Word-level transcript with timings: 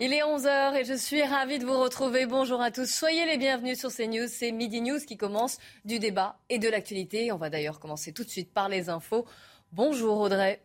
Il 0.00 0.14
est 0.14 0.22
11h 0.22 0.76
et 0.76 0.84
je 0.84 0.94
suis 0.94 1.24
ravie 1.24 1.58
de 1.58 1.66
vous 1.66 1.76
retrouver. 1.76 2.24
Bonjour 2.26 2.62
à 2.62 2.70
tous. 2.70 2.86
Soyez 2.88 3.26
les 3.26 3.36
bienvenus 3.36 3.80
sur 3.80 3.92
CNews. 3.92 4.28
C'est 4.28 4.52
Midi 4.52 4.80
News 4.80 5.00
qui 5.00 5.16
commence 5.16 5.58
du 5.84 5.98
débat 5.98 6.38
et 6.48 6.60
de 6.60 6.68
l'actualité. 6.68 7.32
On 7.32 7.36
va 7.36 7.50
d'ailleurs 7.50 7.80
commencer 7.80 8.12
tout 8.12 8.22
de 8.22 8.28
suite 8.30 8.54
par 8.54 8.68
les 8.68 8.90
infos. 8.90 9.26
Bonjour 9.72 10.20
Audrey. 10.20 10.62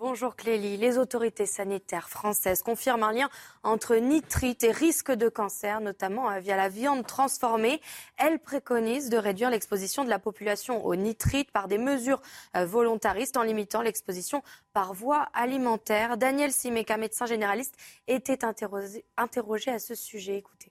Bonjour 0.00 0.36
Clélie. 0.36 0.76
Les 0.76 0.96
autorités 0.96 1.44
sanitaires 1.44 2.08
françaises 2.08 2.62
confirment 2.62 3.02
un 3.02 3.12
lien 3.12 3.28
entre 3.64 3.96
nitrite 3.96 4.62
et 4.62 4.70
risque 4.70 5.10
de 5.10 5.28
cancer, 5.28 5.80
notamment 5.80 6.30
euh, 6.30 6.38
via 6.38 6.56
la 6.56 6.68
viande 6.68 7.04
transformée. 7.04 7.80
Elles 8.16 8.38
préconisent 8.38 9.10
de 9.10 9.16
réduire 9.16 9.50
l'exposition 9.50 10.04
de 10.04 10.08
la 10.08 10.20
population 10.20 10.86
au 10.86 10.94
nitrite 10.94 11.50
par 11.50 11.66
des 11.66 11.78
mesures 11.78 12.22
euh, 12.54 12.64
volontaristes 12.64 13.36
en 13.36 13.42
limitant 13.42 13.82
l'exposition 13.82 14.44
par 14.72 14.94
voie 14.94 15.28
alimentaire. 15.34 16.16
Daniel 16.16 16.52
Simeka, 16.52 16.96
médecin 16.96 17.26
généraliste, 17.26 17.74
était 18.06 18.44
interrogé, 18.44 19.04
interrogé 19.16 19.72
à 19.72 19.80
ce 19.80 19.96
sujet. 19.96 20.36
Écoutez. 20.36 20.70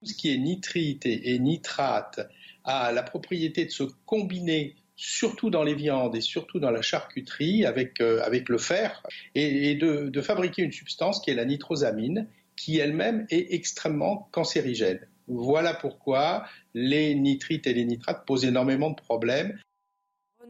Tout 0.00 0.06
ce 0.06 0.14
qui 0.16 0.34
est 0.34 0.38
nitrite 0.38 1.06
et 1.06 1.38
nitrate 1.38 2.18
a 2.64 2.90
la 2.90 3.04
propriété 3.04 3.66
de 3.66 3.70
se 3.70 3.84
combiner 4.04 4.81
surtout 5.04 5.50
dans 5.50 5.64
les 5.64 5.74
viandes 5.74 6.14
et 6.14 6.20
surtout 6.20 6.60
dans 6.60 6.70
la 6.70 6.80
charcuterie 6.80 7.66
avec, 7.66 8.00
euh, 8.00 8.22
avec 8.22 8.48
le 8.48 8.56
fer, 8.56 9.02
et, 9.34 9.70
et 9.70 9.74
de, 9.74 10.08
de, 10.08 10.20
fabriquer 10.20 10.62
une 10.62 10.70
substance 10.70 11.20
qui 11.20 11.32
est 11.32 11.34
la 11.34 11.44
nitrosamine, 11.44 12.28
qui 12.54 12.78
elle-même 12.78 13.26
est 13.28 13.52
extrêmement 13.52 14.28
cancérigène. 14.30 15.00
Voilà 15.26 15.74
pourquoi 15.74 16.44
les 16.74 17.16
nitrites 17.16 17.66
et 17.66 17.74
les 17.74 17.84
nitrates 17.84 18.24
posent 18.26 18.44
énormément 18.44 18.90
de 18.90 18.94
problèmes. 18.94 19.58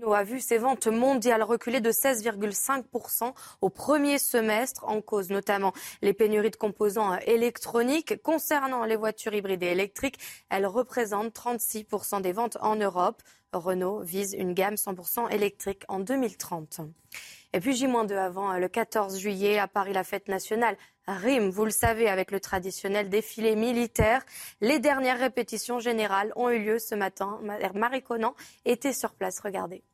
Renault 0.03 0.15
a 0.15 0.25
vu 0.25 0.41
ses 0.41 0.59
ventes 0.59 0.89
mondiales 0.89 1.45
reculer 1.45 1.81
de 1.81 1.93
16,5% 1.93 3.33
au 3.61 3.69
premier 3.69 4.19
semestre, 4.19 4.85
en 4.89 5.01
cause 5.01 5.31
notamment 5.31 5.73
les 6.03 6.13
pénuries 6.13 6.51
de 6.51 6.57
composants 6.57 7.17
électroniques. 7.19 8.21
Concernant 8.23 8.85
les 8.85 8.97
voitures 8.97 9.33
hybrides 9.33 9.63
et 9.63 9.71
électriques, 9.71 10.19
elles 10.51 10.67
représentent 10.67 11.33
36% 11.33 12.21
des 12.21 12.33
ventes 12.33 12.59
en 12.61 12.75
Europe. 12.75 13.23
Renault 13.53 14.01
vise 14.01 14.35
une 14.35 14.55
gamme 14.55 14.75
100% 14.75 15.31
électrique 15.31 15.85
en 15.87 16.01
2030. 16.01 16.81
Et 17.53 17.61
puis 17.61 17.77
J-2 17.77 18.17
avant 18.17 18.55
le 18.55 18.69
14 18.69 19.19
juillet 19.19 19.59
à 19.59 19.69
Paris, 19.69 19.93
la 19.93 20.05
fête 20.05 20.27
nationale 20.27 20.77
rime, 21.07 21.51
vous 21.51 21.65
le 21.65 21.71
savez, 21.71 22.09
avec 22.09 22.31
le 22.33 22.41
traditionnel 22.41 23.09
défilé 23.09 23.55
militaire. 23.55 24.25
Les 24.61 24.81
dernières 24.81 25.19
répétitions 25.19 25.79
générales 25.79 26.33
ont 26.35 26.49
eu 26.49 26.59
lieu 26.59 26.79
ce 26.79 26.95
matin. 26.95 27.41
Marie 27.75 28.03
Conan 28.03 28.35
était 28.65 28.95
sur 28.95 29.13
place. 29.13 29.39
Regardez. 29.39 29.85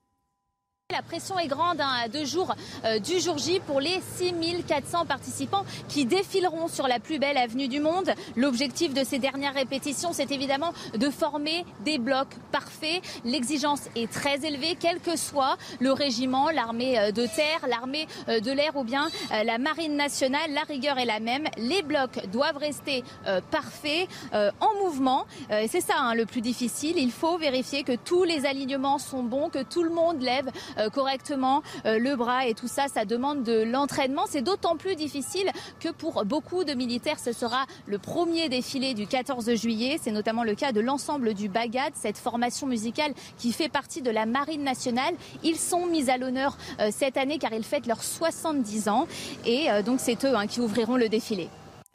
La 0.90 1.02
pression 1.02 1.38
est 1.38 1.48
grande 1.48 1.82
hein, 1.82 1.90
à 2.04 2.08
deux 2.08 2.24
jours 2.24 2.54
euh, 2.86 2.98
du 2.98 3.20
jour 3.20 3.36
J 3.36 3.60
pour 3.60 3.78
les 3.78 4.00
6400 4.16 5.04
participants 5.04 5.66
qui 5.86 6.06
défileront 6.06 6.66
sur 6.66 6.88
la 6.88 6.98
plus 6.98 7.18
belle 7.18 7.36
avenue 7.36 7.68
du 7.68 7.78
monde. 7.78 8.10
L'objectif 8.36 8.94
de 8.94 9.04
ces 9.04 9.18
dernières 9.18 9.52
répétitions, 9.52 10.14
c'est 10.14 10.30
évidemment 10.30 10.72
de 10.94 11.10
former 11.10 11.66
des 11.84 11.98
blocs 11.98 12.34
parfaits. 12.52 13.02
L'exigence 13.26 13.82
est 13.96 14.10
très 14.10 14.46
élevée, 14.46 14.78
quel 14.80 14.98
que 15.00 15.16
soit 15.16 15.58
le 15.78 15.92
régiment, 15.92 16.48
l'armée 16.48 16.98
euh, 16.98 17.10
de 17.10 17.26
terre, 17.26 17.68
l'armée 17.68 18.06
euh, 18.30 18.40
de 18.40 18.50
l'air 18.50 18.74
ou 18.74 18.82
bien 18.82 19.10
la 19.30 19.58
marine 19.58 19.94
nationale. 19.94 20.54
La 20.54 20.62
rigueur 20.62 20.98
est 20.98 21.04
la 21.04 21.20
même. 21.20 21.48
Les 21.58 21.82
blocs 21.82 22.26
doivent 22.32 22.56
rester 22.56 23.04
parfaits, 23.50 24.08
en 24.32 24.74
mouvement. 24.82 25.26
c'est 25.50 25.80
ça 25.80 25.96
hein, 25.98 26.14
le 26.14 26.24
plus 26.24 26.40
difficile. 26.40 26.96
Il 26.96 27.10
faut 27.10 27.36
vérifier 27.36 27.82
que 27.82 27.92
tous 27.92 28.24
les 28.24 28.46
alignements 28.46 28.98
sont 28.98 29.22
bons, 29.22 29.50
que 29.50 29.62
tout 29.62 29.82
le 29.82 29.90
monde 29.90 30.22
lève 30.22 30.50
euh, 30.77 30.77
correctement 30.92 31.62
euh, 31.86 31.98
le 31.98 32.16
bras 32.16 32.46
et 32.46 32.54
tout 32.54 32.68
ça, 32.68 32.86
ça 32.88 33.04
demande 33.04 33.42
de 33.42 33.62
l'entraînement. 33.62 34.24
C'est 34.28 34.42
d'autant 34.42 34.76
plus 34.76 34.96
difficile 34.96 35.50
que 35.80 35.88
pour 35.90 36.24
beaucoup 36.24 36.64
de 36.64 36.74
militaires, 36.74 37.18
ce 37.18 37.32
sera 37.32 37.66
le 37.86 37.98
premier 37.98 38.48
défilé 38.48 38.94
du 38.94 39.06
14 39.06 39.54
juillet. 39.54 39.98
C'est 40.00 40.10
notamment 40.10 40.44
le 40.44 40.54
cas 40.54 40.72
de 40.72 40.80
l'ensemble 40.80 41.34
du 41.34 41.48
Bagad, 41.48 41.92
cette 41.94 42.18
formation 42.18 42.66
musicale 42.66 43.12
qui 43.38 43.52
fait 43.52 43.68
partie 43.68 44.02
de 44.02 44.10
la 44.10 44.26
Marine 44.26 44.62
nationale. 44.62 45.14
Ils 45.42 45.58
sont 45.58 45.86
mis 45.86 46.10
à 46.10 46.18
l'honneur 46.18 46.56
euh, 46.80 46.90
cette 46.92 47.16
année 47.16 47.38
car 47.38 47.52
ils 47.52 47.64
fêtent 47.64 47.86
leurs 47.86 48.02
70 48.02 48.88
ans 48.88 49.06
et 49.44 49.68
donc 49.84 50.00
c'est 50.00 50.24
eux 50.24 50.34
hein, 50.36 50.46
qui 50.46 50.60
ouvriront 50.60 50.96
le 50.96 51.08
défilé. 51.08 51.48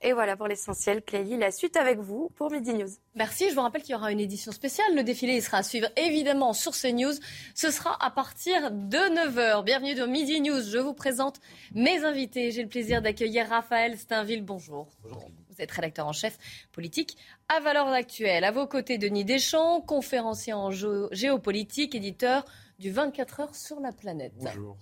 Et 0.06 0.12
voilà 0.12 0.36
pour 0.36 0.48
l'essentiel. 0.50 1.02
Clélie, 1.02 1.38
la 1.38 1.50
suite 1.50 1.78
avec 1.78 1.98
vous 1.98 2.30
pour 2.36 2.52
Midi 2.52 2.74
News. 2.74 2.90
Merci. 3.16 3.50
Je 3.50 3.56
vous 3.56 3.62
rappelle 3.62 3.82
qu'il 3.82 3.94
y 3.94 3.96
aura 3.96 4.12
une 4.12 4.20
édition 4.20 4.52
spéciale. 4.52 4.94
Le 4.96 5.04
défilé 5.04 5.36
il 5.36 5.42
sera 5.42 5.60
à 5.60 5.64
suivre 5.64 5.88
évidemment 5.96 6.52
sur 6.52 6.74
CNews. 6.74 7.14
Ce 7.56 7.72
sera 7.72 7.98
à 8.04 8.12
partir 8.12 8.70
de 8.70 8.98
9h. 8.98 9.64
Bienvenue 9.64 9.96
dans 9.96 10.08
Midi 10.08 10.42
News. 10.42 10.62
Je 10.62 10.78
vous 10.78 10.94
présente 10.94 11.40
mes 11.74 12.04
invités. 12.04 12.52
J'ai 12.52 12.64
le 12.64 12.68
plaisir 12.68 13.02
d'accueillir 13.02 13.48
Raphaël 13.48 13.98
Steinville. 13.98 14.44
Bonjour. 14.44 14.90
Bonjour. 15.04 15.30
Vous 15.50 15.62
êtes 15.62 15.72
rédacteur 15.72 16.06
en 16.06 16.14
chef 16.14 16.38
politique 16.74 17.16
à 17.48 17.62
Valeurs 17.62 17.88
Actuelles. 17.88 18.44
À 18.44 18.52
vos 18.52 18.68
côtés, 18.68 18.98
Denis 18.98 19.24
Deschamps, 19.24 19.80
conférencier 19.80 20.52
en 20.52 20.70
géopolitique, 20.72 21.96
éditeur 21.96 22.44
du 22.78 22.92
24 22.92 23.40
heures 23.40 23.56
sur 23.56 23.80
la 23.80 23.94
planète. 23.94 24.34
Bonjour. 24.36 24.76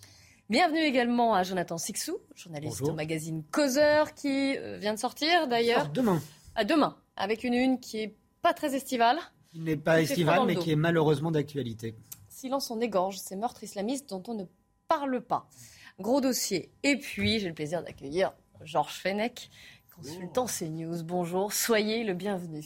Bienvenue 0.51 0.81
également 0.81 1.33
à 1.33 1.43
Jonathan 1.43 1.77
Sixou, 1.77 2.17
journaliste 2.35 2.81
au 2.81 2.91
magazine 2.91 3.41
Causeur, 3.51 4.13
qui 4.13 4.57
euh, 4.57 4.77
vient 4.79 4.93
de 4.93 4.99
sortir 4.99 5.47
d'ailleurs. 5.47 5.87
demain. 5.87 6.21
À 6.55 6.65
demain, 6.65 6.97
avec 7.15 7.45
une 7.45 7.53
une 7.53 7.79
qui 7.79 7.99
est 7.99 8.17
pas 8.41 8.53
très 8.53 8.75
estivale. 8.75 9.17
Qui 9.53 9.59
n'est 9.59 9.77
pas 9.77 10.01
estivale, 10.01 10.45
mais 10.45 10.57
qui 10.57 10.71
est 10.71 10.75
malheureusement 10.75 11.31
d'actualité. 11.31 11.95
Silence 12.27 12.69
on 12.69 12.81
égorge 12.81 13.17
ces 13.17 13.37
meurtres 13.37 13.63
islamistes 13.63 14.09
dont 14.09 14.23
on 14.27 14.33
ne 14.33 14.43
parle 14.89 15.21
pas. 15.21 15.47
Gros 16.01 16.19
dossier. 16.19 16.69
Et 16.83 16.97
puis, 16.97 17.39
j'ai 17.39 17.47
le 17.47 17.53
plaisir 17.53 17.81
d'accueillir 17.81 18.33
Georges 18.65 18.99
Fenech, 18.99 19.49
consultant 19.95 20.47
CNews. 20.47 21.01
Bonjour, 21.05 21.53
soyez 21.53 22.03
le 22.03 22.13
bienvenu. 22.13 22.65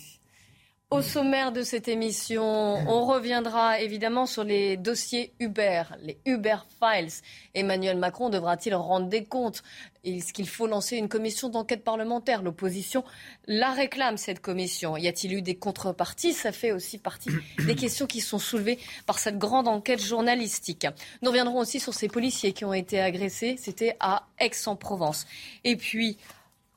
Au 0.92 1.02
sommaire 1.02 1.52
de 1.52 1.64
cette 1.64 1.88
émission, 1.88 2.44
on 2.44 3.06
reviendra 3.06 3.82
évidemment 3.82 4.28
sur 4.28 4.44
les 4.44 4.78
dossiers 4.78 5.34
Uber, 5.40 5.82
les 6.04 6.20
Uber 6.28 6.58
Files. 6.80 7.12
Emmanuel 7.56 7.98
Macron 7.98 8.30
devra-t-il 8.30 8.76
rendre 8.76 9.08
des 9.08 9.24
comptes? 9.26 9.64
Est-ce 10.04 10.32
qu'il 10.32 10.48
faut 10.48 10.68
lancer 10.68 10.98
une 10.98 11.10
commission 11.10 11.50
d'enquête 11.50 11.84
parlementaire? 11.84 12.44
L'opposition 12.44 13.04
la 13.48 13.72
réclame, 13.72 14.18
cette 14.18 14.42
commission. 14.42 14.96
Y 14.96 15.08
a-t-il 15.08 15.34
eu 15.34 15.42
des 15.42 15.56
contreparties? 15.56 16.34
Ça 16.34 16.52
fait 16.52 16.72
aussi 16.72 17.00
partie 17.00 17.32
des 17.66 17.76
questions 17.76 18.06
qui 18.06 18.22
sont 18.22 18.40
soulevées 18.40 18.78
par 19.08 19.18
cette 19.18 19.40
grande 19.40 19.68
enquête 19.68 20.02
journalistique. 20.02 20.86
Nous 21.24 21.32
reviendrons 21.32 21.60
aussi 21.60 21.80
sur 21.80 21.96
ces 21.96 22.08
policiers 22.08 22.54
qui 22.54 22.64
ont 22.64 22.74
été 22.74 23.02
agressés. 23.02 23.56
C'était 23.58 23.98
à 24.00 24.28
Aix-en-Provence. 24.40 25.26
Et 25.64 25.78
puis, 25.78 26.18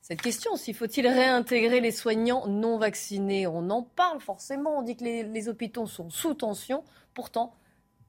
cette 0.08 0.22
question, 0.22 0.56
s'il 0.56 0.74
faut-il 0.74 1.06
réintégrer 1.06 1.80
les 1.82 1.90
soignants 1.90 2.46
non 2.46 2.78
vaccinés? 2.78 3.46
On 3.46 3.68
en 3.68 3.82
parle 3.82 4.22
forcément, 4.22 4.78
on 4.78 4.82
dit 4.82 4.96
que 4.96 5.04
les, 5.04 5.48
hôpitaux 5.50 5.86
sont 5.86 6.08
sous 6.08 6.32
tension. 6.32 6.82
Pourtant, 7.12 7.52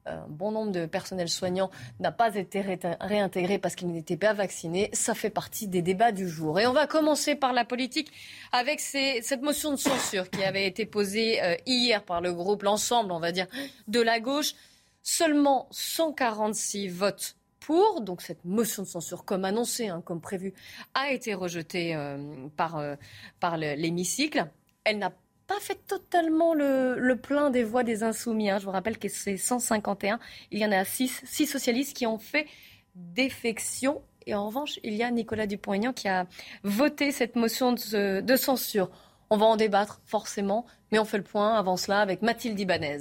un 0.06 0.26
bon 0.26 0.50
nombre 0.50 0.72
de 0.72 0.86
personnels 0.86 1.28
soignants 1.28 1.70
n'a 1.98 2.10
pas 2.10 2.36
été 2.36 2.62
réintégré 2.62 3.58
parce 3.58 3.74
qu'ils 3.74 3.92
n'étaient 3.92 4.16
pas 4.16 4.32
vaccinés. 4.32 4.88
Ça 4.94 5.14
fait 5.14 5.28
partie 5.28 5.68
des 5.68 5.82
débats 5.82 6.10
du 6.10 6.26
jour. 6.26 6.58
Et 6.58 6.66
on 6.66 6.72
va 6.72 6.86
commencer 6.86 7.34
par 7.34 7.52
la 7.52 7.66
politique 7.66 8.10
avec 8.50 8.80
cette 8.80 9.42
motion 9.42 9.72
de 9.72 9.76
censure 9.76 10.30
qui 10.30 10.42
avait 10.42 10.66
été 10.66 10.86
posée 10.86 11.42
euh, 11.42 11.54
hier 11.66 12.02
par 12.02 12.22
le 12.22 12.32
groupe, 12.32 12.62
l'ensemble, 12.62 13.12
on 13.12 13.20
va 13.20 13.30
dire, 13.30 13.46
de 13.88 14.00
la 14.00 14.20
gauche. 14.20 14.54
Seulement 15.02 15.68
146 15.70 16.88
votes 16.88 17.36
pour. 17.60 18.00
Donc 18.00 18.22
cette 18.22 18.44
motion 18.44 18.82
de 18.82 18.88
censure, 18.88 19.24
comme 19.24 19.44
annoncé, 19.44 19.88
hein, 19.88 20.02
comme 20.04 20.20
prévu, 20.20 20.52
a 20.94 21.12
été 21.12 21.34
rejetée 21.34 21.94
euh, 21.94 22.48
par, 22.56 22.78
euh, 22.78 22.96
par 23.38 23.56
l'hémicycle. 23.56 24.46
Elle 24.84 24.98
n'a 24.98 25.12
pas 25.46 25.60
fait 25.60 25.78
totalement 25.86 26.54
le, 26.54 27.14
plein 27.14 27.50
des 27.50 27.64
voix 27.64 27.82
des 27.82 28.02
insoumis. 28.02 28.50
Hein. 28.50 28.58
Je 28.58 28.64
vous 28.64 28.70
rappelle 28.70 28.98
que 28.98 29.08
c'est 29.08 29.36
151. 29.36 30.18
Il 30.50 30.58
y 30.58 30.64
en 30.64 30.72
a 30.72 30.84
6, 30.84 31.22
6 31.24 31.46
socialistes 31.46 31.96
qui 31.96 32.06
ont 32.06 32.18
fait 32.18 32.46
défection. 32.94 34.02
Et 34.26 34.34
en 34.34 34.46
revanche, 34.46 34.78
il 34.84 34.94
y 34.94 35.02
a 35.02 35.10
Nicolas 35.10 35.46
Dupont-Aignan 35.46 35.92
qui 35.92 36.08
a 36.08 36.26
voté 36.62 37.10
cette 37.10 37.34
motion 37.34 37.72
de, 37.72 38.20
de, 38.20 38.36
censure. 38.36 38.90
On 39.28 39.36
va 39.36 39.46
en 39.46 39.56
débattre 39.56 40.00
forcément, 40.04 40.66
mais 40.92 40.98
on 40.98 41.04
fait 41.04 41.18
le 41.18 41.24
point 41.24 41.54
avant 41.56 41.76
cela 41.76 42.00
avec 42.00 42.22
Mathilde 42.22 42.58
Ibanez. 42.58 42.98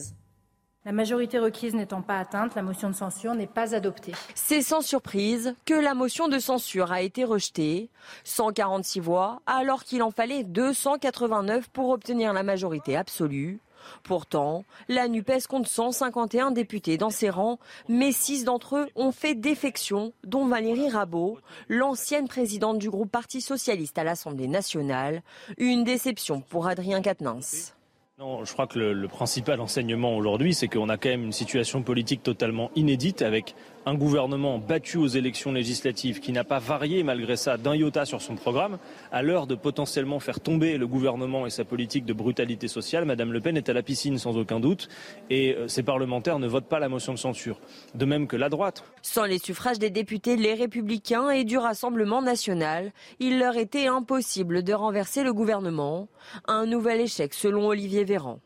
La 0.85 0.93
majorité 0.93 1.39
requise 1.39 1.75
n'étant 1.75 2.01
pas 2.01 2.19
atteinte, 2.19 2.55
la 2.55 2.61
motion 2.61 2.89
de 2.89 2.95
censure 2.95 3.35
n'est 3.35 3.47
pas 3.47 3.75
adoptée. 3.75 4.13
C'est 4.33 4.61
sans 4.61 4.79
surprise 4.79 5.53
que 5.65 5.73
la 5.73 5.93
motion 5.93 6.29
de 6.29 6.39
censure 6.39 6.93
a 6.93 7.01
été 7.01 7.25
rejetée. 7.25 7.89
146 8.23 9.01
voix, 9.01 9.41
alors 9.45 9.83
qu'il 9.83 10.01
en 10.03 10.11
fallait 10.11 10.45
289 10.45 11.67
pour 11.69 11.89
obtenir 11.89 12.31
la 12.31 12.43
majorité 12.43 12.95
absolue. 12.95 13.59
Pourtant, 14.03 14.63
la 14.87 15.09
NUPES 15.09 15.47
compte 15.49 15.67
151 15.67 16.51
députés 16.51 16.97
dans 16.97 17.09
ses 17.09 17.29
rangs, 17.29 17.59
mais 17.89 18.13
six 18.13 18.45
d'entre 18.45 18.77
eux 18.77 18.87
ont 18.95 19.11
fait 19.11 19.35
défection, 19.35 20.13
dont 20.23 20.45
Valérie 20.45 20.89
Rabault, 20.89 21.39
l'ancienne 21.67 22.29
présidente 22.29 22.79
du 22.79 22.89
groupe 22.89 23.11
Parti 23.11 23.41
socialiste 23.41 23.97
à 23.97 24.05
l'Assemblée 24.05 24.47
nationale. 24.47 25.23
Une 25.57 25.83
déception 25.83 26.39
pour 26.39 26.67
Adrien 26.67 27.01
Quatennens. 27.01 27.73
Je 28.19 28.51
crois 28.51 28.67
que 28.67 28.77
le, 28.77 28.91
le 28.91 29.07
principal 29.07 29.61
enseignement 29.61 30.17
aujourd'hui, 30.17 30.53
c'est 30.53 30.67
qu'on 30.67 30.89
a 30.89 30.97
quand 30.97 31.07
même 31.07 31.23
une 31.23 31.31
situation 31.31 31.83
politique 31.83 32.21
totalement 32.21 32.69
inédite 32.75 33.21
avec 33.21 33.55
un 33.85 33.95
gouvernement 33.95 34.59
battu 34.59 34.97
aux 34.97 35.07
élections 35.07 35.51
législatives 35.51 36.19
qui 36.19 36.31
n'a 36.31 36.43
pas 36.43 36.59
varié 36.59 37.03
malgré 37.03 37.35
ça 37.35 37.57
d'un 37.57 37.75
iota 37.75 38.05
sur 38.05 38.21
son 38.21 38.35
programme, 38.35 38.77
à 39.11 39.21
l'heure 39.21 39.47
de 39.47 39.55
potentiellement 39.55 40.19
faire 40.19 40.39
tomber 40.39 40.77
le 40.77 40.85
gouvernement 40.85 41.45
et 41.47 41.49
sa 41.49 41.63
politique 41.63 42.05
de 42.05 42.13
brutalité 42.13 42.67
sociale, 42.67 43.05
Madame 43.05 43.31
Le 43.31 43.39
Pen 43.39 43.57
est 43.57 43.69
à 43.69 43.73
la 43.73 43.81
piscine 43.81 44.17
sans 44.17 44.37
aucun 44.37 44.59
doute 44.59 44.89
et 45.29 45.55
euh, 45.55 45.67
ses 45.67 45.83
parlementaires 45.83 46.39
ne 46.39 46.47
votent 46.47 46.67
pas 46.67 46.79
la 46.79 46.89
motion 46.89 47.13
de 47.13 47.17
censure. 47.17 47.59
De 47.95 48.05
même 48.05 48.27
que 48.27 48.35
la 48.35 48.49
droite. 48.49 48.83
Sans 49.01 49.25
les 49.25 49.39
suffrages 49.39 49.79
des 49.79 49.89
députés 49.89 50.35
Les 50.35 50.53
Républicains 50.53 51.29
et 51.29 51.43
du 51.43 51.57
Rassemblement 51.57 52.21
national, 52.21 52.91
il 53.19 53.39
leur 53.39 53.57
était 53.57 53.87
impossible 53.87 54.63
de 54.63 54.73
renverser 54.73 55.23
le 55.23 55.33
gouvernement. 55.33 56.09
Un 56.47 56.65
nouvel 56.65 57.01
échec 57.01 57.33
selon 57.33 57.67
Olivier 57.67 58.05
Véran. 58.09 58.39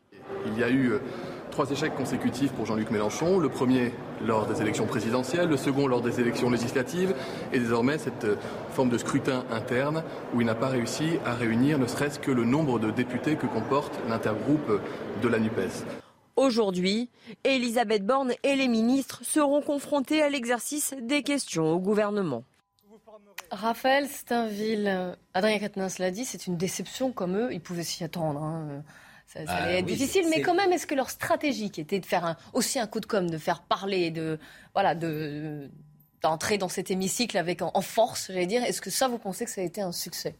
Il 0.46 0.58
y 0.58 0.62
a 0.62 0.68
eu 0.68 0.90
euh, 0.90 0.98
trois 1.50 1.70
échecs 1.70 1.96
consécutifs 1.96 2.52
pour 2.52 2.66
Jean-Luc 2.66 2.90
Mélenchon. 2.90 3.38
Le 3.38 3.48
premier 3.48 3.94
lors 4.22 4.46
des 4.46 4.60
élections 4.60 4.84
présidentielles, 4.84 5.48
le 5.48 5.56
second 5.56 5.86
lors 5.86 6.02
des 6.02 6.20
élections 6.20 6.50
législatives, 6.50 7.14
et 7.50 7.58
désormais 7.58 7.96
cette 7.96 8.24
euh, 8.24 8.36
forme 8.72 8.90
de 8.90 8.98
scrutin 8.98 9.42
interne 9.50 10.02
où 10.34 10.42
il 10.42 10.46
n'a 10.46 10.54
pas 10.54 10.68
réussi 10.68 11.18
à 11.24 11.32
réunir 11.32 11.78
ne 11.78 11.86
serait-ce 11.86 12.18
que 12.18 12.30
le 12.30 12.44
nombre 12.44 12.78
de 12.78 12.90
députés 12.90 13.36
que 13.36 13.46
comporte 13.46 13.98
l'intergroupe 14.06 14.82
de 15.22 15.28
la 15.28 15.38
NUPES. 15.38 15.86
Aujourd'hui, 16.36 17.08
Elisabeth 17.44 18.04
Borne 18.04 18.34
et 18.42 18.56
les 18.56 18.68
ministres 18.68 19.20
seront 19.22 19.62
confrontés 19.62 20.20
à 20.20 20.28
l'exercice 20.28 20.94
des 21.00 21.22
questions 21.22 21.72
au 21.72 21.78
gouvernement. 21.78 22.44
Raphaël 23.50 24.08
Steinville, 24.08 25.16
Adrien 25.32 25.58
Quatennens 25.58 25.98
l'a 26.00 26.10
dit, 26.10 26.26
c'est 26.26 26.46
une 26.48 26.58
déception 26.58 27.12
comme 27.12 27.36
eux, 27.36 27.48
ils 27.52 27.62
pouvaient 27.62 27.84
s'y 27.84 28.04
attendre. 28.04 28.42
Hein. 28.42 28.82
Ça, 29.26 29.44
ça 29.46 29.52
allait 29.54 29.78
être 29.78 29.86
oui, 29.86 29.92
difficile, 29.96 30.26
mais 30.30 30.40
quand 30.42 30.54
même, 30.54 30.72
est-ce 30.72 30.86
que 30.86 30.94
leur 30.94 31.10
stratégie, 31.10 31.70
qui 31.70 31.80
était 31.80 31.98
de 31.98 32.06
faire 32.06 32.24
un- 32.24 32.36
aussi 32.52 32.78
un 32.78 32.86
coup 32.86 33.00
de 33.00 33.06
com', 33.06 33.28
de 33.28 33.38
faire 33.38 33.62
parler, 33.62 34.10
de 34.10 34.38
voilà, 34.74 34.94
de 34.94 35.68
d'entrer 36.22 36.56
dans 36.56 36.68
cet 36.70 36.90
hémicycle 36.90 37.36
avec 37.36 37.60
en, 37.60 37.70
en 37.74 37.80
force, 37.82 38.28
j'allais 38.28 38.46
dire, 38.46 38.64
est-ce 38.64 38.80
que 38.80 38.88
ça, 38.90 39.08
vous 39.08 39.18
pensez 39.18 39.44
que 39.44 39.50
ça 39.50 39.60
a 39.60 39.64
été 39.64 39.82
un 39.82 39.92
succès? 39.92 40.34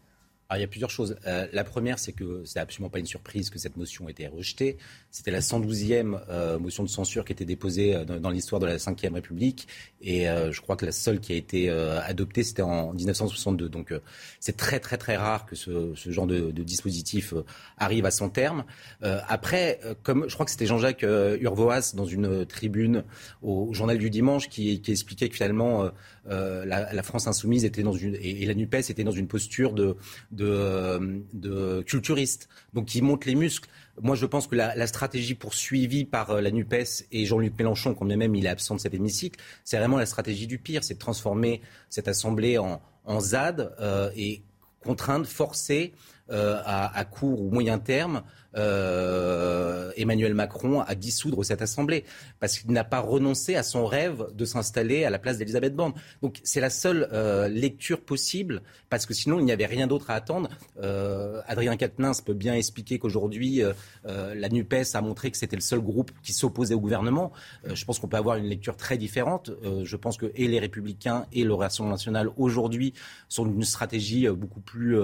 Alors, 0.49 0.58
il 0.58 0.61
y 0.61 0.64
a 0.64 0.69
plusieurs 0.69 0.91
choses. 0.91 1.17
Euh, 1.26 1.46
la 1.52 1.64
première, 1.64 1.99
c'est 1.99 2.12
que 2.12 2.43
c'est 2.44 2.58
absolument 2.58 2.91
pas 2.91 2.99
une 2.99 3.06
surprise 3.06 3.49
que 3.49 3.58
cette 3.58 3.79
motion 3.79 4.08
ait 4.08 4.12
été 4.12 4.26
rejetée. 4.26 4.76
C'était 5.11 5.31
la 5.31 5.41
112e 5.41 6.20
euh, 6.29 6.58
motion 6.58 6.82
de 6.82 6.88
censure 6.88 7.25
qui 7.25 7.32
était 7.32 7.46
déposée 7.46 7.96
euh, 7.96 8.05
dans, 8.05 8.29
l'histoire 8.29 8.61
de 8.61 8.67
la 8.67 8.76
Ve 8.76 9.14
République. 9.14 9.67
Et 10.02 10.26
je 10.26 10.61
crois 10.61 10.76
que 10.76 10.85
la 10.85 10.93
seule 10.93 11.19
qui 11.19 11.32
a 11.32 11.37
été 11.37 11.70
adoptée, 11.70 12.43
c'était 12.43 12.61
en 12.61 12.93
1962. 12.93 13.70
Donc, 13.70 13.94
c'est 14.38 14.56
très, 14.56 14.79
très, 14.79 14.99
très 14.99 15.17
rare 15.17 15.46
que 15.46 15.56
ce, 15.56 15.94
genre 15.94 16.26
de, 16.26 16.50
dispositif 16.50 17.32
arrive 17.79 18.05
à 18.05 18.11
son 18.11 18.29
terme. 18.29 18.64
Après, 19.00 19.81
comme 20.02 20.29
je 20.29 20.35
crois 20.35 20.44
que 20.44 20.50
c'était 20.52 20.67
Jean-Jacques 20.67 21.06
Urvoas 21.40 21.94
dans 21.94 22.05
une 22.05 22.44
tribune 22.44 23.05
au 23.43 23.73
Journal 23.73 23.97
du 23.97 24.11
Dimanche 24.11 24.50
qui, 24.50 24.82
expliquait 24.88 25.31
que 25.31 25.37
finalement, 25.37 25.90
la, 26.26 26.93
la 26.93 27.02
France 27.02 27.26
insoumise 27.26 27.64
était 27.64 27.82
dans 27.82 27.94
une 27.94 28.17
et, 28.17 28.43
et 28.43 28.47
la 28.47 28.55
Nupes 28.55 28.75
était 28.75 29.05
dans 29.05 29.11
une 29.11 29.26
posture 29.26 29.73
de 29.73 29.97
de, 30.34 30.46
euh, 30.46 31.20
de 31.32 31.82
culturiste, 31.82 32.48
donc 32.72 32.86
qui 32.86 33.02
monte 33.02 33.25
les 33.25 33.34
muscles. 33.34 33.69
Moi, 34.02 34.16
je 34.16 34.26
pense 34.26 34.46
que 34.46 34.56
la, 34.56 34.86
stratégie 34.86 35.34
poursuivie 35.34 36.04
par 36.04 36.31
euh, 36.31 36.40
la 36.40 36.50
NUPES 36.50 37.06
et 37.12 37.25
Jean-Luc 37.25 37.56
Mélenchon, 37.58 37.94
quand 37.94 38.04
bien 38.04 38.16
même 38.16 38.34
il 38.34 38.46
est 38.46 38.48
absent 38.48 38.75
de 38.75 38.81
cet 38.81 38.94
hémicycle, 38.94 39.38
c'est 39.64 39.78
vraiment 39.78 39.98
la 39.98 40.06
stratégie 40.06 40.46
du 40.46 40.58
pire, 40.58 40.82
c'est 40.82 40.94
de 40.94 40.98
transformer 40.98 41.60
cette 41.88 42.08
assemblée 42.08 42.58
en, 42.58 42.81
ZAD 43.20 43.75
euh, 43.81 44.10
et 44.16 44.42
contraindre, 44.81 45.26
forcer 45.26 45.92
à 46.31 47.04
court 47.04 47.42
ou 47.42 47.50
moyen 47.50 47.78
terme 47.78 48.22
euh, 48.56 49.90
Emmanuel 49.96 50.34
Macron 50.34 50.80
à 50.80 50.94
dissoudre 50.94 51.44
cette 51.44 51.62
assemblée 51.62 52.04
parce 52.40 52.58
qu'il 52.58 52.70
n'a 52.72 52.84
pas 52.84 53.00
renoncé 53.00 53.54
à 53.56 53.62
son 53.62 53.86
rêve 53.86 54.26
de 54.34 54.44
s'installer 54.44 55.04
à 55.04 55.10
la 55.10 55.18
place 55.18 55.38
d'Elisabeth 55.38 55.74
Borne. 55.74 55.92
Donc 56.22 56.40
c'est 56.44 56.60
la 56.60 56.70
seule 56.70 57.08
euh, 57.12 57.48
lecture 57.48 58.00
possible 58.00 58.62
parce 58.90 59.06
que 59.06 59.14
sinon 59.14 59.38
il 59.38 59.44
n'y 59.44 59.52
avait 59.52 59.66
rien 59.66 59.86
d'autre 59.86 60.10
à 60.10 60.14
attendre. 60.14 60.48
Euh, 60.80 61.40
Adrien 61.46 61.76
Quatennens 61.76 62.20
peut 62.24 62.34
bien 62.34 62.54
expliquer 62.54 62.98
qu'aujourd'hui 62.98 63.62
la 64.04 64.48
Nupes 64.48 64.74
a 64.94 65.00
montré 65.00 65.30
que 65.30 65.36
c'était 65.36 65.56
le 65.56 65.62
seul 65.62 65.80
groupe 65.80 66.10
qui 66.22 66.32
s'opposait 66.32 66.74
au 66.74 66.80
gouvernement. 66.80 67.32
Je 67.64 67.84
pense 67.84 67.98
qu'on 67.98 68.08
peut 68.08 68.16
avoir 68.16 68.36
une 68.36 68.46
lecture 68.46 68.76
très 68.76 68.96
différente. 68.96 69.50
Je 69.82 69.96
pense 69.96 70.16
que 70.16 70.30
et 70.34 70.48
les 70.48 70.58
Républicains 70.58 71.26
et 71.32 71.44
le 71.44 71.54
Rassemblement 71.54 71.94
national 71.94 72.30
aujourd'hui 72.36 72.94
sont 73.28 73.46
d'une 73.46 73.64
stratégie 73.64 74.28
beaucoup 74.28 74.60
plus 74.60 74.96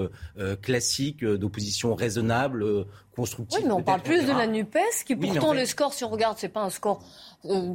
classique 0.61 1.23
d'opposition 1.23 1.95
raisonnable, 1.95 2.85
Oui, 3.53 3.61
mais 3.65 3.71
on 3.71 3.83
parle 3.83 4.01
plus 4.01 4.25
de 4.25 4.31
la 4.31 4.47
NUPES, 4.47 4.77
qui 5.05 5.13
Oui, 5.15 5.27
pourtant, 5.27 5.49
en 5.49 5.53
fait- 5.53 5.59
le 5.59 5.65
score, 5.65 5.93
si 5.93 6.03
on 6.03 6.09
regarde, 6.09 6.37
c'est 6.39 6.49
pas 6.49 6.61
un 6.61 6.69
score 6.69 7.03
euh, 7.45 7.73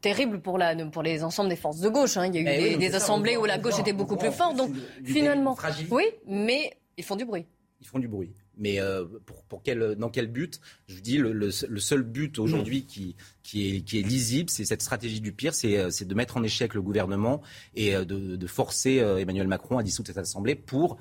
terrible 0.00 0.40
pour, 0.40 0.58
la, 0.58 0.74
pour 0.86 1.02
les 1.02 1.22
ensembles 1.24 1.48
des 1.50 1.56
forces 1.56 1.80
de 1.80 1.88
gauche. 1.88 2.16
hein. 2.16 2.26
Il 2.26 2.34
y 2.34 2.38
a 2.38 2.40
eu 2.40 2.46
Eh 2.48 2.56
des, 2.56 2.62
oui, 2.64 2.70
donc 2.72 2.80
des 2.80 2.86
c'est 2.86 2.92
ça, 2.92 2.96
assemblées 2.98 3.36
où 3.36 3.44
la 3.44 3.58
gauche 3.58 3.78
était 3.78 3.92
beaucoup 3.92 4.16
plus 4.16 4.32
forte. 4.32 4.56
Donc, 4.56 4.70
finalement, 5.04 5.56
oui, 5.90 6.04
mais 6.26 6.76
ils 6.96 7.04
font 7.04 7.16
du 7.16 7.24
bruit. 7.24 7.46
Ils 7.80 7.86
font 7.86 7.98
du 7.98 8.08
bruit. 8.08 8.32
Mais 8.56 8.80
euh, 8.80 9.04
pour, 9.26 9.42
pour 9.42 9.62
quel, 9.64 9.96
dans 9.96 10.08
quel 10.08 10.28
but? 10.28 10.60
Je 10.86 10.94
vous 10.94 11.00
dis, 11.00 11.18
le, 11.18 11.32
le- 11.32 11.50
le 11.68 11.80
seul 11.80 12.02
but 12.02 12.38
aujourd'hui 12.38 12.82
Mm. 12.82 12.86
qui, 12.86 13.16
qui, 13.42 13.76
est, 13.76 13.80
qui 13.80 13.98
est 13.98 14.02
lisible, 14.02 14.48
c'est 14.48 14.64
cette 14.64 14.80
stratégie 14.80 15.20
du 15.20 15.32
pire, 15.32 15.54
c'est 15.54 15.76
euh, 15.76 15.90
de 16.00 16.14
mettre 16.14 16.36
en 16.36 16.42
échec 16.44 16.72
le 16.72 16.80
gouvernement 16.80 17.42
et 17.74 17.94
de, 17.94 18.04
de 18.36 18.46
forcer 18.46 18.96
Emmanuel 19.18 19.48
Macron 19.48 19.78
à 19.78 19.82
dissoudre 19.82 20.06
cette 20.06 20.18
assemblée 20.18 20.54
pour 20.54 20.98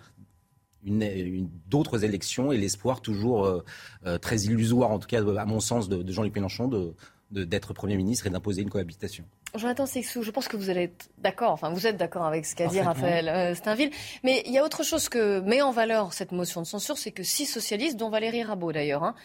une, 0.86 1.02
une- 1.04 1.50
d'autres 1.68 2.04
élections 2.04 2.52
et 2.52 2.58
l'espoir 2.58 3.02
toujours 3.02 3.46
euh, 3.46 3.64
euh, 4.06 4.18
très 4.18 4.38
illusoire, 4.42 4.92
en 4.92 5.00
tout 5.00 5.08
cas 5.08 5.22
à 5.38 5.46
mon 5.46 5.60
sens, 5.60 5.90
de, 5.90 6.02
de 6.04 6.12
Jean-Luc 6.12 6.36
Mélenchon 6.36 6.68
de 6.68 6.94
de- 7.32 7.46
d'être 7.46 7.74
Premier 7.74 7.98
ministre 7.98 8.28
et 8.28 8.30
d'imposer 8.30 8.62
une 8.62 8.70
cohabitation. 8.70 9.26
Jonathan 9.56 9.88
Sixou, 9.88 10.22
je 10.22 10.30
pense 10.30 10.48
que 10.48 10.56
vous 10.56 10.70
allez 10.70 10.84
être 10.84 11.10
d'accord, 11.18 11.52
enfin 11.52 11.72
vous 11.72 11.88
êtes 11.88 11.98
d'accord 11.98 12.26
avec 12.26 12.46
ce 12.46 12.54
qu'a 12.56 12.68
dit. 12.68 12.80
Raphaël 12.80 13.28
euh, 13.28 13.56
Steinville, 13.56 13.90
mais 14.24 14.44
il 14.46 14.52
y 14.54 14.60
a 14.60 14.64
autre 14.64 14.84
chose 14.84 15.10
que 15.10 15.40
met 15.40 15.62
en 15.64 15.72
valeur 15.72 16.14
cette 16.14 16.32
motion 16.32 16.62
de 16.62 16.68
censure, 16.68 16.96
c'est 16.96 17.12
que 17.12 17.24
six 17.24 17.48
socialistes, 17.48 17.98
dont 17.98 18.12
Valérie 18.12 18.44
Rabault 18.44 18.72
d'ailleurs, 18.72 19.04
hein, 19.04 19.16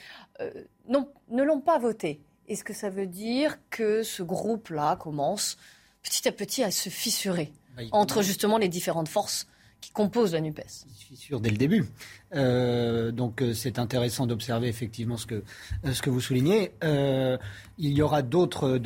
euh, 0.41 0.51
non- 0.89 1.11
ne 1.31 1.43
l'ont 1.43 1.61
pas 1.61 1.79
voté. 1.79 2.23
Est-ce 2.47 2.65
que 2.65 2.73
ça 2.73 2.89
veut 2.89 3.07
dire 3.07 3.59
que 3.69 4.03
ce 4.03 4.23
groupe-là 4.23 4.97
commence 4.97 5.59
petit 6.03 6.27
à 6.29 6.33
petit 6.33 6.63
à 6.63 6.71
se 6.71 6.89
fissurer 6.89 7.53
Bah, 7.77 7.83
entre 7.93 8.23
justement 8.23 8.57
les 8.57 8.69
différentes 8.69 9.09
forces 9.09 9.47
qui 9.81 9.91
composent 9.93 10.33
la 10.33 10.41
NUPES 10.41 10.87
fissure 11.09 11.41
dès 11.41 11.51
le 11.51 11.57
début. 11.57 11.87
Euh, 12.35 13.11
donc 13.11 13.43
euh, 13.43 13.55
c'est 13.55 13.79
intéressant 13.79 14.27
d'observer 14.27 14.69
effectivement 14.69 15.17
ce 15.17 15.27
que, 15.27 15.43
euh, 15.85 15.93
ce 15.93 16.03
que 16.03 16.11
vous 16.11 16.21
soulignez. 16.21 16.73
Il 16.83 17.93
y 17.93 18.03
aura 18.03 18.23
d'autres, 18.23 18.79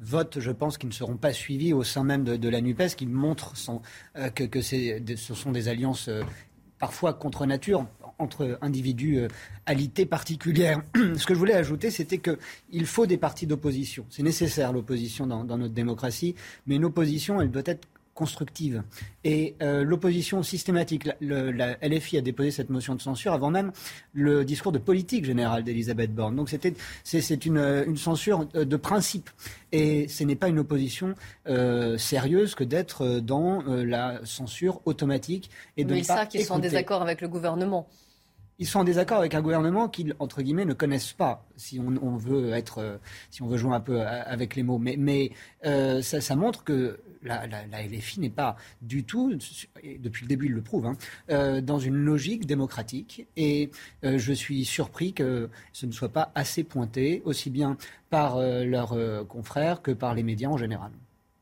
votes, 0.00 0.40
je 0.40 0.50
pense, 0.50 0.78
qui 0.78 0.86
ne 0.86 0.92
seront 0.92 1.16
pas 1.16 1.32
suivis 1.32 1.72
au 1.72 1.84
sein 1.84 2.02
même 2.02 2.24
de, 2.24 2.48
la 2.48 2.60
NUPES, 2.60 2.96
qui 2.96 3.06
montrent 3.06 3.54
que, 4.34 4.44
que 4.44 4.60
ce 4.60 5.34
sont 5.34 5.52
des 5.52 5.68
alliances 5.68 6.10
parfois 6.78 7.14
contre 7.14 7.46
nature 7.46 7.86
entre 8.18 8.58
individus 8.62 9.26
alités 9.66 10.06
particulières. 10.06 10.80
Ce 11.16 11.26
que 11.26 11.34
je 11.34 11.38
voulais 11.38 11.54
ajouter, 11.54 11.90
c'était 11.90 12.18
qu'il 12.18 12.86
faut 12.86 13.06
des 13.06 13.16
partis 13.16 13.46
d'opposition. 13.46 14.06
C'est 14.10 14.22
nécessaire 14.22 14.72
l'opposition 14.72 15.26
dans, 15.26 15.44
dans 15.44 15.58
notre 15.58 15.74
démocratie, 15.74 16.36
mais 16.66 16.76
une 16.76 16.84
opposition, 16.84 17.40
elle 17.40 17.50
doit 17.50 17.62
être 17.64 17.88
constructive. 18.22 18.84
Et 19.24 19.56
euh, 19.62 19.82
l'opposition 19.82 20.44
systématique, 20.44 21.06
la, 21.06 21.16
le- 21.20 21.50
la 21.50 21.76
LFI 21.82 22.18
a 22.18 22.20
déposé 22.20 22.52
cette 22.52 22.70
motion 22.70 22.94
de 22.94 23.00
censure 23.02 23.32
avant 23.32 23.50
même 23.50 23.72
le 24.14 24.44
discours 24.44 24.70
de 24.70 24.78
politique 24.78 25.24
générale 25.24 25.64
d'Elisabeth 25.64 26.14
Borne. 26.14 26.36
Donc 26.36 26.48
c'était, 26.48 26.74
c'est, 27.02 27.44
une, 27.46 27.58
une 27.58 27.96
censure 27.96 28.46
euh, 28.54 28.64
de 28.64 28.76
principe. 28.76 29.28
Et 29.72 30.06
ce 30.06 30.22
n'est 30.22 30.36
pas 30.36 30.48
une 30.48 30.60
opposition 30.60 31.14
euh, 31.48 31.98
sérieuse 31.98 32.54
que 32.54 32.62
d'être 32.64 33.18
dans 33.18 33.64
euh, 33.66 33.84
la 33.84 34.20
censure 34.24 34.80
automatique 34.84 35.50
et 35.76 35.84
de 35.84 35.92
Mais 35.94 36.02
ne 36.02 36.06
pas 36.06 36.16
ça, 36.18 36.26
qu'ils 36.26 36.44
sont 36.44 36.54
en 36.54 36.58
désaccord 36.60 37.02
avec 37.02 37.20
le 37.22 37.28
gouvernement. 37.28 37.88
Ils 38.58 38.66
sont 38.68 38.78
en 38.80 38.84
désaccord 38.84 39.18
avec 39.18 39.34
un 39.34 39.42
gouvernement 39.42 39.88
qu'ils, 39.88 40.14
entre 40.20 40.42
guillemets, 40.42 40.66
ne 40.66 40.74
connaissent 40.74 41.14
pas, 41.14 41.44
si 41.56 41.80
on, 41.80 41.94
on 42.00 42.16
veut 42.16 42.52
être, 42.52 43.00
si 43.30 43.42
on 43.42 43.48
veut 43.48 43.56
jouer 43.56 43.74
un 43.74 43.80
peu 43.80 44.00
avec 44.02 44.54
les 44.54 44.62
mots. 44.62 44.78
Mais, 44.78 44.94
mais 44.96 45.32
euh, 45.66 46.00
ça, 46.02 46.20
ça 46.20 46.36
montre 46.36 46.62
que 46.62 47.00
la, 47.22 47.86
LFI 47.86 48.20
n'est 48.20 48.30
pas 48.30 48.56
du 48.80 49.04
tout, 49.04 49.34
depuis 49.98 50.22
le 50.22 50.28
début 50.28 50.46
il 50.46 50.52
le 50.52 50.62
prouve, 50.62 50.86
hein, 50.86 50.96
euh, 51.30 51.60
dans 51.60 51.78
une 51.78 51.96
logique 51.96 52.46
démocratique. 52.46 53.26
Et 53.36 53.70
euh, 54.04 54.18
je 54.18 54.32
suis 54.32 54.64
surpris 54.64 55.12
que 55.12 55.50
ce 55.72 55.86
ne 55.86 55.92
soit 55.92 56.10
pas 56.10 56.32
assez 56.34 56.64
pointé, 56.64 57.22
aussi 57.24 57.50
bien 57.50 57.76
par 58.10 58.38
leurs 58.40 59.26
confrères 59.26 59.80
que 59.80 59.90
par 59.90 60.14
les 60.14 60.22
médias 60.22 60.50
en 60.50 60.58
général. 60.58 60.90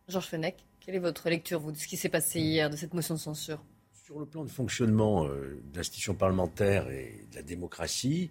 Georges 0.08 0.28
Fenech, 0.28 0.54
quelle 0.78 0.94
est 0.94 1.00
votre 1.00 1.28
lecture, 1.28 1.58
vous, 1.58 1.72
de 1.72 1.76
ce 1.76 1.88
qui 1.88 1.96
s'est 1.96 2.08
passé 2.08 2.38
hier, 2.40 2.70
de 2.70 2.76
cette 2.76 2.94
motion 2.94 3.14
de 3.14 3.18
censure? 3.18 3.60
Sur 4.04 4.20
le 4.20 4.26
plan 4.26 4.44
de 4.44 4.50
fonctionnement 4.50 5.24
de 5.24 5.58
l'institution 5.74 6.14
parlementaire 6.14 6.88
et 6.90 7.26
de 7.32 7.36
la 7.36 7.42
démocratie, 7.42 8.30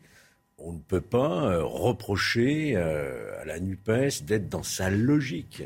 on 0.57 0.71
ne 0.71 0.79
peut 0.79 1.01
pas 1.01 1.61
reprocher 1.61 2.77
à 2.77 3.43
la 3.43 3.59
NUPES 3.59 4.23
d'être 4.23 4.47
dans 4.47 4.63
sa 4.63 4.89
logique 4.89 5.63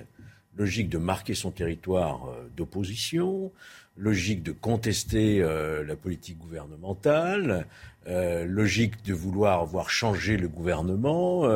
logique 0.58 0.90
de 0.90 0.98
marquer 0.98 1.34
son 1.34 1.52
territoire 1.52 2.28
euh, 2.28 2.48
d'opposition, 2.56 3.52
logique 3.98 4.44
de 4.44 4.52
contester 4.52 5.42
euh, 5.42 5.84
la 5.84 5.96
politique 5.96 6.38
gouvernementale, 6.38 7.68
euh, 8.08 8.46
logique 8.46 9.04
de 9.06 9.14
vouloir 9.14 9.66
voir 9.66 9.90
changer 9.90 10.38
le 10.38 10.48
gouvernement. 10.48 11.48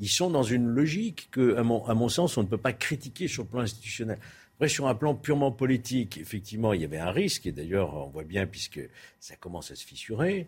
ils 0.00 0.08
sont 0.08 0.30
dans 0.30 0.42
une 0.42 0.66
logique 0.66 1.28
que, 1.30 1.56
à 1.56 1.62
mon, 1.62 2.08
sens, 2.08 2.36
on 2.36 2.42
ne 2.42 2.48
peut 2.48 2.58
pas 2.58 2.72
critiquer 2.72 3.28
sur 3.28 3.44
le 3.44 3.48
plan 3.48 3.60
institutionnel. 3.60 4.18
Après, 4.56 4.68
sur 4.68 4.86
un 4.86 4.94
plan 4.94 5.14
purement 5.14 5.50
politique, 5.50 6.18
effectivement, 6.18 6.72
il 6.72 6.82
y 6.82 6.84
avait 6.84 6.98
un 6.98 7.10
risque, 7.10 7.46
et 7.46 7.52
d'ailleurs, 7.52 7.94
on 7.94 8.10
voit 8.10 8.24
bien, 8.24 8.46
puisque 8.46 8.80
ça 9.18 9.34
commence 9.36 9.70
à 9.70 9.76
se 9.76 9.84
fissurer. 9.84 10.46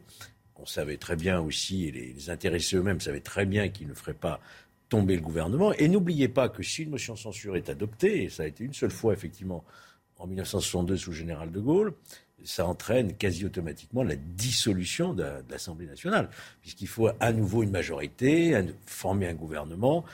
On 0.56 0.66
savait 0.66 0.98
très 0.98 1.16
bien 1.16 1.40
aussi, 1.40 1.86
et 1.86 1.90
les 1.90 2.30
intéressés 2.30 2.76
eux-mêmes 2.76 3.00
savaient 3.00 3.20
très 3.20 3.44
bien 3.44 3.68
qu'ils 3.68 3.88
ne 3.88 3.94
feraient 3.94 4.14
pas 4.14 4.40
tomber 4.94 5.16
le 5.16 5.22
gouvernement. 5.22 5.72
Et 5.72 5.88
n'oubliez 5.88 6.28
pas 6.28 6.48
que 6.48 6.62
si 6.62 6.84
une 6.84 6.90
motion 6.90 7.14
de 7.14 7.18
censure 7.18 7.56
est 7.56 7.68
adoptée, 7.68 8.22
et 8.22 8.28
ça 8.28 8.44
a 8.44 8.46
été 8.46 8.62
une 8.62 8.74
seule 8.74 8.92
fois 8.92 9.12
effectivement 9.12 9.64
en 10.18 10.28
1962 10.28 10.96
sous 10.96 11.10
le 11.10 11.16
général 11.16 11.50
de 11.50 11.58
Gaulle, 11.58 11.94
ça 12.44 12.64
entraîne 12.64 13.14
quasi 13.14 13.44
automatiquement 13.44 14.04
la 14.04 14.14
dissolution 14.14 15.12
de, 15.12 15.24
l'Assemblée 15.50 15.86
nationale, 15.86 16.28
puisqu'il 16.60 16.86
faut 16.86 17.08
à 17.18 17.32
nouveau 17.32 17.64
une 17.64 17.72
majorité, 17.72 18.56
former 18.86 19.26
un 19.26 19.34
gouvernement. 19.34 20.04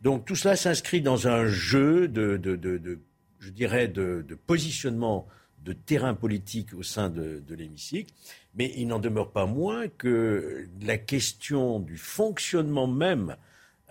Donc 0.00 0.24
tout 0.24 0.36
cela 0.36 0.56
s'inscrit 0.56 1.02
dans 1.02 1.28
un 1.28 1.44
jeu 1.46 2.08
de, 2.08 2.38
de 2.38 2.56
je 3.42 3.50
dirais, 3.50 3.88
de, 3.88 4.24
positionnement 4.46 5.26
de 5.62 5.72
terrain 5.72 6.14
politique 6.14 6.72
au 6.74 6.82
sein 6.82 7.10
de, 7.10 7.42
l'hémicycle, 7.50 8.12
mais 8.54 8.72
il 8.76 8.86
n'en 8.86 8.98
demeure 8.98 9.30
pas 9.30 9.46
moins 9.46 9.88
que 9.88 10.66
la 10.80 10.96
question 10.96 11.80
du 11.80 11.98
fonctionnement 11.98 12.86
même 12.86 13.36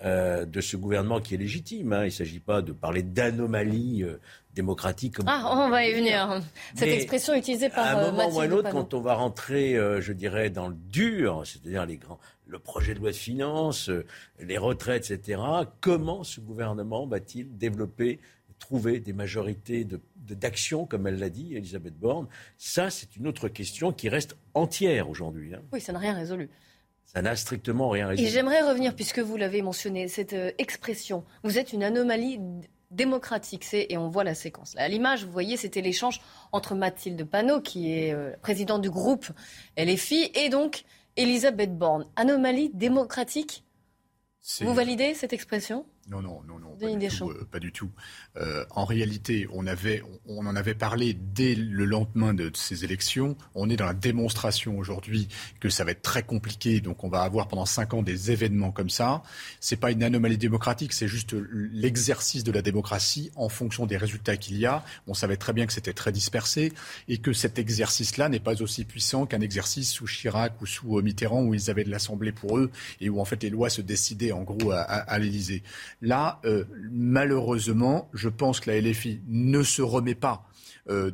euh, 0.04 0.46
de 0.46 0.62
ce 0.62 0.78
gouvernement 0.78 1.20
qui 1.20 1.36
est 1.36 1.38
légitime. 1.38 1.94
Hein. 1.94 2.02
Il 2.04 2.06
ne 2.08 2.10
s'agit 2.10 2.40
pas 2.40 2.62
de 2.62 2.72
parler 2.72 3.04
d'anomalie 3.04 4.04
euh, 4.04 4.20
démocratique. 4.56 5.18
ah, 5.28 5.54
on 5.56 5.70
va 5.70 5.86
y 5.86 5.94
venir. 5.94 6.42
Cette 6.76 6.90
expression 6.90 7.36
utilisée 7.36 7.70
par 7.70 7.86
À 7.86 7.92
un 7.92 8.04
euh, 8.04 8.12
moment 8.12 8.30
ou 8.36 8.40
à 8.40 8.46
un 8.46 8.52
autre, 8.52 8.70
quand 8.72 8.94
on 8.94 9.02
va 9.02 9.14
rentrer, 9.14 9.76
je 10.00 10.14
dirais, 10.14 10.50
dans 10.50 10.70
le 10.70 10.76
dur, 10.76 11.44
c'est-à-dire 11.46 11.86
les 11.86 11.98
grands, 11.98 12.20
le 12.48 12.58
projet 12.60 12.94
de 12.94 13.00
loi 13.00 13.12
de 13.12 13.16
finances, 13.16 13.90
les 14.40 14.58
retraites, 14.58 15.12
etc., 15.12 15.42
comment 15.80 16.24
ce 16.24 16.42
gouvernement 16.42 17.06
va-t-il 17.06 17.58
développer, 17.58 18.20
trouver 18.60 19.00
des 19.00 19.14
majorités 19.14 19.84
de 19.84 20.00
d'action, 20.36 20.86
comme 20.86 21.08
elle 21.08 21.20
l'a 21.20 21.30
dit, 21.30 21.56
Elisabeth 21.56 21.98
Borne, 21.98 22.28
ça, 22.58 22.90
c'est 22.90 23.16
une 23.16 23.28
autre 23.28 23.50
question 23.50 23.92
qui 23.92 24.10
reste 24.10 24.38
entière 24.54 25.10
aujourd'hui. 25.10 25.54
Hein. 25.54 25.62
Oui, 25.74 25.82
ça 25.82 25.92
n'a 25.92 26.00
rien 26.00 26.14
résolu. 26.14 26.50
Ça 27.14 27.22
n'a 27.22 27.36
strictement 27.36 27.90
rien 27.90 28.08
résolu. 28.08 28.26
Et 28.26 28.32
j'aimerais 28.32 28.62
revenir, 28.62 28.96
puisque 28.96 29.20
vous 29.20 29.36
l'avez 29.36 29.62
mentionné, 29.62 30.08
cette 30.08 30.32
euh, 30.32 30.52
expression. 30.58 31.26
Vous 31.44 31.58
êtes 31.58 31.74
une 31.74 31.84
anomalie 31.84 32.40
démocratique, 32.90 33.66
et 33.74 33.98
on 33.98 34.10
voit 34.10 34.24
la 34.24 34.34
séquence. 34.34 34.76
Là, 34.76 34.84
à 34.84 34.88
l'image, 34.88 35.26
vous 35.26 35.32
voyez, 35.32 35.58
c'était 35.58 35.82
l'échange 35.82 36.22
entre 36.54 36.74
Mathilde 36.74 37.24
Panot, 37.26 37.60
qui 37.60 37.92
est 37.92 38.14
euh, 38.14 38.32
présidente 38.42 38.82
du 38.82 38.90
groupe 38.90 39.28
LFI, 39.78 40.32
et 40.36 40.48
donc 40.48 40.84
Elisabeth 41.18 41.78
Borne. 41.78 42.08
Anomalie 42.16 42.70
démocratique? 42.74 43.66
Vous 44.62 44.74
validez 44.74 45.14
cette 45.14 45.34
expression? 45.34 45.86
Non, 46.10 46.22
non, 46.22 46.42
non, 46.48 46.60
non, 46.60 46.76
pas 47.52 47.60
du, 47.60 47.72
tout, 47.72 47.92
euh, 48.36 48.42
euh, 48.42 48.66
en 48.72 48.86
réalité, 48.86 49.48
on, 49.54 49.68
avait, 49.68 50.04
on, 50.26 50.46
en 50.46 50.56
avait 50.56 50.74
parlé 50.74 51.14
dès 51.14 51.54
le 51.56 51.86
lendemain 51.86 52.34
de, 52.34 52.52
ces 52.56 52.84
élections. 52.84 53.38
On 53.56 53.70
est 53.70 53.78
dans 53.78 53.86
la 53.86 53.94
démonstration 53.94 54.78
aujourd'hui 54.78 55.28
que 55.60 55.70
ça 55.70 55.84
va 55.84 55.92
être 55.92 56.02
très 56.02 56.24
compliqué. 56.24 56.82
Donc, 56.82 57.04
on 57.04 57.10
va 57.10 57.22
avoir 57.22 57.48
pendant 57.48 57.66
cinq 57.66 57.94
ans 57.94 58.02
des 58.02 58.32
événements 58.32 58.72
comme 58.72 58.90
ça. 58.90 59.22
C'est 59.60 59.76
pas 59.76 59.92
une 59.92 60.04
anomalie 60.04 60.38
démocratique, 60.38 60.94
c'est 60.94 61.08
juste 61.08 61.36
l'exercice 61.72 62.44
de 62.44 62.52
la 62.52 62.62
démocratie 62.62 63.32
en 63.36 63.48
fonction 63.48 63.86
des 63.86 63.98
résultats 63.98 64.38
qu'il 64.38 64.58
y 64.58 64.66
a. 64.66 64.84
On 65.08 65.14
savait 65.14 65.38
très 65.38 65.54
bien 65.54 65.66
que 65.68 65.74
c'était 65.74 65.94
très 65.94 66.12
dispersé 66.12 66.74
et 67.08 67.20
que 67.20 67.32
cet 67.32 67.60
exercice-là 67.60 68.28
n'est 68.28 68.40
pas 68.40 68.62
aussi 68.62 68.86
puissant 68.86 69.26
qu'un 69.26 69.42
exercice 69.42 69.92
sous 69.92 70.08
Chirac 70.08 70.60
ou 70.62 70.66
sous 70.66 70.98
euh, 70.98 71.02
Mitterrand 71.02 71.44
où 71.44 71.54
ils 71.54 71.70
avaient 71.70 71.84
de 71.84 71.92
l'Assemblée 71.92 72.32
pour 72.32 72.58
eux 72.58 72.72
et 73.00 73.10
où 73.10 73.22
en 73.22 73.26
fait 73.26 73.44
les 73.44 73.50
lois 73.50 73.70
se 73.70 73.82
décidaient 73.82 74.32
en 74.32 74.42
gros 74.42 74.72
à, 74.72 74.82
à 74.82 75.20
l'Élysée. 75.20 75.64
Là, 76.02 76.40
euh, 76.46 76.66
malheureusement, 76.92 78.10
je 78.14 78.30
pense 78.30 78.60
que 78.60 78.72
la 78.72 78.82
LFI 78.82 79.22
ne 79.28 79.62
se 79.62 79.82
remet 79.82 80.16
pas 80.16 80.46
euh, 80.90 81.12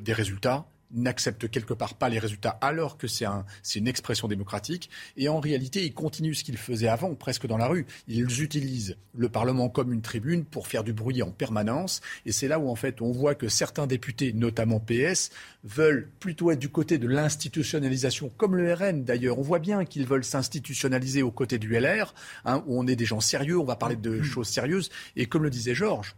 des 0.00 0.12
résultats 0.12 0.66
n'accepte 0.92 1.48
quelque 1.50 1.74
part 1.74 1.94
pas 1.94 2.08
les 2.08 2.18
résultats 2.18 2.58
alors 2.60 2.96
que 2.98 3.06
c'est 3.06 3.26
une 3.74 3.88
expression 3.88 4.28
démocratique. 4.28 4.90
Et 5.16 5.28
en 5.28 5.40
réalité, 5.40 5.84
ils 5.84 5.94
continuent 5.94 6.34
ce 6.34 6.44
qu'ils 6.44 6.58
faisaient 6.58 6.88
avant, 6.88 7.14
presque 7.14 7.46
dans 7.46 7.56
la 7.56 7.68
rue. 7.68 7.86
Ils 8.08 8.42
utilisent 8.42 8.96
le 9.14 9.28
Parlement 9.28 9.68
comme 9.68 9.92
une 9.92 10.02
tribune 10.02 10.44
pour 10.44 10.66
faire 10.66 10.84
du 10.84 10.92
bruit 10.92 11.22
en 11.22 11.30
permanence. 11.30 12.00
Et 12.24 12.32
c'est 12.32 12.48
là 12.48 12.58
où, 12.58 12.68
en 12.68 12.76
fait, 12.76 13.00
on 13.02 13.12
voit 13.12 13.34
que 13.34 13.48
certains 13.48 13.86
députés, 13.86 14.32
notamment 14.32 14.80
PS, 14.80 15.30
veulent 15.64 16.08
plutôt 16.20 16.50
être 16.50 16.58
du 16.58 16.68
côté 16.68 16.98
de 16.98 17.08
l'institutionnalisation, 17.08 18.30
comme 18.36 18.56
le 18.56 18.72
RN 18.72 19.04
d'ailleurs. 19.04 19.38
On 19.38 19.42
voit 19.42 19.58
bien 19.58 19.84
qu'ils 19.84 20.06
veulent 20.06 20.24
s'institutionnaliser 20.24 21.22
aux 21.22 21.30
côtés 21.30 21.58
du 21.58 21.78
LR, 21.78 22.14
hein, 22.44 22.62
où 22.66 22.78
on 22.78 22.86
est 22.86 22.96
des 22.96 23.04
gens 23.04 23.20
sérieux, 23.20 23.58
on 23.58 23.64
va 23.64 23.76
parler 23.76 23.96
de 23.96 24.22
choses 24.22 24.48
sérieuses. 24.48 24.90
Et 25.16 25.26
comme 25.26 25.42
le 25.42 25.50
disait 25.50 25.74
Georges, 25.74 26.14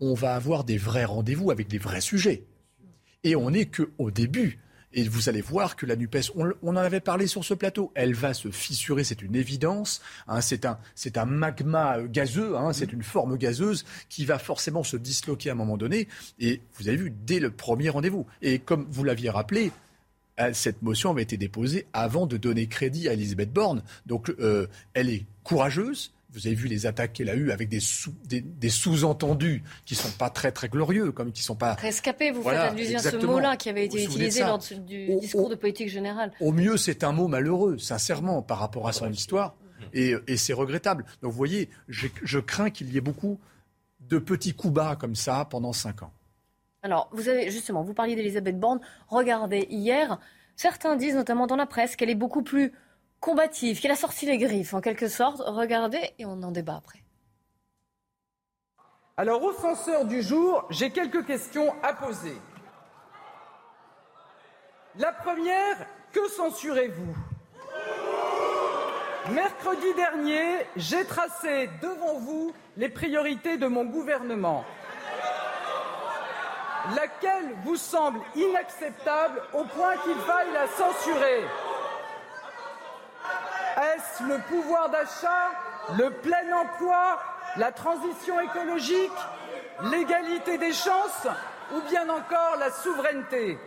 on 0.00 0.14
va 0.14 0.34
avoir 0.34 0.64
des 0.64 0.78
vrais 0.78 1.04
rendez-vous 1.04 1.50
avec 1.50 1.68
des 1.68 1.78
vrais 1.78 2.00
sujets. 2.00 2.44
Et 3.24 3.36
on 3.36 3.50
n'est 3.50 3.66
qu'au 3.66 4.10
début. 4.10 4.58
Et 4.94 5.06
vous 5.06 5.28
allez 5.28 5.42
voir 5.42 5.76
que 5.76 5.84
la 5.84 5.96
NUPES, 5.96 6.32
on, 6.34 6.50
en 6.62 6.76
avait 6.76 7.00
parlé 7.00 7.26
sur 7.26 7.44
ce 7.44 7.52
plateau, 7.52 7.92
elle 7.94 8.14
va 8.14 8.32
se 8.32 8.50
fissurer, 8.50 9.04
c'est 9.04 9.20
une 9.20 9.36
évidence. 9.36 10.00
Hein, 10.26 10.40
c'est 10.40 10.64
un, 10.64 10.78
un, 11.14 11.24
magma 11.26 12.02
gazeux, 12.04 12.56
hein, 12.56 12.72
c'est 12.72 12.92
une 12.92 13.02
forme 13.02 13.36
gazeuse 13.36 13.84
qui 14.08 14.24
va 14.24 14.38
forcément 14.38 14.82
se 14.82 14.96
disloquer 14.96 15.50
à 15.50 15.52
un 15.52 15.56
moment 15.56 15.76
donné. 15.76 16.08
Et 16.38 16.62
vous 16.78 16.88
avez 16.88 16.96
vu, 16.96 17.10
dès 17.10 17.38
le 17.38 17.50
premier 17.50 17.90
rendez-vous. 17.90 18.26
Et 18.40 18.60
comme 18.60 18.86
vous 18.88 19.04
l'aviez 19.04 19.28
rappelé, 19.28 19.72
euh, 20.40 20.50
cette 20.52 20.82
motion 20.82 21.10
avait 21.10 21.22
été 21.22 21.36
déposée 21.36 21.86
avant 21.92 22.26
de 22.26 22.36
donner 22.36 22.66
crédit 22.66 23.08
à 23.08 23.12
Elisabeth 23.12 23.52
Borne. 23.52 23.82
Donc 24.06 24.30
euh, 24.40 24.68
elle 24.94 25.10
est 25.10 25.26
courageuse, 25.42 26.12
vous 26.30 26.46
avez 26.46 26.54
vu 26.54 26.68
les 26.68 26.86
attaques 26.86 27.14
qu'elle 27.14 27.30
a 27.30 27.34
eues 27.34 27.50
avec 27.50 27.68
des, 27.68 27.80
sous, 27.80 28.14
des, 28.24 28.68
sous-entendus 28.68 29.62
qui 29.86 29.94
ne 29.94 29.98
sont 29.98 30.16
pas 30.18 30.28
très 30.28 30.52
très 30.52 30.68
glorieux, 30.68 31.10
comme 31.10 31.32
qui 31.32 31.42
sont 31.42 31.56
pas. 31.56 31.74
Rescapé, 31.74 32.30
vous 32.30 32.42
faites 32.42 32.58
allusion 32.58 32.98
à 32.98 33.02
ce 33.02 33.16
mot-là 33.16 33.56
qui 33.56 33.70
avait 33.70 33.86
été 33.86 34.04
utilisé 34.04 34.42
lors 34.42 34.58
du 34.58 35.16
discours 35.16 35.48
de 35.48 35.54
politique 35.54 35.88
générale. 35.88 36.32
Au 36.40 36.52
mieux, 36.52 36.76
c'est 36.76 37.02
un 37.02 37.12
mot 37.12 37.28
malheureux, 37.28 37.78
sincèrement, 37.78 38.42
par 38.42 38.58
rapport 38.58 38.88
à 38.88 38.92
son 38.92 39.10
histoire, 39.10 39.56
et, 39.92 40.14
c'est 40.36 40.52
regrettable. 40.52 41.04
Donc 41.22 41.32
vous 41.32 41.38
voyez, 41.38 41.70
je, 41.88 42.38
crains 42.38 42.70
qu'il 42.70 42.92
y 42.92 42.98
ait 42.98 43.02
beaucoup 43.02 43.40
de 44.00 44.18
petits 44.18 44.54
coups 44.54 44.74
bas 44.74 44.96
comme 44.96 45.14
ça 45.14 45.46
pendant 45.48 45.72
cinq 45.72 46.02
ans. 46.02 46.12
Alors, 46.82 47.08
vous 47.12 47.28
avez 47.28 47.50
justement, 47.50 47.82
vous 47.82 47.94
parliez 47.94 48.14
d'Elisabeth 48.14 48.58
Borne. 48.58 48.80
Regardez, 49.08 49.66
hier, 49.68 50.20
certains 50.54 50.94
disent, 50.96 51.16
notamment 51.16 51.46
dans 51.46 51.56
la 51.56 51.66
presse, 51.66 51.96
qu'elle 51.96 52.10
est 52.10 52.14
beaucoup 52.14 52.42
plus 52.42 52.72
combative, 53.20 53.80
qu'elle 53.80 53.90
a 53.90 53.96
sorti 53.96 54.26
les 54.26 54.38
griffes 54.38 54.74
en 54.74 54.80
quelque 54.80 55.08
sorte. 55.08 55.42
Regardez 55.44 56.14
et 56.18 56.26
on 56.26 56.42
en 56.42 56.50
débat 56.50 56.76
après. 56.76 57.02
Alors 59.16 59.42
au 59.42 59.52
censeur 59.52 60.04
du 60.04 60.22
jour, 60.22 60.64
j'ai 60.70 60.90
quelques 60.90 61.26
questions 61.26 61.74
à 61.82 61.92
poser. 61.92 62.36
La 64.96 65.12
première, 65.12 65.76
que 66.12 66.28
censurez-vous? 66.28 67.16
Mercredi 69.32 69.92
dernier, 69.94 70.66
j'ai 70.76 71.04
tracé 71.04 71.68
devant 71.82 72.18
vous 72.18 72.52
les 72.76 72.88
priorités 72.88 73.58
de 73.58 73.66
mon 73.66 73.84
gouvernement. 73.84 74.64
Laquelle 76.96 77.54
vous 77.64 77.76
semble 77.76 78.20
inacceptable 78.34 79.42
au 79.52 79.64
point 79.64 79.96
qu'il 79.98 80.16
faille 80.16 80.52
la 80.54 80.66
censurer? 80.68 81.44
Le 84.26 84.38
pouvoir 84.48 84.90
d'achat, 84.90 85.50
le 85.96 86.10
plein 86.10 86.56
emploi, 86.56 87.18
la 87.56 87.72
transition 87.72 88.40
écologique, 88.40 89.10
l'égalité 89.90 90.58
des 90.58 90.72
chances 90.72 91.26
ou 91.74 91.80
bien 91.90 92.08
encore 92.08 92.56
la 92.58 92.70
souveraineté 92.70 93.58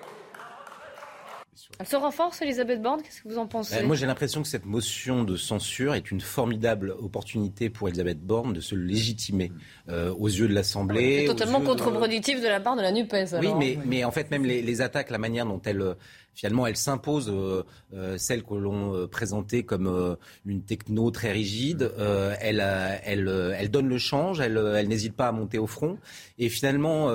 Elle 1.80 1.88
se 1.88 1.96
renforce, 1.96 2.42
Elisabeth 2.42 2.82
Borne 2.82 3.02
Qu'est-ce 3.02 3.22
que 3.22 3.30
vous 3.30 3.38
en 3.38 3.48
pensez? 3.48 3.76
Euh, 3.78 3.86
Moi, 3.86 3.96
j'ai 3.96 4.08
l'impression 4.08 4.42
que 4.42 4.48
cette 4.48 4.66
motion 4.66 5.24
de 5.24 5.36
censure 5.36 5.94
est 5.94 6.12
une 6.12 6.22
formidable 6.22 6.96
opportunité 7.00 7.70
pour 7.70 7.88
Elisabeth 7.88 8.20
Borne 8.20 8.54
de 8.54 8.62
se 8.62 8.76
légitimer 8.76 9.52
euh, 9.90 10.14
aux 10.14 10.28
yeux 10.28 10.48
de 10.48 10.54
l'Assemblée. 10.54 11.22
C'est 11.22 11.28
totalement 11.28 11.62
contre-productif 11.62 12.42
de... 12.42 12.48
la 12.48 12.60
part 12.60 12.76
de 12.76 12.82
la 12.82 12.92
NUPES. 12.92 13.36
Oui, 13.40 13.54
mais, 13.58 13.78
mais 13.86 14.04
en 14.04 14.12
fait, 14.12 14.32
même 14.32 14.46
les, 14.46 14.62
les, 14.62 14.82
attaques, 14.82 15.12
la 15.12 15.18
manière 15.18 15.46
dont 15.46 15.62
elles 15.64 15.96
finalement, 16.34 16.66
elle 16.68 16.76
s'impose, 16.78 17.30
euh, 17.30 17.64
euh, 17.94 18.18
celle 18.18 18.44
que 18.44 18.54
l'on 18.54 18.96
euh, 18.96 19.08
présentait 19.08 19.64
comme 19.64 20.18
une 20.46 20.64
techno 20.64 21.12
très 21.12 21.32
rigide. 21.32 21.92
Euh, 21.98 22.36
elle, 22.40 22.60
elle, 22.60 23.56
elle, 23.58 23.72
donne 23.72 23.88
le 23.88 23.98
change, 23.98 24.40
elle, 24.40 24.58
elle 24.58 24.88
n'hésite 24.88 25.16
pas 25.16 25.28
à 25.28 25.32
monter 25.32 25.58
au 25.58 25.68
front. 25.68 25.98
Et 26.38 26.50
finalement, 26.50 27.12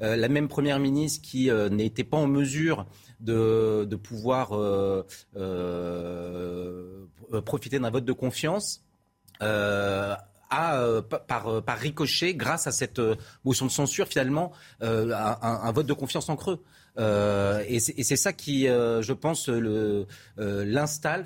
la 0.00 0.28
même 0.28 0.48
première 0.48 0.78
ministre 0.78 1.22
qui 1.22 1.50
n'était 1.70 2.04
pas 2.04 2.16
en 2.16 2.26
mesure 2.26 2.86
de, 3.20 3.84
de 3.84 3.96
pouvoir 3.96 4.50
profiter 7.44 7.78
d'un 7.78 7.90
vote 7.90 8.04
de 8.04 8.12
confiance. 8.12 8.84
a 9.40 10.24
par, 11.26 11.62
par, 11.62 11.78
ricochet, 11.78 12.34
grâce 12.34 12.66
à 12.66 12.72
cette 12.72 13.00
motion 13.44 13.66
de 13.66 13.70
censure, 13.70 14.06
finalement, 14.06 14.52
un, 14.80 15.10
un, 15.10 15.72
vote 15.72 15.86
de 15.86 15.92
confiance 15.94 16.28
en 16.28 16.36
creux. 16.36 16.62
Euh, 16.98 17.62
et 17.68 17.78
c'est 17.78 18.16
ça 18.16 18.32
qui, 18.32 18.68
euh, 18.68 19.02
je 19.02 19.12
pense, 19.12 19.48
euh, 19.48 20.06
l'installe 20.36 21.24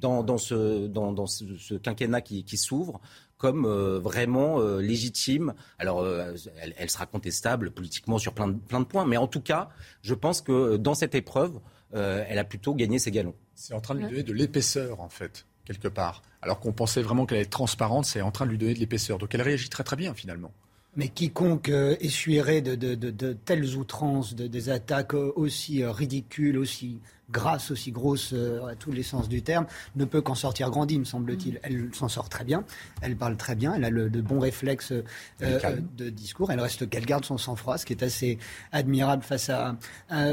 dans, 0.00 0.22
dans, 0.22 0.38
ce, 0.38 0.86
dans, 0.86 1.12
dans 1.12 1.26
ce, 1.26 1.74
quinquennat 1.74 2.20
qui, 2.20 2.44
qui 2.44 2.56
s'ouvre 2.56 3.00
comme 3.36 3.66
vraiment 3.66 4.60
légitime. 4.60 5.54
Alors, 5.78 6.06
elle, 6.06 6.74
elle, 6.76 6.90
sera 6.90 7.06
contestable 7.06 7.70
politiquement 7.70 8.18
sur 8.18 8.34
plein 8.34 8.48
de, 8.48 8.58
plein 8.58 8.80
de 8.80 8.84
points, 8.84 9.06
mais 9.06 9.16
en 9.16 9.26
tout 9.26 9.40
cas, 9.40 9.70
je 10.02 10.12
pense 10.12 10.42
que 10.42 10.76
dans 10.76 10.92
cette 10.92 11.14
épreuve, 11.14 11.58
elle 11.94 12.38
a 12.38 12.44
plutôt 12.44 12.74
gagné 12.74 12.98
ses 12.98 13.10
galons. 13.10 13.34
C'est 13.54 13.72
en 13.72 13.80
train 13.80 13.94
de 13.94 14.00
lui 14.00 14.08
donner 14.08 14.22
de 14.24 14.32
l'épaisseur, 14.34 15.00
en 15.00 15.08
fait, 15.08 15.46
quelque 15.64 15.88
part. 15.88 16.20
Alors 16.42 16.60
qu'on 16.60 16.72
pensait 16.72 17.00
vraiment 17.00 17.24
qu'elle 17.24 17.38
allait 17.38 17.46
être 17.46 17.50
transparente, 17.50 18.04
c'est 18.04 18.20
en 18.20 18.30
train 18.30 18.44
de 18.44 18.50
lui 18.50 18.58
donner 18.58 18.74
de 18.74 18.78
l'épaisseur. 18.78 19.16
Donc 19.16 19.34
elle 19.34 19.42
réagit 19.42 19.70
très 19.70 19.84
très 19.84 19.96
bien, 19.96 20.12
finalement. 20.12 20.52
Mais 20.96 21.08
quiconque 21.08 21.68
euh, 21.68 21.94
essuierait 22.00 22.62
de, 22.62 22.74
de, 22.74 22.96
de, 22.96 23.10
de, 23.10 23.32
telles 23.32 23.76
outrances, 23.76 24.34
de, 24.34 24.48
des 24.48 24.70
attaques 24.70 25.14
euh, 25.14 25.32
aussi 25.36 25.84
euh, 25.84 25.92
ridicules, 25.92 26.58
aussi 26.58 26.98
grasses, 27.30 27.70
aussi 27.70 27.92
grosses 27.92 28.34
à 28.68 28.74
tous 28.74 28.90
les 28.90 29.04
sens 29.04 29.28
du 29.28 29.40
terme, 29.40 29.64
ne 29.94 30.04
peut 30.04 30.20
qu'en 30.20 30.34
sortir 30.34 30.68
grandi, 30.68 30.98
me 30.98 31.04
semble-t-il. 31.04 31.60
Elle 31.62 31.90
s'en 31.92 32.08
sort 32.08 32.28
très 32.28 32.42
bien, 32.42 32.64
elle 33.02 33.14
parle 33.14 33.36
très 33.36 33.54
bien, 33.54 33.72
elle 33.72 33.84
a 33.84 33.90
le, 33.90 34.10
de 34.10 34.20
bons 34.20 34.40
réflexes 34.40 34.92
de 35.40 36.10
discours. 36.10 36.50
Elle 36.50 36.58
reste 36.58 36.90
qu'elle 36.90 37.06
garde 37.06 37.24
son 37.24 37.38
sang-froid, 37.38 37.78
ce 37.78 37.86
qui 37.86 37.92
est 37.92 38.02
assez 38.02 38.38
admirable 38.72 39.22
face 39.22 39.48
à, 39.48 39.76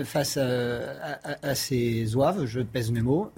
face 0.05 0.37
à, 0.37 1.19
à, 1.43 1.53
ses. 1.53 2.07
Je 2.07 2.61
pèse 2.61 2.89
mes 2.89 3.03
mots. 3.03 3.31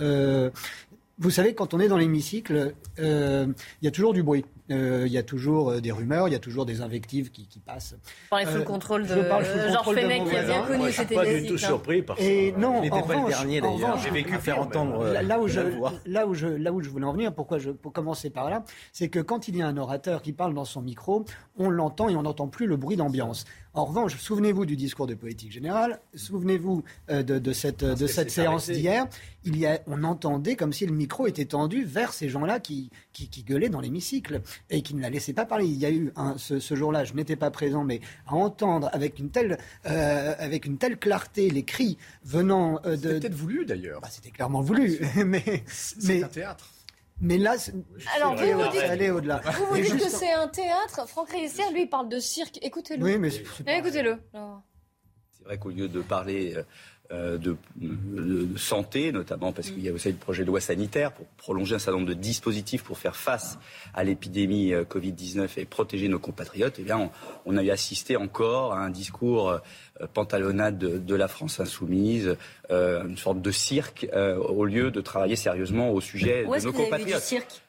vous 1.17 1.29
savez, 1.29 1.53
quand 1.53 1.73
on 1.73 1.81
est 1.81 1.89
dans 1.89 1.97
l'hémicycle, 1.97 2.73
il 2.97 3.53
y 3.81 3.87
a 3.89 3.91
toujours 3.91 4.13
du 4.13 4.23
bruit. 4.23 4.45
Euh, 4.71 5.03
il 5.07 5.11
y 5.11 5.17
a 5.17 5.23
toujours 5.23 5.71
euh, 5.71 5.81
des 5.81 5.91
rumeurs, 5.91 6.27
il 6.27 6.31
y 6.31 6.35
a 6.35 6.39
toujours 6.39 6.65
des 6.65 6.81
invectives 6.81 7.31
qui, 7.31 7.47
qui 7.47 7.59
passent. 7.59 7.95
Vous 7.95 8.29
parlez 8.29 8.45
sous 8.45 8.53
le 8.53 8.61
euh, 8.61 8.63
contrôle 8.63 9.07
de 9.07 9.15
Georges 9.15 9.95
Fenech, 9.95 10.29
qui 10.29 10.35
a 10.35 10.43
bien 10.43 10.63
connu 10.63 10.91
cette 10.91 11.13
pas 11.13 11.25
du 11.25 11.47
tout 11.47 11.57
surpris 11.57 12.01
par 12.03 12.17
ça. 12.17 12.23
Et 12.23 12.51
non, 12.51 12.81
n'était 12.81 13.01
pas 13.01 13.15
le 13.15 13.27
dernier 13.27 13.61
d'ailleurs. 13.61 13.97
J'ai 13.97 14.11
vécu 14.11 14.33
faire 14.35 14.59
entendre 14.59 15.05
là, 15.21 15.39
où 15.39 15.47
je, 15.47 15.61
là, 16.05 16.27
où 16.27 16.33
je, 16.35 16.47
là 16.47 16.71
où 16.71 16.81
je 16.81 16.89
voulais 16.89 17.05
en 17.05 17.13
venir, 17.13 17.33
pourquoi 17.33 17.57
je, 17.57 17.71
pour 17.71 17.93
commencer 17.93 18.29
par 18.29 18.49
là, 18.49 18.63
c'est 18.91 19.09
que 19.09 19.19
quand 19.19 19.47
il 19.47 19.57
y 19.57 19.61
a 19.61 19.67
un 19.67 19.77
orateur 19.77 20.21
qui 20.21 20.33
parle 20.33 20.53
dans 20.53 20.65
son 20.65 20.81
micro, 20.81 21.25
on 21.57 21.69
l'entend 21.69 22.09
et 22.09 22.15
on 22.15 22.23
n'entend 22.23 22.47
plus 22.47 22.67
le 22.67 22.77
bruit 22.77 22.95
d'ambiance. 22.95 23.45
En 23.73 23.85
revanche, 23.85 24.17
souvenez-vous 24.17 24.65
du 24.65 24.75
discours 24.75 25.05
de 25.07 25.13
politique 25.13 25.51
générale, 25.51 25.99
souvenez-vous 26.15 26.83
de, 27.07 27.21
de, 27.21 27.53
cette, 27.53 27.83
de 27.83 28.07
cette 28.07 28.31
séance 28.31 28.69
d'hier. 28.69 29.07
Il 29.45 29.57
y 29.57 29.65
a, 29.67 29.79
on 29.87 30.03
entendait 30.03 30.55
comme 30.55 30.73
si 30.73 30.85
le 30.85 30.91
micro 30.91 31.27
était 31.27 31.45
tendu 31.45 31.83
vers 31.85 32.11
ces 32.11 32.29
gens-là 32.29 32.59
qui, 32.59 32.89
qui, 33.13 33.29
qui 33.29 33.43
gueulaient 33.43 33.69
dans 33.69 33.79
l'hémicycle 33.79 34.41
et 34.69 34.81
qui 34.81 34.95
ne 34.95 35.01
la 35.01 35.09
laissait 35.09 35.33
pas 35.33 35.45
parler. 35.45 35.65
Il 35.65 35.77
y 35.77 35.85
a 35.85 35.91
eu 35.91 36.11
ce, 36.37 36.59
ce 36.59 36.75
jour-là, 36.75 37.03
je 37.03 37.13
n'étais 37.13 37.35
pas 37.35 37.51
présent, 37.51 37.83
mais 37.83 38.01
à 38.27 38.35
entendre 38.35 38.89
avec 38.93 39.19
une 39.19 39.29
telle, 39.29 39.57
euh, 39.85 40.35
avec 40.37 40.65
une 40.65 40.77
telle 40.77 40.97
clarté 40.97 41.49
les 41.49 41.63
cris 41.63 41.97
venant 42.23 42.79
euh, 42.85 42.95
de. 42.95 42.95
C'était 42.95 43.19
peut-être 43.19 43.35
voulu 43.35 43.65
d'ailleurs. 43.65 44.01
Bah, 44.01 44.09
c'était 44.11 44.31
clairement 44.31 44.61
voulu, 44.61 44.99
mais 45.25 45.63
c'est 45.67 46.23
un 46.23 46.27
théâtre. 46.27 46.69
Mais 47.21 47.37
là, 47.37 47.55
alors 48.15 48.35
vous 48.35 48.45
vous 48.45 48.71
dites, 48.71 49.11
au-delà. 49.11 49.41
Vous 49.57 49.65
vous 49.65 49.75
dites 49.75 49.97
que 49.97 50.09
c'est 50.09 50.31
un 50.31 50.47
théâtre. 50.47 51.05
Franck 51.07 51.31
Réissier, 51.31 51.65
lui, 51.73 51.81
il 51.81 51.89
parle 51.89 52.07
de 52.07 52.19
cirque. 52.19 52.59
Écoutez-le. 52.61 53.03
Oui, 53.03 53.17
mais 53.17 53.29
écoutez-le. 53.67 54.19
C'est 55.31 55.43
vrai 55.43 55.57
qu'au 55.57 55.69
lieu 55.69 55.89
de 55.89 56.01
parler 56.01 56.55
euh, 57.11 57.39
de, 57.39 57.57
santé, 58.55 59.11
notamment 59.11 59.51
parce 59.51 59.71
qu'il 59.71 59.83
y 59.83 59.89
a 59.89 59.91
aussi 59.91 60.09
le 60.09 60.17
projet 60.17 60.43
de 60.43 60.47
loi 60.47 60.61
sanitaire 60.61 61.11
pour 61.11 61.25
prolonger 61.37 61.73
un 61.73 61.79
certain 61.79 61.97
nombre 61.97 62.09
de 62.09 62.13
dispositifs 62.13 62.83
pour 62.83 62.99
faire 62.99 63.15
face 63.15 63.57
à 63.95 64.03
l'épidémie 64.03 64.73
euh, 64.73 64.83
Covid-19 64.83 65.49
et 65.57 65.65
protéger 65.65 66.07
nos 66.07 66.19
compatriotes, 66.19 66.75
eh 66.77 66.83
bien, 66.83 67.09
on, 67.45 67.57
a 67.57 67.63
eu 67.63 67.71
assisté 67.71 68.15
encore 68.15 68.73
à 68.73 68.79
un 68.81 68.91
discours 68.91 69.49
euh, 69.49 69.57
pantalonnade 70.13 70.77
de, 70.77 71.15
la 71.15 71.27
France 71.27 71.59
insoumise, 71.59 72.37
une 72.69 73.17
sorte 73.17 73.41
de 73.41 73.51
cirque, 73.51 74.07
au 74.13 74.63
lieu 74.63 74.91
de 74.91 75.01
travailler 75.01 75.35
sérieusement 75.35 75.91
au 75.91 75.99
sujet 75.99 76.45
de 76.45 76.65
nos 76.65 76.71
compatriotes. 76.71 77.21
cirque? 77.21 77.61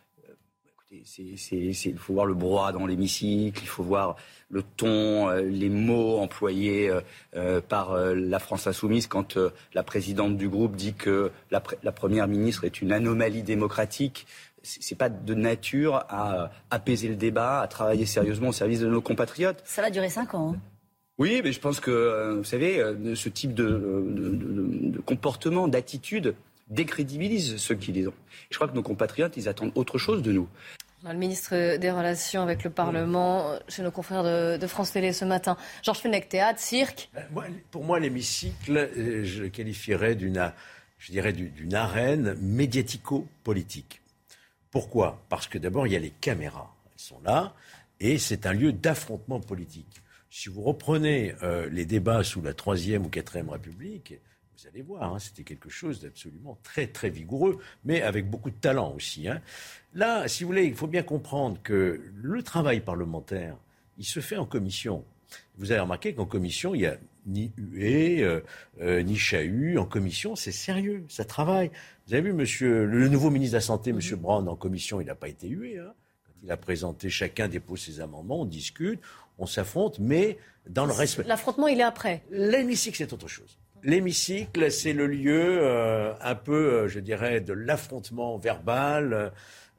Il 0.93 1.99
faut 1.99 2.13
voir 2.13 2.27
le 2.27 2.35
brouhaha 2.35 2.73
dans 2.73 2.87
l'hémicycle, 2.87 3.61
il 3.63 3.69
faut 3.69 3.83
voir 3.83 4.17
le 4.51 4.63
ton, 4.63 5.29
euh, 5.29 5.43
les 5.43 5.71
mots 5.71 6.19
employés 6.19 6.91
euh, 6.91 7.01
euh, 7.37 7.61
par 7.61 7.97
la 7.97 8.39
France 8.39 8.67
insoumise 8.67 9.07
quand 9.07 9.39
la 9.75 9.83
présidente 9.83 10.37
du 10.37 10.49
groupe 10.49 10.77
dit 10.77 10.95
que 10.95 11.31
la, 11.51 11.61
première 11.61 12.29
ministre 12.29 12.65
est 12.65 12.81
une 12.83 12.93
anomalie 12.93 13.43
démocratique. 13.43 14.27
C'est 14.63 14.99
pas 14.99 15.09
de 15.09 15.35
nature 15.35 16.05
à 16.11 16.51
apaiser 16.71 17.09
le 17.09 17.15
débat, 17.15 17.61
à 17.61 17.69
travailler 17.69 18.05
sérieusement 18.05 18.49
au 18.49 18.53
service 18.53 18.81
de 18.81 18.89
nos 18.89 19.01
compatriotes. 19.01 19.63
Ça 19.65 19.81
va 19.81 19.91
durer 19.91 20.11
cinq 20.11 20.35
ans. 20.35 20.53
Hein. 20.55 20.61
Oui, 21.17 21.41
mais 21.43 21.53
je 21.53 21.61
pense 21.61 21.81
que, 21.81 22.37
vous 22.37 22.45
savez, 22.45 22.83
ce 23.15 23.29
type 23.31 23.55
de, 23.55 25.01
comportement, 25.07 25.67
d'attitude, 25.67 26.35
décrédibilise 26.69 27.57
ceux 27.57 27.75
qui 27.75 27.93
les 27.93 28.07
ont. 28.07 28.15
je 28.51 28.57
crois 28.57 28.69
que 28.69 28.75
nos 28.75 28.83
compatriotes, 28.83 29.37
ils 29.37 29.49
attendent 29.49 29.73
autre 29.75 29.97
chose 29.97 30.23
de 30.23 30.33
nous. 30.33 30.49
Le 31.05 31.15
ministre 31.15 31.77
des 31.79 31.91
Relations 31.91 32.43
avec 32.43 32.63
le 32.63 32.71
Parlement, 32.71 33.59
chez 33.69 33.83
nos 33.83 33.91
confrères 33.91 34.23
de, 34.23 34.67
France 34.67 34.93
Télé 34.93 35.15
ce 35.15 35.25
matin. 35.25 35.57
Georges 35.83 36.01
Fenech, 36.01 36.29
théâtre, 36.29 36.61
cirque. 36.61 37.09
Ben, 37.15 37.25
pour 37.71 37.85
moi, 37.85 37.99
l'hémicycle, 37.99 38.77
euh, 38.77 39.25
je 39.25 39.45
qualifierais 39.45 40.15
d'une, 40.15 40.53
dirais, 41.09 41.33
d'une 41.33 41.75
arène 41.75 42.35
médiatico-politique. 42.43 44.03
Pourquoi? 44.71 45.23
Parce 45.31 45.47
que 45.47 45.57
d'abord, 45.57 45.87
il 45.87 45.95
y 45.95 45.97
a 45.97 46.01
les 46.01 46.11
caméras. 46.11 46.75
Elles 46.93 47.01
sont 47.01 47.21
là. 47.25 47.55
Et 47.99 48.19
c'est 48.19 48.45
un 48.45 48.53
lieu 48.53 48.73
d'affrontement 48.73 49.41
politique. 49.41 50.03
Si 50.29 50.49
vous 50.49 50.63
reprenez 50.63 51.35
euh, 51.43 51.69
les 51.71 51.87
débats 51.87 52.23
sous 52.23 52.43
la 52.43 52.53
Troisième 52.53 53.07
ou 53.07 53.09
Quatrième 53.09 53.49
République, 53.49 54.15
vous 54.61 54.69
allez 54.69 54.83
voir, 54.83 55.15
hein, 55.15 55.19
c'était 55.19 55.43
quelque 55.43 55.71
chose 55.71 56.01
d'absolument 56.01 56.59
très 56.63 56.87
très 56.87 57.09
vigoureux, 57.09 57.61
mais 57.85 58.03
avec 58.03 58.29
beaucoup 58.29 58.51
de 58.51 58.57
talent 58.57 58.93
aussi. 58.95 59.27
Hein. 59.27 59.41
Là, 59.95 60.29
si 60.29 60.45
vous 60.45 60.49
voulez, 60.49 60.65
il 60.65 60.75
faut 60.75 60.87
bien 60.87 61.03
comprendre 61.03 61.59
que 61.63 62.03
le 62.15 62.43
travail 62.43 62.81
parlementaire, 62.81 63.57
il 63.97 64.05
se 64.05 64.21
fait 64.21 64.37
en 64.37 64.45
commission. 64.45 65.05
Vous 65.57 65.73
avez 65.73 65.81
remarqué 65.81 66.13
qu'en 66.13 66.27
commission, 66.27 66.75
il 66.75 66.81
n'y 66.81 66.87
a 66.87 66.99
ni 67.27 67.53
huée, 67.57 68.23
euh, 68.23 68.41
euh, 68.83 69.03
ni 69.03 69.17
chahut. 69.17 69.79
En 69.79 69.87
commission, 69.87 70.37
c'est 70.37 70.53
sérieux, 70.53 71.05
ça 71.09 71.25
travaille. 71.25 71.71
Vous 72.07 72.15
avez 72.15 72.23
vu 72.23 72.33
monsieur, 72.35 72.85
le 72.85 73.09
nouveau 73.09 73.31
ministre 73.31 73.53
de 73.53 73.59
la 73.59 73.63
Santé, 73.63 73.91
M. 73.91 74.01
Brown, 74.17 74.47
en 74.47 74.57
commission, 74.57 75.01
il 75.01 75.07
n'a 75.07 75.15
pas 75.15 75.29
été 75.29 75.49
hué. 75.49 75.79
Hein. 75.79 75.95
Quand 76.27 76.33
il 76.43 76.51
a 76.51 76.59
présenté, 76.59 77.09
chacun 77.09 77.49
dépose 77.49 77.81
ses 77.81 78.01
amendements, 78.01 78.43
on 78.43 78.47
discute, 78.47 79.01
on 79.39 79.47
s'affronte, 79.47 79.99
mais 80.01 80.37
dans 80.69 80.85
le 80.85 80.93
respect. 80.93 81.25
L'affrontement, 81.27 81.67
il 81.69 81.81
est 81.81 81.85
après. 81.85 82.25
L'hémicycle, 82.31 82.99
c'est 82.99 83.13
autre 83.15 83.29
chose. 83.29 83.57
L'hémicycle, 83.83 84.71
c'est 84.71 84.93
le 84.93 85.07
lieu 85.07 85.59
euh, 85.63 86.13
un 86.21 86.35
peu, 86.35 86.53
euh, 86.53 86.89
je 86.89 87.01
dirais, 87.01 87.41
de 87.41 87.53
l'affrontement 87.53 88.37
verbal. 88.37 89.33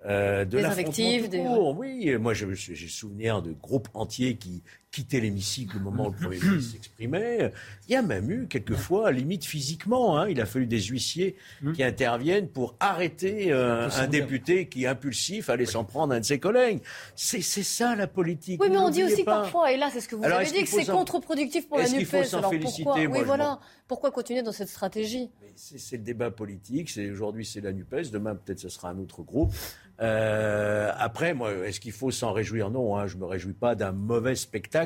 Euh, 0.05 0.45
de 0.45 0.57
des 0.57 0.65
invectives, 0.65 1.29
des... 1.29 1.39
Oui, 1.39 2.17
moi 2.17 2.33
j'ai 2.33 2.87
souvenir 2.87 3.43
de 3.43 3.51
groupes 3.51 3.87
entiers 3.93 4.35
qui 4.35 4.63
quitter 4.91 5.21
l'hémicycle 5.21 5.77
au 5.77 5.79
moment 5.79 6.07
où 6.07 6.11
le 6.11 6.17
Premier 6.17 6.39
ministre 6.39 6.73
s'exprimait. 6.73 7.53
Il 7.87 7.93
y 7.93 7.95
a 7.95 8.01
même 8.01 8.29
eu, 8.29 8.47
quelquefois, 8.47 9.11
limite 9.11 9.45
physiquement, 9.45 10.17
hein, 10.17 10.27
il 10.27 10.41
a 10.41 10.45
fallu 10.45 10.67
des 10.67 10.81
huissiers 10.81 11.35
mmh. 11.61 11.71
qui 11.71 11.83
interviennent 11.83 12.49
pour 12.49 12.75
arrêter 12.79 13.53
euh, 13.53 13.89
un 13.89 14.07
député 14.07 14.67
qui, 14.67 14.85
impulsif, 14.85 15.49
allait 15.49 15.65
s'en 15.65 15.85
prendre 15.85 16.13
un 16.13 16.19
de 16.19 16.25
ses 16.25 16.39
collègues. 16.39 16.81
C'est 17.15 17.41
ça 17.41 17.95
la 17.95 18.07
politique. 18.07 18.61
Oui, 18.61 18.69
mais 18.69 18.77
on 18.77 18.89
dit 18.89 19.03
aussi 19.03 19.23
parfois, 19.23 19.71
et 19.71 19.77
là 19.77 19.89
c'est 19.91 20.01
ce 20.01 20.09
que 20.09 20.15
vous 20.15 20.25
avez 20.25 20.45
dit, 20.45 20.63
que 20.63 20.69
c'est 20.69 20.85
contre-productif 20.85 21.69
pour 21.69 21.77
la 21.77 21.87
NUPES. 21.87 22.33
Alors 22.33 22.51
pourquoi, 22.61 22.95
oui, 22.95 23.19
voilà. 23.25 23.59
pourquoi 23.87 24.11
continuer 24.11 24.43
dans 24.43 24.51
cette 24.51 24.69
stratégie? 24.69 25.29
C'est 25.55 25.97
le 25.97 26.03
débat 26.03 26.31
politique. 26.31 26.91
Aujourd'hui 27.11 27.45
c'est 27.45 27.61
la 27.61 27.71
NUPES, 27.71 28.11
demain 28.11 28.35
peut-être 28.35 28.59
ce 28.59 28.69
sera 28.69 28.89
un 28.89 28.97
autre 28.97 29.23
groupe. 29.23 29.53
Euh, 30.01 30.91
après, 30.97 31.33
moi, 31.33 31.51
est-ce 31.67 31.79
qu'il 31.79 31.91
faut 31.91 32.09
s'en 32.09 32.31
réjouir? 32.31 32.71
Non, 32.71 32.97
hein, 32.97 33.05
je 33.05 33.17
me 33.17 33.25
réjouis 33.25 33.53
pas 33.53 33.75
d'un 33.75 33.91
mauvais 33.91 34.35
spectacle 34.35 34.80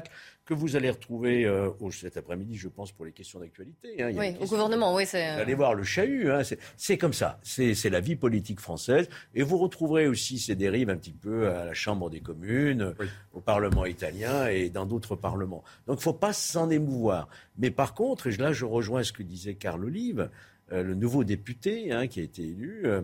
que 0.46 0.54
vous 0.54 0.76
allez 0.76 0.90
retrouver 0.90 1.46
euh, 1.46 1.72
cet 1.92 2.18
après-midi, 2.18 2.56
je 2.56 2.68
pense, 2.68 2.92
pour 2.92 3.06
les 3.06 3.12
questions 3.12 3.40
d'actualité. 3.40 4.02
Hein. 4.02 4.12
Oui, 4.16 4.36
au 4.40 4.46
gouvernement, 4.46 4.94
oui. 4.94 5.06
Vous 5.06 5.18
allez 5.18 5.56
voir 5.56 5.74
le 5.74 5.84
chahut, 5.84 6.30
hein. 6.30 6.42
c'est, 6.78 6.98
comme 6.98 7.14
ça. 7.14 7.40
C'est, 7.44 7.90
la 7.90 8.00
vie 8.00 8.16
politique 8.16 8.60
française. 8.60 9.10
Et 9.34 9.42
vous 9.42 9.58
retrouverez 9.58 10.08
aussi 10.08 10.38
ces 10.38 10.56
dérives 10.56 10.90
un 10.90 10.98
petit 10.98 11.14
peu 11.14 11.50
à 11.50 11.66
la 11.66 11.74
Chambre 11.74 12.10
des 12.10 12.22
communes, 12.22 12.94
au 13.34 13.42
Parlement 13.42 13.86
italien 13.86 14.48
et 14.48 14.70
dans 14.70 14.86
d'autres 14.86 15.16
parlements. 15.16 15.64
Donc 15.88 15.98
il 15.98 16.00
ne 16.00 16.04
faut 16.04 16.14
pas 16.14 16.34
s'en 16.34 16.70
émouvoir. 16.70 17.28
Mais 17.58 17.72
par 17.72 17.94
contre, 17.94 18.28
et 18.28 18.32
là 18.38 18.54
je 18.54 18.66
rejoins 18.66 19.04
ce 19.04 19.12
que 19.12 19.24
disait 19.24 19.56
Carl 19.56 19.84
Olive, 19.84 20.30
euh, 20.72 20.84
le 20.84 20.96
nouveau 20.96 21.24
député 21.24 21.92
hein, 21.92 22.08
qui 22.08 22.20
a 22.20 22.24
été 22.24 22.44
élu, 22.44 22.82
euh, 22.86 23.02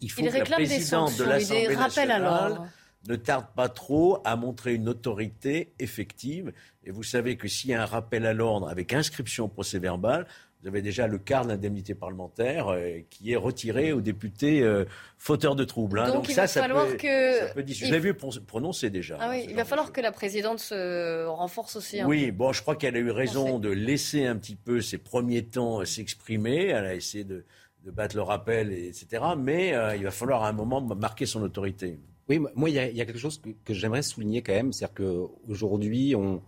il 0.00 0.10
faut 0.10 0.22
que 0.22 0.26
la 0.28 0.44
présidente 0.44 1.16
de 1.18 1.24
l'Assemblée 1.24 1.76
nationale 1.76 2.60
ne 3.08 3.16
tarde 3.16 3.46
pas 3.54 3.68
trop 3.68 4.20
à 4.24 4.36
montrer 4.36 4.74
une 4.74 4.88
autorité 4.88 5.72
effective. 5.78 6.52
Et 6.84 6.90
vous 6.90 7.02
savez 7.02 7.36
que 7.36 7.48
s'il 7.48 7.70
y 7.70 7.74
a 7.74 7.82
un 7.82 7.86
rappel 7.86 8.26
à 8.26 8.32
l'ordre 8.32 8.68
avec 8.68 8.92
inscription 8.92 9.46
au 9.46 9.48
procès 9.48 9.78
verbal, 9.78 10.26
vous 10.62 10.68
avez 10.68 10.80
déjà 10.80 11.08
le 11.08 11.18
quart 11.18 11.44
de 11.44 11.48
l'indemnité 11.48 11.94
parlementaire 11.94 12.68
euh, 12.68 13.00
qui 13.10 13.32
est 13.32 13.36
retiré 13.36 13.92
aux 13.92 14.00
députés 14.00 14.62
euh, 14.62 14.84
fauteurs 15.18 15.56
de 15.56 15.64
troubles. 15.64 15.98
Hein. 15.98 16.12
Donc, 16.12 16.28
il 16.28 16.34
ça, 16.34 16.42
va 16.42 16.48
falloir 16.48 16.86
peut, 16.86 16.96
que... 16.98 17.38
Ça 17.38 17.54
peut 17.54 17.64
Je 17.66 17.86
l'ai 17.86 17.98
vu 17.98 18.14
prononcer 18.14 18.88
déjà. 18.88 19.18
Ah 19.20 19.30
oui, 19.30 19.44
il 19.48 19.56
va 19.56 19.64
falloir 19.64 19.92
que 19.92 20.00
la 20.00 20.12
présidente 20.12 20.60
se 20.60 21.26
renforce 21.26 21.74
aussi. 21.74 22.02
oui, 22.04 22.30
bon, 22.30 22.52
je 22.52 22.62
crois 22.62 22.76
qu'elle 22.76 22.94
a 22.94 23.00
eu 23.00 23.10
raison 23.10 23.58
de 23.58 23.70
laisser 23.70 24.24
un 24.24 24.36
petit 24.36 24.54
peu 24.54 24.80
ses 24.80 24.98
premiers 24.98 25.44
temps 25.44 25.84
s'exprimer. 25.84 26.66
Elle 26.66 26.86
a 26.86 26.94
essayé 26.94 27.24
de, 27.24 27.44
de, 27.84 27.90
battre 27.90 28.14
le 28.14 28.22
rappel, 28.22 28.72
etc. 28.72 29.24
Mais 29.36 29.74
euh, 29.74 29.96
il 29.96 30.04
va 30.04 30.12
falloir 30.12 30.44
à 30.44 30.48
un 30.48 30.52
moment 30.52 30.80
marquer 30.80 31.26
son 31.26 31.42
autorité. 31.42 31.98
Oui, 32.28 32.38
moi, 32.54 32.70
il 32.70 32.74
y, 32.74 32.78
a, 32.78 33.04
quelque 33.04 33.18
chose 33.18 33.40
que, 33.64 33.74
j'aimerais 33.74 34.02
souligner 34.02 34.42
quand 34.42 34.52
même, 34.52 34.72
c'est-à-dire 34.72 34.94
qu'aujourd'hui, 34.94 36.14
on, 36.14 36.40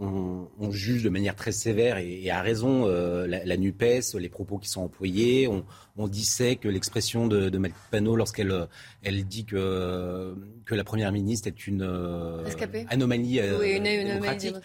on, 0.00 0.70
juge 0.70 1.02
de 1.02 1.10
manière 1.10 1.36
très 1.36 1.52
sévère 1.52 1.98
et, 1.98 2.30
à 2.30 2.40
raison 2.40 2.86
euh, 2.86 3.26
la, 3.26 3.44
la, 3.44 3.56
NUPES, 3.56 4.16
les 4.18 4.28
propos 4.28 4.58
qui 4.58 4.68
sont 4.68 4.82
employés. 4.82 5.46
On, 5.46 5.64
on 5.96 6.08
dissèque 6.08 6.64
l'expression 6.64 7.26
de, 7.26 7.50
de 7.50 7.60
Panot 7.90 8.16
lorsqu'elle 8.16 8.50
euh, 8.50 8.66
elle 9.02 9.24
dit 9.24 9.44
que, 9.44 10.34
que 10.64 10.74
la 10.74 10.84
Première 10.84 11.12
ministre 11.12 11.48
est 11.48 11.66
une 11.66 11.82
euh, 11.82 12.42
anomalie, 12.88 13.40
oui, 13.58 13.76
une, 13.76 13.82
démocratique. 13.82 14.56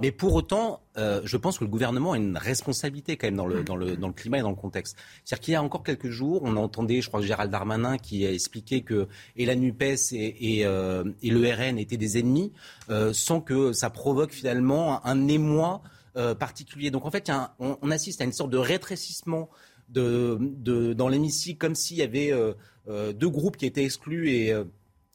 Mais 0.00 0.10
pour 0.10 0.34
autant, 0.34 0.80
je 0.96 1.36
pense 1.36 1.58
que 1.58 1.64
le 1.64 1.70
gouvernement 1.70 2.12
a 2.12 2.16
une 2.16 2.36
responsabilité 2.36 3.16
quand 3.16 3.28
même 3.28 3.36
dans 3.36 3.46
le, 3.46 3.62
dans 3.62 3.76
le, 3.76 3.96
dans 3.96 4.08
le 4.08 4.14
climat 4.14 4.38
et 4.38 4.42
dans 4.42 4.50
le 4.50 4.56
contexte. 4.56 4.96
C'est-à-dire 5.24 5.44
qu'il 5.44 5.52
y 5.54 5.56
a 5.56 5.62
encore 5.62 5.84
quelques 5.84 6.10
jours, 6.10 6.42
on 6.44 6.56
entendait, 6.56 7.00
je 7.00 7.08
crois 7.08 7.22
Gérald 7.22 7.50
Darmanin 7.50 7.98
qui 7.98 8.26
a 8.26 8.32
expliqué 8.32 8.82
que 8.82 9.08
et 9.36 9.46
la 9.46 9.54
NUPES 9.54 10.12
et, 10.12 10.58
et, 10.58 10.60
et 10.60 11.30
le 11.30 11.50
RN 11.50 11.78
étaient 11.78 11.96
des 11.96 12.18
ennemis, 12.18 12.52
sans 13.12 13.40
que 13.40 13.72
ça 13.72 13.90
provoque 13.90 14.32
finalement 14.32 15.04
un 15.06 15.28
émoi 15.28 15.82
particulier. 16.38 16.90
Donc 16.90 17.06
en 17.06 17.10
fait, 17.10 17.30
on, 17.58 17.90
assiste 17.90 18.20
à 18.20 18.24
une 18.24 18.32
sorte 18.32 18.50
de 18.50 18.58
rétrécissement 18.58 19.48
dans 19.92 21.08
l'hémicycle, 21.08 21.58
comme 21.58 21.74
s'il 21.74 21.98
y 21.98 22.02
avait 22.02 22.32
euh, 22.32 22.54
euh, 22.88 23.12
deux 23.12 23.28
groupes 23.28 23.56
qui 23.56 23.66
étaient 23.66 23.84
exclus 23.84 24.30
et 24.30 24.52
euh, 24.52 24.64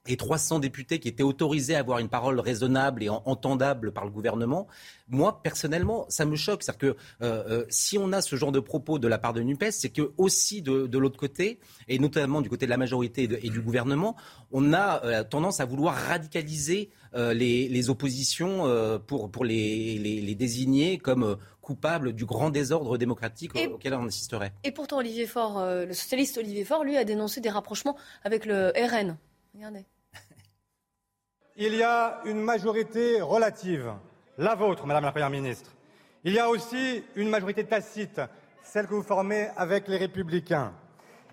et 0.08 0.18
300 0.18 0.60
députés 0.60 1.00
qui 1.00 1.08
étaient 1.08 1.24
autorisés 1.24 1.76
à 1.76 1.80
avoir 1.80 2.00
une 2.00 2.10
parole 2.10 2.40
raisonnable 2.40 3.04
et 3.04 3.10
entendable 3.10 3.92
par 3.92 4.06
le 4.06 4.12
gouvernement, 4.12 4.68
moi, 5.10 5.42
personnellement, 5.42 6.06
ça 6.10 6.26
me 6.26 6.36
choque. 6.36 6.64
C'est-à-dire 6.64 6.96
que 7.20 7.66
si 7.70 7.98
on 7.98 8.12
a 8.12 8.22
ce 8.22 8.36
genre 8.36 8.52
de 8.52 8.60
propos 8.60 9.00
de 9.00 9.08
la 9.08 9.18
part 9.18 9.34
de 9.34 9.42
NUPES, 9.42 9.72
c'est 9.72 9.90
que 9.90 10.12
aussi 10.18 10.62
de, 10.62 10.98
l'autre 10.98 11.18
côté, 11.18 11.60
et 11.88 12.00
notamment 12.00 12.42
du 12.42 12.50
côté 12.50 12.66
de 12.66 12.72
la 12.72 12.78
majorité 12.78 13.24
et, 13.24 13.50
du 13.50 13.62
gouvernement, 13.62 14.16
on 14.52 14.74
a 14.74 15.24
tendance 15.24 15.60
à 15.60 15.66
vouloir 15.66 15.96
radicaliser 15.96 16.90
les, 17.14 17.90
oppositions 17.90 18.64
pour, 19.08 19.32
pour 19.32 19.46
les, 19.46 19.98
les, 19.98 20.36
désigner 20.36 20.98
comme 20.98 21.38
coupable 21.68 22.14
du 22.14 22.26
grand 22.26 22.50
désordre 22.50 22.98
démocratique 22.98 23.52
auquel 23.70 23.94
on 23.94 24.08
assisterait. 24.08 24.54
Et 24.64 24.72
pourtant, 24.72 25.00
Olivier 25.00 25.28
Faure, 25.28 25.58
euh, 25.58 25.86
le 25.86 25.94
socialiste 25.94 26.38
Olivier 26.38 26.64
Faure, 26.64 26.86
lui, 26.86 26.96
a 26.96 27.04
dénoncé 27.04 27.42
des 27.42 27.50
rapprochements 27.50 27.98
avec 28.24 28.46
le 28.46 28.72
RN. 28.78 29.18
Regardez. 29.54 29.86
Il 31.60 31.74
y 31.74 31.82
a 31.82 32.20
une 32.26 32.40
majorité 32.40 33.20
relative, 33.20 33.92
la 34.38 34.54
vôtre, 34.54 34.86
Madame 34.86 35.06
la 35.06 35.12
Première 35.12 35.32
ministre. 35.32 35.72
Il 36.24 36.34
y 36.34 36.38
a 36.38 36.48
aussi 36.50 37.04
une 37.16 37.30
majorité 37.30 37.64
tacite, 37.64 38.22
celle 38.62 38.86
que 38.86 38.94
vous 38.94 39.02
formez 39.02 39.48
avec 39.58 39.88
les 39.88 39.98
Républicains. 39.98 40.72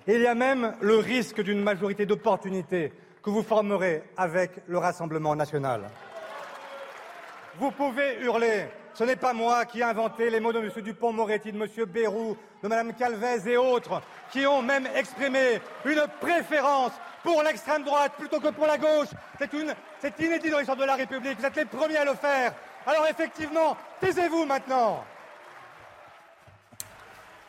Et 0.06 0.14
il 0.14 0.22
y 0.22 0.26
a 0.26 0.34
même 0.34 0.76
le 0.80 0.96
risque 0.96 1.42
d'une 1.42 1.60
majorité 1.60 2.06
d'opportunité 2.06 2.90
que 3.22 3.28
vous 3.28 3.42
formerez 3.42 4.02
avec 4.16 4.62
le 4.66 4.78
Rassemblement 4.78 5.36
national. 5.36 5.90
Vous 7.58 7.70
pouvez 7.72 8.16
hurler 8.22 8.64
ce 8.94 9.02
n'est 9.02 9.16
pas 9.16 9.32
moi 9.32 9.64
qui 9.64 9.80
ai 9.80 9.82
inventé 9.82 10.30
les 10.30 10.38
mots 10.38 10.52
de 10.52 10.60
M. 10.60 10.70
Dupont-Moretti, 10.74 11.50
de 11.50 11.60
M. 11.60 11.84
Bérou, 11.86 12.36
de 12.62 12.68
Mme 12.68 12.94
Calvez 12.94 13.50
et 13.50 13.56
autres, 13.56 14.00
qui 14.30 14.46
ont 14.46 14.62
même 14.62 14.88
exprimé 14.94 15.60
une 15.84 16.04
préférence 16.20 16.92
pour 17.24 17.42
l'extrême 17.42 17.82
droite 17.82 18.12
plutôt 18.16 18.38
que 18.38 18.48
pour 18.48 18.66
la 18.66 18.78
gauche. 18.78 19.08
C'est 19.38 20.20
inédit 20.20 20.50
dans 20.50 20.58
l'histoire 20.58 20.76
de 20.76 20.84
la 20.84 20.94
République. 20.94 21.38
Vous 21.38 21.46
êtes 21.46 21.56
les 21.56 21.64
premiers 21.64 21.96
à 21.96 22.04
le 22.04 22.14
faire. 22.14 22.54
Alors 22.86 23.06
effectivement, 23.08 23.76
taisez-vous 24.00 24.44
maintenant. 24.44 25.02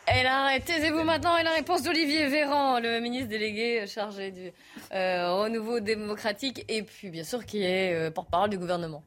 Et 0.07 0.59
taisez-vous 0.61 1.03
maintenant. 1.03 1.35
Et 1.37 1.43
la 1.43 1.51
réponse 1.51 1.83
d'Olivier 1.83 2.27
Véran, 2.27 2.79
le 2.79 2.99
ministre 2.99 3.27
délégué 3.27 3.85
chargé 3.85 4.31
du 4.31 4.51
euh, 4.93 5.33
renouveau 5.33 5.79
démocratique, 5.79 6.63
et 6.69 6.83
puis 6.83 7.09
bien 7.09 7.23
sûr 7.23 7.45
qui 7.45 7.63
est 7.63 7.93
euh, 7.93 8.11
porte-parole 8.11 8.49
du 8.49 8.57
gouvernement. 8.57 9.03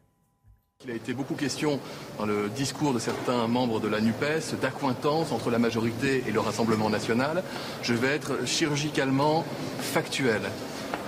Il 0.85 0.93
a 0.93 0.95
été 0.95 1.13
beaucoup 1.13 1.35
question 1.35 1.81
dans 2.19 2.25
le 2.25 2.49
discours 2.49 2.95
de 2.95 3.01
certains 3.01 3.49
membres 3.49 3.81
de 3.81 3.89
la 3.89 4.01
NUPES 4.01 4.55
d'accointance 4.63 5.33
entre 5.33 5.51
la 5.51 5.59
majorité 5.59 6.23
et 6.29 6.31
le 6.31 6.39
Rassemblement 6.39 6.89
national. 6.89 7.43
Je 7.83 7.95
vais 7.95 8.15
être 8.15 8.47
chirurgicalement 8.47 9.45
factuel. 9.81 10.41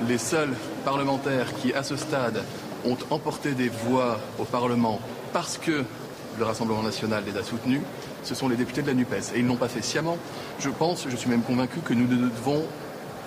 Les 0.09 0.19
seuls 0.19 0.57
parlementaires 0.85 1.55
qui, 1.55 1.73
à 1.73 1.85
ce 1.85 1.95
stade, 1.95 2.43
ont 2.85 2.97
emporté 3.11 3.53
des 3.53 3.69
voix 3.69 4.19
au 4.41 4.45
Parlement 4.45 5.01
parce 5.33 5.57
que 5.57 5.85
le 6.37 6.45
Rassemblement 6.45 6.83
national 6.83 7.23
les 7.25 7.39
a 7.39 7.45
soutenus, 7.45 7.83
ce 8.25 8.35
sont 8.35 8.49
les 8.49 8.57
députés 8.57 8.83
de 8.83 8.89
la 8.89 8.95
NUPES. 8.95 9.35
Et 9.37 9.39
ils 9.39 9.47
n'ont 9.47 9.55
pas 9.55 9.69
fait 9.69 9.83
sciemment. 9.83 10.19
Je 10.59 10.71
pense, 10.71 11.07
je 11.09 11.15
suis 11.15 11.31
même 11.31 11.43
convaincu 11.43 11.79
que 11.79 11.95
nous 11.95 12.09
ne 12.09 12.17
devons 12.17 12.67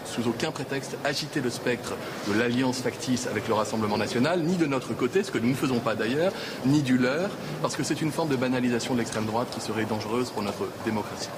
sous 0.06 0.28
aucun 0.28 0.52
prétexte 0.52 0.98
agiter 1.04 1.42
le 1.42 1.50
spectre 1.50 1.96
de 2.28 2.34
l'alliance 2.34 2.82
factice 2.82 3.28
avec 3.28 3.48
le 3.48 3.54
Rassemblement 3.54 3.98
national, 3.98 4.42
ni 4.42 4.58
de 4.58 4.66
notre 4.66 4.94
côté, 4.94 5.24
ce 5.24 5.32
que 5.32 5.38
nous 5.38 5.50
ne 5.50 5.56
faisons 5.56 5.80
pas 5.80 5.96
d'ailleurs, 5.96 6.34
ni 6.66 6.82
du 6.82 6.98
leur, 6.98 7.30
parce 7.62 7.76
que 7.76 7.84
c'est 7.84 8.02
une 8.02 8.12
forme 8.12 8.30
de 8.30 8.36
banalisation 8.36 8.94
de 8.94 9.00
l'extrême 9.00 9.26
droite 9.26 9.48
qui 9.54 9.62
serait 9.62 9.86
dangereuse 9.86 10.30
pour 10.30 10.44
notre 10.44 10.68
démocratie. 10.86 11.30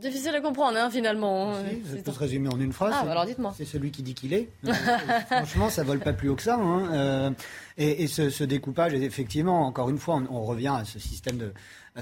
Difficile 0.00 0.34
à 0.34 0.40
comprendre, 0.40 0.78
hein, 0.78 0.90
finalement. 0.90 1.54
ça 1.54 1.96
peut 2.04 2.12
se 2.12 2.18
résumer 2.18 2.48
en 2.48 2.60
une 2.60 2.72
phrase. 2.72 2.94
Ah, 2.96 3.04
bah 3.04 3.10
alors 3.12 3.26
dites-moi. 3.26 3.52
C'est 3.56 3.64
celui 3.64 3.90
qui 3.90 4.02
dit 4.02 4.14
qu'il 4.14 4.32
est. 4.32 4.48
franchement, 5.26 5.70
ça 5.70 5.82
vole 5.82 5.98
pas 5.98 6.12
plus 6.12 6.28
haut 6.28 6.36
que 6.36 6.42
ça. 6.42 6.54
Hein. 6.54 6.92
Euh, 6.92 7.30
et, 7.78 8.06
ce, 8.06 8.44
découpage, 8.44 8.94
effectivement, 8.94 9.66
encore 9.66 9.90
une 9.90 9.98
fois, 9.98 10.22
on, 10.30 10.42
revient 10.42 10.74
à 10.78 10.84
ce 10.84 11.00
système 11.00 11.36
de, 11.36 11.46
euh, 11.46 11.50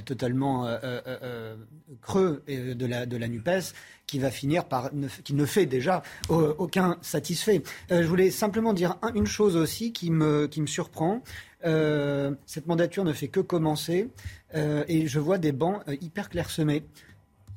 totalement 0.03 0.67
euh, 0.67 1.57
creux 2.03 2.43
de 2.49 2.87
la, 2.87 3.07
de 3.07 3.17
la 3.17 3.29
NUPES 3.29 3.75
qui 4.07 4.19
va 4.19 4.31
finir 4.31 4.67
par, 4.67 4.91
qui 5.25 5.35
ne 5.35 5.45
fait 5.45 5.67
déjà 5.67 6.03
aucun 6.29 6.97
satisfait. 7.03 7.63
je 7.91 8.07
voulais 8.07 8.31
simplement 8.31 8.73
dire 8.73 8.97
une 9.15 9.27
chose 9.27 9.57
aussi 9.57 9.93
qui 9.93 10.11
me, 10.11 10.47
qui 10.47 10.61
me 10.61 10.67
surprend. 10.67 11.23
cette 11.63 12.67
mandature 12.67 13.05
ne 13.05 13.13
fait 13.13 13.29
que 13.29 13.41
commencer 13.41 14.09
et 14.55 15.09
je 15.09 15.19
vois 15.19 15.39
des 15.39 15.53
bancs 15.53 15.83
hyper 16.01 16.29
clairsemés. 16.29 16.85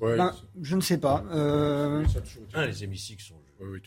Ben, 0.02 0.34
je 0.62 0.76
ne 0.76 0.82
sais 0.82 0.98
pas. 0.98 1.24
Euh... 1.32 2.06
les 2.56 2.84
hémicycles 2.84 3.24
sont 3.24 3.36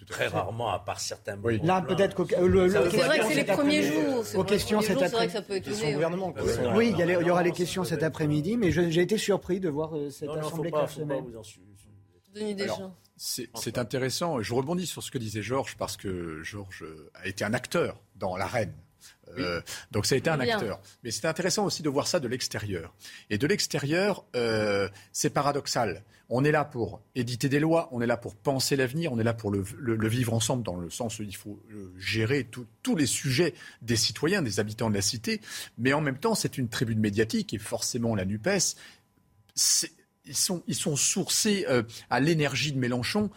très 0.07 0.27
rarement, 0.27 0.71
à 0.71 0.79
part 0.79 1.01
certains 1.01 1.39
oui. 1.43 1.61
Là, 1.63 1.81
peut-être 1.81 2.25
que 2.25 2.35
le, 2.45 2.69
c'est 2.69 2.99
vrai 2.99 3.19
que 3.19 3.27
c'est 3.27 3.35
les 3.35 3.45
premiers 3.45 3.83
jours. 3.83 4.25
Aux 4.35 4.45
questions 4.45 4.81
cet 4.81 5.01
après-midi. 5.01 5.93
gouvernement. 5.93 6.35
Oui, 6.75 6.95
il 6.97 7.07
y, 7.07 7.31
aura 7.31 7.43
les 7.43 7.53
questions 7.53 7.85
cet 7.85 8.03
après-midi, 8.03 8.57
mais 8.57 8.71
j'ai 8.71 9.01
été 9.01 9.17
surpris 9.19 9.61
de 9.61 9.69
voir 9.69 9.97
euh, 9.97 10.11
cette 10.11 10.31
assemblée 10.31 10.71
clairsemée. 10.71 11.23
C'est 13.17 13.79
intéressant. 13.79 14.41
Je 14.43 14.55
rebondis 14.55 14.87
sur 14.87 15.03
ce 15.03 15.11
que 15.11 15.19
disait 15.19 15.43
Georges 15.43 15.77
parce 15.77 15.97
que 15.97 16.43
Georges 16.43 16.85
a 17.15 17.27
été 17.27 17.45
un 17.45 17.55
acteur 17.55 18.03
dans 18.17 18.37
l'arène 18.37 18.75
euh, 19.39 19.61
donc 19.91 20.07
ça 20.07 20.15
a 20.15 20.19
été 20.19 20.31
un 20.31 20.41
acteur. 20.41 20.81
Mais 21.03 21.11
c'est 21.11 21.27
intéressant 21.27 21.65
aussi 21.65 21.83
de 21.83 21.89
voir 21.89 22.07
ça 22.07 22.21
de 22.21 22.29
l'extérieur. 22.29 22.95
Et 23.31 23.39
de 23.39 23.47
l'extérieur, 23.47 24.25
euh, 24.37 24.89
c'est 25.13 25.31
paradoxal. 25.31 26.03
On 26.29 26.45
est 26.45 26.53
là 26.53 26.65
pour 26.65 27.03
éditer 27.15 27.49
des 27.49 27.61
lois, 27.61 27.89
on 27.93 28.01
est 28.01 28.07
là 28.07 28.17
pour 28.17 28.35
penser 28.35 28.75
l'avenir, 28.77 29.13
on 29.13 29.19
est 29.19 29.25
là 29.25 29.35
pour 29.35 29.51
le, 29.51 30.09
vivre 30.09 30.33
ensemble 30.33 30.63
dans 30.63 30.77
le 30.77 30.89
sens 30.89 31.19
où 31.19 31.23
il 31.23 31.37
faut 31.37 31.63
euh, 31.71 31.93
gérer 31.99 32.49
tous 32.83 32.97
les 32.97 33.07
sujets 33.07 33.55
des 33.83 33.97
citoyens, 33.97 34.41
des 34.41 34.59
habitants 34.59 34.89
de 34.89 34.95
la 34.95 35.03
cité. 35.03 35.41
Mais 35.79 35.93
en 35.93 36.01
même 36.01 36.19
temps, 36.19 36.35
c'est 36.35 36.57
une 36.59 36.69
tribune 36.69 37.01
médiatique 37.01 37.53
et 37.53 37.59
forcément 37.59 38.15
la 38.15 38.25
NUPES. 38.25 38.77
Ils 40.25 40.37
sont, 40.37 40.63
ils 40.69 40.75
sont 40.75 40.97
sourcés 40.97 41.67
à 42.09 42.21
l'énergie 42.21 42.73
de 42.73 42.79
Mélenchon 42.79 43.31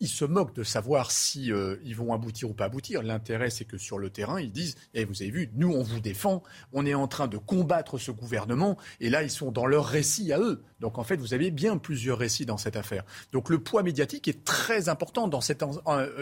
ils 0.00 0.08
se 0.08 0.24
moquent 0.24 0.54
de 0.54 0.62
savoir 0.62 1.10
si 1.10 1.52
euh, 1.52 1.76
ils 1.84 1.96
vont 1.96 2.12
aboutir 2.12 2.50
ou 2.50 2.54
pas 2.54 2.66
aboutir. 2.66 3.02
L'intérêt, 3.02 3.50
c'est 3.50 3.64
que 3.64 3.78
sur 3.78 3.98
le 3.98 4.10
terrain, 4.10 4.40
ils 4.40 4.52
disent 4.52 4.76
eh, 4.94 5.04
vous 5.04 5.22
avez 5.22 5.30
vu, 5.30 5.50
nous, 5.54 5.72
on 5.72 5.82
vous 5.82 6.00
défend, 6.00 6.42
on 6.72 6.86
est 6.86 6.94
en 6.94 7.08
train 7.08 7.28
de 7.28 7.38
combattre 7.38 7.98
ce 7.98 8.10
gouvernement, 8.10 8.76
et 9.00 9.10
là, 9.10 9.22
ils 9.22 9.30
sont 9.30 9.50
dans 9.50 9.66
leur 9.66 9.86
récit 9.86 10.32
à 10.32 10.40
eux. 10.40 10.62
Donc, 10.80 10.98
en 10.98 11.04
fait, 11.04 11.16
vous 11.16 11.34
avez 11.34 11.50
bien 11.50 11.78
plusieurs 11.78 12.18
récits 12.18 12.46
dans 12.46 12.56
cette 12.56 12.76
affaire. 12.76 13.04
Donc, 13.32 13.50
le 13.50 13.58
poids 13.58 13.82
médiatique 13.82 14.28
est 14.28 14.44
très 14.44 14.88
important 14.88 15.28
dans, 15.28 15.40
cette, 15.40 15.64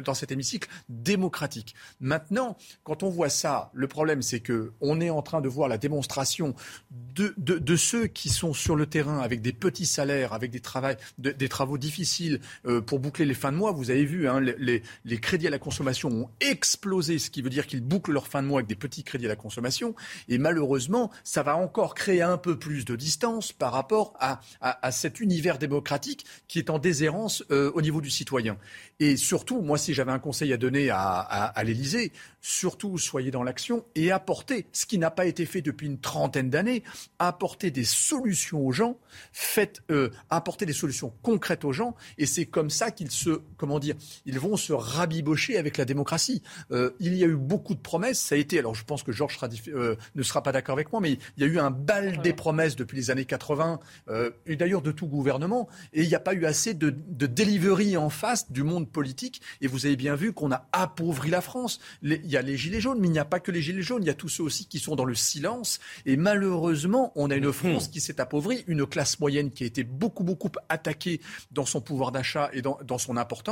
dans 0.04 0.14
cet 0.14 0.32
hémicycle 0.32 0.68
démocratique. 0.88 1.74
Maintenant, 2.00 2.56
quand 2.84 3.02
on 3.02 3.10
voit 3.10 3.28
ça, 3.28 3.70
le 3.74 3.88
problème, 3.88 4.22
c'est 4.22 4.40
que 4.40 4.72
on 4.80 5.00
est 5.00 5.10
en 5.10 5.22
train 5.22 5.40
de 5.40 5.48
voir 5.48 5.68
la 5.68 5.78
démonstration 5.78 6.54
de, 6.90 7.34
de, 7.36 7.58
de 7.58 7.76
ceux 7.76 8.06
qui 8.06 8.28
sont 8.28 8.54
sur 8.54 8.76
le 8.76 8.86
terrain 8.86 9.18
avec 9.20 9.42
des 9.42 9.52
petits 9.52 9.86
salaires, 9.86 10.32
avec 10.32 10.50
des, 10.50 10.60
travail, 10.60 10.96
des 11.18 11.48
travaux 11.48 11.78
difficiles 11.78 12.40
euh, 12.66 12.80
pour 12.80 12.98
boucler 12.98 13.24
les 13.24 13.34
fins 13.34 13.52
de 13.52 13.56
mois. 13.56 13.65
Vous 13.72 13.90
avez 13.90 14.04
vu, 14.04 14.28
hein, 14.28 14.40
les, 14.40 14.82
les, 15.04 15.20
crédits 15.20 15.46
à 15.46 15.50
la 15.50 15.58
consommation 15.58 16.08
ont 16.08 16.30
explosé, 16.40 17.18
ce 17.18 17.30
qui 17.30 17.42
veut 17.42 17.50
dire 17.50 17.66
qu'ils 17.66 17.82
bouclent 17.82 18.12
leur 18.12 18.28
fin 18.28 18.42
de 18.42 18.48
mois 18.48 18.60
avec 18.60 18.68
des 18.68 18.74
petits 18.74 19.04
crédits 19.04 19.26
à 19.26 19.28
la 19.28 19.36
consommation. 19.36 19.94
Et 20.28 20.38
malheureusement, 20.38 21.10
ça 21.24 21.42
va 21.42 21.56
encore 21.56 21.94
créer 21.94 22.22
un 22.22 22.38
peu 22.38 22.58
plus 22.58 22.84
de 22.84 22.96
distance 22.96 23.52
par 23.52 23.72
rapport 23.72 24.14
à, 24.20 24.40
à, 24.60 24.92
cet 24.92 25.20
univers 25.20 25.58
démocratique 25.58 26.26
qui 26.48 26.58
est 26.58 26.70
en 26.70 26.78
déshérence 26.78 27.44
euh, 27.50 27.70
au 27.74 27.82
niveau 27.82 28.00
du 28.00 28.10
citoyen. 28.10 28.56
Et 29.00 29.16
surtout, 29.16 29.60
moi, 29.60 29.78
si 29.78 29.94
j'avais 29.94 30.12
un 30.12 30.18
conseil 30.18 30.52
à 30.52 30.56
donner 30.56 30.90
à, 30.90 30.98
à, 30.98 31.44
à 31.46 31.64
l'Élysée, 31.64 32.12
surtout 32.40 32.96
soyez 32.96 33.30
dans 33.30 33.42
l'action 33.42 33.84
et 33.94 34.12
apportez, 34.12 34.66
ce 34.72 34.86
qui 34.86 34.98
n'a 34.98 35.10
pas 35.10 35.26
été 35.26 35.46
fait 35.46 35.62
depuis 35.62 35.86
une 35.86 35.98
trentaine 35.98 36.50
d'années, 36.50 36.82
apportez 37.18 37.70
des 37.70 37.84
solutions 37.84 38.64
aux 38.64 38.72
gens, 38.72 38.98
faites, 39.32 39.82
euh, 39.90 40.10
apporter 40.30 40.66
des 40.66 40.72
solutions 40.72 41.12
concrètes 41.22 41.64
aux 41.64 41.72
gens, 41.72 41.96
et 42.18 42.26
c'est 42.26 42.46
comme 42.46 42.70
ça 42.70 42.90
qu'ils 42.90 43.10
se, 43.10 43.40
comment 43.56 43.78
dire, 43.78 43.94
ils 44.24 44.38
vont 44.38 44.56
se 44.56 44.72
rabibocher 44.72 45.58
avec 45.58 45.76
la 45.76 45.84
démocratie. 45.84 46.42
Euh, 46.70 46.90
il 47.00 47.14
y 47.14 47.24
a 47.24 47.26
eu 47.26 47.36
beaucoup 47.36 47.74
de 47.74 47.80
promesses, 47.80 48.18
ça 48.18 48.34
a 48.34 48.38
été, 48.38 48.58
alors 48.58 48.74
je 48.74 48.84
pense 48.84 49.02
que 49.02 49.12
Georges 49.12 49.38
euh, 49.68 49.96
ne 50.14 50.22
sera 50.22 50.42
pas 50.42 50.52
d'accord 50.52 50.74
avec 50.74 50.92
moi, 50.92 51.00
mais 51.00 51.18
il 51.36 51.42
y 51.42 51.44
a 51.44 51.46
eu 51.46 51.58
un 51.58 51.70
bal 51.70 52.20
des 52.22 52.32
promesses 52.32 52.76
depuis 52.76 52.96
les 52.96 53.10
années 53.10 53.24
80, 53.24 53.80
euh, 54.08 54.30
et 54.46 54.56
d'ailleurs 54.56 54.82
de 54.82 54.92
tout 54.92 55.06
gouvernement, 55.06 55.68
et 55.92 56.02
il 56.02 56.08
n'y 56.08 56.14
a 56.14 56.20
pas 56.20 56.34
eu 56.34 56.44
assez 56.44 56.74
de, 56.74 56.90
de 56.90 57.26
delivery 57.26 57.96
en 57.96 58.10
face 58.10 58.50
du 58.50 58.62
monde 58.62 58.88
politique, 58.88 59.40
et 59.60 59.66
vous 59.66 59.86
avez 59.86 59.96
bien 59.96 60.14
vu 60.14 60.32
qu'on 60.32 60.52
a 60.52 60.68
appauvri 60.72 61.30
la 61.30 61.40
France. 61.40 61.80
il 62.02 62.26
y 62.26 62.36
a 62.36 62.42
les 62.42 62.56
gilets 62.56 62.80
jaunes, 62.80 63.00
mais 63.00 63.08
il 63.08 63.12
n'y 63.12 63.18
a 63.18 63.24
pas 63.24 63.40
que 63.40 63.50
les 63.50 63.62
gilets 63.62 63.82
jaunes, 63.82 64.02
il 64.02 64.06
y 64.06 64.10
a 64.10 64.14
tous 64.14 64.28
ceux 64.28 64.42
aussi 64.42 64.66
qui 64.66 64.78
sont 64.78 64.96
dans 64.96 65.04
le 65.04 65.14
silence. 65.14 65.80
Et 66.04 66.16
malheureusement, 66.16 67.12
on 67.14 67.30
a 67.30 67.36
une 67.36 67.52
France 67.52 67.88
qui 67.88 68.00
s'est 68.00 68.20
appauvrie, 68.20 68.64
une 68.66 68.86
classe 68.86 69.18
moyenne 69.20 69.50
qui 69.50 69.64
a 69.64 69.66
été 69.66 69.84
beaucoup, 69.84 70.24
beaucoup 70.24 70.50
attaquée 70.68 71.20
dans 71.50 71.66
son 71.66 71.80
pouvoir 71.80 72.12
d'achat 72.12 72.50
et 72.52 72.62
dans, 72.62 72.98
son 72.98 73.16
importance. 73.16 73.45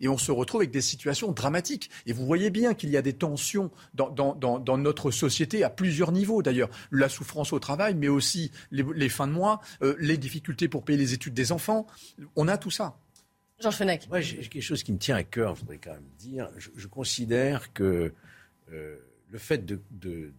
Et 0.00 0.08
on 0.08 0.18
se 0.18 0.32
retrouve 0.32 0.62
avec 0.62 0.70
des 0.70 0.80
situations 0.80 1.32
dramatiques. 1.32 1.90
Et 2.06 2.12
vous 2.12 2.26
voyez 2.26 2.50
bien 2.50 2.74
qu'il 2.74 2.90
y 2.90 2.96
a 2.96 3.02
des 3.02 3.12
tensions 3.12 3.70
dans, 3.94 4.78
notre 4.78 5.10
société 5.10 5.64
à 5.64 5.70
plusieurs 5.70 6.12
niveaux 6.12 6.42
d'ailleurs. 6.42 6.70
La 6.90 7.08
souffrance 7.08 7.52
au 7.52 7.58
travail, 7.58 7.94
mais 7.94 8.08
aussi 8.08 8.50
les, 8.70 9.08
fins 9.08 9.26
de 9.26 9.32
mois, 9.32 9.60
euh, 9.82 9.96
les 9.98 10.16
difficultés 10.16 10.68
pour 10.68 10.84
payer 10.84 10.98
les 10.98 11.12
études 11.12 11.34
des 11.34 11.52
enfants. 11.52 11.86
On 12.36 12.48
a 12.48 12.58
tout 12.58 12.70
ça. 12.70 12.98
Georges 13.60 13.76
Fenech. 13.76 14.08
Moi, 14.08 14.20
j'ai 14.20 14.38
quelque 14.38 14.62
chose 14.62 14.82
qui 14.82 14.92
me 14.92 14.98
tient 14.98 15.16
à 15.16 15.22
cœur, 15.22 15.54
je 15.54 15.60
voudrais 15.60 15.78
quand 15.78 15.92
même 15.92 16.10
dire. 16.18 16.48
Je, 16.56 16.86
considère 16.86 17.72
que 17.72 18.12
euh, 18.72 18.96
le 19.30 19.38
fait 19.38 19.64
de, 19.64 20.32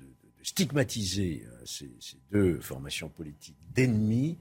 stigmatiser 0.43 1.43
euh, 1.47 1.65
ces, 1.65 1.89
deux 2.31 2.59
formations 2.59 3.09
politiques 3.09 3.57
d'ennemis, 3.73 4.37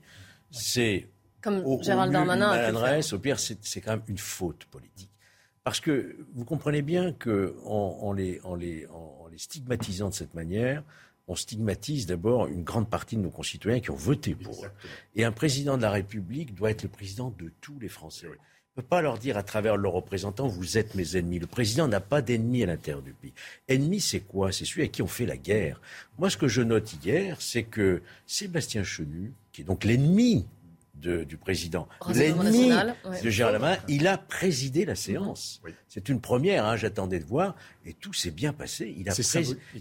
c'est 0.51 1.09
comme 1.45 1.63
au, 1.65 1.81
Gérald 1.83 2.13
Darmanin 2.13 3.01
au 3.13 3.19
pire, 3.19 3.39
c'est 3.39 3.81
quand 3.81 3.93
même 3.93 4.03
une 4.09 4.19
faute 4.19 4.65
politique. 4.65 5.11
Parce 5.63 5.79
que 5.79 6.17
vous 6.35 6.45
comprenez 6.45 6.83
bien 6.83 7.13
qu'en 7.13 7.53
en, 7.67 8.13
les, 8.13 8.41
en, 8.45 8.55
les, 8.55 8.87
en, 8.87 9.29
les, 9.31 9.39
stigmatisant 9.39 10.09
de 10.09 10.15
cette 10.15 10.35
manière, 10.35 10.83
on 11.29 11.37
stigmatise 11.37 12.07
d'abord 12.07 12.49
une 12.49 12.65
grande 12.65 12.89
partie 12.91 13.17
de 13.17 13.23
nos 13.23 13.31
concitoyens 13.31 13.81
qui 13.81 13.91
ont 13.91 13.97
voté 13.97 14.35
pour 14.35 14.65
eux. 14.65 14.71
Et 15.15 15.25
un 15.25 15.33
président 15.33 15.77
de 15.77 15.83
la 15.83 15.91
République 15.91 16.55
doit 16.55 16.71
être 16.71 16.83
le 16.83 16.89
président 16.89 17.33
de 17.39 17.51
tous 17.61 17.79
les 17.79 17.89
Français 17.89 18.29
ne 18.77 18.83
peut 18.83 18.89
pas 18.89 19.03
leur 19.03 19.19
dire 19.19 19.37
à 19.37 19.45
travers 19.45 19.77
leurs 19.77 19.93
représentants, 19.93 20.49
vous 20.49 20.79
êtes 20.79 20.97
mes 20.97 21.17
ennemis. 21.17 21.39
Le 21.39 21.47
président 21.47 21.87
n'a 21.87 22.01
pas 22.01 22.23
d'ennemis 22.23 22.65
à 22.65 22.67
l'intérieur 22.67 23.03
du 23.03 23.13
pays. 23.13 23.33
Ennemi, 23.69 24.01
c'est 24.01 24.21
quoi? 24.21 24.51
C'est 24.51 24.65
celui 24.65 24.83
à 24.83 24.89
qui 24.89 25.01
on 25.01 25.07
fait 25.07 25.27
la 25.27 25.37
guerre. 25.37 25.81
Moi, 26.19 26.29
ce 26.29 26.37
que 26.37 26.49
je 26.49 26.61
note 26.61 26.93
hier, 27.05 27.37
c'est 27.41 27.63
que 27.63 28.03
Sébastien 28.27 28.83
Chenu, 28.83 29.33
qui 29.53 29.61
est 29.61 29.65
donc 29.65 29.85
l'ennemi 29.85 30.47
du 30.95 31.37
président, 31.37 31.87
l'ennemi 32.15 32.71
de 33.23 33.31
Gérald 33.31 33.61
Darmanin, 33.61 33.83
il 33.89 34.07
a 34.07 34.17
présidé 34.17 34.85
la 34.85 34.95
séance. 34.95 35.61
C'est 35.89 36.09
une 36.09 36.21
première, 36.21 36.65
hein, 36.65 36.77
j'attendais 36.77 37.19
de 37.19 37.25
voir, 37.25 37.57
et 37.85 37.93
tout 37.93 38.13
s'est 38.13 38.31
bien 38.31 38.53
passé. 38.53 38.95
Il 38.97 39.09
a, 39.09 39.15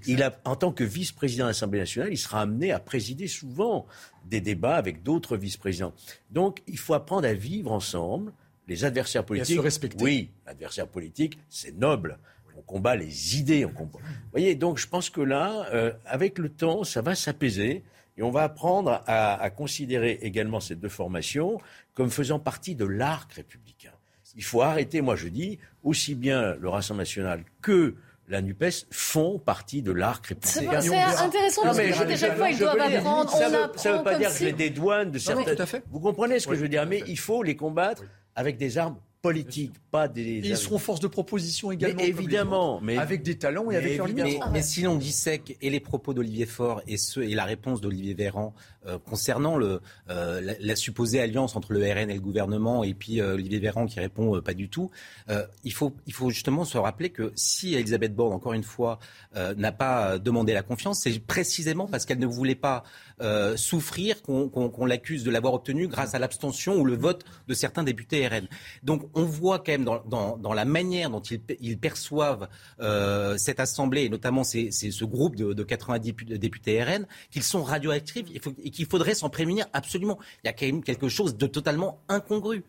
il 0.06 0.22
a, 0.22 0.38
en 0.44 0.56
tant 0.56 0.72
que 0.72 0.84
vice-président 0.84 1.46
de 1.46 1.50
l'Assemblée 1.50 1.80
nationale, 1.80 2.12
il 2.12 2.18
sera 2.18 2.42
amené 2.42 2.72
à 2.72 2.80
présider 2.80 3.28
souvent 3.28 3.86
des 4.26 4.42
débats 4.42 4.76
avec 4.76 5.04
d'autres 5.04 5.38
vice-présidents. 5.38 5.94
Donc, 6.32 6.62
il 6.68 6.78
faut 6.78 6.94
apprendre 6.94 7.28
à 7.28 7.34
vivre 7.34 7.72
ensemble 7.72 8.34
les 8.68 8.84
adversaires 8.84 9.26
politiques. 9.26 9.60
Oui, 10.02 10.30
l'adversaire 10.46 10.88
politique, 10.88 11.38
c'est 11.50 11.78
noble. 11.78 12.18
On 12.58 12.62
combat 12.62 12.96
les 12.96 13.38
idées. 13.38 13.66
On 13.66 13.72
combat. 13.72 14.00
Vous 14.00 14.32
voyez, 14.32 14.56
donc 14.56 14.78
je 14.78 14.88
pense 14.88 15.10
que 15.10 15.22
là, 15.22 15.68
euh, 15.74 15.92
avec 16.06 16.38
le 16.38 16.50
temps, 16.50 16.84
ça 16.84 17.02
va 17.02 17.16
s'apaiser. 17.16 17.84
Et 18.18 18.24
on 18.24 18.32
va 18.32 18.44
apprendre 18.44 19.04
à, 19.08 19.50
considérer 19.50 20.20
également 20.22 20.60
ces 20.60 20.76
deux 20.76 20.90
formations 20.90 21.60
comme 21.94 22.10
faisant 22.10 22.40
partie 22.40 22.76
de 22.76 22.86
l'arc 22.86 23.34
républicain. 23.34 23.92
Il 24.36 24.44
faut 24.44 24.62
arrêter, 24.62 25.02
moi 25.02 25.16
je 25.16 25.28
dis, 25.28 25.60
aussi 25.84 26.16
bien 26.16 26.56
le 26.56 26.70
Rassemblement 26.70 27.02
national 27.02 27.44
que 27.62 27.96
la 28.28 28.42
NUPES 28.42 28.88
font 28.90 29.38
partie 29.38 29.82
de 29.82 29.92
l'arc 29.92 30.26
républicain. 30.28 30.82
C'est 30.82 30.96
intéressant 30.96 31.64
parce 31.64 31.78
que 31.78 32.12
à 32.12 32.18
chaque 32.18 32.38
fois, 32.38 32.50
ils 32.50 32.58
doivent 32.58 32.80
apprendre. 32.80 33.30
Ça 33.30 33.50
ne 33.50 33.98
veut, 33.98 34.04
pas 34.04 34.18
dire 34.18 34.30
que 34.30 34.38
j'ai 34.38 34.54
des 34.54 34.70
douanes 34.70 35.12
de 35.12 35.20
certaines... 35.20 35.84
Vous 35.92 36.00
comprenez 36.00 36.40
ce 36.40 36.48
que 36.48 36.56
je 36.56 36.62
veux 36.62 36.70
dire 36.70 36.86
Mais 36.86 37.04
il 37.08 37.20
faut 37.20 37.44
les 37.44 37.56
combattre 37.56 38.04
avec 38.36 38.58
des 38.58 38.78
armes 38.78 38.98
politiques, 39.24 39.74
pas 39.90 40.10
des. 40.10 40.42
ils 40.44 40.58
seront 40.58 40.78
force 40.78 41.00
de 41.00 41.08
proposition 41.08 41.72
également. 41.72 42.02
Mais 42.02 42.10
évidemment, 42.10 42.80
mais 42.84 42.98
avec 42.98 43.24
des 43.24 43.38
talents 43.38 43.72
et 43.72 43.78
avec 43.78 43.98
leur 43.98 44.10
mais, 44.10 44.38
mais 44.52 44.62
si 44.62 44.82
l'on 44.82 44.98
dissèque 44.98 45.58
et 45.62 45.70
les 45.70 45.80
propos 45.80 46.14
d'Olivier 46.14 46.46
Faure 46.46 46.82
et 46.88 46.98
ceux 46.98 47.24
et 47.24 47.34
la 47.34 47.46
réponse 47.46 47.80
d'Olivier 47.80 48.14
Véran 48.14 48.54
euh, 48.86 49.00
concernant 49.00 49.58
euh, 49.62 50.56
la, 50.60 50.76
supposée 50.76 51.22
alliance 51.22 51.56
entre 51.56 51.72
le 51.72 51.80
RN 51.80 52.10
et 52.10 52.16
le 52.16 52.20
gouvernement 52.20 52.84
et 52.84 52.94
puis 52.94 53.22
euh, 53.22 53.36
Olivier 53.36 53.60
Véran 53.60 53.86
qui 53.86 54.00
répond 54.02 54.42
pas 54.42 54.54
du 54.54 54.68
tout, 54.68 54.92
il 55.64 55.72
faut 55.74 55.94
justement 56.30 56.66
se 56.66 56.78
rappeler 56.78 57.10
que 57.10 57.32
si 57.36 57.76
Elisabeth 57.76 58.14
Borne 58.14 58.34
encore 58.34 58.54
une 58.54 58.64
fois 58.64 59.00
n'a 59.36 59.72
pas 59.72 60.20
demandé 60.20 60.54
la 60.54 60.64
confiance, 60.64 61.02
c'est 61.02 61.20
précisément 61.20 61.88
parce 61.88 62.06
qu'elle 62.06 62.20
ne 62.20 62.28
voulait 62.28 62.56
pas 62.56 62.84
souffrir 63.56 64.22
qu'on 64.22 64.86
l'accuse 64.86 65.24
de 65.24 65.32
l'avoir 65.32 65.54
obtenu 65.54 65.88
grâce 65.88 66.14
à 66.14 66.20
l'abstention 66.20 66.76
ou 66.78 66.86
le 66.86 66.96
vote 66.96 67.24
de 67.48 67.54
certains 67.54 67.84
députés 67.84 68.28
RN. 68.28 68.48
Donc 68.84 69.10
on 69.14 69.24
voit 69.24 69.60
quand 69.60 69.72
même 69.72 69.86
dans, 69.86 70.54
la 70.54 70.66
manière 70.66 71.10
dont 71.10 71.22
ils, 71.22 71.78
perçoivent 71.78 72.48
cette 73.38 73.60
assemblée, 73.60 74.04
et 74.04 74.10
notamment 74.10 74.44
ce 74.44 75.06
groupe 75.06 75.36
de, 75.36 75.54
de 75.54 75.64
90 75.64 76.14
députés 76.38 76.84
RN, 76.84 77.06
qu'ils 77.32 77.44
sont 77.44 77.64
radioactifs 77.64 78.26
qu'il 78.74 78.86
faudrait 78.86 79.16
s'en 79.16 79.30
prémunir 79.30 79.66
absolument. 79.74 80.20
Il 80.44 80.48
y 80.48 80.50
a 80.50 80.54
quand 80.54 80.66
même 80.66 80.84
quelque 80.84 81.08
chose 81.08 81.38
de 81.38 81.48
totalement 81.48 82.00
incongru. 82.10 82.64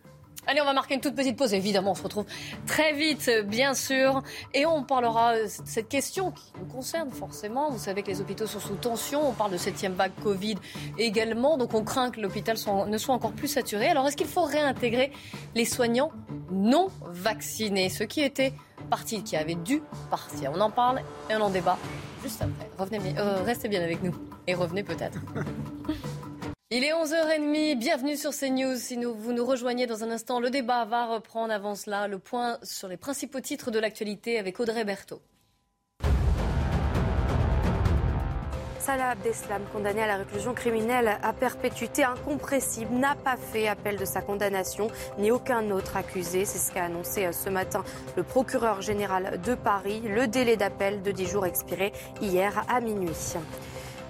Allez, 0.46 0.60
on 0.60 0.66
va 0.66 0.74
marquer 0.74 0.94
une 0.94 1.00
toute 1.00 1.14
petite 1.14 1.38
pause. 1.38 1.54
Évidemment, 1.54 1.92
on 1.92 1.94
se 1.94 2.02
retrouve 2.02 2.26
très 2.66 2.92
vite, 2.92 3.30
bien 3.46 3.72
sûr. 3.72 4.22
Et 4.52 4.66
on 4.66 4.82
parlera 4.82 5.38
de 5.38 5.46
cette 5.46 5.88
question 5.88 6.32
qui 6.32 6.52
nous 6.58 6.66
concerne 6.66 7.10
forcément. 7.10 7.70
Vous 7.70 7.78
savez 7.78 8.02
que 8.02 8.08
les 8.08 8.20
hôpitaux 8.20 8.46
sont 8.46 8.60
sous 8.60 8.74
tension. 8.74 9.26
On 9.26 9.32
parle 9.32 9.52
de 9.52 9.56
septième 9.56 9.94
vague 9.94 10.12
Covid 10.22 10.56
également. 10.98 11.56
Donc 11.56 11.72
on 11.72 11.82
craint 11.82 12.10
que 12.10 12.20
l'hôpital 12.20 12.56
ne 12.88 12.98
soit 12.98 13.14
encore 13.14 13.32
plus 13.32 13.48
saturé. 13.48 13.86
Alors 13.86 14.06
est-ce 14.06 14.16
qu'il 14.16 14.26
faut 14.26 14.44
réintégrer 14.44 15.12
les 15.54 15.64
soignants 15.64 16.12
non 16.50 16.88
vaccinés 17.06 17.88
Ceux 17.88 18.06
qui 18.06 18.20
étaient 18.20 18.52
partis, 18.84 19.22
qui 19.22 19.36
avaient 19.36 19.54
dû 19.54 19.82
partir. 20.10 20.52
On 20.54 20.60
en 20.60 20.70
parle 20.70 21.00
et 21.30 21.36
on 21.36 21.40
en 21.40 21.50
débat 21.50 21.78
juste 22.22 22.42
après. 22.42 23.18
Euh, 23.18 23.42
restez 23.42 23.68
bien 23.68 23.82
avec 23.82 24.02
nous. 24.02 24.14
Et 24.46 24.54
revenez 24.54 24.82
peut-être. 24.82 25.18
Il 26.70 26.82
est 26.82 26.92
11h30, 26.92 27.78
bienvenue 27.78 28.16
sur 28.16 28.32
CNews. 28.32 28.76
Si 28.76 28.96
vous 28.96 29.32
nous 29.32 29.44
rejoignez 29.44 29.86
dans 29.86 30.02
un 30.02 30.10
instant, 30.10 30.40
le 30.40 30.50
débat 30.50 30.84
va 30.84 31.06
reprendre 31.06 31.52
avant 31.52 31.76
cela 31.76 32.08
le 32.08 32.18
point 32.18 32.58
sur 32.62 32.88
les 32.88 32.96
principaux 32.96 33.40
titres 33.40 33.70
de 33.70 33.78
l'actualité 33.78 34.38
avec 34.38 34.58
Audrey 34.58 34.84
Berthaud. 34.84 35.20
Salah 38.84 39.12
Abdeslam, 39.12 39.62
condamné 39.72 40.02
à 40.02 40.06
la 40.06 40.16
réclusion 40.16 40.52
criminelle 40.52 41.16
à 41.22 41.32
perpétuité 41.32 42.04
incompressible, 42.04 42.92
n'a 42.92 43.14
pas 43.14 43.36
fait 43.38 43.66
appel 43.66 43.96
de 43.96 44.04
sa 44.04 44.20
condamnation, 44.20 44.88
ni 45.16 45.30
aucun 45.30 45.70
autre 45.70 45.96
accusé. 45.96 46.44
C'est 46.44 46.58
ce 46.58 46.70
qu'a 46.70 46.84
annoncé 46.84 47.32
ce 47.32 47.48
matin 47.48 47.82
le 48.14 48.22
procureur 48.22 48.82
général 48.82 49.40
de 49.42 49.54
Paris. 49.54 50.02
Le 50.04 50.26
délai 50.26 50.58
d'appel 50.58 51.00
de 51.00 51.12
10 51.12 51.26
jours 51.26 51.46
expiré 51.46 51.94
hier 52.20 52.62
à 52.68 52.82
minuit. 52.82 53.36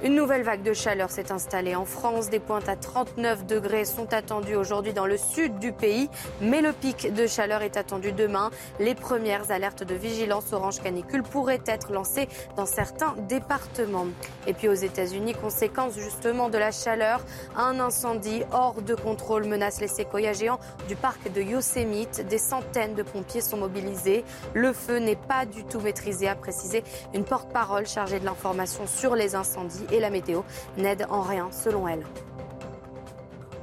Une 0.04 0.16
nouvelle 0.16 0.42
vague 0.42 0.62
de 0.62 0.74
chaleur 0.74 1.10
s'est 1.10 1.32
installée 1.32 1.74
en 1.74 1.86
France. 1.86 2.28
Des 2.28 2.38
pointes 2.38 2.68
à 2.68 2.76
39 2.76 3.46
degrés 3.46 3.86
sont 3.86 4.12
attendues 4.12 4.54
aujourd'hui 4.54 4.92
dans 4.92 5.06
le 5.06 5.16
sud 5.16 5.58
du 5.58 5.72
pays, 5.72 6.10
mais 6.42 6.60
le 6.60 6.74
pic 6.74 7.14
de 7.14 7.26
chaleur 7.26 7.62
est 7.62 7.78
attendu 7.78 8.12
demain. 8.12 8.50
Les 8.78 8.94
premières 8.94 9.50
alertes 9.50 9.82
de 9.82 9.94
vigilance 9.94 10.52
orange 10.52 10.82
canicule 10.82 11.22
pourraient 11.22 11.62
être 11.66 11.90
lancées 11.90 12.28
dans 12.54 12.66
certains 12.66 13.14
départements. 13.30 14.08
Et 14.46 14.52
puis 14.52 14.68
aux 14.68 14.74
États-Unis, 14.74 15.32
conséquence 15.32 15.94
justement 15.94 16.50
de 16.50 16.58
la 16.58 16.70
chaleur, 16.70 17.24
un 17.56 17.80
incendie 17.80 18.42
hors 18.52 18.82
de 18.82 18.94
contrôle 18.94 19.46
menace 19.46 19.80
les 19.80 19.88
séquoias 19.88 20.34
géants 20.34 20.60
du 20.86 20.96
parc 20.96 21.32
de 21.32 21.40
Yosemite. 21.40 22.26
Des 22.28 22.36
centaines 22.36 22.94
de 22.94 23.04
pompiers 23.04 23.40
sont 23.40 23.56
mobilisés. 23.56 24.22
Le 24.52 24.74
feu 24.74 24.98
n'est 24.98 25.16
pas 25.16 25.46
du 25.46 25.64
tout 25.64 25.80
maîtrisé, 25.80 26.28
a 26.28 26.34
précisé 26.34 26.84
une 27.14 27.24
porte-parole 27.24 27.86
chargée 27.86 28.20
de 28.20 28.26
l'information 28.26 28.86
sur 28.86 29.14
les 29.14 29.34
incendies 29.34 29.86
et 29.94 30.00
la 30.00 30.10
météo 30.10 30.42
n'aide 30.76 31.06
en 31.08 31.22
rien, 31.22 31.50
selon 31.52 31.86
elle. 31.86 32.04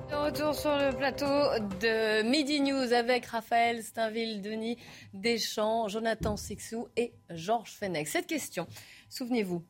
retour 0.09 0.55
sur 0.55 0.77
le 0.77 0.95
plateau 0.95 1.25
de 1.81 2.23
Midi 2.23 2.61
News 2.61 2.93
avec 2.93 3.25
Raphaël 3.25 3.83
Steinville, 3.83 4.41
Denis 4.41 4.77
Deschamps, 5.13 5.89
Jonathan 5.89 6.37
Sixou 6.37 6.87
et 6.95 7.11
Georges 7.31 7.73
Fenech. 7.73 8.07
Cette 8.07 8.27
question, 8.27 8.65
souvenez-vous, 9.09 9.61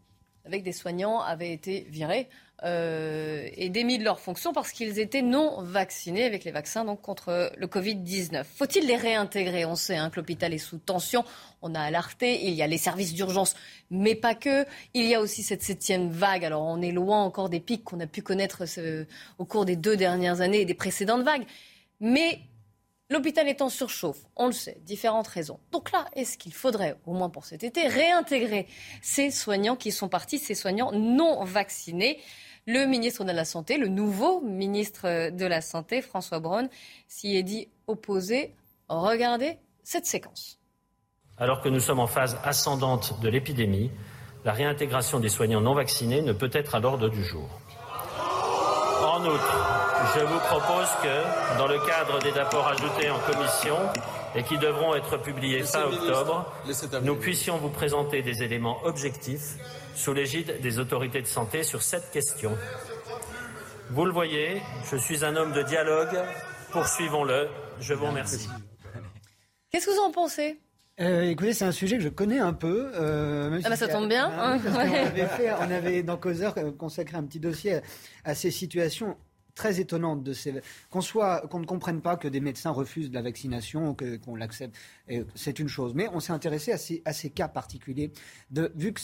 avec 0.46 0.62
des 0.62 0.72
soignants, 0.72 1.20
avait 1.20 1.52
été 1.52 1.88
virée 1.90 2.30
euh, 2.64 3.48
et 3.54 3.70
démis 3.70 3.98
de 3.98 4.04
leurs 4.04 4.20
fonctions 4.20 4.54
parce 4.54 4.72
qu'ils 4.72 5.00
étaient 5.00 5.24
non 5.24 5.62
vaccinés 5.64 6.26
avec 6.26 6.44
les 6.44 6.52
vaccins 6.52 6.86
donc 6.86 7.02
contre 7.02 7.52
le 7.58 7.68
Covid-19. 7.68 8.44
Faut-il 8.44 8.86
les 8.86 8.96
réintégrer? 8.96 9.66
On 9.66 9.76
sait 9.76 9.98
hein, 9.98 10.12
que 10.12 10.18
l'hôpital 10.18 10.54
est 10.54 10.60
sous 10.60 10.78
tension. 10.78 11.26
On 11.64 11.74
a 11.74 11.82
alerté. 11.82 12.46
Il 12.46 12.54
y 12.54 12.62
a 12.62 12.68
les 12.68 12.78
services 12.78 13.14
d'urgence, 13.14 13.56
mais 13.90 14.14
pas 14.14 14.36
que. 14.36 14.66
Il 14.94 15.06
y 15.06 15.16
a 15.16 15.22
aussi 15.22 15.42
cette 15.42 15.64
septième 15.64 16.10
vague. 16.12 16.46
Alors 16.46 16.62
on 16.64 16.82
est 16.82 16.92
loin 16.92 17.24
encore 17.24 17.50
des 17.50 17.60
pics 17.60 17.84
qu'on 17.84 18.00
a 18.00 18.08
pu 18.08 18.22
connaître 18.22 18.68
ce, 18.68 19.06
au 19.40 19.46
cours 19.46 19.66
des 19.66 19.76
deux 19.76 19.98
dernières 19.98 20.42
années 20.42 20.62
et 20.62 20.66
des 20.66 20.76
précédentes 20.76 21.24
vagues. 21.24 21.46
Mais 22.00 22.42
L'hôpital 23.12 23.50
est 23.50 23.62
en 23.62 23.68
surchauffe, 23.68 24.20
on 24.38 24.48
le 24.48 24.54
sait, 24.54 24.78
différentes 24.86 25.28
raisons. 25.28 25.60
Donc 25.74 25.92
là, 25.92 26.06
est-ce 26.16 26.38
qu'il 26.38 26.54
faudrait, 26.54 26.96
au 27.06 27.12
moins 27.12 27.30
pour 27.30 27.44
cet 27.44 27.62
été, 27.62 27.86
réintégrer 27.86 28.68
ces 29.02 29.32
soignants 29.32 29.76
qui 29.76 29.92
sont 29.92 30.08
partis, 30.08 30.38
ces 30.38 30.56
soignants 30.56 30.94
non 30.94 31.44
vaccinés? 31.44 32.22
Le 32.68 32.86
ministre 32.86 33.24
de 33.24 33.32
la 33.32 33.46
Santé, 33.46 33.78
le 33.78 33.88
nouveau 33.88 34.42
ministre 34.42 35.30
de 35.30 35.46
la 35.46 35.62
Santé, 35.62 36.02
François 36.02 36.40
Braun, 36.40 36.70
s'y 37.08 37.36
est 37.36 37.44
dit 37.44 37.70
opposé. 37.88 38.56
Regardez 38.88 39.58
cette 39.84 40.06
séquence. 40.06 40.60
Alors 41.38 41.62
que 41.62 41.70
nous 41.70 41.80
sommes 41.80 42.00
en 42.00 42.08
phase 42.08 42.38
ascendante 42.44 43.20
de 43.22 43.30
l'épidémie, 43.30 43.90
la 44.46 44.52
réintégration 44.52 45.20
des 45.20 45.30
soignants 45.30 45.62
non 45.62 45.74
vaccinés 45.74 46.22
ne 46.22 46.34
peut 46.34 46.52
être 46.54 46.76
à 46.76 46.80
l'ordre 46.80 47.10
du 47.10 47.24
jour. 47.24 47.50
En 49.04 49.26
outre, 49.26 50.16
je 50.16 50.24
vous 50.24 50.40
propose 50.40 50.88
que, 51.02 51.58
dans 51.58 51.68
le 51.68 51.80
cadre 51.86 52.20
des 52.20 52.40
apports 52.40 52.68
ajoutés 52.68 53.10
en 53.10 53.20
commission 53.20 53.76
et 54.36 54.44
qui 54.44 54.58
devront 54.58 54.96
être 54.96 55.18
publiés 55.18 55.64
fin 55.64 55.84
octobre, 55.84 56.46
nous 57.04 57.16
puissions 57.16 57.58
vous 57.58 57.70
présenter 57.70 58.22
des 58.22 58.44
éléments 58.44 58.78
objectifs 58.84 59.58
sous 59.96 60.14
l'égide 60.14 60.60
des 60.62 60.80
autorités 60.80 61.22
de 61.22 61.28
santé 61.28 61.64
sur 61.64 61.82
cette 61.82 62.12
question. 62.12 62.58
Vous 63.90 64.06
le 64.06 64.12
voyez, 64.12 64.62
je 64.90 64.98
suis 64.98 65.26
un 65.26 65.36
homme 65.36 65.52
de 65.54 65.64
dialogue. 65.64 66.18
Poursuivons-le. 66.72 67.50
Je 67.80 67.94
vous 67.94 68.06
remercie. 68.06 68.48
Qu'est-ce 69.70 69.88
que 69.88 69.92
vous 69.92 70.00
en 70.00 70.12
pensez? 70.12 70.60
Euh, 71.00 71.24
écoutez, 71.24 71.54
c'est 71.54 71.66
un 71.66 71.72
sujet 71.72 71.98
que 71.98 72.04
je 72.04 72.10
connais 72.10 72.40
un 72.40 72.54
peu. 72.54 72.92
Euh, 72.96 73.60
ah 73.64 73.70
bah 73.70 73.76
ça 73.76 73.88
tombe 73.88 74.08
bien. 74.08 74.30
Hein, 74.30 74.60
on, 74.66 74.76
avait 74.80 75.26
fait, 75.26 75.52
on 75.52 75.72
avait 75.72 76.04
dans 76.04 76.18
Causeur 76.18 76.54
euh, 76.58 76.72
consacré 76.72 77.18
un 77.18 77.24
petit 77.24 77.40
dossier 77.40 77.80
à 78.24 78.36
ces 78.36 78.52
situations 78.52 79.18
très 79.56 79.80
étonnante 79.80 80.24
de 80.24 80.34
ces 80.34 80.62
qu'on 80.90 81.60
ne 81.60 81.66
comprenne 81.66 82.02
pas 82.02 82.18
que 82.18 82.28
des 82.28 82.40
médecins 82.40 82.72
refusent 82.72 83.12
la 83.12 83.22
vaccination 83.22 83.94
que 83.94 84.18
qu'on 84.18 84.36
l'accepte. 84.36 84.76
C'est 85.36 85.60
une 85.60 85.68
chose. 85.68 85.94
Mais 85.94 86.08
on 86.14 86.20
s'est 86.20 86.32
intéressé 86.32 86.72
à 86.72 87.14
ces, 87.14 87.30
cas 87.30 87.48
particuliers 87.48 88.12
de 88.50 88.72
vu 88.76 88.94
que 88.94 89.02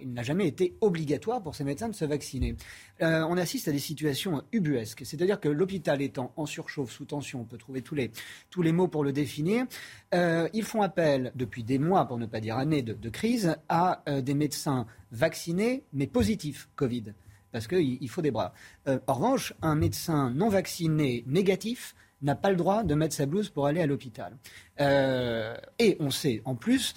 il 0.00 0.12
n'a 0.12 0.22
jamais 0.22 0.46
été 0.46 0.76
obligatoire 0.80 1.42
pour 1.42 1.54
ces 1.54 1.64
médecins 1.64 1.88
de 1.88 1.94
se 1.94 2.04
vacciner. 2.04 2.56
Euh, 3.02 3.24
on 3.28 3.36
assiste 3.36 3.68
à 3.68 3.72
des 3.72 3.78
situations 3.78 4.42
ubuesques. 4.52 5.02
C'est-à-dire 5.04 5.38
que 5.38 5.48
l'hôpital 5.48 6.00
étant 6.00 6.32
en 6.36 6.46
surchauffe 6.46 6.90
sous 6.90 7.04
tension 7.04 7.40
on 7.40 7.44
peut 7.44 7.58
trouver 7.58 7.82
tous 7.82 7.94
les 7.94 8.10
tous 8.50 8.62
les 8.62 8.72
mots 8.72 8.88
pour 8.88 9.04
le 9.04 9.12
définir 9.12 9.66
euh, 10.14 10.48
ils 10.52 10.64
font 10.64 10.82
appel 10.82 11.32
depuis 11.34 11.62
des 11.62 11.78
mois 11.78 12.06
pour 12.06 12.18
ne 12.18 12.26
pas 12.26 12.40
dire 12.40 12.56
années 12.56 12.82
de, 12.82 12.94
de 12.94 13.08
crise 13.10 13.56
à 13.68 14.02
euh, 14.08 14.20
des 14.20 14.34
médecins 14.34 14.86
vaccinés 15.12 15.84
mais 15.92 16.06
positifs 16.06 16.68
Covid 16.74 17.12
parce 17.56 17.68
qu'il 17.68 18.08
faut 18.10 18.20
des 18.20 18.30
bras. 18.30 18.52
Euh, 18.86 18.98
en 19.06 19.14
revanche, 19.14 19.54
un 19.62 19.76
médecin 19.76 20.28
non 20.28 20.50
vacciné 20.50 21.24
négatif 21.26 21.94
n'a 22.20 22.34
pas 22.34 22.50
le 22.50 22.56
droit 22.56 22.82
de 22.82 22.94
mettre 22.94 23.14
sa 23.14 23.24
blouse 23.24 23.48
pour 23.48 23.66
aller 23.66 23.80
à 23.80 23.86
l'hôpital. 23.86 24.36
Euh, 24.78 25.56
et 25.78 25.96
on 25.98 26.10
sait 26.10 26.42
en 26.44 26.54
plus 26.54 26.94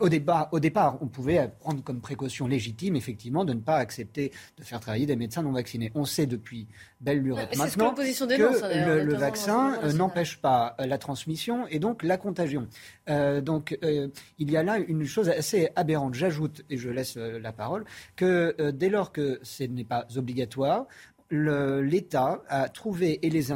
au 0.00 0.08
départ, 0.08 0.48
au 0.52 0.60
départ, 0.60 0.98
on 1.00 1.06
pouvait 1.06 1.50
prendre 1.60 1.82
comme 1.82 2.00
précaution 2.00 2.48
légitime, 2.48 2.96
effectivement, 2.96 3.44
de 3.44 3.52
ne 3.52 3.60
pas 3.60 3.76
accepter 3.76 4.32
de 4.56 4.64
faire 4.64 4.80
travailler 4.80 5.06
des 5.06 5.16
médecins 5.16 5.42
non 5.42 5.52
vaccinés. 5.52 5.92
On 5.94 6.04
sait 6.04 6.26
depuis 6.26 6.66
belle 7.00 7.20
lurette 7.20 7.56
maintenant 7.56 7.94
que, 7.94 8.00
hein, 8.02 9.04
le, 9.04 9.14
vaccin 9.14 9.78
euh, 9.84 9.92
n'empêche 9.92 10.38
pas 10.38 10.74
euh, 10.80 10.86
la 10.86 10.98
transmission 10.98 11.66
et 11.68 11.78
donc 11.78 12.02
la 12.02 12.16
contagion. 12.16 12.66
Euh, 13.08 13.40
donc 13.40 13.78
il 13.82 14.50
y 14.50 14.56
a 14.56 14.62
là 14.62 14.78
une 14.78 15.04
chose 15.04 15.28
assez 15.28 15.70
aberrante. 15.76 16.14
J'ajoute, 16.14 16.64
et 16.70 16.76
je 16.76 16.90
laisse 16.90 17.16
la 17.16 17.52
parole, 17.52 17.84
que 18.16 18.70
dès 18.70 18.88
lors 18.88 19.12
que 19.12 19.38
ce 19.42 19.64
n'est 19.64 19.84
pas 19.84 20.06
obligatoire, 20.16 20.86
l'État 21.30 22.42
a 22.48 22.68
trouvé 22.68 23.24
et 23.24 23.30
les, 23.30 23.46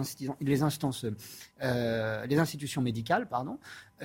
les 0.40 0.62
instances, 0.62 1.06
les 1.62 2.38
institutions 2.38 2.82
médicales, 2.82 3.26
pardon, 3.28 3.58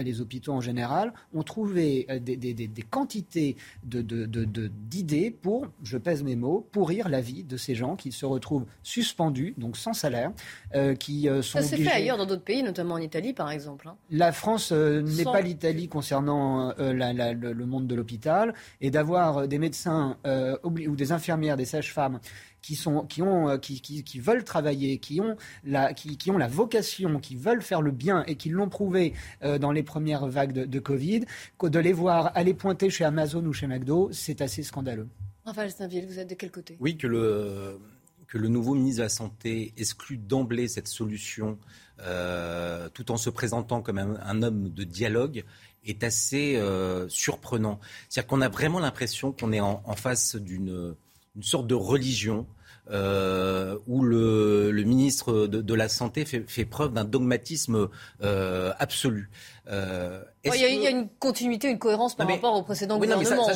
les 0.04 0.22
hôpitaux 0.22 0.54
en 0.54 0.62
général, 0.62 1.14
ont 1.34 1.44
trouvé 1.44 2.06
euh, 2.10 2.20
des, 2.20 2.70
quantités 2.90 3.56
d'idées 3.84 5.32
pour, 5.32 5.68
je 5.84 5.98
pèse 5.98 6.24
mes 6.24 6.36
mots, 6.36 6.68
pourrir 6.72 7.10
la 7.10 7.22
vie 7.22 7.44
de 7.44 7.58
ces 7.58 7.76
gens 7.76 7.96
qui 7.96 8.12
se 8.12 8.26
retrouvent 8.26 8.66
suspendus, 8.84 9.54
donc 9.58 9.78
sans 9.78 9.94
salaire, 9.94 10.32
euh, 10.76 10.96
qui 10.96 11.30
euh, 11.30 11.42
sont 11.42 11.60
Ça 11.60 11.64
s'est 11.64 11.78
fait 11.78 11.92
ailleurs 11.92 12.18
dans 12.18 12.26
d'autres 12.26 12.44
pays, 12.44 12.64
notamment 12.64 12.96
en 12.96 13.00
Italie 13.00 13.34
par 13.34 13.52
exemple. 13.52 13.88
Hein. 13.88 13.96
La 14.10 14.32
France 14.32 14.72
n'est 14.72 15.24
pas 15.24 15.42
l'Italie 15.42 15.88
concernant 15.88 16.74
le, 16.78 17.66
monde 17.66 17.88
de 17.88 17.96
l'hôpital, 17.96 18.54
et 18.82 18.92
d'avoir 18.92 19.48
des 19.48 19.60
médecins 19.60 20.18
ou 20.64 20.96
des 20.96 21.12
infirmières, 21.12 21.58
des 21.58 21.66
sages-femmes 21.66 22.20
qui, 22.68 22.76
sont, 22.76 23.06
qui, 23.06 23.22
ont, 23.22 23.48
euh, 23.48 23.58
qui, 23.58 23.80
qui, 23.82 24.20
veulent 24.20 24.44
travailler, 24.44 24.98
qui 24.98 25.22
ont, 25.22 25.38
la, 25.64 25.94
qui, 25.94 26.18
qui, 26.18 26.32
ont 26.32 26.38
la 26.38 26.50
vocation, 26.50 27.18
qui 27.22 27.38
veulent 27.38 27.62
faire 27.62 27.82
le 27.82 27.92
bien 27.92 28.26
et 28.28 28.36
qui 28.36 28.50
l'ont 28.50 28.68
prouvé 28.68 29.14
euh, 29.42 29.58
dans 29.58 29.72
les 29.72 29.84
premières 29.84 30.28
vagues 30.28 30.52
de, 30.52 30.66
de, 30.66 30.80
Covid, 30.80 31.22
de 31.64 31.80
les 31.80 31.94
voir 31.94 32.34
aller 32.36 32.54
pointer 32.54 32.90
chez 32.90 33.06
Amazon 33.06 33.46
ou 33.46 33.54
chez 33.54 33.68
McDo, 33.68 34.10
c'est 34.12 34.42
assez 34.42 34.64
scandaleux. 34.64 35.08
Enfin, 35.46 35.70
Saint-Ville, 35.70 36.08
vous 36.08 36.20
êtes 36.20 36.30
de 36.30 36.36
quel 36.36 36.52
côté? 36.52 36.76
Oui, 36.82 36.98
que 36.98 37.08
le, 37.08 37.80
que 38.28 38.38
le 38.38 38.50
nouveau 38.50 38.74
ministre 38.74 38.98
de 38.98 39.04
la 39.04 39.10
Santé 39.10 39.74
exclut 39.78 40.18
d'emblée 40.18 40.68
cette 40.68 40.90
solution 40.90 41.58
euh, 42.02 42.90
tout 42.90 43.12
en 43.12 43.18
se 43.18 43.30
présentant 43.30 43.82
comme 43.82 43.98
un, 43.98 44.44
homme 44.44 44.68
de 44.68 44.84
dialogue 44.84 45.46
est 45.86 46.04
assez 46.04 46.62
surprenant. 47.08 47.80
C'est-à-dire 48.10 48.28
qu'on 48.28 48.42
a 48.42 48.50
vraiment 48.50 48.82
l'impression 48.82 49.32
qu'on 49.32 49.54
est 49.54 49.62
en, 49.62 49.82
en 49.86 49.96
face 49.96 50.36
d'une 50.36 50.98
une 51.38 51.44
sorte 51.44 51.68
de 51.68 51.76
religion 51.76 52.46
euh, 52.90 53.78
où 53.86 54.02
le, 54.02 54.72
ministre 54.86 55.48
de, 55.48 55.74
la 55.74 55.90
Santé 55.90 56.24
fait, 56.26 56.66
preuve 56.66 56.94
d'un 56.94 57.04
dogmatisme 57.04 57.90
euh, 58.22 58.72
absolu. 58.80 59.30
Euh, 59.70 60.22
il 60.46 60.56
y, 60.56 60.88
a 60.88 60.90
une 60.90 61.10
continuité, 61.20 61.70
une 61.70 61.80
cohérence 61.80 62.16
par 62.16 62.30
rapport 62.30 62.56
au 62.56 62.64
précédent 62.64 62.98
gouvernement. 62.98 63.48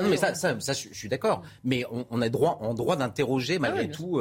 non, 0.00 0.08
mais 0.08 0.16
ça, 0.16 0.34
ça, 0.34 0.54
je, 0.72 0.94
suis 0.94 1.10
d'accord. 1.10 1.42
Mais 1.62 1.84
on, 2.10 2.22
a 2.22 2.30
droit, 2.30 2.58
en 2.62 2.72
droit 2.72 2.96
d'interroger 2.96 3.56
ah 3.56 3.60
malgré 3.60 3.90
tout 3.90 4.18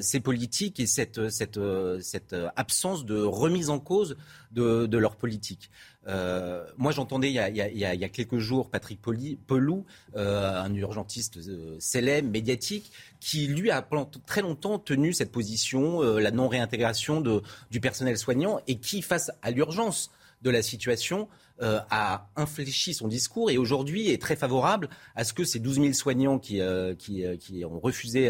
ces 0.00 0.20
politiques 0.20 0.78
et 0.78 0.86
cette, 0.86 1.30
cette, 1.30 1.58
cette 2.00 2.36
absence 2.54 3.04
de 3.04 3.20
remise 3.20 3.70
en 3.70 3.80
cause 3.80 4.16
de, 4.52 4.86
de 4.86 4.98
leur 4.98 5.16
politique. 5.16 5.70
Euh, 6.08 6.64
moi, 6.76 6.92
j'entendais 6.92 7.30
il, 7.30 7.52
il, 7.56 7.78
y 7.78 8.04
a 8.04 8.08
quelques 8.08 8.38
jours 8.38 8.70
Patrick 8.70 9.00
Pelou, 9.00 9.84
euh, 10.16 10.60
un 10.60 10.74
urgentiste 10.74 11.38
euh, 11.38 11.76
célèbre, 11.78 12.30
médiatique, 12.30 12.92
qui 13.20 13.46
lui 13.46 13.70
a 13.70 13.86
très 14.26 14.42
longtemps 14.42 14.78
tenu 14.78 15.12
cette 15.12 15.30
position, 15.30 16.02
la 16.02 16.30
non-réintégration 16.30 17.22
du 17.70 17.80
personnel 17.80 18.18
soignant, 18.18 18.60
et 18.66 18.76
qui, 18.76 19.02
face 19.02 19.30
à 19.42 19.50
l'urgence 19.50 20.10
de 20.42 20.50
la 20.50 20.62
situation, 20.62 21.28
a 21.62 22.28
infléchi 22.36 22.92
son 22.92 23.08
discours 23.08 23.50
et 23.50 23.56
aujourd'hui 23.56 24.10
est 24.10 24.20
très 24.20 24.36
favorable 24.36 24.88
à 25.14 25.24
ce 25.24 25.32
que 25.32 25.44
ces 25.44 25.60
12 25.60 25.80
000 25.80 25.92
soignants 25.92 26.38
qui, 26.38 26.60
qui, 26.98 27.24
qui 27.38 27.64
ont 27.64 27.78
refusé 27.78 28.28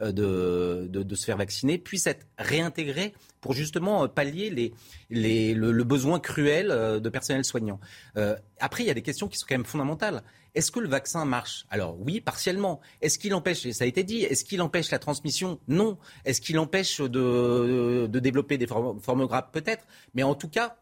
de, 0.00 0.86
de, 0.88 1.14
se 1.14 1.24
faire 1.24 1.36
vacciner 1.36 1.78
puissent 1.78 2.06
être 2.06 2.26
réintégrés 2.38 3.14
pour 3.40 3.52
justement 3.52 4.04
euh, 4.04 4.08
pallier 4.08 4.50
les, 4.50 4.74
les, 5.10 5.54
le, 5.54 5.84
besoin 5.84 6.20
cruel 6.20 6.70
euh, 6.70 7.00
de 7.00 7.08
personnel 7.08 7.44
soignant. 7.44 7.80
Euh, 8.16 8.36
après, 8.60 8.82
il 8.82 8.86
y 8.86 8.90
a 8.90 8.94
des 8.94 9.02
questions 9.02 9.28
qui 9.28 9.36
sont 9.36 9.46
quand 9.48 9.54
même 9.54 9.64
fondamentales. 9.64 10.22
Est-ce 10.54 10.70
que 10.70 10.80
le 10.80 10.88
vaccin 10.88 11.24
marche? 11.24 11.66
Alors 11.70 11.96
oui, 12.00 12.20
partiellement. 12.20 12.80
Est-ce 13.00 13.18
qu'il 13.18 13.34
empêche, 13.34 13.68
ça 13.70 13.84
a 13.84 13.86
été 13.86 14.02
dit, 14.02 14.22
est-ce 14.22 14.44
qu'il 14.44 14.60
empêche 14.62 14.90
la 14.90 14.98
transmission? 14.98 15.60
Non. 15.68 15.98
Est-ce 16.24 16.40
qu'il 16.40 16.58
empêche 16.58 17.00
de, 17.00 18.08
de 18.10 18.18
développer 18.18 18.58
des 18.58 18.66
formes 18.66 19.26
graves 19.26 19.50
Peut-être. 19.52 19.86
Mais 20.14 20.22
en 20.22 20.34
tout 20.34 20.48
cas, 20.48 20.76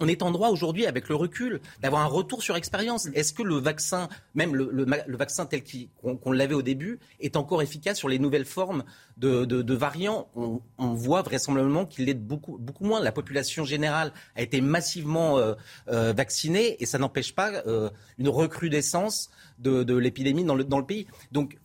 on, 0.00 0.08
est 0.08 0.22
en 0.22 0.30
droit 0.30 0.48
aujourd'hui, 0.48 0.86
avec 0.86 1.08
le 1.08 1.16
recul, 1.16 1.60
d'avoir 1.80 2.02
un 2.02 2.06
retour 2.06 2.42
sur 2.42 2.56
expérience. 2.56 3.08
Est-ce 3.14 3.32
que 3.32 3.42
le 3.42 3.56
vaccin, 3.56 4.08
même 4.34 4.54
le, 4.54 4.86
vaccin 5.16 5.46
tel 5.46 5.62
qu'on 6.02 6.32
l'avait 6.32 6.54
au 6.54 6.62
début, 6.62 7.00
est 7.20 7.36
encore 7.36 7.62
efficace 7.62 7.98
sur 7.98 8.08
les 8.08 8.18
nouvelles 8.18 8.44
formes 8.44 8.84
de, 9.16 9.74
variants? 9.74 10.28
On, 10.36 10.60
voit 10.94 11.22
vraisemblablement 11.22 11.86
qu'il 11.86 12.06
l'est 12.06 12.14
beaucoup, 12.14 12.58
beaucoup 12.58 12.84
moins. 12.84 13.00
La 13.00 13.12
population 13.12 13.64
générale 13.64 14.12
a 14.36 14.42
été 14.42 14.60
massivement 14.60 15.38
euh, 15.38 15.54
euh, 15.88 16.12
vaccinée 16.12 16.76
et 16.80 16.86
ça 16.86 16.98
n'empêche 16.98 17.34
pas 17.34 17.50
euh, 17.66 17.90
une 18.18 18.28
recrudescence 18.28 19.30
de, 19.58 19.96
l'épidémie 19.96 20.44
dans 20.44 20.54
le, 20.54 20.64
dans 20.64 20.78
le 20.78 20.86
pays. 20.86 21.06
Donc 21.30 21.56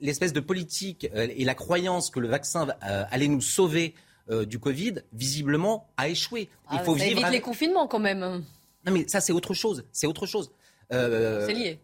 l'espèce 0.00 0.32
de 0.32 0.40
politique 0.40 1.08
et 1.14 1.44
la 1.44 1.54
croyance 1.54 2.10
que 2.10 2.20
le 2.20 2.28
vaccin 2.28 2.68
allait 2.80 3.28
nous 3.28 3.40
sauver 3.40 3.94
euh, 4.30 4.46
du 4.46 4.60
Covid, 4.60 5.02
visiblement, 5.12 5.88
a 5.96 6.08
échoué. 6.08 6.48
Il 6.70 6.76
ah, 6.78 6.84
faut 6.84 6.96
ça 6.96 7.04
vivre 7.04 7.18
évite 7.18 7.32
les 7.32 7.40
confinements 7.40 7.88
quand 7.88 7.98
même. 7.98 8.20
Non, 8.20 8.92
mais 8.92 9.08
ça, 9.08 9.20
c'est 9.20 9.32
autre 9.32 9.54
chose. 9.54 9.84
C'est 9.90 10.06
autre 10.06 10.26
chose. 10.26 10.52
Euh, 10.92 11.46
c'est 11.48 11.54
lié. 11.54 11.80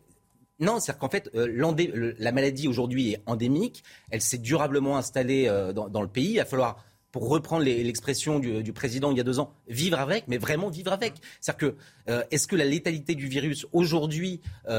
Non, 0.61 0.78
c'est-à-dire 0.78 1.01
qu'en 1.01 1.09
fait, 1.09 1.28
euh, 1.34 2.14
la 2.18 2.30
maladie 2.30 2.68
aujourd'hui 2.68 3.14
est 3.14 3.22
endémique. 3.26 3.82
Elle 4.11 4.20
s'est 4.20 4.38
durablement 4.38 4.97
installée 4.97 5.51
dans, 5.74 6.03
le 6.03 6.09
pays. 6.09 6.34
Il 6.34 6.36
va 6.36 6.44
falloir 6.44 6.84
pour 7.11 7.28
reprendre 7.28 7.64
l'expression 7.64 8.38
du, 8.38 8.72
président 8.72 9.11
il 9.11 9.16
y 9.16 9.20
a 9.20 9.24
deux 9.24 9.40
ans, 9.40 9.53
vivre 9.68 9.99
avec, 9.99 10.28
mais 10.28 10.38
vraiment 10.38 10.68
vivre 10.68 10.92
avec. 10.92 11.14
C'est-à-dire 11.40 11.74
que 12.07 12.22
est-ce 12.30 12.47
que 12.47 12.55
la 12.55 12.64
létalité 12.64 13.16
du 13.16 13.26
virus 13.26 13.66
aujourd'hui 13.72 14.40
doit 14.64 14.76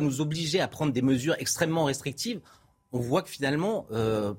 nous 0.00 0.20
obliger 0.20 0.60
à 0.60 0.68
prendre 0.68 0.92
des 0.92 1.02
mesures 1.02 1.36
extrêmement 1.38 1.84
restrictives? 1.84 2.40
On 2.92 2.98
voit 2.98 3.22
que 3.22 3.30
finalement, 3.30 3.86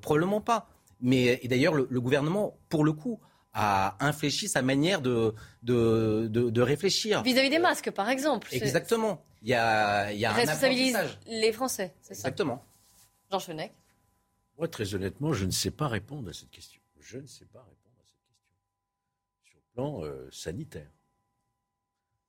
probablement 0.01 0.41
pas. 0.41 0.67
Mais 1.01 1.39
et 1.41 1.47
d'ailleurs, 1.47 1.73
le, 1.73 2.01
gouvernement, 2.01 2.57
pour 2.69 2.83
le 2.83 2.93
coup, 2.93 3.19
a 3.53 3.97
infléchi 4.05 4.47
sa 4.47 4.61
manière 4.61 5.01
de, 5.01 5.33
de, 5.63 6.27
de, 6.27 6.61
réfléchir. 6.61 7.23
Vis-à-vis 7.23 7.49
des 7.49 7.59
masques, 7.59 7.91
par 7.91 8.09
exemple. 8.09 8.47
Exactement. 8.51 9.23
Il 9.41 9.49
y 9.49 9.55
a, 9.55 10.11
il 10.13 10.19
y 10.19 10.25
a 10.25 10.31
Responsabilise 10.31 10.97
les 11.25 11.51
Français, 11.51 11.93
c'est 12.01 12.13
ça 12.13 12.29
Exactement. 12.29 12.63
Jean 13.31 13.39
Fenech 13.39 13.71
Moi, 14.57 14.67
très 14.67 14.93
honnêtement, 14.93 15.33
je 15.33 15.45
ne 15.45 15.51
sais 15.51 15.71
pas 15.71 15.87
répondre 15.87 16.29
à 16.29 16.33
cette 16.33 16.51
question. 16.51 16.81
Je 16.99 17.17
ne 17.17 17.25
sais 17.25 17.45
pas 17.45 17.59
répondre 17.59 17.95
à 17.99 18.05
cette 18.05 18.21
question. 18.27 18.39
Sur 19.43 19.57
le 19.57 19.73
plan 19.73 20.03
euh, 20.03 20.29
sanitaire. 20.31 20.91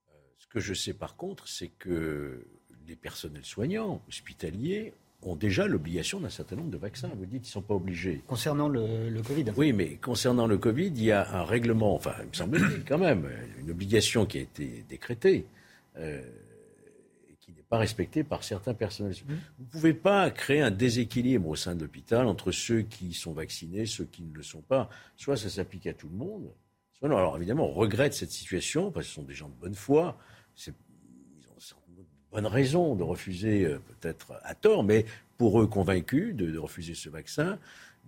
Euh, 0.08 0.14
ce 0.38 0.46
que 0.46 0.58
je 0.58 0.72
sais 0.72 0.94
par 0.94 1.16
contre, 1.16 1.48
c'est 1.48 1.68
que 1.68 2.46
les 2.86 2.96
personnels 2.96 3.44
soignants, 3.44 4.02
hospitaliers, 4.08 4.94
ont 5.22 5.36
déjà 5.36 5.66
l'obligation 5.66 6.20
d'un 6.20 6.28
certain 6.28 6.56
nombre 6.56 6.70
de 6.70 6.76
vaccins. 6.76 7.08
Vous 7.16 7.26
dites 7.26 7.42
qu'ils 7.42 7.50
ne 7.50 7.52
sont 7.52 7.62
pas 7.62 7.74
obligés. 7.74 8.22
Concernant 8.26 8.68
le, 8.68 9.22
Covid 9.22 9.44
Oui, 9.56 9.72
mais 9.72 9.96
concernant 9.96 10.46
le 10.46 10.58
Covid, 10.58 10.88
il 10.88 11.02
y 11.02 11.12
a 11.12 11.40
un 11.40 11.44
règlement, 11.44 11.94
enfin, 11.94 12.14
il 12.20 12.28
me 12.28 12.34
semble 12.34 12.60
quand 12.88 12.98
même, 12.98 13.28
une 13.60 13.70
obligation 13.70 14.26
qui 14.26 14.38
a 14.38 14.40
été 14.42 14.84
décrétée. 14.88 15.46
Euh, 15.98 16.22
et 17.30 17.36
qui 17.36 17.52
n'est 17.52 17.62
pas 17.62 17.78
respectée 17.78 18.24
par 18.24 18.44
certains 18.44 18.74
personnels. 18.74 19.12
Mmh. 19.12 19.32
Vous 19.58 19.64
ne 19.64 19.70
pouvez 19.70 19.94
pas 19.94 20.30
créer 20.30 20.62
un 20.62 20.70
déséquilibre 20.70 21.48
au 21.48 21.56
sein 21.56 21.74
de 21.74 21.82
l'hôpital 21.82 22.26
entre 22.26 22.50
ceux 22.50 22.82
qui 22.82 23.12
sont 23.12 23.32
vaccinés, 23.32 23.86
ceux 23.86 24.06
qui 24.06 24.22
ne 24.22 24.34
le 24.34 24.42
sont 24.42 24.62
pas. 24.62 24.88
Soit 25.16 25.36
ça 25.36 25.50
s'applique 25.50 25.86
à 25.86 25.92
tout 25.92 26.08
le 26.08 26.16
monde, 26.16 26.50
soit 26.94 27.08
non. 27.08 27.18
Alors 27.18 27.36
évidemment, 27.36 27.68
on 27.68 27.74
regrette 27.74 28.14
cette 28.14 28.30
situation 28.30 28.90
parce 28.90 29.06
que 29.06 29.10
ce 29.10 29.14
sont 29.16 29.22
des 29.22 29.34
gens 29.34 29.48
de 29.50 29.60
bonne 29.60 29.74
foi. 29.74 30.16
C'est 30.54 30.74
bonne 32.32 32.46
raison 32.46 32.94
de 32.94 33.02
refuser, 33.02 33.64
euh, 33.64 33.78
peut-être 34.00 34.32
à 34.42 34.54
tort, 34.54 34.84
mais 34.84 35.04
pour 35.38 35.60
eux 35.60 35.66
convaincus 35.66 36.34
de, 36.34 36.56
refuser 36.58 36.94
ce 36.94 37.08
vaccin. 37.08 37.58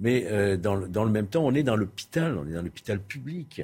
Mais 0.01 0.27
euh, 0.27 0.57
dans, 0.57 0.75
le, 0.75 1.11
même 1.11 1.29
temps, 1.29 1.45
on 1.45 1.55
est 1.55 1.63
dans 1.63 1.77
l'hôpital, 1.77 2.37
on 2.39 2.47
est 2.49 2.53
dans 2.53 2.63
l'hôpital 2.63 2.99
public. 2.99 3.63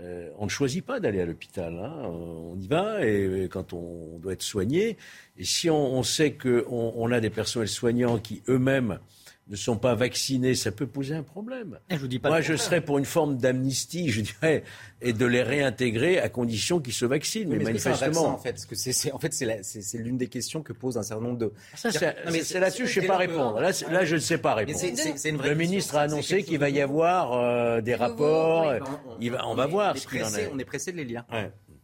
Euh, 0.00 0.30
on 0.38 0.44
ne 0.44 0.50
choisit 0.50 0.84
pas 0.84 1.00
d'aller 1.00 1.20
à 1.20 1.26
l'hôpital. 1.26 1.76
Hein. 1.76 1.92
On 2.04 2.56
y 2.58 2.66
va 2.68 3.04
et, 3.04 3.48
quand 3.50 3.72
on, 3.72 4.18
doit 4.18 4.32
être 4.32 4.42
soigné. 4.42 4.96
Et 5.36 5.44
si 5.44 5.68
on, 5.68 5.94
on 5.94 6.02
sait 6.02 6.32
qu'on 6.32 6.92
on 6.96 7.12
a 7.12 7.20
des 7.20 7.30
personnels 7.30 7.68
soignants 7.68 8.18
qui 8.18 8.42
eux-mêmes 8.48 8.98
ne 9.48 9.56
sont 9.56 9.76
pas 9.76 9.94
vaccinés, 9.94 10.54
ça 10.54 10.70
peut 10.70 10.86
poser 10.86 11.14
un 11.14 11.22
problème. 11.22 11.78
Je 11.90 11.96
vous 11.96 12.08
dis 12.08 12.18
pas 12.18 12.28
Moi, 12.28 12.40
je 12.40 12.54
serais 12.54 12.80
pour 12.80 12.98
une 12.98 13.04
forme 13.04 13.38
d'amnistie, 13.38 14.10
je 14.10 14.20
dirais, 14.20 14.62
et 15.00 15.12
de 15.12 15.24
les 15.26 15.42
réintégrer 15.42 16.18
à 16.18 16.28
condition 16.28 16.80
qu'ils 16.80 16.92
se 16.92 17.06
vaccinent. 17.06 17.48
mais, 17.48 17.58
manifestement, 17.58 18.26
en 18.26 18.38
fait, 18.38 18.66
que 18.66 18.74
c'est, 18.74 19.12
en 19.12 19.18
fait, 19.18 19.32
c'est, 19.32 19.98
l'une 19.98 20.18
des 20.18 20.28
questions 20.28 20.62
que 20.62 20.72
pose 20.72 20.98
un 20.98 21.02
certain 21.02 21.22
nombre 21.22 21.38
de. 21.38 21.52
Ça, 21.74 21.90
c'est, 21.90 22.60
là-dessus, 22.60 22.86
je 22.86 22.98
ne 22.98 23.02
sais 23.02 23.06
pas 23.06 23.16
répondre. 23.16 23.60
Là, 23.60 23.70
là, 23.90 24.04
je 24.04 24.14
ne 24.16 24.20
sais 24.20 24.38
pas 24.38 24.54
répondre. 24.54 24.78
le 24.78 25.54
ministre 25.54 25.96
a 25.96 26.02
annoncé 26.02 26.42
qu'il 26.42 26.58
va 26.58 26.68
y 26.68 26.80
avoir 26.80 27.32
euh, 27.32 27.80
des 27.80 27.94
rapports. 27.94 28.74
il 29.20 29.30
va, 29.30 29.46
on, 29.46 29.54
va 29.54 29.66
voir 29.66 29.96
ce 29.96 30.06
qu'il 30.06 30.22
en 30.22 30.34
est. 30.34 30.50
On 30.52 30.58
est 30.58 30.64
pressé 30.64 30.92
de 30.92 30.98
les 30.98 31.04
lire. 31.04 31.24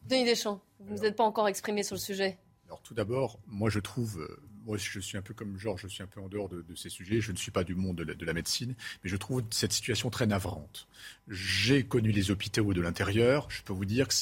Denis 0.07 0.25
Deschamps, 0.25 0.61
vous 0.81 0.99
n'êtes 0.99 1.17
pas 1.17 1.25
encore 1.25 1.49
exprimé 1.49 1.83
sur 1.83 1.95
le 1.95 2.01
sujet. 2.01 2.37
Alors, 2.67 2.83
tout 2.83 2.95
d'abord, 2.95 3.39
moi, 3.47 3.71
je 3.71 3.79
trouve 3.79 4.21
euh, 4.21 4.39
moi, 4.65 4.79
je 4.79 4.99
suis 5.01 5.19
un 5.19 5.23
peu 5.23 5.35
comme 5.35 5.59
Georges, 5.59 5.83
je 5.83 5.89
suis 5.89 6.03
un 6.03 6.07
peu 6.07 6.21
en 6.21 6.29
dehors 6.29 6.49
de, 6.49 6.65
ces 6.75 6.89
sujets. 6.89 7.21
Je 7.21 7.33
ne 7.33 7.37
suis 7.37 7.51
pas 7.51 7.65
du 7.65 7.75
monde 7.75 7.97
de 7.97 8.25
la, 8.25 8.33
médecine, 8.33 8.75
mais 9.03 9.11
je 9.11 9.17
trouve 9.17 9.43
cette 9.51 9.73
situation 9.73 10.11
très 10.11 10.27
navrante. 10.27 10.89
J'ai 11.29 11.85
connu 11.85 12.11
les 12.11 12.31
hôpitaux 12.31 12.73
de 12.73 12.81
l'intérieur. 12.81 13.47
Je 13.51 13.63
peux 13.63 13.73
vous 13.73 13.85
dire 13.85 14.09
que 14.09 14.15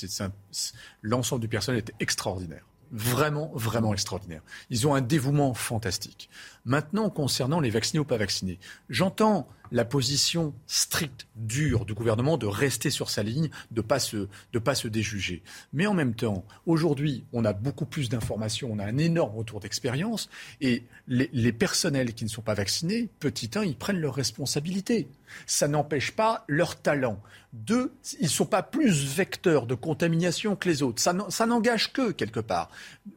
l'ensemble 1.00 1.40
du 1.40 1.48
personnel 1.48 1.78
est 1.78 1.92
extraordinaire. 2.00 2.66
Vraiment, 2.90 3.50
vraiment 3.54 3.94
extraordinaire. 3.94 4.42
Ils 4.68 4.86
ont 4.86 4.94
un 4.94 5.00
dévouement 5.00 5.54
fantastique. 5.54 6.28
Maintenant, 6.64 7.10
concernant 7.10 7.60
les 7.60 7.70
vaccinés 7.70 8.00
ou 8.00 8.04
pas 8.04 8.16
vaccinés, 8.16 8.58
j'entends 8.88 9.48
la 9.72 9.84
position 9.86 10.54
stricte, 10.66 11.26
dure 11.34 11.86
du 11.86 11.94
gouvernement 11.94 12.36
de 12.36 12.46
rester 12.46 12.90
sur 12.90 13.08
sa 13.08 13.22
ligne, 13.22 13.48
de 13.70 13.80
ne 13.80 13.86
pas, 13.86 13.98
se, 13.98 14.28
pas 14.62 14.74
se 14.74 14.86
déjuger. 14.86 15.42
Mais 15.72 15.86
en 15.86 15.94
même 15.94 16.14
temps, 16.14 16.44
aujourd'hui, 16.66 17.24
on 17.32 17.44
a 17.44 17.54
beaucoup 17.54 17.86
plus 17.86 18.10
d'informations, 18.10 18.68
on 18.70 18.78
a 18.78 18.84
un 18.84 18.98
énorme 18.98 19.34
retour 19.34 19.60
d'expérience, 19.60 20.28
et 20.60 20.84
les, 21.08 21.52
personnels 21.52 22.12
qui 22.12 22.24
ne 22.24 22.28
sont 22.28 22.42
pas 22.42 22.54
vaccinés, 22.54 23.08
petit 23.18 23.50
un, 23.54 23.64
ils 23.64 23.76
prennent 23.76 24.00
leurs 24.00 24.14
responsabilités. 24.14 25.08
Ça 25.46 25.68
n'empêche 25.68 26.12
pas 26.12 26.44
leur 26.48 26.76
talent. 26.76 27.20
Deux, 27.54 27.92
ils 28.20 28.24
ne 28.24 28.28
sont 28.28 28.46
pas 28.46 28.62
plus 28.62 29.14
vecteurs 29.14 29.66
de 29.66 29.74
contamination 29.74 30.56
que 30.56 30.68
les 30.68 30.82
autres. 30.82 31.00
Ça 31.00 31.46
n'engage 31.46 31.92
que, 31.92 32.12
quelque 32.12 32.40
part. 32.40 32.70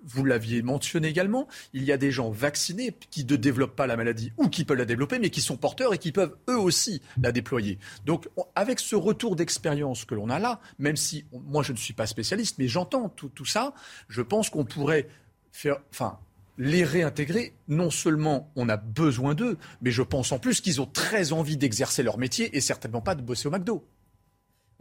Vous 0.05 0.23
l'aviez 0.23 0.61
mentionné 0.61 1.09
également, 1.09 1.47
il 1.73 1.83
y 1.83 1.91
a 1.91 1.97
des 1.97 2.11
gens 2.11 2.29
vaccinés 2.29 2.95
qui 3.11 3.23
ne 3.35 3.41
développent 3.41 3.75
pas 3.75 3.87
la 3.87 3.97
maladie 3.97 4.31
ou 4.37 4.49
qui 4.49 4.65
peuvent 4.65 4.77
la 4.77 4.85
développer, 4.85 5.19
mais 5.19 5.29
qui 5.29 5.41
sont 5.41 5.57
porteurs 5.57 5.93
et 5.93 5.97
qui 5.97 6.11
peuvent 6.11 6.35
eux 6.49 6.57
aussi 6.57 7.01
la 7.21 7.31
déployer. 7.31 7.79
Donc, 8.05 8.27
avec 8.55 8.79
ce 8.79 8.95
retour 8.95 9.35
d'expérience 9.35 10.05
que 10.05 10.15
l'on 10.15 10.29
a 10.29 10.39
là, 10.39 10.59
même 10.79 10.95
si 10.95 11.25
moi 11.31 11.63
je 11.63 11.71
ne 11.71 11.77
suis 11.77 11.93
pas 11.93 12.07
spécialiste, 12.07 12.57
mais 12.59 12.67
j'entends 12.67 13.09
tout, 13.09 13.29
tout 13.29 13.45
ça, 13.45 13.73
je 14.07 14.21
pense 14.21 14.49
qu'on 14.49 14.65
pourrait 14.65 15.07
faire, 15.51 15.77
enfin, 15.91 16.19
les 16.57 16.83
réintégrer, 16.83 17.53
non 17.67 17.89
seulement 17.89 18.51
on 18.55 18.69
a 18.69 18.77
besoin 18.77 19.33
d'eux, 19.33 19.57
mais 19.81 19.91
je 19.91 20.01
pense 20.01 20.31
en 20.31 20.39
plus 20.39 20.61
qu'ils 20.61 20.81
ont 20.81 20.85
très 20.85 21.33
envie 21.33 21.57
d'exercer 21.57 22.03
leur 22.03 22.17
métier 22.17 22.55
et 22.55 22.61
certainement 22.61 23.01
pas 23.01 23.15
de 23.15 23.21
bosser 23.21 23.47
au 23.47 23.51
McDo. 23.51 23.85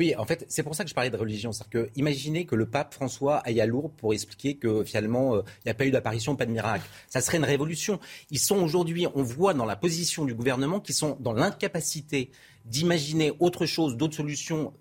Oui, 0.00 0.14
en 0.16 0.24
fait, 0.24 0.44
c'est 0.48 0.64
pour 0.64 0.74
ça 0.74 0.82
que 0.82 0.90
je 0.90 0.94
parlais 0.94 1.10
de 1.10 1.16
religion. 1.16 1.52
C'est-à-dire 1.52 1.86
que 1.86 1.90
imaginez 1.96 2.46
que 2.46 2.56
le 2.56 2.66
pape 2.66 2.94
François 2.94 3.38
aille 3.38 3.60
à 3.60 3.66
Lourdes 3.66 3.92
pour 3.96 4.12
expliquer 4.12 4.56
que 4.56 4.82
finalement, 4.82 5.36
euh, 5.36 5.42
il 5.60 5.66
n'y 5.66 5.70
a 5.70 5.74
pas 5.74 5.86
eu 5.86 5.92
d'apparition, 5.92 6.34
pas 6.34 6.46
de 6.46 6.50
miracle. 6.50 6.84
Ça 7.08 7.20
serait 7.20 7.38
une 7.38 7.44
révolution. 7.44 8.00
Ils 8.30 8.40
sont 8.40 8.56
aujourd'hui, 8.56 9.06
on 9.14 9.22
voit 9.22 9.54
dans 9.54 9.66
la 9.66 9.76
position 9.76 10.24
du 10.24 10.34
gouvernement 10.34 10.80
qu'ils 10.80 10.96
sont 10.96 11.16
dans 11.20 11.32
l'incapacité 11.32 12.30
d'imaginer 12.64 13.32
autre 13.38 13.66
chose, 13.66 13.96
d'autres 13.96 14.16
solutions 14.16 14.72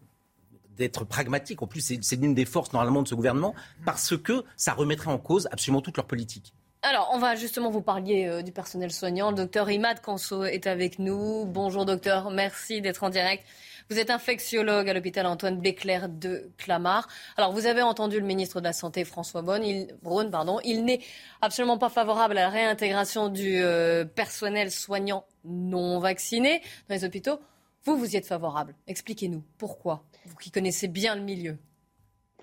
d'être 0.77 1.05
pragmatiques. 1.05 1.61
En 1.61 1.67
plus, 1.67 1.99
c'est 2.01 2.15
l'une 2.15 2.33
des 2.33 2.45
forces 2.45 2.73
normalement 2.73 3.03
de 3.03 3.07
ce 3.07 3.13
gouvernement, 3.13 3.53
parce 3.85 4.17
que 4.17 4.43
ça 4.57 4.73
remettrait 4.73 5.11
en 5.11 5.19
cause 5.19 5.47
absolument 5.51 5.81
toute 5.81 5.97
leur 5.97 6.07
politique. 6.07 6.53
Alors, 6.81 7.11
on 7.13 7.19
va 7.19 7.35
justement 7.35 7.69
vous 7.69 7.81
parler 7.81 8.25
euh, 8.25 8.41
du 8.41 8.51
personnel 8.51 8.91
soignant. 8.91 9.29
Le 9.29 9.37
docteur 9.37 9.71
Imad 9.71 10.01
Kanso 10.01 10.43
est 10.43 10.67
avec 10.67 10.99
nous. 10.99 11.45
Bonjour 11.45 11.85
docteur, 11.85 12.29
merci 12.29 12.81
d'être 12.81 13.03
en 13.03 13.09
direct. 13.09 13.45
Vous 13.89 13.99
êtes 13.99 14.09
infectiologue 14.09 14.89
à 14.89 14.93
l'hôpital 14.93 15.25
Antoine 15.25 15.59
Béclair 15.59 16.09
de 16.09 16.49
Clamart. 16.57 17.07
Alors, 17.37 17.51
vous 17.51 17.65
avez 17.65 17.81
entendu 17.81 18.19
le 18.19 18.25
ministre 18.25 18.59
de 18.59 18.65
la 18.65 18.73
Santé, 18.73 19.03
François 19.03 19.41
Braun. 19.41 19.61
Il, 19.63 20.85
n'est 20.85 20.99
absolument 21.41 21.77
pas 21.77 21.89
favorable 21.89 22.37
à 22.37 22.43
la 22.43 22.49
réintégration 22.49 23.29
du 23.29 23.61
euh, 23.61 24.05
personnel 24.05 24.71
soignant 24.71 25.25
non 25.43 25.99
vacciné 25.99 26.61
dans 26.87 26.95
les 26.95 27.05
hôpitaux. 27.05 27.39
Vous, 27.83 27.97
vous 27.97 28.13
y 28.13 28.15
êtes 28.15 28.25
favorable. 28.25 28.75
Expliquez-nous 28.87 29.43
pourquoi, 29.57 30.03
vous 30.25 30.35
qui 30.35 30.51
connaissez 30.51 30.87
bien 30.87 31.15
le 31.15 31.21
milieu. 31.21 31.57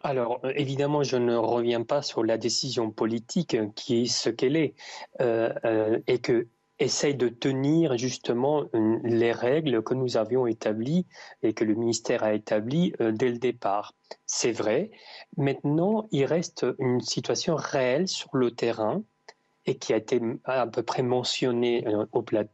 Alors, 0.03 0.41
euh, 0.45 0.53
évidemment, 0.55 1.03
je 1.03 1.17
ne 1.17 1.35
reviens 1.35 1.83
pas 1.83 2.03
sur 2.03 2.25
la 2.25 2.39
décision 2.39 2.91
politique 2.91 3.57
qui 3.75 4.03
est 4.03 4.07
ce 4.07 4.31
qu'elle 4.31 4.57
est, 4.57 4.75
euh, 5.21 5.99
et 6.07 6.19
que 6.19 6.47
essaye 6.81 7.15
de 7.15 7.29
tenir 7.29 7.97
justement 7.99 8.65
les 9.05 9.33
règles 9.33 9.83
que 9.83 9.95
nous 9.95 10.17
avions 10.17 10.47
établies 10.47 11.07
et 11.43 11.53
que 11.53 11.65
le 11.65 11.75
ministère 11.75 12.25
a 12.25 12.33
établies 12.33 12.95
euh, 13.01 13.13
dès 13.13 13.29
le 13.29 13.39
départ. 13.39 13.95
C'est 14.27 14.53
vrai. 14.53 14.91
Maintenant, 15.37 16.09
il 16.11 16.25
reste 16.25 16.67
une 16.79 17.01
situation 17.01 17.55
réelle 17.55 18.09
sur 18.09 18.31
le 18.37 18.51
terrain 18.51 19.03
et 19.67 19.77
qui 19.77 19.93
a 19.93 19.99
été 19.99 20.21
à 20.45 20.67
peu 20.67 20.83
près 20.83 21.03
mentionnée 21.03 21.87
euh, 21.87 22.07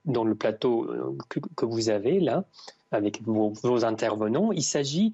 dans 0.04 0.24
le 0.24 0.34
plateau 0.34 0.84
euh, 0.84 1.16
que, 1.28 1.64
vous 1.64 1.88
avez 1.88 2.18
là, 2.18 2.44
avec 2.90 3.22
vos 3.22 3.84
intervenants. 3.84 4.50
Il 4.50 4.64
s'agit 4.64 5.12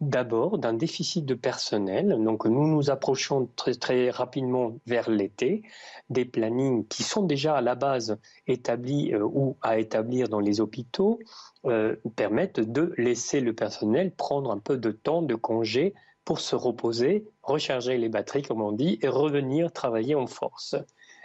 d'abord 0.00 0.58
d'un 0.58 0.72
déficit 0.72 1.26
de 1.26 1.34
personnel. 1.34 2.16
Donc 2.22 2.46
nous 2.46 2.66
nous 2.66 2.90
approchons 2.90 3.48
très, 3.56 3.74
très 3.74 4.10
rapidement 4.10 4.76
vers 4.86 5.10
l'été. 5.10 5.62
Des 6.08 6.24
plannings 6.24 6.86
qui 6.88 7.02
sont 7.02 7.22
déjà 7.22 7.54
à 7.56 7.60
la 7.60 7.74
base 7.74 8.18
établis 8.46 9.12
euh, 9.12 9.22
ou 9.22 9.56
à 9.62 9.78
établir 9.78 10.28
dans 10.28 10.40
les 10.40 10.60
hôpitaux 10.60 11.20
euh, 11.66 11.96
permettent 12.16 12.60
de 12.60 12.94
laisser 12.96 13.40
le 13.40 13.52
personnel 13.52 14.12
prendre 14.12 14.50
un 14.50 14.58
peu 14.58 14.76
de 14.76 14.90
temps 14.90 15.22
de 15.22 15.34
congé 15.34 15.94
pour 16.24 16.40
se 16.40 16.56
reposer, 16.56 17.26
recharger 17.42 17.98
les 17.98 18.08
batteries 18.08 18.42
comme 18.42 18.62
on 18.62 18.72
dit 18.72 18.98
et 19.02 19.08
revenir 19.08 19.72
travailler 19.72 20.14
en 20.14 20.26
force. 20.26 20.76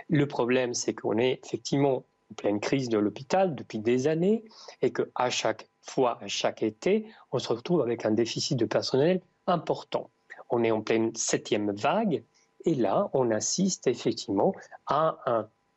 Le 0.09 0.27
problème 0.27 0.73
c'est 0.73 0.93
qu'on 0.93 1.17
est 1.17 1.39
effectivement 1.45 1.97
en 1.97 2.03
pleine 2.35 2.59
crise 2.59 2.89
de 2.89 2.97
l'hôpital 2.97 3.55
depuis 3.55 3.79
des 3.79 4.07
années 4.07 4.43
et 4.81 4.91
qu'à 4.91 5.29
chaque 5.29 5.67
fois 5.81 6.19
chaque 6.27 6.63
été, 6.63 7.07
on 7.31 7.39
se 7.39 7.51
retrouve 7.51 7.81
avec 7.81 8.05
un 8.05 8.11
déficit 8.11 8.57
de 8.57 8.65
personnel 8.65 9.21
important. 9.47 10.09
On 10.49 10.63
est 10.63 10.71
en 10.71 10.81
pleine 10.81 11.15
septième 11.15 11.71
vague 11.71 12.23
et 12.65 12.75
là, 12.75 13.09
on 13.13 13.31
assiste 13.31 13.87
effectivement 13.87 14.53
à, 14.87 15.17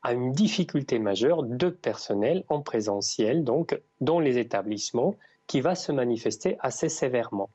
à 0.03 0.13
une 0.13 0.33
difficulté 0.33 0.99
majeure 0.99 1.43
de 1.43 1.69
personnel 1.69 2.45
en 2.49 2.63
présentiel, 2.63 3.45
donc 3.45 3.81
dans 4.01 4.21
les 4.21 4.39
établissements, 4.39 5.17
qui 5.47 5.61
va 5.61 5.75
se 5.75 5.93
manifester 5.93 6.57
assez 6.61 6.89
sévèrement. 6.89 7.51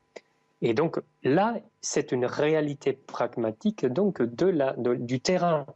Et 0.60 0.74
donc 0.74 1.00
là, 1.22 1.60
c'est 1.80 2.12
une 2.12 2.26
réalité 2.26 2.92
pragmatique 2.92 3.86
donc 3.86 4.22
de 4.22 4.46
la, 4.46 4.74
du 4.76 5.20
terrain. 5.20 5.66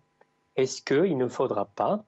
Est-ce 0.57 0.83
qu'il 0.83 1.17
ne 1.17 1.29
faudra 1.29 1.67
pas 1.67 2.05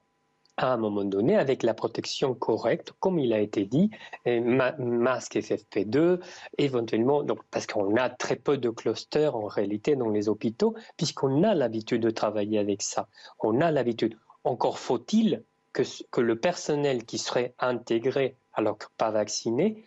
à 0.63 0.73
un 0.73 0.77
moment 0.77 1.03
donné 1.03 1.35
avec 1.35 1.63
la 1.63 1.73
protection 1.73 2.33
correcte, 2.33 2.93
comme 2.99 3.19
il 3.19 3.33
a 3.33 3.39
été 3.39 3.65
dit, 3.65 3.89
masque 4.25 5.35
FFP2, 5.35 6.19
éventuellement, 6.57 7.23
donc, 7.23 7.39
parce 7.51 7.67
qu'on 7.67 7.95
a 7.95 8.09
très 8.09 8.35
peu 8.35 8.57
de 8.57 8.69
clusters 8.69 9.35
en 9.35 9.45
réalité 9.45 9.95
dans 9.95 10.09
les 10.09 10.29
hôpitaux, 10.29 10.75
puisqu'on 10.97 11.43
a 11.43 11.55
l'habitude 11.55 12.01
de 12.01 12.09
travailler 12.11 12.59
avec 12.59 12.81
ça. 12.81 13.07
On 13.39 13.61
a 13.61 13.71
l'habitude. 13.71 14.17
Encore 14.43 14.79
faut-il 14.79 15.43
que, 15.73 15.83
que 16.11 16.21
le 16.21 16.37
personnel 16.39 17.05
qui 17.05 17.17
serait 17.17 17.53
intégré 17.59 18.35
alors 18.53 18.77
que 18.77 18.85
pas 18.97 19.11
vacciné 19.11 19.83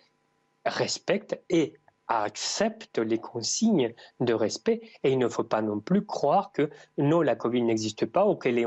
respecte 0.65 1.39
et 1.51 1.75
accepte 2.09 2.99
les 2.99 3.19
consignes 3.19 3.95
de 4.21 4.35
respect 4.35 4.83
et 5.03 5.13
il 5.13 5.19
ne 5.19 5.29
faut 5.29 5.45
pas 5.45 5.63
non 5.63 5.81
plus 5.81 6.05
croire 6.05 6.53
que 6.53 6.71
non, 6.99 7.23
la 7.23 7.35
Covid 7.35 7.63
n'existe 7.63 8.07
pas 8.07 8.27
ou 8.27 8.37
qu'elle 8.37 8.59
est, 8.59 8.67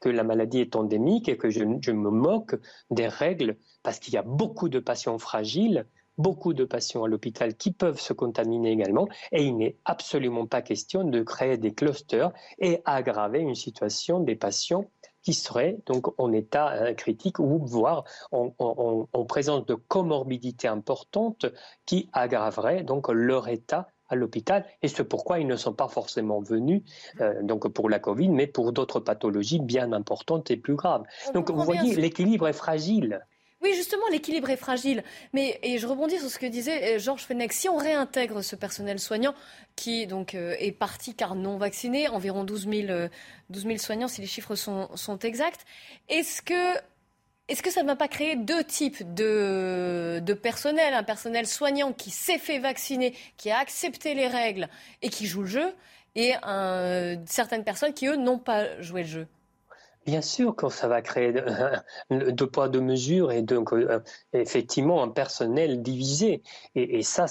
que 0.00 0.08
la 0.08 0.24
maladie 0.24 0.60
est 0.60 0.76
endémique 0.76 1.28
et 1.28 1.36
que 1.36 1.50
je, 1.50 1.62
me 1.62 2.10
moque 2.10 2.56
des 2.90 3.08
règles 3.08 3.56
parce 3.82 3.98
qu'il 3.98 4.14
y 4.14 4.16
a 4.16 4.22
beaucoup 4.22 4.68
de 4.68 4.78
patients 4.78 5.18
fragiles, 5.18 5.86
beaucoup 6.16 6.52
de 6.52 6.64
patients 6.64 7.04
à 7.04 7.08
l'hôpital 7.08 7.54
qui 7.54 7.72
peuvent 7.72 8.00
se 8.00 8.12
contaminer 8.12 8.72
également 8.72 9.08
et 9.32 9.44
il 9.44 9.56
n'est 9.56 9.76
absolument 9.84 10.46
pas 10.46 10.62
question 10.62 11.04
de 11.04 11.22
créer 11.22 11.56
des 11.56 11.72
clusters 11.72 12.32
et 12.58 12.82
aggraver 12.84 13.40
une 13.40 13.54
situation 13.54 14.20
des 14.20 14.36
patients 14.36 14.90
qui 15.22 15.34
seraient 15.34 15.78
donc 15.86 16.12
en 16.18 16.32
état 16.32 16.72
euh, 16.72 16.94
critique 16.94 17.38
ou 17.38 17.64
voire 17.66 18.04
en, 18.32 18.54
en 18.58 19.24
présence 19.24 19.66
de 19.66 19.74
comorbidités 19.74 20.68
importantes 20.68 21.46
qui 21.86 22.08
aggraveraient 22.12 22.82
donc 22.82 23.08
leur 23.08 23.48
état 23.48 23.88
à 24.08 24.14
l'hôpital 24.14 24.64
et 24.82 24.88
c'est 24.88 25.04
pourquoi 25.04 25.38
ils 25.38 25.46
ne 25.46 25.56
sont 25.56 25.72
pas 25.72 25.88
forcément 25.88 26.40
venus 26.40 26.82
euh, 27.20 27.42
donc 27.42 27.68
pour 27.68 27.88
la 27.88 27.98
Covid, 27.98 28.28
mais 28.28 28.46
pour 28.46 28.72
d'autres 28.72 29.00
pathologies 29.00 29.60
bien 29.60 29.92
importantes 29.92 30.50
et 30.50 30.56
plus 30.56 30.74
graves. 30.74 31.04
donc 31.34 31.50
vous 31.50 31.62
voyez, 31.62 31.96
l'équilibre 31.96 32.48
est 32.48 32.52
fragile. 32.52 33.20
Oui, 33.60 33.74
justement, 33.74 34.04
l'équilibre 34.12 34.50
est 34.50 34.56
fragile. 34.56 35.02
Mais 35.32 35.58
et 35.64 35.78
je 35.78 35.86
rebondis 35.86 36.18
sur 36.18 36.30
ce 36.30 36.38
que 36.38 36.46
disait 36.46 36.94
euh, 36.94 36.98
Georges 36.98 37.24
Fenech. 37.24 37.52
Si 37.52 37.68
on 37.68 37.76
réintègre 37.76 38.42
ce 38.42 38.54
personnel 38.54 39.00
soignant 39.00 39.34
qui 39.74 40.06
donc 40.06 40.34
euh, 40.34 40.54
est 40.60 40.72
parti 40.72 41.14
car 41.14 41.34
non 41.34 41.56
vacciné, 41.56 42.08
environ 42.08 42.44
12 42.44 42.68
000, 42.68 43.08
12 43.50 43.62
000 43.64 43.78
soignants 43.78 44.08
si 44.08 44.20
les 44.20 44.28
chiffres 44.28 44.54
sont, 44.54 44.88
sont 44.94 45.18
exacts, 45.18 45.64
est-ce 46.08 46.40
que 46.40 46.78
est-ce 47.48 47.62
que 47.62 47.70
ça 47.70 47.82
ne 47.82 47.88
va 47.88 47.96
pas 47.96 48.08
créer 48.08 48.36
deux 48.36 48.62
types 48.64 49.14
de, 49.14 50.34
personnel? 50.42 50.94
Un 50.94 51.02
personnel 51.02 51.46
soignant 51.46 51.92
qui 51.92 52.10
s'est 52.10 52.38
fait 52.38 52.58
vacciner, 52.58 53.14
qui 53.36 53.50
a 53.50 53.58
accepté 53.58 54.14
les 54.14 54.28
règles 54.28 54.68
et 55.02 55.08
qui 55.08 55.26
joue 55.26 55.42
le 55.42 55.46
jeu, 55.46 55.74
et 56.14 56.32
certaines 57.26 57.64
personnes 57.64 57.94
qui, 57.94 58.06
eux, 58.06 58.16
n'ont 58.16 58.38
pas 58.38 58.80
joué 58.82 59.02
le 59.02 59.08
jeu 59.08 59.26
Bien 60.08 60.22
sûr 60.22 60.56
que 60.56 60.70
ça 60.70 60.88
va 60.88 61.02
créer 61.02 61.34
deux 62.10 62.46
poids, 62.46 62.70
deux 62.70 62.80
mesures 62.80 63.30
et 63.30 63.42
donc 63.42 63.74
euh, 63.74 64.02
effectivement 64.32 65.02
un 65.02 65.08
personnel 65.08 65.82
divisé. 65.82 66.42
Et, 66.74 67.02
ça, 67.02 67.26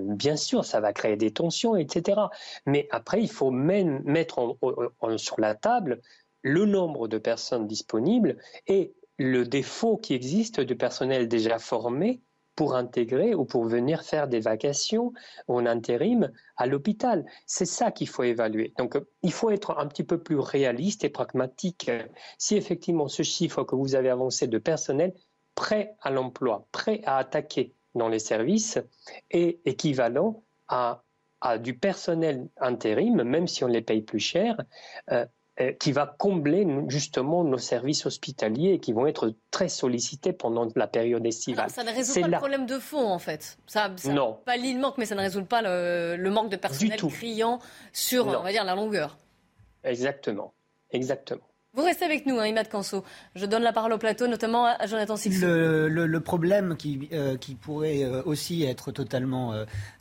bien 0.00 0.36
sûr, 0.36 0.64
ça 0.64 0.80
va 0.80 0.94
créer 0.94 1.16
des 1.16 1.32
tensions, 1.32 1.76
etc. 1.76 2.18
Mais 2.64 2.88
après, 2.92 3.20
il 3.20 3.30
faut 3.30 3.50
même 3.50 4.00
mettre 4.04 4.56
sur 5.18 5.38
la 5.38 5.54
table 5.54 6.00
le 6.40 6.64
nombre 6.64 7.08
de 7.08 7.18
personnes 7.18 7.66
disponibles 7.66 8.38
et 8.68 8.94
le 9.18 9.44
défaut 9.44 9.96
qui 9.96 10.14
existe 10.14 10.60
de 10.60 10.74
personnel 10.74 11.28
déjà 11.28 11.58
formé 11.58 12.20
pour 12.54 12.74
intégrer 12.74 13.34
ou 13.34 13.44
pour 13.44 13.64
venir 13.64 14.02
faire 14.02 14.28
des 14.28 14.40
vacations 14.40 15.12
en 15.48 15.64
intérim 15.66 16.30
à 16.56 16.66
l'hôpital. 16.66 17.24
C'est 17.46 17.66
ça 17.66 17.90
qu'il 17.90 18.08
faut 18.08 18.24
évaluer. 18.24 18.72
Donc 18.78 18.98
il 19.22 19.32
faut 19.32 19.50
être 19.50 19.78
un 19.78 19.86
petit 19.86 20.04
peu 20.04 20.18
plus 20.18 20.38
réaliste 20.38 21.04
et 21.04 21.08
pragmatique. 21.08 21.90
Si 22.38 22.56
effectivement 22.56 23.08
ce 23.08 23.22
chiffre 23.22 23.64
que 23.64 23.74
vous 23.74 23.94
avez 23.94 24.10
avancé 24.10 24.46
de 24.46 24.58
personnel 24.58 25.14
prêt 25.54 25.94
à 26.00 26.10
l'emploi, 26.10 26.66
prêt 26.72 27.00
à 27.04 27.16
attaquer 27.16 27.72
dans 27.94 28.08
les 28.08 28.18
services 28.18 28.78
est 29.30 29.60
équivalent 29.66 30.42
à, 30.68 31.02
du 31.58 31.76
personnel 31.76 32.48
intérim, 32.58 33.22
même 33.24 33.48
si 33.48 33.64
on 33.64 33.66
les 33.66 33.82
paye 33.82 34.02
plus 34.02 34.20
cher, 34.20 34.56
euh, 35.10 35.26
qui 35.78 35.92
va 35.92 36.06
combler 36.06 36.66
justement 36.88 37.44
nos 37.44 37.58
services 37.58 38.06
hospitaliers 38.06 38.78
qui 38.78 38.92
vont 38.92 39.06
être 39.06 39.34
très 39.50 39.68
sollicités 39.68 40.32
pendant 40.32 40.66
la 40.74 40.86
période 40.86 41.26
estivale. 41.26 41.68
ça 41.70 41.84
ne 41.84 41.90
résout 41.90 42.20
pas 42.20 42.26
le 42.26 42.38
problème 42.38 42.66
de 42.66 42.78
fond 42.78 43.06
en 43.06 43.18
fait. 43.18 43.58
Ça, 43.66 43.90
non. 44.06 44.38
Pas 44.46 44.56
le 44.56 44.80
manque, 44.80 44.96
mais 44.96 45.04
ça 45.04 45.14
ne 45.14 45.20
résout 45.20 45.44
pas 45.44 45.60
le, 45.62 46.30
manque 46.30 46.50
de 46.50 46.56
personnel 46.56 46.98
criant 46.98 47.58
sur, 47.92 48.26
on 48.26 48.42
va 48.42 48.50
dire, 48.50 48.64
la 48.64 48.74
longueur. 48.74 49.18
Exactement. 49.84 50.54
Exactement. 50.90 51.42
Vous 51.74 51.84
restez 51.84 52.04
avec 52.04 52.26
nous, 52.26 52.38
hein, 52.38 52.46
Imad 52.46 52.68
Kanso. 52.68 53.02
Je 53.34 53.46
donne 53.46 53.62
la 53.62 53.72
parole 53.72 53.94
au 53.94 53.98
plateau, 53.98 54.26
notamment 54.26 54.66
à 54.66 54.86
Jonathan 54.86 55.16
Sixou. 55.16 55.46
Le, 55.46 56.18
problème 56.18 56.76
qui, 56.76 57.08
euh, 57.14 57.38
qui, 57.38 57.54
pourrait 57.54 58.04
euh, 58.04 58.20
aussi 58.26 58.62
être 58.64 58.92
totalement 58.92 59.54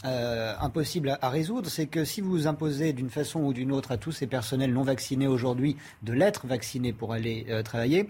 euh, 0.04 0.54
impossible 0.60 1.18
à, 1.22 1.30
résoudre, 1.30 1.70
c'est 1.70 1.88
que 1.88 2.04
si 2.04 2.20
vous 2.20 2.46
imposez 2.46 2.92
d'une 2.92 3.10
façon 3.10 3.40
ou 3.40 3.54
d'une 3.54 3.72
autre 3.72 3.94
à 3.94 3.98
tous 3.98 4.12
ces 4.12 4.28
personnels 4.28 4.74
non 4.74 4.82
vaccinés 4.82 5.28
aujourd'hui 5.28 5.78
de 6.04 6.12
l'être 6.12 6.46
vaccinés 6.46 6.92
pour 6.92 7.14
aller 7.14 7.48
travailler, 7.64 8.06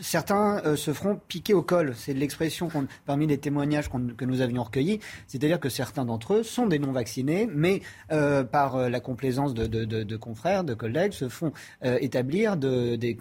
certains 0.00 0.62
euh, 0.64 0.76
se 0.76 0.92
feront 0.92 1.20
piquer 1.28 1.54
au 1.54 1.62
col. 1.62 1.94
C'est 1.96 2.12
l'expression 2.12 2.68
parmi 3.06 3.26
les 3.26 3.38
témoignages 3.38 3.88
que 3.88 4.24
nous 4.24 4.40
avions 4.40 4.62
recueillis. 4.62 5.00
C'est-à-dire 5.26 5.60
que 5.60 5.68
certains 5.68 6.04
d'entre 6.04 6.34
eux 6.34 6.42
sont 6.42 6.66
des 6.66 6.78
non-vaccinés, 6.78 7.48
mais 7.52 7.82
euh, 8.12 8.44
par 8.44 8.76
euh, 8.76 8.88
la 8.88 9.00
complaisance 9.00 9.54
de, 9.54 10.16
confrères, 10.16 10.64
de 10.64 10.74
collègues, 10.74 11.12
se 11.12 11.28
font 11.28 11.52
établir 11.82 12.56
des, 12.56 13.16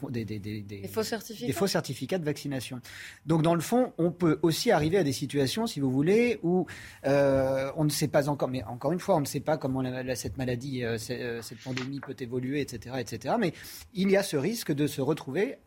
faux 0.92 1.04
certificats. 1.04 1.48
des 1.48 1.54
faux 1.54 1.68
certificats 1.68 2.18
de 2.18 2.26
vaccination. 2.26 2.82
Donc, 3.26 3.42
dans 3.42 3.56
le 3.56 3.62
fond, 3.62 3.94
on 3.98 4.12
peut 4.12 4.40
aussi 4.42 4.72
arriver 4.72 4.98
à 4.98 5.04
des 5.04 5.14
situations, 5.14 5.68
si 5.68 5.80
vous 5.80 5.92
voulez, 5.92 6.40
où 6.44 6.66
on 7.04 7.84
ne 7.84 7.90
sait 7.90 8.08
pas 8.08 8.30
encore, 8.30 8.50
mais 8.50 8.64
encore 8.64 8.92
une 8.92 9.00
fois, 9.00 9.16
on 9.16 9.22
ne 9.22 9.26
sait 9.26 9.40
pas 9.40 9.58
comment 9.58 9.84
cette 10.16 10.38
maladie, 10.38 10.84
cette 10.98 11.60
pandémie 11.64 12.00
peut 12.00 12.16
évoluer, 12.20 12.62
etc., 12.62 12.96
etc. 13.00 13.36
Mais 13.40 13.54
il 13.94 14.10
y 14.10 14.18
a 14.18 14.24
ce 14.24 14.38
risque 14.38 14.72
de 14.72 14.88
se 14.88 15.02
retrouver 15.02 15.58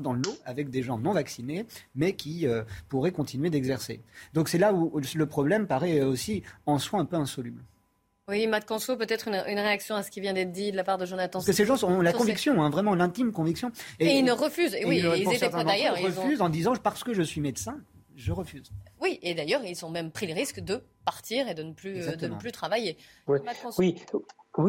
dans 0.00 0.12
l'eau 0.12 0.36
avec 0.44 0.70
des 0.70 0.82
gens 0.82 0.98
non 0.98 1.12
vaccinés, 1.12 1.66
mais 1.94 2.14
qui 2.14 2.46
euh, 2.46 2.62
pourraient 2.88 3.12
continuer 3.12 3.50
d'exercer. 3.50 4.00
Donc 4.32 4.48
c'est 4.48 4.58
là 4.58 4.72
où 4.72 5.00
le 5.14 5.26
problème 5.26 5.66
paraît 5.66 6.02
aussi 6.02 6.42
en 6.66 6.78
soi 6.78 7.00
un 7.00 7.04
peu 7.04 7.16
insoluble. 7.16 7.62
Oui, 8.28 8.46
Matt 8.46 8.64
Canso, 8.64 8.96
peut-être 8.96 9.28
une, 9.28 9.34
réaction 9.34 9.96
à 9.96 10.02
ce 10.02 10.10
qui 10.10 10.20
vient 10.20 10.32
d'être 10.32 10.52
dit 10.52 10.70
de 10.70 10.76
la 10.76 10.84
part 10.84 10.96
de 10.96 11.04
Jonathan. 11.04 11.40
Parce 11.40 11.46
que 11.46 11.52
ces 11.52 11.66
gens 11.66 11.82
ont 11.82 12.00
la 12.00 12.12
conviction, 12.12 12.62
hein, 12.62 12.70
vraiment 12.70 12.94
l'intime 12.94 13.32
conviction. 13.32 13.72
Et, 13.98 14.18
ils 14.18 14.24
ne 14.24 14.32
refusent. 14.32 14.74
Et, 14.74 14.84
oui, 14.84 15.02
ils, 15.16 15.32
étaient 15.32 15.50
prêts 15.50 15.64
d'ailleurs. 15.64 15.98
Ils 15.98 16.06
refusent 16.06 16.40
en 16.40 16.48
disant 16.48 16.74
parce 16.76 17.02
que 17.02 17.12
je 17.14 17.22
suis 17.22 17.40
médecin, 17.40 17.80
je 18.14 18.30
refuse. 18.30 18.70
Oui, 19.00 19.18
et 19.22 19.34
d'ailleurs, 19.34 19.64
ils 19.64 19.84
ont 19.84 19.90
même 19.90 20.12
pris 20.12 20.28
le 20.28 20.34
risque 20.34 20.60
de 20.60 20.82
partir 21.04 21.48
et 21.48 21.54
de 21.54 21.64
ne 21.64 21.72
plus, 21.72 22.16
de 22.16 22.28
ne 22.28 22.36
plus 22.36 22.52
travailler. 22.52 22.96
Oui. 23.26 23.40
Oui, 23.76 23.96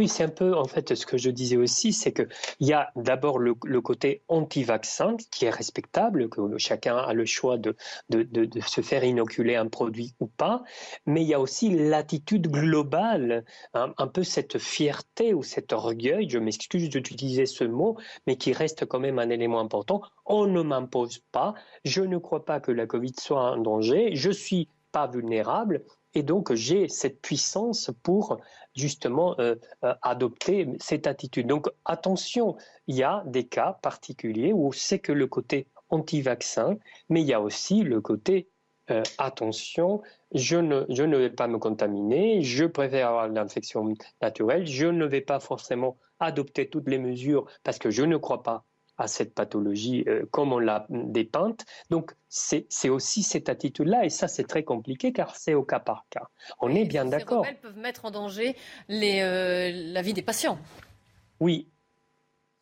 c'est 0.07 0.23
un 0.23 0.29
peu, 0.29 0.55
en 0.55 0.65
fait, 0.65 0.95
ce 0.95 1.05
que 1.05 1.17
je 1.17 1.29
disais 1.29 1.57
aussi, 1.57 1.93
c'est 1.93 2.13
qu'il 2.13 2.27
y 2.61 2.73
a 2.73 2.91
d'abord 2.95 3.38
le, 3.38 3.53
côté 3.81 4.21
anti-vaccin 4.29 5.17
qui 5.31 5.45
est 5.45 5.49
respectable, 5.49 6.29
que 6.29 6.57
chacun 6.57 6.97
a 6.97 7.13
le 7.13 7.25
choix 7.25 7.57
de, 7.57 7.75
de, 8.09 8.23
de, 8.23 8.61
se 8.61 8.81
faire 8.81 9.03
inoculer 9.03 9.55
un 9.55 9.67
produit 9.67 10.13
ou 10.19 10.27
pas, 10.27 10.63
mais 11.05 11.21
il 11.21 11.27
y 11.27 11.34
a 11.34 11.39
aussi 11.39 11.69
l'attitude 11.69 12.47
globale, 12.47 13.43
un, 13.73 14.07
peu 14.07 14.23
cette 14.23 14.57
fierté 14.57 15.34
ou 15.34 15.43
cet 15.43 15.73
orgueil, 15.73 16.29
je 16.29 16.39
m'excuse 16.39 16.89
d'utiliser 16.89 17.45
ce 17.45 17.63
mot, 17.63 17.97
mais 18.25 18.38
qui 18.38 18.53
reste 18.53 18.86
quand 18.86 18.99
même 18.99 19.19
un 19.19 19.29
élément 19.29 19.59
important. 19.59 20.01
On 20.25 20.45
ne 20.47 20.61
m'impose 20.61 21.19
pas, 21.31 21.53
je 21.84 22.01
ne 22.01 22.17
crois 22.17 22.45
pas 22.45 22.59
que 22.59 22.71
la 22.71 22.88
Covid 22.88 23.13
soit 23.19 23.41
un 23.41 23.57
danger, 23.57 24.15
je 24.15 24.29
suis 24.31 24.69
pas 24.91 25.07
vulnérable, 25.07 25.84
et 26.15 26.23
donc, 26.23 26.53
j'ai 26.53 26.88
cette 26.89 27.21
puissance 27.21 27.91
pour 28.03 28.38
justement 28.76 29.36
euh, 29.39 29.55
euh, 29.84 29.93
adopter 30.01 30.67
cette 30.80 31.07
attitude. 31.07 31.47
Donc, 31.47 31.67
attention, 31.86 32.55
il 32.88 32.95
y 32.95 33.03
a 33.03 33.24
des 33.26 33.45
cas 33.45 33.80
particuliers 33.82 34.53
où 34.53 34.74
c'est 34.74 34.99
que 34.99 35.11
le 35.11 35.28
côté 35.28 35.67
anti-vaccin, 35.89 36.78
mais 37.09 37.21
il 37.21 37.28
y 37.28 37.34
a 37.34 37.41
aussi 37.41 37.84
le 37.84 38.01
côté 38.01 38.49
euh, 38.89 39.03
attention, 39.17 40.01
je 40.34 40.57
ne, 40.57 40.86
je 40.89 41.03
ne 41.03 41.17
vais 41.17 41.30
pas 41.30 41.47
me 41.47 41.57
contaminer, 41.57 42.41
je 42.41 42.65
préfère 42.65 43.09
avoir 43.09 43.28
l'infection 43.30 43.93
naturelle, 44.21 44.67
je 44.67 44.88
ne 44.88 45.05
vais 45.05 45.21
pas 45.21 45.39
forcément 45.39 45.97
adopter 46.19 46.69
toutes 46.69 46.89
les 46.89 46.99
mesures 46.99 47.45
parce 47.63 47.80
que 47.80 47.91
je 47.91 48.03
ne 48.03 48.17
crois 48.17 48.43
pas 48.43 48.65
à 48.97 49.07
cette 49.07 49.33
pathologie 49.33 50.03
euh, 50.07 50.25
comme 50.31 50.53
on 50.53 50.59
l'a 50.59 50.85
dépeinte. 50.89 51.65
Donc 51.89 52.15
c'est 52.29 52.89
aussi 52.89 53.23
cette 53.23 53.49
attitude-là, 53.49 54.05
et 54.05 54.09
ça 54.09 54.27
c'est 54.27 54.45
très 54.45 54.63
compliqué 54.63 55.13
car 55.13 55.35
c'est 55.35 55.53
au 55.53 55.63
cas 55.63 55.79
par 55.79 56.05
cas. 56.09 56.27
On 56.59 56.73
est 56.73 56.85
bien 56.85 57.05
d'accord. 57.05 57.45
Ces 57.45 57.53
peuvent 57.53 57.77
mettre 57.77 58.05
en 58.05 58.11
danger 58.11 58.55
les, 58.87 59.21
euh, 59.21 59.71
la 59.93 60.01
vie 60.01 60.13
des 60.13 60.21
patients. 60.21 60.57
Oui, 61.39 61.67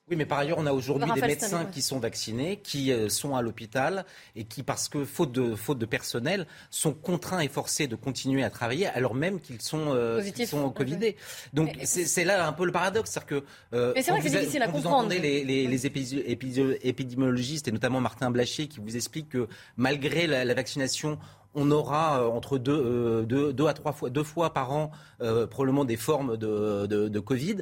oui, 0.10 0.18
mais 0.18 0.26
par 0.26 0.39
ailleurs, 0.39 0.58
on 0.60 0.66
a 0.66 0.74
aujourd'hui 0.74 1.10
des 1.14 1.22
médecins 1.22 1.66
qui 1.66 1.82
sont 1.82 1.99
vaccinés, 1.99 2.58
qui 2.58 2.91
euh, 2.91 3.08
sont 3.08 3.36
à 3.36 3.41
l'hôpital 3.41 4.04
et 4.36 4.43
qui, 4.43 4.62
parce 4.62 4.89
que 4.89 5.06
faute 5.06 5.32
de, 5.32 5.56
faute 5.56 5.78
de 5.78 5.86
personnel, 5.86 6.47
sont 6.70 6.93
contraints 6.93 7.39
et 7.39 7.47
forcés 7.47 7.88
de 7.88 7.95
continuer 7.95 8.43
à 8.43 8.49
travailler 8.49 8.88
alors 8.88 9.16
même 9.16 9.39
qu'ils 9.39 9.62
sont, 9.62 9.93
euh, 9.93 10.22
sont 10.45 10.70
Covidés. 10.72 11.16
Donc 11.54 11.78
c'est 11.84 12.26
là 12.26 12.45
un 12.45 12.52
peu 12.52 12.66
le 12.66 12.72
paradoxe. 12.72 13.12
C'est-à-dire 13.12 13.41
que 13.41 13.45
euh, 13.76 13.93
mais 13.95 14.02
c'est 14.02 14.12
vrai 14.12 14.20
que 14.22 14.28
c'est 14.28 14.39
difficile 14.39 14.64
à 14.64 14.68
comprendre. 14.68 14.88
Vous 14.88 14.93
entendez 14.93 15.20
les, 15.20 15.45
les, 15.45 15.68
les 15.68 15.86
épidémiologistes 15.86 17.68
et 17.68 17.72
notamment 17.72 18.02
Martin 18.02 18.32
Blachier 18.32 18.68
qui 18.68 18.80
vous 18.80 18.95
explique 18.97 19.30
que 19.30 19.47
malgré 19.78 20.28
la, 20.28 20.54
vaccination, 20.54 21.20
on 21.54 21.72
aura 21.72 22.28
entre 22.28 22.58
deux, 22.58 23.24
deux, 23.26 23.54
deux, 23.54 23.68
à 23.68 23.74
trois 23.74 23.93
fois, 23.93 24.10
deux 24.10 24.24
fois 24.24 24.54
par 24.54 24.72
an 24.72 24.91
probablement 25.20 25.86
des 25.86 25.97
formes 25.97 26.36
de, 26.36 26.86
de, 26.88 27.08
de 27.08 27.20
Covid 27.20 27.58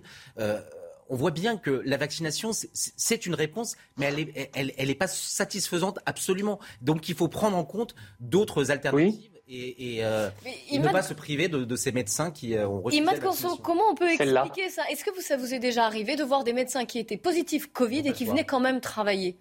on 1.10 1.16
voit 1.16 1.32
bien 1.32 1.57
que 1.57 1.82
la 1.86 1.97
vaccination, 1.97 2.51
c'est 2.53 3.26
une 3.26 3.36
réponse, 3.36 3.76
mais 3.97 4.05
elle 4.05 4.66
n'est 4.66 4.74
elle, 4.78 4.95
pas 4.95 5.07
satisfaisante 5.07 5.99
absolument. 6.05 6.60
Donc 6.82 7.10
il 7.10 7.16
faut 7.16 7.28
prendre 7.28 7.57
en 7.57 7.66
compte 7.66 7.95
d'autres 8.20 8.72
alternatives. 8.72 9.32
Et, 9.51 10.01
euh, 10.03 10.30
ne 10.72 10.91
pas 10.91 11.01
se 11.01 11.16
priver 11.16 11.47
de, 11.47 11.76
ces 11.76 11.91
médecins 11.91 12.30
qui 12.30 12.55
euh, 12.55 12.68
ont 12.68 12.82
reçu 12.82 12.97
Imad 12.97 13.20
comment 13.64 13.89
on 13.89 13.95
peut 13.95 14.12
expliquer 14.12 14.70
ça? 14.70 14.84
Est-ce 14.91 15.03
que 15.03 15.10
ça 15.24 15.38
vous 15.38 15.55
est 15.55 15.60
déjà 15.60 15.86
arrivé 15.86 16.16
de 16.16 16.24
voir 16.24 16.43
des 16.43 16.53
médecins 16.53 16.86
qui 16.86 16.99
étaient 16.99 17.18
positifs 17.18 17.66
Covid 17.74 18.07
et 18.07 18.14
qui 18.14 18.26
venaient 18.26 18.45
quand 18.45 18.60
même 18.60 18.80
travailler? 18.80 19.38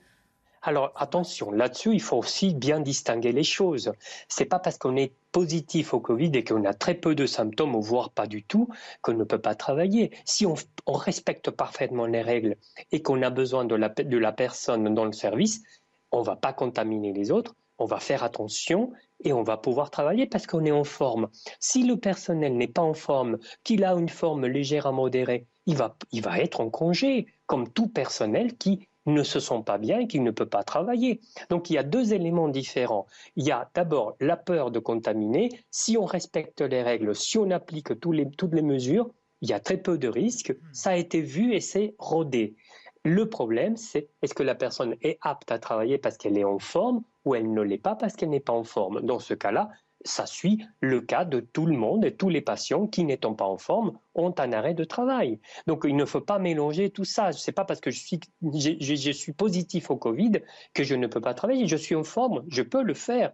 Alors 0.63 0.93
attention, 0.97 1.51
là-dessus, 1.51 1.95
il 1.95 2.03
faut 2.03 2.17
aussi 2.17 2.55
bien 2.55 2.81
distinguer 2.81 3.33
les 3.33 3.45
choses. 3.45 3.93
C'est 4.29 4.45
pas 4.45 4.59
parce 4.59 4.79
qu'on 4.79 4.97
est 4.97 5.13
positif 5.33 5.95
au 5.95 6.01
Covid 6.01 6.31
et 6.35 6.45
qu'on 6.45 6.65
a 6.65 6.75
très 6.75 6.95
peu 6.95 7.15
de 7.15 7.27
symptômes, 7.27 7.77
voire 7.77 8.11
pas 8.11 8.27
du 8.27 8.43
tout, 8.43 8.69
qu'on 9.03 9.15
ne 9.15 9.25
peut 9.25 9.41
pas 9.41 9.55
travailler. 9.55 10.11
Si 10.25 10.47
on, 10.47 10.55
respecte 10.87 11.51
parfaitement 11.51 12.07
les 12.07 12.23
règles 12.23 12.57
et 12.93 13.03
qu'on 13.03 13.23
a 13.23 13.31
besoin 13.31 13.65
de 13.65 13.75
la, 13.75 13.89
de 13.89 14.19
la 14.19 14.33
personne 14.33 14.95
dans 14.95 15.05
le 15.05 15.13
service, 15.13 15.63
on 16.11 16.23
va 16.23 16.37
pas 16.37 16.53
contaminer 16.53 17.13
les 17.13 17.31
autres, 17.31 17.55
on 17.79 17.85
va 17.85 18.01
faire 18.01 18.25
attention 18.25 18.93
et 19.23 19.33
on 19.33 19.43
va 19.43 19.57
pouvoir 19.57 19.91
travailler 19.91 20.27
parce 20.27 20.47
qu'on 20.47 20.65
est 20.65 20.73
en 20.73 20.85
forme. 20.85 21.29
Si 21.61 21.85
le 21.85 21.97
personnel 21.97 22.57
n'est 22.57 22.67
pas 22.67 22.83
en 22.83 22.95
forme, 22.95 23.39
qu'il 23.63 23.85
a 23.85 23.93
une 23.93 24.09
forme 24.09 24.47
légère 24.47 24.87
à 24.87 24.93
modérée, 24.93 25.47
il 25.67 25.77
va, 25.77 25.97
il 26.13 26.23
va 26.23 26.39
être 26.41 26.61
en 26.61 26.71
congé, 26.71 27.27
comme 27.47 27.71
tout 27.71 27.89
personnel 27.89 28.57
qui 28.57 28.88
ne 29.13 29.23
se 29.23 29.41
sent 29.41 29.63
pas 29.65 29.79
bien 29.79 30.01
et 30.01 30.07
qu'il 30.07 30.23
ne 30.23 30.31
peut 30.31 30.47
pas 30.47 30.63
travailler. 30.63 31.21
Donc 31.51 31.71
il 31.71 31.75
y 31.75 31.79
a 31.79 31.83
deux 31.83 32.13
éléments 32.13 32.49
différents. 32.49 33.07
Il 33.37 33.47
y 33.47 33.51
a 33.51 33.71
d'abord 33.75 34.17
la 34.21 34.37
peur 34.37 34.71
de 34.71 34.79
contaminer. 34.79 35.51
Si 35.71 35.97
on 35.97 36.05
respecte 36.05 36.61
les 36.61 36.83
règles, 36.83 37.15
si 37.15 37.39
on 37.39 37.51
applique 37.51 37.91
les, 37.91 38.31
toutes 38.31 38.55
les 38.55 38.63
mesures, 38.63 39.11
il 39.41 39.51
y 39.51 39.53
a 39.53 39.61
très 39.61 39.77
peu 39.77 39.99
de 39.99 40.09
risques. 40.09 40.55
Ça 40.73 40.91
a 40.91 40.97
été 40.97 41.21
vu 41.21 41.55
et 41.55 41.61
c'est 41.61 41.95
rodé. 41.99 42.57
Le 43.05 43.29
problème, 43.29 43.77
c'est 43.77 44.09
est-ce 44.23 44.35
que 44.35 44.43
la 44.43 44.55
personne 44.55 44.97
est 45.03 45.19
apte 45.23 45.53
à 45.53 45.59
travailler 45.59 45.99
parce 45.99 46.17
qu'elle 46.17 46.37
est 46.37 46.45
en 46.45 46.59
forme 46.59 47.03
ou 47.25 47.35
elle 47.35 47.53
ne 47.53 47.63
l'est 47.63 47.79
pas 47.79 47.95
parce 47.95 48.17
qu'elle 48.17 48.31
n'est 48.31 48.41
pas 48.41 48.53
en 48.53 48.65
forme? 48.65 49.01
Dans 49.03 49.19
ce 49.19 49.35
cas-là, 49.35 49.71
ça 50.05 50.27
suit 50.27 50.65
le 50.81 51.01
cas 51.01 51.25
de 51.25 51.41
tout 51.41 51.67
le 51.67 51.77
monde 51.77 52.05
et 52.05 52.15
tous 52.15 52.29
les 52.29 52.41
patients 52.41 52.87
qui, 52.87 53.05
n'étant 53.05 53.35
pas 53.35 53.45
en 53.45 53.59
forme, 53.59 53.99
ont 54.15 54.35
un 54.39 54.53
arrêt 54.53 54.75
de 54.75 54.85
travail. 54.85 55.41
Donc 55.67 55.85
il 55.87 55.97
ne 55.97 56.05
faut 56.05 56.21
pas 56.21 56.39
mélanger 56.39 56.91
tout 56.91 57.05
ça. 57.05 57.33
Ce 57.33 57.51
n'est 57.51 57.55
pas 57.55 57.65
parce 57.65 57.81
que 57.81 57.91
je 57.91 57.99
suis, 57.99 58.21
je, 58.43 59.13
suis, 59.13 59.33
positif 59.33 59.91
au 59.91 59.97
Covid 59.97 60.33
que 60.75 60.85
je 60.85 60.95
ne 60.95 61.07
peux 61.07 61.21
pas 61.21 61.35
travailler. 61.35 61.67
Je 61.67 61.77
suis 61.77 61.95
en 61.95 62.05
forme, 62.05 62.45
je 62.49 62.63
peux 62.63 62.83
le 62.83 62.95
faire. 62.95 63.33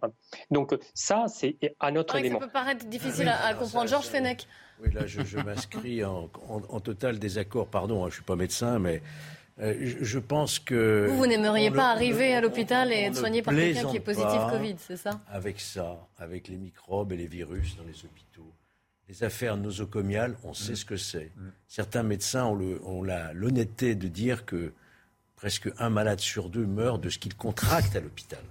Donc 0.51 0.75
ça, 0.93 1.25
c'est 1.27 1.57
un 1.79 1.95
autre 1.95 2.15
élément. 2.15 2.39
Ça 2.39 2.45
peut 2.45 2.51
paraître 2.51 2.85
difficile 2.85 3.29
à, 3.29 3.53
comprendre. 3.53 3.87
Georges 3.87 4.07
Fenech. 4.07 4.47
Oui, 4.81 4.91
là, 4.91 5.05
je, 5.05 5.37
m'inscris 5.37 6.03
en, 6.03 6.29
en, 6.49 6.79
total 6.81 7.17
désaccord. 7.17 7.67
Pardon, 7.67 8.03
hein, 8.03 8.07
je 8.07 8.11
ne 8.11 8.15
suis 8.15 8.23
pas 8.23 8.35
médecin, 8.35 8.77
mais 8.77 9.01
euh, 9.61 9.73
je 10.01 10.19
pense 10.19 10.59
que. 10.59 11.07
Vous, 11.09 11.17
vous 11.17 11.27
n'aimeriez 11.27 11.71
pas 11.71 11.89
arriver 11.91 12.33
à 12.33 12.41
l'hôpital 12.41 12.91
et 12.91 13.03
être 13.03 13.15
soigné 13.15 13.41
par 13.41 13.53
quelqu'un 13.53 13.89
qui 13.89 13.97
est 13.97 14.01
positif 14.01 14.41
Covid, 14.49 14.75
c'est 14.79 14.97
ça? 14.97 15.21
Avec 15.29 15.61
ça, 15.61 16.07
avec 16.17 16.47
les 16.47 16.57
microbes 16.57 17.13
et 17.13 17.17
les 17.17 17.27
virus 17.27 17.77
dans 17.77 17.83
les 17.83 18.03
hôpitaux. 18.03 18.51
Les 19.07 19.23
affaires 19.23 19.55
nosocomiales, 19.55 20.35
on 20.43 20.53
sait 20.53 20.73
mm. 20.73 20.77
ce 20.77 20.85
que 20.85 20.97
c'est. 20.97 21.31
Mm. 21.35 21.49
Certains 21.67 22.03
médecins 22.03 22.45
ont 22.45 23.03
l'honnêteté 23.33 23.95
de 23.95 24.07
dire 24.07 24.45
que 24.45 24.73
presque 25.35 25.69
un 25.77 25.89
malade 25.89 26.19
sur 26.19 26.49
deux 26.49 26.65
meurt 26.65 26.99
de 27.01 27.09
ce 27.09 27.19
qu'il 27.19 27.35
contracte 27.35 27.95
à 27.95 27.99
l'hôpital. 27.99 28.43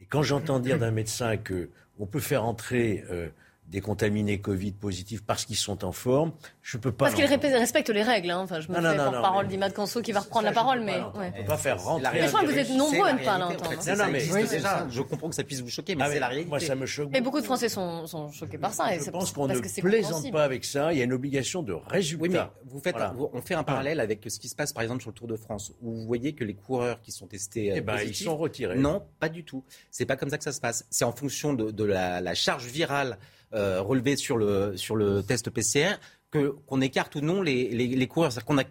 Et 0.00 0.06
quand 0.06 0.22
j'entends 0.22 0.60
dire 0.60 0.78
d'un 0.78 0.90
médecin 0.92 1.36
que 1.36 1.68
on 1.98 2.06
peut 2.06 2.20
faire 2.20 2.44
entrer 2.44 3.04
euh, 3.10 3.28
des 3.66 3.80
contaminés 3.80 4.40
Covid 4.40 4.72
positifs 4.72 5.24
parce 5.24 5.44
qu'ils 5.44 5.56
sont 5.56 5.84
en 5.84 5.92
forme. 5.92 6.32
Je 6.60 6.76
peux 6.76 6.92
pas. 6.92 7.06
Parce 7.06 7.14
qu'ils 7.14 7.24
respectent 7.24 7.88
les 7.88 8.02
règles. 8.02 8.30
Hein. 8.30 8.40
Enfin, 8.40 8.60
je 8.60 8.68
me 8.68 8.74
fais 8.74 8.96
porte-parole 8.96 9.48
d'Imad 9.48 9.72
Kanso 9.72 10.02
qui 10.02 10.12
va 10.12 10.20
reprendre 10.20 10.44
la 10.44 10.52
parole, 10.52 10.80
mais. 10.80 11.00
On 11.14 11.20
ne 11.20 11.30
peut 11.30 11.44
pas 11.44 11.56
faire 11.56 11.82
rentrer. 11.82 12.10
Mais 12.12 12.22
je 12.22 12.28
crois 12.28 12.42
que 12.42 12.46
vous 12.46 12.58
êtes 12.58 12.70
nombreux 12.70 13.08
à 13.08 13.12
ne 13.14 13.24
pas 13.24 13.38
l'entendre. 13.38 13.70
Non, 13.86 13.96
non, 13.96 14.10
mais 14.10 14.46
déjà, 14.46 14.86
je 14.90 15.02
comprends 15.02 15.28
que 15.28 15.34
ça 15.34 15.44
puisse 15.44 15.60
vous 15.60 15.70
choquer, 15.70 15.94
mais 15.94 16.04
ah 16.04 16.10
c'est 16.10 16.20
la 16.20 16.28
réalité. 16.28 16.48
Moi, 16.48 16.60
ça 16.60 16.74
me 16.74 16.86
choque. 16.86 17.08
Mais 17.12 17.20
beaucoup 17.20 17.40
de 17.40 17.44
Français 17.44 17.68
sont, 17.68 18.06
sont 18.06 18.30
choqués 18.30 18.58
par 18.58 18.74
ça. 18.74 18.86
Je 18.98 19.10
pense 19.10 19.32
qu'on 19.32 19.48
ne 19.48 19.58
plaisante 19.80 20.30
pas 20.30 20.44
avec 20.44 20.64
ça. 20.64 20.92
Il 20.92 20.98
y 20.98 21.00
a 21.00 21.04
une 21.04 21.12
obligation 21.12 21.62
de 21.62 21.72
résultat. 21.72 22.22
Oui, 22.22 22.28
mais 22.28 22.40
vous 22.66 22.80
faites, 22.80 22.96
on 23.32 23.40
fait 23.40 23.54
un 23.54 23.64
parallèle 23.64 24.00
avec 24.00 24.24
ce 24.28 24.38
qui 24.38 24.48
se 24.48 24.54
passe, 24.54 24.72
par 24.72 24.82
exemple, 24.82 25.00
sur 25.00 25.10
le 25.10 25.14
Tour 25.14 25.28
de 25.28 25.36
France, 25.36 25.72
où 25.80 25.92
vous 25.92 26.06
voyez 26.06 26.34
que 26.34 26.44
les 26.44 26.54
coureurs 26.54 27.00
qui 27.00 27.12
sont 27.12 27.26
testés. 27.26 27.72
Eh 27.74 27.80
ben, 27.80 27.96
ils 28.04 28.14
sont 28.14 28.36
retirés. 28.36 28.76
Non, 28.76 29.02
pas 29.18 29.28
du 29.28 29.44
tout. 29.44 29.64
C'est 29.90 30.06
pas 30.06 30.16
comme 30.16 30.28
ça 30.28 30.36
que 30.36 30.44
ça 30.44 30.52
se 30.52 30.60
passe. 30.60 30.86
C'est 30.90 31.04
en 31.04 31.12
fonction 31.12 31.54
de 31.54 31.84
la 31.84 32.34
charge 32.34 32.66
virale 32.66 33.18
euh, 33.54 33.80
relevé 33.82 34.16
sur 34.16 34.36
le, 34.36 34.76
sur 34.76 34.96
le 34.96 35.22
test 35.22 35.50
PCR, 35.50 35.94
qu'on 36.30 36.80
écarte 36.80 37.14
ou 37.16 37.20
non 37.20 37.42
les, 37.42 37.68
les, 37.68 37.86
les 37.88 38.06
coureurs. 38.06 38.32
C'est-à-dire 38.32 38.46
qu'on 38.46 38.58
a, 38.58 38.64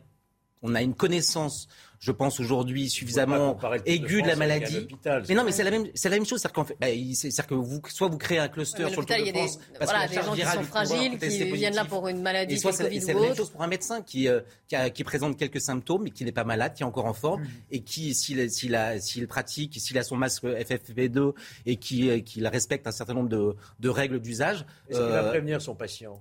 on 0.62 0.76
a 0.76 0.82
une 0.82 0.96
connaissance 0.96 1.68
je 2.02 2.12
pense 2.12 2.40
aujourd'hui 2.40 2.90
suffisamment 2.90 3.58
aiguë 3.86 4.24
de 4.24 4.28
la 4.28 4.36
maladie. 4.36 4.88
Mais 5.30 5.36
non, 5.36 5.44
mais 5.44 5.52
c'est 5.52 5.64
la 5.64 5.70
même, 5.70 5.86
c'est 5.94 6.10
la 6.10 6.16
même 6.16 6.26
chose, 6.26 6.42
c'est-à-dire 6.42 6.54
qu'en 6.54 6.66
fait, 6.66 6.76
bah, 6.82 6.88
c'est-à-dire 7.14 7.46
que 7.46 7.54
vous, 7.54 7.80
soit 7.90 8.08
vous 8.08 8.18
créez 8.18 8.40
un 8.40 8.48
cluster 8.48 8.90
sur 8.90 9.02
le 9.02 9.06
Tour 9.06 9.06
de 9.06 9.32
France, 9.32 9.58
des, 9.60 9.78
parce 9.78 9.92
voilà, 9.92 10.08
que 10.08 10.16
des 10.16 10.22
gens 10.24 10.34
qui 10.34 10.42
sont 10.42 10.64
fragiles, 10.64 11.20
qui 11.20 11.52
viennent 11.52 11.76
là 11.76 11.86
pour 11.86 12.08
une 12.08 12.24
maladie, 12.24 12.56
et 12.56 12.58
soit 12.58 12.72
c'est, 12.72 13.00
c'est 13.00 13.14
la 13.14 13.22
même 13.22 13.36
chose 13.36 13.52
pour 13.52 13.62
un 13.62 13.68
médecin 13.68 14.02
qui, 14.02 14.28
euh, 14.28 14.42
qui, 14.68 14.76
a, 14.76 14.90
qui, 14.90 15.04
présente 15.04 15.38
quelques 15.38 15.62
symptômes, 15.62 16.02
mais 16.04 16.10
qui 16.10 16.26
n'est 16.26 16.32
pas 16.32 16.44
malade, 16.44 16.74
qui 16.74 16.82
est 16.82 16.88
encore 16.88 17.06
en 17.06 17.14
forme, 17.14 17.44
mm. 17.44 17.48
et 17.70 17.82
qui, 17.82 18.16
s'il, 18.16 18.50
s'il, 18.50 18.74
a, 18.74 19.00
s'il 19.00 19.28
pratique, 19.28 19.80
s'il 19.80 19.98
a 20.00 20.04
son 20.04 20.18
masque 20.18 20.44
FFP2 20.44 21.34
et 21.68 21.76
qui, 21.76 22.10
euh, 22.10 22.20
qu'il 22.22 22.48
respecte 22.48 22.88
un 22.88 22.92
certain 22.92 23.14
nombre 23.14 23.30
de, 23.30 23.56
de 23.80 23.90
règles 23.90 24.20
d'usage. 24.20 24.66
Est-ce 24.90 24.98
qu'il 24.98 25.08
va 25.08 25.24
euh, 25.24 25.30
prévenir 25.30 25.62
son 25.62 25.76
patient? 25.76 26.20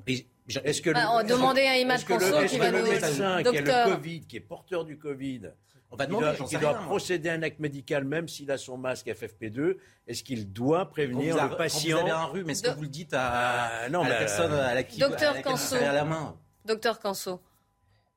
est-ce 0.64 0.82
que 0.82 0.90
bah, 0.90 1.22
le, 1.22 1.28
demandez 1.28 1.62
à 1.62 1.78
Imad 1.78 2.04
Conso 2.04 2.44
qui 2.48 2.58
va 2.58 2.70
nous... 2.70 2.82
médecin 2.82 3.42
qui 3.42 3.56
a 3.56 3.86
le 3.86 3.94
Covid, 3.94 4.20
qui 4.22 4.36
est 4.36 4.40
porteur 4.40 4.84
du 4.84 4.98
Covid, 4.98 5.42
on 5.90 5.96
va 5.96 6.06
demander, 6.06 6.32
il 6.50 6.58
doit, 6.58 6.74
procéder 6.74 7.28
à 7.30 7.32
un 7.34 7.42
acte 7.42 7.58
médical 7.58 8.04
même 8.04 8.28
s'il 8.28 8.50
a 8.50 8.58
son 8.58 8.78
masque 8.78 9.06
FFP2. 9.06 9.76
Est-ce 10.06 10.22
qu'il 10.22 10.52
doit 10.52 10.88
prévenir 10.88 11.36
le 11.42 11.56
patient 11.56 11.98
Quand 11.98 12.02
vous 12.04 12.10
avez 12.10 12.20
un 12.20 12.24
rhume, 12.24 12.50
est-ce 12.50 12.62
que 12.62 12.70
vous 12.70 12.82
le 12.82 12.88
dites 12.88 13.12
à, 13.12 13.84
ah, 13.84 13.88
non, 13.88 14.04
la 14.04 14.14
personne 14.16 14.52
à 14.52 14.74
la 14.74 14.82
qui 14.84 15.00
Docteur 15.00 15.42
Canso. 15.42 15.76
la 15.76 16.04
main 16.04 16.36
Docteur 16.64 17.00
Canso. 17.00 17.40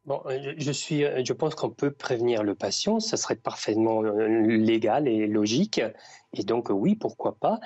Bon, 0.06 0.22
je 0.58 0.72
suis, 0.74 1.06
je 1.24 1.32
pense 1.32 1.56
qu'on 1.56 1.70
peut 1.70 1.92
prévenir 1.92 2.44
le 2.44 2.56
patient, 2.56 3.00
ça 3.00 3.16
serait 3.16 3.38
parfaitement 3.38 4.02
légal 4.02 5.08
et 5.08 5.28
logique. 5.28 5.82
Et 6.34 6.44
donc, 6.44 6.70
oui, 6.70 6.96
pourquoi 6.96 7.38
pas. 7.40 7.60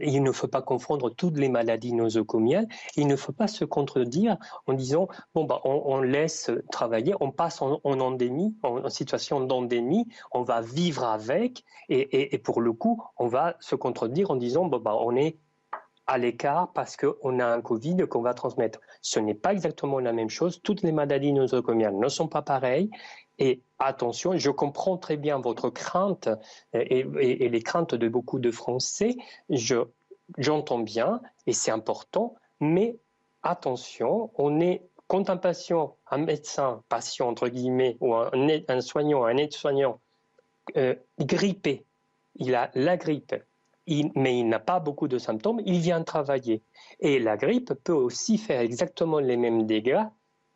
il 0.00 0.22
ne 0.22 0.30
faut 0.30 0.46
pas 0.46 0.62
confondre 0.62 1.10
toutes 1.10 1.36
les 1.36 1.48
maladies 1.48 1.92
nosocomiales. 1.92 2.68
Il 2.94 3.08
ne 3.08 3.16
faut 3.16 3.32
pas 3.32 3.48
se 3.48 3.64
contredire 3.64 4.36
en 4.68 4.74
disant, 4.74 5.08
bon, 5.34 5.44
bah, 5.44 5.60
on, 5.64 6.00
laisse 6.00 6.50
travailler, 6.70 7.14
on 7.18 7.32
passe 7.32 7.60
en, 7.60 7.80
endémie, 7.82 8.54
en, 8.62 8.88
situation 8.88 9.40
d'endémie, 9.40 10.06
on 10.30 10.42
va 10.42 10.60
vivre 10.60 11.02
avec. 11.02 11.64
Et, 11.88 12.34
et, 12.34 12.38
pour 12.38 12.60
le 12.60 12.72
coup, 12.72 13.02
on 13.18 13.26
va 13.26 13.56
se 13.58 13.74
contredire 13.74 14.30
en 14.30 14.36
disant, 14.36 14.66
bon, 14.66 14.78
bah, 14.78 14.96
on 15.00 15.16
est 15.16 15.38
à 16.10 16.18
l'écart 16.18 16.72
parce 16.72 16.96
qu'on 16.96 17.38
a 17.38 17.46
un 17.46 17.60
Covid 17.60 17.98
qu'on 18.08 18.20
va 18.20 18.34
transmettre. 18.34 18.80
Ce 19.00 19.20
n'est 19.20 19.34
pas 19.34 19.52
exactement 19.52 20.00
la 20.00 20.12
même 20.12 20.28
chose. 20.28 20.60
Toutes 20.60 20.82
les 20.82 20.90
maladies 20.90 21.32
nosocomiales 21.32 21.96
ne 21.96 22.08
sont 22.08 22.26
pas 22.26 22.42
pareilles. 22.42 22.90
Et 23.38 23.62
attention, 23.78 24.36
je 24.36 24.50
comprends 24.50 24.98
très 24.98 25.16
bien 25.16 25.38
votre 25.38 25.70
crainte 25.70 26.28
et, 26.72 27.04
les 27.04 27.62
craintes 27.62 27.94
de 27.94 28.08
beaucoup 28.08 28.40
de 28.40 28.50
Français. 28.50 29.16
j'entends 30.36 30.80
bien 30.80 31.20
et 31.46 31.52
c'est 31.52 31.70
important. 31.70 32.34
Mais 32.58 32.98
attention, 33.44 34.32
on 34.34 34.58
est 34.60 34.82
quand 35.06 35.30
un 35.30 35.36
patient, 35.36 35.96
un 36.10 36.18
médecin, 36.18 36.82
patient 36.88 37.28
entre 37.28 37.46
guillemets, 37.46 37.96
ou 38.00 38.16
un, 38.16 38.80
soignant, 38.80 39.24
un 39.24 39.36
aide-soignant 39.36 40.00
euh, 40.76 40.96
grippé, 41.20 41.86
il 42.34 42.56
a 42.56 42.72
la 42.74 42.96
grippe, 42.96 43.34
mais 44.14 44.38
il 44.38 44.48
n'a 44.48 44.58
pas 44.60 44.80
beaucoup 44.80 45.08
de 45.08 45.18
symptômes, 45.18 45.60
il 45.64 45.80
vient 45.80 46.02
travailler. 46.02 46.62
Et 47.00 47.18
la 47.18 47.36
grippe 47.36 47.72
peut 47.84 47.92
aussi 47.92 48.38
faire 48.38 48.60
exactement 48.60 49.18
les 49.18 49.36
mêmes 49.36 49.66
dégâts 49.66 50.04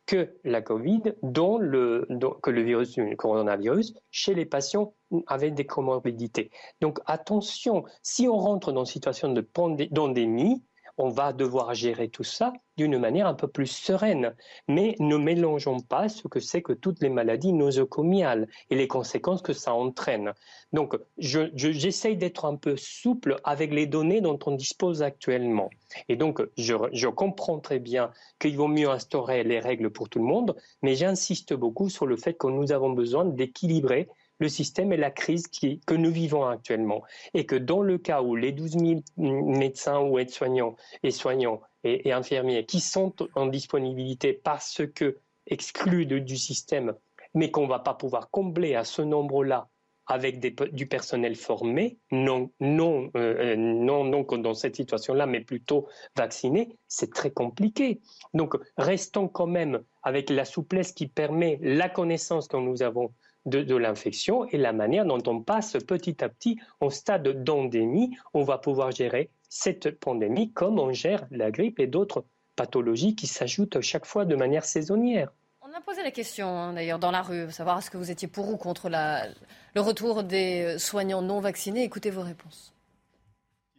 que 0.05 0.37
la 0.43 0.61
Covid, 0.61 1.01
dont 1.23 1.57
le, 1.57 2.07
que 2.41 2.51
le 2.51 2.61
virus, 2.61 2.99
coronavirus, 3.17 3.95
chez 4.11 4.35
les 4.35 4.45
patients 4.45 4.93
avec 5.27 5.55
des 5.55 5.65
comorbidités. 5.65 6.51
Donc 6.81 6.99
attention, 7.05 7.85
si 8.03 8.27
on 8.27 8.37
rentre 8.37 8.71
dans 8.71 8.81
une 8.81 8.91
situation 8.91 9.33
de 9.33 9.41
pandémie, 9.41 10.63
on 10.97 11.09
va 11.09 11.33
devoir 11.33 11.73
gérer 11.73 12.09
tout 12.09 12.23
ça 12.23 12.53
d'une 12.77 12.97
manière 12.97 13.27
un 13.27 13.33
peu 13.33 13.47
plus 13.47 13.67
sereine. 13.67 14.35
Mais 14.67 14.95
ne 14.99 15.17
mélangeons 15.17 15.79
pas 15.79 16.09
ce 16.09 16.27
que 16.27 16.39
c'est 16.39 16.61
que 16.61 16.73
toutes 16.73 17.01
les 17.01 17.09
maladies 17.09 17.53
nosocomiales 17.53 18.47
et 18.69 18.75
les 18.75 18.87
conséquences 18.87 19.41
que 19.41 19.53
ça 19.53 19.73
entraîne. 19.73 20.33
Donc, 20.73 20.97
j'essaye 21.17 22.17
d'être 22.17 22.45
un 22.45 22.55
peu 22.55 22.75
souple 22.77 23.37
avec 23.43 23.73
les 23.73 23.87
données 23.87 24.21
dont 24.21 24.39
on 24.45 24.51
dispose 24.51 25.03
actuellement. 25.03 25.69
Et 26.09 26.15
donc, 26.15 26.41
je, 26.57 26.75
je 26.91 27.07
comprends 27.07 27.59
très 27.59 27.79
bien 27.79 28.11
qu'il 28.39 28.57
vaut 28.57 28.67
mieux 28.67 28.89
instaurer 28.89 29.43
les 29.43 29.59
règles 29.59 29.89
pour 29.89 30.09
tout 30.09 30.19
le 30.19 30.25
monde, 30.25 30.55
mais 30.81 30.95
j'insiste 30.95 31.53
beaucoup 31.53 31.89
sur 31.89 32.05
le 32.05 32.17
fait 32.17 32.33
que 32.33 32.47
nous 32.47 32.71
avons 32.71 32.91
besoin 32.91 33.25
d'équilibrer 33.25 34.09
le 34.39 34.49
système 34.49 34.91
et 34.93 34.97
la 34.97 35.11
crise 35.11 35.47
que 35.47 35.93
nous 35.93 36.11
vivons 36.11 36.45
actuellement. 36.45 37.03
Et 37.33 37.45
que 37.45 37.55
dans 37.55 37.81
le 37.81 37.97
cas 37.97 38.21
où 38.21 38.35
les 38.35 38.51
12 38.51 38.71
000 38.71 39.01
médecins 39.17 39.99
ou 39.99 40.19
aides-soignants 40.19 40.75
et 41.03 41.11
soignants 41.11 41.61
et, 41.83 42.11
infirmiers 42.11 42.65
qui 42.65 42.79
sont 42.79 43.13
en 43.35 43.47
disponibilité 43.47 44.33
parce 44.33 44.81
que 44.93 45.17
exclus 45.47 46.05
du 46.05 46.37
système, 46.37 46.95
mais 47.33 47.51
qu'on 47.51 47.63
ne 47.63 47.69
va 47.69 47.79
pas 47.79 47.93
pouvoir 47.93 48.29
combler 48.29 48.75
à 48.75 48.83
ce 48.83 49.01
nombre-là 49.01 49.69
avec 50.07 50.39
du 50.73 50.87
personnel 50.87 51.35
formé, 51.35 51.97
non, 52.11 52.51
non, 52.59 53.09
euh, 53.17 53.55
non, 53.55 54.05
donc 54.05 54.39
dans 54.39 54.53
cette 54.53 54.75
situation-là, 54.75 55.25
mais 55.25 55.41
plutôt 55.41 55.87
vacciné, 56.15 56.77
c'est 56.87 57.11
très 57.11 57.31
compliqué. 57.31 58.01
Donc, 58.33 58.55
restons 58.77 59.27
quand 59.27 59.47
même 59.47 59.83
avec 60.03 60.29
la 60.29 60.45
souplesse 60.45 60.91
qui 60.91 61.07
permet 61.07 61.57
la 61.61 61.89
connaissance 61.89 62.47
que 62.47 62.57
nous 62.57 62.83
avons 62.83 63.13
de, 63.45 63.75
l'infection 63.75 64.45
et 64.45 64.57
la 64.57 64.73
manière 64.73 65.05
dont 65.05 65.21
on 65.27 65.41
passe 65.41 65.77
petit 65.87 66.23
à 66.23 66.29
petit 66.29 66.57
au 66.81 66.89
stade 66.89 67.43
d'endémie. 67.43 68.15
On 68.33 68.43
va 68.43 68.57
pouvoir 68.57 68.91
gérer 68.91 69.29
cette 69.49 69.99
pandémie 69.99 70.51
comme 70.51 70.79
on 70.79 70.91
gère 70.91 71.25
la 71.31 71.51
grippe 71.51 71.79
et 71.79 71.87
d'autres 71.87 72.25
pathologies 72.55 73.15
qui 73.15 73.27
s'ajoutent 73.27 73.81
chaque 73.81 74.05
fois 74.05 74.25
de 74.25 74.35
manière 74.35 74.65
saisonnière. 74.65 75.31
On 75.61 75.77
a 75.77 75.81
posé 75.81 76.03
la 76.03 76.11
question 76.11 76.47
hein, 76.47 76.73
d'ailleurs 76.73 76.99
dans 76.99 77.11
la 77.11 77.21
rue, 77.21 77.51
savoir 77.51 77.79
est-ce 77.79 77.91
que 77.91 77.97
vous 77.97 78.11
étiez 78.11 78.27
pour 78.27 78.49
ou 78.49 78.57
contre 78.57 78.89
le 78.89 79.81
retour 79.81 80.23
des 80.23 80.77
soignants 80.79 81.21
non 81.21 81.39
vaccinés. 81.39 81.83
Écoutez 81.83 82.11
vos 82.11 82.21
réponses. 82.21 82.73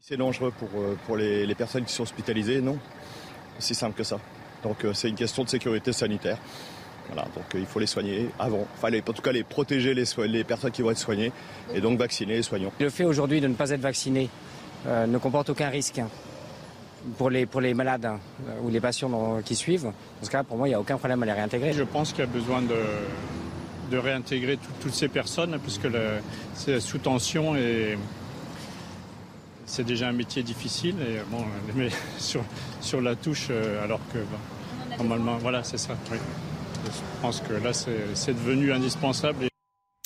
C'est 0.00 0.16
dangereux 0.16 0.52
pour, 0.56 0.68
euh, 0.76 0.96
pour 1.06 1.16
les, 1.16 1.52
personnes 1.56 1.84
qui 1.84 1.92
sont 1.92 2.04
hospitalisées, 2.04 2.60
non. 2.60 2.78
C'est 3.58 3.74
simple 3.74 3.96
que 3.96 4.04
ça. 4.04 4.20
Donc 4.62 4.84
euh, 4.84 4.92
c'est 4.92 5.08
une 5.08 5.16
question 5.16 5.42
de 5.42 5.48
sécurité 5.48 5.92
sanitaire. 5.92 6.38
Voilà, 7.08 7.22
donc 7.34 7.44
euh, 7.54 7.58
il 7.58 7.66
faut 7.66 7.78
les 7.78 7.86
soigner 7.86 8.28
avant. 8.38 8.66
Enfin, 8.74 8.88
en 8.96 9.12
tout 9.12 9.22
cas, 9.22 9.32
les 9.32 9.44
protéger 9.44 9.94
les, 9.94 10.04
les, 10.26 10.44
personnes 10.44 10.70
qui 10.70 10.82
vont 10.82 10.90
être 10.90 10.98
soignées 10.98 11.32
et 11.74 11.80
donc 11.80 11.98
vacciner 11.98 12.34
les 12.34 12.42
soignants. 12.42 12.72
Le 12.80 12.90
fait 12.90 13.04
aujourd'hui 13.04 13.40
de 13.40 13.48
ne 13.48 13.54
pas 13.54 13.70
être 13.70 13.80
vacciné 13.80 14.28
euh, 14.86 15.06
ne 15.06 15.18
comporte 15.18 15.50
aucun 15.50 15.68
risque 15.68 16.00
pour 17.18 17.30
les, 17.30 17.46
pour 17.46 17.60
les 17.60 17.74
malades 17.74 18.06
hein, 18.06 18.18
ou 18.62 18.70
les 18.70 18.80
patients 18.80 19.40
qui 19.44 19.54
suivent. 19.54 19.84
Dans 19.84 20.26
ce 20.26 20.30
cas, 20.30 20.42
pour 20.42 20.56
moi, 20.56 20.66
il 20.68 20.70
n'y 20.70 20.74
a 20.74 20.80
aucun 20.80 20.98
problème 20.98 21.22
à 21.22 21.26
les 21.26 21.32
réintégrer. 21.32 21.72
Je 21.72 21.84
pense 21.84 22.10
qu'il 22.10 22.20
y 22.20 22.28
a 22.28 22.30
besoin 22.30 22.62
de, 22.62 22.74
de 23.90 23.98
réintégrer 23.98 24.58
toutes 24.80 24.94
ces 24.94 25.08
personnes 25.08 25.58
puisque 25.62 25.88
c'est 26.54 26.80
sous 26.80 26.98
tension 26.98 27.54
et 27.56 27.96
c'est 29.66 29.84
déjà 29.84 30.08
un 30.08 30.12
métier 30.12 30.42
difficile 30.42 30.94
et 31.00 31.18
bon, 31.30 31.44
mais 31.74 31.88
sur, 32.18 32.42
sur 32.80 33.00
la 33.00 33.16
touche 33.16 33.48
euh, 33.50 33.84
alors 33.84 34.00
que 34.12 34.18
normalement, 34.96 35.36
voilà, 35.38 35.62
c'est 35.62 35.78
ça. 35.78 35.94
Je 36.86 37.20
pense 37.22 37.40
que 37.40 37.52
là, 37.54 37.72
c'est 37.72 38.34
devenu 38.34 38.72
indispensable. 38.72 39.46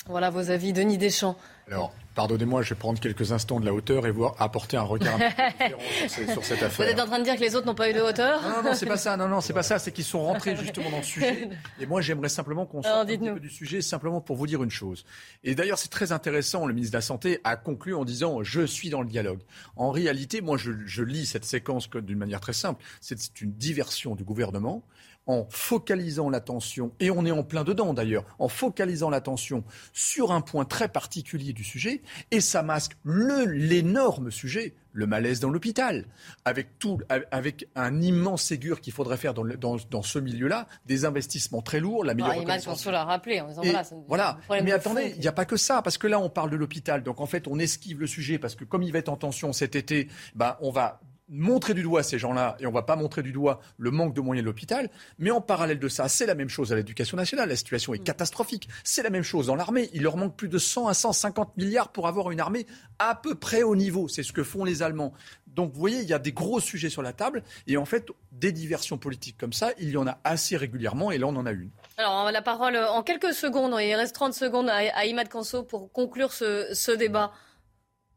Voilà 0.07 0.29
vos 0.31 0.49
avis, 0.49 0.73
Denis 0.73 0.97
Deschamps. 0.97 1.37
Alors, 1.67 1.93
pardonnez-moi, 2.15 2.63
je 2.63 2.73
vais 2.73 2.79
prendre 2.79 2.99
quelques 2.99 3.31
instants 3.31 3.59
de 3.59 3.65
la 3.65 3.73
hauteur 3.73 4.07
et 4.07 4.11
voir 4.11 4.35
apporter 4.39 4.75
un 4.75 4.81
regard 4.81 5.15
différent 5.17 5.81
sur, 6.33 6.43
cette 6.43 6.63
affaire. 6.63 6.87
Vous 6.87 6.91
êtes 6.91 6.99
en 6.99 7.05
train 7.05 7.19
de 7.19 7.23
dire 7.23 7.35
que 7.35 7.41
les 7.41 7.55
autres 7.55 7.67
n'ont 7.67 7.75
pas 7.75 7.89
eu 7.89 7.93
de 7.93 8.01
hauteur 8.01 8.41
Non, 8.41 8.63
non, 8.63 8.73
c'est 8.73 8.87
pas 8.87 8.97
ça. 8.97 9.15
Non, 9.15 9.27
non, 9.27 9.41
c'est 9.41 9.53
pas 9.53 9.63
ça. 9.63 9.77
C'est 9.77 9.91
qu'ils 9.91 10.03
sont 10.03 10.23
rentrés 10.25 10.55
justement 10.55 10.89
dans 10.89 10.97
le 10.97 11.03
sujet. 11.03 11.49
Et 11.79 11.85
moi, 11.85 12.01
j'aimerais 12.01 12.29
simplement 12.29 12.65
qu'on 12.65 12.81
sorte 12.81 13.09
un 13.09 13.33
peu 13.33 13.39
du 13.39 13.49
sujet, 13.49 13.81
simplement 13.81 14.21
pour 14.21 14.35
vous 14.35 14.47
dire 14.47 14.63
une 14.63 14.71
chose. 14.71 15.05
Et 15.43 15.53
d'ailleurs, 15.53 15.77
c'est 15.77 15.91
très 15.91 16.11
intéressant. 16.11 16.65
Le 16.65 16.73
ministre 16.73 16.93
de 16.93 16.97
la 16.97 17.01
Santé 17.01 17.39
a 17.43 17.55
conclu 17.55 17.93
en 17.93 18.03
disant 18.03 18.41
"Je 18.41 18.65
suis 18.65 18.89
dans 18.89 19.01
le 19.01 19.07
dialogue". 19.07 19.41
En 19.75 19.91
réalité, 19.91 20.41
moi, 20.41 20.57
je, 20.57 20.71
je 20.85 21.03
lis 21.03 21.27
cette 21.27 21.45
séquence 21.45 21.89
d'une 21.89 22.17
manière 22.17 22.41
très 22.41 22.53
simple. 22.53 22.83
C'est 23.01 23.39
une 23.39 23.53
diversion 23.53 24.15
du 24.15 24.23
gouvernement 24.23 24.83
en 25.27 25.45
focalisant 25.49 26.29
l'attention, 26.29 26.91
et 26.99 27.11
on 27.11 27.25
est 27.25 27.31
en 27.31 27.43
plein 27.43 27.63
dedans 27.63 27.93
d'ailleurs, 27.93 28.25
en 28.39 28.47
focalisant 28.47 29.09
l'attention 29.09 29.63
sur 29.93 30.31
un 30.31 30.41
point 30.41 30.65
très 30.65 30.87
particulier 30.87 31.53
du 31.53 31.63
sujet, 31.63 32.01
et 32.31 32.41
ça 32.41 32.63
masque 32.63 32.93
l'énorme 33.05 34.31
sujet, 34.31 34.73
le 34.93 35.07
malaise 35.07 35.39
dans 35.39 35.49
l'hôpital, 35.49 36.05
avec, 36.43 36.77
tout, 36.79 36.99
avec 37.31 37.67
un 37.75 38.01
immense 38.01 38.43
ségur 38.43 38.81
qu'il 38.81 38.93
faudrait 38.93 39.17
faire 39.17 39.33
dans, 39.33 39.45
dans, 39.89 40.01
ce 40.01 40.19
milieu-là, 40.19 40.67
des 40.85 41.05
investissements 41.05 41.61
très 41.61 41.79
lourds, 41.79 42.03
la 42.03 42.13
meilleure 42.13 42.31
ah, 42.31 42.91
l'a 42.91 43.05
rappelé 43.05 43.39
en 43.39 43.47
disant, 43.47 43.61
voilà, 44.07 44.37
voilà. 44.47 44.63
mais 44.63 44.71
attendez, 44.71 45.13
il 45.15 45.21
n'y 45.21 45.27
a 45.27 45.31
pas 45.31 45.45
que 45.45 45.55
ça, 45.55 45.81
parce 45.81 45.97
que 45.97 46.07
là 46.07 46.19
on 46.19 46.29
parle 46.29 46.49
de 46.49 46.57
l'hôpital, 46.57 47.03
donc 47.03 47.21
en 47.21 47.25
fait 47.27 47.47
on 47.47 47.59
esquive 47.59 47.99
le 47.99 48.07
sujet, 48.07 48.39
parce 48.39 48.55
que 48.55 48.63
comme 48.63 48.83
il 48.83 48.91
va 48.91 48.99
être 48.99 49.09
en 49.09 49.17
tension 49.17 49.53
cet 49.53 49.75
été, 49.75 50.09
bah, 50.35 50.57
on 50.61 50.71
va 50.71 50.99
montrer 51.31 51.73
du 51.73 51.81
doigt 51.81 52.03
ces 52.03 52.19
gens-là 52.19 52.57
et 52.59 52.65
on 52.65 52.69
ne 52.69 52.73
va 52.75 52.83
pas 52.83 52.97
montrer 52.97 53.23
du 53.23 53.31
doigt 53.31 53.61
le 53.77 53.89
manque 53.89 54.13
de 54.13 54.21
moyens 54.21 54.43
de 54.43 54.49
l'hôpital. 54.49 54.89
Mais 55.17 55.31
en 55.31 55.41
parallèle 55.41 55.79
de 55.79 55.87
ça, 55.87 56.09
c'est 56.09 56.25
la 56.25 56.35
même 56.35 56.49
chose 56.49 56.73
à 56.73 56.75
l'éducation 56.75 57.17
nationale. 57.17 57.49
La 57.49 57.55
situation 57.55 57.93
est 57.93 57.99
mm. 57.99 58.03
catastrophique. 58.03 58.67
C'est 58.83 59.01
la 59.01 59.09
même 59.09 59.23
chose 59.23 59.47
dans 59.47 59.55
l'armée. 59.55 59.89
Il 59.93 60.03
leur 60.03 60.17
manque 60.17 60.35
plus 60.35 60.49
de 60.49 60.57
100 60.57 60.87
à 60.87 60.93
150 60.93 61.55
milliards 61.57 61.89
pour 61.89 62.07
avoir 62.07 62.31
une 62.31 62.41
armée 62.41 62.67
à 62.99 63.15
peu 63.15 63.35
près 63.35 63.63
au 63.63 63.75
niveau. 63.75 64.09
C'est 64.09 64.23
ce 64.23 64.33
que 64.33 64.43
font 64.43 64.65
les 64.65 64.83
Allemands. 64.83 65.13
Donc 65.47 65.73
vous 65.73 65.79
voyez, 65.79 65.99
il 66.01 66.07
y 66.07 66.13
a 66.13 66.19
des 66.19 66.33
gros 66.33 66.59
sujets 66.59 66.89
sur 66.89 67.01
la 67.01 67.13
table 67.13 67.43
et 67.67 67.77
en 67.77 67.85
fait, 67.85 68.07
des 68.31 68.51
diversions 68.51 68.97
politiques 68.97 69.37
comme 69.37 69.53
ça, 69.53 69.71
il 69.79 69.89
y 69.89 69.97
en 69.97 70.07
a 70.07 70.19
assez 70.23 70.55
régulièrement 70.55 71.11
et 71.11 71.17
là 71.17 71.27
on 71.27 71.35
en 71.35 71.45
a 71.45 71.51
une. 71.51 71.69
Alors 71.97 72.31
la 72.31 72.41
parole 72.41 72.77
en 72.77 73.03
quelques 73.03 73.33
secondes, 73.33 73.75
il 73.81 73.93
reste 73.95 74.15
30 74.15 74.33
secondes 74.33 74.69
à 74.69 75.05
Imad 75.05 75.27
Kanso 75.27 75.63
pour 75.63 75.91
conclure 75.91 76.31
ce 76.31 76.95
débat. 76.95 77.33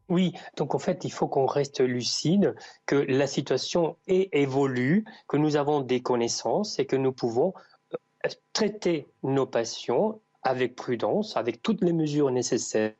Oui, 0.09 0.33
donc 0.55 0.75
en 0.75 0.79
fait, 0.79 1.03
il 1.03 1.11
faut 1.11 1.27
qu'on 1.27 1.47
reste 1.47 1.81
lucide, 1.81 2.55
que 2.85 2.95
la 2.95 3.27
situation 3.27 3.97
évolue, 4.07 5.03
que 5.27 5.37
nous 5.37 5.55
avons 5.55 5.81
des 5.81 6.01
connaissances 6.01 6.77
et 6.77 6.85
que 6.85 6.95
nous 6.95 7.11
pouvons 7.11 7.53
euh, 7.93 8.29
traiter 8.53 9.07
nos 9.23 9.47
patients 9.47 10.19
avec 10.43 10.75
prudence, 10.75 11.37
avec 11.37 11.63
toutes 11.63 11.83
les 11.83 11.91
mesures 11.91 12.29
nécessaires, 12.29 12.93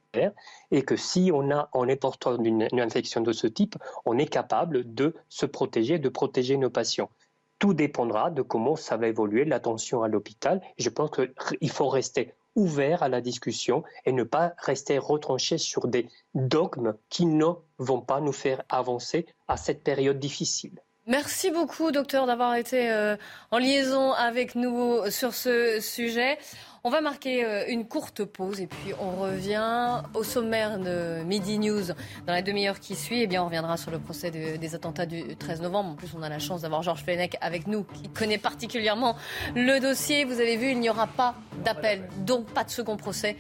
et 0.72 0.82
que 0.82 0.96
si 0.96 1.30
on, 1.32 1.52
a, 1.52 1.70
on 1.74 1.88
est 1.88 1.96
porteur 1.96 2.40
d'une 2.40 2.68
infection 2.80 3.22
de 3.22 3.34
ce 3.34 3.46
type, 3.46 3.76
on 4.06 4.18
est 4.18 4.26
capable 4.26 4.96
de 4.96 5.14
se 5.30 5.46
protéger, 5.46 6.00
de 6.00 6.10
protéger 6.10 6.58
nos 6.58 6.72
patients. 6.72 7.12
Tout 7.60 7.76
dépendra 7.76 8.32
de 8.32 8.42
comment 8.42 8.76
ça 8.76 8.98
va 8.98 9.08
évoluer, 9.08 9.46
l'attention 9.46 10.02
à 10.02 10.08
l'hôpital. 10.08 10.60
Je 10.80 10.90
pense 10.90 11.12
qu'il 11.12 11.70
faut 11.70 11.88
rester 11.88 12.34
ouvert 12.56 13.04
à 13.04 13.10
la 13.10 13.22
discussion 13.22 13.84
et 14.06 14.12
ne 14.12 14.24
pas 14.24 14.54
rester 14.58 14.98
retranché 14.98 15.58
sur 15.58 15.88
des 15.88 16.08
dogmes 16.34 16.96
qui 17.10 17.26
ne 17.26 17.46
vont 17.78 18.02
pas 18.02 18.22
nous 18.22 18.34
faire 18.34 18.64
avancer 18.70 19.26
à 19.48 19.58
cette 19.58 19.84
période 19.84 20.20
difficile. 20.20 20.80
Merci 21.08 21.52
beaucoup, 21.52 21.92
docteur, 21.92 22.26
d'avoir 22.26 22.56
été 22.56 22.92
euh, 22.92 23.16
en 23.52 23.60
liaison 23.60 24.12
avec 24.14 24.56
nous 24.56 25.02
sur 25.12 25.36
ce 25.36 25.80
sujet. 25.80 26.40
On 26.88 26.92
va 26.92 27.02
marquer 27.02 27.44
euh, 27.44 27.64
une 27.68 27.88
courte 27.88 28.24
pause 28.26 28.62
et 28.62 28.68
puis 28.68 28.94
on 29.02 29.20
revient 29.20 30.04
au 30.14 30.24
sommaire 30.24 30.78
de 30.78 31.24
Midi 31.24 31.58
News 31.58 31.88
dans 32.28 32.34
la 32.34 32.44
demi-heure 32.44 32.80
qui 32.80 32.96
suit. 32.96 33.24
Eh 33.24 33.28
bien, 33.28 33.42
on 33.42 33.46
reviendra 33.46 33.76
sur 33.76 33.90
le 33.90 33.98
procès 33.98 34.30
des 34.30 34.76
attentats 34.76 35.08
du 35.08 35.36
13 35.36 35.64
novembre. 35.64 35.90
En 35.90 35.96
plus, 35.96 36.10
on 36.16 36.22
a 36.22 36.30
la 36.30 36.38
chance 36.38 36.62
d'avoir 36.62 36.84
Georges 36.84 37.04
Fenech 37.04 37.38
avec 37.42 37.66
nous 37.66 37.86
qui 37.86 38.08
connaît 38.10 38.38
particulièrement 38.38 39.16
le 39.56 39.80
dossier. 39.80 40.26
Vous 40.26 40.40
avez 40.40 40.58
vu, 40.58 40.70
il 40.70 40.80
n'y 40.80 40.92
aura 40.92 41.08
pas 41.08 41.34
d'appel, 41.64 42.08
donc 42.20 42.46
pas 42.46 42.64
de 42.64 42.70
second 42.70 42.98
procès, 42.98 43.36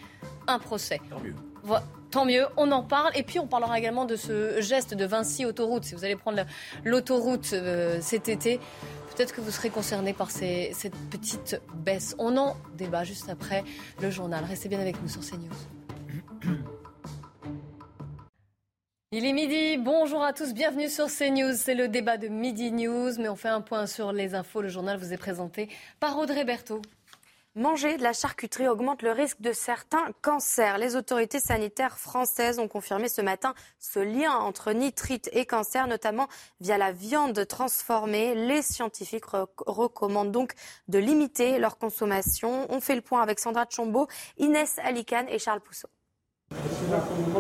un 0.48 0.58
procès. 0.58 1.00
Tant 1.12 1.20
mieux. 1.20 1.36
Tant 2.12 2.26
mieux, 2.26 2.46
on 2.56 2.72
en 2.72 2.84
parle. 2.84 3.12
Et 3.16 3.24
puis 3.24 3.40
on 3.40 3.48
parlera 3.48 3.78
également 3.78 4.06
de 4.06 4.16
ce 4.16 4.62
geste 4.62 4.94
de 4.94 5.06
Vinci 5.06 5.46
Autoroute. 5.46 5.84
Si 5.84 5.96
vous 5.96 6.06
allez 6.06 6.16
prendre 6.16 6.46
l'autoroute 6.84 7.52
euh, 7.54 8.00
cet 8.02 8.30
été, 8.30 8.60
peut-être 9.16 9.34
que 9.34 9.42
vous 9.42 9.52
serez 9.52 9.70
concerné 9.70 10.14
par 10.14 10.32
cette 10.32 10.96
petite 11.10 11.60
baisse. 11.74 12.16
On 12.18 12.38
en 12.38 12.56
débat 12.78 13.04
juste 13.04 13.30
après 13.30 13.64
le 14.02 14.10
journal. 14.10 14.44
Restez 14.46 14.70
bien 14.70 14.80
avec 14.80 15.02
nous 15.02 15.10
sur 15.10 15.22
CNews. 15.22 16.56
Il 19.12 19.26
est 19.26 19.34
midi, 19.34 19.78
bonjour 19.78 20.24
à 20.24 20.34
tous, 20.34 20.54
bienvenue 20.54 20.90
sur 20.90 21.08
CNews. 21.08 21.54
C'est 21.54 21.76
le 21.76 21.88
débat 21.88 22.18
de 22.18 22.28
Midi 22.28 22.72
News, 22.72 23.12
mais 23.18 23.30
on 23.30 23.36
fait 23.36 23.50
un 23.50 23.62
point 23.62 23.88
sur 23.88 24.12
les 24.12 24.36
infos. 24.36 24.62
Le 24.62 24.68
journal 24.68 24.98
vous 24.98 25.14
est 25.14 25.18
présenté 25.18 25.70
par 26.00 26.18
Audrey 26.18 26.44
Berthaud. 26.44 26.82
Manger 27.58 27.96
de 27.96 28.04
la 28.04 28.12
charcuterie 28.12 28.68
augmente 28.68 29.02
le 29.02 29.14
risque 29.14 29.40
de 29.40 29.54
certains 29.54 30.12
cancers. 30.22 30.78
Les 30.78 30.98
autorités 30.98 31.40
sanitaires 31.40 31.98
françaises 31.98 32.60
ont 32.60 32.68
confirmé 32.68 33.08
ce 33.08 33.22
matin 33.22 33.54
ce 33.80 34.00
lien 34.00 34.34
entre 34.34 34.74
nitrite 34.74 35.30
et 35.32 35.46
cancer, 35.46 35.88
notamment 35.88 36.28
via 36.60 36.78
la 36.78 36.92
viande 36.92 37.48
transformée. 37.48 38.36
Les 38.36 38.62
scientifiques 38.62 39.28
recommandent 39.68 40.34
donc 40.34 40.52
de 40.90 41.00
limiter 41.00 41.58
leur 41.58 41.78
consommation. 41.78 42.68
On 42.70 42.82
fait 42.82 42.96
le 42.96 43.02
point 43.02 43.22
avec 43.22 43.40
Sandra 43.40 43.66
Chombo, 43.70 44.10
Inès 44.38 44.78
Alicane 44.80 45.30
et 45.30 45.40
Charles 45.40 45.62
Pousseau. 45.62 45.88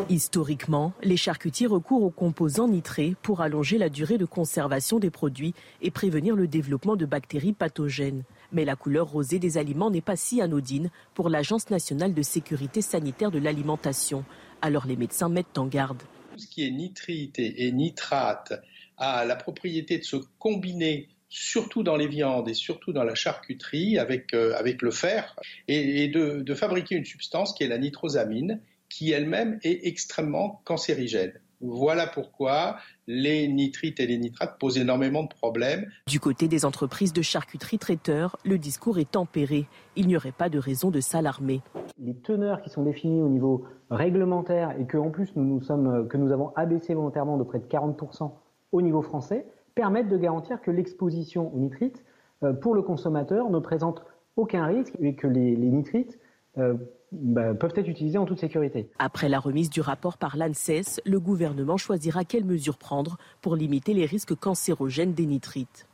Historiquement, 0.09 0.93
les 1.03 1.17
charcutiers 1.17 1.67
recourent 1.67 2.03
aux 2.03 2.09
composants 2.09 2.67
nitrés 2.67 3.15
pour 3.21 3.41
allonger 3.41 3.77
la 3.77 3.89
durée 3.89 4.17
de 4.17 4.25
conservation 4.25 4.99
des 4.99 5.09
produits 5.09 5.53
et 5.81 5.91
prévenir 5.91 6.35
le 6.35 6.47
développement 6.47 6.95
de 6.95 7.05
bactéries 7.05 7.53
pathogènes. 7.53 8.23
Mais 8.51 8.65
la 8.65 8.75
couleur 8.75 9.07
rosée 9.07 9.39
des 9.39 9.57
aliments 9.57 9.89
n'est 9.89 10.01
pas 10.01 10.15
si 10.15 10.41
anodine 10.41 10.89
pour 11.13 11.29
l'Agence 11.29 11.69
nationale 11.69 12.13
de 12.13 12.21
sécurité 12.21 12.81
sanitaire 12.81 13.31
de 13.31 13.39
l'alimentation. 13.39 14.23
Alors 14.61 14.87
les 14.87 14.95
médecins 14.95 15.29
mettent 15.29 15.57
en 15.57 15.67
garde. 15.67 16.01
Tout 16.33 16.39
ce 16.39 16.47
qui 16.47 16.65
est 16.65 16.71
nitrite 16.71 17.39
et 17.39 17.71
nitrate 17.71 18.53
a 18.97 19.25
la 19.25 19.35
propriété 19.35 19.97
de 19.97 20.03
se 20.03 20.17
combiner 20.39 21.09
surtout 21.29 21.83
dans 21.83 21.97
les 21.97 22.07
viandes 22.07 22.47
et 22.47 22.53
surtout 22.53 22.93
dans 22.93 23.03
la 23.03 23.15
charcuterie 23.15 23.97
avec, 23.97 24.33
euh, 24.33 24.55
avec 24.57 24.81
le 24.81 24.91
fer, 24.91 25.35
et, 25.67 26.07
de, 26.07 26.41
de, 26.41 26.53
fabriquer 26.53 26.95
une 26.95 27.05
substance 27.05 27.53
qui 27.53 27.63
est 27.63 27.67
la 27.67 27.77
nitrosamine, 27.77 28.61
qui 28.95 29.11
elle-même 29.11 29.59
est 29.61 29.85
extrêmement 29.85 30.61
cancérigène. 30.63 31.33
Voilà 31.59 32.07
pourquoi 32.07 32.77
les 33.07 33.49
nitrites 33.49 33.99
et 33.99 34.07
les 34.07 34.17
nitrates 34.17 34.57
posent 34.57 34.77
énormément 34.77 35.23
de 35.23 35.27
problèmes. 35.27 35.89
Du 36.07 36.21
côté 36.21 36.47
des 36.47 36.63
entreprises 36.63 37.11
de 37.11 37.21
charcuterie 37.21 37.77
traiteurs, 37.77 38.37
le 38.45 38.57
discours 38.57 38.97
est 38.97 39.11
tempéré. 39.11 39.65
Il 39.97 40.07
n'y 40.07 40.15
aurait 40.15 40.31
pas 40.31 40.47
de 40.47 40.59
raison 40.59 40.91
de 40.91 41.01
s'alarmer. 41.01 41.61
Les 41.99 42.15
teneurs 42.15 42.61
qui 42.61 42.69
sont 42.69 42.83
définies 42.83 43.21
au 43.21 43.27
niveau 43.27 43.65
réglementaire 43.89 44.73
et 44.79 44.85
que 44.85 44.97
en 44.97 45.09
plus 45.09 45.35
nous, 45.35 45.43
nous 45.43 45.61
sommes, 45.61 46.07
que 46.07 46.15
nous 46.15 46.31
avons 46.31 46.53
abaissé 46.55 46.93
volontairement 46.93 47.37
de 47.37 47.43
près 47.43 47.59
de 47.59 47.65
40% 47.65 48.31
au 48.71 48.81
niveau 48.81 49.01
français 49.01 49.45
permettent 49.75 50.09
de 50.09 50.17
garantir 50.17 50.61
que 50.61 50.71
l'exposition 50.71 51.53
aux 51.53 51.59
nitrites 51.59 52.05
euh, 52.43 52.53
pour 52.53 52.73
le 52.73 52.81
consommateur 52.81 53.49
ne 53.49 53.59
présente 53.59 54.05
aucun 54.37 54.65
risque 54.65 54.93
et 55.01 55.15
que 55.15 55.27
les, 55.27 55.57
nitrites 55.57 56.17
bah, 56.57 57.53
peuvent 57.53 57.73
être 57.75 57.87
utilisés 57.87 58.17
en 58.17 58.25
toute 58.25 58.39
sécurité. 58.39 58.89
Après 58.99 59.29
la 59.29 59.39
remise 59.39 59.69
du 59.69 59.81
rapport 59.81 60.17
par 60.17 60.35
l'ANSES, 60.35 61.01
le 61.05 61.19
gouvernement 61.19 61.77
choisira 61.77 62.25
quelles 62.25 62.45
mesures 62.45 62.77
prendre 62.77 63.17
pour 63.41 63.55
limiter 63.55 63.93
les 63.93 64.05
risques 64.05 64.35
cancérogènes 64.35 65.13
des 65.13 65.25
nitrites. 65.25 65.87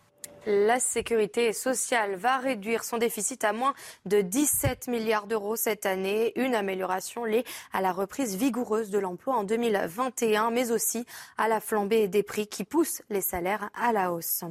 La 0.47 0.79
sécurité 0.79 1.53
sociale 1.53 2.15
va 2.15 2.37
réduire 2.39 2.83
son 2.83 2.97
déficit 2.97 3.43
à 3.43 3.53
moins 3.53 3.75
de 4.07 4.21
17 4.21 4.87
milliards 4.87 5.27
d'euros 5.27 5.55
cette 5.55 5.85
année, 5.85 6.31
une 6.35 6.55
amélioration 6.55 7.25
liée 7.25 7.43
à 7.73 7.81
la 7.81 7.91
reprise 7.91 8.35
vigoureuse 8.35 8.89
de 8.89 8.97
l'emploi 8.97 9.35
en 9.35 9.43
2021, 9.43 10.49
mais 10.49 10.71
aussi 10.71 11.05
à 11.37 11.47
la 11.47 11.59
flambée 11.59 12.07
des 12.07 12.23
prix 12.23 12.47
qui 12.47 12.63
poussent 12.63 13.03
les 13.11 13.21
salaires 13.21 13.69
à 13.75 13.93
la 13.93 14.11
hausse. 14.11 14.43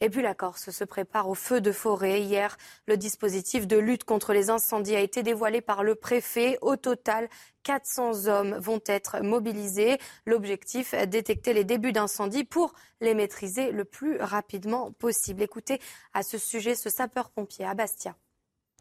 Et 0.00 0.10
puis 0.10 0.20
la 0.20 0.34
Corse 0.34 0.70
se 0.70 0.84
prépare 0.84 1.28
au 1.28 1.34
feu 1.34 1.60
de 1.60 1.72
forêt. 1.72 2.20
Hier, 2.20 2.56
le 2.86 2.96
dispositif 2.96 3.66
de 3.66 3.78
lutte 3.78 4.04
contre 4.04 4.32
les 4.32 4.50
incendies 4.50 4.94
a 4.94 5.00
été 5.00 5.22
dévoilé 5.22 5.60
par 5.62 5.82
le 5.82 5.94
préfet. 5.94 6.58
Au 6.60 6.76
total, 6.76 7.28
400 7.62 8.26
hommes 8.26 8.56
vont 8.58 8.80
être 8.86 9.22
mobilisés. 9.22 9.98
L'objectif, 10.26 10.94
détecter 11.06 11.54
les 11.54 11.64
débuts 11.64 11.92
d'incendie 11.92 12.44
pour 12.44 12.74
les 13.00 13.14
maîtriser 13.14 13.72
le 13.72 13.84
plus 13.84 14.18
rapidement 14.20 14.92
possible. 14.92 15.42
Écoutez 15.42 15.80
à 16.12 16.22
ce 16.22 16.36
sujet 16.36 16.74
ce 16.74 16.90
sapeur-pompier 16.90 17.64
à 17.64 17.74
Bastia. 17.74 18.14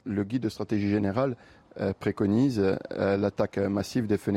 Le 0.03 0.23
guide 0.23 0.43
de 0.43 0.49
stratégie 0.49 0.89
générale 0.89 1.35
euh, 1.79 1.93
préconise 1.93 2.59
euh, 2.59 3.17
l'attaque 3.17 3.57
massive 3.57 4.05
des 4.07 4.17
feux. 4.17 4.33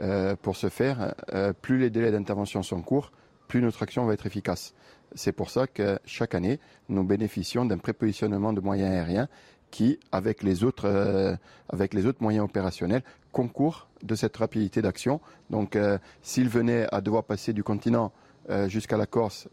Euh, 0.00 0.36
pour 0.36 0.56
ce 0.56 0.68
faire, 0.68 1.14
plus 1.60 1.78
les 1.78 1.90
délais 1.90 2.12
d'intervention 2.12 2.62
sont 2.62 2.82
courts, 2.82 3.10
plus 3.48 3.60
notre 3.60 3.82
action 3.82 4.04
va 4.06 4.14
être 4.14 4.26
efficace. 4.26 4.74
C'est 5.14 5.32
pour 5.32 5.50
ça 5.50 5.66
que 5.66 5.98
chaque 6.04 6.34
année, 6.34 6.60
nous 6.88 7.04
bénéficions 7.04 7.64
d'un 7.64 7.78
prépositionnement 7.78 8.52
de 8.52 8.60
moyens 8.60 8.90
aériens 8.90 9.28
qui, 9.70 9.98
avec 10.12 10.42
les 10.42 10.64
autres, 10.64 10.86
euh, 10.86 11.36
moyens 12.20 12.44
opérationnels, 12.44 13.02
concourent 13.32 13.88
de 14.02 14.14
cette 14.14 14.36
rapidité 14.36 14.82
d'action. 14.82 15.20
Donc, 15.50 15.76
euh, 15.76 15.98
s'il 16.22 16.48
venait 16.48 16.86
à 16.92 17.00
devoir 17.00 17.24
passer 17.24 17.52
du 17.52 17.62
continent 17.62 18.12
euh, 18.50 18.68
jusqu'à 18.68 18.96
la 18.96 19.04
Corse 19.04 19.48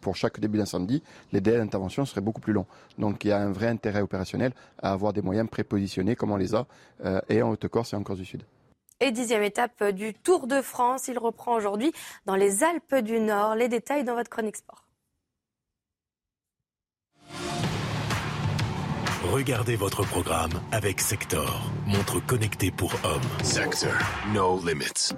pour 0.00 0.16
chaque 0.16 0.40
début 0.40 0.58
d'incendie, 0.58 1.02
les 1.32 1.40
délais 1.40 1.58
d'intervention 1.58 2.06
seraient 2.06 2.22
beaucoup 2.22 2.40
plus 2.40 2.54
longs. 2.54 2.66
Donc, 2.98 3.24
il 3.24 3.28
y 3.28 3.32
a 3.32 3.38
un 3.38 3.52
vrai 3.52 3.68
intérêt 3.68 4.00
opérationnel 4.00 4.52
à 4.78 4.92
avoir 4.92 5.12
des 5.12 5.22
moyens 5.22 5.48
prépositionnés 5.48 6.16
comme 6.16 6.32
on 6.32 6.36
les 6.36 6.54
a 6.54 6.66
et 7.28 7.42
en 7.42 7.50
Haute-Corse 7.50 7.92
et 7.92 7.96
en 7.96 8.02
Corse 8.02 8.18
du 8.18 8.24
Sud 8.24 8.44
et 9.00 9.10
dixième 9.10 9.42
étape 9.42 9.84
du 9.84 10.14
Tour 10.14 10.46
de 10.46 10.62
France. 10.62 11.08
Il 11.08 11.18
reprend 11.18 11.54
aujourd'hui 11.54 11.92
dans 12.24 12.36
les 12.36 12.64
Alpes 12.64 12.96
du 12.96 13.20
Nord. 13.20 13.54
Les 13.54 13.68
détails 13.68 14.04
dans 14.04 14.14
votre 14.14 14.30
chronique 14.30 14.56
sport. 14.56 14.84
Regardez 19.32 19.74
votre 19.74 20.06
programme 20.06 20.52
avec 20.70 21.00
Sector, 21.00 21.70
montre 21.86 22.24
connectée 22.24 22.70
pour 22.70 22.94
hommes. 23.04 23.20
Sector, 23.42 23.90
no 24.32 24.60
limits. 24.64 25.12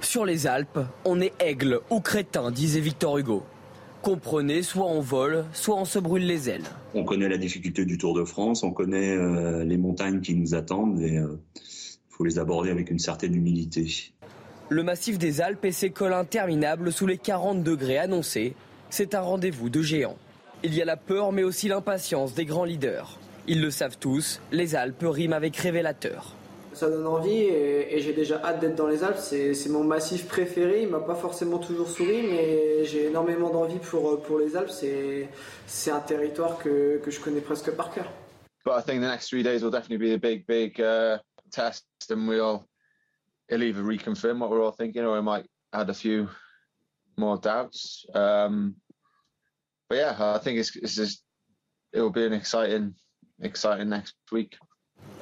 Sur 0.00 0.24
les 0.24 0.46
Alpes, 0.46 0.78
on 1.04 1.20
est 1.20 1.32
aigle 1.40 1.80
ou 1.90 2.00
crétin, 2.00 2.50
disait 2.50 2.80
Victor 2.80 3.18
Hugo 3.18 3.44
comprenez, 4.02 4.62
soit 4.62 4.86
on 4.86 5.00
vole, 5.00 5.44
soit 5.52 5.76
on 5.76 5.84
se 5.84 5.98
brûle 5.98 6.26
les 6.26 6.50
ailes. 6.50 6.64
On 6.94 7.04
connaît 7.04 7.28
la 7.28 7.38
difficulté 7.38 7.84
du 7.84 7.96
Tour 7.96 8.14
de 8.14 8.24
France, 8.24 8.62
on 8.62 8.72
connaît 8.72 9.16
euh, 9.16 9.64
les 9.64 9.78
montagnes 9.78 10.20
qui 10.20 10.34
nous 10.34 10.54
attendent 10.54 11.00
et 11.00 11.14
il 11.14 11.18
euh, 11.18 11.40
faut 12.10 12.24
les 12.24 12.38
aborder 12.38 12.70
avec 12.70 12.90
une 12.90 12.98
certaine 12.98 13.34
humilité. 13.34 14.12
Le 14.68 14.82
massif 14.82 15.18
des 15.18 15.40
Alpes 15.40 15.64
et 15.64 15.72
ses 15.72 15.90
cols 15.90 16.12
interminables 16.12 16.92
sous 16.92 17.06
les 17.06 17.18
40 17.18 17.62
degrés 17.62 17.98
annoncés, 17.98 18.54
c'est 18.90 19.14
un 19.14 19.20
rendez-vous 19.20 19.70
de 19.70 19.80
géants. 19.80 20.18
Il 20.64 20.74
y 20.74 20.82
a 20.82 20.84
la 20.84 20.96
peur 20.96 21.32
mais 21.32 21.44
aussi 21.44 21.68
l'impatience 21.68 22.34
des 22.34 22.44
grands 22.44 22.64
leaders. 22.64 23.18
Ils 23.46 23.60
le 23.60 23.70
savent 23.70 23.98
tous, 23.98 24.40
les 24.50 24.74
Alpes 24.74 25.04
riment 25.04 25.32
avec 25.32 25.56
révélateur 25.56 26.36
ça 26.74 26.88
donne 26.88 27.06
envie 27.06 27.30
et, 27.32 28.00
j'ai 28.00 28.12
déjà 28.12 28.40
hâte 28.44 28.60
d'être 28.60 28.74
dans 28.74 28.86
les 28.86 29.04
Alpes. 29.04 29.18
C'est 29.18 29.68
mon 29.68 29.84
massif 29.84 30.26
préféré. 30.26 30.82
Il 30.82 30.88
m'a 30.88 31.00
pas 31.00 31.14
forcément 31.14 31.58
toujours 31.58 31.88
souri, 31.88 32.22
mais 32.22 32.84
j'ai 32.84 33.06
énormément 33.06 33.50
d'envie 33.50 33.78
pour, 33.78 34.22
pour 34.22 34.38
les 34.38 34.56
Alpes. 34.56 34.70
C'est 34.70 35.90
un 35.90 36.00
territoire 36.00 36.58
que, 36.58 36.98
que 36.98 37.10
je 37.10 37.20
connais 37.20 37.40
presque 37.40 37.70
par 37.72 37.92
cœur. 37.92 38.10
But 38.64 38.78
I 38.78 38.82
think 38.82 39.00
the 39.00 39.08
next 39.08 39.28
three 39.28 39.42
days 39.42 39.62
will 39.62 39.72
definitely 39.72 39.98
be 39.98 40.14
a 40.14 40.18
big, 40.18 40.46
big 40.46 40.80
uh, 40.80 41.18
test, 41.50 41.84
and 42.10 42.28
we'll 42.28 42.64
it'll 43.48 43.64
either 43.64 43.82
reconfirm 43.82 44.38
what 44.38 44.50
we're 44.50 44.62
all 44.62 44.70
thinking, 44.70 45.04
or 45.04 45.18
it 45.18 45.22
might 45.22 45.46
add 45.72 45.90
a 45.90 45.94
few 45.94 46.28
more 47.16 47.38
doubts. 47.38 48.06
Um, 48.14 48.76
but 49.88 49.98
yeah, 49.98 50.16
I 50.18 50.38
think 50.38 50.60
it's, 50.60 50.76
it's 50.76 50.94
just 50.94 51.24
it 51.92 52.00
will 52.00 52.10
be 52.10 52.24
an 52.24 52.32
exciting, 52.32 52.94
exciting 53.40 53.88
next 53.88 54.14
week. 54.30 54.56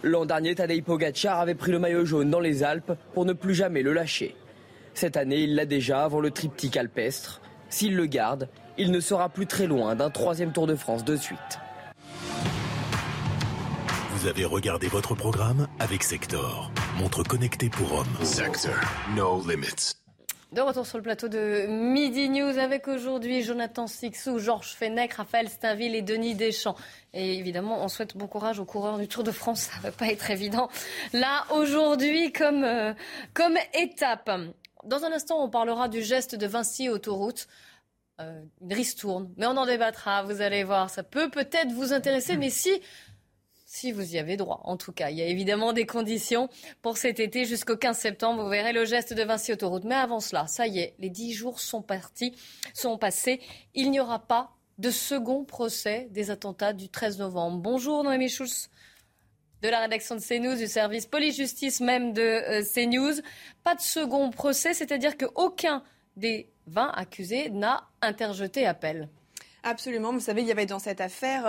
L'an 0.03 0.25
dernier, 0.25 0.55
Tadej 0.55 0.83
Pogacar 0.83 1.41
avait 1.41 1.55
pris 1.55 1.73
le 1.73 1.79
maillot 1.79 2.07
jaune 2.07 2.31
dans 2.31 2.41
les 2.41 2.63
Alpes 2.63 2.93
pour 3.13 3.27
ne 3.27 3.35
plus 3.35 3.55
jamais 3.55 3.83
le 3.83 3.93
lâcher. 3.93 4.35
Cette 4.95 5.17
année, 5.17 5.41
il 5.41 5.55
l'a 5.55 5.67
déjà 5.67 6.05
avant 6.05 6.21
le 6.21 6.31
triptyque 6.31 6.77
alpestre. 6.77 7.41
S'il 7.69 7.97
le 7.97 8.07
garde, 8.07 8.49
il 8.79 8.91
ne 8.91 9.01
sera 9.01 9.29
plus 9.29 9.47
très 9.47 9.67
loin 9.67 9.95
d'un 9.95 10.11
troisième 10.11 10.53
Tour 10.53 10.67
de 10.67 10.75
France 10.75 11.05
de 11.05 11.17
suite. 11.17 11.59
Vous 14.17 14.27
avez 14.27 14.45
regardé 14.45 14.89
votre 14.89 15.15
programme 15.15 15.67
avec 15.79 16.03
Sector, 16.03 16.71
montre 16.99 17.23
connectée 17.23 17.71
pour 17.71 17.93
hommes. 17.95 18.25
Sector, 18.25 18.75
no 19.17 19.43
limits. 19.49 20.00
De 20.53 20.63
retour 20.63 20.85
sur 20.85 20.99
le 20.99 21.05
plateau 21.05 21.29
de 21.29 21.67
Midi 21.69 22.29
News 22.29 22.59
avec 22.59 22.89
aujourd'hui 22.89 23.45
Jonathan 23.45 23.87
Sixou, 23.87 24.41
Georges 24.41 24.75
Fenech, 24.75 25.13
Raphaël 25.13 25.49
Stainville 25.49 25.95
et 25.95 26.03
Denis 26.03 26.35
Deschamps. 26.35 26.75
Et 27.15 27.39
évidemment, 27.39 27.85
on 27.85 27.87
souhaite 27.87 28.17
bon 28.17 28.27
courage 28.27 28.59
aux 28.59 28.65
coureurs 28.65 28.99
du 28.99 29.07
Tour 29.07 29.23
de 29.23 29.31
France. 29.31 29.61
Ça 29.73 29.77
ne 29.77 29.83
va 29.83 29.93
pas 29.93 30.09
être 30.09 30.29
évident 30.29 30.69
là 31.13 31.45
aujourd'hui 31.51 32.33
comme, 32.33 32.65
euh, 32.65 32.95
comme 33.33 33.57
étape. 33.75 34.29
Dans 34.83 35.05
un 35.05 35.13
instant, 35.13 35.41
on 35.41 35.49
parlera 35.49 35.89
du 35.89 36.03
geste 36.03 36.35
de 36.35 36.49
Vinci 36.49 36.89
autoroute. 36.89 37.47
Euh, 38.21 38.43
une 38.61 38.75
ristourne, 38.75 39.33
mais 39.37 39.47
on 39.47 39.57
en 39.57 39.67
débattra, 39.67 40.25
vous 40.25 40.41
allez 40.43 40.65
voir. 40.65 40.91
Ça 40.91 41.05
peut 41.05 41.31
peut-être 41.31 41.71
vous 41.71 41.93
intéresser, 41.93 42.37
mais 42.37 42.51
si 42.51 42.71
si 43.71 43.93
vous 43.93 44.17
y 44.17 44.19
avez 44.19 44.37
droit. 44.37 44.61
En 44.65 44.77
tout 44.77 44.91
cas, 44.91 45.11
il 45.11 45.19
y 45.19 45.23
a 45.23 45.27
évidemment 45.27 45.73
des 45.73 45.87
conditions 45.87 46.49
pour 46.83 46.97
cet 46.97 47.21
été 47.21 47.45
jusqu'au 47.45 47.77
15 47.77 47.97
septembre. 47.97 48.43
Vous 48.43 48.49
verrez 48.49 48.73
le 48.73 48.85
geste 48.85 49.15
de 49.15 49.23
Vinci 49.23 49.53
Autoroute. 49.53 49.85
Mais 49.85 49.95
avant 49.95 50.19
cela, 50.19 50.49
ça 50.49 50.67
y 50.67 50.81
est, 50.81 50.95
les 50.99 51.09
dix 51.09 51.33
jours 51.33 51.61
sont 51.61 51.81
partis, 51.81 52.35
sont 52.75 52.99
passés. 52.99 53.41
Il 53.75 53.93
n'y 53.93 54.01
aura 54.01 54.19
pas 54.19 54.51
de 54.79 54.91
second 54.91 55.45
procès 55.45 56.09
des 56.11 56.33
attentats 56.33 56.73
du 56.73 56.89
13 56.89 57.21
novembre. 57.21 57.59
Bonjour 57.59 58.03
Noémie 58.03 58.29
Schulz 58.29 58.71
de 59.63 59.69
la 59.69 59.79
rédaction 59.79 60.17
de 60.17 60.21
CNews, 60.21 60.57
du 60.57 60.67
service 60.67 61.07
police-justice 61.07 61.81
même 61.81 62.13
de 62.13 62.23
euh, 62.23 62.65
CNews. 62.65 63.23
Pas 63.63 63.77
de 63.77 63.81
second 63.81 64.31
procès, 64.31 64.75
c'est-à-dire 64.75 65.17
qu'aucun 65.17 65.85
des 66.17 66.51
20 66.67 66.89
accusés 66.89 67.51
n'a 67.51 67.89
interjeté 68.03 68.67
appel. 68.67 69.09
Absolument. 69.63 70.11
Vous 70.13 70.21
savez, 70.21 70.41
il 70.41 70.49
y 70.49 70.53
avait 70.53 70.65
dans 70.65 70.79
cette 70.79 71.03
affaire 71.03 71.43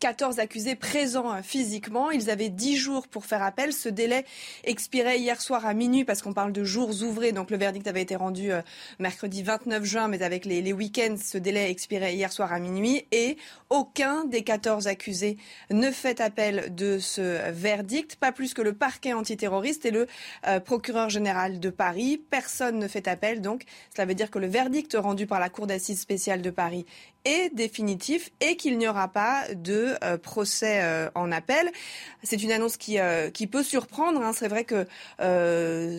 14 0.00 0.38
euh, 0.38 0.42
accusés 0.42 0.74
présents 0.74 1.34
euh, 1.34 1.42
physiquement. 1.42 2.10
Ils 2.10 2.30
avaient 2.30 2.48
10 2.48 2.76
jours 2.76 3.08
pour 3.08 3.26
faire 3.26 3.42
appel. 3.42 3.74
Ce 3.74 3.90
délai 3.90 4.24
expirait 4.64 5.18
hier 5.18 5.38
soir 5.38 5.66
à 5.66 5.74
minuit 5.74 6.04
parce 6.04 6.22
qu'on 6.22 6.32
parle 6.32 6.52
de 6.52 6.64
jours 6.64 7.02
ouvrés. 7.02 7.32
Donc 7.32 7.50
le 7.50 7.58
verdict 7.58 7.86
avait 7.86 8.00
été 8.00 8.16
rendu 8.16 8.52
euh, 8.52 8.62
mercredi 8.98 9.42
29 9.42 9.84
juin, 9.84 10.08
mais 10.08 10.22
avec 10.22 10.46
les, 10.46 10.62
les 10.62 10.72
week-ends, 10.72 11.16
ce 11.22 11.36
délai 11.36 11.70
expirait 11.70 12.14
hier 12.14 12.32
soir 12.32 12.54
à 12.54 12.58
minuit. 12.58 13.04
Et 13.12 13.36
aucun 13.68 14.24
des 14.24 14.44
14 14.44 14.86
accusés 14.86 15.36
ne 15.70 15.90
fait 15.90 16.22
appel 16.22 16.74
de 16.74 16.98
ce 16.98 17.50
verdict, 17.50 18.16
pas 18.16 18.32
plus 18.32 18.54
que 18.54 18.62
le 18.62 18.72
parquet 18.72 19.12
antiterroriste 19.12 19.84
et 19.84 19.90
le 19.90 20.06
procureur 20.64 21.10
général 21.10 21.60
de 21.60 21.70
Paris. 21.70 22.22
Personne 22.30 22.78
ne 22.78 22.88
fait 22.88 23.08
appel. 23.08 23.42
Donc 23.42 23.64
cela 23.94 24.06
veut 24.06 24.14
dire 24.14 24.30
que 24.30 24.38
le 24.38 24.46
verdict 24.46 24.96
rendu 24.98 25.26
par 25.26 25.40
la 25.40 25.50
Cour 25.50 25.66
d'assises 25.66 26.00
spéciale 26.00 26.40
de 26.40 26.50
Paris 26.50 26.86
est 27.24 27.54
définitif 27.54 28.30
et 28.40 28.56
qu'il 28.56 28.78
n'y 28.78 28.88
aura 28.88 29.08
pas 29.08 29.44
de 29.54 29.94
euh, 30.02 30.18
procès 30.18 30.80
euh, 30.82 31.10
en 31.14 31.30
appel. 31.30 31.70
C'est 32.22 32.42
une 32.42 32.52
annonce 32.52 32.76
qui, 32.76 32.98
euh, 32.98 33.30
qui 33.30 33.46
peut 33.46 33.62
surprendre. 33.62 34.20
Hein. 34.22 34.32
C'est 34.32 34.48
vrai 34.48 34.64
que 34.64 34.86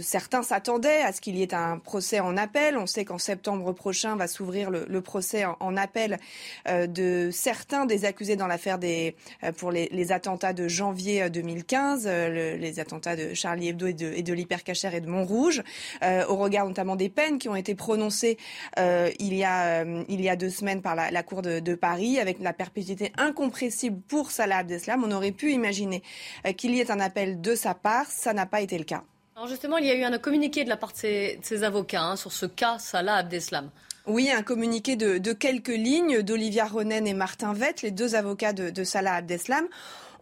certains 0.01 0.43
s'attendaient 0.43 1.01
à 1.01 1.11
ce 1.11 1.21
qu'il 1.21 1.37
y 1.37 1.43
ait 1.43 1.53
un 1.53 1.79
procès 1.79 2.19
en 2.19 2.37
appel. 2.37 2.77
On 2.77 2.87
sait 2.87 3.05
qu'en 3.05 3.17
septembre 3.17 3.71
prochain 3.73 4.15
va 4.15 4.27
s'ouvrir 4.27 4.69
le, 4.69 5.01
procès 5.01 5.45
en, 5.45 5.77
appel 5.77 6.19
de 6.67 7.29
certains 7.31 7.85
des 7.85 8.05
accusés 8.05 8.35
dans 8.35 8.47
l'affaire 8.47 8.77
des 8.77 9.15
pour 9.57 9.71
les, 9.71 10.11
attentats 10.11 10.53
de 10.53 10.67
janvier 10.67 11.29
2015, 11.29 12.05
le, 12.07 12.55
les 12.55 12.79
attentats 12.79 13.15
de 13.15 13.33
Charlie 13.33 13.69
Hebdo 13.69 13.87
et 13.87 13.93
de, 13.93 14.13
et 14.13 14.23
de 14.23 14.33
l'hypercachère 14.33 14.93
et 14.93 15.01
de 15.01 15.09
Montrouge, 15.09 15.63
au 16.01 16.35
regard 16.35 16.67
notamment 16.67 16.95
des 16.95 17.09
peines 17.09 17.39
qui 17.39 17.49
ont 17.49 17.55
été 17.55 17.75
prononcées 17.75 18.37
il 18.77 19.33
y 19.33 19.43
a 19.43 19.83
il 19.83 20.21
y 20.21 20.29
a 20.29 20.35
deux 20.35 20.49
semaines 20.49 20.81
par 20.81 20.95
la, 20.95 21.12
la 21.13 21.23
Cour 21.23 21.41
de, 21.41 21.75
Paris, 21.75 22.19
avec 22.19 22.39
la 22.39 22.51
perpétuité 22.51 23.13
incompressible 23.17 24.01
pour 24.07 24.31
Salah 24.31 24.57
Abdeslam. 24.57 25.03
On 25.03 25.11
aurait 25.11 25.31
pu 25.31 25.51
imaginer 25.51 26.03
euh, 26.45 26.51
qu'il 26.51 26.75
y 26.75 26.79
ait 26.79 26.91
un 26.91 26.99
appel 26.99 27.39
de 27.39 27.55
sa 27.55 27.73
part. 27.73 28.07
Ça 28.07 28.33
n'a 28.33 28.45
pas 28.45 28.61
été 28.61 28.77
le 28.77 28.83
cas. 28.83 29.03
Alors 29.35 29.47
justement, 29.47 29.77
il 29.77 29.85
y 29.85 29.91
a 29.91 29.95
eu 29.95 30.03
un 30.03 30.17
communiqué 30.17 30.63
de 30.63 30.69
la 30.69 30.77
part 30.77 30.91
de 30.91 30.97
ses, 30.97 31.63
avocats 31.63 32.03
hein, 32.03 32.15
sur 32.15 32.31
ce 32.31 32.45
cas 32.45 32.77
Salah 32.79 33.15
Abdeslam. 33.15 33.69
Oui, 34.05 34.29
un 34.29 34.43
communiqué 34.43 34.97
de, 34.97 35.31
quelques 35.31 35.69
lignes 35.69 36.21
d'Olivia 36.21 36.65
Ronen 36.65 37.07
et 37.07 37.13
Martin 37.13 37.53
Vett, 37.53 37.81
les 37.81 37.91
deux 37.91 38.15
avocats 38.15 38.51
de, 38.51 38.69
de 38.69 38.83
Salah 38.83 39.15
Abdeslam. 39.15 39.65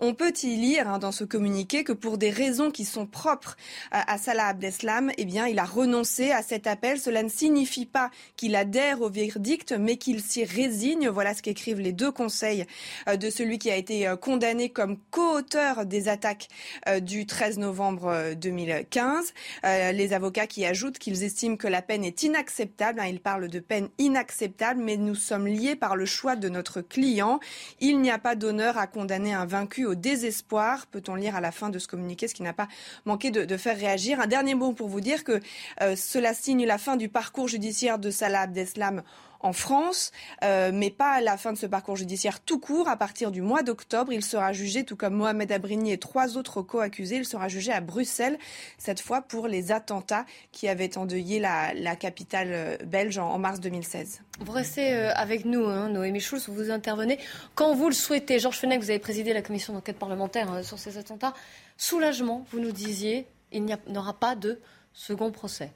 On 0.03 0.15
peut 0.15 0.33
y 0.41 0.55
lire 0.55 0.89
hein, 0.89 0.97
dans 0.97 1.11
ce 1.11 1.23
communiqué 1.23 1.83
que 1.83 1.93
pour 1.93 2.17
des 2.17 2.31
raisons 2.31 2.71
qui 2.71 2.85
sont 2.85 3.05
propres 3.05 3.55
à, 3.91 4.17
Salah 4.17 4.47
Abdeslam, 4.47 5.11
eh 5.15 5.25
bien, 5.25 5.45
il 5.45 5.59
a 5.59 5.63
renoncé 5.63 6.31
à 6.31 6.41
cet 6.41 6.65
appel. 6.65 6.99
Cela 6.99 7.21
ne 7.21 7.29
signifie 7.29 7.85
pas 7.85 8.09
qu'il 8.35 8.55
adhère 8.55 9.01
au 9.01 9.11
verdict, 9.11 9.73
mais 9.73 9.97
qu'il 9.97 10.23
s'y 10.23 10.43
résigne. 10.43 11.07
Voilà 11.07 11.35
ce 11.35 11.43
qu'écrivent 11.43 11.79
les 11.79 11.91
deux 11.91 12.11
conseils 12.11 12.65
euh, 13.07 13.15
de 13.15 13.29
celui 13.29 13.59
qui 13.59 13.69
a 13.69 13.75
été 13.75 14.07
euh, 14.07 14.15
condamné 14.15 14.69
comme 14.69 14.97
co-auteur 15.11 15.85
des 15.85 16.07
attaques 16.07 16.47
euh, 16.89 16.99
du 16.99 17.27
13 17.27 17.59
novembre 17.59 18.33
2015. 18.33 19.35
Les 19.63 20.13
avocats 20.13 20.47
qui 20.47 20.65
ajoutent 20.65 20.97
qu'ils 20.97 21.23
estiment 21.23 21.57
que 21.57 21.67
la 21.67 21.83
peine 21.83 22.03
est 22.03 22.23
inacceptable. 22.23 22.99
Hein, 23.01 23.05
ils 23.07 23.21
parlent 23.21 23.49
de 23.49 23.59
peine 23.59 23.89
inacceptable, 23.99 24.81
mais 24.81 24.97
nous 24.97 25.13
sommes 25.13 25.45
liés 25.45 25.75
par 25.75 25.95
le 25.95 26.07
choix 26.07 26.35
de 26.35 26.49
notre 26.49 26.81
client. 26.81 27.39
Il 27.79 28.01
n'y 28.01 28.09
a 28.09 28.17
pas 28.17 28.33
d'honneur 28.33 28.79
à 28.79 28.87
condamner 28.87 29.35
un 29.35 29.45
vaincu 29.45 29.90
au 29.91 29.95
désespoir, 29.95 30.87
peut-on 30.87 31.15
lire 31.15 31.35
à 31.35 31.41
la 31.41 31.51
fin 31.51 31.69
de 31.69 31.79
ce 31.79 31.87
communiqué, 31.87 32.27
ce 32.27 32.33
qui 32.33 32.43
n'a 32.43 32.53
pas 32.53 32.67
manqué 33.05 33.29
de, 33.29 33.57
faire 33.57 33.77
réagir. 33.77 34.19
Un 34.19 34.27
dernier 34.27 34.55
mot 34.55 34.73
pour 34.73 34.87
vous 34.87 35.01
dire 35.01 35.23
que 35.23 35.39
euh, 35.81 35.95
cela 35.95 36.33
signe 36.33 36.65
la 36.65 36.77
fin 36.77 36.95
du 36.95 37.09
parcours 37.09 37.47
judiciaire 37.47 37.99
de 37.99 38.09
Salah 38.09 38.41
Abdeslam 38.41 39.03
en 39.43 39.53
France, 39.53 40.11
euh, 40.43 40.71
mais 40.73 40.89
pas 40.89 41.11
à 41.11 41.21
la 41.21 41.37
fin 41.37 41.53
de 41.53 41.57
ce 41.57 41.65
parcours 41.65 41.95
judiciaire 41.95 42.39
tout 42.39 42.59
court. 42.59 42.87
À 42.87 42.95
partir 42.95 43.31
du 43.31 43.41
mois 43.41 43.63
d'octobre, 43.63 44.13
il 44.13 44.23
sera 44.23 44.53
jugé, 44.53 44.83
tout 44.85 44.95
comme 44.95 45.15
Mohamed 45.15 45.51
Abrini 45.51 45.91
et 45.91 45.97
trois 45.97 46.37
autres 46.37 46.61
co-accusés, 46.61 47.17
il 47.17 47.25
sera 47.25 47.47
jugé 47.47 47.71
à 47.71 47.81
Bruxelles, 47.81 48.37
cette 48.77 49.01
fois 49.01 49.21
pour 49.21 49.47
les 49.47 49.71
attentats 49.71 50.25
qui 50.51 50.67
avaient 50.67 50.97
endeuillé 50.97 51.39
la, 51.39 51.95
capitale 51.95 52.49
euh, 52.51 52.77
belge 52.85 53.17
en, 53.17 53.37
mars 53.37 53.59
2016. 53.59 54.21
Vous 54.39 54.51
restez 54.51 54.93
euh, 54.93 55.13
avec 55.13 55.45
nous, 55.45 55.65
hein, 55.65 55.89
Noémie 55.89 56.19
Schulz, 56.19 56.47
vous 56.47 56.71
intervenez 56.71 57.19
quand 57.55 57.73
vous 57.75 57.87
le 57.87 57.95
souhaitez. 57.95 58.39
Georges 58.39 58.57
Fenech, 58.57 58.81
vous 58.81 58.89
avez 58.89 58.99
présidé 58.99 59.33
la 59.33 59.41
commission 59.41 59.73
d'enquête 59.73 59.97
parlementaire 59.97 60.63
sur 60.63 60.79
ces 60.79 60.97
attentats. 60.97 61.33
Soulagement, 61.77 62.45
vous 62.51 62.59
nous 62.59 62.71
disiez, 62.71 63.27
il 63.51 63.65
n'y 63.65 63.75
aura 63.95 64.13
pas 64.13 64.35
de 64.35 64.59
second 64.93 65.31
procès. 65.31 65.71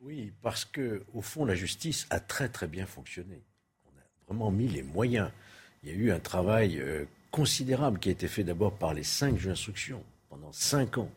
Oui, 0.00 0.32
parce 0.42 0.64
que 0.64 1.02
au 1.12 1.22
fond, 1.22 1.44
la 1.44 1.56
justice 1.56 2.06
a 2.10 2.20
très 2.20 2.48
très 2.48 2.68
bien 2.68 2.86
fonctionné. 2.86 3.42
On 3.84 3.98
a 3.98 4.04
vraiment 4.26 4.50
mis 4.50 4.68
les 4.68 4.82
moyens. 4.82 5.30
Il 5.82 5.90
y 5.90 5.92
a 5.92 5.96
eu 5.96 6.12
un 6.12 6.20
travail 6.20 6.78
euh, 6.78 7.04
considérable 7.32 7.98
qui 7.98 8.08
a 8.08 8.12
été 8.12 8.28
fait 8.28 8.44
d'abord 8.44 8.72
par 8.72 8.94
les 8.94 9.02
cinq 9.02 9.36
juges 9.36 9.46
d'instruction 9.46 10.02
pendant 10.28 10.52
cinq 10.52 10.98
ans. 10.98 11.10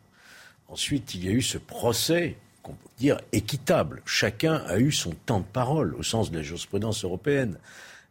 Ensuite, 0.68 1.14
il 1.14 1.24
y 1.24 1.28
a 1.28 1.32
eu 1.32 1.42
ce 1.42 1.58
procès 1.58 2.36
qu'on 2.62 2.74
peut 2.74 2.88
dire 2.98 3.20
équitable. 3.32 4.02
Chacun 4.04 4.56
a 4.66 4.78
eu 4.78 4.90
son 4.90 5.12
temps 5.26 5.40
de 5.40 5.44
parole 5.44 5.94
au 5.94 6.02
sens 6.02 6.30
de 6.30 6.36
la 6.36 6.42
jurisprudence 6.42 7.04
européenne. 7.04 7.58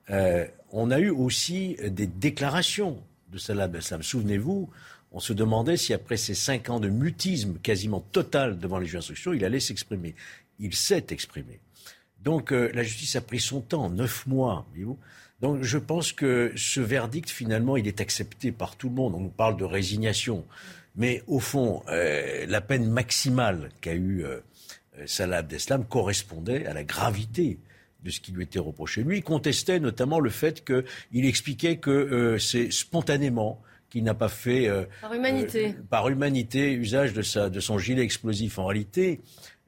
Euh, 0.10 0.48
on 0.72 0.90
a 0.92 1.00
eu 1.00 1.10
aussi 1.10 1.76
des 1.84 2.08
déclarations 2.08 3.02
de 3.30 3.38
Salah. 3.38 3.70
Souvenez-vous, 4.02 4.70
on 5.12 5.20
se 5.20 5.34
demandait 5.34 5.78
si 5.78 5.94
après 5.94 6.18
ces 6.18 6.34
cinq 6.34 6.70
ans 6.70 6.80
de 6.80 6.88
mutisme 6.88 7.58
quasiment 7.60 8.00
total 8.00 8.58
devant 8.58 8.78
les 8.78 8.86
juges 8.86 8.96
d'instruction, 8.96 9.34
il 9.34 9.44
allait 9.44 9.60
s'exprimer 9.60 10.16
il 10.62 10.76
s'est 10.76 11.08
exprimé. 11.10 11.60
Donc 12.24 12.54
euh, 12.54 12.72
la 12.74 12.84
justice 12.84 13.16
a 13.16 13.22
pris 13.22 13.40
son 13.40 13.62
temps, 13.62 13.90
neuf 13.90 14.26
mois, 14.28 14.66
voyez-vous. 14.70 14.98
Donc 15.42 15.64
je 15.64 15.78
pense 15.78 16.14
que 16.14 16.54
ce 16.56 16.80
verdict, 16.80 17.30
finalement, 17.30 17.76
il 17.76 17.88
est 17.88 18.00
accepté 18.00 18.52
par 18.52 18.76
tout 18.76 18.90
le 18.90 18.96
monde. 18.96 19.16
On 19.16 19.20
nous 19.20 19.30
parle 19.30 19.58
de 19.58 19.66
résignation. 19.66 20.46
Mais 20.96 21.24
au 21.26 21.40
fond, 21.40 21.84
euh, 21.90 22.46
la 22.48 22.62
peine 22.62 22.90
maximale 22.90 23.70
qu'a 23.82 23.96
eue 23.96 24.24
euh, 24.24 24.40
Salah 25.08 25.38
Abdeslam 25.38 25.86
correspondait 25.86 26.68
à 26.68 26.74
la 26.74 26.84
gravité 26.84 27.58
de 28.04 28.12
ce 28.12 28.20
qui 28.20 28.32
lui 28.32 28.44
était 28.44 28.60
reproché. 28.60 29.04
Lui, 29.04 29.18
il 29.18 29.24
contestait 29.24 29.80
notamment 29.80 30.20
le 30.20 30.30
fait 30.30 30.64
qu'il 30.64 31.26
expliquait 31.26 31.78
que 31.78 32.38
c'est 32.40 32.72
spontanément 32.72 33.62
qu'il 33.90 34.04
n'a 34.04 34.16
pas 34.16 34.28
fait 34.28 34.70
par 35.02 35.14
humanité. 35.14 35.76
par 35.90 36.10
humanité 36.10 36.74
usage 36.74 37.14
de, 37.14 37.22
sa, 37.22 37.52
de 37.52 37.60
son 37.60 37.78
gilet 37.78 38.02
explosif. 38.02 38.58
En 38.58 38.66
réalité, 38.66 39.22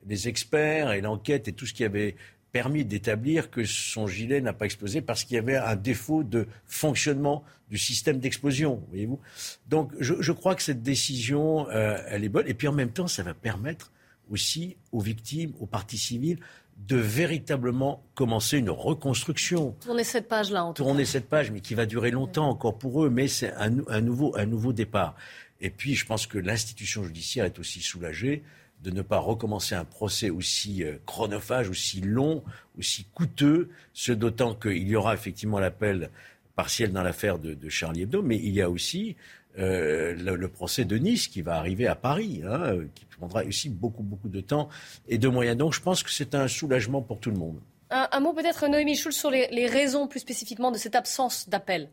des 0.06 0.28
experts 0.28 0.92
et 0.92 1.02
l'enquête 1.02 1.48
et 1.48 1.54
tout 1.54 1.66
ce 1.66 1.74
qui 1.74 1.84
avait 1.84 2.16
permis 2.52 2.86
d'établir 2.86 3.50
que 3.50 3.66
son 3.66 4.08
gilet 4.08 4.40
n'a 4.40 4.54
pas 4.54 4.66
explosé 4.66 5.02
parce 5.02 5.24
qu'il 5.24 5.36
y 5.36 5.40
avait 5.40 5.58
un 5.58 5.76
défaut 5.76 6.24
de 6.24 6.48
fonctionnement 6.66 7.44
du 7.70 7.80
système 7.80 8.20
d'explosion, 8.20 8.84
voyez-vous. 8.90 9.20
Donc 9.68 9.92
je, 10.00 10.32
crois 10.32 10.54
que 10.54 10.62
cette 10.62 10.84
décision, 10.84 11.68
euh, 11.70 11.98
elle 12.08 12.24
est 12.24 12.30
bonne. 12.30 12.48
Et 12.48 12.54
puis 12.54 12.68
en 12.68 12.72
même 12.72 12.92
temps, 12.92 13.08
ça 13.08 13.24
va 13.24 13.34
permettre 13.34 13.92
aussi 14.30 14.78
aux 14.92 15.00
victimes, 15.00 15.54
aux 15.60 15.66
parties 15.66 15.98
civiles, 15.98 16.40
de 16.78 16.98
véritablement 16.98 18.04
commencer 18.14 18.60
une 18.60 18.70
reconstruction. 18.70 19.76
Tourner 19.80 20.04
cette 20.04 20.28
page-là, 20.28 20.66
en 20.66 20.74
tout 20.74 20.84
Tourner 20.84 21.06
cette 21.06 21.30
page, 21.30 21.50
mais 21.50 21.60
qui 21.60 21.74
va 21.74 21.88
durer 21.88 22.12
longtemps 22.12 22.50
encore 22.50 22.78
pour 22.78 23.04
eux, 23.04 23.10
mais 23.10 23.28
c'est 23.28 23.54
un, 23.54 23.78
un, 23.88 24.02
nouveau, 24.02 24.36
un 24.38 24.46
nouveau 24.46 24.74
départ. 24.74 25.16
Et 25.62 25.72
puis, 25.72 25.96
je 25.96 26.06
pense 26.06 26.28
que 26.28 26.38
l'institution 26.38 27.04
judiciaire 27.04 27.46
est 27.46 27.58
aussi 27.58 27.82
soulagée 27.82 28.44
de 28.84 28.92
ne 28.92 29.02
pas 29.02 29.20
recommencer 29.20 29.76
un 29.76 29.86
procès 29.86 30.30
aussi 30.30 30.84
euh, 30.84 30.98
chronophage, 31.06 31.70
aussi 31.70 32.02
long, 32.02 32.44
aussi 32.78 33.06
coûteux, 33.14 33.70
ce 33.94 34.12
d'autant 34.12 34.54
qu'il 34.56 34.88
y 34.88 34.96
aura 34.96 35.14
effectivement 35.14 35.60
l'appel 35.60 36.10
partiel 36.56 36.92
dans 36.92 37.04
l'affaire 37.04 37.40
de, 37.40 37.70
Charlie 37.70 38.04
Hebdo, 38.04 38.22
mais 38.22 38.38
il 38.38 38.54
y 38.54 38.62
a 38.62 38.70
aussi 38.70 39.16
le, 39.56 40.46
procès 40.48 40.86
de 40.86 40.98
Nice 40.98 41.28
qui 41.28 41.42
va 41.42 41.56
arriver 41.56 41.88
à 41.88 41.96
Paris, 41.96 42.42
hein, 42.46 42.78
qui 42.94 43.06
prendra 43.06 43.44
aussi 43.44 43.70
beaucoup, 43.70 44.04
beaucoup 44.04 44.30
de 44.30 44.40
temps 44.40 44.70
et 45.08 45.18
de 45.18 45.28
moyens. 45.28 45.58
Donc 45.58 45.74
je 45.74 45.82
pense 45.82 46.04
que 46.04 46.12
c'est 46.12 46.36
un 46.36 46.48
soulagement 46.48 47.02
pour 47.02 47.20
tout 47.20 47.32
le 47.32 47.38
monde. 47.38 47.60
Un, 47.90 48.20
mot 48.20 48.34
peut-être, 48.34 48.68
Noémie 48.68 48.96
Schulz, 48.96 49.16
sur 49.16 49.32
les 49.32 49.68
raisons 49.68 50.08
plus 50.08 50.20
spécifiquement 50.20 50.70
de 50.70 50.78
cette 50.78 50.96
absence 50.96 51.50
d'appel? 51.50 51.90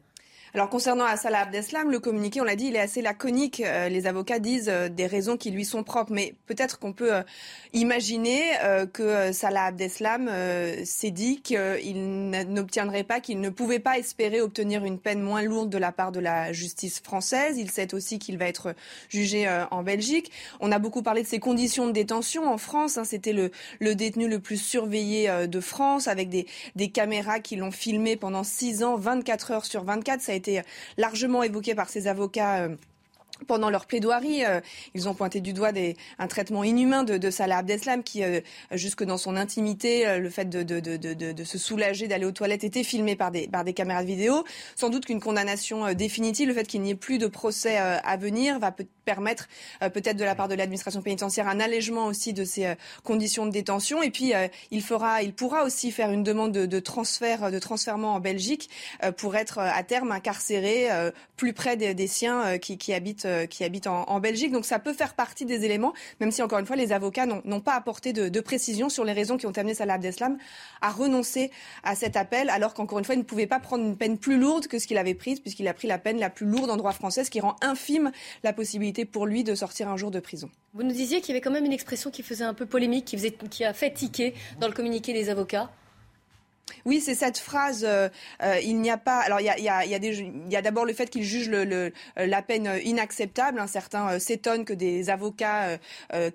Alors 0.53 0.69
concernant 0.69 1.05
Salah 1.17 1.43
Abdeslam, 1.43 1.93
le 1.93 2.01
communiqué, 2.01 2.41
on 2.41 2.45
l'a 2.45 2.57
dit, 2.57 2.67
il 2.67 2.77
est 2.77 2.81
assez 2.81 3.03
laconique. 3.03 3.61
Euh, 3.61 3.89
les 3.89 4.09
avocats 4.09 4.41
disent 4.41 4.69
euh, 4.69 4.89
des 4.89 5.07
raisons 5.07 5.37
qui 5.37 5.53
lui 5.53 5.65
sont 5.65 5.85
propres, 5.85 6.13
mais 6.13 6.35
peut-être 6.47 6.81
qu'on 6.81 6.93
peut, 6.93 7.15
euh, 7.15 7.23
imaginer 7.73 8.43
que 8.93 9.31
Salah 9.33 9.67
Abdeslam 9.67 10.29
s'est 10.85 11.13
dit 11.13 11.41
qu'il 11.41 12.41
n'obtiendrait 12.49 13.05
pas, 13.05 13.21
qu'il 13.21 13.41
ne 13.41 13.49
pouvait 13.49 13.79
pas 13.79 13.97
espérer 13.97 14.41
obtenir 14.41 14.85
une 14.85 14.99
peine 14.99 15.23
moins 15.23 15.43
lourde 15.43 15.71
de 15.71 15.79
la 15.79 15.93
part 15.93 16.11
de 16.11 16.19
la 16.19 16.53
justice 16.53 17.01
française. 17.01 17.59
Il 17.59 17.71
sait 17.71 17.95
aussi 17.95 18.19
qu'il 18.19 18.39
va 18.39 18.47
être 18.47 18.75
jugé 19.09 19.49
en 19.71 19.83
Belgique. 19.85 20.33
On 20.59 20.73
a 20.73 20.81
beaucoup 20.81 21.03
parlé 21.03 21.23
de 21.23 21.29
ses 21.29 21.39
conditions 21.39 21.87
de 21.87 21.93
détention 21.93 22.49
en 22.49 22.59
France. 22.59 22.99
Hein. 22.99 23.05
C'était 23.05 23.33
le, 23.33 23.51
détenu 23.95 24.29
le 24.29 24.41
plus 24.41 24.61
surveillé 24.61 25.31
de 25.47 25.61
France, 25.61 26.09
avec 26.09 26.29
des, 26.29 26.47
des 26.75 26.91
caméras 26.91 27.39
qui 27.39 27.55
l'ont 27.55 27.71
filmé 27.71 28.17
pendant 28.17 28.43
6 28.43 28.83
ans, 28.83 28.97
24 28.97 29.51
heures 29.53 29.65
sur 29.65 29.85
24. 29.85 30.21
Ça 30.21 30.33
a 30.33 30.40
été 30.41 30.63
largement 30.97 31.43
évoqué 31.43 31.75
par 31.75 31.89
ses 31.89 32.09
avocats 32.09 32.65
euh, 32.65 32.77
pendant 33.47 33.71
leur 33.71 33.87
plaidoirie, 33.87 34.45
euh, 34.45 34.61
ils 34.95 35.09
ont 35.09 35.15
pointé 35.15 35.41
du 35.41 35.53
doigt 35.53 35.73
des, 35.73 35.97
un 36.19 36.27
traitement 36.27 36.65
inhumain 36.65 37.05
de, 37.05 37.17
de 37.17 37.31
Salah 37.31 37.59
Abdeslam 37.59 38.03
qui, 38.03 38.23
euh, 38.23 38.41
jusque 38.73 39.05
dans 39.05 39.19
son 39.19 39.37
intimité, 39.37 40.07
euh, 40.07 40.19
le 40.19 40.31
fait 40.31 40.49
de, 40.49 40.63
de, 40.63 40.79
de 40.79 41.45
se 41.45 41.59
soulager, 41.59 42.09
d'aller 42.09 42.25
aux 42.25 42.33
toilettes, 42.33 42.65
était 42.65 42.85
filmé 42.85 43.17
par 43.17 43.31
des, 43.31 43.49
par 43.49 43.65
des 43.65 43.73
caméras 43.73 44.03
vidéo. 44.03 44.45
Sans 44.77 44.91
doute 44.91 45.07
qu'une 45.07 45.21
condamnation 45.21 45.93
définitive, 45.95 46.49
le 46.49 46.55
fait 46.55 46.67
qu'il 46.67 46.83
n'y 46.83 46.91
ait 46.91 46.95
plus 46.95 47.19
de 47.19 47.27
procès 47.27 47.77
à 47.77 48.17
venir, 48.17 48.59
va 48.59 48.73
peut 48.73 48.87
permettre 49.05 49.49
peut-être 49.81 50.17
de 50.17 50.25
la 50.25 50.35
part 50.35 50.49
de 50.49 50.55
l'administration 50.55 51.03
pénitentiaire 51.03 51.49
un 51.49 51.59
allègement 51.59 52.07
aussi 52.07 52.33
de 52.33 52.45
ces 52.45 52.75
conditions 53.03 53.47
de 53.47 53.51
détention. 53.51 54.03
Et 54.03 54.11
puis, 54.11 54.33
il, 54.71 54.83
fera, 54.83 55.23
il 55.23 55.33
pourra 55.33 55.65
aussi 55.65 55.91
faire 55.91 56.11
une 56.11 56.23
demande 56.23 56.53
de, 56.53 56.81
transfert, 56.81 57.51
de 57.51 57.59
transfèrement 57.59 58.15
en 58.15 58.21
Belgique 58.21 58.71
pour 59.17 59.37
être 59.37 59.59
à 59.59 59.83
terme 59.83 60.13
incarcéré 60.13 60.89
plus 61.37 61.53
près 61.53 61.77
des, 61.77 61.95
des 61.95 62.07
siens 62.07 62.59
qui, 62.59 62.79
qui 62.79 62.93
habitent 62.93 63.27
euh, 63.30 63.30
qui 63.49 63.65
habitent 63.65 63.87
en, 63.87 64.21
Belgique. 64.21 64.53
Donc 64.53 64.65
ça 64.65 64.79
peut 64.79 64.93
faire 64.93 65.15
partie 65.15 65.45
des 65.45 65.65
éléments, 65.65 65.93
même 66.21 66.31
si 66.31 66.43
encore 66.43 66.59
une 66.59 66.67
fois 66.67 66.77
les 66.77 66.93
avocats 66.93 67.27
n'ont 67.27 67.61
pas 67.61 67.75
apporté 67.75 68.13
de, 68.13 68.41
précision 68.41 68.89
sur 68.89 69.05
les 69.05 69.13
raisons 69.13 69.37
qui 69.37 69.47
ont 69.47 69.53
amené 69.53 69.75
Salah 69.75 69.95
Abdeslam 69.95 70.39
à 70.81 70.91
renoncer 70.91 71.51
à 71.85 71.95
cet 71.95 72.17
appel, 72.17 72.51
alors 72.51 72.75
qu'encore 72.75 72.99
une 72.99 73.05
fois 73.05 73.15
il 73.15 73.19
ne 73.19 73.25
pouvait 73.25 73.47
pas 73.47 73.61
prendre 73.61 73.85
une 73.85 73.97
peine 73.97 74.19
plus 74.19 74.39
lourde 74.39 74.67
que 74.67 74.79
ce 74.79 74.87
qu'il 74.87 74.99
avait 74.99 75.15
prise, 75.15 75.41
puisqu'il 75.41 75.69
a 75.69 75.75
pris 75.75 75.89
la 75.89 75.99
peine 75.99 76.19
la 76.19 76.31
plus 76.31 76.47
lourde 76.47 76.71
en 76.71 76.77
droit 76.77 76.93
français, 76.93 77.25
ce 77.25 77.31
qui 77.31 77.41
rend 77.41 77.57
infime 77.63 78.11
la 78.43 78.53
possibilité 78.53 79.05
pour 79.05 79.27
lui 79.27 79.45
de 79.45 79.55
sortir 79.55 79.89
un 79.89 79.97
jour 79.97 80.11
de 80.11 80.21
prison. 80.21 80.51
Vous 80.75 80.83
nous 80.83 80.93
disiez 80.93 81.21
qu'il 81.21 81.31
y 81.31 81.33
avait 81.33 81.41
quand 81.41 81.51
même 81.51 81.65
une 81.65 81.73
expression 81.73 82.11
qui 82.11 82.23
faisait 82.23 82.45
un 82.45 82.55
peu 82.55 82.67
polémique, 82.67 83.05
qui, 83.05 83.33
qui 83.51 83.65
a 83.65 83.73
fait 83.73 83.93
tiquer 83.93 84.35
dans 84.61 84.69
le 84.69 84.75
communiqué 84.75 85.13
des 85.13 85.29
avocats. 85.29 85.71
Oui, 86.85 87.01
c'est 87.01 87.15
cette 87.15 87.39
phrase. 87.39 87.85
Euh, 87.87 88.09
euh, 88.43 88.59
il 88.63 88.81
n'y 88.81 88.91
a 88.91 88.97
pas. 88.97 89.19
Alors, 89.21 89.41
il 89.41 89.47
y 89.47 89.49
a, 89.49 89.59
y 89.59 89.69
a, 89.69 89.85
y 89.85 89.95
a, 89.95 90.59
a 90.59 90.63
d'abord 90.63 90.85
le 90.85 90.93
fait 90.93 91.11
qu'il 91.11 91.23
juge 91.23 91.49
le, 91.49 91.65
le, 91.65 91.93
la 92.17 92.43
peine 92.43 92.81
inacceptable. 92.85 93.63
Certains 93.69 94.13
euh, 94.13 94.19
s'étonnent 94.19 94.65
que 94.65 94.73
des 94.73 95.11
avocats 95.11 95.79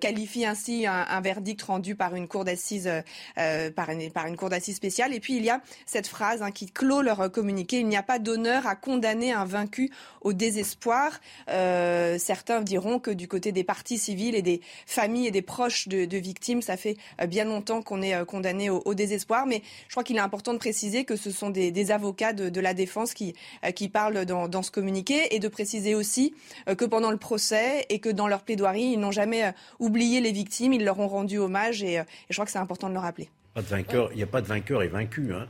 qualifient 0.00 0.46
ainsi 0.46 0.86
un, 0.86 1.06
un, 1.08 1.20
verdict 1.20 1.62
rendu 1.62 1.94
par 1.94 2.14
une 2.14 2.28
cour 2.28 2.44
d'assises, 2.44 2.90
par, 3.34 3.90
une, 3.90 4.10
par 4.10 4.26
une 4.26 4.36
cour 4.36 4.48
d'assises 4.48 4.76
spéciale. 4.76 5.14
Et 5.14 5.20
puis 5.20 5.36
il 5.36 5.44
y 5.44 5.50
a 5.50 5.60
cette 5.86 6.06
phrase 6.06 6.42
hein, 6.42 6.50
qui 6.50 6.70
clôt 6.70 7.02
leur 7.02 7.30
communiqué 7.30 7.80
il 7.80 7.88
n'y 7.88 7.96
a 7.96 8.02
pas 8.02 8.18
d'honneur 8.18 8.66
à 8.66 8.76
condamner 8.76 9.32
un 9.32 9.44
vaincu 9.44 9.90
au 10.20 10.32
désespoir. 10.32 11.20
certains 11.46 12.60
diront 12.60 12.98
que 12.98 13.10
du 13.10 13.28
côté 13.28 13.52
des 13.52 13.64
partis 13.64 13.98
civils 13.98 14.34
et 14.34 14.42
des 14.42 14.60
familles 14.86 15.28
et 15.28 15.30
des 15.30 15.42
proches 15.42 15.88
de, 15.88 16.04
de 16.04 16.16
victimes, 16.16 16.62
ça 16.62 16.76
fait 16.76 16.96
bien 17.28 17.44
longtemps 17.44 17.82
qu'on 17.82 18.02
est 18.02 18.24
condamné 18.24 18.70
au, 18.70 18.82
au, 18.84 18.94
désespoir. 18.94 19.46
Mais 19.46 19.62
je 19.88 19.92
crois 19.92 20.04
qu'il 20.04 20.16
est 20.16 20.20
important 20.26 20.52
de 20.52 20.58
préciser 20.58 21.04
que 21.04 21.16
ce 21.16 21.30
sont 21.30 21.50
des, 21.50 21.90
avocats 21.90 22.32
de, 22.32 22.60
la 22.60 22.74
défense 22.74 23.14
qui, 23.14 23.34
euh, 23.64 23.70
qui 23.70 23.88
parlent 23.88 24.26
dans, 24.26 24.62
ce 24.62 24.70
communiqué 24.70 25.34
et 25.34 25.38
de 25.38 25.48
préciser 25.48 25.94
aussi 25.94 26.34
euh, 26.68 26.74
que 26.74 26.84
pendant 26.84 27.10
le 27.10 27.16
procès 27.16 27.86
et 27.88 28.00
que 28.00 28.08
dans 28.08 28.26
leur 28.26 28.42
plaidoirie, 28.42 28.92
ils 28.92 29.00
n'ont 29.00 29.12
jamais 29.12 29.44
euh, 29.44 29.52
oublié 29.78 30.20
les 30.20 30.32
victimes, 30.32 30.72
ils 30.72 30.84
leur 30.84 30.98
ont 30.98 31.08
rendu 31.08 31.38
hommage 31.38 31.82
et, 31.82 32.02
je 32.28 32.34
crois 32.34 32.44
que 32.44 32.50
c'est 32.50 32.58
important 32.58 32.88
de 32.88 32.94
le 32.94 33.00
rappeler. 33.00 33.30
Pas 33.54 33.62
de 33.62 33.68
vainqueur, 33.68 34.10
il 34.12 34.16
n'y 34.16 34.22
a 34.22 34.26
pas 34.26 34.42
de 34.42 34.46
vainqueur 34.46 34.82
et 34.82 34.88
vaincu. 34.88 35.32
Hein. 35.32 35.46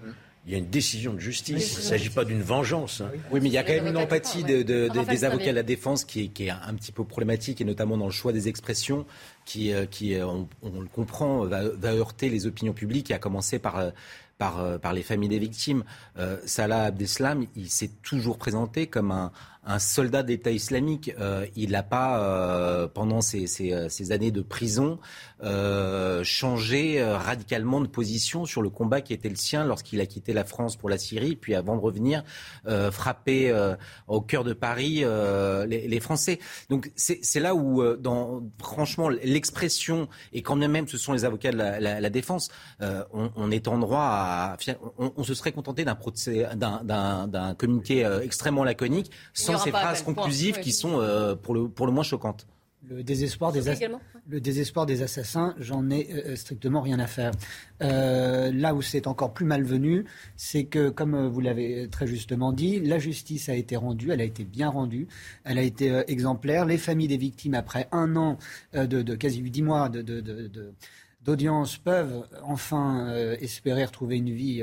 Il 0.46 0.52
y 0.52 0.54
a 0.54 0.58
une 0.58 0.68
décision 0.68 1.12
de 1.12 1.18
justice. 1.18 1.72
Il 1.72 1.78
ne 1.78 1.82
s'agit 1.82 2.10
pas 2.10 2.24
d'une 2.24 2.42
vengeance. 2.42 3.00
Hein. 3.00 3.10
Oui, 3.32 3.40
mais 3.42 3.48
il 3.48 3.52
y 3.52 3.58
a 3.58 3.64
quand 3.64 3.72
même 3.72 3.88
une 3.88 3.96
empathie 3.96 4.44
de, 4.44 4.62
des 4.62 5.24
avocats 5.24 5.50
de 5.50 5.56
la 5.56 5.64
défense 5.64 6.04
qui 6.04 6.24
est, 6.24 6.28
qui 6.28 6.46
est, 6.46 6.50
un 6.50 6.74
petit 6.74 6.92
peu 6.92 7.02
problématique, 7.02 7.60
et 7.60 7.64
notamment 7.64 7.96
dans 7.96 8.06
le 8.06 8.12
choix 8.12 8.32
des 8.32 8.46
expressions, 8.46 9.06
qui, 9.44 9.72
qui 9.90 10.16
on, 10.22 10.46
le 10.62 10.86
comprend, 10.86 11.44
va, 11.46 11.68
va, 11.68 11.94
heurter 11.94 12.28
les 12.28 12.46
opinions 12.46 12.74
publiques, 12.74 13.10
et 13.10 13.14
à 13.14 13.18
commencer 13.18 13.58
par 13.58 13.90
par, 14.38 14.60
euh, 14.60 14.78
par 14.78 14.92
les 14.92 15.02
familles 15.02 15.28
des 15.28 15.38
victimes. 15.38 15.84
Euh, 16.18 16.38
Salah 16.44 16.84
Abdeslam, 16.84 17.46
il 17.56 17.70
s'est 17.70 17.90
toujours 18.02 18.38
présenté 18.38 18.86
comme 18.86 19.10
un, 19.10 19.30
soldat 19.80 20.22
d'État 20.22 20.52
islamique. 20.52 21.12
Euh, 21.18 21.44
il 21.56 21.72
n'a 21.72 21.82
pas, 21.82 22.86
pendant 22.94 23.20
ces, 23.20 23.48
ces, 23.48 23.88
ces, 23.88 24.12
années 24.12 24.30
de 24.30 24.40
prison, 24.40 25.00
changé 26.22 27.02
radicalement 27.02 27.80
de 27.80 27.88
position 27.88 28.44
sur 28.44 28.62
le 28.62 28.70
combat 28.70 29.00
qui 29.00 29.12
était 29.12 29.28
le 29.28 29.34
sien 29.34 29.64
lorsqu'il 29.64 30.00
a 30.00 30.06
quitté 30.06 30.32
la 30.32 30.44
France 30.44 30.76
pour 30.76 30.88
la 30.88 30.98
Syrie, 30.98 31.34
puis 31.34 31.56
avant 31.56 31.74
de 31.74 31.80
revenir 31.80 32.22
frapper 32.92 33.52
au 34.06 34.20
cœur 34.20 34.44
de 34.44 34.52
Paris 34.52 35.02
les, 35.66 36.00
Français. 36.00 36.38
Donc 36.70 36.92
c'est 36.94 37.40
là 37.40 37.56
où, 37.56 37.82
franchement, 38.62 39.08
l'expression, 39.08 40.08
et 40.32 40.42
quand 40.42 40.54
même 40.54 40.86
ce 40.86 40.96
sont 40.96 41.12
les 41.12 41.24
avocats 41.24 41.50
de 41.50 41.56
la, 41.56 42.10
défense, 42.10 42.50
on, 42.80 43.50
est 43.50 43.66
en 43.66 43.78
droit 43.78 44.04
à... 44.04 44.25
On, 44.98 45.12
on 45.16 45.24
se 45.24 45.34
serait 45.34 45.52
contenté 45.52 45.84
d'un 45.84 47.54
communiqué 47.58 48.04
extrêmement 48.22 48.64
laconique 48.64 49.10
sans 49.32 49.58
ces 49.58 49.70
phrases 49.70 50.02
conclusives 50.02 50.60
qui 50.60 50.72
sont 50.72 51.00
euh, 51.00 51.34
pour, 51.34 51.54
le, 51.54 51.68
pour 51.68 51.86
le 51.86 51.92
moins 51.92 52.04
choquantes. 52.04 52.46
Le 52.88 53.02
désespoir, 53.02 53.52
des 53.52 53.62
le 54.28 54.40
désespoir 54.40 54.86
des 54.86 55.02
assassins, 55.02 55.56
j'en 55.58 55.90
ai 55.90 56.08
euh, 56.12 56.36
strictement 56.36 56.80
rien 56.80 57.00
à 57.00 57.08
faire. 57.08 57.32
Euh, 57.82 58.52
là 58.52 58.74
où 58.74 58.82
c'est 58.82 59.08
encore 59.08 59.34
plus 59.34 59.44
malvenu, 59.44 60.04
c'est 60.36 60.64
que, 60.64 60.90
comme 60.90 61.26
vous 61.26 61.40
l'avez 61.40 61.88
très 61.88 62.06
justement 62.06 62.52
dit, 62.52 62.78
la 62.78 63.00
justice 63.00 63.48
a 63.48 63.54
été 63.54 63.76
rendue, 63.76 64.12
elle 64.12 64.20
a 64.20 64.24
été 64.24 64.44
bien 64.44 64.68
rendue, 64.68 65.08
elle 65.42 65.58
a 65.58 65.62
été 65.62 66.04
exemplaire. 66.06 66.64
Les 66.64 66.78
familles 66.78 67.08
des 67.08 67.16
victimes, 67.16 67.54
après 67.54 67.88
un 67.90 68.14
an 68.14 68.38
de, 68.72 68.84
de 68.84 69.14
quasi 69.16 69.42
dix 69.42 69.62
mois 69.62 69.88
de, 69.88 70.02
d'audience, 71.26 71.76
peuvent 71.76 72.26
enfin 72.44 73.12
espérer 73.40 73.84
retrouver 73.84 74.16
une 74.16 74.30
vie 74.30 74.62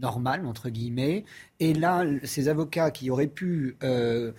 normal, 0.00 0.46
entre 0.46 0.68
guillemets. 0.68 1.24
Et 1.60 1.74
là, 1.74 2.04
ces 2.24 2.48
avocats 2.48 2.90
qui 2.90 3.10
auraient 3.10 3.26
pu 3.26 3.76
euh, 3.82 4.32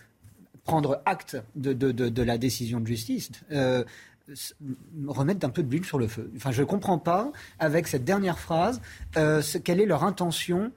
prendre 0.64 1.02
acte 1.06 1.38
de, 1.56 2.24
la 2.24 2.38
décision 2.38 2.80
de 2.80 2.88
justice 2.88 3.32
euh, 3.52 3.84
remettent 5.08 5.44
un 5.44 5.50
peu 5.50 5.64
de 5.64 5.72
l'huile 5.72 5.86
sur 5.86 6.00
le 6.00 6.08
feu. 6.08 6.32
Enfin, 6.36 6.52
je 6.52 6.62
ne 6.62 6.68
comprends 6.68 7.00
pas, 7.00 7.32
avec 7.58 7.88
cette 7.88 8.06
dernière 8.06 8.40
phrase, 8.40 8.82
euh, 9.18 9.42
quelle 9.64 9.82
est 9.82 9.86
leur 9.86 10.04
intention 10.04 10.72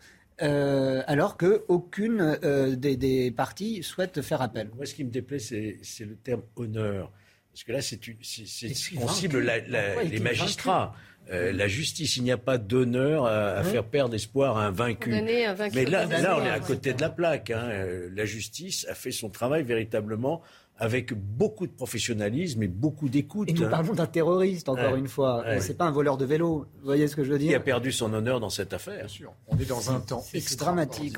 alors 1.06 1.36
qu'aucune 1.36 2.36
des, 2.76 2.96
des, 2.96 3.30
parties 3.30 3.84
souhaite 3.84 4.22
faire 4.22 4.42
appel. 4.42 4.70
Moi, 4.74 4.86
ce 4.86 4.94
qui 4.94 5.04
me 5.04 5.10
déplaît, 5.10 5.38
c'est 5.38 6.04
le 6.04 6.16
terme 6.16 6.42
honneur. 6.56 7.12
Parce 7.52 7.64
que 7.64 7.72
là, 7.72 7.82
c'est 7.82 8.00
sensible 8.74 9.46
les 10.04 10.20
magistrats. 10.20 10.94
Euh, 11.30 11.52
la 11.52 11.68
justice, 11.68 12.16
il 12.16 12.24
n'y 12.24 12.32
a 12.32 12.38
pas 12.38 12.58
d'honneur 12.58 13.26
à, 13.26 13.58
hein 13.58 13.62
faire 13.62 13.84
perdre 13.84 14.14
espoir 14.14 14.56
à 14.56 14.66
un 14.66 14.70
vaincu. 14.70 15.10
Mais 15.10 15.84
là, 15.84 16.04
là, 16.06 16.38
on 16.40 16.44
est 16.44 16.50
à 16.50 16.60
côté 16.60 16.94
de 16.94 17.00
la 17.00 17.10
plaque. 17.10 17.50
Hein. 17.50 17.68
Euh, 17.70 18.08
la 18.12 18.24
justice 18.24 18.86
a 18.88 18.94
fait 18.94 19.12
son 19.12 19.28
travail 19.28 19.62
véritablement 19.62 20.42
avec 20.78 21.12
beaucoup 21.12 21.66
de 21.66 21.72
professionnalisme 21.72 22.62
et 22.64 22.66
beaucoup 22.66 23.08
d'écoute. 23.08 23.48
Et 23.48 23.52
nous 23.52 23.64
hein. 23.64 23.68
parlons 23.68 23.92
d'un 23.92 24.06
terroriste, 24.06 24.68
encore 24.68 24.96
une 24.96 25.06
fois. 25.06 25.44
Ce 25.46 25.60
C'est 25.60 25.76
pas 25.76 25.84
un 25.84 25.92
voleur 25.92 26.16
de 26.16 26.24
vélo. 26.24 26.66
Vous 26.80 26.86
voyez 26.86 27.06
ce 27.06 27.14
que 27.14 27.22
je 27.22 27.30
veux 27.30 27.38
dire 27.38 27.50
Qui 27.50 27.54
a 27.54 27.60
perdu 27.60 27.92
son 27.92 28.12
honneur 28.12 28.40
dans 28.40 28.50
cette 28.50 28.72
affaire. 28.72 28.98
Bien 28.98 29.08
sûr. 29.08 29.32
On 29.46 29.56
est 29.58 29.68
dans 29.68 29.92
un 29.92 30.00
temps 30.00 30.24
dramatique. 30.58 31.16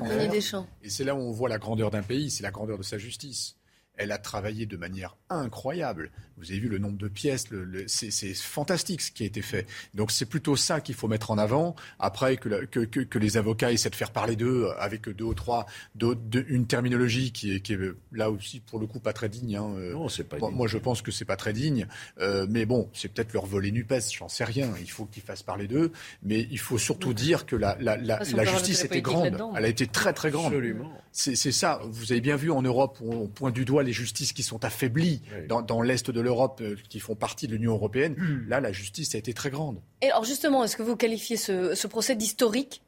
Et 0.83 0.89
c'est 0.89 1.03
là 1.03 1.15
où 1.15 1.19
on 1.19 1.31
voit 1.31 1.49
la 1.49 1.57
grandeur 1.57 1.89
d'un 1.89 2.03
pays, 2.03 2.29
c'est 2.29 2.43
la 2.43 2.51
grandeur 2.51 2.77
de 2.77 2.83
sa 2.83 2.99
justice. 2.99 3.55
Elle 3.97 4.11
a 4.11 4.17
travaillé 4.17 4.65
de 4.65 4.77
manière 4.77 5.15
incroyable. 5.29 6.11
Vous 6.37 6.51
avez 6.51 6.59
vu 6.59 6.67
le 6.67 6.79
nombre 6.79 6.97
de 6.97 7.07
pièces, 7.07 7.47
c'est 7.87 8.33
fantastique 8.35 9.01
ce 9.01 9.11
qui 9.11 9.23
a 9.23 9.25
été 9.25 9.41
fait. 9.41 9.67
Donc 9.93 10.11
c'est 10.11 10.25
plutôt 10.25 10.55
ça 10.55 10.81
qu'il 10.81 10.95
faut 10.95 11.07
mettre 11.07 11.31
en 11.31 11.37
avant. 11.37 11.75
Après 11.99 12.35
que, 12.37 12.65
que, 12.65 13.19
les 13.19 13.37
avocats 13.37 13.71
essaient 13.71 13.89
de 13.89 13.95
faire 13.95 14.11
parler 14.11 14.35
d'eux 14.35 14.69
avec 14.77 15.07
deux 15.07 15.23
ou 15.23 15.33
trois, 15.33 15.65
une 16.01 16.67
terminologie 16.67 17.31
qui 17.31 17.55
est, 17.55 17.59
qui 17.61 17.73
est, 17.73 17.79
là 18.11 18.29
aussi 18.29 18.59
pour 18.59 18.79
le 18.79 18.87
coup 18.87 18.99
pas 18.99 19.13
très 19.13 19.29
digne. 19.29 19.55
Hein. 19.55 19.75
Non, 19.93 20.09
c'est 20.09 20.25
pas. 20.25 20.37
Moi, 20.37 20.67
je 20.67 20.77
pense 20.77 21.01
que 21.01 21.11
c'est 21.11 21.25
pas 21.25 21.37
très 21.37 21.53
digne. 21.53 21.87
Euh, 22.19 22.45
mais 22.49 22.65
bon, 22.65 22.89
c'est 22.93 23.07
peut-être 23.07 23.33
leur 23.33 23.45
voler 23.45 23.71
Nupes, 23.71 23.93
j'en 24.17 24.27
sais 24.27 24.43
rien. 24.43 24.73
Il 24.81 24.91
faut 24.91 25.05
qu'ils 25.05 25.23
fassent 25.23 25.43
parler 25.43 25.67
d'eux, 25.67 25.91
mais 26.21 26.47
il 26.51 26.59
faut 26.59 26.77
surtout 26.77 27.13
dire 27.13 27.45
que 27.45 27.55
la, 27.55 27.77
la, 27.79 27.95
la, 27.95 28.19
la 28.19 28.45
justice 28.45 28.83
était 28.83 29.01
grande. 29.01 29.41
Elle 29.55 29.65
a 29.65 29.69
été 29.69 29.87
très 29.87 30.11
très 30.11 30.31
grande. 30.31 30.47
Absolument. 30.47 30.91
C'est 31.11 31.35
ça. 31.35 31.79
Vous 31.89 32.11
avez 32.11 32.19
bien 32.19 32.35
vu 32.35 32.51
en 32.51 32.61
Europe, 32.61 32.97
où 33.01 33.13
on 33.13 33.27
pointe 33.27 33.53
du 33.53 33.63
doigt 33.63 33.84
les 33.85 33.93
justices 33.93 34.33
qui 34.33 34.43
sont 34.43 34.65
affaiblies 34.65 35.21
dans, 35.47 35.61
dans 35.61 35.81
l'est 35.81 36.11
de 36.11 36.19
l'Europe, 36.19 36.59
euh, 36.61 36.75
qui 36.89 36.99
font 36.99 37.15
partie 37.15 37.47
de 37.47 37.53
l'Union 37.53 37.71
européenne. 37.71 38.15
Hmm. 38.17 38.49
Là, 38.49 38.59
la 38.59 38.73
justice 38.73 39.15
a 39.15 39.17
été 39.17 39.33
très 39.33 39.49
grande. 39.49 39.79
Et 40.01 40.09
alors 40.11 40.25
justement, 40.25 40.63
est-ce 40.65 40.75
que 40.75 40.83
vous 40.83 40.97
qualifiez 40.97 41.37
ce, 41.37 41.73
ce 41.75 41.87
procès 41.87 42.15
d'historique 42.15 42.81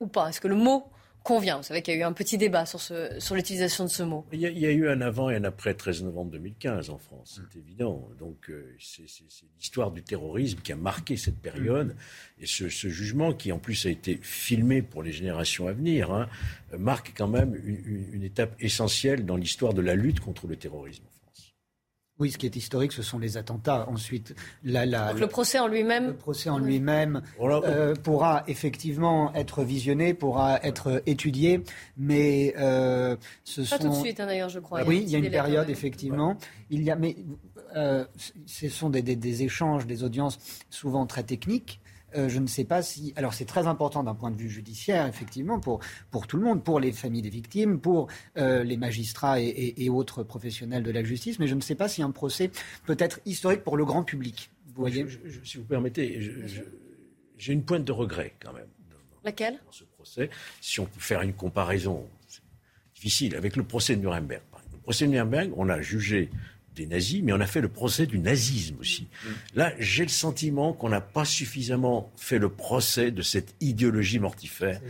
ou 0.00 0.06
pas? 0.06 0.28
Est-ce 0.28 0.40
que 0.42 0.48
le 0.48 0.56
mot 0.56 0.84
convient 1.22 1.58
Vous 1.58 1.62
savez 1.64 1.82
qu'il 1.82 1.94
y 1.94 1.96
a 1.96 2.00
eu 2.00 2.04
un 2.04 2.12
petit 2.12 2.38
débat 2.38 2.66
sur, 2.66 2.80
ce, 2.80 3.18
sur 3.18 3.34
l'utilisation 3.34 3.84
de 3.84 3.90
ce 3.90 4.02
mot. 4.02 4.24
Il 4.32 4.40
y, 4.40 4.66
a, 4.66 4.70
eu 4.70 4.88
un 4.88 5.00
avant 5.00 5.30
et 5.30 5.36
un 5.36 5.44
après 5.44 5.74
13 5.74 6.04
novembre 6.04 6.32
2015 6.32 6.90
en 6.90 6.98
France, 6.98 7.40
c'est 7.52 7.58
évident. 7.58 8.08
Donc 8.18 8.50
euh, 8.50 8.74
c'est, 8.78 9.04
l'histoire 9.58 9.90
du 9.90 10.02
terrorisme 10.02 10.60
qui 10.60 10.72
a 10.72 10.76
marqué 10.76 11.16
cette 11.16 11.38
période. 11.38 11.94
Et 12.40 12.46
ce, 12.46 12.68
ce, 12.68 12.88
jugement, 12.88 13.32
qui 13.32 13.52
en 13.52 13.58
plus 13.58 13.86
a 13.86 13.90
été 13.90 14.18
filmé 14.22 14.82
pour 14.82 15.02
les 15.02 15.12
générations 15.12 15.68
à 15.68 15.72
venir, 15.72 16.10
hein, 16.10 16.28
marque 16.78 17.12
quand 17.16 17.28
même 17.28 17.54
une, 17.64 18.08
une 18.12 18.22
étape 18.22 18.54
essentielle 18.60 19.26
dans 19.26 19.36
l'histoire 19.36 19.74
de 19.74 19.82
la 19.82 19.94
lutte 19.94 20.20
contre 20.20 20.46
le 20.46 20.56
terrorisme. 20.56 21.04
Oui, 22.20 22.30
ce 22.30 22.36
qui 22.36 22.44
est 22.44 22.54
historique, 22.54 22.92
ce 22.92 23.02
sont 23.02 23.18
les 23.18 23.38
attentats. 23.38 23.88
Ensuite, 23.88 24.34
la, 24.62 24.84
la, 24.84 25.14
le 25.14 25.26
procès 25.26 25.58
en 25.58 25.66
lui-même. 25.66 26.08
Le 26.08 26.16
procès 26.16 26.50
en 26.50 26.58
lui-même 26.58 27.22
euh, 27.40 27.94
pourra 27.94 28.44
effectivement 28.46 29.32
être 29.34 29.64
visionné, 29.64 30.12
pourra 30.12 30.62
être 30.62 31.02
étudié, 31.06 31.64
mais 31.96 32.54
euh, 32.58 33.16
ce 33.44 33.62
Pas 33.62 33.78
sont. 33.78 33.78
tout 33.78 33.88
de 33.88 33.94
suite, 33.94 34.20
hein, 34.20 34.26
d'ailleurs, 34.26 34.50
je 34.50 34.58
crois. 34.60 34.82
oui, 34.84 35.02
il 35.02 35.10
y 35.10 35.16
a 35.16 35.18
une 35.18 35.30
période 35.30 35.70
effectivement. 35.70 36.36
Il 36.68 36.82
y 36.82 36.90
a, 36.90 36.96
mais 36.96 37.16
euh, 37.74 38.04
ce 38.44 38.68
sont 38.68 38.90
des, 38.90 39.00
des, 39.00 39.16
des, 39.16 39.42
échanges, 39.42 39.86
des 39.86 40.04
audiences 40.04 40.38
souvent 40.68 41.06
très 41.06 41.22
techniques. 41.22 41.80
Euh, 42.16 42.28
je 42.28 42.38
ne 42.38 42.46
sais 42.46 42.64
pas 42.64 42.82
si. 42.82 43.12
Alors, 43.16 43.34
c'est 43.34 43.44
très 43.44 43.66
important 43.66 44.02
d'un 44.02 44.14
point 44.14 44.30
de 44.30 44.36
vue 44.36 44.48
judiciaire, 44.48 45.06
effectivement, 45.06 45.60
pour, 45.60 45.80
pour 46.10 46.26
tout 46.26 46.36
le 46.36 46.42
monde, 46.42 46.62
pour 46.62 46.80
les 46.80 46.92
familles 46.92 47.22
des 47.22 47.30
victimes, 47.30 47.80
pour 47.80 48.08
euh, 48.36 48.64
les 48.64 48.76
magistrats 48.76 49.40
et, 49.40 49.88
autres 49.90 50.22
professionnels 50.22 50.82
de 50.82 50.90
la 50.90 51.02
justice, 51.02 51.38
mais 51.38 51.48
je 51.48 51.54
ne 51.54 51.60
sais 51.60 51.74
pas 51.74 51.88
si 51.88 52.00
un 52.00 52.12
procès 52.12 52.50
peut 52.86 52.96
être 52.98 53.20
historique 53.26 53.64
pour 53.64 53.76
le 53.76 53.84
grand 53.84 54.04
public. 54.04 54.50
Vous 54.68 54.82
voyez 54.82 55.04
Si 55.44 55.56
vous 55.56 55.64
permettez, 55.64 56.20
j'ai 57.36 57.52
une 57.52 57.64
pointe 57.64 57.84
de 57.84 57.92
regret 57.92 58.34
quand 58.40 58.52
même. 58.52 58.68
Laquelle? 59.24 59.54
Dans 59.66 59.72
ce 59.72 59.84
procès, 59.84 60.30
si 60.60 60.78
on 60.78 60.86
peut 60.86 61.00
faire 61.00 61.22
une 61.22 61.34
comparaison 61.34 62.06
difficile 62.94 63.34
avec 63.34 63.56
le 63.56 63.64
procès 63.64 63.96
de 63.96 64.00
Nuremberg. 64.00 64.42
Le 64.72 64.78
procès 64.78 65.06
de 65.06 65.10
Nuremberg, 65.10 65.50
on 65.56 65.68
a 65.68 65.80
jugé 65.80 66.30
des 66.76 66.86
nazis, 66.86 67.22
mais 67.22 67.32
on 67.32 67.40
a 67.40 67.46
fait 67.46 67.60
le 67.60 67.68
procès 67.68 68.06
du 68.06 68.18
nazisme 68.18 68.76
aussi. 68.80 69.08
Mm. 69.24 69.28
Là, 69.56 69.72
j'ai 69.78 70.02
le 70.02 70.08
sentiment 70.08 70.72
qu'on 70.72 70.88
n'a 70.88 71.00
pas 71.00 71.24
suffisamment 71.24 72.10
fait 72.16 72.38
le 72.38 72.48
procès 72.48 73.10
de 73.10 73.22
cette 73.22 73.54
idéologie 73.60 74.18
mortifère 74.18 74.80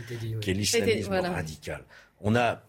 qui 0.41 0.51
est 0.51 0.53
l'islamisme 0.53 1.13
radical. 1.13 1.83
On 2.21 2.35
a, 2.35 2.63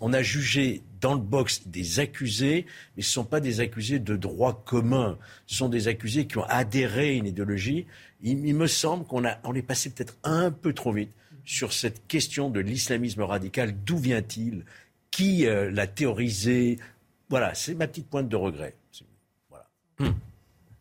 on 0.00 0.12
a 0.12 0.22
jugé 0.22 0.82
dans 1.00 1.14
le 1.14 1.20
box 1.20 1.66
des 1.66 2.00
accusés, 2.00 2.66
mais 2.96 3.02
ce 3.02 3.08
ne 3.08 3.12
sont 3.12 3.24
pas 3.24 3.40
des 3.40 3.60
accusés 3.60 3.98
de 3.98 4.16
droit 4.16 4.62
commun. 4.64 5.18
Ce 5.46 5.56
sont 5.56 5.68
des 5.68 5.88
accusés 5.88 6.26
qui 6.26 6.38
ont 6.38 6.44
adhéré 6.44 7.10
à 7.10 7.12
une 7.12 7.26
idéologie. 7.26 7.86
Il, 8.22 8.54
me 8.54 8.66
semble 8.66 9.04
qu'on 9.04 9.24
a, 9.24 9.38
on 9.44 9.54
est 9.54 9.62
passé 9.62 9.90
peut-être 9.90 10.16
un 10.24 10.50
peu 10.50 10.72
trop 10.72 10.92
vite 10.92 11.12
sur 11.44 11.72
cette 11.72 12.06
question 12.06 12.50
de 12.50 12.60
l'islamisme 12.60 13.22
radical. 13.22 13.74
D'où 13.84 13.96
vient-il? 13.96 14.64
Qui 15.10 15.46
euh, 15.46 15.70
l'a 15.70 15.86
théorisé? 15.86 16.78
Voilà, 17.28 17.54
c'est 17.54 17.74
ma 17.74 17.86
petite 17.86 18.08
pointe 18.08 18.28
de 18.28 18.36
regret. 18.36 18.76
Voilà. 19.48 19.68
Hum. 20.00 20.14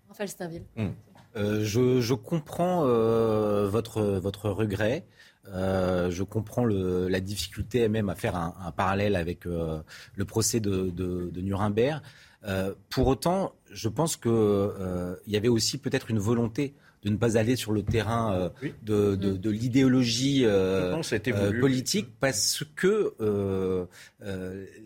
Raphaël. 0.08 0.64
Hum. 0.78 0.94
Euh, 1.36 1.64
je, 1.64 2.14
comprends 2.14 2.86
euh, 2.86 3.68
votre, 3.70 4.02
votre 4.02 4.50
regret. 4.50 5.06
Euh, 5.54 6.10
je 6.10 6.24
comprends 6.24 6.66
le, 6.66 7.08
la 7.08 7.20
difficulté 7.20 7.88
même 7.90 8.10
à 8.10 8.16
faire 8.16 8.36
un, 8.36 8.72
parallèle 8.76 9.16
avec 9.16 9.46
le 9.46 10.26
procès 10.26 10.60
de, 10.60 10.90
de, 10.90 11.30
de 11.32 11.42
Nuremberg. 11.42 12.02
pour 12.90 13.08
autant, 13.08 13.54
je 13.72 13.90
pense 13.90 14.18
qu'il 14.18 14.32
il 14.32 15.34
y 15.34 15.38
avait 15.38 15.48
aussi 15.48 15.78
peut-être 15.78 16.10
une 16.10 16.20
volonté 16.20 16.74
de 17.04 17.10
ne 17.10 17.18
pas 17.18 17.38
aller 17.38 17.56
sur 17.56 17.72
le 17.72 17.84
terrain 17.84 18.34
euh, 18.34 18.50
de, 18.84 19.16
de, 19.16 19.50
l'idéologie 19.50 20.46
euh, 20.46 20.96
euh, 20.96 21.60
politique 21.60 22.10
parce 22.20 22.64
que 22.76 23.14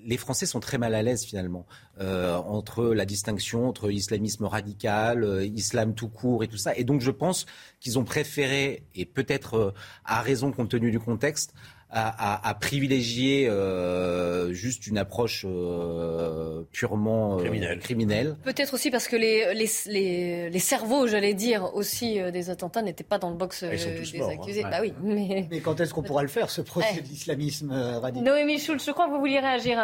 les 0.06 0.18
Français 0.18 0.46
sont 0.46 0.60
très 0.60 0.78
mal 0.78 0.94
à 0.94 1.02
l'aise 1.02 1.24
finalement 1.24 1.66
entre 2.00 2.94
la 2.94 3.06
distinction 3.06 3.68
entre 3.68 3.92
islamisme 3.92 4.46
radical, 4.46 5.44
islam 5.54 5.94
tout 5.94 6.10
court 6.10 6.44
et 6.44 6.48
tout 6.48 6.58
ça. 6.58 6.76
Et 6.76 6.84
donc 6.84 7.02
je 7.02 7.12
pense 7.12 7.46
qu'ils 7.80 8.00
ont 8.00 8.04
préféré, 8.04 8.84
et 8.96 9.06
peut-être 9.06 9.74
à 10.06 10.22
raison 10.22 10.52
compte 10.52 10.70
tenu 10.70 10.92
du 10.92 11.00
contexte, 11.00 11.54
à, 11.94 12.56
privilégier 12.60 13.48
euh, 13.50 14.54
juste 14.54 14.88
une 14.88 14.98
approche 14.98 15.46
euh, 15.46 16.64
purement 16.72 17.40
euh, 17.40 17.78
criminelle. 17.78 18.38
Peut-être 18.44 18.74
aussi 18.74 18.92
parce 18.92 19.08
que 19.08 19.18
les, 19.18 19.54
les, 19.54 20.50
les, 20.50 20.60
cerveaux, 20.60 21.08
j'allais 21.08 21.34
dire, 21.34 21.76
aussi 21.76 22.20
des 22.32 22.50
attentats 22.50 22.82
n'étaient 22.82 23.04
pas 23.04 23.18
dans 23.18 23.30
le 23.30 23.36
box 23.36 23.64
ah, 23.64 23.70
des 23.70 24.22
hein. 24.22 24.30
accusés. 24.30 24.64
Bah 24.64 24.78
oui, 24.82 24.94
mais... 25.02 25.48
mais 25.50 25.60
quand 25.60 25.80
est-ce 25.80 25.94
qu'on 25.94 26.04
pourra 26.04 26.22
le 26.22 26.30
faire, 26.30 26.50
ce 26.50 26.62
procès 26.62 27.02
d'islamisme 27.02 27.72
radical? 27.72 28.24
Noémie 28.24 28.60
Schultz, 28.60 28.86
je 28.86 28.92
crois 28.92 29.08
que 29.08 29.12
vous 29.12 29.20
vouliez 29.20 29.40
réagir 29.40 29.80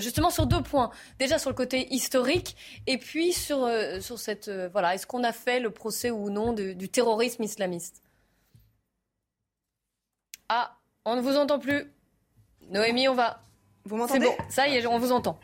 justement 0.00 0.30
sur 0.30 0.46
deux 0.46 0.62
points. 0.62 0.90
Déjà 1.18 1.38
sur 1.38 1.50
le 1.50 1.56
côté 1.56 1.92
historique 1.94 2.56
et 2.86 2.98
puis 2.98 3.32
sur, 3.32 3.68
sur 4.00 4.18
cette... 4.18 4.50
voilà, 4.72 4.94
est-ce 4.94 5.06
qu'on 5.06 5.24
a 5.24 5.32
fait 5.32 5.60
le 5.60 5.70
procès 5.70 6.10
ou 6.10 6.28
non 6.28 6.52
du 6.52 6.88
terrorisme 6.88 7.42
islamiste? 7.42 8.02
Ah, 10.48 10.76
on 11.04 11.16
ne 11.16 11.20
vous 11.20 11.36
entend 11.36 11.58
plus. 11.58 11.92
Noémie, 12.68 13.08
on 13.08 13.14
va. 13.14 13.42
Vous 13.84 13.96
m'entendez? 13.96 14.26
bon, 14.26 14.36
ça 14.48 14.68
y 14.68 14.76
est, 14.76 14.86
on 14.86 14.98
vous 14.98 15.12
entend. 15.12 15.38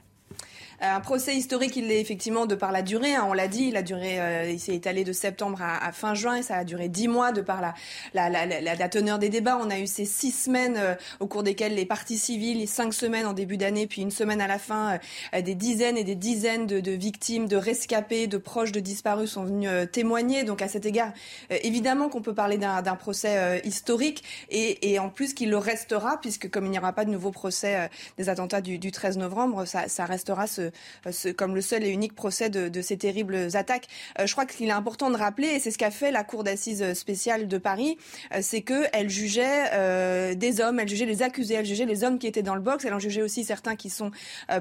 Euh, 0.83 0.87
un 0.95 1.01
procès 1.01 1.35
historique, 1.35 1.75
il 1.77 1.89
l'est 1.89 2.01
effectivement 2.01 2.47
de 2.47 2.55
par 2.55 2.73
la 2.73 2.83
durée. 2.83 3.15
Hein, 3.15 3.27
on 3.29 3.33
l'a 3.33 3.49
dit, 3.49 3.65
il 3.69 3.77
a 3.77 3.83
duré, 3.83 4.21
euh, 4.21 4.51
il 4.51 4.61
s'est 4.61 4.75
étalé 4.75 5.05
de 5.05 5.13
septembre 5.13 5.61
à, 5.61 5.91
fin 5.93 6.15
juin 6.15 6.37
et 6.37 6.43
ça 6.43 6.57
a 6.57 6.65
duré 6.65 6.89
dix 6.89 7.09
mois 7.09 7.33
de 7.33 7.41
par 7.41 7.61
la, 7.61 7.75
la, 8.15 8.47
la, 8.47 8.61
la, 8.61 8.89
teneur 8.89 9.19
des 9.19 9.29
débats. 9.29 9.59
On 9.61 9.71
a 9.71 9.79
eu 9.79 9.87
ces 9.87 10.05
six 10.05 10.31
semaines 10.31 10.77
euh, 10.77 10.95
au 11.21 11.27
cours 11.27 11.43
desquelles 11.43 11.75
les 11.75 11.87
parties 11.87 12.19
civiles, 12.19 12.59
les 12.59 12.67
cinq 12.67 12.95
semaines 12.95 13.27
en 13.27 13.33
début 13.33 13.57
d'année, 13.57 13.87
puis 13.87 14.03
une 14.03 14.11
semaine 14.11 14.41
à 14.41 14.47
la 14.47 14.59
fin, 14.59 14.99
des 15.33 15.55
dizaines 15.55 15.97
et 15.97 16.05
des 16.05 16.15
dizaines 16.15 16.67
de, 16.67 16.81
de, 16.81 16.93
victimes, 16.93 17.49
de 17.49 17.57
rescapés, 17.57 18.27
de 18.27 18.39
proches 18.39 18.73
de 18.73 18.81
disparus 18.81 19.31
sont 19.33 19.45
venus 19.45 19.71
témoigner. 19.93 20.45
Donc 20.45 20.63
à 20.63 20.69
cet 20.69 20.87
égard, 20.87 21.13
évidemment 21.51 22.09
qu'on 22.09 22.23
peut 22.23 22.35
parler 22.35 22.59
d'un 22.59 22.83
procès 22.97 23.61
historique 23.65 24.23
et, 24.51 24.93
et, 24.93 24.99
en 24.99 25.09
plus 25.09 25.35
qu'il 25.35 25.51
le 25.51 25.59
restera 25.59 26.21
puisque 26.21 26.51
comme 26.51 26.67
il 26.67 26.71
n'y 26.71 26.79
aura 26.79 26.93
pas 26.93 27.05
de 27.05 27.11
nouveau 27.11 27.31
procès 27.31 27.91
des 28.17 28.29
attentats 28.29 28.61
du, 28.61 28.79
du 28.79 28.93
13 28.93 29.19
novembre, 29.19 29.65
ça, 29.65 29.89
ça 29.89 30.05
restera 30.05 30.47
ce, 30.47 30.68
euh, 31.07 31.33
comme 31.33 31.55
le 31.55 31.61
seul 31.61 31.85
et 31.85 31.89
unique 31.89 32.15
procès 32.15 32.51
de, 32.51 32.81
ces 32.81 32.97
terribles 32.97 33.49
attaques. 33.55 33.87
Euh, 34.19 34.27
je 34.27 34.33
crois 34.33 34.47
qu'il 34.47 34.69
est 34.69 34.73
important 34.73 35.11
de 35.11 35.17
rappeler, 35.17 35.49
et 35.49 35.59
c'est 35.59 35.71
ce 35.71 35.79
qu'a 35.79 35.91
fait 35.91 36.13
la 36.13 36.25
Cour 36.25 36.45
d'assises 36.45 36.95
spéciale 36.95 37.49
de 37.49 37.59
Paris, 37.59 37.99
euh, 38.35 38.39
c'est 38.43 38.63
qu'elle 38.63 39.09
jugeait 39.09 40.35
des 40.35 40.61
hommes, 40.61 40.81
elle 40.81 40.89
jugeait 40.89 41.07
les 41.07 41.23
accusés, 41.23 41.55
elle 41.55 41.67
jugeait 41.67 41.87
les 41.87 42.05
hommes 42.05 42.19
qui 42.19 42.27
étaient 42.27 42.43
dans 42.43 42.55
le 42.55 42.61
box, 42.61 42.85
elle 42.85 42.95
en 42.95 42.99
jugeait 42.99 43.23
aussi 43.23 43.45
certains 43.45 43.77
qui 43.77 43.91
sont 43.91 44.11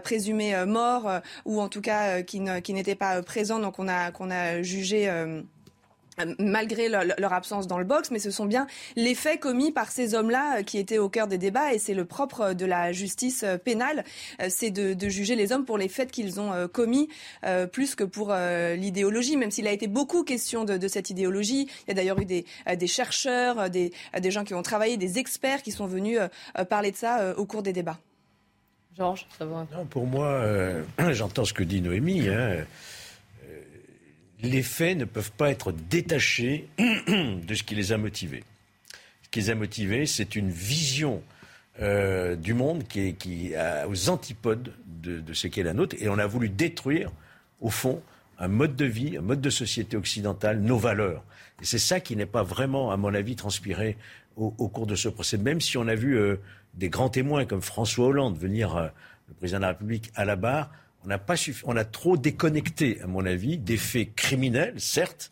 présumés 0.04 0.66
morts 0.66 1.22
ou 1.46 1.62
en 1.62 1.70
tout 1.70 1.82
cas 1.82 2.22
qui 2.22 2.40
n'étaient 2.40 2.96
pas 2.96 3.22
présents, 3.22 3.60
donc 3.60 3.80
on 3.80 3.88
a, 3.88 4.12
qu'on 4.12 4.32
a 4.32 4.62
jugé 4.62 5.10
malgré 6.40 6.90
leur, 6.90 7.34
absence 7.34 7.68
dans 7.68 7.78
le 7.78 7.86
box, 7.86 8.12
mais 8.12 8.20
ce 8.20 8.32
sont 8.32 8.46
bien 8.46 8.68
les 8.96 9.16
faits 9.16 9.40
commis 9.40 9.72
par 9.72 9.92
ces 9.92 10.16
hommes-là 10.16 10.60
euh, 10.60 10.64
qui 10.64 10.78
étaient 10.78 10.98
au 10.98 11.10
cœur 11.10 11.28
des 11.28 11.38
débats, 11.38 11.74
et 11.74 11.80
c'est 11.80 11.94
le 11.94 12.06
propre 12.06 12.54
de 12.54 12.66
la 12.66 12.92
justice 12.92 13.44
euh, 13.44 13.58
pénale, 13.58 14.04
euh, 14.42 14.48
c'est 14.50 14.72
de, 14.72 15.10
juger 15.10 15.36
les 15.36 15.52
hommes 15.52 15.66
pour 15.66 15.78
les 15.78 15.88
faits 15.88 16.12
qu'ils 16.12 16.40
ont 16.40 16.68
commis, 16.68 17.08
plus 17.72 17.96
que 17.96 18.04
pour 18.04 18.34
l'idéologie, 18.34 19.38
même 19.38 19.52
s'il 19.52 19.68
a 19.68 19.72
été 19.72 19.88
beaucoup 19.88 20.24
question 20.24 20.66
de, 20.66 20.88
cette 20.88 21.10
idéologie. 21.10 21.70
Il 21.86 21.90
y 21.90 21.92
a 21.92 21.94
d'ailleurs 21.94 22.20
eu 22.20 22.26
des, 22.26 22.46
des 22.76 22.88
chercheurs, 22.88 23.70
des, 23.70 23.94
des, 24.20 24.32
gens 24.32 24.44
qui 24.44 24.54
ont 24.54 24.62
travaillé, 24.62 24.98
des 24.98 25.18
experts 25.18 25.62
qui 25.62 25.72
sont 25.72 25.86
venus 25.86 26.20
parler 26.70 26.92
de 26.92 26.98
ça 26.98 27.36
au 27.38 27.46
cours 27.46 27.64
des 27.64 27.72
débats. 27.72 27.98
Georges, 28.98 29.26
ça 29.38 29.46
va 29.46 29.66
non, 29.74 29.86
Pour 29.86 30.06
moi, 30.06 30.44
j'entends 31.12 31.46
ce 31.46 31.54
que 31.54 31.64
dit 31.64 31.82
Noémie. 31.82 32.28
Hein 32.28 32.66
les 34.42 34.64
faits 34.64 34.98
ne 34.98 35.06
peuvent 35.06 35.32
pas 35.32 35.50
être 35.50 35.72
détachés 35.72 36.68
de 36.78 37.54
ce 37.54 37.64
qui 37.64 37.76
les 37.76 37.92
a 37.92 37.98
motivés. 37.98 38.44
Ce 39.24 39.30
qui 39.30 39.40
les 39.42 39.50
a 39.50 39.56
motivés, 39.56 40.06
c'est 40.06 40.36
une 40.36 40.50
vision 40.50 41.22
du 42.40 42.56
monde 42.56 42.88
qui 42.88 43.02
est 43.02 43.14
qui, 43.14 43.52
aux 43.88 44.10
antipodes 44.10 44.74
de, 44.88 45.20
de 45.20 45.34
ce 45.34 45.48
qu'est 45.48 45.62
la 45.62 45.74
nôtre. 45.74 45.96
Et 46.00 46.10
on 46.10 46.18
a 46.18 46.26
voulu 46.26 46.50
détruire, 46.50 47.12
au 47.62 47.70
fond, 47.70 48.02
un 48.40 48.48
mode 48.48 48.76
de 48.76 48.86
vie, 48.86 49.18
un 49.18 49.22
mode 49.22 49.42
de 49.42 49.50
société 49.50 49.98
occidentale, 49.98 50.60
nos 50.60 50.78
valeurs. 50.78 51.24
Et 51.62 51.66
c'est 51.66 51.80
ça 51.80 52.00
qui 52.00 52.16
n'est 52.16 52.26
pas 52.28 52.44
vraiment, 52.44 52.92
à 52.92 52.98
mon 52.98 53.14
avis, 53.14 53.36
transpiré 53.36 53.98
au, 54.36 54.52
cours 54.68 54.86
de 54.86 54.96
ce 54.96 55.10
procès. 55.10 55.38
Même 55.38 55.62
si 55.62 55.78
on 55.78 55.88
a 55.88 55.96
vu 55.96 56.18
euh, 56.18 56.38
des 56.76 56.90
grands 56.90 57.10
témoins 57.10 57.46
comme 57.46 57.62
François 57.62 58.08
Hollande 58.08 58.38
venir, 58.38 58.76
euh, 58.76 58.88
le 59.28 59.34
président 59.34 59.58
de 59.58 59.64
la 59.64 59.70
République, 59.70 60.12
à 60.16 60.26
la 60.26 60.36
barre, 60.36 60.72
on 61.08 61.12
a, 61.12 61.18
pas 61.18 61.36
on 61.64 61.78
a 61.78 61.86
trop 61.86 62.18
déconnecté, 62.18 63.02
à 63.02 63.08
mon 63.08 63.26
avis, 63.26 63.58
des 63.58 63.78
faits 63.78 64.14
criminels, 64.14 64.74
certes, 64.78 65.32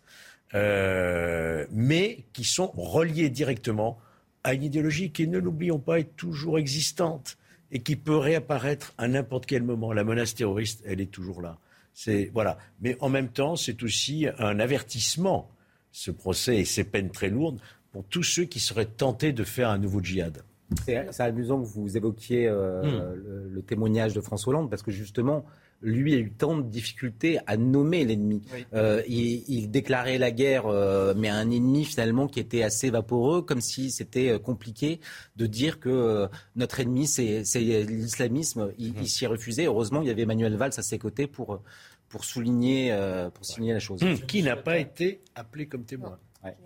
euh, 0.53 1.65
mais 1.69 2.23
qui 2.31 2.45
sont 2.45 2.71
reliés 2.77 3.29
directement 3.29 3.99
à 4.45 4.53
une 4.53 4.63
idéologie 4.63 5.11
qui, 5.11 5.27
ne 5.27 5.37
l'oublions 5.37 5.79
pas, 5.79 5.99
est 5.99 6.15
toujours 6.15 6.57
existante 6.59 7.37
et 7.71 7.79
qui 7.79 7.97
peut 7.97 8.15
réapparaître 8.15 8.93
à 8.97 9.09
n'importe 9.09 9.47
quel 9.47 9.63
moment. 9.63 9.91
La 9.91 10.05
menace 10.05 10.33
terroriste, 10.33 10.81
elle 10.85 11.01
est 11.01 11.11
toujours 11.11 11.41
là. 11.41 11.57
C'est 11.93 12.31
voilà. 12.33 12.57
Mais 12.79 12.95
en 13.01 13.09
même 13.09 13.29
temps, 13.29 13.57
c'est 13.57 13.83
aussi 13.83 14.27
un 14.39 14.59
avertissement, 14.59 15.49
ce 15.91 16.11
procès 16.11 16.57
et 16.57 16.65
ces 16.65 16.85
peines 16.85 17.09
très 17.09 17.29
lourdes 17.29 17.59
pour 17.91 18.05
tous 18.05 18.23
ceux 18.23 18.45
qui 18.45 18.61
seraient 18.61 18.85
tentés 18.85 19.33
de 19.33 19.43
faire 19.43 19.69
un 19.69 19.77
nouveau 19.77 20.01
djihad. 20.01 20.43
C'est 20.85 21.19
amusant 21.19 21.61
que 21.61 21.67
vous 21.67 21.95
évoquiez 21.95 22.47
euh, 22.47 22.81
hmm. 22.81 23.51
le, 23.53 23.61
témoignage 23.61 24.13
de 24.13 24.21
François 24.21 24.53
Hollande 24.53 24.69
parce 24.69 24.81
que 24.81 24.91
justement, 24.91 25.45
lui 25.81 26.15
a 26.15 26.17
eu 26.17 26.31
tant 26.31 26.57
de 26.57 26.63
difficultés 26.63 27.39
à 27.47 27.57
nommer 27.57 28.05
l'ennemi. 28.05 28.41
Euh, 28.73 29.01
il, 29.07 29.69
déclarait 29.69 30.17
la 30.17 30.31
guerre, 30.31 30.67
euh, 30.67 31.13
mais 31.15 31.29
à 31.29 31.35
un 31.35 31.51
ennemi 31.51 31.85
finalement 31.85 32.27
qui 32.27 32.39
était 32.39 32.63
assez 32.63 32.89
vaporeux, 32.89 33.41
comme 33.41 33.61
si 33.61 33.91
c'était 33.91 34.39
compliqué 34.39 34.99
de 35.35 35.45
dire 35.45 35.79
que 35.79 36.27
notre 36.55 36.79
ennemi 36.79 37.07
c'est 37.07 37.43
l'islamisme. 37.55 38.71
Il, 38.77 38.93
il 38.99 39.07
s'y 39.07 39.27
refusait. 39.27 39.65
Heureusement, 39.65 40.01
il 40.01 40.07
y 40.07 40.11
avait 40.11 40.23
Emmanuel 40.23 40.55
Valls 40.55 40.73
à 40.77 40.83
ses 40.83 40.97
côtés 40.97 41.27
pour 41.27 41.61
pour 42.09 42.23
souligner, 42.23 42.95
pour 43.33 43.45
souligner 43.45 43.73
la 43.73 43.79
chose. 43.79 44.01
Hmm. 44.01 44.15
Qui 44.27 44.43
n'a 44.43 44.55
pas 44.55 44.77
été 44.77 45.21
appelé 45.35 45.67
comme 45.67 45.83
témoin. 45.83 46.17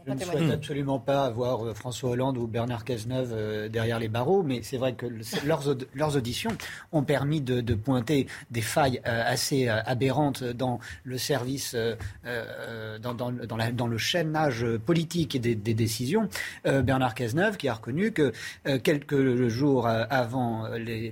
Je 0.05 0.13
ne 0.13 0.19
souhaite 0.19 0.51
absolument 0.51 0.99
pas 0.99 1.25
avoir 1.25 1.65
euh, 1.65 1.73
François 1.73 2.11
Hollande 2.11 2.37
ou 2.37 2.47
Bernard 2.47 2.83
Cazeneuve 2.83 3.31
euh, 3.33 3.69
derrière 3.69 3.99
les 3.99 4.07
barreaux, 4.07 4.43
mais 4.43 4.61
c'est 4.63 4.77
vrai 4.77 4.93
que 4.93 5.05
leurs, 5.45 6.15
auditions 6.15 6.51
ont 6.91 7.03
permis 7.03 7.41
de, 7.41 7.75
pointer 7.75 8.27
des 8.51 8.61
failles 8.61 9.01
euh, 9.05 9.23
assez 9.25 9.67
aberrantes 9.67 10.43
dans 10.43 10.79
le 11.03 11.17
service, 11.17 11.75
dans, 13.01 13.87
le 13.87 13.97
chaînage 13.97 14.65
politique 14.85 15.39
des, 15.39 15.55
décisions. 15.55 16.27
Bernard 16.65 17.13
Cazeneuve 17.13 17.57
qui 17.57 17.67
a 17.67 17.73
reconnu 17.73 18.11
que 18.11 18.33
quelques 18.83 19.47
jours 19.47 19.87
avant 19.87 20.67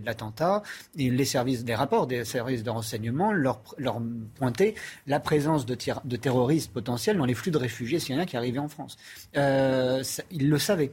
l'attentat, 0.06 0.64
les 0.96 1.26
services, 1.26 1.64
des 1.64 1.76
rapports 1.76 2.08
des 2.08 2.26
services 2.26 2.64
de 2.64 2.70
renseignement 2.70 3.32
leur, 3.32 3.62
leur 3.78 4.02
pointaient 4.36 4.76
la 5.06 5.20
présence 5.20 5.66
de, 5.66 5.78
de 6.04 6.16
terroristes 6.16 6.72
potentiels 6.72 7.18
dans 7.18 7.26
les 7.26 7.36
flux 7.36 7.52
de 7.52 7.58
réfugiés 7.58 8.00
syriens 8.00 8.26
qui 8.26 8.38
arrivaient 8.38 8.57
en 8.60 8.68
France. 8.68 8.98
Euh, 9.36 10.04
ils 10.32 10.50
le 10.50 10.60
savaient. 10.60 10.92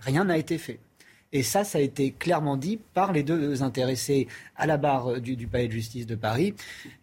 Rien 0.00 0.24
n'a 0.24 0.38
été 0.38 0.58
fait. 0.58 0.78
Et 1.32 1.42
ça, 1.42 1.64
ça 1.64 1.78
a 1.78 1.80
été 1.80 2.12
clairement 2.12 2.56
dit 2.56 2.78
par 2.94 3.12
les 3.12 3.22
deux 3.22 3.62
intéressés 3.62 4.28
à 4.56 4.66
la 4.66 4.76
barre 4.76 5.20
du, 5.20 5.46
palais 5.46 5.66
de 5.66 5.72
justice 5.72 6.06
de 6.06 6.14
Paris. 6.14 6.54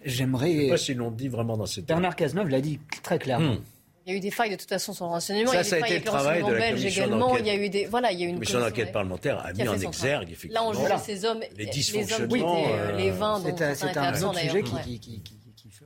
J'aimerais. 0.03 0.51
Je 0.51 0.57
ne 0.57 0.63
sais 0.63 0.69
pas 0.69 0.77
s'ils 0.77 0.97
l'ont 0.97 1.11
dit 1.11 1.27
vraiment 1.27 1.57
dans 1.57 1.65
cette. 1.65 1.85
Bernard 1.85 2.15
Cazeneuve 2.15 2.49
l'a 2.49 2.61
dit 2.61 2.79
très 3.03 3.19
clairement. 3.19 3.55
Hmm. 3.55 3.63
Il 4.05 4.11
y 4.11 4.15
a 4.15 4.17
eu 4.17 4.19
des 4.19 4.31
failles 4.31 4.51
de 4.51 4.55
toute 4.57 4.67
façon 4.67 4.91
sur 4.91 5.05
le 5.05 5.11
renseignement. 5.11 5.51
Ça, 5.51 5.53
il 5.53 5.57
y 5.57 5.61
a, 5.61 5.63
ça 5.63 5.75
a 5.75 5.79
été 5.79 5.99
le 5.99 6.03
travail 6.03 6.43
de 6.43 6.51
la 6.51 6.69
commission 6.71 7.03
également. 7.05 7.37
Il 7.37 7.47
y 7.47 7.49
a 7.49 7.55
eu 7.55 7.69
des 7.69 7.85
voilà, 7.85 8.11
il 8.11 8.19
y 8.19 8.23
a 8.23 8.25
eu 8.25 8.29
une 8.29 8.35
commission 8.35 8.59
d'enquête 8.59 8.91
parlementaire 8.91 9.45
a 9.45 9.53
mis 9.53 9.67
en 9.67 9.79
exergue 9.79 10.31
effectivement. 10.31 10.71
Là, 10.71 10.79
on 10.79 10.87
juge 10.87 10.97
ces 11.03 11.25
hommes, 11.25 11.39
les 11.57 11.65
dysfonctionnements, 11.67 12.65
les, 12.65 12.71
hommes 12.71 12.97
les 12.97 13.11
20 13.11 13.39
dont 13.39 13.55
c'est 13.57 13.97
un, 13.97 14.03
un 14.03 14.23
autre 14.23 14.39
sujet 14.39 14.63
qui, 14.63 14.99
qui, 14.99 15.21
qui 15.21 15.42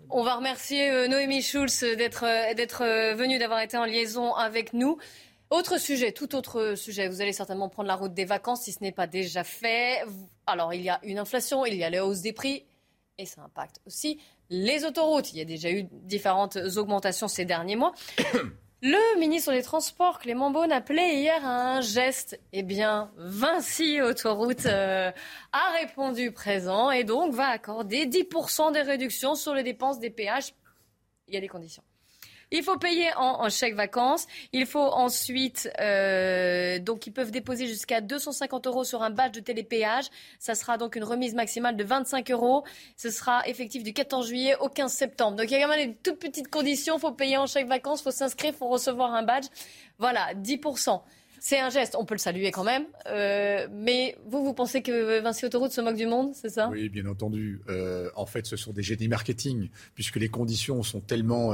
on 0.10 0.24
va 0.24 0.36
remercier 0.36 0.90
euh, 0.90 1.08
Noémie 1.08 1.42
Schulz 1.42 1.82
d'être 1.98 2.24
euh, 2.26 2.54
d'être 2.54 2.84
euh, 2.84 3.16
venue, 3.16 3.40
d'avoir 3.40 3.62
été 3.62 3.78
en 3.78 3.86
liaison 3.86 4.34
avec 4.34 4.74
nous. 4.74 4.98
Autre 5.50 5.80
sujet, 5.80 6.12
tout 6.12 6.36
autre 6.36 6.76
sujet. 6.76 7.08
Vous 7.08 7.22
allez 7.22 7.34
certainement 7.34 7.70
prendre 7.70 7.88
la 7.88 7.96
route 7.96 8.14
des 8.14 8.26
vacances 8.26 8.64
si 8.64 8.74
ce 8.74 8.80
n'est 8.82 8.92
pas 8.92 9.08
déjà 9.08 9.44
fait. 9.44 10.04
Alors, 10.46 10.74
il 10.74 10.82
y 10.82 10.90
a 10.90 11.00
une 11.04 11.20
inflation, 11.20 11.66
il 11.66 11.76
y 11.76 11.84
a 11.84 11.90
la 11.90 12.06
hausse 12.06 12.22
des 12.22 12.34
prix 12.34 12.66
et 13.18 13.26
ça 13.26 13.42
impacte 13.42 13.80
aussi 13.86 14.20
les 14.50 14.84
autoroutes. 14.84 15.32
Il 15.32 15.38
y 15.38 15.42
a 15.42 15.46
déjà 15.46 15.72
eu 15.72 15.86
différentes 15.92 16.58
augmentations 16.76 17.28
ces 17.28 17.46
derniers 17.46 17.78
mois. 17.78 17.94
Le 18.82 19.20
ministre 19.20 19.52
des 19.54 19.64
Transports, 19.64 20.20
Clément 20.20 20.52
Beaune, 20.52 20.72
appelait 20.72 21.16
hier 21.16 21.44
à 21.44 21.78
un 21.78 21.82
geste. 21.82 22.40
Eh 22.54 22.62
bien, 22.62 23.12
Vinci 23.18 24.02
Autoroute 24.02 24.68
euh, 24.68 25.12
a 25.52 25.72
répondu 25.80 26.32
présent 26.32 26.92
et 26.92 27.04
donc 27.04 27.34
va 27.34 27.48
accorder 27.48 28.06
10% 28.06 28.74
des 28.74 28.82
réductions 28.82 29.34
sur 29.34 29.56
les 29.56 29.64
dépenses 29.64 29.98
des 30.00 30.12
péages. 30.12 30.54
Il 31.28 31.34
y 31.34 31.38
a 31.38 31.42
des 31.42 31.48
conditions. 31.48 31.82
Il 32.52 32.64
faut 32.64 32.78
payer 32.78 33.10
en, 33.18 33.50
chèque 33.50 33.76
vacances. 33.76 34.26
Il 34.54 34.66
faut 34.66 34.80
ensuite, 34.80 35.70
euh, 35.82 36.80
donc 36.80 37.06
ils 37.06 37.12
peuvent 37.12 37.32
déposer 37.32 37.68
jusqu'à 37.68 38.00
250 38.00 38.68
euros 38.68 38.84
sur 38.86 39.04
un 39.04 39.10
badge 39.10 39.34
de 39.34 39.42
télépéage. 39.42 40.06
Ça 40.40 40.56
sera 40.56 40.78
donc 40.78 40.96
une 40.96 41.04
remise 41.04 41.36
maximale 41.36 41.76
de 41.76 41.84
25 41.84 42.32
euros. 42.32 42.64
Ce 42.96 43.10
sera 43.10 43.46
effectif 43.48 43.84
du 43.84 43.94
14 43.94 44.28
juillet 44.28 44.56
au 44.62 44.70
15 44.70 44.92
septembre. 44.94 45.36
Donc 45.38 45.52
il 45.52 45.54
y 45.54 45.62
a 45.62 45.62
quand 45.62 45.76
même 45.76 45.90
des 45.90 45.96
toutes 45.96 46.20
petites 46.20 46.50
conditions. 46.50 46.96
Il 46.98 47.02
faut 47.02 47.12
payer 47.12 47.38
en 47.38 47.48
chèque 47.48 47.68
vacances, 47.68 48.00
il 48.00 48.04
faut 48.04 48.12
s'inscrire, 48.12 48.54
il 48.54 48.58
faut 48.58 48.70
recevoir 48.70 49.14
un 49.14 49.24
badge. 49.24 49.48
Voilà, 50.00 50.34
10%. 50.36 51.02
C'est 51.50 51.60
un 51.60 51.70
geste, 51.70 51.96
on 51.98 52.04
peut 52.04 52.14
le 52.14 52.20
saluer 52.20 52.52
quand 52.52 52.66
même. 52.66 52.84
Euh, 53.06 53.70
mais 53.72 54.18
vous, 54.26 54.44
vous 54.44 54.54
pensez 54.54 54.82
que 54.82 55.22
Vinci 55.22 55.46
Autoroute 55.46 55.72
se 55.72 55.80
moque 55.80 55.96
du 55.96 56.06
monde, 56.06 56.32
c'est 56.34 56.50
ça? 56.50 56.68
Oui, 56.68 56.90
bien 56.90 57.06
entendu. 57.06 57.62
Euh, 57.70 58.10
en 58.18 58.26
fait, 58.26 58.46
ce 58.46 58.58
sont 58.58 58.74
des 58.74 58.84
génies 58.84 59.08
marketing, 59.08 59.70
puisque 59.96 60.18
les 60.18 60.28
conditions 60.28 60.84
sont 60.84 61.00
tellement 61.00 61.54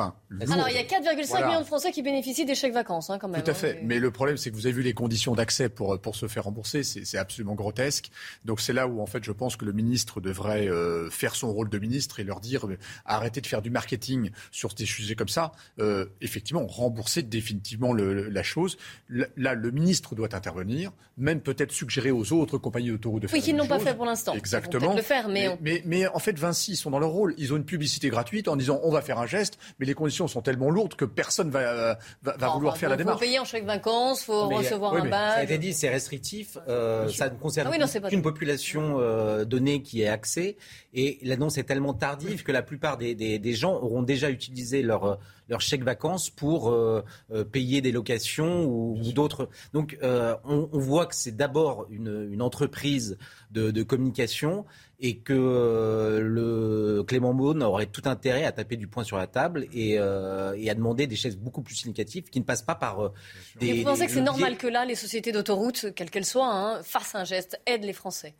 euh, 0.00 0.04
Alors, 0.50 0.68
il 0.68 0.74
y 0.74 0.78
a 0.78 0.84
4,5 0.84 1.46
millions 1.46 1.60
de 1.60 1.66
Français 1.66 1.92
qui 1.92 2.02
bénéficient 2.02 2.44
des 2.44 2.54
chèques 2.54 2.72
vacances, 2.72 3.10
hein, 3.10 3.18
quand 3.18 3.28
même. 3.28 3.42
Tout 3.42 3.50
à 3.50 3.54
fait. 3.54 3.76
Hein, 3.76 3.84
Mais 3.84 3.98
le 3.98 4.10
problème, 4.10 4.36
c'est 4.36 4.50
que 4.50 4.54
vous 4.54 4.66
avez 4.66 4.74
vu 4.74 4.82
les 4.82 4.94
conditions 4.94 5.34
d'accès 5.34 5.68
pour, 5.68 6.00
pour 6.00 6.16
se 6.16 6.28
faire 6.28 6.44
rembourser. 6.44 6.82
C'est 6.82 7.18
absolument 7.18 7.54
grotesque. 7.54 8.10
Donc, 8.44 8.60
c'est 8.60 8.72
là 8.72 8.86
où, 8.88 9.00
en 9.00 9.06
fait, 9.06 9.22
je 9.22 9.32
pense 9.32 9.56
que 9.56 9.64
le 9.64 9.72
ministre 9.72 10.20
devrait 10.20 10.68
euh, 10.68 11.10
faire 11.10 11.34
son 11.34 11.52
rôle 11.52 11.68
de 11.68 11.78
ministre 11.78 12.20
et 12.20 12.24
leur 12.24 12.40
dire 12.40 12.66
euh, 12.66 12.78
arrêtez 13.04 13.40
de 13.40 13.46
faire 13.46 13.62
du 13.62 13.70
marketing 13.70 14.30
sur 14.50 14.74
des 14.74 14.86
sujets 14.86 15.14
comme 15.14 15.28
ça. 15.28 15.52
Euh, 15.78 16.06
effectivement, 16.20 16.66
rembourser 16.66 17.22
définitivement 17.22 17.92
le, 17.92 18.28
la 18.28 18.42
chose. 18.42 18.78
Là, 19.08 19.54
le 19.54 19.70
ministre 19.70 20.14
doit 20.14 20.34
intervenir, 20.34 20.92
même 21.18 21.40
peut-être 21.40 21.72
suggérer 21.72 22.10
aux 22.10 22.32
autres 22.32 22.58
compagnies 22.58 22.90
d'autoroutes 22.90 23.22
de 23.22 23.26
faire 23.26 23.38
Oui, 23.38 23.44
qu'ils 23.44 23.56
n'ont 23.56 23.66
pas 23.66 23.78
fait 23.78 23.94
pour 23.94 24.06
l'instant. 24.06 24.34
Exactement. 24.34 24.94
le 24.94 25.02
faire, 25.02 25.28
mais, 25.28 25.56
mais, 25.60 25.82
mais, 25.84 26.06
en 26.06 26.18
fait, 26.18 26.38
Vinci, 26.38 26.72
ils 26.72 26.76
sont 26.76 26.90
dans 26.90 26.98
leur 26.98 27.10
rôle. 27.10 27.34
Ils 27.36 27.52
ont 27.52 27.56
une 27.56 27.64
publicité 27.64 28.08
gratuite 28.08 28.48
en 28.48 28.56
disant 28.56 28.80
on 28.82 28.90
va 28.90 29.02
faire 29.02 29.18
un 29.18 29.26
geste 29.26 29.58
mais 29.82 29.86
les 29.86 29.94
conditions 29.94 30.28
sont 30.28 30.42
tellement 30.42 30.70
lourdes 30.70 30.94
que 30.94 31.04
personne 31.04 31.50
va, 31.50 31.58
euh, 31.58 31.94
va, 32.22 32.48
vouloir 32.50 32.76
faire 32.76 32.88
la 32.88 32.96
démarche. 32.96 33.16
Il 33.16 33.18
faut 33.18 33.26
payer 33.26 33.38
en 33.40 33.44
chèque 33.44 33.64
vacances, 33.64 34.20
il 34.20 34.26
faut 34.26 34.48
recevoir 34.48 34.94
un 34.94 35.08
badge. 35.08 35.34
Ça 35.34 35.38
a 35.38 35.42
été 35.42 35.58
dit, 35.58 35.72
c'est 35.72 35.88
restrictif. 35.88 36.56
Euh, 36.68 37.08
ça 37.08 37.28
ne 37.28 37.34
concerne 37.34 37.68
ah 37.68 38.08
qu'une 38.08 38.22
population 38.22 39.00
euh, 39.00 39.44
donnée 39.44 39.82
qui 39.82 40.02
est 40.02 40.08
accès. 40.08 40.56
Et 40.94 41.18
l'annonce 41.22 41.58
est 41.58 41.64
tellement 41.64 41.94
tardive 41.94 42.42
que 42.42 42.52
la 42.52 42.62
plupart 42.62 42.98
des, 42.98 43.14
des, 43.14 43.38
des 43.38 43.52
gens 43.54 43.74
auront 43.74 44.02
déjà 44.02 44.30
utilisé 44.30 44.82
leur 44.82 45.18
leur 45.52 45.60
chèque 45.60 45.84
vacances 45.84 46.30
pour 46.30 46.70
euh, 46.70 47.04
euh, 47.30 47.44
payer 47.44 47.80
des 47.82 47.92
locations 47.92 48.64
ou, 48.64 48.98
d'autres. 49.12 49.50
Donc 49.74 49.98
euh, 50.02 50.34
on, 50.44 50.66
voit 50.72 51.06
que 51.06 51.14
c'est 51.14 51.36
d'abord 51.36 51.86
une, 51.90 52.28
une, 52.32 52.40
entreprise 52.40 53.18
de, 53.50 53.70
de, 53.70 53.82
communication 53.82 54.64
et 54.98 55.18
que 55.18 56.20
le 56.22 57.02
Clément 57.02 57.34
Beaune 57.34 57.62
aurait 57.62 57.86
tout 57.86 58.02
intérêt 58.06 58.44
à 58.44 58.52
taper 58.52 58.76
du 58.76 58.86
poing 58.86 59.04
sur 59.04 59.18
la 59.18 59.26
table 59.26 59.66
et, 59.74 59.94
et 59.94 60.70
à 60.70 60.74
demander 60.74 61.06
des 61.06 61.16
chèques 61.16 61.38
beaucoup 61.38 61.62
plus 61.62 61.74
significatifs 61.74 62.30
qui 62.30 62.40
ne 62.40 62.44
passent 62.44 62.62
pas 62.62 62.76
par 62.76 63.12
des. 63.60 63.74
vous 63.74 63.84
pensez 63.84 64.06
que 64.06 64.12
c'est 64.12 64.20
normal 64.22 64.56
que 64.56 64.68
là, 64.68 64.84
les 64.84 64.94
sociétés 64.94 65.32
d'autoroute, 65.32 65.92
quelles 65.94 66.10
qu'elles 66.10 66.24
soient, 66.24 66.54
hein, 66.54 66.82
fassent 66.82 67.14
un 67.14 67.24
geste, 67.24 67.60
aident 67.66 67.84
les 67.84 67.92
Français? 67.92 68.34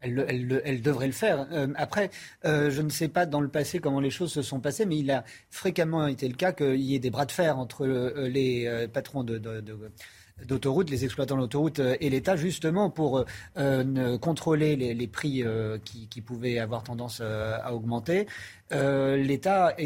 Elle, 0.00 0.82
devrait 0.82 1.06
le 1.06 1.12
faire. 1.12 1.46
Euh, 1.52 1.68
après, 1.76 2.10
euh, 2.44 2.70
je 2.70 2.82
ne 2.82 2.88
sais 2.88 3.08
pas 3.08 3.26
dans 3.26 3.40
le 3.40 3.48
passé 3.48 3.80
comment 3.80 4.00
les 4.00 4.10
choses 4.10 4.32
se 4.32 4.42
sont 4.42 4.60
passées, 4.60 4.86
mais 4.86 4.98
il 4.98 5.10
a 5.10 5.24
fréquemment 5.50 6.06
été 6.06 6.28
le 6.28 6.34
cas 6.34 6.52
qu'il 6.52 6.80
y 6.80 6.94
ait 6.94 6.98
des 6.98 7.10
bras 7.10 7.26
de 7.26 7.32
fer 7.32 7.58
entre 7.58 7.86
euh, 7.86 8.28
les 8.28 8.88
patrons 8.92 9.24
de, 9.24 9.38
d'autoroutes, 10.46 10.90
les 10.90 11.04
exploitants 11.04 11.36
d'autoroutes 11.36 11.80
et 12.00 12.08
l'État, 12.08 12.36
justement 12.36 12.88
pour 12.88 13.24
contrôler 14.20 14.76
les, 14.76 15.06
prix 15.06 15.44
qui, 15.84 16.20
pouvaient 16.22 16.58
avoir 16.58 16.82
tendance 16.82 17.20
à 17.20 17.74
augmenter. 17.74 18.26
L'État 18.70 19.76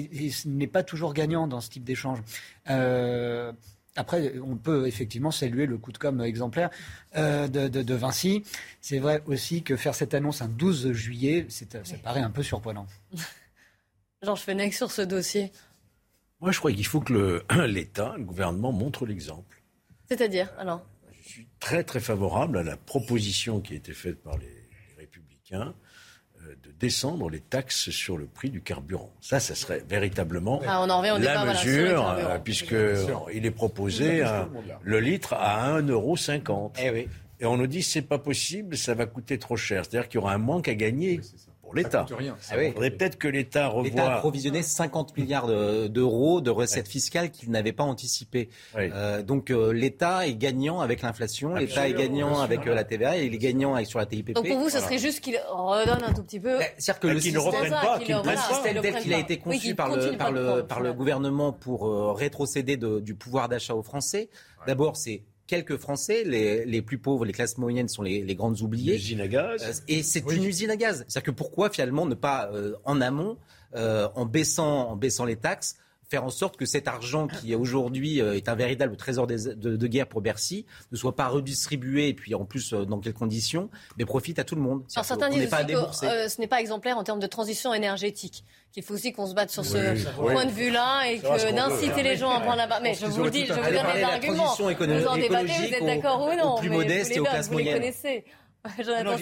n'est 0.47 0.67
pas 0.67 0.83
toujours 0.83 1.13
gagnant 1.13 1.49
dans 1.49 1.61
ce 1.61 1.71
type 1.71 1.85
d'échange. 1.85 2.21
Après, 3.97 4.35
on 4.41 4.57
peut 4.57 4.89
effectivement 4.89 5.31
saluer 5.31 5.67
le 5.67 5.79
coup 5.79 5.93
de 5.93 5.99
com' 5.99 6.21
exemplaire 6.21 6.71
euh, 7.17 7.47
de, 7.47 7.95
Vinci. 7.95 8.43
C'est 8.81 8.99
vrai 8.99 9.23
aussi 9.27 9.63
que 9.63 9.77
faire 9.77 9.95
cette 9.95 10.15
annonce 10.15 10.43
un 10.43 10.49
12 10.49 10.93
juillet, 10.93 11.47
ça 11.49 11.67
paraît 12.03 12.21
un 12.21 12.31
peu 12.31 12.43
surprenant. 12.43 12.87
Georges 14.23 14.41
Fenech 14.41 14.75
sur 14.75 14.91
ce 14.91 15.03
dossier. 15.03 15.53
Moi, 16.41 16.51
je 16.51 16.59
crois 16.59 16.73
qu'il 16.73 16.87
faut 16.87 17.01
que 17.01 17.45
l'État, 17.67 18.15
le, 18.17 18.25
gouvernement 18.25 18.73
montre 18.73 19.07
l'exemple. 19.07 19.63
C'est-à-dire, 20.09 20.53
alors? 20.59 20.85
Je 21.23 21.29
suis 21.29 21.49
très 21.59 21.85
très 21.85 22.01
favorable 22.01 22.59
à 22.59 22.63
la 22.63 22.77
proposition 22.77 23.61
qui 23.61 23.75
a 23.75 23.77
été 23.77 23.93
faite 23.93 24.23
par 24.23 24.37
les, 24.39 24.69
républicains 24.99 25.69
euh, 25.69 25.84
descendre 26.81 27.31
les 27.31 27.41
taxes 27.41 27.91
sur 27.91 28.17
le 28.17 28.27
prix 28.27 28.51
du 28.51 28.61
carburant. 28.61 29.11
Ça, 29.21 29.41
ça 29.41 29.55
serait 29.55 29.83
véritablement 29.89 30.61
ah, 30.67 30.85
la 31.25 31.45
mesure, 31.45 32.09
euh, 32.09 32.39
puisque 32.39 32.75
il 33.33 33.47
est 33.47 33.51
proposé 33.51 34.25
le 34.83 35.01
litre 35.01 35.35
à 35.35 35.81
1,50 35.81 35.91
euro. 35.91 36.73
Eh 36.79 37.09
Et 37.41 37.47
on 37.47 37.57
nous 37.57 37.67
dit 37.67 37.83
c'est 37.83 38.03
pas 38.03 38.19
possible, 38.19 38.77
ça 38.77 38.95
va 38.95 39.07
coûter 39.07 39.39
trop 39.39 39.57
cher. 39.57 39.85
C'est-à-dire 39.85 40.09
qu'il 40.09 40.21
y 40.21 40.23
aura 40.23 40.35
un 40.35 40.39
manque 40.39 40.69
à 40.69 40.75
gagner 40.75 41.21
l'État. 41.75 42.07
Ah 42.11 42.63
Il 42.63 42.73
faudrait 42.73 42.91
peut-être 42.91 43.19
que 43.19 43.29
l'État 43.29 43.69
revoie. 43.69 43.85
L'État 43.85 44.15
a 44.15 44.19
provisionné 44.19 44.63
50 44.63 45.17
milliards 45.17 45.49
d'euros 45.89 46.41
de 46.41 46.51
recettes 46.51 46.89
fiscales 46.89 47.31
qu'il 47.31 47.51
n'avait 47.51 47.73
pas 47.73 47.85
anticipées. 47.85 48.49
Euh, 48.77 49.23
donc 49.23 49.51
euh, 49.51 49.73
l'État 49.73 50.27
est 50.27 50.35
gagnant 50.35 50.81
avec 50.81 51.03
l'inflation, 51.03 51.55
l'État 51.55 51.89
est 51.89 51.95
gagnant 51.95 52.41
avec 52.41 52.67
euh, 52.67 52.75
la 52.75 52.85
TVA 52.85 53.19
et 53.19 53.27
il 53.27 53.35
est 53.35 53.39
gagnant 53.39 53.75
avec, 53.75 53.87
sur 53.87 53.99
la 53.99 54.07
TIPP. 54.07 54.33
Donc 54.33 54.47
pour 54.47 54.59
vous, 54.59 54.69
ce 54.69 54.81
serait 54.81 54.99
juste 54.99 55.21
qu'il 55.21 55.39
redonne 55.49 56.03
un 56.03 56.13
tout 56.13 56.23
petit 56.23 56.41
peu. 56.41 56.59
C'est-à-dire 56.79 57.01
que 57.01 57.09
le 57.09 57.21
système, 57.21 58.81
tel 58.83 58.99
qu'il 58.99 59.15
a 59.15 59.19
été 59.19 59.39
conçu 59.39 59.75
par, 59.75 59.95
le, 59.95 60.17
par, 60.17 60.33
le, 60.33 60.63
par 60.67 60.81
le 60.81 60.93
gouvernement 60.93 61.53
pour 61.53 62.17
rétrocéder 62.17 62.77
du 62.77 63.15
pouvoir 63.15 63.49
d'achat 63.49 63.75
aux 63.75 63.83
Français, 63.83 64.29
d'abord 64.67 64.97
c'est 64.97 65.23
quelques 65.47 65.77
Français, 65.77 66.25
les, 66.25 66.65
les, 66.65 66.83
plus 66.83 66.99
pauvres, 66.99 67.25
les 67.25 67.33
classes 67.33 67.59
moyennes 67.59 67.89
sont 67.89 68.03
les, 68.03 68.23
les 68.23 68.35
grandes 68.35 68.61
oubliées. 68.61 68.93
Une 68.93 68.99
usine 68.99 69.21
à 69.21 69.29
gaz. 69.29 69.63
Euh, 69.63 69.85
et 69.89 70.03
c'est 70.03 70.25
une 70.31 70.45
usine 70.45 70.71
à 70.71 70.77
gaz. 70.77 71.05
C'est-à-dire 71.09 71.33
que 71.33 71.37
pourquoi 71.37 71.71
finalement 71.71 72.07
ne 72.07 72.15
pas 72.15 72.51
euh, 72.53 72.75
en 72.85 73.01
amont, 73.01 73.39
euh, 73.75 74.09
en, 74.15 74.27
baissant, 74.27 74.91
en 74.91 74.97
baissant 74.97 75.25
les 75.25 75.37
taxes, 75.37 75.77
faire 76.09 76.25
en 76.25 76.31
sorte 76.31 76.57
que 76.57 76.67
cet 76.67 76.89
argent 76.89 77.27
qui 77.27 77.55
aujourd'hui 77.55 78.21
euh, 78.21 78.37
est 78.37 78.49
un 78.49 78.55
véritable 78.55 78.97
trésor 78.97 79.27
de, 79.27 79.87
guerre 79.87 80.07
pour 80.07 80.21
Bercy 80.21 80.67
ne 80.93 80.97
soit 80.97 81.15
pas 81.17 81.29
redistribué 81.29 82.09
et 82.09 82.15
puis 82.15 82.35
en 82.35 82.45
plus 82.45 82.73
euh, 82.73 82.85
dans 82.85 82.99
quelles 82.99 83.15
conditions, 83.15 83.71
mais 83.99 84.05
profite 84.05 84.39
à 84.39 84.45
tout 84.45 84.55
le 84.55 84.61
monde. 84.61 84.85
Alors 84.95 85.05
certains 85.05 85.31
disent 85.31 85.49
aussi 85.53 86.01
que 86.01 86.07
euh, 86.07 86.29
ce 86.29 86.41
n'est 86.41 86.47
pas 86.47 86.61
exemplaire 86.61 86.99
en 86.99 87.05
termes 87.05 87.21
de 87.21 87.27
transition 87.27 87.75
énergétique, 87.75 88.45
qu'il 88.73 88.83
faut 88.83 88.95
aussi 88.95 89.13
qu'on 89.13 89.27
se 89.27 89.35
batte 89.35 89.51
sur 89.51 89.65
ce 89.65 90.05
point 90.17 90.47
de 90.47 90.51
vue-là 90.51 91.05
et 91.11 91.19
que 91.19 91.55
d'inciter 91.55 92.03
les 92.03 92.17
gens 92.17 92.31
à 92.31 92.41
prendre 92.41 92.57
la 92.57 92.67
bas 92.67 92.81
Mais 92.83 92.95
je 92.95 93.07
vous 93.07 93.25
le 93.25 93.31
dis, 93.31 93.47
je 93.47 93.53
vous 93.53 93.61
donne 93.61 93.87
les 93.95 94.03
arguments. 94.03 94.55
Vous 94.55 95.07
en 95.07 95.17
débattez, 95.17 95.47
vous 95.47 95.75
êtes 95.75 95.87
d'accord 95.87 96.29
ou 96.29 96.37
non 96.37 96.57
plus 96.57 96.71
modestes 96.71 97.17
et 97.17 97.21
aux 97.21 97.25
classes 97.25 97.51
moyennes. 97.51 97.93
Jonathan 98.83 99.17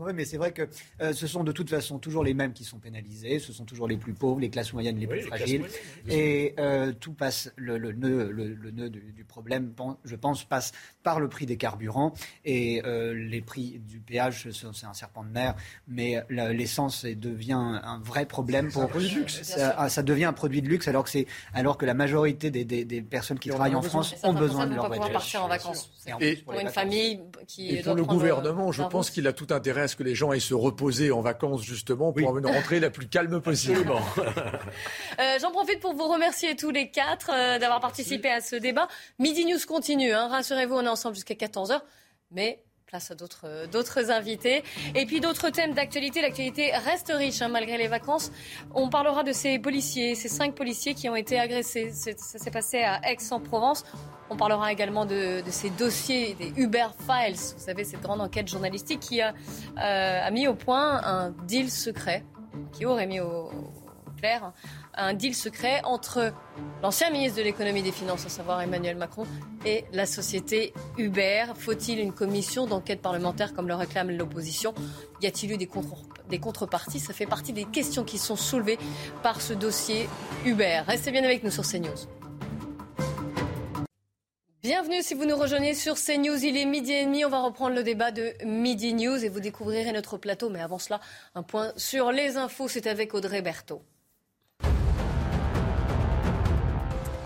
oui, 0.00 0.12
mais 0.14 0.24
c'est 0.24 0.36
vrai 0.36 0.52
que 0.52 0.68
euh, 1.00 1.12
ce 1.12 1.26
sont 1.26 1.42
de 1.42 1.50
toute 1.50 1.68
façon 1.70 1.98
toujours 1.98 2.22
les 2.22 2.34
mêmes 2.34 2.52
qui 2.52 2.62
sont 2.62 2.78
pénalisés, 2.78 3.40
ce 3.40 3.52
sont 3.52 3.64
toujours 3.64 3.88
les 3.88 3.96
plus 3.96 4.14
pauvres, 4.14 4.38
les 4.38 4.48
classes 4.48 4.72
moyennes 4.72 4.98
les 4.98 5.08
plus 5.08 5.22
fragiles. 5.22 5.64
et 6.08 6.54
euh, 6.58 6.92
tout 6.92 7.12
passe, 7.12 7.52
le, 7.56 7.78
le 7.78 7.92
nœud, 7.92 8.30
le, 8.30 8.70
nœud 8.70 8.90
du, 8.90 9.24
problème, 9.24 9.72
je 10.04 10.14
pense, 10.14 10.44
passe 10.44 10.72
par 11.02 11.18
le 11.18 11.28
prix 11.28 11.46
des 11.46 11.56
carburants. 11.56 12.14
Et 12.44 12.80
euh, 12.84 13.12
les 13.12 13.40
prix 13.40 13.80
du 13.80 13.98
péage, 13.98 14.48
c'est 14.52 14.86
un 14.86 14.94
serpent 14.94 15.24
de 15.24 15.30
mer, 15.30 15.56
mais 15.88 16.22
l'essence 16.30 17.04
devient 17.04 17.80
un 17.82 18.00
vrai 18.04 18.24
problème 18.24 18.70
pour. 18.70 18.84
Un 18.84 18.98
luxe. 18.98 19.42
Ça, 19.42 19.88
ça, 19.88 20.02
devient 20.02 20.26
un 20.26 20.32
produit 20.32 20.62
de 20.62 20.68
luxe 20.68 20.86
alors 20.86 21.04
que, 21.04 21.18
alors 21.54 21.76
que 21.76 21.86
la 21.86 21.94
majorité 21.94 22.50
des, 22.50 22.64
des, 22.64 22.84
des 22.84 23.02
personnes 23.02 23.38
qui 23.38 23.48
travaillent 23.48 23.74
en 23.74 23.82
France 23.82 24.14
ont 24.22 24.32
besoin 24.32 24.66
de 24.66 24.74
leur 24.74 24.86
voiture. 24.86 25.12
partir 25.12 25.44
en 25.44 25.48
vacances. 25.48 25.90
Et, 26.20 26.36
pour 26.36 26.54
une 26.54 26.68
famille 26.68 27.20
qui 27.46 27.82
doit 27.82 27.96
prendre 27.96 28.27
gouvernement, 28.28 28.72
je 28.72 28.82
pense 28.82 29.10
qu'il 29.10 29.26
a 29.26 29.32
tout 29.32 29.48
intérêt 29.50 29.82
à 29.82 29.88
ce 29.88 29.96
que 29.96 30.02
les 30.02 30.14
gens 30.14 30.30
aillent 30.30 30.40
se 30.40 30.54
reposer 30.54 31.10
en 31.10 31.20
vacances, 31.20 31.62
justement, 31.62 32.12
pour 32.12 32.28
avoir 32.28 32.38
une 32.38 32.46
rentrée 32.46 32.80
la 32.80 32.90
plus 32.90 33.08
calme 33.08 33.40
possible. 33.40 33.90
euh, 35.20 35.38
J'en 35.40 35.50
profite 35.50 35.80
pour 35.80 35.94
vous 35.94 36.08
remercier 36.08 36.56
tous 36.56 36.70
les 36.70 36.90
quatre 36.90 37.30
euh, 37.32 37.58
d'avoir 37.58 37.80
participé 37.80 38.30
à 38.30 38.40
ce 38.40 38.56
débat. 38.56 38.88
Midi 39.18 39.44
News 39.44 39.58
continue, 39.66 40.12
hein. 40.12 40.28
rassurez-vous, 40.28 40.74
on 40.74 40.84
est 40.84 40.88
ensemble 40.88 41.14
jusqu'à 41.14 41.34
14h. 41.34 41.80
Mais 42.30 42.62
place 42.88 43.10
à 43.10 43.14
d'autres 43.14 43.44
euh, 43.44 43.66
d'autres 43.66 44.10
invités. 44.10 44.64
Et 44.94 45.04
puis 45.06 45.20
d'autres 45.20 45.50
thèmes 45.50 45.74
d'actualité. 45.74 46.22
L'actualité 46.22 46.72
reste 46.72 47.12
riche 47.14 47.42
hein, 47.42 47.48
malgré 47.48 47.76
les 47.76 47.86
vacances. 47.86 48.32
On 48.74 48.88
parlera 48.88 49.22
de 49.22 49.32
ces 49.32 49.58
policiers, 49.58 50.14
ces 50.14 50.28
cinq 50.28 50.54
policiers 50.54 50.94
qui 50.94 51.08
ont 51.08 51.16
été 51.16 51.38
agressés. 51.38 51.92
Ça 51.92 52.38
s'est 52.38 52.50
passé 52.50 52.78
à 52.78 53.00
Aix-en-Provence. 53.10 53.84
On 54.30 54.36
parlera 54.36 54.72
également 54.72 55.06
de, 55.06 55.42
ces 55.48 55.70
dossiers 55.70 56.34
des 56.34 56.52
Uber 56.56 56.88
Files. 57.06 57.36
Vous 57.36 57.64
savez, 57.64 57.84
cette 57.84 58.00
grande 58.00 58.20
enquête 58.20 58.48
journalistique 58.48 59.00
qui 59.00 59.20
a, 59.20 59.34
euh, 59.78 60.26
a 60.26 60.30
mis 60.30 60.48
au 60.48 60.54
point 60.54 61.02
un 61.04 61.30
deal 61.46 61.70
secret, 61.70 62.24
qui 62.72 62.84
aurait 62.84 63.06
mis 63.06 63.20
au, 63.20 63.50
clair 64.18 64.52
un 64.94 65.14
deal 65.14 65.34
secret 65.34 65.80
entre 65.84 66.32
l'ancien 66.82 67.10
ministre 67.10 67.38
de 67.38 67.42
l'économie 67.42 67.80
et 67.80 67.84
des 67.84 67.92
finances, 67.92 68.26
à 68.26 68.28
savoir 68.28 68.60
Emmanuel 68.60 68.96
Macron, 68.96 69.26
et 69.64 69.84
la 69.92 70.06
société 70.06 70.74
Uber. 70.96 71.44
Faut-il 71.54 72.00
une 72.00 72.12
commission 72.12 72.66
d'enquête 72.66 73.00
parlementaire 73.00 73.54
comme 73.54 73.68
le 73.68 73.74
réclame 73.74 74.10
l'opposition? 74.10 74.74
Y 75.22 75.26
a-t-il 75.26 75.52
eu 75.52 75.56
des, 75.56 75.68
contreparties? 76.38 77.00
Ça 77.00 77.12
fait 77.12 77.26
partie 77.26 77.52
des 77.52 77.64
questions 77.64 78.04
qui 78.04 78.18
sont 78.18 78.36
soulevées 78.36 78.78
par 79.22 79.40
ce 79.40 79.52
dossier 79.52 80.08
Uber. 80.44 80.82
Restez 80.86 81.12
bien 81.12 81.24
avec 81.24 81.44
nous 81.44 81.50
sur 81.50 81.64
CNews. 81.64 82.08
Bienvenue 84.62 85.02
si 85.02 85.14
vous 85.14 85.24
nous 85.24 85.36
rejoignez 85.36 85.74
sur 85.74 85.94
CNews. 85.94 86.44
Il 86.44 86.56
est 86.56 86.66
midi 86.66 86.92
et 86.92 87.04
demi. 87.04 87.24
On 87.24 87.30
va 87.30 87.40
reprendre 87.40 87.76
le 87.76 87.84
débat 87.84 88.10
de 88.10 88.32
Midi 88.44 88.92
News 88.92 89.24
et 89.24 89.28
vous 89.28 89.40
découvrirez 89.40 89.92
notre 89.92 90.18
plateau. 90.18 90.50
Mais 90.50 90.60
avant 90.60 90.78
cela, 90.78 91.00
un 91.36 91.44
point 91.44 91.72
sur 91.76 92.10
les 92.10 92.36
infos. 92.36 92.66
C'est 92.66 92.88
avec 92.88 93.14
Audrey 93.14 93.40
Berthaud. 93.40 93.82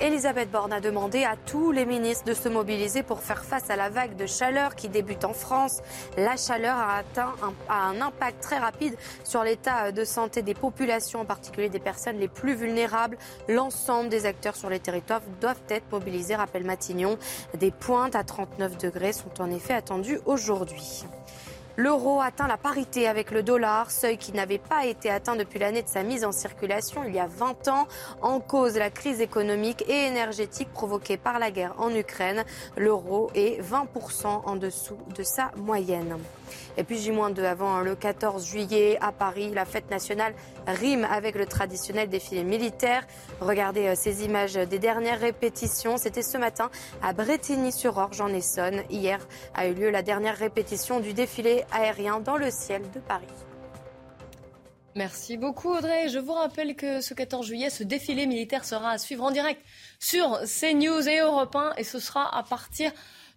Elisabeth 0.03 0.51
Borne 0.51 0.73
a 0.73 0.81
demandé 0.81 1.23
à 1.23 1.37
tous 1.37 1.71
les 1.71 1.87
ministres 1.87 2.25
de 2.25 2.35
se 2.35 2.49
mobiliser 2.49 3.05
pour 3.05 3.21
faire 3.21 3.45
face 3.45 3.71
à 3.71 3.77
la 3.77 3.89
vague 3.89 4.17
de 4.17 4.27
chaleur 4.27 4.75
qui 4.75 4.89
débute 4.89 5.25
en 5.25 5.33
France. 5.33 5.81
La 6.17 6.37
chaleur 6.37 6.77
a, 6.77 6.97
atteint 6.97 7.33
un, 7.69 8.01
impact 8.01 8.43
très 8.43 8.59
rapide 8.59 8.97
sur 9.23 9.45
l'état 9.45 9.93
de 9.93 10.05
santé 10.05 10.43
des 10.43 10.55
populations, 10.55 11.21
en 11.21 11.25
particulier 11.25 11.69
des 11.69 11.79
personnes 11.79 12.19
les 12.19 12.27
plus 12.27 12.57
vulnérables. 12.57 13.17
L'ensemble 13.49 14.09
des 14.09 14.27
acteurs 14.27 14.57
sur 14.57 14.69
les 14.69 14.81
territoires 14.81 15.23
doivent 15.41 15.63
être 15.69 15.89
mobilisés, 15.93 16.35
rappelle 16.35 16.65
Matignon. 16.65 17.17
Des 17.55 17.71
pointes 17.71 18.17
à 18.17 18.25
39 18.25 18.79
degrés 18.79 19.13
sont 19.13 19.41
en 19.41 19.53
effet 19.53 19.75
attendues 19.75 20.19
aujourd'hui. 20.27 21.05
L'euro 21.77 22.21
atteint 22.21 22.49
la 22.49 22.59
parité 22.59 23.09
avec 23.09 23.31
le 23.31 23.43
dollar, 23.43 23.91
seuil 23.91 24.19
qui 24.19 24.33
n'avait 24.33 24.59
pas 24.59 24.85
été 24.85 25.11
atteint 25.11 25.37
depuis 25.37 25.59
l'année 25.59 25.83
de 25.83 25.89
sa 25.89 26.03
mise 26.03 26.25
en 26.25 26.33
circulation 26.33 27.03
il 27.05 27.15
y 27.15 27.19
a 27.19 27.27
20 27.27 27.69
ans, 27.69 27.89
en 28.21 28.41
cause 28.41 28.77
la 28.77 28.91
crise 28.91 29.23
économique 29.23 29.83
et 29.89 30.07
énergétique 30.07 30.71
provoquée 30.73 31.17
par 31.17 31.39
la 31.39 31.51
guerre 31.51 31.75
en 31.79 31.95
Ukraine. 31.95 32.45
L'euro 32.77 33.31
est 33.35 33.63
20% 33.63 34.27
en 34.27 34.57
dessous 34.57 34.99
de 35.17 35.23
sa 35.23 35.51
moyenne. 35.57 36.19
Et 36.77 36.85
puis 36.85 36.99
J-2 36.99 37.45
avant 37.45 37.81
le 37.81 37.95
14 37.95 38.47
juillet 38.47 38.99
à 39.01 39.13
Paris, 39.13 39.51
la 39.55 39.65
fête 39.65 39.91
nationale 39.91 40.35
rime 40.67 41.05
avec 41.05 41.35
le 41.35 41.47
traditionnel 41.47 42.09
défilé 42.09 42.45
militaire. 42.45 43.07
Regardez 43.41 43.89
euh, 43.89 43.95
ces 43.95 44.25
images 44.25 44.55
des 44.55 44.79
dernières 44.79 45.21
répétitions. 45.21 45.97
C'était 45.97 46.23
ce 46.23 46.39
matin 46.39 46.71
à 47.03 47.13
Bretigny-sur-Orge 47.13 48.21
en 48.21 48.29
Essonne. 48.29 48.83
Hier 48.91 49.19
a 49.55 49.67
eu 49.67 49.75
lieu 49.75 49.91
la 49.91 50.03
dernière 50.03 50.37
répétition 50.37 51.01
du 51.01 51.13
défilé 51.13 51.65
aérien 51.73 52.21
dans 52.21 52.37
le 52.37 52.51
ciel 52.51 52.83
de 52.95 53.01
Paris. 53.01 53.27
Merci 54.95 55.39
beaucoup 55.39 55.71
Audrey. 55.71 56.11
Je 56.11 56.19
vous 56.19 56.35
rappelle 56.35 56.77
que 56.77 57.01
ce 57.01 57.15
14 57.15 57.47
juillet, 57.47 57.71
ce 57.71 57.83
défilé 57.83 58.27
militaire 58.27 58.67
sera 58.67 58.91
à 58.91 58.99
suivre 58.99 59.25
en 59.25 59.31
direct 59.31 59.63
sur 59.99 60.41
CNews 60.41 61.09
et 61.09 61.21
Europe 61.21 61.57
1 61.57 61.73
et 61.79 61.85
ce 61.85 61.99
sera 61.99 62.37
à 62.37 62.43
partir 62.43 62.93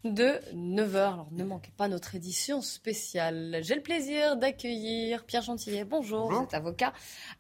de 0.06 0.40
9h. 0.54 0.98
Alors 0.98 1.28
ne 1.32 1.44
manquez 1.44 1.72
pas 1.76 1.88
notre 1.88 2.14
édition 2.14 2.62
spéciale. 2.62 3.60
J'ai 3.64 3.74
le 3.74 3.82
plaisir 3.82 4.38
d'accueillir 4.38 5.26
Pierre 5.26 5.42
Gentillet. 5.42 5.84
Bonjour, 5.84 6.32
vous 6.32 6.44
êtes 6.44 6.54
avocat. 6.54 6.94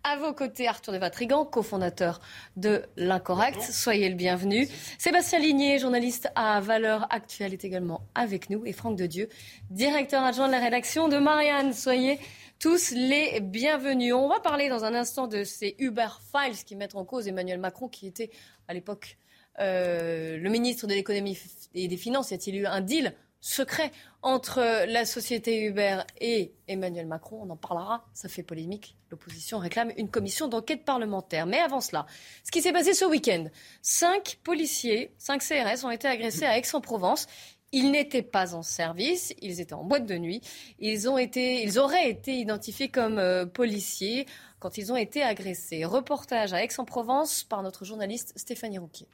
À 0.04 0.18
vos 0.18 0.34
côtés, 0.34 0.68
Arthur 0.68 0.92
de 0.92 0.98
Vatrigan, 0.98 1.46
cofondateur 1.46 2.20
de 2.58 2.84
l'Incorrect. 2.98 3.62
Soyez 3.62 4.10
le 4.10 4.16
bienvenu. 4.16 4.68
Sébastien 4.98 5.40
Ligné, 5.40 5.78
journaliste 5.78 6.30
à 6.36 6.60
Valeurs 6.60 7.06
Actuelles, 7.12 7.54
est 7.54 7.64
également 7.64 8.02
avec 8.16 8.50
nous. 8.50 8.66
Et 8.66 8.74
Franck 8.74 8.98
de 8.98 9.06
Dieu, 9.06 9.30
directeur 9.70 10.24
adjoint 10.24 10.48
de 10.48 10.52
la 10.52 10.60
rédaction 10.60 11.08
de 11.08 11.18
Marianne. 11.18 11.72
Soyez 11.72 12.20
tous 12.60 12.92
les 12.92 13.42
bienvenus. 13.42 14.16
On 14.16 14.28
va 14.28 14.40
parler 14.40 14.70
dans 14.70 14.84
un 14.86 14.96
instant 14.96 15.28
de 15.28 15.44
ces 15.44 15.76
Uber 15.78 16.08
Files 16.32 16.64
qui 16.66 16.76
mettent 16.76 16.96
en 16.96 17.06
cause 17.06 17.28
Emmanuel 17.28 17.60
Macron, 17.60 17.88
qui 17.88 18.08
était 18.08 18.32
à 18.68 18.74
l'époque 18.74 19.18
euh, 19.60 20.38
le 20.38 20.50
ministre 20.50 20.86
de 20.88 20.94
l'économie 20.94 21.38
et 21.76 21.88
des 21.88 21.98
finances, 21.98 22.32
y 22.32 22.34
a-t-il 22.34 22.56
eu 22.56 22.66
un 22.66 22.82
deal 22.82 23.14
secret 23.42 23.92
entre 24.24 24.86
la 24.88 25.06
société 25.06 25.62
Uber 25.66 26.00
et 26.20 26.54
Emmanuel 26.68 27.06
Macron? 27.06 27.42
On 27.44 27.50
en 27.52 27.58
parlera, 27.58 28.06
ça 28.14 28.28
fait 28.28 28.42
polémique. 28.42 28.98
L'opposition 29.12 29.60
réclame 29.60 29.92
une 29.98 30.10
commission 30.10 30.48
d'enquête 30.48 30.84
parlementaire. 30.84 31.46
Mais 31.46 31.60
avant 31.60 31.82
cela, 31.82 32.08
ce 32.44 32.52
qui 32.52 32.62
s'est 32.62 32.74
passé 32.74 32.94
ce 32.94 33.06
week-end, 33.06 33.46
cinq 33.84 34.40
policiers, 34.44 35.14
cinq 35.20 35.44
CRS 35.44 35.86
ont 35.86 35.92
été 35.92 36.08
agressés 36.08 36.46
à 36.46 36.58
Aix-en-Provence. 36.58 37.28
Ils 37.72 37.92
n'étaient 37.92 38.24
pas 38.24 38.56
en 38.56 38.64
service, 38.64 39.34
ils 39.42 39.60
étaient 39.60 39.74
en 39.74 39.84
boîte 39.84 40.06
de 40.06 40.18
nuit. 40.18 40.42
Ils 40.80 41.08
auraient 41.08 41.26
été 41.26 42.34
identifiés 42.40 42.90
comme 42.90 43.20
euh, 43.20 43.46
policiers 43.46 44.26
quand 44.60 44.78
ils 44.78 44.92
ont 44.92 44.96
été 44.96 45.22
agressés. 45.22 45.86
Reportage 45.86 46.54
à 46.54 46.64
Aix-en-Provence 46.64 47.44
par 47.44 47.62
notre 47.64 47.86
journaliste 47.86 48.34
Stéphanie 48.38 48.78
Rouquier. 48.78 49.08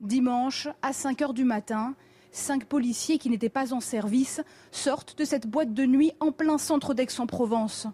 Dimanche, 0.00 0.68
à 0.82 0.92
5 0.92 1.20
h 1.20 1.32
du 1.32 1.44
matin, 1.44 1.94
cinq 2.30 2.66
policiers 2.66 3.18
qui 3.18 3.30
n'étaient 3.30 3.48
pas 3.48 3.72
en 3.72 3.80
service 3.80 4.42
sortent 4.70 5.16
de 5.18 5.24
cette 5.24 5.46
boîte 5.46 5.72
de 5.72 5.86
nuit 5.86 6.12
en 6.20 6.32
plein 6.32 6.58
centre 6.58 6.92
d'Aix-en-Provence. 6.92 7.86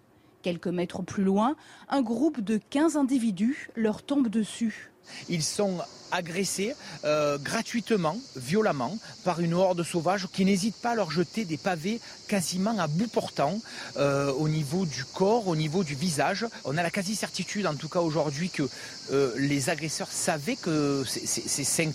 Quelques 0.43 0.69
mètres 0.69 1.03
plus 1.03 1.23
loin, 1.23 1.57
un 1.89 2.03
groupe 2.03 2.41
de 2.41 2.59
15 2.71 2.97
individus 2.97 3.71
leur 3.77 4.03
tombe 4.03 4.29
dessus. 4.29 4.91
Ils 5.29 5.43
sont 5.43 5.79
agressés 6.11 6.75
euh, 7.05 7.39
gratuitement, 7.39 8.17
violemment, 8.37 8.99
par 9.25 9.41
une 9.41 9.55
horde 9.55 9.83
sauvage 9.83 10.29
qui 10.33 10.45
n'hésite 10.45 10.77
pas 10.77 10.91
à 10.91 10.95
leur 10.95 11.11
jeter 11.11 11.45
des 11.45 11.57
pavés 11.57 12.01
quasiment 12.29 12.79
à 12.79 12.87
bout 12.87 13.09
portant 13.09 13.59
euh, 13.97 14.33
au 14.33 14.49
niveau 14.49 14.85
du 14.85 15.05
corps, 15.05 15.49
au 15.49 15.57
niveau 15.57 15.85
du 15.85 15.95
visage. 15.95 16.47
On 16.65 16.77
a 16.77 16.83
la 16.83 16.91
quasi-certitude, 16.91 17.67
en 17.67 17.75
tout 17.75 17.89
cas 17.89 18.01
aujourd'hui, 18.01 18.51
que 18.51 18.65
euh, 19.11 19.33
les 19.39 19.71
agresseurs 19.71 20.11
savaient 20.11 20.57
que 20.57 21.05
ces, 21.07 21.27
ces 21.27 21.65
cinq 21.65 21.95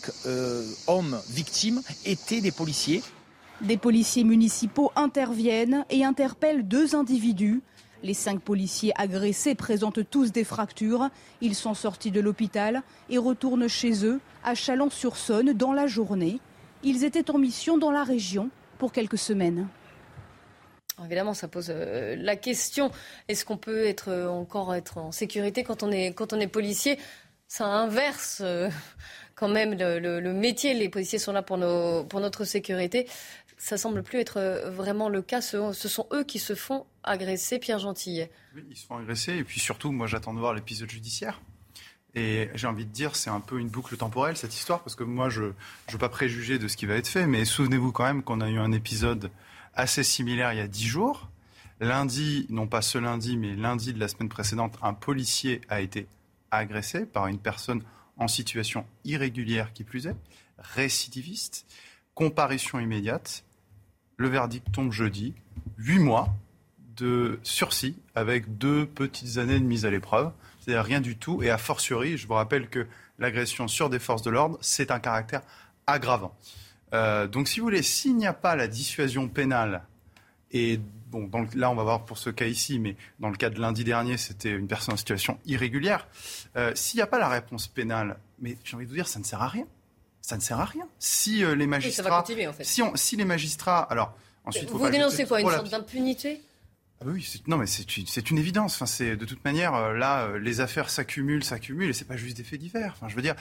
hommes 0.88 1.20
victimes 1.30 1.82
étaient 2.06 2.42
des 2.42 2.52
policiers. 2.52 3.04
Des 3.62 3.78
policiers 3.78 4.24
municipaux 4.24 4.92
interviennent 4.96 5.86
et 5.90 6.06
interpellent 6.06 6.68
deux 6.68 6.96
individus. 6.96 7.62
Les 8.04 8.14
cinq 8.14 8.42
policiers 8.42 8.94
agressés 8.96 9.56
présentent 9.56 10.10
tous 10.10 10.32
des 10.32 10.44
fractures. 10.44 11.10
Ils 11.42 11.56
sont 11.56 11.74
sortis 11.74 12.12
de 12.12 12.20
l'hôpital 12.20 12.84
et 13.10 13.18
retournent 13.18 13.68
chez 13.68 14.06
eux, 14.06 14.20
à 14.44 14.54
Chalon-sur-Saône, 14.54 15.54
dans 15.54 15.74
la 15.74 15.88
journée. 15.88 16.40
Ils 16.84 17.04
étaient 17.04 17.32
en 17.32 17.38
mission 17.38 17.78
dans 17.78 17.92
la 17.92 18.04
région 18.04 18.50
pour 18.78 18.92
quelques 18.92 19.18
semaines. 19.18 19.68
Évidemment, 21.04 21.34
ça 21.34 21.48
pose 21.48 21.68
euh, 21.70 22.16
la 22.18 22.36
question 22.36 22.92
est-ce 23.28 23.46
qu'on 23.46 23.58
peut 23.58 23.94
euh, 24.08 24.28
encore 24.28 24.74
être 24.74 24.98
en 24.98 25.12
sécurité 25.12 25.64
quand 25.64 25.84
on 25.84 25.92
est, 25.92 26.48
policier? 26.48 26.98
Ça 27.48 27.66
inverse 27.66 28.42
euh, 28.44 28.70
quand 29.36 29.48
même 29.48 29.76
le, 29.78 30.34
métier. 30.34 30.74
Les 30.74 30.90
policiers 30.90 31.20
sont 31.20 31.34
là 31.34 31.44
pour 31.44 31.58
notre 31.58 32.46
sécurité 32.46 33.08
ça 33.58 33.78
semble 33.78 34.04
plus 34.04 34.20
être 34.20 34.38
euh, 34.38 34.70
vraiment 34.70 35.10
le 35.10 35.22
cas. 35.22 35.42
Ce, 35.42 35.74
sont 35.74 36.08
eux 36.14 36.24
qui 36.24 36.40
se 36.40 36.56
font 36.56 36.86
agresser, 37.04 37.60
Pierre 37.60 37.80
Gentillet. 37.80 38.32
Oui, 38.56 38.64
ils 38.70 38.78
se 38.78 38.86
font 38.86 38.98
agresser. 38.98 39.34
Et 39.34 39.44
puis 39.44 39.60
surtout, 39.60 39.92
moi, 39.92 40.08
j'attends 40.08 40.34
de 40.34 40.40
voir 40.40 40.54
l'épisode 40.54 40.90
judiciaire. 40.90 41.42
Et 42.16 42.50
j'ai 42.56 42.68
envie 42.68 42.86
de 42.86 42.92
dire, 42.92 43.16
c'est 43.16 43.30
un 43.30 43.40
peu 43.40 43.60
une 43.60 43.70
boucle 43.70 43.96
temporelle, 43.98 44.38
cette 44.38 44.56
histoire, 44.56 44.82
parce 44.82 44.96
que 44.96 45.04
moi, 45.04 45.30
je 45.30 45.44
ne 45.44 45.52
veux 45.92 45.98
pas 46.00 46.10
préjuger 46.10 46.58
de 46.58 46.68
ce 46.68 46.76
qui 46.76 46.86
va 46.86 46.96
être 46.96 47.08
fait, 47.08 47.28
mais 47.28 47.46
souvenez-vous 47.46 47.92
quand 47.92 48.06
même 48.06 48.24
qu'on 48.24 48.42
a 48.42 48.50
eu 48.50 48.58
un 48.58 48.72
épisode 48.72 49.30
assez 49.76 50.04
similaire 50.04 50.52
il 50.54 50.58
y 50.58 50.62
a 50.62 50.68
dix 50.68 50.88
jours. 50.88 51.30
Lundi, 51.80 52.48
non 52.50 52.66
pas 52.66 52.82
ce 52.82 52.98
lundi, 52.98 53.38
mais 53.38 53.56
lundi 53.56 53.94
de 53.94 54.00
la 54.00 54.08
semaine 54.08 54.30
précédente, 54.30 54.80
un 54.82 54.94
policier 54.94 55.62
a 55.70 55.80
été 55.80 56.08
agressé 56.50 57.06
par 57.06 57.28
une 57.28 57.38
personne 57.38 57.84
en 58.18 58.28
situation 58.28 58.86
irrégulière 59.06 59.74
qui 59.74 59.84
plus 59.84 60.08
est, 60.08 60.16
récidiviste, 60.58 61.68
comparution 62.16 62.80
immédiate. 62.80 63.44
Le 64.18 64.28
verdict 64.30 64.72
tombe 64.72 64.92
jeudi. 64.92 65.34
Huit 65.78 66.00
mois 66.00 66.36
de 66.96 67.40
sursis 67.44 67.96
avec 68.16 68.58
deux 68.58 68.88
petites 68.88 69.38
années 69.38 69.60
de 69.60 69.66
mise 69.66 69.86
à 69.86 69.92
l'épreuve. 69.92 70.32
C'est-à-dire 70.60 70.84
rien 70.84 71.02
du 71.02 71.18
tout. 71.18 71.44
Et 71.44 71.52
a 71.52 71.58
fortiori, 71.58 72.18
je 72.18 72.28
vous 72.28 72.34
rappelle 72.34 72.68
que 72.68 72.88
l'agression 73.20 73.68
sur 73.68 73.90
des 73.90 74.00
forces 74.00 74.24
de 74.24 74.32
l'ordre, 74.32 74.58
c'est 74.62 74.92
un 74.92 75.00
caractère 75.00 75.42
aggravant. 75.86 76.36
Euh, 76.94 77.28
donc, 77.28 77.48
si 77.48 77.60
vous 77.60 77.68
voulez, 77.68 77.84
s'il 77.84 78.18
n'y 78.18 78.28
a 78.28 78.34
pas 78.34 78.56
la 78.56 78.68
dissuasion 78.68 79.28
pénale, 79.28 79.84
et 80.52 80.80
bon, 81.12 81.30
là, 81.54 81.70
on 81.70 81.76
va 81.76 81.84
voir 81.84 82.06
pour 82.06 82.18
ce 82.18 82.30
cas 82.30 82.46
ici, 82.46 82.80
mais 82.80 82.96
dans 83.20 83.30
le 83.30 83.38
cas 83.38 83.50
de 83.50 83.60
lundi 83.60 83.84
dernier, 83.84 84.18
c'était 84.18 84.52
une 84.52 84.68
personne 84.68 84.94
en 84.94 84.98
situation 84.98 85.38
irrégulière. 85.46 86.08
Euh, 86.56 86.72
s'il 86.74 86.98
n'y 86.98 87.02
a 87.04 87.08
pas 87.08 87.20
la 87.20 87.30
réponse 87.30 87.68
pénale, 87.68 88.18
mais 88.40 88.58
j'ai 88.64 88.76
envie 88.76 88.86
de 88.86 88.90
vous 88.90 88.96
dire, 88.96 89.08
ça 89.08 89.20
ne 89.20 89.26
sert 89.26 89.42
à 89.42 89.48
rien 89.48 89.66
ça 90.22 90.36
ne 90.36 90.42
sert 90.42 90.60
à 90.60 90.66
rien. 90.66 90.88
Si 91.00 91.44
euh, 91.44 91.56
les 91.56 91.68
magistrats, 91.68 92.26
si, 92.62 92.82
on, 92.82 92.96
si 92.96 93.16
les 93.16 93.26
magistrats, 93.26 93.82
alors 93.84 94.14
ensuite, 94.44 94.70
vous 94.70 94.90
dénoncez 94.90 95.26
quoi 95.26 95.42
Une 95.42 95.50
sorte 95.50 95.70
d'impunité? 95.70 96.42
Ah 97.00 97.06
oui, 97.06 97.42
non, 97.46 97.58
mais 97.58 97.68
c'est 97.68 97.96
une, 97.96 98.06
une, 98.32 98.38
évidence. 98.40 98.76
Enfin, 98.76 98.88
c'est 98.88 99.16
de 99.16 99.26
toute 99.26 99.46
manière 99.46 99.76
euh, 99.76 99.94
là, 99.94 100.24
euh, 100.24 100.40
les 100.40 100.62
affaires 100.62 100.90
s'accumulent, 100.90 101.44
s'accumulent, 101.44 101.92
et 101.92 101.94
c'est 101.94 102.06
pas 102.06 102.18
juste 102.18 102.36
des 102.38 102.44
faits 102.44 102.60
divers. 102.60 102.94
Enfin, 102.96 103.08
je 103.08 103.16
veux 103.16 103.22
dire, 103.22 103.36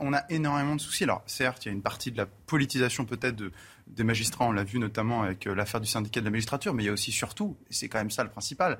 on 0.00 0.12
a 0.12 0.22
énormément 0.28 0.76
de 0.76 0.80
soucis. 0.80 1.04
Alors, 1.04 1.22
certes, 1.26 1.64
il 1.64 1.68
y 1.68 1.70
a 1.70 1.74
une 1.74 1.82
partie 1.82 2.12
de 2.12 2.18
la 2.18 2.26
politisation 2.26 3.06
peut-être 3.06 3.36
de, 3.36 3.52
des 3.86 4.04
magistrats. 4.04 4.44
On 4.44 4.52
l'a 4.52 4.64
vu 4.64 4.78
notamment 4.78 5.22
avec 5.22 5.46
l'affaire 5.46 5.80
du 5.80 5.88
syndicat 5.88 6.20
de 6.20 6.26
la 6.26 6.30
magistrature, 6.30 6.74
mais 6.74 6.82
il 6.82 6.86
y 6.86 6.90
a 6.90 6.92
aussi 6.92 7.10
surtout, 7.10 7.56
et 7.70 7.74
c'est 7.74 7.88
quand 7.88 7.98
même 7.98 8.10
ça 8.10 8.22
le 8.22 8.30
principal, 8.30 8.78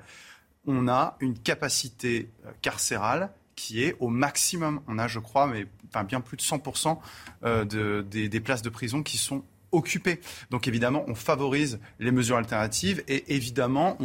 on 0.67 0.87
a 0.87 1.17
une 1.19 1.37
capacité 1.37 2.29
carcérale 2.61 3.31
qui 3.55 3.83
est 3.83 3.95
au 3.99 4.09
maximum. 4.09 4.81
On 4.87 4.97
a, 4.97 5.07
je 5.07 5.19
crois, 5.19 5.47
mais 5.47 5.67
enfin, 5.93 6.03
bien 6.03 6.21
plus 6.21 6.37
de 6.37 6.41
100% 6.41 6.97
euh, 7.43 8.03
des, 8.03 8.39
places 8.39 8.61
de 8.61 8.69
prison 8.69 9.03
qui 9.03 9.17
sont 9.17 9.43
occupées. 9.71 10.19
Donc 10.49 10.67
évidemment, 10.67 11.03
on 11.07 11.15
favorise 11.15 11.79
les 11.99 12.11
mesures 12.11 12.37
alternatives 12.37 13.03
et 13.07 13.35
évidemment, 13.35 13.97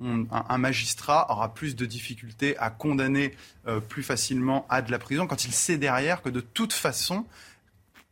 un, 0.00 0.58
magistrat 0.58 1.30
aura 1.30 1.52
plus 1.52 1.76
de 1.76 1.84
difficultés 1.84 2.56
à 2.58 2.70
condamner 2.70 3.34
euh, 3.66 3.80
plus 3.80 4.02
facilement 4.02 4.66
à 4.68 4.82
de 4.82 4.90
la 4.90 4.98
prison 4.98 5.26
quand 5.26 5.44
il 5.44 5.52
sait 5.52 5.76
derrière 5.76 6.22
que 6.22 6.30
de 6.30 6.40
toute 6.40 6.72
façon, 6.72 7.26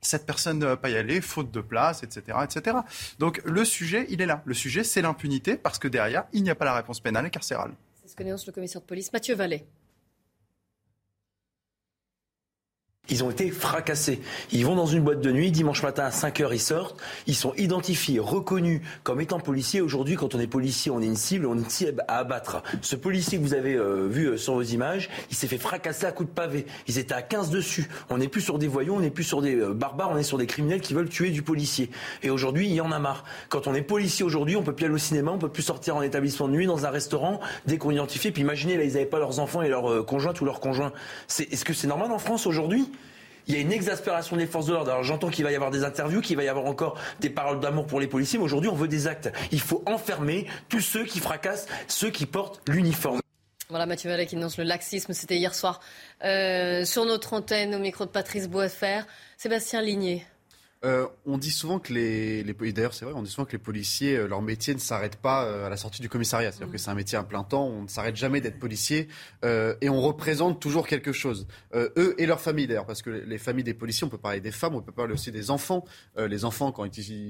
cette 0.02 0.26
personne 0.26 0.58
ne 0.58 0.66
va 0.66 0.76
pas 0.76 0.90
y 0.90 0.96
aller, 0.96 1.20
faute 1.20 1.50
de 1.50 1.60
place, 1.60 2.02
etc., 2.02 2.38
etc. 2.42 2.78
Donc 3.18 3.40
le 3.44 3.64
sujet, 3.64 4.06
il 4.10 4.20
est 4.20 4.26
là. 4.26 4.42
Le 4.44 4.54
sujet, 4.54 4.84
c'est 4.84 5.02
l'impunité 5.02 5.56
parce 5.56 5.78
que 5.78 5.88
derrière, 5.88 6.24
il 6.32 6.42
n'y 6.42 6.50
a 6.50 6.54
pas 6.54 6.64
la 6.64 6.74
réponse 6.74 7.00
pénale 7.00 7.26
et 7.26 7.30
carcérale. 7.30 7.72
C'est 8.02 8.08
ce 8.08 8.16
que 8.16 8.22
dénonce 8.22 8.46
le 8.46 8.52
commissaire 8.52 8.80
de 8.80 8.86
police 8.86 9.12
Mathieu 9.12 9.34
Vallée. 9.34 9.64
Ils 13.10 13.24
ont 13.24 13.30
été 13.30 13.50
fracassés. 13.50 14.20
Ils 14.52 14.64
vont 14.64 14.76
dans 14.76 14.86
une 14.86 15.02
boîte 15.02 15.20
de 15.20 15.32
nuit, 15.32 15.50
dimanche 15.50 15.82
matin 15.82 16.04
à 16.04 16.12
5 16.12 16.40
heures, 16.40 16.54
ils 16.54 16.60
sortent. 16.60 16.96
Ils 17.26 17.34
sont 17.34 17.52
identifiés, 17.56 18.20
reconnus 18.20 18.82
comme 19.02 19.20
étant 19.20 19.40
policiers. 19.40 19.80
Aujourd'hui, 19.80 20.14
quand 20.14 20.36
on 20.36 20.40
est 20.40 20.46
policier, 20.46 20.92
on 20.92 21.02
est 21.02 21.06
une 21.06 21.16
cible, 21.16 21.46
on 21.46 21.56
est 21.56 21.58
une 21.58 21.68
cible 21.68 22.04
à 22.06 22.18
abattre. 22.18 22.62
Ce 22.82 22.94
policier 22.94 23.38
que 23.38 23.42
vous 23.42 23.54
avez 23.54 23.74
euh, 23.74 24.06
vu 24.08 24.26
euh, 24.26 24.36
sur 24.36 24.54
vos 24.54 24.62
images, 24.62 25.10
il 25.28 25.36
s'est 25.36 25.48
fait 25.48 25.58
fracasser 25.58 26.06
à 26.06 26.12
coups 26.12 26.28
de 26.28 26.34
pavé. 26.34 26.66
Ils 26.86 26.98
étaient 26.98 27.14
à 27.14 27.22
15 27.22 27.50
dessus. 27.50 27.88
On 28.10 28.18
n'est 28.18 28.28
plus 28.28 28.42
sur 28.42 28.58
des 28.58 28.68
voyous, 28.68 28.94
on 28.94 29.00
n'est 29.00 29.10
plus 29.10 29.24
sur 29.24 29.42
des 29.42 29.56
euh, 29.56 29.74
barbares, 29.74 30.10
on 30.12 30.16
est 30.16 30.22
sur 30.22 30.38
des 30.38 30.46
criminels 30.46 30.80
qui 30.80 30.94
veulent 30.94 31.08
tuer 31.08 31.30
du 31.30 31.42
policier. 31.42 31.90
Et 32.22 32.30
aujourd'hui, 32.30 32.68
il 32.68 32.74
y 32.74 32.80
en 32.80 32.92
a 32.92 33.00
marre. 33.00 33.24
Quand 33.48 33.66
on 33.66 33.74
est 33.74 33.82
policier 33.82 34.24
aujourd'hui, 34.24 34.54
on 34.54 34.62
peut 34.62 34.74
plus 34.74 34.84
aller 34.84 34.94
au 34.94 34.98
cinéma, 34.98 35.32
on 35.32 35.38
peut 35.38 35.48
plus 35.48 35.64
sortir 35.64 35.96
en 35.96 36.02
établissement 36.02 36.46
de 36.46 36.52
nuit, 36.52 36.66
dans 36.66 36.86
un 36.86 36.90
restaurant, 36.90 37.40
dès 37.66 37.76
qu'on 37.76 37.90
identifie. 37.90 38.30
Puis 38.30 38.42
imaginez, 38.42 38.76
là, 38.76 38.84
ils 38.84 38.92
n'avaient 38.92 39.04
pas 39.04 39.18
leurs 39.18 39.40
enfants 39.40 39.62
et 39.62 39.68
leurs 39.68 40.06
conjointes 40.06 40.40
ou 40.40 40.44
leurs 40.44 40.60
conjoints. 40.60 40.92
Est-ce 41.28 41.64
que 41.64 41.72
c'est 41.72 41.88
normal 41.88 42.12
en 42.12 42.18
France 42.18 42.46
aujourd'hui? 42.46 42.88
Il 43.46 43.54
y 43.54 43.56
a 43.56 43.60
une 43.60 43.72
exaspération 43.72 44.36
des 44.36 44.46
forces 44.46 44.66
de 44.66 44.72
l'ordre. 44.72 44.90
Alors 44.90 45.04
j'entends 45.04 45.28
qu'il 45.28 45.44
va 45.44 45.52
y 45.52 45.54
avoir 45.54 45.70
des 45.70 45.84
interviews, 45.84 46.20
qu'il 46.20 46.36
va 46.36 46.44
y 46.44 46.48
avoir 46.48 46.66
encore 46.66 46.98
des 47.20 47.30
paroles 47.30 47.60
d'amour 47.60 47.86
pour 47.86 48.00
les 48.00 48.06
policiers, 48.06 48.38
mais 48.38 48.44
aujourd'hui 48.44 48.70
on 48.70 48.74
veut 48.74 48.88
des 48.88 49.06
actes. 49.06 49.30
Il 49.52 49.60
faut 49.60 49.82
enfermer 49.86 50.46
tous 50.68 50.80
ceux 50.80 51.04
qui 51.04 51.20
fracassent, 51.20 51.66
ceux 51.88 52.10
qui 52.10 52.26
portent 52.26 52.60
l'uniforme. 52.68 53.20
Voilà 53.68 53.86
Mathieu 53.86 54.10
Vallet 54.10 54.26
qui 54.26 54.34
annonce 54.34 54.58
le 54.58 54.64
laxisme, 54.64 55.12
c'était 55.12 55.36
hier 55.36 55.54
soir 55.54 55.80
euh, 56.24 56.84
sur 56.84 57.04
notre 57.04 57.34
antenne 57.34 57.74
au 57.74 57.78
micro 57.78 58.04
de 58.04 58.10
Patrice 58.10 58.48
Boisfer. 58.48 59.02
Sébastien 59.36 59.80
Ligné. 59.80 60.26
Euh, 60.82 61.06
on 61.26 61.36
dit 61.36 61.50
souvent 61.50 61.78
que 61.78 61.92
les, 61.92 62.42
les 62.42 62.54
d'ailleurs 62.72 62.94
c'est 62.94 63.04
vrai, 63.04 63.12
on 63.14 63.22
dit 63.22 63.30
souvent 63.30 63.44
que 63.44 63.52
les 63.52 63.58
policiers, 63.58 64.16
euh, 64.16 64.26
leur 64.26 64.40
métier 64.40 64.72
ne 64.74 64.78
s'arrête 64.78 65.16
pas 65.16 65.44
euh, 65.44 65.66
à 65.66 65.68
la 65.68 65.76
sortie 65.76 66.00
du 66.00 66.08
commissariat. 66.08 66.52
C'est-à-dire 66.52 66.68
mm. 66.68 66.72
que 66.72 66.78
c'est 66.78 66.90
un 66.90 66.94
métier 66.94 67.18
à 67.18 67.22
plein 67.22 67.44
temps, 67.44 67.66
on 67.66 67.82
ne 67.82 67.88
s'arrête 67.88 68.16
jamais 68.16 68.40
d'être 68.40 68.58
policier 68.58 69.08
et 69.42 69.88
on 69.88 70.00
représente 70.00 70.60
toujours 70.60 70.86
quelque 70.86 71.12
chose. 71.12 71.46
eux 71.74 72.14
et 72.18 72.26
leurs 72.26 72.40
familles 72.40 72.66
d'ailleurs, 72.66 72.86
parce 72.86 73.02
que 73.02 73.10
les 73.10 73.38
familles 73.38 73.64
des 73.64 73.74
policiers, 73.74 74.06
on 74.06 74.10
peut 74.10 74.18
parler 74.18 74.40
des 74.40 74.50
femmes, 74.50 74.74
on 74.74 74.80
peut 74.80 74.92
parler 74.92 75.12
aussi 75.12 75.32
des 75.32 75.50
enfants. 75.50 75.84
les 76.16 76.44
enfants, 76.44 76.72
quand, 76.72 76.88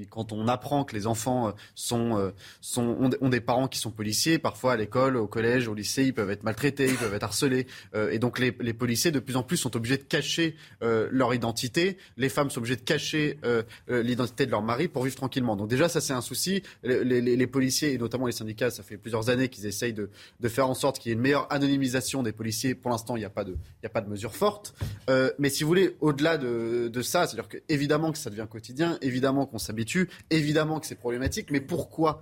quand 0.09 0.31
on 0.31 0.47
apprend 0.47 0.83
que 0.83 0.95
les 0.95 1.07
enfants 1.07 1.53
sont, 1.75 2.31
sont, 2.59 3.11
ont, 3.21 3.29
des 3.29 3.41
parents 3.41 3.67
qui 3.67 3.79
sont 3.79 3.91
policiers, 3.91 4.39
parfois 4.39 4.73
à 4.73 4.75
l'école, 4.75 5.17
au 5.17 5.27
collège, 5.27 5.67
au 5.67 5.73
lycée, 5.73 6.03
ils 6.03 6.13
peuvent 6.13 6.31
être 6.31 6.43
maltraités, 6.43 6.87
ils 6.87 6.97
peuvent 6.97 7.13
être 7.13 7.23
harcelés. 7.23 7.67
et 7.95 8.19
donc 8.19 8.39
les, 8.39 8.55
les, 8.59 8.73
policiers, 8.73 9.11
de 9.11 9.19
plus 9.19 9.37
en 9.37 9.43
plus, 9.43 9.57
sont 9.57 9.75
obligés 9.75 9.97
de 9.97 10.03
cacher 10.03 10.55
leur 10.81 11.33
identité. 11.33 11.97
Les 12.17 12.29
femmes 12.29 12.49
sont 12.49 12.59
obligées 12.59 12.77
de 12.77 12.81
cacher 12.81 13.37
euh, 13.43 13.63
euh, 13.89 14.03
l'identité 14.03 14.45
de 14.45 14.51
leur 14.51 14.61
mari 14.61 14.87
pour 14.87 15.03
vivre 15.03 15.15
tranquillement. 15.15 15.55
Donc 15.55 15.69
déjà, 15.69 15.89
ça 15.89 16.01
c'est 16.01 16.13
un 16.13 16.21
souci. 16.21 16.63
Les, 16.83 17.47
policiers 17.47 17.93
et 17.93 17.97
notamment 17.97 18.27
les 18.27 18.31
syndicats, 18.31 18.69
ça 18.69 18.83
fait 18.83 18.97
plusieurs 18.97 19.29
années 19.29 19.49
qu'ils 19.49 19.65
essayent 19.65 19.93
de, 19.93 20.09
faire 20.47 20.69
en 20.69 20.73
sorte 20.73 20.99
qu'il 20.99 21.09
y 21.09 21.11
ait 21.11 21.15
une 21.15 21.21
meilleure 21.21 21.51
anonymisation 21.51 22.23
des 22.23 22.31
policiers. 22.31 22.75
Pour 22.75 22.91
l'instant, 22.91 23.15
il 23.15 23.19
n'y 23.19 23.25
a 23.25 23.29
pas 23.29 23.43
de, 23.43 23.57
il 23.81 23.85
a 23.85 23.89
pas 23.89 24.01
de 24.01 24.09
mesure 24.09 24.35
forte. 24.35 24.73
Euh, 25.09 25.31
mais 25.39 25.49
si 25.49 25.63
vous 25.63 25.67
voulez, 25.67 25.95
au-delà 26.01 26.37
de, 26.37 27.01
ça, 27.01 27.27
c'est-à-dire 27.27 27.49
que 27.49 27.57
évidemment 27.69 28.11
que 28.11 28.17
ça 28.17 28.29
devient 28.29 28.47
quotidien, 28.49 28.97
évidemment 29.01 29.45
qu'on 29.45 29.57
s'habitue, 29.57 30.09
évidemment 30.29 30.79
que 30.79 30.85
c'est 30.85 30.95
problématique. 30.95 31.51
Mais 31.51 31.61
pourquoi 31.61 32.21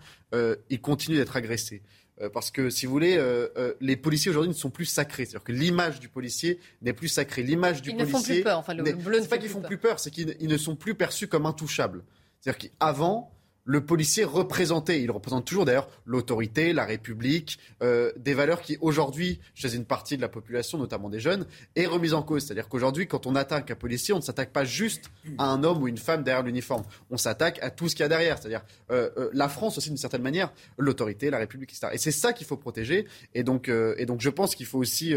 ils 0.69 0.81
continuent 0.81 1.17
d'être 1.17 1.35
agressés 1.35 1.81
parce 2.27 2.51
que, 2.51 2.69
si 2.69 2.85
vous 2.85 2.91
voulez, 2.91 3.15
euh, 3.17 3.47
euh, 3.57 3.73
les 3.79 3.95
policiers 3.95 4.29
aujourd'hui 4.29 4.49
ne 4.49 4.53
sont 4.53 4.69
plus 4.69 4.85
sacrés. 4.85 5.23
C'est-à-dire 5.23 5.43
que 5.43 5.53
l'image 5.53 6.01
du 6.01 6.09
policier 6.09 6.59
n'est 6.81 6.91
plus 6.91 7.07
sacrée. 7.07 7.43
L'image 7.43 7.81
du 7.81 7.91
ils 7.91 7.97
policier. 7.97 8.13
Ils 8.13 8.17
ne 8.17 8.19
font 8.19 8.33
plus 8.33 8.43
peur. 8.43 8.57
Enfin, 8.59 8.73
le 8.73 8.83
bleu 8.83 9.21
pas 9.29 9.37
qu'ils 9.37 9.49
font 9.49 9.61
plus 9.61 9.77
peur, 9.77 9.99
c'est 9.99 10.11
qu'ils 10.11 10.35
ne 10.41 10.57
sont 10.57 10.75
plus 10.75 10.95
perçus 10.95 11.27
comme 11.27 11.45
intouchables. 11.45 12.03
C'est-à-dire 12.41 12.71
qu'avant, 12.71 13.31
le 13.69 13.85
policier 13.85 14.23
représentait, 14.23 14.99
il 14.99 15.11
représente 15.11 15.45
toujours 15.45 15.63
d'ailleurs 15.63 15.87
l'autorité, 16.03 16.73
la 16.73 16.85
République, 16.85 17.59
euh, 17.83 18.11
des 18.17 18.33
valeurs 18.33 18.63
qui 18.63 18.79
aujourd'hui, 18.81 19.39
chez 19.53 19.75
une 19.75 19.85
partie 19.85 20.17
de 20.17 20.23
la 20.23 20.27
population, 20.27 20.79
notamment 20.79 21.07
des 21.07 21.19
jeunes, 21.19 21.45
est 21.75 21.85
remise 21.85 22.15
en 22.15 22.23
cause. 22.23 22.43
C'est-à-dire 22.45 22.67
qu'aujourd'hui, 22.67 23.05
quand 23.05 23.27
on 23.27 23.35
attaque 23.35 23.69
un 23.69 23.75
policier, 23.75 24.11
on 24.15 24.17
ne 24.17 24.23
s'attaque 24.23 24.51
pas 24.51 24.65
juste 24.65 25.11
à 25.37 25.45
un 25.45 25.63
homme 25.63 25.83
ou 25.83 25.87
une 25.87 25.99
femme 25.99 26.23
derrière 26.23 26.43
l'uniforme. 26.43 26.83
On 27.11 27.17
s'attaque 27.17 27.59
à 27.61 27.69
tout 27.69 27.89
ce 27.89 27.95
qu'il 27.95 28.01
y 28.01 28.05
a 28.05 28.09
derrière. 28.09 28.39
C'est-à-dire 28.39 28.63
euh, 28.89 29.11
euh, 29.17 29.29
la 29.33 29.47
France 29.47 29.77
aussi, 29.77 29.89
d'une 29.89 29.97
certaine 29.97 30.23
manière, 30.23 30.51
l'autorité, 30.79 31.29
la 31.29 31.37
République, 31.37 31.69
etc. 31.69 31.89
Et 31.93 31.99
c'est 31.99 32.09
ça 32.09 32.33
qu'il 32.33 32.47
faut 32.47 32.57
protéger. 32.57 33.05
Et 33.35 33.43
donc, 33.43 33.69
et 33.69 34.07
donc 34.07 34.19
je 34.19 34.31
pense 34.31 34.55
qu'il 34.55 34.65
faut 34.65 34.79
aussi 34.79 35.13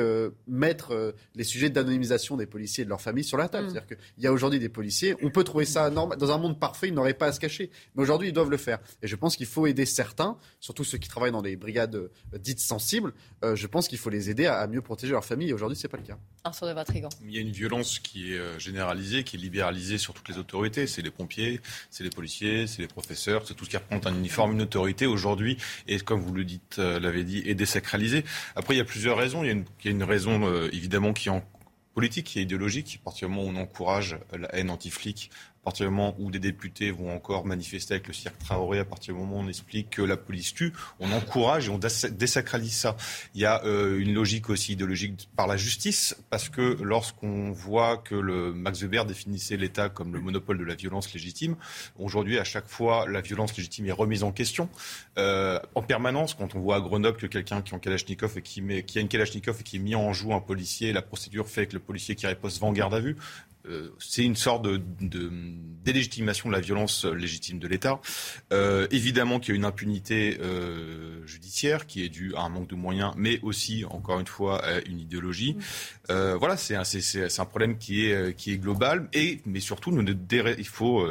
mettre 0.47 1.15
les 1.35 1.45
sujets 1.45 1.71
d'anonymisation 1.71 2.37
des 2.37 2.45
policiers 2.45 2.83
et 2.83 2.85
de 2.85 2.91
leurs 2.91 3.01
familles 3.01 3.25
sur 3.25 3.39
la 3.39 3.49
table. 3.49 3.69
Mm. 3.69 3.71
C'est-à-dire 3.71 3.97
qu'il 3.97 4.25
y 4.25 4.27
a 4.27 4.33
aujourd'hui 4.33 4.59
des 4.59 4.69
policiers, 4.69 5.17
on 5.23 5.31
peut 5.31 5.43
trouver 5.43 5.65
ça 5.65 5.89
normal. 5.89 6.19
Dans 6.19 6.33
un 6.33 6.39
monde 6.39 6.61
parfait, 6.61 6.89
ils 6.89 6.95
n'auraient 6.95 7.15
pas 7.15 7.29
à 7.29 7.33
se 7.33 7.41
cacher. 7.41 7.71
Mais 7.95 8.03
aujourd'hui, 8.03 8.29
ils 8.29 8.33
doivent 8.35 8.42
le 8.51 8.57
faire. 8.57 8.79
Et 9.03 9.09
je 9.09 9.17
pense 9.17 9.37
qu'il 9.37 9.47
faut 9.47 9.67
aider 9.67 9.87
certains, 9.87 10.37
surtout 10.61 10.85
ceux 10.85 10.99
qui 10.99 11.09
travaillent 11.09 11.33
dans 11.33 11.43
des 11.43 11.57
brigades 11.57 11.95
euh, 11.95 12.11
dites 12.39 12.61
sensibles. 12.61 13.13
Euh, 13.45 13.57
je 13.57 13.67
pense 13.67 13.89
qu'il 13.89 13.99
faut 13.99 14.11
les 14.11 14.31
aider 14.31 14.47
à, 14.47 14.59
à 14.59 14.67
mieux 14.67 14.83
protéger 14.83 15.13
leur 15.13 15.25
famille. 15.25 15.51
Et 15.51 15.53
aujourd'hui, 15.53 15.77
c'est 15.77 15.89
pas 15.89 15.99
le 15.99 16.05
cas. 16.05 16.19
Arthur 16.45 16.69
de 16.69 16.73
Vatrigan. 16.73 17.09
Il 17.25 17.35
y 17.35 17.39
a 17.39 17.41
une 17.41 17.53
violence 17.53 17.99
qui 17.99 18.35
est 18.35 18.39
euh, 18.39 18.59
généralisée, 18.59 19.25
qui 19.25 19.37
est 19.37 19.41
libéralisée 19.41 19.99
sur 19.99 20.15
toutes 20.15 20.29
les 20.29 20.39
autorités. 20.39 20.87
C'est 20.87 21.03
les 21.03 21.11
pompiers, 21.11 21.61
c'est 21.91 22.05
les 22.05 22.11
policiers, 22.11 22.67
c'est 22.67 22.83
les 22.83 22.89
professeurs, 22.89 23.47
c'est 23.47 23.55
tout 23.55 23.65
ce 23.65 23.71
qui 23.71 23.77
représente 23.77 24.07
un 24.07 24.15
uniforme, 24.15 24.53
une 24.53 24.63
autorité 24.63 25.07
aujourd'hui. 25.07 25.57
Et 25.87 25.99
comme 26.01 26.21
vous 26.21 26.35
le 26.35 26.45
dites, 26.45 26.79
l'avez 26.79 27.25
dit, 27.25 27.43
est 27.47 27.55
désacralisé. 27.55 28.25
Après, 28.57 28.75
il 28.75 28.79
y 28.79 28.81
a 28.81 28.85
plusieurs 28.85 29.17
raisons. 29.17 29.43
Il 29.43 29.47
y 29.47 29.51
a 29.51 29.53
une, 29.53 29.65
il 29.81 29.87
y 29.87 29.89
a 29.89 29.91
une 29.93 30.03
raison 30.03 30.47
euh, 30.47 30.69
évidemment 30.73 31.13
qui 31.13 31.29
est 31.29 31.33
en 31.33 31.45
politique, 31.95 32.27
qui 32.27 32.39
est 32.39 32.43
idéologique. 32.43 32.99
À 33.01 33.05
partir 33.05 33.29
du 33.29 33.35
moment 33.35 33.49
où 33.49 33.53
on 33.53 33.61
encourage 33.61 34.19
la 34.33 34.55
haine 34.55 34.71
anti-flic, 34.71 35.31
à 35.63 35.67
partir 35.67 35.87
du 35.87 35.93
moment 35.95 36.17
où 36.19 36.33
des 36.33 36.41
députés 36.41 36.91
vont 36.91 37.15
encore 37.15 37.47
manifester 37.47 37.95
avec 37.95 38.09
le 38.09 38.13
cirque 38.13 38.37
Traoré, 38.41 38.81
à 38.81 38.85
partir 38.85 39.15
du 39.15 39.21
moment 39.21 39.37
où 39.37 39.43
on 39.43 39.49
explique 39.49 39.91
que 39.91 40.03
la 40.03 40.17
police 40.17 40.53
tue, 40.55 40.73
on 40.99 41.13
encourage 41.13 41.69
et 41.69 41.71
on 41.71 41.79
dés- 41.79 42.11
désacralise 42.11 42.75
ça. 42.75 42.97
Il 43.37 43.43
y 43.43 43.47
a 43.47 43.65
euh, 43.65 44.01
une 44.01 44.13
logique 44.13 44.51
aussi 44.51 44.73
idéologique 44.73 45.29
par 45.37 45.47
la 45.47 45.57
justice, 45.57 46.17
parce 46.31 46.49
que 46.49 46.77
lorsqu'on 46.83 47.53
voit 47.53 47.97
que 47.97 48.17
le 48.17 48.53
Max 48.53 48.81
Weber 48.81 49.05
définissait 49.05 49.57
l'État 49.57 49.89
comme 49.89 50.13
le 50.13 50.21
monopole 50.21 50.59
de 50.59 50.65
la 50.65 50.75
violence 50.75 51.15
légitime, 51.15 51.55
aujourd'hui, 51.97 52.41
à 52.41 52.45
chaque 52.45 52.67
fois, 52.67 53.07
la 53.09 53.21
violence 53.21 53.57
légitime 53.57 53.87
est 53.87 53.93
remise 53.93 54.25
en 54.25 54.33
question 54.33 54.69
euh, 55.17 55.61
en 55.77 55.83
permanence. 55.83 56.35
Quand 56.35 56.57
on 56.57 56.61
voit 56.61 56.75
à 56.75 56.81
Grenoble 56.81 57.19
que 57.19 57.29
quelqu'un 57.29 57.63
qui, 57.63 57.73
qui, 58.43 58.63
met, 58.63 58.83
qui 58.83 58.99
a 58.99 59.01
une 59.01 59.07
Kalachnikov 59.07 59.61
et 59.61 59.63
qui 59.63 59.79
mis 59.79 59.95
en 59.95 60.13
joue 60.13 60.35
un 60.35 60.41
policier, 60.41 60.93
la 60.93 61.03
procédure 61.03 61.47
fait 61.47 61.69
que 61.69 61.75
le 61.75 61.81
policier 61.81 62.17
qui 62.17 62.27
riposte 62.27 62.61
va 62.61 62.69
garde 62.73 62.95
à 62.95 63.01
vue. 63.01 63.17
Euh, 63.67 63.91
c'est 63.99 64.25
une 64.25 64.37
sorte 64.37 64.65
de, 64.65 64.81
de 65.01 65.31
délégitimation 65.85 66.49
de 66.49 66.55
la 66.55 66.61
violence 66.61 67.05
légitime 67.05 67.59
de 67.59 67.69
l'État. 67.69 68.01
Euh, 68.53 68.87
évidemment 68.91 69.39
qu'il 69.41 69.55
y 69.55 69.57
a 69.57 69.59
une 69.59 69.65
impunité 69.65 70.39
euh, 70.41 71.25
judiciaire 71.27 71.87
qui 71.87 72.05
est 72.05 72.09
due 72.09 72.35
à 72.35 72.41
un 72.41 72.49
manque 72.49 72.69
de 72.69 72.75
moyens, 72.75 73.15
mais 73.17 73.39
aussi, 73.43 73.85
encore 73.85 74.19
une 74.21 74.27
fois, 74.27 74.65
à 74.65 74.81
une 74.81 74.99
idéologie. 75.01 75.57
Euh, 76.11 76.37
voilà, 76.37 76.57
c'est 76.57 76.75
un, 76.75 76.85
c'est- 76.85 77.29
problème 77.45 77.79
qui 77.79 78.07
est, 78.07 78.37
qui 78.37 78.53
est 78.53 78.59
global, 78.59 79.09
et, 79.13 79.41
mais 79.47 79.61
surtout, 79.61 79.91
nous 79.93 80.03
il 80.59 80.67
faut 80.67 81.07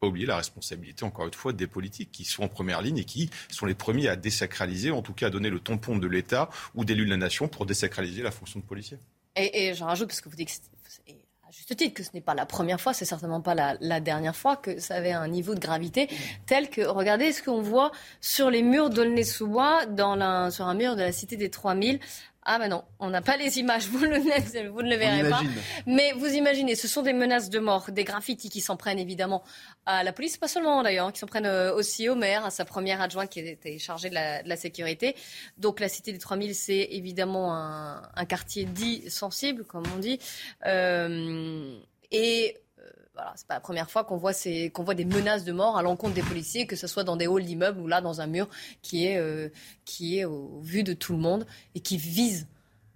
pas 0.00 0.06
oublier 0.08 0.26
la 0.26 0.36
responsabilité, 0.36 1.04
encore 1.04 1.26
une 1.26 1.32
fois, 1.32 1.52
des 1.52 1.66
politiques 1.66 2.10
qui 2.12 2.24
sont 2.24 2.42
en 2.42 2.48
première 2.48 2.82
ligne 2.82 2.98
et 2.98 3.04
qui 3.04 3.30
sont 3.48 3.64
les 3.66 3.74
premiers 3.74 4.08
à 4.08 4.16
désacraliser, 4.16 4.90
en 4.90 5.02
tout 5.02 5.14
cas 5.14 5.28
à 5.28 5.30
donner 5.30 5.50
le 5.50 5.60
tampon 5.60 5.96
de 5.98 6.06
l'État 6.06 6.50
ou 6.74 6.84
d'élus 6.84 7.06
de 7.06 7.10
la 7.10 7.16
nation 7.16 7.48
pour 7.48 7.64
désacraliser 7.66 8.22
la 8.22 8.30
fonction 8.30 8.60
de 8.60 8.64
policier. 8.64 8.98
Et, 9.36 9.66
et 9.68 9.74
j'en 9.74 9.86
rajoute, 9.86 10.08
parce 10.08 10.20
que 10.20 10.28
vous 10.28 10.36
dites 10.36 10.60
que 10.84 11.12
juste 11.56 11.76
titre 11.76 11.94
que 11.94 12.02
ce 12.02 12.10
n'est 12.14 12.20
pas 12.20 12.34
la 12.34 12.46
première 12.46 12.80
fois, 12.80 12.92
c'est 12.92 13.04
certainement 13.04 13.40
pas 13.40 13.54
la, 13.54 13.76
la 13.80 14.00
dernière 14.00 14.34
fois 14.34 14.56
que 14.56 14.80
ça 14.80 14.96
avait 14.96 15.12
un 15.12 15.28
niveau 15.28 15.54
de 15.54 15.60
gravité 15.60 16.08
tel 16.46 16.68
que, 16.68 16.80
regardez 16.82 17.32
ce 17.32 17.42
qu'on 17.42 17.62
voit 17.62 17.92
sur 18.20 18.50
les 18.50 18.62
murs 18.62 18.90
d'Aulnay-sous-Bois, 18.90 19.82
sur 20.50 20.66
un 20.66 20.74
mur 20.74 20.96
de 20.96 21.02
la 21.02 21.12
cité 21.12 21.36
des 21.36 21.50
3000. 21.50 22.00
Ah 22.46 22.58
ben 22.58 22.68
non, 22.68 22.84
on 22.98 23.08
n'a 23.08 23.22
pas 23.22 23.38
les 23.38 23.58
images, 23.58 23.86
vous, 23.88 24.04
le, 24.04 24.18
vous 24.68 24.82
ne 24.82 24.90
le 24.90 24.96
verrez 24.96 25.28
pas. 25.30 25.40
Mais 25.86 26.12
vous 26.12 26.26
imaginez, 26.26 26.74
ce 26.74 26.86
sont 26.86 27.00
des 27.00 27.14
menaces 27.14 27.48
de 27.48 27.58
mort, 27.58 27.90
des 27.90 28.04
graffitis 28.04 28.50
qui 28.50 28.60
s'en 28.60 28.76
prennent 28.76 28.98
évidemment 28.98 29.42
à 29.86 30.04
la 30.04 30.12
police, 30.12 30.36
pas 30.36 30.48
seulement 30.48 30.82
d'ailleurs, 30.82 31.06
hein, 31.06 31.12
qui 31.12 31.20
s'en 31.20 31.26
prennent 31.26 31.46
euh, 31.46 31.74
aussi 31.74 32.08
au 32.10 32.14
maire, 32.14 32.44
à 32.44 32.50
sa 32.50 32.66
première 32.66 33.00
adjointe 33.00 33.30
qui 33.30 33.40
était 33.40 33.78
chargée 33.78 34.10
de 34.10 34.14
la, 34.14 34.42
de 34.42 34.48
la 34.48 34.56
sécurité. 34.56 35.16
Donc 35.56 35.80
la 35.80 35.88
cité 35.88 36.12
des 36.12 36.18
3000, 36.18 36.54
c'est 36.54 36.88
évidemment 36.90 37.56
un, 37.56 38.02
un 38.14 38.24
quartier 38.26 38.66
dit 38.66 39.08
sensible, 39.08 39.64
comme 39.64 39.84
on 39.96 39.98
dit. 39.98 40.18
Euh, 40.66 41.78
et 42.10 42.56
euh, 42.56 42.63
voilà, 43.14 43.32
c'est 43.36 43.46
pas 43.46 43.54
la 43.54 43.60
première 43.60 43.90
fois 43.90 44.04
qu'on 44.04 44.16
voit, 44.16 44.32
ces, 44.32 44.70
qu'on 44.70 44.82
voit 44.82 44.94
des 44.94 45.04
menaces 45.04 45.44
de 45.44 45.52
mort 45.52 45.76
à 45.78 45.82
l'encontre 45.82 46.14
des 46.14 46.22
policiers, 46.22 46.66
que 46.66 46.76
ce 46.76 46.86
soit 46.86 47.04
dans 47.04 47.16
des 47.16 47.26
halls 47.26 47.44
d'immeubles 47.44 47.80
ou 47.80 47.86
là 47.86 48.00
dans 48.00 48.20
un 48.20 48.26
mur 48.26 48.48
qui 48.82 49.06
est, 49.06 49.18
euh, 49.18 49.48
qui 49.84 50.18
est 50.18 50.24
au 50.24 50.60
vu 50.60 50.82
de 50.82 50.92
tout 50.94 51.12
le 51.12 51.18
monde 51.20 51.46
et 51.74 51.80
qui 51.80 51.96
vise 51.96 52.46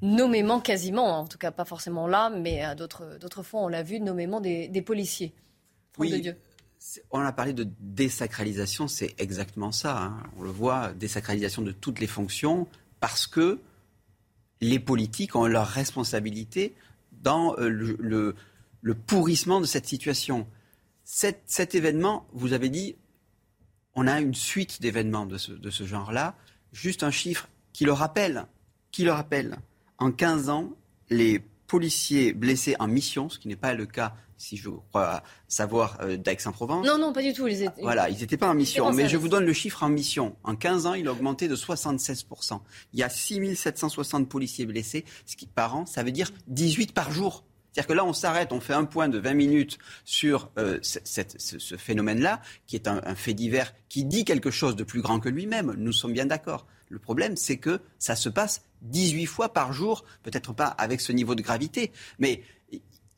nommément 0.02 0.60
quasiment, 0.60 1.18
en 1.20 1.26
tout 1.26 1.38
cas 1.38 1.50
pas 1.50 1.64
forcément 1.64 2.06
là, 2.06 2.30
mais 2.30 2.62
à 2.62 2.74
d'autres, 2.74 3.18
d'autres 3.20 3.42
fois 3.42 3.60
on 3.62 3.68
l'a 3.68 3.82
vu, 3.82 4.00
nommément 4.00 4.40
des, 4.40 4.68
des 4.68 4.82
policiers. 4.82 5.32
Franck 5.92 6.06
Oui. 6.06 6.12
de 6.12 6.16
Dieu. 6.18 6.36
C'est- 6.80 7.02
On 7.10 7.20
a 7.20 7.32
parlé 7.32 7.52
de 7.52 7.66
désacralisation, 7.80 8.86
c'est 8.86 9.14
exactement 9.18 9.72
ça. 9.72 9.98
hein. 10.00 10.22
On 10.36 10.42
le 10.42 10.50
voit, 10.50 10.92
désacralisation 10.94 11.62
de 11.62 11.72
toutes 11.72 11.98
les 11.98 12.06
fonctions, 12.06 12.68
parce 13.00 13.26
que 13.26 13.60
les 14.60 14.78
politiques 14.78 15.34
ont 15.36 15.46
leur 15.46 15.66
responsabilité 15.66 16.74
dans 17.22 17.56
euh, 17.58 17.68
le, 17.68 17.96
le- 18.00 18.36
le 18.80 18.94
pourrissement 18.94 19.60
de 19.60 19.66
cette 19.66 19.86
situation. 19.86 20.46
Cet, 21.04 21.42
cet 21.46 21.74
événement, 21.74 22.26
vous 22.32 22.52
avez 22.52 22.68
dit, 22.68 22.96
on 23.94 24.06
a 24.06 24.20
une 24.20 24.34
suite 24.34 24.80
d'événements 24.80 25.26
de 25.26 25.38
ce, 25.38 25.52
de 25.52 25.70
ce 25.70 25.84
genre-là. 25.84 26.34
Juste 26.72 27.02
un 27.02 27.10
chiffre 27.10 27.48
qui 27.72 27.84
le 27.84 27.92
rappelle, 27.92 28.46
qui 28.90 29.04
le 29.04 29.12
rappelle. 29.12 29.58
En 29.98 30.12
15 30.12 30.48
ans, 30.50 30.72
les 31.10 31.42
policiers 31.66 32.32
blessés 32.32 32.76
en 32.78 32.88
mission, 32.88 33.28
ce 33.28 33.38
qui 33.38 33.48
n'est 33.48 33.56
pas 33.56 33.74
le 33.74 33.86
cas, 33.86 34.14
si 34.36 34.56
je 34.56 34.70
crois 34.70 35.22
savoir, 35.48 35.98
euh, 36.00 36.16
d'Aix-en-Provence. 36.16 36.86
Non, 36.86 36.98
non, 36.98 37.12
pas 37.12 37.22
du 37.22 37.32
tout. 37.32 37.46
Ils 37.46 37.62
étaient, 37.62 37.82
Voilà, 37.82 38.08
ils 38.08 38.18
n'étaient 38.18 38.36
pas 38.36 38.48
en 38.48 38.54
mission. 38.54 38.92
Mais 38.92 39.08
je 39.08 39.16
vous 39.16 39.28
donne 39.28 39.44
le 39.44 39.52
chiffre 39.52 39.82
en 39.82 39.88
mission. 39.88 40.36
En 40.44 40.56
15 40.56 40.86
ans, 40.86 40.94
il 40.94 41.08
a 41.08 41.12
augmenté 41.12 41.48
de 41.48 41.56
76%. 41.56 42.60
Il 42.92 43.00
y 43.00 43.02
a 43.02 43.08
6760 43.08 44.28
policiers 44.28 44.66
blessés 44.66 45.04
ce 45.26 45.36
qui, 45.36 45.46
par 45.46 45.76
an. 45.76 45.86
Ça 45.86 46.02
veut 46.02 46.12
dire 46.12 46.30
18 46.46 46.92
par 46.92 47.10
jour. 47.10 47.44
C'est-à-dire 47.72 47.88
que 47.88 47.92
là, 47.92 48.04
on 48.04 48.12
s'arrête, 48.12 48.52
on 48.52 48.60
fait 48.60 48.72
un 48.72 48.84
point 48.84 49.08
de 49.08 49.18
20 49.18 49.34
minutes 49.34 49.78
sur 50.04 50.50
euh, 50.58 50.78
ce, 50.82 51.76
phénomène-là, 51.76 52.40
qui 52.66 52.76
est 52.76 52.88
un, 52.88 53.14
fait 53.14 53.34
divers, 53.34 53.74
qui 53.88 54.04
dit 54.04 54.24
quelque 54.24 54.50
chose 54.50 54.74
de 54.74 54.84
plus 54.84 55.02
grand 55.02 55.20
que 55.20 55.28
lui-même. 55.28 55.74
Nous 55.76 55.92
sommes 55.92 56.12
bien 56.12 56.26
d'accord. 56.26 56.66
Le 56.88 56.98
problème, 56.98 57.36
c'est 57.36 57.58
que 57.58 57.80
ça 57.98 58.16
se 58.16 58.28
passe 58.28 58.62
18 58.82 59.26
fois 59.26 59.52
par 59.52 59.72
jour, 59.72 60.04
peut-être 60.22 60.54
pas 60.54 60.66
avec 60.66 61.00
ce 61.00 61.12
niveau 61.12 61.34
de 61.34 61.42
gravité, 61.42 61.92
mais 62.18 62.42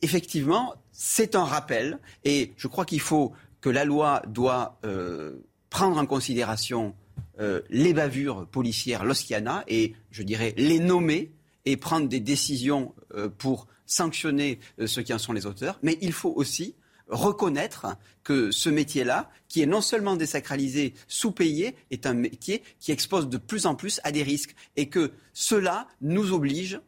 effectivement, 0.02 0.74
c'est 0.92 1.36
un 1.36 1.44
rappel 1.44 1.98
et 2.24 2.52
je 2.56 2.66
crois 2.66 2.84
qu'il 2.84 3.00
faut 3.00 3.32
que 3.60 3.68
la 3.68 3.84
loi 3.84 4.22
doit 4.26 4.78
euh, 4.84 5.36
prendre 5.68 5.98
en 5.98 6.06
considération 6.06 6.94
euh, 7.38 7.60
les 7.70 7.94
bavures 7.94 8.46
policières 8.46 9.04
lorsqu'il 9.04 9.36
y 9.36 9.40
en 9.40 9.46
a 9.46 9.64
et 9.68 9.94
je 10.10 10.22
dirais 10.22 10.54
les 10.56 10.80
nommer 10.80 11.30
et 11.64 11.76
prendre 11.76 12.08
des 12.08 12.20
décisions 12.20 12.94
pour 13.38 13.68
sanctionner 13.90 14.60
euh, 14.78 14.86
ceux 14.86 15.02
qui 15.02 15.12
en 15.12 15.18
sont 15.18 15.32
les 15.32 15.46
auteurs, 15.46 15.78
mais 15.82 15.98
il 16.00 16.12
faut 16.12 16.32
aussi 16.34 16.74
reconnaître 17.08 17.96
que 18.22 18.52
ce 18.52 18.70
métier-là, 18.70 19.30
qui 19.48 19.62
est 19.62 19.66
non 19.66 19.80
seulement 19.80 20.14
désacralisé, 20.14 20.94
sous-payé, 21.08 21.74
est 21.90 22.06
un 22.06 22.14
métier 22.14 22.62
qui 22.78 22.92
expose 22.92 23.28
de 23.28 23.36
plus 23.36 23.66
en 23.66 23.74
plus 23.74 24.00
à 24.04 24.12
des 24.12 24.22
risques 24.22 24.54
et 24.76 24.88
que 24.88 25.10
cela 25.32 25.88
nous 26.00 26.32
oblige 26.32 26.80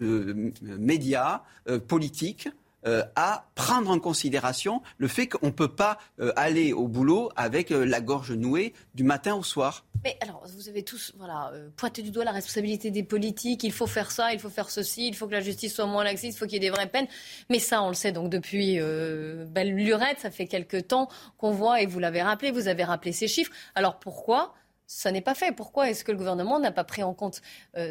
euh, 0.00 0.52
médias, 0.60 1.42
euh, 1.68 1.78
politiques, 1.78 2.48
euh, 2.84 3.04
à 3.14 3.46
prendre 3.54 3.88
en 3.92 4.00
considération 4.00 4.82
le 4.98 5.06
fait 5.06 5.28
qu'on 5.28 5.46
ne 5.46 5.52
peut 5.52 5.72
pas 5.72 5.98
euh, 6.18 6.32
aller 6.34 6.72
au 6.72 6.88
boulot 6.88 7.30
avec 7.36 7.70
euh, 7.70 7.84
la 7.84 8.00
gorge 8.00 8.32
nouée 8.32 8.74
du 8.96 9.04
matin 9.04 9.36
au 9.36 9.44
soir. 9.44 9.84
Mais 10.02 10.16
alors, 10.20 10.42
vous 10.56 10.68
avez 10.68 10.82
tous 10.82 11.12
voilà, 11.16 11.52
pointé 11.76 12.02
du 12.02 12.10
doigt 12.10 12.24
la 12.24 12.32
responsabilité 12.32 12.90
des 12.90 13.04
politiques. 13.04 13.62
Il 13.62 13.70
faut 13.70 13.86
faire 13.86 14.10
ça, 14.10 14.32
il 14.32 14.40
faut 14.40 14.50
faire 14.50 14.68
ceci, 14.68 15.06
il 15.06 15.14
faut 15.14 15.28
que 15.28 15.32
la 15.32 15.40
justice 15.40 15.72
soit 15.72 15.86
moins 15.86 16.02
laxiste, 16.02 16.36
il 16.36 16.38
faut 16.40 16.46
qu'il 16.46 16.54
y 16.54 16.56
ait 16.56 16.70
des 16.70 16.70
vraies 16.70 16.88
peines. 16.88 17.06
Mais 17.50 17.60
ça, 17.60 17.84
on 17.84 17.88
le 17.88 17.94
sait 17.94 18.10
donc 18.10 18.28
depuis 18.28 18.80
belle 18.80 19.76
lurette, 19.76 20.18
ça 20.18 20.32
fait 20.32 20.46
quelques 20.46 20.88
temps 20.88 21.08
qu'on 21.38 21.52
voit, 21.52 21.82
et 21.82 21.86
vous 21.86 22.00
l'avez 22.00 22.20
rappelé, 22.20 22.50
vous 22.50 22.66
avez 22.66 22.82
rappelé 22.82 23.12
ces 23.12 23.28
chiffres. 23.28 23.52
Alors 23.76 24.00
pourquoi 24.00 24.54
ça 24.88 25.12
n'est 25.12 25.20
pas 25.20 25.36
fait? 25.36 25.52
Pourquoi 25.52 25.88
est-ce 25.88 26.02
que 26.02 26.10
le 26.10 26.18
gouvernement 26.18 26.58
n'a 26.58 26.72
pas 26.72 26.82
pris 26.82 27.04
en 27.04 27.14
compte 27.14 27.40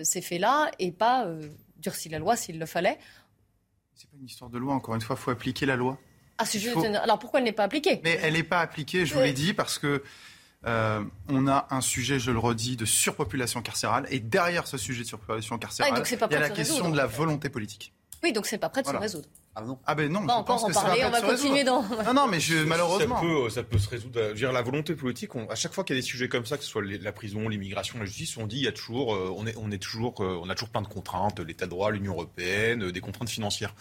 ces 0.04 0.22
faits-là 0.22 0.70
et 0.80 0.92
pas 0.92 1.30
durci 1.78 2.10
la 2.10 2.20
loi 2.20 2.36
s'il 2.36 2.60
le 2.60 2.66
fallait 2.66 3.00
C'est 4.02 4.10
pas 4.10 4.18
une 4.20 4.26
histoire 4.26 4.50
de 4.50 4.58
loi, 4.58 4.74
encore 4.74 4.96
une 4.96 5.02
fois, 5.02 5.16
il 5.16 5.22
faut 5.22 5.30
appliquer 5.30 5.68
la 5.68 5.76
loi. 5.76 5.96
ah, 6.40 6.46
c'est 6.46 6.58
juste... 6.58 6.74
Faut- 6.74 6.84
Alors 6.84 7.20
pourquoi 7.20 7.40
elle 7.40 7.44
n'est 7.44 7.52
pas 7.52 7.66
appliquée? 7.66 8.02
Mais 8.04 8.18
elle 8.24 8.34
n'est 8.34 8.42
pas 8.42 8.60
appliquée, 8.62 9.06
je 9.06 9.14
vous 9.14 9.20
Euh. 9.20 9.26
l'ai 9.26 9.32
dit, 9.34 9.54
parce 9.54 9.78
que 9.78 10.02
euh, 10.66 11.04
on 11.30 11.48
a 11.48 11.68
un 11.70 11.82
sujet, 11.82 12.18
je 12.18 12.32
le 12.32 12.40
redis, 12.40 12.78
de 12.78 12.86
surpopulation 12.86 13.62
carcérale. 13.62 14.08
Et 14.10 14.20
derrière 14.20 14.66
ce 14.66 14.78
sujet 14.80 15.04
de 15.04 15.08
surpopulation 15.08 15.60
carcérale, 15.60 15.94
Ah, 15.96 16.02
c'est 16.04 16.18
pas 16.18 16.26
il 16.32 16.34
y 16.34 16.36
a 16.36 16.40
la 16.40 16.50
question 16.50 16.90
de 16.90 16.98
la 16.98 17.06
volonté 17.06 17.50
politique. 17.50 17.94
Oui, 18.24 18.34
donc 18.34 18.48
c'est 18.48 18.58
pas 18.58 18.70
prêt 18.70 18.82
de 18.82 18.86
Voilà. 18.88 18.98
se 19.00 19.04
résoudre. 19.04 19.30
Ah 19.54 19.62
non. 19.64 19.80
Ah 19.86 19.96
ben 19.96 20.10
non. 20.12 20.26
Pas 20.26 20.34
je 20.34 20.40
encore 20.40 20.46
pense 20.46 20.64
en 20.64 20.68
que 20.68 20.74
ça 20.74 20.82
parler, 20.82 21.02
va 21.02 21.08
on 21.08 21.12
pas 21.12 21.20
va 21.22 21.28
continuer 21.28 21.64
dans- 21.66 21.82
Non, 22.06 22.14
non, 22.14 22.28
mais 22.28 22.40
je, 22.40 22.56
malheureusement. 22.66 23.16
Ça 23.16 23.22
peut, 23.22 23.50
ça 23.50 23.64
peut 23.64 23.78
se 23.80 23.90
résoudre. 23.90 24.18
Je 24.22 24.28
veux 24.30 24.34
dire, 24.36 24.52
la 24.54 24.62
volonté 24.62 24.96
politique, 24.96 25.36
on- 25.36 25.46
à 25.50 25.56
chaque 25.56 25.74
fois 25.74 25.84
qu'il 25.84 25.96
y 25.96 26.00
a 26.00 26.02
des 26.02 26.06
sujets 26.08 26.30
comme 26.30 26.46
ça, 26.46 26.58
que 26.58 26.64
ce 26.64 26.70
soit 26.70 26.82
les- 26.82 26.98
la 26.98 27.12
prison, 27.12 27.50
l'immigration, 27.50 28.00
la 28.00 28.06
justice, 28.06 28.38
on 28.38 28.48
dit 28.48 28.58
il 28.58 28.64
y 28.64 28.68
a 28.68 28.72
toujours, 28.72 29.14
euh, 29.14 29.30
on 29.36 29.46
est, 29.46 29.56
on 29.58 29.70
est 29.70 29.78
toujours, 29.78 30.22
euh, 30.24 30.40
on 30.42 30.50
a 30.50 30.56
toujours 30.56 30.70
plein 30.70 30.82
de 30.82 30.88
contraintes, 30.88 31.40
l'État 31.42 31.66
de 31.66 31.72
droit, 31.72 31.92
l'Union 31.92 32.14
européenne, 32.14 32.84
euh, 32.84 32.92
des 32.94 33.02
contraintes 33.02 33.30
financières. 33.30 33.76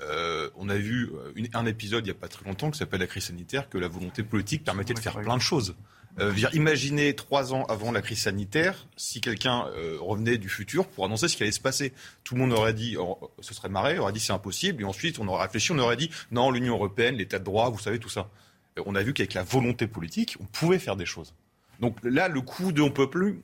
Euh, 0.00 0.50
on 0.56 0.68
a 0.68 0.74
vu 0.76 1.10
une- 1.36 1.48
un 1.54 1.66
épisode 1.66 2.04
il 2.04 2.10
n'y 2.10 2.16
a 2.16 2.20
pas 2.20 2.28
très 2.28 2.44
longtemps 2.44 2.70
qui 2.72 2.78
s'appelle 2.78 3.00
la 3.00 3.06
crise 3.06 3.24
sanitaire, 3.26 3.68
que 3.68 3.78
la 3.78 3.88
volonté 3.88 4.22
politique 4.24 4.64
permettait 4.64 4.94
de 4.94 4.98
faire 4.98 5.20
plein 5.20 5.36
de 5.36 5.42
choses. 5.42 5.76
Euh, 6.20 6.32
imaginez 6.52 7.14
trois 7.16 7.54
ans 7.54 7.64
avant 7.66 7.90
la 7.90 8.02
crise 8.02 8.20
sanitaire, 8.22 8.86
si 8.96 9.20
quelqu'un 9.22 9.66
euh, 9.76 9.96
revenait 10.00 10.36
du 10.36 10.50
futur 10.50 10.86
pour 10.86 11.06
annoncer 11.06 11.26
ce 11.28 11.36
qui 11.36 11.42
allait 11.42 11.52
se 11.52 11.60
passer. 11.60 11.94
Tout 12.22 12.34
le 12.34 12.40
monde 12.42 12.52
aurait 12.52 12.74
dit, 12.74 12.96
oh, 12.98 13.30
ce 13.40 13.54
serait 13.54 13.70
marré, 13.70 13.98
aurait 13.98 14.12
dit 14.12 14.20
c'est 14.20 14.32
impossible, 14.34 14.82
et 14.82 14.84
ensuite 14.84 15.18
on 15.18 15.26
aurait 15.28 15.44
réfléchi, 15.44 15.72
on 15.72 15.78
aurait 15.78 15.96
dit 15.96 16.10
non, 16.30 16.50
l'Union 16.50 16.74
européenne, 16.74 17.16
l'État 17.16 17.38
de 17.38 17.44
droit, 17.44 17.70
vous 17.70 17.78
savez 17.78 17.98
tout 17.98 18.10
ça. 18.10 18.28
Euh, 18.78 18.82
On 18.84 18.94
a 18.94 19.02
vu 19.02 19.14
qu'avec 19.14 19.32
la 19.34 19.42
volonté 19.42 19.86
politique, 19.86 20.36
on 20.40 20.44
pouvait 20.44 20.78
faire 20.78 20.96
des 20.96 21.06
choses. 21.06 21.34
Donc 21.80 21.96
là, 22.04 22.28
le 22.28 22.40
coup 22.42 22.70
de 22.70 22.80
on 22.82 22.90
peut 22.90 23.08
plus, 23.10 23.42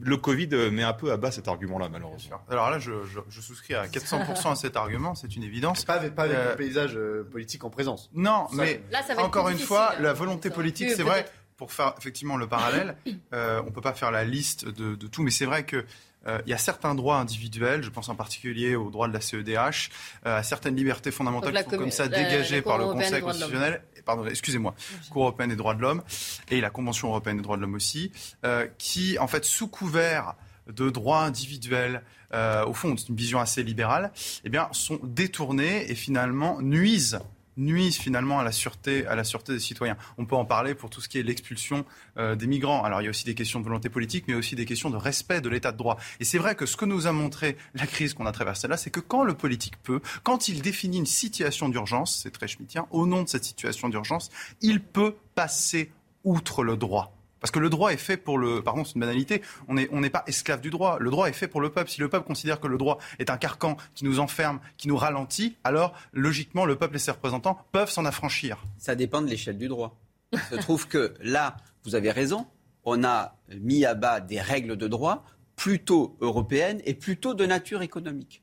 le 0.00 0.16
Covid 0.16 0.48
met 0.70 0.82
un 0.84 0.92
peu 0.92 1.10
à 1.10 1.16
bas 1.16 1.32
cet 1.32 1.48
argument-là, 1.48 1.88
malheureusement. 1.88 2.36
Alors 2.48 2.70
là, 2.70 2.78
je, 2.78 2.92
je- 3.06 3.18
je 3.28 3.40
souscris 3.40 3.74
à 3.74 3.86
400% 3.88 4.52
à 4.52 4.54
cet 4.54 4.76
argument, 4.76 5.14
c'est 5.16 5.34
une 5.34 5.42
évidence. 5.42 5.84
Pas 5.84 5.94
avec, 5.94 6.14
pas 6.14 6.24
avec 6.24 6.36
Euh, 6.36 6.50
le 6.50 6.56
paysage 6.56 6.98
politique 7.32 7.64
en 7.64 7.70
présence. 7.70 8.10
Non, 8.14 8.46
Ça, 8.50 8.56
mais 8.62 8.80
Là, 8.92 9.00
encore 9.18 9.48
une 9.48 9.58
fois, 9.58 9.94
hein. 9.94 10.02
la 10.02 10.12
volonté 10.12 10.50
Ça. 10.50 10.54
politique, 10.54 10.90
c'est 10.90 11.02
vrai. 11.02 11.24
Pour 11.56 11.72
faire 11.72 11.94
effectivement 11.98 12.36
le 12.36 12.46
parallèle, 12.48 12.96
euh, 13.32 13.62
on 13.66 13.70
peut 13.70 13.80
pas 13.80 13.92
faire 13.94 14.10
la 14.10 14.24
liste 14.24 14.66
de, 14.66 14.94
de 14.94 15.06
tout, 15.06 15.22
mais 15.22 15.30
c'est 15.30 15.44
vrai 15.46 15.64
que 15.64 15.84
euh, 16.26 16.40
il 16.46 16.50
y 16.50 16.54
a 16.54 16.58
certains 16.58 16.94
droits 16.94 17.18
individuels, 17.18 17.82
je 17.82 17.90
pense 17.90 18.08
en 18.08 18.14
particulier 18.14 18.76
aux 18.76 18.90
droits 18.90 19.08
de 19.08 19.12
la 19.12 19.20
CEDH, 19.20 19.90
euh, 20.26 20.38
à 20.38 20.42
certaines 20.42 20.74
libertés 20.74 21.10
fondamentales 21.10 21.52
qui 21.64 21.70
sont 21.70 21.76
comme 21.76 21.90
ça 21.90 22.08
la- 22.08 22.16
dégagées 22.16 22.62
par 22.62 22.78
le 22.78 22.84
Conseil 22.86 23.20
constitutionnel. 23.20 23.82
Pardon, 24.06 24.26
excusez-moi, 24.26 24.74
Cour 25.10 25.22
européenne 25.22 25.50
des 25.50 25.56
droits 25.56 25.74
de 25.74 25.80
l'homme 25.80 26.02
et 26.50 26.60
la 26.60 26.70
Convention 26.70 27.08
européenne 27.08 27.36
des 27.38 27.42
droits 27.42 27.56
de 27.56 27.62
l'homme 27.62 27.74
aussi, 27.74 28.10
euh, 28.44 28.66
qui 28.78 29.18
en 29.18 29.26
fait 29.28 29.44
sous 29.44 29.68
couvert 29.68 30.34
de 30.66 30.88
droits 30.90 31.20
individuels, 31.22 32.02
euh, 32.32 32.64
au 32.64 32.72
fond, 32.74 32.96
c'est 32.96 33.08
une 33.10 33.16
vision 33.16 33.38
assez 33.38 33.62
libérale, 33.62 34.10
eh 34.44 34.48
bien, 34.48 34.68
sont 34.72 34.98
détournés 35.02 35.90
et 35.90 35.94
finalement 35.94 36.60
nuisent 36.62 37.18
nuisent 37.56 37.96
finalement 37.96 38.38
à 38.38 38.44
la 38.44 38.52
sûreté, 38.52 39.06
à 39.06 39.14
la 39.14 39.24
sûreté 39.24 39.52
des 39.52 39.60
citoyens. 39.60 39.96
On 40.18 40.26
peut 40.26 40.36
en 40.36 40.44
parler 40.44 40.74
pour 40.74 40.90
tout 40.90 41.00
ce 41.00 41.08
qui 41.08 41.18
est 41.18 41.22
l'expulsion 41.22 41.84
euh, 42.16 42.34
des 42.34 42.46
migrants. 42.46 42.84
Alors 42.84 43.00
il 43.00 43.04
y 43.04 43.06
a 43.06 43.10
aussi 43.10 43.24
des 43.24 43.34
questions 43.34 43.60
de 43.60 43.64
volonté 43.64 43.88
politique, 43.88 44.24
mais 44.28 44.34
aussi 44.34 44.56
des 44.56 44.64
questions 44.64 44.90
de 44.90 44.96
respect 44.96 45.40
de 45.40 45.48
l'état 45.48 45.72
de 45.72 45.76
droit. 45.76 45.98
Et 46.20 46.24
c'est 46.24 46.38
vrai 46.38 46.54
que 46.54 46.66
ce 46.66 46.76
que 46.76 46.84
nous 46.84 47.06
a 47.06 47.12
montré 47.12 47.56
la 47.74 47.86
crise 47.86 48.14
qu'on 48.14 48.26
a 48.26 48.32
traversée 48.32 48.68
là, 48.68 48.76
c'est 48.76 48.90
que 48.90 49.00
quand 49.00 49.24
le 49.24 49.34
politique 49.34 49.76
peut, 49.82 50.00
quand 50.22 50.48
il 50.48 50.62
définit 50.62 50.98
une 50.98 51.06
situation 51.06 51.68
d'urgence, 51.68 52.20
c'est 52.22 52.30
très 52.30 52.48
schmittien, 52.48 52.86
au 52.90 53.06
nom 53.06 53.22
de 53.22 53.28
cette 53.28 53.44
situation 53.44 53.88
d'urgence, 53.88 54.30
il 54.60 54.80
peut 54.80 55.16
passer 55.34 55.90
outre 56.24 56.64
le 56.64 56.76
droit. 56.76 57.14
Parce 57.44 57.50
que 57.50 57.58
le 57.58 57.68
droit 57.68 57.92
est 57.92 57.98
fait 57.98 58.16
pour 58.16 58.38
le. 58.38 58.62
Pardon, 58.62 58.86
c'est 58.86 58.94
une 58.94 59.02
banalité. 59.02 59.42
On 59.68 59.74
n'est 59.74 60.08
pas 60.08 60.24
esclave 60.26 60.62
du 60.62 60.70
droit. 60.70 60.96
Le 60.98 61.10
droit 61.10 61.28
est 61.28 61.34
fait 61.34 61.46
pour 61.46 61.60
le 61.60 61.70
peuple. 61.70 61.90
Si 61.90 62.00
le 62.00 62.08
peuple 62.08 62.26
considère 62.26 62.58
que 62.58 62.66
le 62.66 62.78
droit 62.78 62.96
est 63.18 63.28
un 63.28 63.36
carcan 63.36 63.76
qui 63.94 64.06
nous 64.06 64.18
enferme, 64.18 64.60
qui 64.78 64.88
nous 64.88 64.96
ralentit, 64.96 65.54
alors 65.62 65.92
logiquement, 66.14 66.64
le 66.64 66.76
peuple 66.76 66.96
et 66.96 66.98
ses 66.98 67.10
représentants 67.10 67.58
peuvent 67.70 67.90
s'en 67.90 68.06
affranchir. 68.06 68.64
Ça 68.78 68.94
dépend 68.94 69.20
de 69.20 69.26
l'échelle 69.26 69.58
du 69.58 69.68
droit. 69.68 70.00
Il 70.32 70.38
se 70.38 70.54
trouve 70.54 70.88
que 70.88 71.12
là, 71.20 71.58
vous 71.84 71.94
avez 71.94 72.10
raison, 72.12 72.46
on 72.82 73.04
a 73.04 73.36
mis 73.60 73.84
à 73.84 73.92
bas 73.92 74.20
des 74.20 74.40
règles 74.40 74.78
de 74.78 74.88
droit 74.88 75.26
plutôt 75.54 76.16
européennes 76.22 76.80
et 76.86 76.94
plutôt 76.94 77.34
de 77.34 77.44
nature 77.44 77.82
économique. 77.82 78.42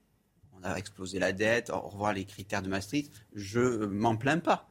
On 0.60 0.64
a 0.64 0.76
explosé 0.76 1.18
la 1.18 1.32
dette, 1.32 1.72
au 1.72 1.80
revoir 1.90 2.14
les 2.14 2.26
critères 2.26 2.62
de 2.62 2.70
Maastricht, 2.70 3.12
je 3.34 3.84
m'en 3.88 4.16
plains 4.16 4.38
pas. 4.38 4.70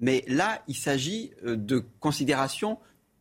Mais 0.00 0.24
là, 0.26 0.60
il 0.66 0.74
s'agit 0.74 1.30
euh, 1.44 1.56
de 1.56 1.84
considérations 2.00 2.80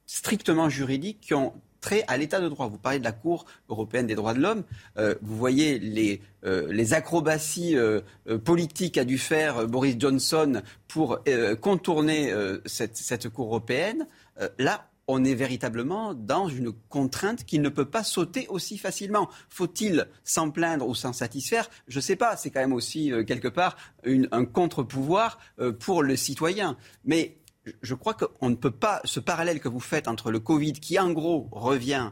strictement 0.09 0.69
juridiques 0.69 1.19
qui 1.21 1.35
ont 1.35 1.53
trait 1.81 2.03
à 2.07 2.17
l'état 2.17 2.41
de 2.41 2.49
droit. 2.49 2.67
Vous 2.67 2.79
parlez 2.79 2.97
de 2.97 3.03
la 3.03 3.11
Cour 3.11 3.45
européenne 3.69 4.07
des 4.07 4.15
droits 4.15 4.33
de 4.33 4.39
l'homme. 4.39 4.63
Euh, 4.97 5.13
vous 5.21 5.37
voyez 5.37 5.77
les, 5.77 6.19
euh, 6.45 6.67
les 6.71 6.95
acrobaties 6.95 7.77
euh, 7.77 8.01
politiques 8.43 8.95
qu'a 8.95 9.05
dû 9.05 9.19
faire 9.19 9.67
Boris 9.67 9.95
Johnson 9.99 10.63
pour 10.87 11.19
contourner 11.61 12.33
cette, 12.65 12.97
cette 12.97 13.29
Cour 13.29 13.47
européenne. 13.47 14.07
Là, 14.57 14.89
on 15.07 15.23
est 15.23 15.35
véritablement 15.35 16.15
dans 16.15 16.47
une 16.47 16.71
contrainte 16.71 17.43
qui 17.43 17.59
ne 17.59 17.69
peut 17.69 17.85
pas 17.85 18.03
sauter 18.03 18.47
aussi 18.47 18.79
facilement. 18.79 19.29
Faut-il 19.49 20.07
s'en 20.23 20.49
plaindre 20.49 20.87
ou 20.87 20.95
s'en 20.95 21.13
satisfaire? 21.13 21.69
Je 21.87 21.97
ne 21.97 22.01
sais 22.01 22.15
pas. 22.15 22.35
C'est 22.37 22.49
quand 22.49 22.59
même 22.59 22.73
aussi 22.73 23.11
quelque 23.27 23.47
part 23.47 23.77
un 24.05 24.45
contre-pouvoir 24.45 25.39
pour 25.79 26.01
le 26.01 26.15
citoyen. 26.15 26.75
Mais 27.05 27.38
je 27.81 27.95
crois 27.95 28.13
qu'on 28.13 28.49
ne 28.49 28.55
peut 28.55 28.71
pas, 28.71 29.01
ce 29.05 29.19
parallèle 29.19 29.59
que 29.59 29.67
vous 29.69 29.79
faites 29.79 30.07
entre 30.07 30.31
le 30.31 30.39
Covid, 30.39 30.73
qui 30.73 30.97
en 30.99 31.11
gros 31.11 31.47
revient 31.51 32.11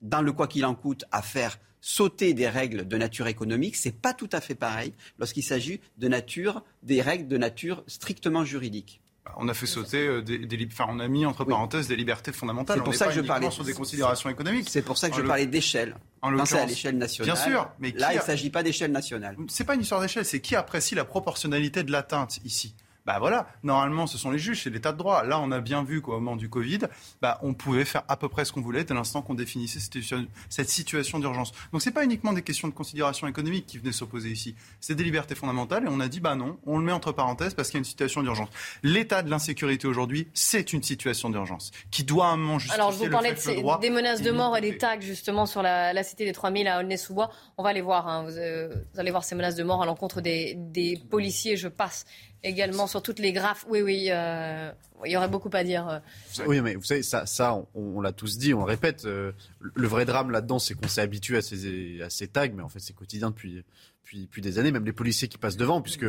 dans 0.00 0.22
le 0.22 0.32
quoi 0.32 0.46
qu'il 0.46 0.64
en 0.64 0.74
coûte 0.74 1.04
à 1.12 1.22
faire 1.22 1.58
sauter 1.80 2.34
des 2.34 2.48
règles 2.48 2.88
de 2.88 2.96
nature 2.96 3.28
économique, 3.28 3.76
c'est 3.76 3.92
pas 3.92 4.12
tout 4.12 4.28
à 4.32 4.40
fait 4.40 4.54
pareil 4.56 4.92
lorsqu'il 5.18 5.44
s'agit 5.44 5.80
de 5.98 6.08
nature, 6.08 6.64
des 6.82 7.00
règles 7.00 7.28
de 7.28 7.36
nature 7.38 7.84
strictement 7.86 8.44
juridique. 8.44 9.00
On 9.38 9.48
a 9.48 9.54
fait 9.54 9.66
sauter 9.66 10.06
euh, 10.06 10.22
des, 10.22 10.68
enfin, 10.70 10.86
on 10.88 11.00
a 11.00 11.08
mis 11.08 11.26
entre 11.26 11.44
parenthèses 11.44 11.88
des 11.88 11.96
libertés 11.96 12.32
fondamentales. 12.32 12.78
C'est 12.78 12.84
pour 12.84 12.94
On 12.94 12.96
ça 12.96 13.06
que 13.06 13.12
je 13.12 13.20
parlais- 13.20 13.50
sur 13.50 13.64
des 13.64 13.72
considérations 13.72 14.30
économiques. 14.30 14.68
C'est 14.70 14.82
pour 14.82 14.98
ça 14.98 15.08
que 15.10 15.14
En 15.14 15.18
je 15.18 15.22
parlais 15.22 15.46
d'échelle. 15.46 15.96
en 16.22 16.36
Pensez 16.36 16.56
à 16.56 16.66
l'échelle 16.66 16.96
nationale. 16.96 17.34
Bien 17.34 17.44
sûr, 17.44 17.70
mais 17.80 17.90
là, 17.92 18.12
il 18.12 18.18
ne 18.18 18.22
s'agit 18.22 18.50
pas 18.50 18.62
d'échelle 18.62 18.92
nationale. 18.92 19.36
C'est 19.48 19.64
pas 19.64 19.74
une 19.74 19.80
histoire 19.80 20.00
d'échelle, 20.00 20.24
c'est 20.24 20.40
qui 20.40 20.54
apprécie 20.54 20.94
la 20.94 21.04
proportionnalité 21.04 21.82
de 21.82 21.90
l'atteinte 21.90 22.38
ici. 22.44 22.74
Bah 23.06 23.18
voilà, 23.20 23.46
normalement 23.62 24.06
ce 24.08 24.18
sont 24.18 24.30
les 24.30 24.38
juges, 24.38 24.62
c'est 24.64 24.70
l'état 24.70 24.92
de 24.92 24.98
droit. 24.98 25.22
Là, 25.24 25.38
on 25.40 25.52
a 25.52 25.60
bien 25.60 25.84
vu 25.84 26.02
qu'au 26.02 26.12
moment 26.12 26.34
du 26.36 26.48
Covid, 26.48 26.80
bah, 27.22 27.38
on 27.42 27.54
pouvait 27.54 27.84
faire 27.84 28.02
à 28.08 28.16
peu 28.16 28.28
près 28.28 28.44
ce 28.44 28.52
qu'on 28.52 28.60
voulait 28.60 28.82
dès 28.84 28.94
l'instant 28.94 29.22
qu'on 29.22 29.34
définissait 29.34 29.78
cette 29.78 30.68
situation, 30.68 31.18
d'urgence. 31.20 31.52
Donc 31.72 31.82
c'est 31.82 31.92
pas 31.92 32.04
uniquement 32.04 32.32
des 32.32 32.42
questions 32.42 32.68
de 32.68 32.72
considération 32.74 33.26
économique 33.28 33.66
qui 33.66 33.78
venaient 33.78 33.92
s'opposer 33.92 34.30
ici, 34.30 34.54
c'est 34.80 34.94
des 34.94 35.04
libertés 35.04 35.34
fondamentales 35.34 35.84
et 35.84 35.88
on 35.88 36.00
a 36.00 36.08
dit 36.08 36.20
bah 36.20 36.34
non, 36.34 36.58
on 36.66 36.78
le 36.78 36.84
met 36.84 36.92
entre 36.92 37.12
parenthèses 37.12 37.54
parce 37.54 37.68
qu'il 37.68 37.76
y 37.76 37.78
a 37.78 37.82
une 37.82 37.84
situation 37.84 38.22
d'urgence. 38.22 38.48
L'état 38.82 39.22
de 39.22 39.30
l'insécurité 39.30 39.86
aujourd'hui, 39.86 40.28
c'est 40.34 40.72
une 40.72 40.82
situation 40.82 41.30
d'urgence 41.30 41.70
qui 41.90 42.02
doit 42.04 42.26
à 42.26 42.30
un 42.30 42.36
moment 42.36 42.58
justifier 42.58 42.80
Alors, 42.80 42.92
je 42.92 42.98
vous 42.98 43.08
parlais 43.10 43.32
de 43.32 43.38
ces- 43.38 43.62
des 43.80 43.90
menaces 43.90 44.22
de 44.22 44.30
mort 44.32 44.56
et 44.56 44.60
des 44.60 44.78
tags 44.78 44.98
justement 45.00 45.46
sur 45.46 45.62
la, 45.62 45.92
la 45.92 46.02
cité 46.02 46.24
des 46.24 46.32
3000 46.32 46.66
à 46.68 46.80
Aulnay-sous-Bois. 46.80 47.30
On 47.56 47.62
va 47.62 47.72
les 47.72 47.80
voir. 47.82 48.08
hein. 48.08 48.24
Vous, 48.24 48.36
euh, 48.36 48.74
vous 48.92 49.00
allez 49.00 49.10
voir 49.10 49.22
ces 49.24 49.34
menaces 49.36 49.54
de 49.54 49.62
mort 49.64 49.82
à 49.82 49.86
l'encontre 49.86 50.20
des, 50.20 50.54
des 50.56 51.00
policiers. 51.10 51.56
Je 51.56 51.68
passe 51.68 52.04
également 52.46 52.86
sur 52.86 53.02
toutes 53.02 53.18
les 53.18 53.32
graphes. 53.32 53.64
Oui, 53.68 53.82
oui, 53.82 54.06
euh, 54.10 54.70
il 55.04 55.12
y 55.12 55.16
aurait 55.16 55.28
beaucoup 55.28 55.50
à 55.52 55.64
dire. 55.64 55.88
euh. 55.88 55.98
Oui, 56.46 56.60
mais 56.60 56.74
vous 56.74 56.84
savez, 56.84 57.02
ça, 57.02 57.26
ça 57.26 57.62
on, 57.74 58.00
l'a 58.00 58.12
tous 58.12 58.38
dit, 58.38 58.54
on 58.54 58.60
le 58.60 58.64
répète. 58.64 59.04
euh, 59.04 59.32
le 59.60 59.86
vrai 59.86 60.04
drame 60.04 60.30
là-dedans, 60.30 60.58
c'est 60.58 60.74
qu'on 60.74 60.88
s'est 60.88 61.00
habitué 61.00 61.36
à 61.38 61.42
ces, 61.42 62.00
à 62.02 62.10
ces 62.10 62.28
tags, 62.28 62.48
mais 62.48 62.62
en 62.62 62.68
fait, 62.68 62.80
c'est 62.80 62.94
quotidien 62.94 63.30
depuis, 63.30 63.64
depuis, 64.02 64.22
depuis 64.22 64.42
des 64.42 64.58
années. 64.58 64.72
Même 64.72 64.84
les 64.84 64.92
policiers 64.92 65.28
qui 65.28 65.38
passent 65.38 65.56
devant, 65.56 65.80
puisque 65.82 66.06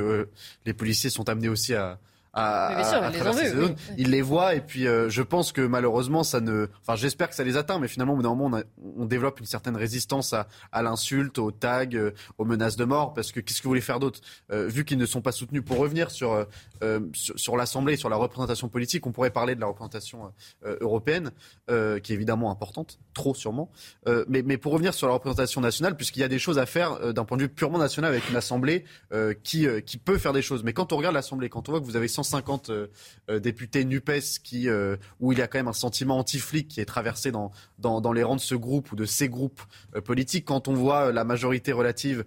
les 0.66 0.74
policiers 0.74 1.10
sont 1.10 1.28
amenés 1.30 1.50
aussi 1.50 1.74
à. 1.74 2.00
À, 2.38 2.76
bien 2.76 2.84
sûr, 2.84 2.94
à- 2.98 3.06
à 3.06 3.10
ils 3.10 3.14
les 3.14 3.20
traverser 3.20 3.40
ont 3.40 3.44
ces 3.44 3.56
vus, 3.56 3.62
zones. 3.62 3.72
oui, 3.78 3.84
oui. 3.90 3.96
Ils 3.98 4.12
les 4.12 4.22
voient 4.22 4.54
et 4.56 4.62
puis 4.62 4.88
euh, 4.88 5.10
je 5.10 5.22
pense 5.22 5.52
que 5.52 5.62
malheureusement 5.62 6.24
ça 6.24 6.40
ne, 6.40 6.68
enfin 6.82 6.96
j'espère 6.96 7.30
que 7.30 7.36
ça 7.36 7.44
les 7.44 7.58
atteint, 7.58 7.80
mais 7.80 7.88
finalement 7.88 8.14
au 8.14 8.18
bout 8.18 8.24
d'un 8.24 8.30
moment 8.36 8.58
on, 8.58 8.60
a- 8.60 8.64
on 8.98 9.06
développe 9.06 9.40
une 9.40 9.46
certaine 9.46 9.76
résistance 9.76 10.34
à, 10.34 10.48
à 10.72 10.82
l'insulte, 10.84 11.38
aux 11.40 11.52
tags, 11.52 11.86
euh, 11.94 12.12
aux 12.38 12.46
menaces 12.46 12.76
de 12.76 12.86
mort, 12.86 13.14
parce 13.14 13.32
que 13.32 13.40
qu'est-ce 13.40 13.60
que 13.60 13.64
vous 13.64 13.72
voulez 13.72 13.82
faire 13.82 14.00
d'autre? 14.00 14.20
Euh, 14.52 14.68
Vu 14.68 14.86
qu'ils 14.86 14.98
ne 14.98 15.06
sont 15.06 15.22
pas 15.22 15.32
soutenus, 15.32 15.64
pour 15.66 15.78
revenir 15.78 16.12
sur 16.12 16.46
sur, 17.14 17.40
sur 17.40 17.58
l'Assemblée, 17.58 17.96
sur 17.98 18.10
la 18.10 18.18
représentation 18.18 18.70
politique, 18.70 19.08
on 19.08 19.12
pourrait 19.12 19.32
parler 19.32 19.56
de 19.56 19.62
la 19.62 19.66
représentation 19.68 20.32
européenne, 20.82 21.32
qui 21.68 21.74
est 21.74 22.16
évidemment 22.16 22.52
importante, 22.52 23.00
trop 23.14 23.34
sûrement. 23.34 23.72
Mais, 24.28 24.44
mais 24.44 24.58
pour 24.58 24.74
revenir 24.74 24.94
sur 24.94 25.08
la 25.08 25.14
représentation 25.14 25.60
nationale, 25.62 25.96
puisqu'il 25.96 26.20
y 26.20 26.24
a 26.24 26.28
des 26.28 26.38
choses 26.40 26.60
à 26.60 26.66
faire 26.66 27.14
d'un 27.14 27.26
point 27.26 27.38
de 27.38 27.44
vue 27.44 27.50
purement 27.50 27.80
national 27.80 28.12
avec 28.12 28.30
une 28.30 28.36
Assemblée 28.36 28.86
qui, 29.44 29.68
qui 29.86 29.98
peut 29.98 30.18
faire 30.18 30.34
des 30.34 30.42
choses. 30.44 30.64
Mais 30.64 30.74
quand 30.74 30.94
on 30.94 30.98
regarde 30.98 31.16
l'Assemblée, 31.16 31.50
quand 31.50 31.68
on 31.70 31.72
voit 31.72 31.82
que 31.82 31.86
vous 31.86 31.96
avez 31.96 32.08
150 32.28 32.70
euh, 32.70 32.88
euh, 33.30 33.40
députés 33.40 33.86
NUPES 33.86 34.40
qui, 34.44 34.70
euh, 34.70 34.98
où 35.20 35.32
il 35.32 35.40
y 35.40 35.42
a 35.42 35.48
quand 35.48 35.60
même 35.60 35.68
un 35.68 35.74
sentiment 35.74 36.18
anti-flic 36.20 36.68
qui 36.68 36.82
est 36.82 36.86
traversé 36.86 37.32
dans, 37.32 37.52
les 38.14 38.24
rangs 38.24 38.36
de 38.36 38.42
ce 38.42 38.56
groupe 38.56 38.92
ou 38.92 38.96
de 38.96 39.06
ces 39.06 39.30
groupes 39.30 39.62
politiques, 40.06 40.46
quand 40.46 40.68
on 40.68 40.74
voit 40.74 41.12
la 41.12 41.24
majorité 41.24 41.72
relative 41.72 42.24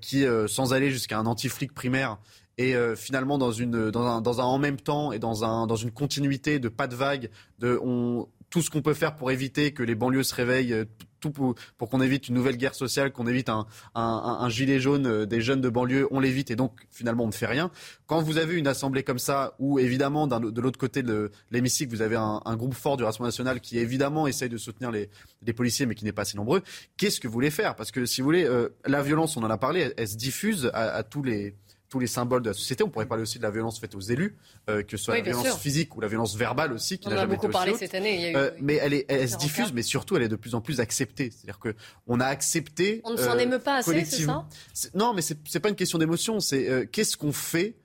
qui, 0.00 0.24
sans 0.46 0.72
aller 0.72 0.90
jusqu'à 0.90 1.18
un 1.18 1.26
anti-flic 1.26 1.74
primaire, 1.74 2.18
et 2.56 2.74
finalement 2.96 3.38
dans 3.38 3.52
une 3.52 3.90
dans 3.90 4.06
un, 4.06 4.20
dans 4.20 4.40
un 4.40 4.44
en 4.44 4.58
même 4.58 4.78
temps 4.78 5.12
et 5.12 5.18
dans 5.18 5.44
un 5.44 5.66
dans 5.66 5.76
une 5.76 5.90
continuité 5.90 6.58
de 6.58 6.68
pas 6.68 6.86
de 6.86 6.96
vague 6.96 7.30
de 7.58 7.78
on 7.82 8.28
tout 8.50 8.62
ce 8.62 8.70
qu'on 8.70 8.82
peut 8.82 8.94
faire 8.94 9.16
pour 9.16 9.30
éviter 9.30 9.72
que 9.72 9.82
les 9.82 9.94
banlieues 9.94 10.22
se 10.22 10.34
réveillent 10.34 10.84
tout 11.20 11.30
pour, 11.30 11.54
pour 11.76 11.88
qu'on 11.88 12.00
évite 12.00 12.28
une 12.28 12.34
nouvelle 12.34 12.56
guerre 12.56 12.74
sociale 12.74 13.12
qu'on 13.12 13.26
évite 13.26 13.48
un, 13.48 13.66
un, 13.94 14.38
un- 14.40 14.48
gilet 14.48 14.80
jaune 14.80 15.06
euh, 15.06 15.26
des 15.26 15.40
jeunes 15.40 15.60
de 15.60 15.68
banlieue 15.68 16.06
on 16.10 16.20
l'évite 16.20 16.50
et 16.50 16.56
donc 16.56 16.72
finalement 16.90 17.24
on 17.24 17.28
ne 17.28 17.32
fait 17.32 17.46
rien. 17.46 17.70
Quand 18.06 18.22
vous 18.22 18.38
avez 18.38 18.54
une 18.56 18.66
assemblée 18.66 19.02
comme 19.02 19.18
ça 19.18 19.54
où 19.58 19.78
évidemment 19.78 20.26
de 20.26 20.60
l'autre 20.60 20.78
côté 20.78 21.02
de 21.02 21.30
l'hémicycle 21.50 21.94
vous 21.94 22.02
avez 22.02 22.16
un, 22.16 22.40
un 22.44 22.56
groupe 22.56 22.74
fort 22.74 22.96
du 22.96 23.04
Rassemblement 23.04 23.28
national 23.28 23.60
qui 23.60 23.78
évidemment 23.78 24.26
essaye 24.26 24.48
de 24.48 24.56
soutenir 24.58 24.90
les, 24.90 25.10
les 25.44 25.52
policiers 25.52 25.86
mais 25.86 25.94
qui 25.94 26.04
n'est 26.04 26.12
pas 26.12 26.22
assez 26.22 26.36
nombreux 26.36 26.62
qu'est-ce 26.96 27.20
que 27.20 27.28
vous 27.28 27.34
voulez 27.34 27.50
faire? 27.50 27.74
Parce 27.76 27.90
que 27.90 28.06
si 28.06 28.20
vous 28.20 28.26
voulez 28.26 28.44
euh, 28.44 28.68
la 28.86 29.02
violence 29.02 29.36
on 29.36 29.42
en 29.42 29.50
a 29.50 29.58
parlé 29.58 29.80
elle, 29.80 29.94
elle 29.96 30.08
se 30.08 30.16
diffuse 30.16 30.70
à, 30.72 30.90
à 30.94 31.02
tous 31.02 31.22
les 31.22 31.54
tous 31.88 31.98
les 31.98 32.06
symboles 32.06 32.42
de 32.42 32.48
la 32.50 32.54
société. 32.54 32.84
On 32.84 32.90
pourrait 32.90 33.06
parler 33.06 33.22
aussi 33.22 33.38
de 33.38 33.42
la 33.42 33.50
violence 33.50 33.80
faite 33.80 33.94
aux 33.94 34.00
élus, 34.00 34.36
euh, 34.68 34.82
que 34.82 34.96
ce 34.96 35.04
soit 35.04 35.14
Oui, 35.14 35.20
la 35.20 35.24
violence 35.30 35.46
sûr. 35.46 35.58
physique 35.58 35.96
ou 35.96 36.00
la 36.00 36.08
violence 36.08 36.36
verbale 36.36 36.72
aussi, 36.72 36.98
qui 36.98 37.06
On 37.06 37.10
n'a 37.10 37.16
en 37.16 37.18
a 37.18 37.22
jamais 37.22 37.34
beaucoup 37.36 37.46
été 37.46 37.48
aussi 37.48 37.52
parlé 37.58 37.72
haute. 37.72 37.78
cette 37.78 37.94
année, 37.94 38.14
il 38.16 38.20
y 38.20 38.24
a 38.26 38.30
eu- 38.30 38.36
Euh, 38.36 38.50
mais 38.60 38.74
elle, 38.74 38.92
est, 38.92 39.06
elle 39.08 39.28
se 39.28 39.36
diffuse, 39.38 39.66
cas. 39.68 39.72
mais 39.74 39.82
surtout 39.82 40.16
elle 40.16 40.22
est 40.22 40.28
de 40.28 40.36
plus 40.36 40.54
en 40.54 40.60
plus 40.60 40.80
acceptée. 40.80 41.30
C'est-à-dire 41.30 41.58
que 41.58 41.74
on 42.06 42.20
a 42.20 42.26
accepté. 42.26 43.00
On 43.04 43.12
ne 43.12 43.16
s'en 43.16 43.36
euh, 43.36 43.38
émeut 43.38 43.58
pas 43.58 43.76
assez, 43.76 44.04
c'est 44.04 44.26
C'est- 44.74 44.94
Non, 44.94 45.14
mais 45.14 45.22
c'est 45.22 45.38
c'est 45.48 45.60
pas 45.60 45.68
une 45.70 45.76
question 45.76 45.98
d'émotion. 45.98 46.40
C'est 46.40 46.68
euh, 46.68 46.84
qu'est-ce 46.84 47.16
qu'on 47.16 47.32
fait 47.32 47.76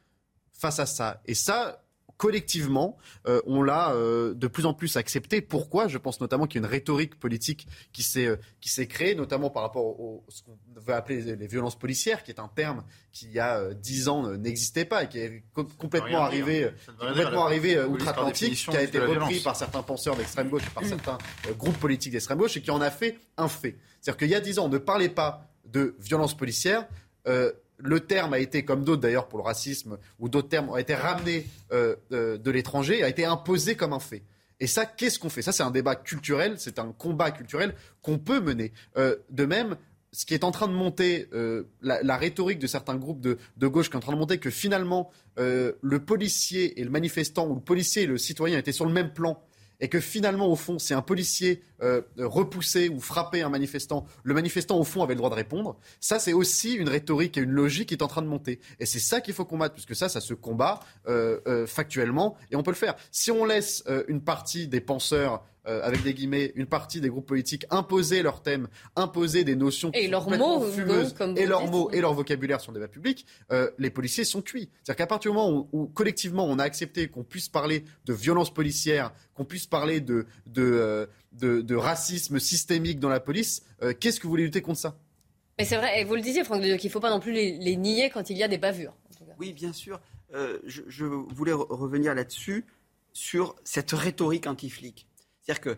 face 0.51 0.79
à 0.79 0.85
ça? 0.85 1.21
Et 1.25 1.35
ça, 1.35 1.82
collectivement, 2.23 2.97
euh, 3.27 3.41
on 3.45 3.61
l'a 3.61 3.91
euh, 3.91 4.33
de 4.33 4.47
plus 4.47 4.65
en 4.65 4.73
plus 4.73 4.95
accepté. 4.95 5.41
Pourquoi? 5.41 5.89
Je 5.89 5.97
pense 5.97 6.21
notamment 6.21 6.47
qu'il 6.47 6.61
y 6.61 6.63
a 6.63 6.65
une 6.65 6.71
rhétorique 6.71 7.19
politique 7.19 7.67
qui 7.91 8.01
s'est 8.01 8.27
euh, 8.27 8.37
qui 8.61 8.69
s'est 8.69 8.87
créée, 8.87 9.13
notamment 9.13 9.49
par 9.49 9.61
rapport 9.63 9.83
au 9.99 10.23
ce 10.29 10.41
qu'on 10.41 10.57
veut 10.79 10.93
appeler 10.93 11.21
les, 11.21 11.35
les 11.35 11.47
violences 11.47 11.77
policières, 11.77 12.23
qui 12.23 12.31
est 12.31 12.39
un 12.39 12.47
terme 12.47 12.83
qui 13.11 13.25
il 13.25 13.33
y 13.33 13.39
a 13.39 13.57
euh, 13.59 13.73
dix 13.73 14.07
ans 14.07 14.25
euh, 14.25 14.37
n'existait 14.37 14.85
pas 14.85 15.03
et 15.03 15.09
qui 15.09 15.19
est 15.19 15.43
co- 15.53 15.65
complètement 15.77 16.21
arrivé, 16.21 16.59
dire. 16.59 16.73
complètement 16.97 17.41
La 17.43 17.45
arrivé 17.47 17.79
outre-Atlantique, 17.83 18.53
qui 18.55 18.77
a 18.77 18.81
été 18.83 18.99
repris 18.99 19.13
violence. 19.13 19.43
par 19.43 19.55
certains 19.57 19.83
penseurs 19.83 20.15
d'extrême 20.15 20.47
gauche, 20.47 20.63
et 20.65 20.73
par 20.73 20.85
certains 20.85 21.17
euh, 21.49 21.53
groupes 21.53 21.77
politiques 21.77 22.13
d'extrême 22.13 22.37
gauche, 22.37 22.55
et 22.55 22.61
qui 22.61 22.71
en 22.71 22.79
a 22.81 22.89
fait 22.89 23.19
un 23.37 23.49
fait. 23.49 23.75
C'est-à-dire 23.99 24.17
qu'il 24.17 24.29
y 24.29 24.35
a 24.35 24.39
dix 24.39 24.59
ans, 24.59 24.65
on 24.67 24.69
ne 24.69 24.77
parlait 24.77 25.09
pas 25.09 25.49
de 25.65 25.95
violence 25.99 26.37
policière. 26.37 26.87
Euh, 27.27 27.51
le 27.79 27.99
terme 27.99 28.33
a 28.33 28.39
été, 28.39 28.65
comme 28.65 28.83
d'autres 28.83 29.01
d'ailleurs 29.01 29.27
pour 29.27 29.39
le 29.39 29.43
racisme, 29.43 29.97
ou 30.19 30.29
d'autres 30.29 30.49
termes 30.49 30.69
ont 30.69 30.77
été 30.77 30.95
ramenés 30.95 31.47
euh, 31.71 31.95
de 32.09 32.51
l'étranger, 32.51 33.03
a 33.03 33.09
été 33.09 33.25
imposé 33.25 33.75
comme 33.75 33.93
un 33.93 33.99
fait. 33.99 34.23
Et 34.59 34.67
ça, 34.67 34.85
qu'est-ce 34.85 35.19
qu'on 35.19 35.29
fait? 35.29 35.41
Ça, 35.41 35.51
c'est 35.51 35.63
un 35.63 35.71
débat 35.71 35.95
culturel, 35.95 36.55
c'est 36.57 36.79
un 36.79 36.91
combat 36.91 37.31
culturel 37.31 37.75
qu'on 38.01 38.17
peut 38.17 38.39
mener. 38.39 38.71
Euh, 38.97 39.17
de 39.29 39.45
même, 39.45 39.75
ce 40.11 40.25
qui 40.25 40.33
est 40.33 40.43
en 40.43 40.51
train 40.51 40.67
de 40.67 40.73
monter, 40.73 41.27
euh, 41.33 41.63
la, 41.81 42.17
rhétorique 42.17 42.59
de 42.59 42.67
certains 42.67 42.95
groupes 42.95 43.19
de, 43.19 43.37
gauche 43.67 43.89
qui 43.89 43.93
est 43.93 43.97
en 43.97 44.01
train 44.01 44.13
de 44.13 44.19
monter, 44.19 44.37
que 44.37 44.51
finalement, 44.51 45.11
le 45.37 45.97
policier 45.99 46.79
et 46.79 46.83
le 46.83 46.91
manifestant, 46.91 47.47
ou 47.47 47.55
le 47.55 47.61
policier 47.61 48.03
et 48.03 48.07
le 48.07 48.17
citoyen 48.17 48.59
étaient 48.59 48.71
sur 48.71 48.85
le 48.85 48.93
même 48.93 49.11
plan, 49.11 49.43
et 49.83 49.89
que 49.89 49.99
finalement, 49.99 50.47
au 50.47 50.55
fond, 50.55 50.79
c'est 50.79 50.93
un 50.93 51.01
policier 51.01 51.61
euh, 51.81 52.01
repoussé 52.17 52.87
ou 52.87 53.01
frappé 53.01 53.41
un 53.41 53.49
manifestant, 53.49 54.05
le 54.23 54.33
manifestant, 54.33 54.79
au 54.79 54.85
fond, 54.85 55.03
avait 55.03 55.13
le 55.13 55.17
droit 55.17 55.29
de 55.29 55.35
répondre. 55.35 55.77
Ça, 55.99 56.19
c'est 56.19 56.31
aussi 56.31 56.73
une 56.75 56.87
rhétorique 56.87 57.37
et 57.37 57.41
une 57.41 57.51
logique 57.51 57.89
qui 57.89 57.93
est 57.93 58.01
en 58.01 58.07
train 58.07 58.21
de 58.21 58.27
monter. 58.27 58.61
Et 58.79 58.85
c'est 58.85 58.99
ça 58.99 59.19
qu'il 59.19 59.33
faut 59.33 59.43
combattre, 59.43 59.73
puisque 59.73 59.93
ça, 59.93 60.07
ça 60.07 60.21
se 60.21 60.33
combat 60.33 60.79
euh, 61.09 61.41
euh, 61.47 61.67
factuellement, 61.67 62.37
et 62.49 62.55
on 62.55 62.63
peut 62.63 62.71
le 62.71 62.77
faire. 62.77 62.95
Si 63.11 63.29
on 63.29 63.43
laisse 63.43 63.83
euh, 63.87 64.05
une 64.07 64.21
partie 64.21 64.69
des 64.69 64.79
penseurs 64.79 65.43
euh, 65.67 65.81
avec 65.83 66.03
des 66.03 66.13
guillemets, 66.13 66.51
une 66.55 66.65
partie 66.65 67.01
des 67.01 67.09
groupes 67.09 67.25
politiques 67.27 67.65
imposer 67.69 68.21
leurs 68.21 68.41
thèmes, 68.41 68.67
imposer 68.95 69.43
des 69.43 69.55
notions 69.55 69.91
qui 69.91 69.99
Et 69.99 70.05
sont 70.05 70.11
leurs 70.11 70.29
mots, 70.29 70.61
fumeuses, 70.69 71.09
donc, 71.09 71.17
comme 71.17 71.37
et 71.37 71.45
leurs 71.45 71.69
mots 71.69 71.89
et 71.91 72.01
leur 72.01 72.13
vocabulaire 72.13 72.59
sur 72.61 72.71
le 72.71 72.79
débat 72.79 72.87
public, 72.87 73.25
euh, 73.51 73.69
les 73.77 73.89
policiers 73.89 74.25
sont 74.25 74.41
cuits. 74.41 74.69
C'est-à-dire 74.83 74.97
qu'à 74.97 75.07
partir 75.07 75.31
du 75.31 75.37
moment 75.37 75.51
où, 75.51 75.69
où, 75.71 75.87
collectivement 75.87 76.45
on 76.45 76.59
a 76.59 76.63
accepté 76.63 77.07
qu'on 77.07 77.23
puisse 77.23 77.49
parler 77.49 77.83
de 78.05 78.13
violence 78.13 78.53
policière, 78.53 79.13
qu'on 79.33 79.45
puisse 79.45 79.67
parler 79.67 80.01
de, 80.01 80.25
de, 80.47 80.63
euh, 80.63 81.05
de, 81.31 81.61
de 81.61 81.75
racisme 81.75 82.39
systémique 82.39 82.99
dans 82.99 83.09
la 83.09 83.19
police, 83.19 83.63
euh, 83.81 83.93
qu'est-ce 83.99 84.19
que 84.19 84.23
vous 84.23 84.29
voulez 84.31 84.43
lutter 84.43 84.61
contre 84.61 84.79
ça? 84.79 84.97
Mais 85.59 85.65
c'est 85.65 85.77
vrai, 85.77 86.01
et 86.01 86.03
vous 86.03 86.15
le 86.15 86.21
disiez, 86.21 86.43
Franck, 86.43 86.61
qu'il 86.61 86.87
ne 86.87 86.89
faut 86.91 86.99
pas 86.99 87.11
non 87.11 87.19
plus 87.19 87.31
les, 87.31 87.57
les 87.57 87.75
nier 87.75 88.09
quand 88.09 88.29
il 88.29 88.37
y 88.37 88.43
a 88.43 88.47
des 88.47 88.57
bavures. 88.57 88.97
Oui, 89.39 89.53
bien 89.53 89.71
sûr. 89.71 90.01
Euh, 90.33 90.57
je, 90.65 90.81
je 90.87 91.05
voulais 91.05 91.51
re- 91.51 91.67
revenir 91.69 92.15
là-dessus, 92.15 92.65
sur 93.13 93.55
cette 93.63 93.91
rhétorique 93.91 94.47
anti-flic. 94.47 95.05
C'est-à-dire 95.43 95.61
que, 95.61 95.77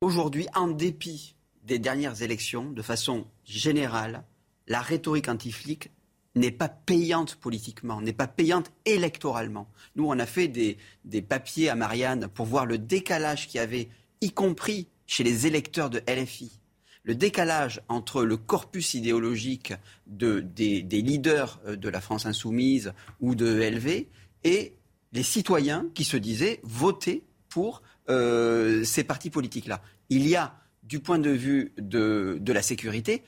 aujourd'hui, 0.00 0.46
en 0.54 0.68
dépit 0.68 1.34
des 1.62 1.78
dernières 1.78 2.22
élections, 2.22 2.70
de 2.70 2.82
façon 2.82 3.26
générale, 3.44 4.24
la 4.66 4.80
rhétorique 4.80 5.28
anti-flic 5.28 5.90
n'est 6.34 6.50
pas 6.50 6.68
payante 6.68 7.36
politiquement, 7.36 8.00
n'est 8.00 8.12
pas 8.12 8.26
payante 8.26 8.70
électoralement. 8.84 9.68
Nous, 9.96 10.04
on 10.06 10.18
a 10.18 10.26
fait 10.26 10.48
des, 10.48 10.76
papiers 11.22 11.70
à 11.70 11.74
Marianne 11.74 12.28
pour 12.28 12.46
voir 12.46 12.66
le 12.66 12.76
décalage 12.76 13.48
qu'il 13.48 13.58
y 13.58 13.62
avait, 13.62 13.88
y 14.20 14.30
compris 14.30 14.88
chez 15.06 15.24
les 15.24 15.46
électeurs 15.46 15.90
de 15.90 16.02
LFI 16.08 16.60
le 17.04 17.14
décalage 17.14 17.82
entre 17.88 18.24
le 18.24 18.38
corpus 18.38 18.94
idéologique 18.94 19.74
de, 20.06 20.40
des, 20.40 20.82
des 20.82 21.02
leaders 21.02 21.60
euh, 21.66 21.76
de 21.76 21.88
la 21.88 22.00
France 22.00 22.24
insoumise 22.26 22.94
ou 23.20 23.34
de 23.34 23.46
LV 23.46 24.06
et 24.42 24.72
les 25.12 25.22
citoyens 25.22 25.86
qui 25.94 26.04
se 26.04 26.16
disaient 26.16 26.60
voter 26.62 27.22
pour 27.54 27.82
euh, 28.10 28.82
ces 28.82 29.04
partis 29.04 29.30
politiques-là. 29.30 29.80
Il 30.10 30.26
y 30.26 30.34
a, 30.34 30.56
du 30.82 30.98
point 30.98 31.20
de 31.20 31.30
vue 31.30 31.72
de, 31.78 32.40
la 32.44 32.62
sécurité, 32.62 33.22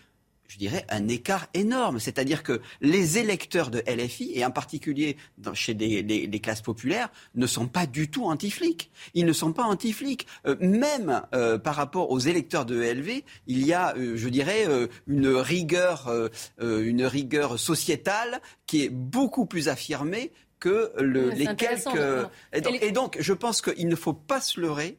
je 0.48 0.58
dirais, 0.58 0.84
un 0.88 1.06
écart 1.06 1.46
énorme. 1.54 2.00
C'est-à-dire 2.00 2.42
que 2.42 2.60
les 2.80 3.18
électeurs 3.18 3.70
de 3.70 3.84
LFI, 3.86 4.32
et 4.34 4.44
en 4.44 4.50
particulier 4.50 5.16
chez 5.54 5.74
des- 5.74 6.02
les, 6.02 6.40
classes 6.40 6.60
populaires, 6.60 7.08
ne 7.36 7.46
sont 7.46 7.68
pas 7.68 7.86
du 7.86 8.10
tout 8.10 8.24
anti-flics. 8.24 8.90
Ils 9.14 9.26
ne 9.26 9.32
sont 9.32 9.52
pas 9.52 9.62
anti-flics. 9.62 10.26
Euh, 10.44 10.56
même 10.58 11.22
euh, 11.32 11.56
par 11.56 11.76
rapport 11.76 12.10
aux 12.10 12.18
électeurs 12.18 12.66
de 12.66 12.82
LV, 12.82 13.22
il 13.46 13.64
y 13.64 13.72
a, 13.72 13.94
je 13.96 14.28
dirais, 14.28 14.66
une 15.06 15.28
rigueur, 15.28 16.12
une 16.60 17.04
rigueur 17.04 17.60
sociétale 17.60 18.40
qui 18.66 18.82
est 18.82 18.90
beaucoup 18.90 19.46
plus 19.46 19.68
affirmée 19.68 20.32
que 20.66 20.92
le- 21.00 21.30
les 21.30 21.46
quelques. 21.54 22.28
Et 22.52 22.92
donc, 22.92 23.16
Et 23.18 23.22
je 23.22 23.32
pense 23.32 23.62
qu'il 23.62 23.88
ne 23.88 23.96
faut 23.96 24.12
pas 24.12 24.40
se 24.40 24.60
leurrer. 24.60 24.98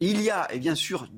Il 0.00 0.20
y 0.20 0.30
a, 0.30 0.52
et 0.52 0.58
bien 0.58 0.74
sûr, 0.74 1.08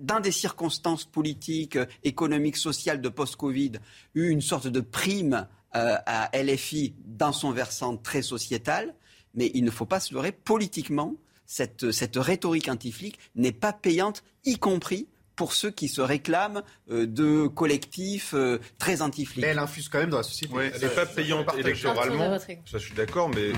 dans 0.00 0.20
des 0.20 0.32
circonstances 0.32 1.04
politiques, 1.04 1.76
euh, 1.76 1.86
économiques, 2.04 2.56
sociales 2.58 3.00
de 3.00 3.08
post-Covid, 3.08 3.72
eu 4.14 4.28
une 4.28 4.42
sorte 4.42 4.66
de 4.68 4.80
prime 4.80 5.48
euh, 5.76 5.96
à 6.06 6.30
LFI 6.34 6.94
dans 7.06 7.32
son 7.32 7.50
versant 7.52 7.96
très 7.96 8.22
sociétal, 8.22 8.94
mais 9.34 9.50
il 9.54 9.64
ne 9.64 9.70
faut 9.70 9.86
pas 9.86 10.00
se 10.00 10.12
leurrer. 10.14 10.32
Politiquement, 10.32 11.14
cette, 11.46 11.90
cette 11.90 12.16
rhétorique 12.16 12.68
anti-flic 12.68 13.18
n'est 13.34 13.52
pas 13.52 13.72
payante, 13.72 14.22
y 14.44 14.58
compris 14.58 15.08
pour 15.38 15.52
ceux 15.52 15.70
qui 15.70 15.86
se 15.88 16.00
réclament 16.00 16.62
euh, 16.90 17.06
de 17.06 17.46
collectifs 17.46 18.34
euh, 18.34 18.58
très 18.78 19.02
anti-flics. 19.02 19.44
Mais 19.44 19.52
elle 19.52 19.60
infuse 19.60 19.88
quand 19.88 20.00
même 20.00 20.10
dans 20.10 20.16
la 20.16 20.24
société. 20.24 20.52
Ouais, 20.52 20.72
elle 20.74 20.80
n'est 20.80 20.94
pas 20.94 21.06
payante 21.06 21.46
électoralement. 21.56 22.36
Ça, 22.40 22.56
je 22.72 22.78
suis 22.78 22.94
d'accord, 22.94 23.28
mais 23.28 23.50
euh, 23.50 23.54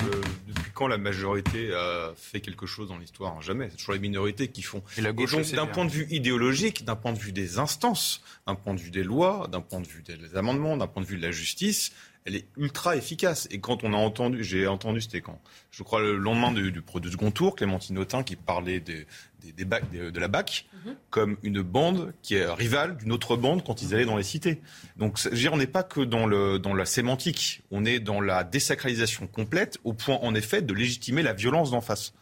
depuis 0.46 0.70
quand 0.74 0.88
la 0.88 0.98
majorité 0.98 1.72
a 1.74 2.12
fait 2.14 2.42
quelque 2.42 2.66
chose 2.66 2.88
dans 2.88 2.98
l'histoire? 2.98 3.40
Jamais. 3.40 3.68
C'est 3.70 3.78
toujours 3.78 3.94
les 3.94 4.00
minorités 4.00 4.48
qui 4.48 4.60
font. 4.60 4.82
Et 4.98 5.00
la 5.00 5.12
gauche 5.12 5.32
donc, 5.32 5.40
aussi, 5.40 5.54
d'un 5.54 5.66
point 5.66 5.86
de 5.86 5.90
vue 5.90 6.06
idéologique, 6.10 6.84
d'un 6.84 6.96
point 6.96 7.14
de 7.14 7.18
vue 7.18 7.32
des 7.32 7.58
instances, 7.58 8.20
d'un 8.46 8.56
point 8.56 8.74
de 8.74 8.80
vue 8.80 8.90
des 8.90 9.02
lois, 9.02 9.48
d'un 9.50 9.62
point 9.62 9.80
de 9.80 9.88
vue 9.88 10.02
des 10.02 10.36
amendements, 10.36 10.76
d'un 10.76 10.86
point 10.86 11.02
de 11.02 11.08
vue 11.08 11.16
de 11.16 11.22
la 11.22 11.32
justice, 11.32 11.92
elle 12.24 12.36
est 12.36 12.46
ultra 12.56 12.96
efficace. 12.96 13.48
Et 13.50 13.60
quand 13.60 13.82
on 13.84 13.92
a 13.94 13.96
entendu, 13.96 14.44
j'ai 14.44 14.66
entendu, 14.66 15.00
c'était 15.00 15.20
quand 15.20 15.40
Je 15.70 15.82
crois 15.82 16.00
le 16.00 16.16
lendemain 16.16 16.52
du, 16.52 16.70
du, 16.72 16.82
du 16.82 17.10
second 17.10 17.30
tour, 17.30 17.56
Clémentine 17.56 17.96
Autain 17.98 18.22
qui 18.22 18.36
parlait 18.36 18.80
des, 18.80 19.06
des, 19.40 19.52
des 19.52 19.64
bacs- 19.64 19.88
des- 19.90 20.10
de 20.12 20.20
la 20.20 20.28
BAC 20.28 20.66
Mhm. 20.84 20.94
comme 21.10 21.36
une 21.42 21.60
bande 21.62 22.14
qui 22.22 22.36
est 22.36 22.46
rivale 22.50 22.96
d'une 22.96 23.12
autre 23.12 23.36
bande 23.36 23.62
quand 23.64 23.82
ils 23.82 23.94
allaient 23.94 24.06
dans 24.06 24.16
les 24.16 24.22
cités. 24.22 24.60
Donc, 24.96 25.18
je 25.18 25.28
veux 25.28 25.36
dire, 25.36 25.52
on 25.52 25.58
n'est 25.58 25.66
pas 25.66 25.82
que 25.82 26.00
dans, 26.00 26.26
le, 26.26 26.58
dans 26.58 26.72
la 26.74 26.86
sémantique, 26.86 27.62
on 27.70 27.84
est 27.84 28.00
dans 28.00 28.20
la 28.22 28.44
désacralisation 28.44 29.26
complète, 29.26 29.78
au 29.84 29.92
point 29.92 30.16
en 30.22 30.34
effet 30.34 30.62
de 30.62 30.72
légitimer 30.72 31.22
la 31.22 31.32
violence 31.34 31.70
d'en 31.70 31.80
face. 31.82 32.14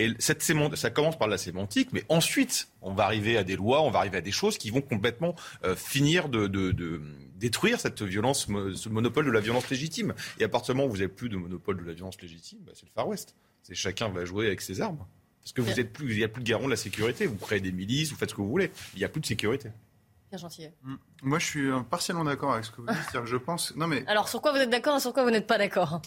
Et 0.00 0.14
cette 0.18 0.42
ça 0.74 0.90
commence 0.90 1.18
par 1.18 1.28
la 1.28 1.36
sémantique, 1.38 1.90
mais 1.92 2.04
ensuite, 2.08 2.68
on 2.82 2.94
va 2.94 3.04
arriver 3.04 3.36
à 3.36 3.44
des 3.44 3.54
lois, 3.56 3.82
on 3.82 3.90
va 3.90 3.98
arriver 4.00 4.18
à 4.18 4.20
des 4.22 4.32
choses 4.32 4.56
qui 4.58 4.70
vont 4.70 4.80
complètement 4.80 5.34
euh, 5.64 5.76
finir 5.76 6.28
de, 6.28 6.46
de- 6.46 6.72
de 6.72 7.00
détruire 7.36 7.78
cette 7.80 8.02
violence, 8.02 8.46
ce 8.74 8.88
monopole 8.88 9.26
de 9.26 9.30
la 9.30 9.40
violence 9.40 9.68
légitime. 9.70 10.14
Et 10.38 10.44
à 10.44 10.48
partir 10.48 10.74
du 10.74 10.78
moment 10.78 10.88
où 10.88 10.92
vous 10.92 10.98
n'avez 11.00 11.08
plus 11.08 11.28
de 11.28 11.36
monopole 11.36 11.78
de 11.78 11.84
la 11.84 11.92
violence 11.92 12.20
légitime, 12.20 12.58
bah, 12.66 12.72
c'est 12.74 12.86
le 12.86 12.92
Far 12.94 13.06
West. 13.08 13.34
C'est 13.62 13.74
chacun 13.74 14.08
va 14.08 14.24
jouer 14.24 14.46
avec 14.46 14.60
ses 14.62 14.80
armes. 14.80 14.98
Parce 15.42 15.52
que 15.52 15.60
vous 15.62 15.80
êtes 15.80 15.92
plus, 15.92 16.12
il 16.12 16.18
n'y 16.18 16.24
a 16.24 16.28
plus 16.28 16.42
de 16.42 16.48
garant 16.48 16.64
de 16.66 16.70
la 16.70 16.76
sécurité. 16.76 17.26
Vous 17.26 17.36
créez 17.36 17.60
des 17.60 17.72
milices, 17.72 18.10
vous 18.10 18.16
faites 18.16 18.30
ce 18.30 18.34
que 18.34 18.40
vous 18.42 18.48
voulez. 18.50 18.70
Il 18.94 18.98
n'y 18.98 19.04
a 19.04 19.08
plus 19.08 19.20
de 19.22 19.26
sécurité. 19.26 19.70
Bien 20.30 20.38
gentil. 20.38 20.68
Mm. 20.82 20.94
Moi, 21.22 21.38
je 21.38 21.46
suis 21.46 21.66
euh, 21.70 21.80
partiellement 21.80 22.24
d'accord 22.24 22.52
avec 22.52 22.64
ce 22.64 22.70
que 22.70 22.80
vous 22.82 22.86
dites. 22.88 23.10
Que 23.12 23.26
je 23.26 23.36
pense. 23.36 23.74
Non, 23.76 23.86
mais 23.86 24.04
Alors, 24.06 24.28
sur 24.28 24.40
quoi 24.42 24.52
vous 24.52 24.58
êtes 24.58 24.70
d'accord 24.70 24.96
et 24.96 25.00
sur 25.00 25.12
quoi 25.12 25.24
vous 25.24 25.30
n'êtes 25.30 25.46
pas 25.46 25.58
d'accord? 25.58 26.00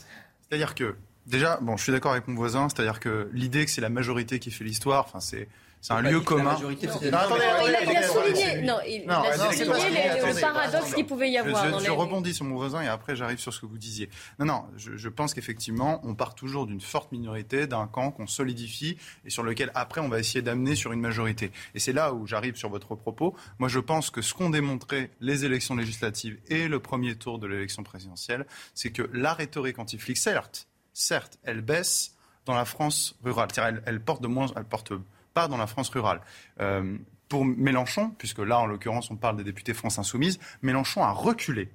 C'est-à-dire 0.47 0.75
que, 0.75 0.95
déjà, 1.27 1.57
bon, 1.61 1.77
je 1.77 1.83
suis 1.83 1.91
d'accord 1.91 2.11
avec 2.11 2.27
mon 2.27 2.35
voisin, 2.35 2.67
c'est-à-dire 2.69 2.99
que 2.99 3.29
l'idée 3.33 3.65
que 3.65 3.71
c'est 3.71 3.81
la 3.81 3.89
majorité 3.89 4.39
qui 4.39 4.51
fait 4.51 4.63
l'histoire, 4.63 5.05
enfin, 5.05 5.19
c'est. 5.19 5.47
C'est 5.85 5.91
un 5.91 6.01
lieu 6.01 6.21
commun. 6.21 6.53
majorité 6.53 6.87
Non, 6.87 6.93
l'histoire. 6.93 7.23
attendez, 7.23 7.43
il, 7.67 7.75
a, 7.75 7.79
attendez, 7.79 8.07
souligné, 8.07 8.61
non, 8.61 8.77
il, 8.87 9.05
Non, 9.05 9.21
il 9.25 9.41
a 9.41 9.51
souligné 9.51 10.33
le 10.33 10.39
paradoxe 10.39 10.93
qu'il 10.93 11.05
pouvait 11.05 11.29
y 11.29 11.37
avoir 11.37 11.65
Je, 11.65 11.71
dans 11.71 11.79
je 11.79 11.91
rebondis 11.91 12.33
sur 12.33 12.45
mon 12.45 12.55
voisin 12.55 12.81
et 12.83 12.87
après 12.87 13.17
j'arrive 13.17 13.39
sur 13.39 13.53
ce 13.53 13.59
que 13.59 13.65
vous 13.65 13.77
disiez. 13.77 14.09
Non, 14.39 14.45
non, 14.45 14.63
je, 14.77 14.95
je 14.95 15.09
pense 15.09 15.33
qu'effectivement, 15.33 15.99
on 16.05 16.15
part 16.15 16.35
toujours 16.35 16.67
d'une 16.67 16.79
forte 16.79 17.11
minorité, 17.11 17.67
d'un 17.67 17.85
camp 17.87 18.11
qu'on 18.11 18.27
solidifie 18.27 18.97
et 19.25 19.29
sur 19.29 19.43
lequel 19.43 19.73
après 19.75 19.99
on 19.99 20.07
va 20.07 20.19
essayer 20.19 20.41
d'amener 20.41 20.75
sur 20.75 20.93
une 20.93 21.01
majorité. 21.01 21.51
Et 21.75 21.79
c'est 21.79 21.91
là 21.91 22.13
où 22.13 22.25
j'arrive 22.25 22.55
sur 22.55 22.69
votre 22.69 22.95
propos. 22.95 23.35
Moi, 23.59 23.67
je 23.67 23.79
pense 23.79 24.09
que 24.09 24.21
ce 24.21 24.33
qu'ont 24.33 24.51
démontré 24.51 25.11
les 25.19 25.43
élections 25.43 25.75
législatives 25.75 26.37
et 26.47 26.69
le 26.69 26.79
premier 26.79 27.15
tour 27.15 27.39
de 27.39 27.47
l'élection 27.47 27.83
présidentielle, 27.83 28.45
c'est 28.73 28.91
que 28.91 29.09
la 29.11 29.33
rhétorique 29.33 29.79
anti-flic, 29.79 30.15
certes, 30.15 30.69
certes, 30.93 31.37
elle 31.43 31.61
baisse 31.61 32.15
dans 32.45 32.55
la 32.55 32.65
France 32.65 33.15
rurale. 33.23 33.49
C'est-à-dire, 33.51 33.81
Elle, 33.85 33.93
elle 33.95 34.01
porte 34.01 34.21
de 34.21 34.27
moins, 34.27 34.47
elle 34.55 34.65
porte 34.65 34.93
pas 35.33 35.47
dans 35.47 35.57
la 35.57 35.67
France 35.67 35.89
rurale. 35.89 36.21
Euh, 36.59 36.97
pour 37.29 37.45
Mélenchon, 37.45 38.11
puisque 38.17 38.39
là, 38.39 38.59
en 38.59 38.65
l'occurrence, 38.65 39.09
on 39.09 39.15
parle 39.15 39.37
des 39.37 39.43
députés 39.43 39.73
France 39.73 39.97
Insoumise, 39.97 40.39
Mélenchon 40.61 41.03
a 41.03 41.11
reculé 41.11 41.71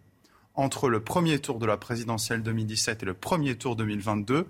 entre 0.55 0.89
le 0.89 1.01
premier 1.01 1.39
tour 1.39 1.59
de 1.59 1.66
la 1.66 1.77
présidentielle 1.77 2.43
2017 2.43 3.03
et 3.03 3.07
le 3.07 3.15
premier 3.15 3.57
tour 3.57 3.77
2022 3.77 4.47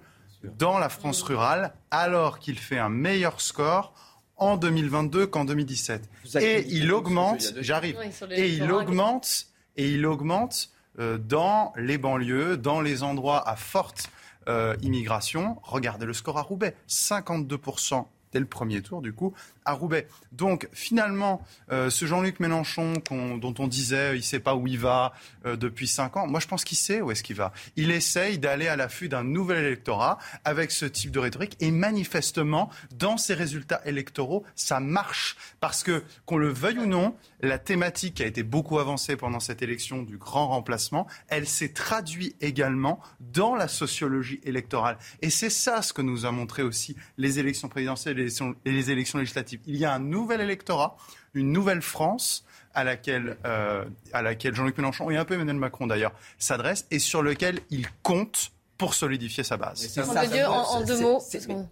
dans 0.56 0.78
la 0.78 0.88
France 0.88 1.22
rurale, 1.22 1.72
alors 1.90 2.38
qu'il 2.38 2.58
fait 2.58 2.78
un 2.78 2.88
meilleur 2.88 3.40
score 3.40 3.92
en 4.36 4.56
2022 4.56 5.26
qu'en 5.26 5.44
2017. 5.44 6.08
Et 6.40 6.64
il 6.68 6.92
augmente, 6.92 7.54
j'arrive, 7.58 7.98
et 8.30 8.48
il 8.48 8.70
augmente, 8.70 9.46
et 9.76 9.88
il 9.90 10.06
augmente 10.06 10.70
euh, 10.98 11.18
dans 11.18 11.72
les 11.76 11.98
banlieues, 11.98 12.56
dans 12.56 12.80
les 12.80 13.02
endroits 13.02 13.46
à 13.48 13.56
forte 13.56 14.10
euh, 14.48 14.76
immigration. 14.82 15.58
Regardez 15.62 16.06
le 16.06 16.12
score 16.12 16.38
à 16.38 16.42
Roubaix, 16.42 16.74
52% 16.88 18.06
dès 18.32 18.40
le 18.40 18.46
premier 18.46 18.82
tour, 18.82 19.02
du 19.02 19.12
coup, 19.12 19.34
à 19.64 19.72
Roubaix. 19.72 20.08
Donc, 20.32 20.68
finalement, 20.72 21.42
euh, 21.70 21.90
ce 21.90 22.06
Jean-Luc 22.06 22.40
Mélenchon 22.40 22.94
dont 23.10 23.54
on 23.58 23.66
disait 23.66 24.14
il 24.14 24.18
ne 24.18 24.22
sait 24.22 24.40
pas 24.40 24.54
où 24.54 24.66
il 24.66 24.78
va 24.78 25.12
euh, 25.46 25.56
depuis 25.56 25.86
cinq 25.86 26.16
ans, 26.16 26.26
moi, 26.26 26.40
je 26.40 26.46
pense 26.46 26.64
qu'il 26.64 26.78
sait 26.78 27.00
où 27.00 27.10
est-ce 27.10 27.22
qu'il 27.22 27.36
va. 27.36 27.52
Il 27.76 27.90
essaye 27.90 28.38
d'aller 28.38 28.68
à 28.68 28.76
l'affût 28.76 29.08
d'un 29.08 29.24
nouvel 29.24 29.64
électorat 29.64 30.18
avec 30.44 30.70
ce 30.70 30.86
type 30.86 31.10
de 31.10 31.18
rhétorique. 31.18 31.56
Et 31.60 31.70
manifestement, 31.70 32.70
dans 32.94 33.16
ces 33.16 33.34
résultats 33.34 33.80
électoraux, 33.84 34.44
ça 34.54 34.80
marche. 34.80 35.36
Parce 35.60 35.82
que, 35.82 36.02
qu'on 36.26 36.36
le 36.36 36.48
veuille 36.48 36.78
ou 36.78 36.86
non, 36.86 37.14
la 37.40 37.58
thématique 37.58 38.14
qui 38.14 38.22
a 38.22 38.26
été 38.26 38.42
beaucoup 38.42 38.78
avancée 38.78 39.16
pendant 39.16 39.40
cette 39.40 39.62
élection 39.62 40.02
du 40.02 40.16
grand 40.16 40.48
remplacement, 40.48 41.06
elle 41.28 41.46
s'est 41.46 41.72
traduite 41.72 42.36
également 42.40 43.00
dans 43.20 43.54
la 43.54 43.68
sociologie 43.68 44.40
électorale. 44.44 44.98
Et 45.22 45.30
c'est 45.30 45.50
ça 45.50 45.82
ce 45.82 45.92
que 45.92 46.02
nous 46.02 46.26
a 46.26 46.32
montré 46.32 46.62
aussi 46.62 46.96
les 47.16 47.38
élections 47.38 47.68
présidentielles 47.68 48.17
et 48.18 48.70
les 48.70 48.90
élections 48.90 49.18
législatives. 49.18 49.60
Il 49.66 49.76
y 49.76 49.84
a 49.84 49.92
un 49.92 49.98
nouvel 49.98 50.40
électorat, 50.40 50.96
une 51.34 51.52
nouvelle 51.52 51.82
France 51.82 52.44
à 52.74 52.84
laquelle, 52.84 53.36
euh, 53.44 53.84
laquelle 54.12 54.54
Jean-Luc 54.54 54.76
Mélenchon 54.78 55.10
et 55.10 55.16
un 55.16 55.24
peu 55.24 55.34
Emmanuel 55.34 55.56
Macron 55.56 55.86
d'ailleurs 55.86 56.12
s'adressent 56.38 56.86
et 56.90 56.98
sur 56.98 57.22
lequel 57.22 57.60
il 57.70 57.86
compte 58.02 58.52
pour 58.78 58.94
solidifier 58.94 59.42
sa 59.42 59.56
base. 59.56 59.88
C'est 59.88 60.00
en, 60.00 60.84
deux 60.84 61.00
mots. 61.00 61.20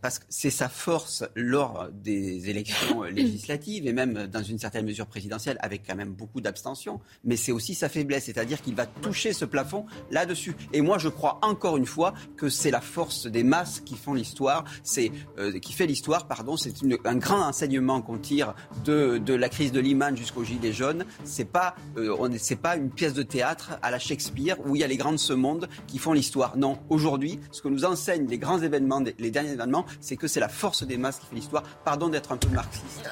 Parce 0.02 0.18
que 0.18 0.24
c'est 0.28 0.50
sa 0.50 0.68
force 0.68 1.24
lors 1.36 1.88
des 1.92 2.50
élections 2.50 3.02
législatives 3.10 3.86
et 3.86 3.92
même 3.92 4.26
dans 4.26 4.42
une 4.42 4.58
certaine 4.58 4.84
mesure 4.84 5.06
présidentielle, 5.06 5.56
avec 5.60 5.86
quand 5.86 5.94
même 5.94 6.12
beaucoup 6.12 6.40
d'abstention. 6.40 7.00
Mais 7.22 7.36
c'est 7.36 7.52
aussi 7.52 7.74
sa 7.74 7.88
faiblesse, 7.88 8.24
c'est-à-dire 8.24 8.60
qu'il 8.60 8.74
va 8.74 8.86
toucher 8.86 9.32
ce 9.32 9.44
plafond 9.44 9.86
là-dessus. 10.10 10.56
Et 10.72 10.80
moi, 10.80 10.98
je 10.98 11.08
crois 11.08 11.38
encore 11.42 11.76
une 11.76 11.86
fois 11.86 12.12
que 12.36 12.48
c'est 12.48 12.72
la 12.72 12.80
force 12.80 13.28
des 13.28 13.44
masses 13.44 13.80
qui 13.80 13.94
font 13.94 14.14
l'histoire, 14.14 14.64
c'est 14.82 15.12
euh, 15.38 15.60
qui 15.60 15.72
fait 15.72 15.86
l'histoire. 15.86 16.26
Pardon, 16.26 16.56
c'est 16.56 16.74
un 17.04 17.16
grand 17.16 17.42
enseignement 17.42 18.02
qu'on 18.02 18.18
tire 18.18 18.54
de, 18.84 19.18
de, 19.18 19.34
la 19.34 19.48
crise 19.48 19.70
de 19.70 19.78
Lehman 19.78 20.16
jusqu'au 20.16 20.42
Gilets 20.42 20.72
jaunes. 20.72 21.04
C'est 21.22 21.44
pas, 21.44 21.76
euh, 21.96 22.36
c'est 22.38 22.56
pas 22.56 22.76
une 22.76 22.90
pièce 22.90 23.14
de 23.14 23.22
théâtre 23.22 23.78
à 23.82 23.92
la 23.92 24.00
Shakespeare 24.00 24.56
où 24.66 24.74
il 24.74 24.80
y 24.80 24.84
a 24.84 24.88
les 24.88 24.96
grands 24.96 25.12
de 25.12 25.18
ce 25.18 25.32
monde 25.32 25.68
qui 25.86 25.98
font 25.98 26.12
l'histoire. 26.12 26.56
Non 26.56 26.78
aujourd'hui, 26.96 27.38
ce 27.52 27.60
que 27.60 27.68
nous 27.68 27.84
enseignent 27.84 28.26
les 28.26 28.38
grands 28.38 28.60
événements, 28.60 29.02
les 29.18 29.30
derniers 29.30 29.52
événements, 29.52 29.84
c'est 30.00 30.16
que 30.16 30.26
c'est 30.26 30.40
la 30.40 30.48
force 30.48 30.82
des 30.82 30.96
masses 30.96 31.18
qui 31.18 31.26
fait 31.26 31.34
l'histoire. 31.36 31.62
Pardon 31.84 32.08
d'être 32.08 32.32
un 32.32 32.38
peu 32.38 32.48
marxiste. 32.48 33.08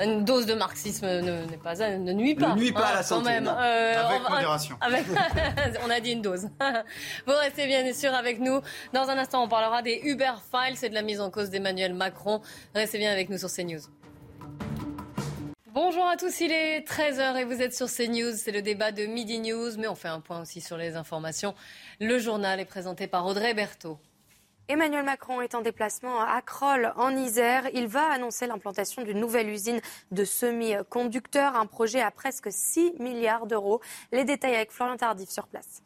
Une 0.00 0.24
dose 0.24 0.46
de 0.46 0.54
marxisme 0.54 1.06
ne, 1.06 1.56
pas, 1.56 1.74
ne 1.74 2.12
nuit 2.12 2.34
pas. 2.34 2.54
Ne 2.54 2.60
nuit 2.60 2.72
pas 2.72 2.86
à 2.86 2.92
la 2.94 2.98
hein, 3.00 3.02
santé. 3.02 3.30
Même. 3.30 3.48
Euh, 3.48 4.06
avec 4.06 4.28
modération. 4.28 4.76
on 5.86 5.90
a 5.90 6.00
dit 6.00 6.12
une 6.12 6.22
dose. 6.22 6.48
Vous 7.26 7.32
restez 7.32 7.66
bien 7.66 7.92
sûr 7.92 8.12
avec 8.14 8.38
nous. 8.40 8.60
Dans 8.92 9.08
un 9.08 9.18
instant, 9.18 9.42
on 9.42 9.48
parlera 9.48 9.82
des 9.82 10.00
Uber 10.04 10.34
Files 10.50 10.84
et 10.84 10.88
de 10.88 10.94
la 10.94 11.02
mise 11.02 11.20
en 11.20 11.30
cause 11.30 11.50
d'Emmanuel 11.50 11.94
Macron. 11.94 12.42
Restez 12.74 12.98
bien 12.98 13.10
avec 13.10 13.30
nous 13.30 13.38
sur 13.38 13.50
CNews. 13.50 13.80
Bonjour 15.74 16.06
à 16.06 16.18
tous, 16.18 16.42
il 16.42 16.52
est 16.52 16.86
13h 16.86 17.34
et 17.38 17.44
vous 17.44 17.62
êtes 17.62 17.72
sur 17.72 17.86
CNews. 17.86 18.34
C'est 18.34 18.52
le 18.52 18.60
débat 18.60 18.92
de 18.92 19.06
Midi 19.06 19.38
News, 19.38 19.70
mais 19.78 19.88
on 19.88 19.94
fait 19.94 20.08
un 20.08 20.20
point 20.20 20.42
aussi 20.42 20.60
sur 20.60 20.76
les 20.76 20.96
informations. 20.96 21.54
Le 21.98 22.18
journal 22.18 22.60
est 22.60 22.66
présenté 22.66 23.06
par 23.06 23.24
Audrey 23.24 23.54
Berthaud. 23.54 23.98
Emmanuel 24.68 25.02
Macron 25.02 25.40
est 25.40 25.54
en 25.54 25.62
déplacement 25.62 26.20
à 26.20 26.42
Kroll, 26.42 26.92
en 26.96 27.16
Isère. 27.16 27.70
Il 27.72 27.86
va 27.86 28.04
annoncer 28.12 28.46
l'implantation 28.46 29.02
d'une 29.02 29.18
nouvelle 29.18 29.48
usine 29.48 29.80
de 30.10 30.24
semi-conducteurs, 30.26 31.56
un 31.56 31.64
projet 31.64 32.02
à 32.02 32.10
presque 32.10 32.52
6 32.52 32.96
milliards 32.98 33.46
d'euros. 33.46 33.80
Les 34.12 34.26
détails 34.26 34.56
avec 34.56 34.72
Florian 34.72 34.98
Tardif 34.98 35.30
sur 35.30 35.46
place. 35.46 35.82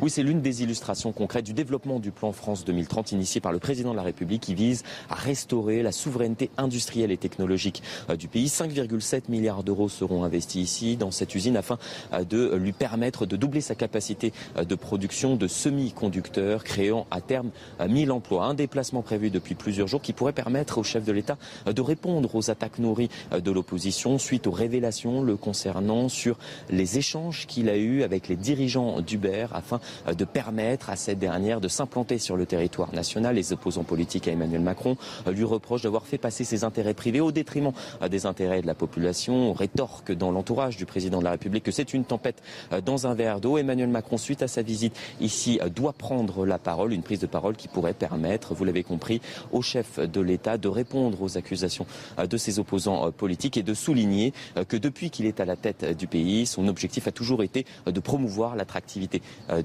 Oui, 0.00 0.10
c'est 0.10 0.22
l'une 0.22 0.40
des 0.40 0.62
illustrations 0.62 1.12
concrètes 1.12 1.44
du 1.44 1.52
développement 1.52 2.00
du 2.00 2.10
plan 2.10 2.32
France 2.32 2.64
2030 2.64 3.12
initié 3.12 3.40
par 3.40 3.52
le 3.52 3.58
président 3.58 3.92
de 3.92 3.96
la 3.96 4.02
République 4.02 4.42
qui 4.42 4.54
vise 4.54 4.82
à 5.10 5.14
restaurer 5.14 5.82
la 5.82 5.92
souveraineté 5.92 6.50
industrielle 6.56 7.12
et 7.12 7.18
technologique 7.18 7.82
euh, 8.08 8.16
du 8.16 8.26
pays. 8.26 8.46
5,7 8.46 9.24
milliards 9.28 9.62
d'euros 9.62 9.88
seront 9.88 10.24
investis 10.24 10.62
ici 10.62 10.96
dans 10.96 11.10
cette 11.10 11.34
usine 11.34 11.56
afin 11.56 11.78
euh, 12.12 12.24
de 12.24 12.54
lui 12.56 12.72
permettre 12.72 13.26
de 13.26 13.36
doubler 13.36 13.60
sa 13.60 13.74
capacité 13.74 14.32
euh, 14.56 14.64
de 14.64 14.74
production 14.74 15.36
de 15.36 15.46
semi-conducteurs, 15.46 16.64
créant 16.64 17.06
à 17.10 17.20
terme 17.20 17.50
1000 17.86 18.10
emplois. 18.12 18.46
Un 18.46 18.54
déplacement 18.54 19.02
prévu 19.02 19.30
depuis 19.30 19.54
plusieurs 19.54 19.88
jours 19.88 20.02
qui 20.02 20.14
pourrait 20.14 20.32
permettre 20.32 20.78
au 20.78 20.82
chef 20.82 21.04
de 21.04 21.12
l'État 21.12 21.36
de 21.66 21.80
répondre 21.82 22.34
aux 22.34 22.50
attaques 22.50 22.78
nourries 22.78 23.10
de 23.32 23.50
l'opposition 23.50 24.18
suite 24.18 24.46
aux 24.46 24.52
révélations 24.52 25.22
le 25.22 25.36
concernant 25.36 26.08
sur 26.08 26.38
les 26.70 26.98
échanges 26.98 27.46
qu'il 27.46 27.68
a 27.68 27.76
eus 27.76 28.02
avec 28.02 28.28
les 28.28 28.36
dirigeants 28.36 29.00
d'Uber 29.00 29.46
afin 29.52 29.80
de 30.06 30.24
permettre 30.24 30.90
à 30.90 30.96
cette 30.96 31.18
dernière 31.18 31.60
de 31.60 31.68
s'implanter 31.68 32.18
sur 32.18 32.36
le 32.36 32.46
territoire 32.46 32.94
national. 32.94 33.34
Les 33.34 33.52
opposants 33.52 33.84
politiques 33.84 34.28
à 34.28 34.32
Emmanuel 34.32 34.60
Macron 34.60 34.96
euh, 35.26 35.32
lui 35.32 35.44
reprochent 35.44 35.82
d'avoir 35.82 36.06
fait 36.06 36.18
passer 36.18 36.44
ses 36.44 36.64
intérêts 36.64 36.94
privés 36.94 37.20
au 37.20 37.32
détriment 37.32 37.72
euh, 38.02 38.08
des 38.08 38.26
intérêts 38.26 38.62
de 38.62 38.66
la 38.66 38.74
population. 38.74 39.50
On 39.50 39.52
rétorque 39.52 40.12
dans 40.12 40.30
l'entourage 40.30 40.76
du 40.76 40.86
président 40.86 41.18
de 41.18 41.24
la 41.24 41.32
République 41.32 41.64
que 41.64 41.70
c'est 41.70 41.94
une 41.94 42.04
tempête 42.04 42.42
dans 42.84 43.06
un 43.06 43.14
verre 43.14 43.40
d'eau. 43.40 43.58
Emmanuel 43.58 43.88
Macron, 43.88 44.16
suite 44.16 44.42
à 44.42 44.48
sa 44.48 44.62
visite 44.62 44.96
ici, 45.20 45.60
doit 45.74 45.92
prendre 45.92 46.46
la 46.46 46.58
parole, 46.58 46.92
une 46.92 47.02
prise 47.02 47.20
de 47.20 47.26
parole 47.26 47.56
qui 47.56 47.68
pourrait 47.68 47.94
permettre, 47.94 48.54
vous 48.54 48.64
l'avez 48.64 48.82
compris, 48.82 49.20
au 49.52 49.62
chef 49.62 49.98
de 49.98 50.20
l'État 50.20 50.58
de 50.58 50.68
répondre 50.68 51.22
aux 51.22 51.36
accusations 51.36 51.86
de 52.18 52.36
ses 52.36 52.58
opposants 52.58 53.10
politiques 53.12 53.56
et 53.56 53.62
de 53.62 53.74
souligner 53.74 54.32
que 54.68 54.76
depuis 54.76 55.10
qu'il 55.10 55.26
est 55.26 55.40
à 55.40 55.44
la 55.44 55.56
tête 55.56 55.96
du 55.96 56.06
pays, 56.06 56.46
son 56.46 56.68
objectif 56.68 57.06
a 57.06 57.12
toujours 57.12 57.42
été 57.42 57.66
de 57.86 58.00
promouvoir 58.00 58.56
l'attractivité 58.56 59.22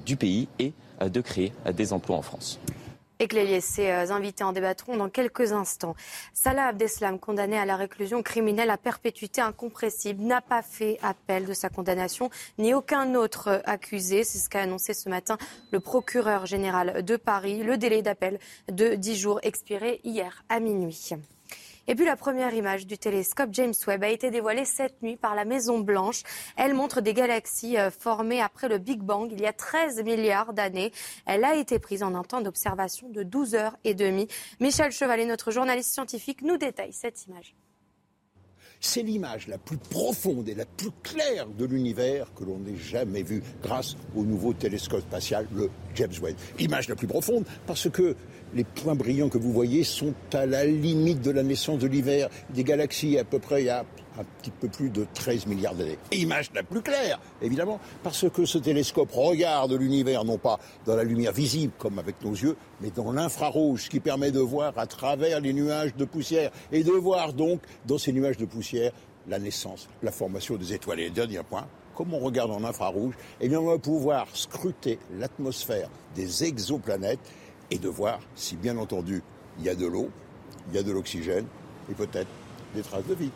du 0.08 0.16
pays 0.16 0.48
et 0.58 0.74
euh, 1.02 1.10
de 1.10 1.22
créer 1.22 1.54
euh, 1.68 1.72
des 1.72 1.94
emplois 1.94 2.16
en 2.16 2.24
France. 2.24 2.60
Et 3.20 3.62
ses 3.62 3.90
euh, 3.90 4.12
invités 4.12 4.44
en 4.44 4.54
débattront 4.54 4.96
dans 4.96 5.10
quelques 5.10 5.52
instants. 5.52 5.96
Salah 6.34 6.68
Abdeslam, 6.68 7.20
condamné 7.20 7.58
à 7.58 7.66
la 7.66 7.76
réclusion 7.76 8.22
criminelle 8.24 8.70
à 8.70 8.78
perpétuité 8.78 9.42
incompressible, 9.42 10.24
n'a 10.24 10.40
pas 10.40 10.62
fait 10.62 10.98
appel 11.02 11.46
de 11.46 11.54
sa 11.54 11.70
condamnation, 11.70 12.30
ni 12.58 12.74
aucun 12.74 13.16
autre 13.16 13.62
accusé. 13.66 14.24
C'est 14.24 14.38
ce 14.38 14.50
qu'a 14.50 14.62
annoncé 14.62 14.94
ce 14.94 15.10
matin 15.10 15.38
le 15.72 15.80
procureur 15.80 16.46
général 16.46 17.04
de 17.04 17.18
Paris. 17.18 17.64
Le 17.64 17.78
délai 17.78 18.02
d'appel 18.02 18.40
de 18.72 18.96
10 18.96 19.16
jours 19.16 19.40
expiré 19.44 20.00
hier 20.04 20.44
à 20.48 20.60
minuit. 20.60 21.10
Et 21.90 21.96
puis 21.96 22.06
la 22.06 22.18
première 22.18 22.54
image 22.54 22.86
du 22.86 22.98
télescope 22.98 23.50
James 23.54 23.74
Webb 23.88 24.04
a 24.04 24.10
été 24.10 24.30
dévoilée 24.30 24.66
cette 24.66 25.02
nuit 25.02 25.16
par 25.16 25.36
la 25.36 25.46
Maison 25.46 25.80
Blanche. 25.80 26.24
Elle 26.58 26.74
montre 26.74 27.00
des 27.00 27.14
galaxies 27.14 27.78
euh, 27.78 27.90
formées 27.90 28.42
après 28.42 28.68
le 28.68 28.78
Big 28.78 29.02
Bang 29.02 29.32
il 29.32 29.40
y 29.40 29.46
a 29.46 29.54
13 29.54 30.04
milliards 30.04 30.54
d'années. 30.54 30.92
Elle 31.26 31.46
a 31.46 31.56
été 31.56 31.80
prise 31.80 32.04
en 32.04 32.14
un 32.14 32.24
temps 32.24 32.42
d'observation 32.42 33.08
de 33.10 33.24
12 33.24 33.56
heures 33.56 33.78
et 33.86 33.94
demie. 33.94 34.28
Michel 34.60 34.92
Chevalet, 34.92 35.26
notre 35.26 35.52
journaliste 35.52 35.94
scientifique, 35.94 36.42
nous 36.42 36.58
détaille 36.58 36.94
cette 36.94 37.26
image. 37.26 37.56
C'est 38.80 39.02
l'image 39.02 39.48
la 39.48 39.58
plus 39.58 39.78
profonde 39.78 40.48
et 40.50 40.56
la 40.56 40.66
plus 40.66 40.92
claire 41.02 41.48
de 41.48 41.66
l'univers 41.66 42.28
que 42.36 42.44
l'on 42.44 42.60
n'ait 42.60 42.78
jamais 42.78 43.24
vue 43.24 43.42
grâce 43.64 43.96
au 44.16 44.24
nouveau 44.24 44.54
télescope 44.54 45.02
spatial, 45.02 45.48
le 45.54 45.70
James 45.96 46.14
Webb. 46.22 46.36
Image 46.60 46.88
la 46.88 46.96
plus 46.96 47.08
profonde 47.08 47.44
parce 47.66 47.90
que 47.90 48.16
les 48.54 48.64
points 48.64 48.96
brillants 48.96 49.30
que 49.30 49.38
vous 49.38 49.52
voyez 49.52 49.84
sont 49.84 50.14
à 50.32 50.46
la 50.46 50.66
limite 50.66 51.22
de 51.22 51.32
la 51.32 51.44
naissance 51.44 51.80
de 51.80 51.88
l'hiver 51.88 52.30
des 52.54 52.64
galaxies 52.64 53.18
à 53.18 53.24
peu 53.24 53.40
près 53.40 53.68
a 53.68 53.84
un 54.20 54.24
petit 54.42 54.52
peu 54.52 54.68
plus 54.68 54.90
de 54.90 55.06
13 55.14 55.46
milliards 55.48 55.76
d'années. 55.76 55.98
Image 56.12 56.52
la 56.54 56.64
plus 56.64 56.82
claire, 56.82 57.20
évidemment, 57.42 57.80
parce 58.04 58.30
que 58.30 58.46
ce 58.46 58.58
télescope 58.58 59.12
regarde 59.12 59.74
l'univers 59.74 60.24
non 60.26 60.38
pas 60.38 60.60
dans 60.86 60.96
la 60.96 61.04
lumière 61.04 61.32
visible 61.32 61.74
comme 61.78 62.00
avec 62.00 62.24
nos 62.24 62.32
yeux, 62.32 62.58
mais 62.82 62.90
dans 62.90 63.12
l'infrarouge, 63.12 63.86
ce 63.86 63.90
qui 63.90 64.00
permet 64.00 64.32
de 64.32 64.40
voir 64.40 64.74
à 64.78 64.88
travers 64.88 65.40
les 65.40 65.54
nuages 65.54 65.96
de 65.96 66.06
poussière 66.06 66.52
et 66.72 66.84
de 66.84 66.92
voir 66.92 67.34
donc 67.34 67.62
dans 67.86 67.98
ces 67.98 68.12
nuages 68.12 68.38
de 68.38 68.46
poussière 68.46 68.92
la 69.28 69.40
naissance, 69.40 69.90
la 70.04 70.12
formation 70.12 70.56
des 70.56 70.74
étoiles. 70.74 71.00
Et 71.02 71.10
dernier 71.10 71.42
point, 71.44 71.68
comme 71.96 72.14
on 72.14 72.20
regarde 72.20 72.52
en 72.52 72.64
infrarouge, 72.64 73.16
eh 73.42 73.50
bien 73.50 73.60
on 73.60 73.66
va 73.66 73.78
pouvoir 73.78 74.28
scruter 74.34 75.00
l'atmosphère 75.18 75.90
des 76.16 76.44
exoplanètes 76.44 77.20
et 77.72 77.78
de 77.78 77.90
voir 77.90 78.20
si, 78.36 78.56
bien 78.56 78.78
entendu, 78.78 79.22
il 79.60 79.66
y 79.66 79.70
a 79.70 79.76
de 79.76 79.86
l'eau, 79.86 80.10
il 80.70 80.76
y 80.76 80.78
a 80.78 80.84
de 80.84 80.92
l'oxygène 80.92 81.46
et 81.90 81.94
peut-être 81.94 82.30
des 82.76 82.82
traces 82.82 83.06
de 83.06 83.16
vie. 83.16 83.32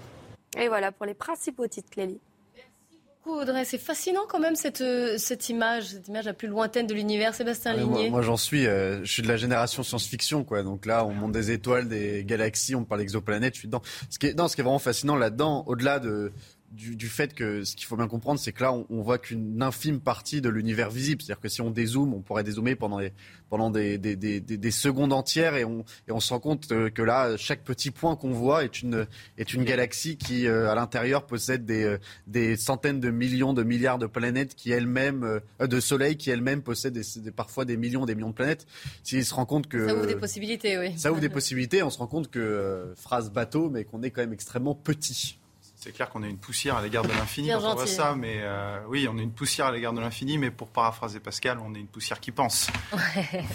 Et 0.57 0.68
voilà 0.68 0.91
pour 0.91 1.06
les 1.06 1.14
principaux 1.14 1.68
titres, 1.68 1.90
Clélie. 1.90 2.19
Merci 2.56 2.99
beaucoup, 3.23 3.40
Audrey. 3.40 3.64
C'est 3.65 3.78
fascinant 3.78 4.22
quand 4.28 4.40
même 4.40 4.56
cette, 4.56 4.82
euh, 4.82 5.18
cette 5.18 5.49
image, 5.49 5.86
cette 5.86 6.07
image 6.07 6.26
la 6.26 6.34
plus 6.34 6.48
lointaine 6.48 6.88
de 6.88 6.94
l'univers. 6.94 7.34
Sébastien 7.34 7.73
Ligné. 7.73 8.10
Moi, 8.10 8.22
j'en 8.22 8.38
suis, 8.38 8.68
euh, 8.68 9.03
je 9.03 9.11
suis 9.11 9.22
de 9.22 9.28
la 9.28 9.38
génération 9.38 9.84
science-fiction, 9.84 10.44
quoi. 10.44 10.64
Donc 10.64 10.86
là, 10.86 11.06
on 11.06 11.14
monte 11.14 11.32
des 11.32 11.52
étoiles, 11.52 11.88
des 11.88 12.26
galaxies, 12.26 12.76
on 12.76 12.84
parle 12.84 12.99
d'exoplanètes, 12.99 13.56
je 13.56 13.60
suis 13.60 13.68
dedans. 13.68 13.82
Ce 14.10 14.19
qui 14.19 14.28
est, 14.28 14.34
non, 14.34 14.48
ce 14.48 14.56
qui 14.56 14.61
est 14.61 14.65
vraiment 14.65 14.80
fascinant 14.80 15.15
là-dedans, 15.15 15.64
au-delà 15.68 15.99
de, 15.99 16.34
du, 16.72 17.07
fait 17.07 17.34
que 17.34 17.64
ce 17.64 17.76
qu'il 17.76 17.85
faut 17.85 17.98
bien 17.98 18.07
comprendre, 18.07 18.39
c'est 18.39 18.53
que 18.53 18.64
là, 18.64 18.72
on, 18.72 18.85
on 18.89 19.02
voit 19.02 19.18
qu'une 19.18 19.61
infime 19.61 19.99
partie 19.99 20.39
de 20.39 20.49
l'univers 20.49 20.89
visible. 20.89 21.22
C'est-à-dire 21.22 21.41
que 21.41 21.49
si 21.49 21.61
on 21.61 21.69
dézoome, 21.69 22.14
on 22.14 22.22
pourrait 22.22 22.43
dézoomer 22.43 22.76
pendant 22.76 22.99
des, 22.99 23.11
pendant 23.49 23.69
des, 23.69 23.98
des, 23.98 24.15
des, 24.15 24.39
des 24.39 24.72
secondes 24.72 25.11
entières 25.11 25.56
et 25.56 25.65
on, 25.65 25.84
et 26.07 26.11
on 26.11 26.22
se 26.22 26.34
rend 26.34 26.39
compte 26.39 26.72
euh, 26.72 26.89
que 26.89 27.02
là, 27.02 27.35
chaque 27.35 27.64
petit 27.64 27.91
point 27.91 28.15
qu'on 28.15 28.31
voit 28.31 28.64
est 28.64 28.81
une, 28.81 29.06
est 29.38 29.53
une 29.53 29.65
galaxie 29.65 30.18
qui, 30.18 30.48
euh, 30.48 30.72
à 30.72 30.76
l'intérieur, 30.76 31.26
possède 31.26 31.65
des, 31.65 31.84
euh, 31.84 31.98
des 32.27 32.56
centaines 32.56 33.02
de 33.02 33.11
millions, 33.11 33.53
de 33.53 33.64
milliards 33.64 33.99
de 33.99 34.07
planètes 34.07 34.56
qui 34.56 34.72
elles-mêmes, 34.72 35.41
de 35.60 35.80
soleils 35.80 36.15
qui 36.15 36.30
elles-mêmes 36.30 36.61
possèdent 36.61 36.93
des, 36.93 37.31
parfois 37.31 37.65
des 37.65 37.76
millions, 37.76 38.06
des 38.06 38.15
millions 38.15 38.30
de 38.30 38.35
planètes. 38.35 38.65
S'il 39.03 39.26
se 39.26 39.34
rend 39.34 39.45
compte 39.45 39.68
que. 39.68 39.88
Ça 39.88 39.95
ouvre 39.95 40.07
des 40.07 40.15
possibilités, 40.15 40.80
oui. 40.80 40.98
Ça 40.98 41.11
ouvre 41.11 41.22
des 41.22 41.30
possibilités. 41.30 41.84
On 41.84 41.89
se 41.89 41.98
rend 41.98 42.07
compte 42.07 42.30
que, 42.30 42.93
phrase 42.95 43.30
bateau, 43.31 43.69
mais 43.69 43.84
qu'on 43.84 44.02
est 44.03 44.11
quand 44.11 44.22
même 44.22 44.34
extrêmement 44.34 44.76
petit. 44.76 45.38
C'est 45.84 45.91
clair 45.91 46.10
qu'on 46.10 46.22
est 46.22 46.30
une 46.30 46.38
poussière 46.38 46.78
à 46.78 46.84
l'égard 46.84 47.02
de 47.02 47.10
l'infini 47.10 47.49
quand 47.49 47.72
on 47.72 47.74
voit 47.74 47.88
ça, 47.88 48.14
mais 48.16 48.41
euh, 48.41 48.78
oui, 48.88 49.08
on 49.12 49.18
est 49.18 49.24
une 49.24 49.32
poussière 49.32 49.66
à 49.66 49.72
l'égard 49.72 49.94
de 49.94 49.99
l'infini, 49.99 50.38
mais 50.38 50.52
pour 50.52 50.68
paraphraser 50.68 51.20
Pascal, 51.20 51.58
on 51.58 51.74
est 51.74 51.80
une 51.80 51.88
poussière 51.88 52.20
qui 52.20 52.32
pense. 52.32 52.68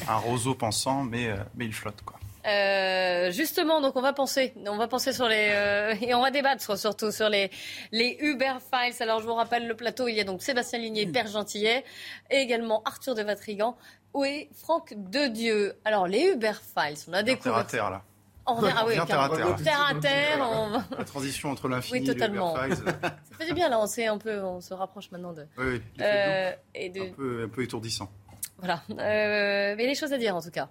Un 0.08 0.16
roseau 0.16 0.56
pensant, 0.56 1.04
mais, 1.04 1.28
euh, 1.28 1.36
mais 1.54 1.66
il 1.66 1.72
flotte, 1.72 2.02
quoi. 2.04 2.18
Euh, 2.44 3.30
justement, 3.30 3.80
donc 3.80 3.94
on 3.94 4.02
va 4.02 4.12
penser, 4.12 4.54
on 4.66 4.76
va 4.76 4.88
penser 4.88 5.12
sur 5.12 5.28
les 5.28 5.96
et 6.02 6.14
on 6.14 6.22
va 6.22 6.32
débattre 6.32 6.76
surtout 6.76 7.12
sur 7.12 7.28
les 7.28 7.50
les 7.92 8.16
Uber 8.20 8.54
Files. 8.72 8.94
Alors 9.00 9.20
je 9.20 9.26
vous 9.26 9.34
rappelle 9.34 9.66
le 9.66 9.74
plateau, 9.74 10.06
il 10.06 10.14
y 10.14 10.20
a 10.20 10.24
donc 10.24 10.42
Sébastien 10.42 10.78
Ligné, 10.80 11.06
Père 11.06 11.26
Gentillet, 11.28 11.84
et 12.30 12.36
également 12.36 12.82
Arthur 12.84 13.16
de 13.16 13.22
Vatrigan 13.22 13.76
et 14.24 14.48
Franck 14.54 14.94
Dedieu? 14.96 15.74
Alors 15.84 16.06
les 16.06 16.32
Uber 16.32 16.52
Files, 16.54 16.98
on 17.08 17.12
a 17.12 17.22
découvert. 17.22 17.52
Terre 17.52 17.56
à 17.56 17.64
terre 17.64 17.90
là. 17.90 18.02
On 18.46 18.54
revient, 18.54 18.74
ah 18.76 18.84
oui, 18.86 18.94
terre 18.94 19.20
à 19.20 19.28
terre. 19.28 19.56
terre 19.56 19.86
à 19.90 19.94
terre. 20.00 20.38
On... 20.40 20.96
La 20.96 21.04
transition 21.04 21.50
entre 21.50 21.68
l'infini 21.68 22.00
oui, 22.00 22.06
totalement. 22.06 22.56
et 22.62 22.68
le 22.68 22.76
Ça 22.76 23.36
fait 23.38 23.46
du 23.46 23.54
bien 23.54 23.68
là, 23.68 23.80
on, 23.80 23.86
sait 23.86 24.06
un 24.06 24.18
peu, 24.18 24.40
on 24.42 24.60
se 24.60 24.72
rapproche 24.72 25.10
maintenant 25.10 25.32
de. 25.32 25.46
Oui, 25.58 25.64
oui. 25.66 25.82
Euh, 26.00 26.52
et 26.74 26.90
de... 26.90 27.00
un, 27.00 27.12
peu, 27.12 27.42
un 27.44 27.48
peu 27.48 27.62
étourdissant. 27.62 28.10
Voilà. 28.58 28.82
Euh, 28.90 29.74
mais 29.76 29.86
les 29.86 29.94
choses 29.94 30.12
à 30.12 30.18
dire 30.18 30.36
en 30.36 30.40
tout 30.40 30.50
cas. 30.50 30.68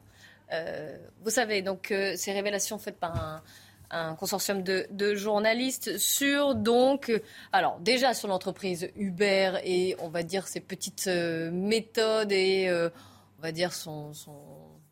Euh, 0.54 0.98
vous 1.24 1.30
savez, 1.30 1.62
donc 1.62 1.92
euh, 1.92 2.14
ces 2.16 2.32
révélations 2.32 2.78
faites 2.78 3.00
par 3.00 3.16
un, 3.16 3.42
un 3.90 4.16
consortium 4.16 4.62
de, 4.62 4.86
de, 4.92 5.16
journalistes 5.16 5.98
sur 5.98 6.56
donc 6.56 7.12
alors 7.52 7.80
déjà 7.80 8.14
sur 8.14 8.28
l'entreprise 8.28 8.90
Uber 8.96 9.54
et 9.64 9.96
on 10.00 10.10
va 10.10 10.24
dire 10.24 10.48
ses 10.48 10.60
petites 10.60 11.08
euh, 11.08 11.50
méthodes 11.52 12.32
et 12.32 12.70
on 12.72 13.42
va 13.42 13.52
dire 13.52 13.74
son, 13.74 14.14
son 14.14 14.36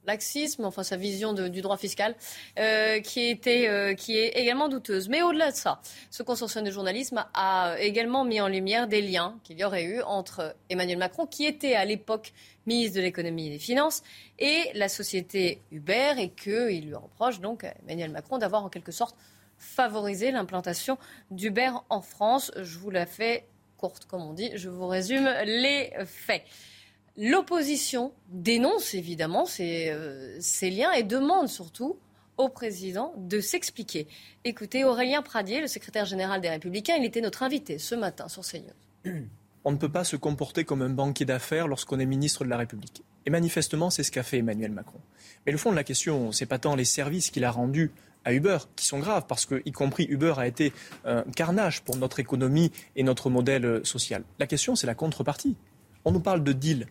laxisme, 0.05 0.65
enfin 0.65 0.84
sa 0.84 0.97
vision 0.97 1.34
du 1.34 1.61
droit 1.61 1.77
fiscal, 1.77 2.15
euh, 2.59 2.99
qui, 2.99 3.30
était, 3.30 3.67
euh, 3.67 3.95
est 3.95 4.38
également 4.39 4.69
douteuse. 4.69 5.09
Mais 5.09 5.21
au-delà 5.21 5.51
de 5.51 5.55
ça, 5.55 5.81
ce 6.09 6.23
consortium 6.23 6.63
de 6.63 6.71
journalisme 6.71 7.25
a 7.34 7.75
également 7.80 8.25
mis 8.25 8.41
en 8.41 8.47
lumière 8.47 8.88
des 8.88 9.01
liens 9.01 9.39
qu'il 9.43 9.59
y 9.59 9.63
aurait 9.63 9.84
eu 9.84 10.01
entre 10.01 10.55
Emmanuel 10.69 10.97
Macron, 10.97 11.25
qui 11.25 11.45
était 11.45 11.75
à 11.75 11.85
l'époque 11.85 12.34
ministre 12.65 12.97
de 12.97 13.01
l'économie 13.01 13.47
et 13.47 13.51
des 13.51 13.59
finances, 13.59 14.03
et 14.39 14.71
la 14.73 14.89
société 14.89 15.61
Uber, 15.71 16.13
et 16.17 16.30
qu'il 16.30 16.88
lui 16.88 16.95
reproche 16.95 17.39
donc 17.39 17.65
Emmanuel 17.85 18.11
Macron 18.11 18.38
d'avoir 18.38 18.63
en 18.63 18.69
quelque 18.69 18.91
sorte 18.91 19.15
favorisé 19.57 20.31
l'implantation 20.31 20.97
d'Uber 21.31 21.71
en 21.89 22.01
France. 22.01 22.51
Je 22.61 22.77
vous 22.77 22.89
la 22.89 23.05
fais 23.05 23.45
courte, 23.77 24.05
comme 24.05 24.21
on 24.21 24.34
dit. 24.34 24.51
Je 24.55 24.69
vous 24.69 24.88
résume 24.88 25.30
les 25.45 25.91
faits. 26.05 26.43
L'opposition 27.15 28.11
dénonce 28.30 28.95
évidemment 28.95 29.45
euh, 29.60 30.38
ces, 30.40 30.69
liens 30.72 30.91
et 30.94 31.03
demande 31.03 31.48
surtout 31.48 31.98
au 32.38 32.49
président 32.49 33.14
de 33.18 33.40
s'expliquer. 33.40 34.07
Écoutez, 34.45 34.84
Aurélien 34.84 35.22
Pradier, 35.22 35.61
le 35.61 35.68
secrétaire 35.68 36.06
général 36.06 36.41
des 36.41 36.49
Républicains, 36.49 36.95
il 36.95 37.06
était 37.06 37.22
notre 37.22 37.44
invité 37.44 37.77
ce 37.77 37.94
matin 37.94 38.27
sur 38.27 38.41
CNews. 38.41 39.14
On 39.64 39.72
ne 39.72 39.77
peut 39.77 39.91
pas 39.91 40.03
se 40.03 40.15
comporter 40.15 40.65
comme 40.65 40.81
un 40.81 40.90
banquier 40.90 41.26
d'affaires 41.26 41.68
lorsqu'on 41.68 41.99
est 41.99 42.06
ministre 42.07 42.44
de 42.45 42.49
la 42.49 42.57
République. 42.57 43.03
Et 43.27 43.30
manifestement, 43.30 43.91
c'est 43.91 44.03
ce 44.03 44.11
qu'a 44.11 44.23
fait 44.23 44.40
Emmanuel 44.40 44.72
Macron. 44.72 44.99
Mais 45.45 45.52
le 45.52 45.60
fond 45.60 45.69
de 45.69 45.76
la 45.76 45.84
question, 45.84 46.31
c'est 46.31 46.48
pas 46.48 46.57
tant 46.57 46.76
les 46.76 46.84
services 46.84 47.30
qu'il 47.30 47.45
a 47.45 47.52
rendus 47.52 47.91
à 48.26 48.34
Uber, 48.34 48.57
qui 48.76 48.85
sont 48.85 48.99
graves, 48.99 49.26
parce 49.27 49.45
que, 49.45 49.61
y 49.65 49.72
compris 49.72 50.06
Uber 50.10 50.34
a 50.38 50.48
été 50.48 50.73
un 51.06 51.23
carnage 51.35 51.81
pour 51.84 51.95
notre 51.95 52.19
économie 52.19 52.72
et 52.95 53.03
notre 53.03 53.30
modèle 53.30 53.85
social. 53.85 54.23
La 54.40 54.48
question, 54.48 54.76
c'est 54.76 54.88
la 54.88 54.95
contrepartie. 54.95 55.56
On 56.06 56.11
nous 56.11 56.19
parle 56.19 56.44
de 56.44 56.52
deal 56.52 56.88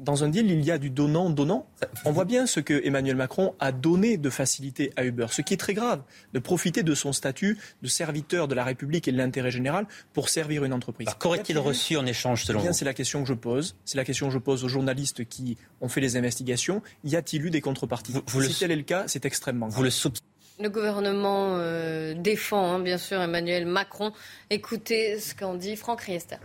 dans 0.00 0.24
un 0.24 0.28
deal, 0.28 0.50
il 0.50 0.64
y 0.64 0.70
a 0.70 0.78
du 0.78 0.90
donnant-donnant. 0.90 1.66
On 2.04 2.12
voit 2.12 2.24
bien 2.24 2.46
ce 2.46 2.60
que 2.60 2.84
Emmanuel 2.84 3.16
Macron 3.16 3.54
a 3.60 3.70
donné 3.70 4.16
de 4.16 4.30
facilité 4.30 4.92
à 4.96 5.04
Uber, 5.04 5.26
ce 5.30 5.42
qui 5.42 5.54
est 5.54 5.58
très 5.58 5.74
grave, 5.74 6.02
de 6.32 6.38
profiter 6.38 6.82
de 6.82 6.94
son 6.94 7.12
statut 7.12 7.58
de 7.82 7.88
serviteur 7.88 8.48
de 8.48 8.54
la 8.54 8.64
République 8.64 9.06
et 9.08 9.12
de 9.12 9.18
l'intérêt 9.18 9.50
général 9.50 9.86
pour 10.12 10.28
servir 10.28 10.64
une 10.64 10.72
entreprise. 10.72 11.08
Qu'aurait-il 11.18 11.58
reçu 11.58 11.96
en 11.96 12.06
échange 12.06 12.44
selon 12.44 12.60
vous 12.60 12.72
C'est 12.72 12.84
la 12.84 12.94
question 12.94 13.22
que 13.22 13.28
je 13.28 13.34
pose. 13.34 13.76
C'est 13.84 13.98
la 13.98 14.04
question 14.04 14.28
que 14.28 14.32
je 14.32 14.38
pose 14.38 14.64
aux 14.64 14.68
journalistes 14.68 15.24
qui 15.26 15.56
ont 15.80 15.88
fait 15.88 16.00
les 16.00 16.16
investigations. 16.16 16.82
Y 17.04 17.16
a-t-il 17.16 17.44
eu 17.44 17.50
des 17.50 17.60
contreparties 17.60 18.14
Si 18.26 18.58
tel 18.58 18.70
est 18.70 18.76
le 18.76 18.82
cas, 18.82 19.04
c'est 19.06 19.24
extrêmement 19.24 19.68
grave. 19.68 19.90
le 20.58 20.68
gouvernement 20.68 21.56
euh, 21.56 22.14
défend, 22.14 22.74
hein, 22.74 22.80
bien 22.80 22.98
sûr, 22.98 23.20
Emmanuel 23.20 23.66
Macron. 23.66 24.12
Écoutez 24.50 25.18
ce 25.18 25.34
qu'en 25.34 25.54
dit 25.54 25.76
Franck 25.76 26.02
Riester. 26.02 26.36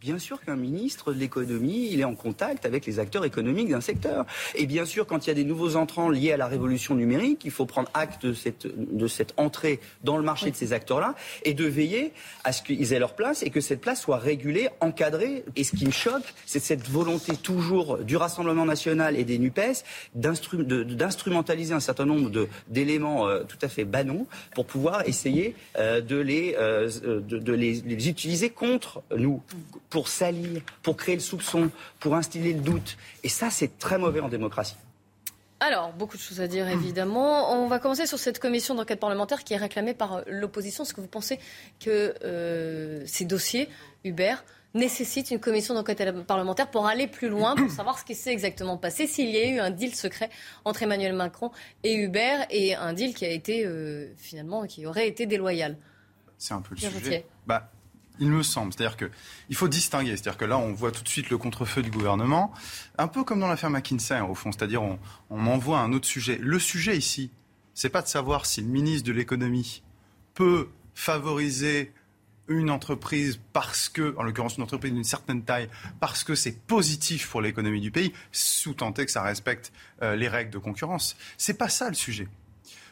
Bien 0.00 0.18
sûr 0.18 0.40
qu'un 0.40 0.56
ministre 0.56 1.12
de 1.12 1.18
l'économie, 1.20 1.90
il 1.92 2.00
est 2.00 2.04
en 2.04 2.16
contact 2.16 2.66
avec 2.66 2.86
les 2.86 2.98
acteurs 2.98 3.24
économiques 3.24 3.68
d'un 3.68 3.80
secteur. 3.80 4.26
Et 4.56 4.66
bien 4.66 4.84
sûr, 4.84 5.06
quand 5.06 5.26
il 5.26 5.28
y 5.28 5.30
a 5.30 5.34
des 5.34 5.44
nouveaux 5.44 5.76
entrants 5.76 6.10
liés 6.10 6.32
à 6.32 6.36
la 6.36 6.48
révolution 6.48 6.96
numérique, 6.96 7.42
il 7.44 7.52
faut 7.52 7.66
prendre 7.66 7.88
acte 7.94 8.26
de 8.26 8.32
cette, 8.34 9.34
entrée 9.36 9.78
dans 10.02 10.16
le 10.16 10.24
marché 10.24 10.50
de 10.50 10.56
ces 10.56 10.72
acteurs-là 10.72 11.14
et 11.44 11.54
de 11.54 11.64
veiller 11.64 12.12
à 12.42 12.50
ce 12.50 12.62
qu'ils 12.62 12.92
aient 12.92 12.98
leur 12.98 13.14
place 13.14 13.44
et 13.44 13.50
que 13.50 13.60
cette 13.60 13.80
place 13.80 14.00
soit 14.00 14.18
régulée, 14.18 14.68
encadrée. 14.80 15.44
Et 15.54 15.62
ce 15.62 15.76
qui 15.76 15.86
me 15.86 15.92
choque, 15.92 16.34
c'est 16.46 16.58
cette 16.58 16.88
volonté 16.88 17.36
toujours 17.36 17.98
du 17.98 18.16
Rassemblement 18.16 18.64
national 18.64 19.16
et 19.16 19.22
des 19.22 19.38
NUPES 19.38 19.84
d'instrumentaliser 20.16 21.74
un 21.74 21.80
certain 21.80 22.06
nombre 22.06 22.48
d'éléments 22.66 23.28
euh, 23.28 23.44
tout 23.44 23.58
à 23.62 23.68
fait 23.68 23.84
banaux 23.84 24.26
pour 24.52 24.66
pouvoir 24.66 25.06
essayer 25.06 25.54
euh, 25.78 26.00
de, 26.00 26.24
euh, 26.58 27.56
les 27.56 28.08
utiliser 28.08 28.50
contre 28.50 29.02
nous 29.16 29.40
pour 29.90 30.08
salir, 30.08 30.62
pour 30.82 30.96
créer 30.96 31.14
le 31.14 31.20
soupçon, 31.20 31.70
pour 32.00 32.14
instiller 32.14 32.52
le 32.52 32.60
doute. 32.60 32.96
Et 33.22 33.28
ça, 33.28 33.50
c'est 33.50 33.78
très 33.78 33.98
mauvais 33.98 34.20
en 34.20 34.28
démocratie. 34.28 34.76
Alors, 35.58 35.92
beaucoup 35.92 36.18
de 36.18 36.22
choses 36.22 36.40
à 36.40 36.48
dire, 36.48 36.68
évidemment. 36.68 37.52
On 37.52 37.66
va 37.66 37.78
commencer 37.78 38.06
sur 38.06 38.18
cette 38.18 38.38
commission 38.38 38.74
d'enquête 38.74 39.00
parlementaire 39.00 39.42
qui 39.42 39.54
est 39.54 39.56
réclamée 39.56 39.94
par 39.94 40.22
l'opposition. 40.26 40.84
Est-ce 40.84 40.92
que 40.92 41.00
vous 41.00 41.06
pensez 41.06 41.38
que 41.80 42.14
euh, 42.24 43.02
ces 43.06 43.24
dossiers, 43.24 43.70
Hubert, 44.04 44.44
nécessitent 44.74 45.30
une 45.30 45.40
commission 45.40 45.72
d'enquête 45.72 46.26
parlementaire 46.26 46.70
pour 46.70 46.86
aller 46.86 47.06
plus 47.06 47.30
loin, 47.30 47.56
pour 47.56 47.70
savoir 47.72 47.98
ce 47.98 48.04
qui 48.04 48.14
s'est 48.14 48.32
exactement 48.32 48.76
passé, 48.76 49.06
s'il 49.06 49.30
y 49.30 49.38
a 49.38 49.48
eu 49.48 49.58
un 49.58 49.70
deal 49.70 49.94
secret 49.94 50.28
entre 50.66 50.82
Emmanuel 50.82 51.14
Macron 51.14 51.50
et 51.82 51.94
Hubert, 51.94 52.46
et 52.50 52.74
un 52.74 52.92
deal 52.92 53.14
qui 53.14 53.24
a 53.24 53.30
été, 53.30 53.64
euh, 53.64 54.12
finalement, 54.18 54.66
qui 54.66 54.84
aurait 54.84 55.08
été 55.08 55.24
déloyal? 55.24 55.78
C'est 56.36 56.52
un 56.52 56.60
peu 56.60 56.74
le 56.74 56.80
sujet. 56.80 57.24
Bah, 57.46 57.70
il 58.18 58.30
me 58.30 58.42
semble. 58.42 58.72
C'est-à-dire 58.72 58.96
qu'il 58.96 59.56
faut 59.56 59.68
distinguer. 59.68 60.16
C'est-à-dire 60.16 60.36
que 60.36 60.44
là, 60.44 60.58
on 60.58 60.72
voit 60.72 60.92
tout 60.92 61.02
de 61.02 61.08
suite 61.08 61.30
le 61.30 61.38
contre-feu 61.38 61.82
du 61.82 61.90
gouvernement, 61.90 62.52
un 62.98 63.08
peu 63.08 63.24
comme 63.24 63.40
dans 63.40 63.48
l'affaire 63.48 63.70
McKinsey, 63.70 64.14
hein, 64.14 64.24
au 64.24 64.34
fond. 64.34 64.52
C'est-à-dire 64.52 64.82
on, 64.82 64.98
envoie 65.30 65.80
un 65.80 65.92
autre 65.92 66.06
sujet. 66.06 66.38
Le 66.40 66.58
sujet 66.58 66.96
ici, 66.96 67.30
c'est 67.74 67.90
pas 67.90 68.02
de 68.02 68.08
savoir 68.08 68.46
si 68.46 68.60
le 68.60 68.68
ministre 68.68 69.06
de 69.06 69.12
l'économie 69.12 69.82
peut 70.34 70.68
favoriser 70.94 71.92
une 72.48 72.70
entreprise 72.70 73.40
parce 73.52 73.88
que, 73.88 74.14
en 74.18 74.22
l'occurrence 74.22 74.56
une 74.56 74.62
entreprise 74.62 74.92
d'une 74.92 75.04
certaine 75.04 75.42
taille, 75.42 75.68
parce 75.98 76.22
que 76.22 76.34
c'est 76.34 76.60
positif 76.66 77.28
pour 77.28 77.40
l'économie 77.40 77.80
du 77.80 77.90
pays, 77.90 78.12
sous 78.30 78.74
tenter 78.74 79.04
que 79.04 79.10
ça 79.10 79.22
respecte 79.22 79.72
euh, 80.02 80.14
les 80.14 80.28
règles 80.28 80.50
de 80.50 80.58
concurrence. 80.58 81.16
C'est 81.38 81.58
pas 81.58 81.68
ça 81.68 81.88
le 81.88 81.94
sujet. 81.94 82.28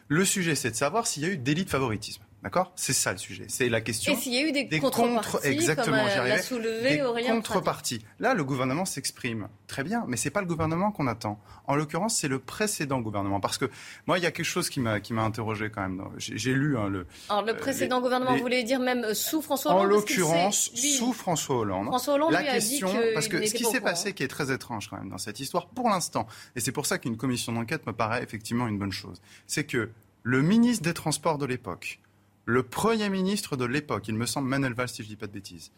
Le 0.08 0.24
sujet, 0.24 0.54
c'est 0.54 0.72
de 0.72 0.76
savoir 0.76 1.06
s'il 1.06 1.22
y 1.22 1.26
a 1.26 1.28
eu 1.30 1.36
délit 1.36 1.64
de 1.64 1.70
favoritisme. 1.70 2.22
D'accord? 2.44 2.72
C'est 2.76 2.92
ça 2.92 3.10
le 3.10 3.16
sujet. 3.16 3.46
C'est 3.48 3.70
la 3.70 3.80
question. 3.80 4.12
Et 4.12 4.16
s'il 4.16 4.34
y 4.34 4.36
a 4.36 4.42
eu 4.42 4.52
des, 4.52 4.68
contreparties, 4.78 5.30
contre... 5.30 5.46
exactement, 5.46 5.96
comme 5.96 6.26
l'a 6.26 6.42
soulevé 6.42 6.98
des 6.98 7.28
contreparties. 7.30 8.04
Là, 8.20 8.34
le 8.34 8.44
gouvernement 8.44 8.84
s'exprime 8.84 9.48
très 9.66 9.82
bien, 9.82 10.04
mais 10.08 10.18
c'est 10.18 10.28
pas 10.28 10.42
le 10.42 10.46
gouvernement 10.46 10.92
qu'on 10.92 11.06
attend. 11.06 11.40
En 11.66 11.74
l'occurrence, 11.74 12.16
c'est 12.18 12.28
le 12.28 12.38
précédent 12.38 13.00
gouvernement. 13.00 13.40
Parce 13.40 13.56
que 13.56 13.70
moi, 14.06 14.18
il 14.18 14.24
y 14.24 14.26
a 14.26 14.30
quelque 14.30 14.44
chose 14.44 14.68
qui 14.68 14.80
m'a 14.80 15.00
qui 15.00 15.14
m'a 15.14 15.22
interrogé 15.22 15.70
quand 15.70 15.80
même. 15.80 16.04
J'ai 16.18 16.52
lu 16.52 16.76
hein, 16.76 16.88
le. 16.88 17.06
Alors 17.30 17.46
le 17.46 17.52
euh, 17.52 17.56
précédent 17.56 18.02
gouvernement, 18.02 18.34
vous 18.36 18.42
voulez 18.42 18.62
dire 18.62 18.78
même 18.78 19.14
sous 19.14 19.40
François 19.40 19.72
Hollande 19.72 19.86
En 19.86 19.88
l'occurrence, 19.88 20.70
sous 20.74 21.14
François 21.14 21.56
Hollande. 21.56 21.86
François 21.86 22.14
Hollande 22.14 22.32
la 22.32 22.42
lui 22.42 22.50
question, 22.50 22.88
a 22.88 22.90
dit 22.90 22.98
que 22.98 23.14
parce 23.14 23.28
que 23.28 23.46
ce 23.46 23.54
qui 23.54 23.64
s'est 23.64 23.80
passé, 23.80 24.12
qui 24.12 24.22
est 24.22 24.28
très 24.28 24.52
étrange 24.52 24.90
quand 24.90 24.98
même 24.98 25.08
dans 25.08 25.16
cette 25.16 25.40
histoire, 25.40 25.68
pour 25.68 25.88
l'instant, 25.88 26.26
et 26.56 26.60
c'est 26.60 26.72
pour 26.72 26.84
ça 26.84 26.98
qu'une 26.98 27.16
commission 27.16 27.52
d'enquête 27.52 27.86
me 27.86 27.94
paraît 27.94 28.22
effectivement 28.22 28.68
une 28.68 28.78
bonne 28.78 28.92
chose, 28.92 29.22
c'est 29.46 29.64
que 29.64 29.88
le 30.22 30.42
ministre 30.42 30.84
des 30.84 30.94
Transports 30.94 31.38
de 31.38 31.46
l'époque 31.46 32.00
le 32.44 32.62
Premier 32.62 33.08
ministre 33.08 33.56
de 33.56 33.64
l'époque, 33.64 34.08
il 34.08 34.14
me 34.14 34.26
semble 34.26 34.48
Manuel 34.48 34.74
Valls, 34.74 34.88
si 34.88 35.02
je 35.02 35.08
ne 35.08 35.08
dis 35.08 35.16
pas 35.16 35.26
de 35.26 35.32
bêtises, 35.32 35.72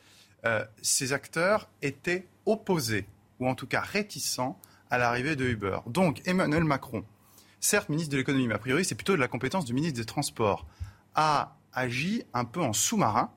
euh, 0.44 0.64
ces 0.82 1.12
acteurs 1.12 1.68
étaient 1.82 2.26
opposés, 2.44 3.06
ou 3.40 3.48
en 3.48 3.54
tout 3.54 3.66
cas 3.66 3.80
réticents, 3.80 4.58
à 4.90 4.98
l'arrivée 4.98 5.36
de 5.36 5.44
Uber. 5.44 5.78
Donc 5.86 6.22
Emmanuel 6.26 6.64
Macron, 6.64 7.04
certes 7.60 7.88
ministre 7.88 8.12
de 8.12 8.18
l'économie, 8.18 8.46
mais 8.46 8.54
a 8.54 8.58
priori 8.58 8.84
c'est 8.84 8.94
plutôt 8.94 9.14
de 9.14 9.20
la 9.20 9.28
compétence 9.28 9.64
du 9.64 9.74
ministre 9.74 9.98
des 9.98 10.04
Transports, 10.04 10.66
a 11.14 11.56
agi 11.72 12.24
un 12.34 12.44
peu 12.44 12.60
en 12.60 12.72
sous-marin 12.72 13.32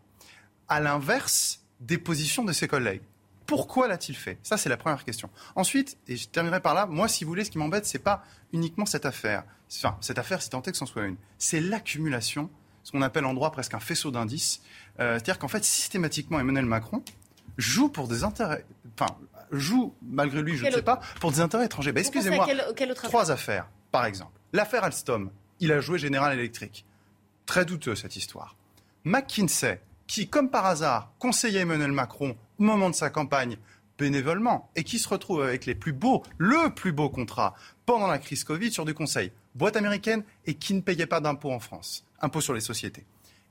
à 0.68 0.80
l'inverse 0.80 1.64
des 1.80 1.98
positions 1.98 2.44
de 2.44 2.54
ses 2.54 2.68
collègues. 2.68 3.02
Pourquoi 3.46 3.88
l'a-t-il 3.88 4.16
fait? 4.16 4.38
Ça, 4.44 4.58
c'est 4.58 4.70
la 4.70 4.78
première 4.78 5.04
question. 5.04 5.32
Ensuite, 5.56 5.98
et 6.08 6.18
je 6.18 6.28
terminerai 6.28 6.60
par 6.60 6.76
là, 6.76 6.86
moi, 6.86 7.08
si 7.08 7.24
vous 7.24 7.30
voulez, 7.30 7.44
ce 7.44 7.50
qui 7.50 7.58
m'embête, 7.58 7.86
c'est 7.88 7.98
pas 7.98 8.24
uniquement 8.54 8.86
cette 8.86 9.08
affaire. 9.08 9.44
Enfin, 9.76 9.98
cette 10.02 10.20
affaire, 10.20 10.40
si 10.44 10.52
tant 10.52 10.62
est 10.62 10.72
que 10.72 10.78
c'en 10.78 10.86
soit 10.86 11.06
une. 11.06 11.16
C'est 11.40 11.60
l'accumulation, 11.60 12.52
ce 12.84 12.92
qu'on 12.92 13.02
appelle 13.02 13.26
en 13.26 13.34
droit 13.34 13.52
presque 13.52 13.74
un 13.74 13.80
faisceau 13.80 14.12
d'indices. 14.12 14.62
Euh, 15.00 15.14
c'est-à-dire 15.14 15.40
qu'en 15.40 15.48
fait, 15.48 15.64
systématiquement, 15.64 16.40
Emmanuel 16.40 16.66
Macron 16.66 17.04
joue 17.58 17.90
pour 17.90 18.08
des 18.08 18.24
intérêts. 18.24 18.66
Enfin, 18.94 19.16
joue, 19.52 19.94
malgré 20.02 20.42
lui, 20.42 20.58
je 20.58 20.66
ne 20.66 20.72
sais 20.72 20.82
pas, 20.82 21.00
pour 21.20 21.32
des 21.32 21.42
intérêts 21.42 21.66
étrangers. 21.66 21.92
Ben, 21.92 22.02
excusez-moi. 22.02 22.48
Trois 23.04 23.32
affaires, 23.32 23.68
par 23.92 24.06
exemple. 24.06 24.32
L'affaire 24.54 24.84
Alstom, 24.84 25.32
il 25.60 25.72
a 25.72 25.82
joué 25.82 26.00
General 26.00 26.32
Electric. 26.34 26.86
Très 27.46 27.66
douteux, 27.66 27.96
cette 27.96 28.16
histoire. 28.16 28.56
McKinsey, 29.04 29.82
qui, 30.08 30.28
comme 30.28 30.50
par 30.50 30.66
hasard, 30.66 31.12
conseillait 31.20 31.62
Emmanuel 31.62 31.92
Macron 31.92 32.36
au 32.60 32.64
moment 32.64 32.90
de 32.90 32.96
sa 32.96 33.10
campagne 33.10 33.58
bénévolement 33.98 34.70
et 34.76 34.84
qui 34.84 34.98
se 34.98 35.08
retrouve 35.08 35.44
avec 35.44 35.66
les 35.66 35.76
plus 35.76 35.94
beaux, 35.94 36.24
le 36.38 36.74
plus 36.74 36.92
beau 36.92 37.10
contrat 37.10 37.54
pendant 37.86 38.08
la 38.08 38.18
crise 38.18 38.44
Covid 38.44 38.72
sur 38.72 38.86
du 38.86 38.94
conseil. 38.94 39.32
Boîte 39.56 39.76
américaine 39.76 40.24
et 40.46 40.54
qui 40.56 40.74
ne 40.74 40.82
payait 40.82 41.06
pas 41.06 41.20
d'impôts 41.20 41.52
en 41.52 41.60
France, 41.60 42.06
impôts 42.22 42.42
sur 42.42 42.54
les 42.54 42.62
sociétés. 42.62 43.06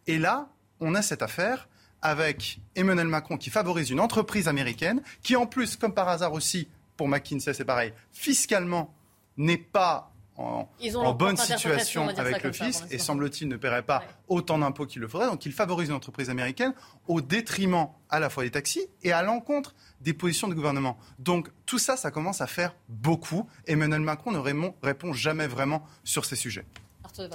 Et 0.06 0.18
là, 0.18 0.48
on 0.80 0.94
a 0.94 1.02
cette 1.02 1.22
affaire 1.22 1.68
avec 2.02 2.60
Emmanuel 2.76 3.08
Macron 3.08 3.36
qui 3.36 3.50
favorise 3.50 3.90
une 3.90 4.00
entreprise 4.00 4.48
américaine 4.48 5.02
qui, 5.22 5.36
en 5.36 5.46
plus, 5.46 5.76
comme 5.76 5.94
par 5.94 6.08
hasard 6.08 6.32
aussi, 6.32 6.68
pour 6.96 7.08
McKinsey, 7.08 7.54
c'est 7.54 7.64
pareil, 7.64 7.92
fiscalement 8.12 8.94
n'est 9.36 9.58
pas 9.58 10.12
en, 10.38 10.68
bonne 11.14 11.36
situation 11.36 12.08
avec 12.08 12.44
le 12.44 12.52
fisc 12.52 12.84
et 12.90 12.98
semble-t-il 12.98 13.48
ne 13.48 13.56
paierait 13.56 13.82
pas 13.82 14.04
autant 14.28 14.58
d'impôts 14.58 14.86
qu'il 14.86 15.02
le 15.02 15.08
faudrait. 15.08 15.26
Donc 15.26 15.44
il 15.46 15.52
favorise 15.52 15.88
une 15.88 15.96
entreprise 15.96 16.30
américaine 16.30 16.74
au 17.08 17.20
détriment 17.20 17.88
à 18.08 18.20
la 18.20 18.30
fois 18.30 18.44
des 18.44 18.52
taxis 18.52 18.86
et 19.02 19.10
à 19.10 19.22
l'encontre 19.22 19.74
des 20.00 20.14
positions 20.14 20.46
du 20.46 20.54
gouvernement. 20.54 20.96
Donc 21.18 21.50
tout 21.66 21.78
ça, 21.78 21.96
ça 21.96 22.12
commence 22.12 22.40
à 22.40 22.46
faire 22.46 22.74
beaucoup. 22.88 23.48
Emmanuel 23.66 24.00
Macron 24.00 24.30
ne 24.30 24.38
répond 24.38 25.12
jamais 25.12 25.48
vraiment 25.48 25.84
sur 26.04 26.24
ces 26.24 26.36
sujets. 26.36 26.64
Arthur 27.02 27.24
de 27.24 27.30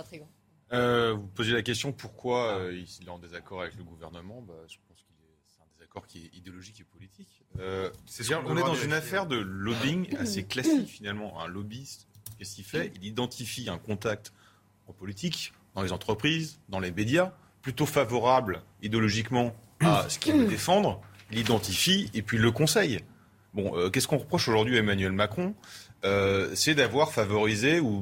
euh, 0.73 1.13
vous 1.13 1.27
posez 1.27 1.51
la 1.51 1.61
question 1.61 1.91
pourquoi 1.91 2.57
euh, 2.57 2.73
il 2.73 3.07
est 3.07 3.09
en 3.09 3.19
désaccord 3.19 3.61
avec 3.61 3.75
le 3.75 3.83
gouvernement? 3.83 4.41
Bah, 4.41 4.53
je 4.67 4.77
pense 4.87 4.97
que 5.01 5.13
c'est 5.45 5.61
un 5.61 5.67
désaccord 5.77 6.07
qui 6.07 6.25
est 6.25 6.37
idéologique 6.37 6.79
et 6.79 6.83
politique. 6.83 7.43
Euh, 7.59 7.91
on 8.45 8.57
est 8.57 8.61
dans 8.61 8.75
une 8.75 8.93
affaire 8.93 9.27
de 9.27 9.37
lobbying 9.37 10.15
assez 10.17 10.43
classique 10.43 10.87
finalement. 10.87 11.39
Un 11.41 11.47
lobbyiste 11.47 12.07
Qu'est-ce 12.39 12.55
qu'il 12.55 12.65
fait? 12.65 12.91
Il 12.95 13.05
identifie 13.05 13.69
un 13.69 13.77
contact 13.77 14.33
en 14.87 14.93
politique, 14.93 15.53
dans 15.75 15.83
les 15.83 15.91
entreprises, 15.91 16.59
dans 16.67 16.79
les 16.79 16.91
médias, 16.91 17.31
plutôt 17.61 17.85
favorable 17.85 18.63
idéologiquement 18.81 19.55
à 19.81 20.09
ce 20.09 20.17
qu'il 20.17 20.33
veut 20.35 20.47
défendre. 20.47 21.01
Il 21.31 21.37
l'identifie 21.37 22.09
et 22.13 22.21
puis 22.21 22.37
le 22.37 22.51
conseille. 22.51 22.99
Bon, 23.53 23.77
euh, 23.77 23.89
qu'est-ce 23.89 24.07
qu'on 24.07 24.17
reproche 24.17 24.47
aujourd'hui 24.47 24.75
à 24.77 24.79
Emmanuel 24.79 25.11
Macron? 25.11 25.53
C'est 26.55 26.75
d'avoir 26.75 27.13
favorisé 27.13 27.79
ou 27.79 28.01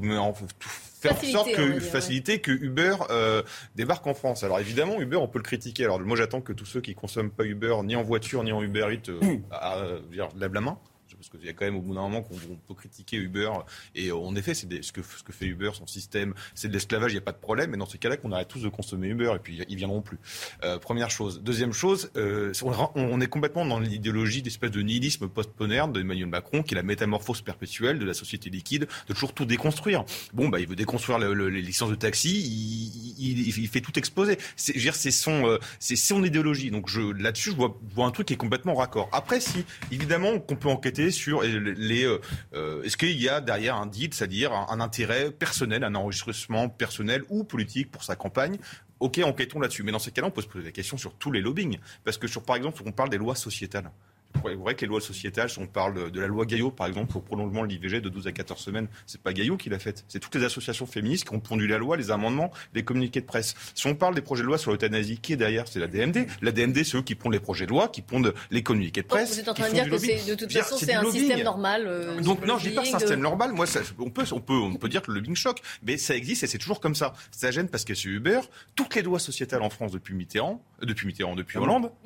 faire 1.02 1.18
en 1.18 1.32
sorte 1.32 1.52
que 1.52 1.80
faciliter 1.80 2.40
que 2.40 2.52
Uber 2.52 2.96
euh, 3.10 3.42
débarque 3.76 4.06
en 4.06 4.14
France. 4.14 4.44
Alors 4.44 4.60
évidemment, 4.60 5.02
Uber, 5.02 5.18
on 5.18 5.28
peut 5.28 5.40
le 5.40 5.44
critiquer. 5.44 5.84
Alors 5.84 6.00
moi, 6.00 6.16
j'attends 6.16 6.42
que 6.42 6.54
tous 6.54 6.66
ceux 6.66 6.82
qui 6.82 6.94
consomment 6.94 7.32
pas 7.32 7.46
Uber, 7.46 7.76
ni 7.84 7.96
en 7.96 8.04
voiture, 8.04 8.44
ni 8.44 8.52
en 8.52 8.62
Uber 8.62 8.88
Eats, 8.92 9.12
euh, 9.12 10.00
lèvent 10.38 10.54
la 10.54 10.62
main 10.62 10.78
parce 11.22 11.30
qu'il 11.30 11.46
y 11.46 11.50
a 11.50 11.54
quand 11.54 11.66
même 11.66 11.76
au 11.76 11.82
bout 11.82 11.94
d'un 11.94 12.02
moment 12.02 12.24
qu'on 12.24 12.36
peut 12.36 12.74
critiquer 12.74 13.18
Uber. 13.18 13.52
Et 13.96 14.12
en 14.12 14.36
effet, 14.36 14.54
c'est 14.54 14.82
ce 14.82 14.92
que, 14.92 15.02
ce 15.02 15.24
que 15.24 15.32
fait 15.32 15.46
Uber, 15.46 15.72
son 15.74 15.86
système, 15.86 16.34
c'est 16.56 16.68
de 16.68 16.74
l'esclavage, 16.74 17.12
il 17.12 17.16
n'y 17.16 17.20
a 17.20 17.24
pas 17.24 17.32
de 17.32 17.38
problème. 17.38 17.72
Mais 17.72 17.78
dans 17.78 17.86
ce 17.86 17.98
cas-là, 17.98 18.18
qu'on 18.18 18.32
arrête 18.32 18.48
tous 18.48 18.62
de 18.62 18.70
consommer 18.70 19.10
Uber 19.10 19.34
et 19.36 19.40
puis 19.40 19.64
ils 19.70 19.76
viendront 19.76 20.02
plus. 20.02 20.18
Euh, 20.64 20.80
première 20.80 21.12
chose. 21.12 21.42
Deuxième 21.42 21.74
chose, 21.74 22.12
euh, 22.18 22.52
on, 22.96 23.22
est 23.22 23.28
complètement 23.28 23.66
dans 23.66 23.80
l'idéologie 23.80 24.42
d'espèce 24.42 24.72
de 24.72 24.82
nihilisme 24.82 25.28
post-moderne 25.28 25.94
d'Emmanuel 25.94 26.28
Macron, 26.28 26.64
qui 26.64 26.74
est 26.74 26.78
la 26.78 26.84
métamorphose 26.84 27.42
perpétuelle 27.42 28.00
de 28.00 28.06
la 28.06 28.14
société 28.14 28.50
liquide, 28.50 28.88
de 29.08 29.14
toujours 29.14 29.34
tout 29.34 29.46
déconstruire. 29.46 30.04
Bon, 30.34 30.50
bah, 30.50 30.60
il 30.60 30.68
veut 30.68 30.76
déconstruire 30.76 31.20
les 31.20 31.62
licences 31.62 31.92
de 31.92 31.96
taxi, 31.96 33.16
il, 33.20 33.68
fait 33.68 33.82
tout 33.82 33.98
exploser. 33.98 34.38
C'est, 34.56 35.12
son, 35.12 35.48
euh, 35.48 35.58
son 35.80 36.24
idéologie. 36.24 36.72
Donc 36.72 36.90
là-dessus, 37.18 37.52
je 37.52 37.56
vois, 37.56 37.78
je 37.90 37.96
vois 37.96 38.06
un 38.06 38.12
truc 38.12 38.28
qui 38.28 38.34
est 38.34 38.38
complètement 38.38 38.74
raccord. 38.74 39.10
Après, 39.12 39.40
si 39.40 39.66
évidemment, 39.92 40.40
qu'on 40.40 40.56
peut 40.56 40.70
enquêter 40.70 41.11
sur 41.12 41.42
les. 41.44 42.06
Euh, 42.06 42.20
euh, 42.54 42.84
est-ce 42.84 42.98
qu'il 42.98 43.22
y 43.22 43.30
a 43.30 43.42
derrière 43.42 43.76
un 43.76 43.86
deal, 43.86 44.14
c'est-à-dire 44.14 44.54
un, 44.54 44.80
intérêt 44.80 45.32
personnel, 45.32 45.84
un 45.84 45.96
enregistrement 45.96 46.70
personnel 46.70 47.24
ou 47.30 47.44
politique 47.44 47.92
pour 47.92 48.04
sa 48.04 48.16
campagne? 48.16 48.58
Ok, 49.00 49.20
enquêtons 49.24 49.60
là-dessus. 49.60 49.84
Mais 49.84 49.92
dans 49.92 50.00
ces 50.00 50.12
cas-là, 50.12 50.28
on 50.28 50.32
peut 50.32 50.42
se 50.42 50.48
poser 50.48 50.66
la 50.66 50.72
question 50.72 50.98
sur 50.98 51.14
tous 51.16 51.32
les 51.32 51.42
lobbying. 51.42 51.80
Parce 52.04 52.18
que, 52.18 52.28
sur, 52.28 52.44
par 52.44 52.56
exemple, 52.56 52.82
on 52.86 52.92
parle 52.92 53.10
des 53.10 53.18
lois 53.18 53.36
sociétales. 53.36 53.92
Vous 54.36 54.62
voyez 54.62 54.76
que 54.76 54.82
les 54.82 54.88
lois 54.88 55.02
sociétales, 55.02 55.50
on 55.58 55.68
parle 55.68 56.12
de 56.12 56.20
la 56.20 56.28
loi 56.28 56.46
Gaillot, 56.46 56.72
par 56.72 56.88
exemple, 56.88 57.12
pour 57.12 57.24
prolongement 57.24 57.64
de 57.64 57.68
l'IVG 57.68 58.02
de 58.02 58.10
12 58.10 58.28
à 58.28 58.32
14 58.32 58.60
semaines, 58.60 58.88
c'est 59.06 59.22
pas 59.22 59.34
Gaillot 59.34 59.58
qui 59.58 59.70
l'a 59.70 59.80
fait. 59.80 60.04
C'est 60.08 60.20
toutes 60.20 60.36
les 60.36 60.44
associations 60.44 60.86
féministes 60.86 61.28
qui 61.28 61.36
ont 61.36 61.40
pondu 61.40 61.68
la 61.68 61.78
loi, 61.78 61.98
les 61.98 62.12
amendements, 62.12 62.52
les 62.74 62.84
communiqués 62.84 63.22
de 63.22 63.26
presse. 63.26 63.56
Si 63.76 63.88
on 63.88 63.96
parle 63.96 64.16
des 64.16 64.22
projets 64.22 64.42
de 64.44 64.48
loi 64.48 64.58
sur 64.58 64.72
l'euthanasie, 64.72 65.20
qui 65.20 65.34
est 65.34 65.38
derrière? 65.38 65.68
C'est 65.68 65.80
la 65.80 65.88
DMD. 65.88 66.28
La 66.42 66.52
DMD, 66.52 66.84
c'est 66.84 66.98
eux 66.98 67.02
qui 67.02 67.16
pondent 67.16 67.34
les 67.34 67.40
projets 67.40 67.66
de 67.66 67.72
loi, 67.72 67.88
qui 67.88 68.02
pondent 68.02 68.34
les 68.50 68.64
communiqués 68.64 69.02
de 69.02 69.08
presse. 69.08 69.34
vous 69.34 69.40
êtes 69.40 69.50
en 69.50 69.54
train 69.54 69.70
de 69.70 69.74
dire 69.74 69.86
que 69.90 70.30
de 70.30 70.36
toute 70.36 70.52
façon, 70.52 70.78
c'est 70.78 70.94
un 70.94 71.10
système 71.12 71.44
normal. 71.44 71.86
Euh, 71.88 72.22
Donc 72.22 72.46
non, 72.46 72.58
je 72.58 72.70
dis 72.70 72.76
pas 72.76 72.82
que 72.82 72.88
c'est 72.88 72.96
un 72.96 73.00
système 73.00 73.22
normal. 73.22 73.52
Moi, 73.54 73.66
on, 74.00 74.10
peut, 74.10 74.24
on, 74.32 74.40
peut, 74.40 74.54
on 74.54 74.76
peut 74.76 74.90
dire 74.90 75.02
que 75.02 75.12
le 75.12 75.16
lobbying 75.16 75.36
choque, 75.36 75.62
mais 75.84 75.98
ça 75.98 76.16
existe 76.16 76.44
et 76.44 76.48
c'est 76.48 76.58
toujours 76.58 76.80
comme 76.80 76.96
ça. 76.96 77.14
Ça 77.32 77.52
gêne 77.52 77.70
parce 77.70 77.86
que 77.86 77.94
c'est 77.94 78.10
Uber. 78.10 78.40
Toutes 78.76 78.96
les 78.96 79.02
lois 79.02 79.20
sociétales 79.20 79.62
en 79.62 79.70
France 79.70 79.92
depuis 79.92 80.14
Mitterrand, 80.14 80.62
euh, 80.62 80.71
depuis 80.82 81.08
Mitterrand, 81.08 81.36
depuis 81.36 81.58
ah 81.58 81.62
Hollande, 81.62 81.92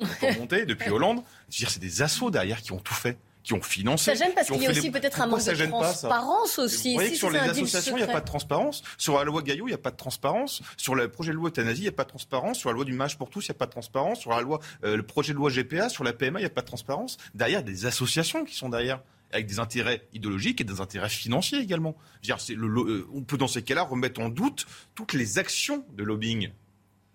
depuis 0.50 0.90
Hollande, 0.90 1.22
je 1.48 1.56
veux 1.56 1.58
dire, 1.60 1.70
c'est 1.70 1.80
des 1.80 2.02
assauts 2.02 2.30
derrière 2.30 2.62
qui 2.62 2.72
ont 2.72 2.78
tout 2.78 2.94
fait 2.94 3.18
qui 3.46 3.52
ont 3.52 3.62
financé. 3.62 4.12
Ça 4.12 4.24
gêne 4.24 4.34
parce 4.34 4.48
qu'il 4.48 4.60
y 4.60 4.66
a 4.66 4.70
aussi 4.70 4.90
peut-être 4.90 5.20
un 5.20 5.28
manque 5.28 5.44
de 5.44 5.66
transparence 5.70 6.58
aussi. 6.58 6.88
Vous 6.88 6.94
voyez 6.94 7.12
que 7.12 7.16
sur 7.16 7.30
les 7.30 7.38
associations, 7.38 7.96
il 7.96 8.02
n'y 8.02 8.10
a 8.10 8.12
pas 8.12 8.20
de 8.20 8.26
transparence. 8.26 8.82
Sur 8.98 9.16
la 9.16 9.24
loi 9.24 9.40
Gaillot, 9.40 9.68
il 9.68 9.70
n'y 9.70 9.74
a 9.74 9.78
pas 9.78 9.92
de 9.92 9.96
transparence. 9.96 10.62
Sur 10.76 10.96
le 10.96 11.08
projet 11.08 11.30
de 11.30 11.36
loi 11.36 11.48
euthanasie, 11.48 11.82
il 11.82 11.84
n'y 11.84 11.88
a 11.88 11.92
pas 11.92 12.02
de 12.02 12.08
transparence. 12.08 12.58
Sur 12.58 12.70
la 12.70 12.74
loi 12.74 12.84
du 12.84 12.92
match 12.92 13.14
pour 13.14 13.30
tous, 13.30 13.46
il 13.46 13.50
n'y 13.52 13.54
a 13.54 13.58
pas 13.58 13.66
de 13.66 13.70
transparence. 13.70 14.18
Sur 14.18 14.32
la 14.32 14.40
loi, 14.40 14.58
euh, 14.82 14.96
le 14.96 15.04
projet 15.04 15.32
de 15.32 15.38
loi 15.38 15.48
GPA, 15.48 15.88
sur 15.88 16.02
la 16.02 16.12
PMA, 16.12 16.40
il 16.40 16.42
n'y 16.42 16.46
a 16.46 16.50
pas 16.50 16.62
de 16.62 16.66
transparence. 16.66 17.18
Derrière, 17.34 17.62
des 17.62 17.86
associations 17.86 18.44
qui 18.44 18.56
sont 18.56 18.68
derrière 18.68 19.00
avec 19.30 19.46
des 19.46 19.60
intérêts 19.60 20.02
idéologiques 20.12 20.60
et 20.60 20.64
des 20.64 20.80
intérêts 20.80 21.08
financiers 21.08 21.60
également. 21.60 21.96
Dire, 22.22 22.38
le, 22.48 22.66
euh, 22.66 23.08
on 23.14 23.22
peut 23.22 23.36
dans 23.36 23.48
ces 23.48 23.62
cas-là 23.62 23.82
remettre 23.82 24.20
en 24.20 24.28
doute 24.28 24.66
toutes 24.96 25.12
les 25.12 25.38
actions 25.38 25.84
de 25.96 26.02
lobbying 26.02 26.50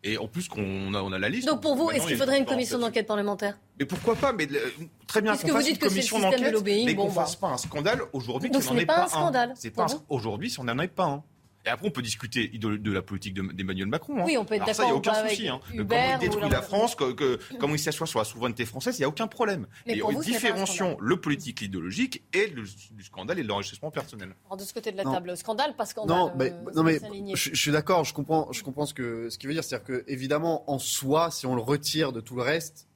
et 0.04 0.18
en 0.18 0.28
plus, 0.28 0.48
qu'on 0.48 0.94
a, 0.94 1.02
on 1.02 1.12
a 1.12 1.20
la 1.20 1.30
liste. 1.30 1.48
Donc 1.48 1.62
pour 1.62 1.76
vous, 1.76 1.92
est-ce 1.92 2.08
qu'il 2.08 2.18
faudrait 2.18 2.40
une 2.40 2.46
commission 2.46 2.80
d'enquête 2.80 3.06
parlementaire? 3.06 3.60
Mais 3.80 3.86
pourquoi 3.86 4.16
pas 4.16 4.34
Mais 4.34 4.48
euh, 4.52 4.70
très 5.08 5.22
bien 5.22 5.36
qu'on 5.36 5.48
fasse 5.48 5.70
une 5.70 5.78
commission 5.78 6.20
d'enquête, 6.20 6.56
mais 6.66 6.96
qu'on 6.96 7.06
ne 7.06 7.12
fasse 7.12 7.36
pas 7.36 7.50
un 7.50 7.58
scandale 7.58 8.02
aujourd'hui. 8.14 8.50
Donc 8.50 8.64
ce 8.64 8.74
n'est 8.74 8.86
pas, 8.86 9.04
un 9.06 9.08
scandale. 9.08 9.54
C'est 9.56 9.72
pas 9.72 9.88
aujourd'hui 10.10 10.50
si 10.50 10.60
on 10.60 10.64
n'en 10.64 10.80
est 10.80 10.88
pas 10.88 11.06
un. 11.06 11.24
Et 11.66 11.70
après, 11.70 11.88
on 11.88 11.92
peut 11.92 12.02
discuter 12.02 12.48
de, 12.48 12.92
la 12.92 13.02
politique 13.02 13.36
d'Emmanuel 13.36 13.88
Macron. 13.88 14.18
Hein. 14.18 14.24
Oui, 14.26 14.38
on 14.38 14.46
peut 14.46 14.56
être 14.56 14.66
d'accord. 14.66 14.76
Ça, 14.76 14.84
il 14.84 14.88
n'y 14.88 14.92
a 14.94 14.96
aucun 14.96 15.28
souci. 15.28 15.48
Hein. 15.48 15.60
Comment 15.70 16.14
il 16.14 16.20
détruit 16.20 16.50
la 16.50 16.62
France, 16.62 16.96
que, 16.96 17.40
comment 17.60 17.76
il 17.76 17.80
s'assoit 17.80 18.08
sur 18.08 18.20
la 18.20 18.26
souveraineté 18.26 18.66
française, 18.66 18.98
il 18.98 19.02
n'y 19.02 19.06
a 19.06 19.10
aucun 19.10 19.28
problème. 19.28 19.68
Mais 19.86 19.98
et 19.98 20.02
différencions 20.24 20.98
le 21.00 21.20
politique, 21.20 21.62
l'idéologique 21.62 22.24
et 22.34 22.48
le, 22.48 22.64
scandale 23.04 23.40
et 23.40 23.44
l'enrichissement 23.44 23.92
personnel. 23.92 24.36
Alors, 24.46 24.58
de 24.58 24.64
ce 24.64 24.74
côté 24.74 24.92
de 24.92 24.98
la 24.98 25.04
table, 25.04 25.38
scandale, 25.38 25.76
pas 25.76 25.86
scandale. 25.86 26.18
Non, 26.18 26.34
mais, 26.36 26.52
euh, 26.52 26.72
non, 26.76 26.84
mais 26.84 27.00
je, 27.36 27.56
suis 27.56 27.72
d'accord, 27.72 28.06
je 28.06 28.14
comprends, 28.14 28.52
je 28.52 28.64
comprends 28.64 28.86
ce 28.86 28.94
qu'il 28.94 29.32
ce 29.32 29.48
veut 29.48 29.54
dire. 29.54 29.64
C'est-à-dire 29.64 29.86
que, 29.86 30.04
évidemment, 30.08 30.70
en 30.72 30.80
soi, 30.80 31.30
si 31.30 31.46
on 31.46 31.56
le 31.56 31.62
retire 31.62 32.12
de 32.12 32.22
tout 32.22 32.36
le 32.36 32.42
reste 32.42 32.88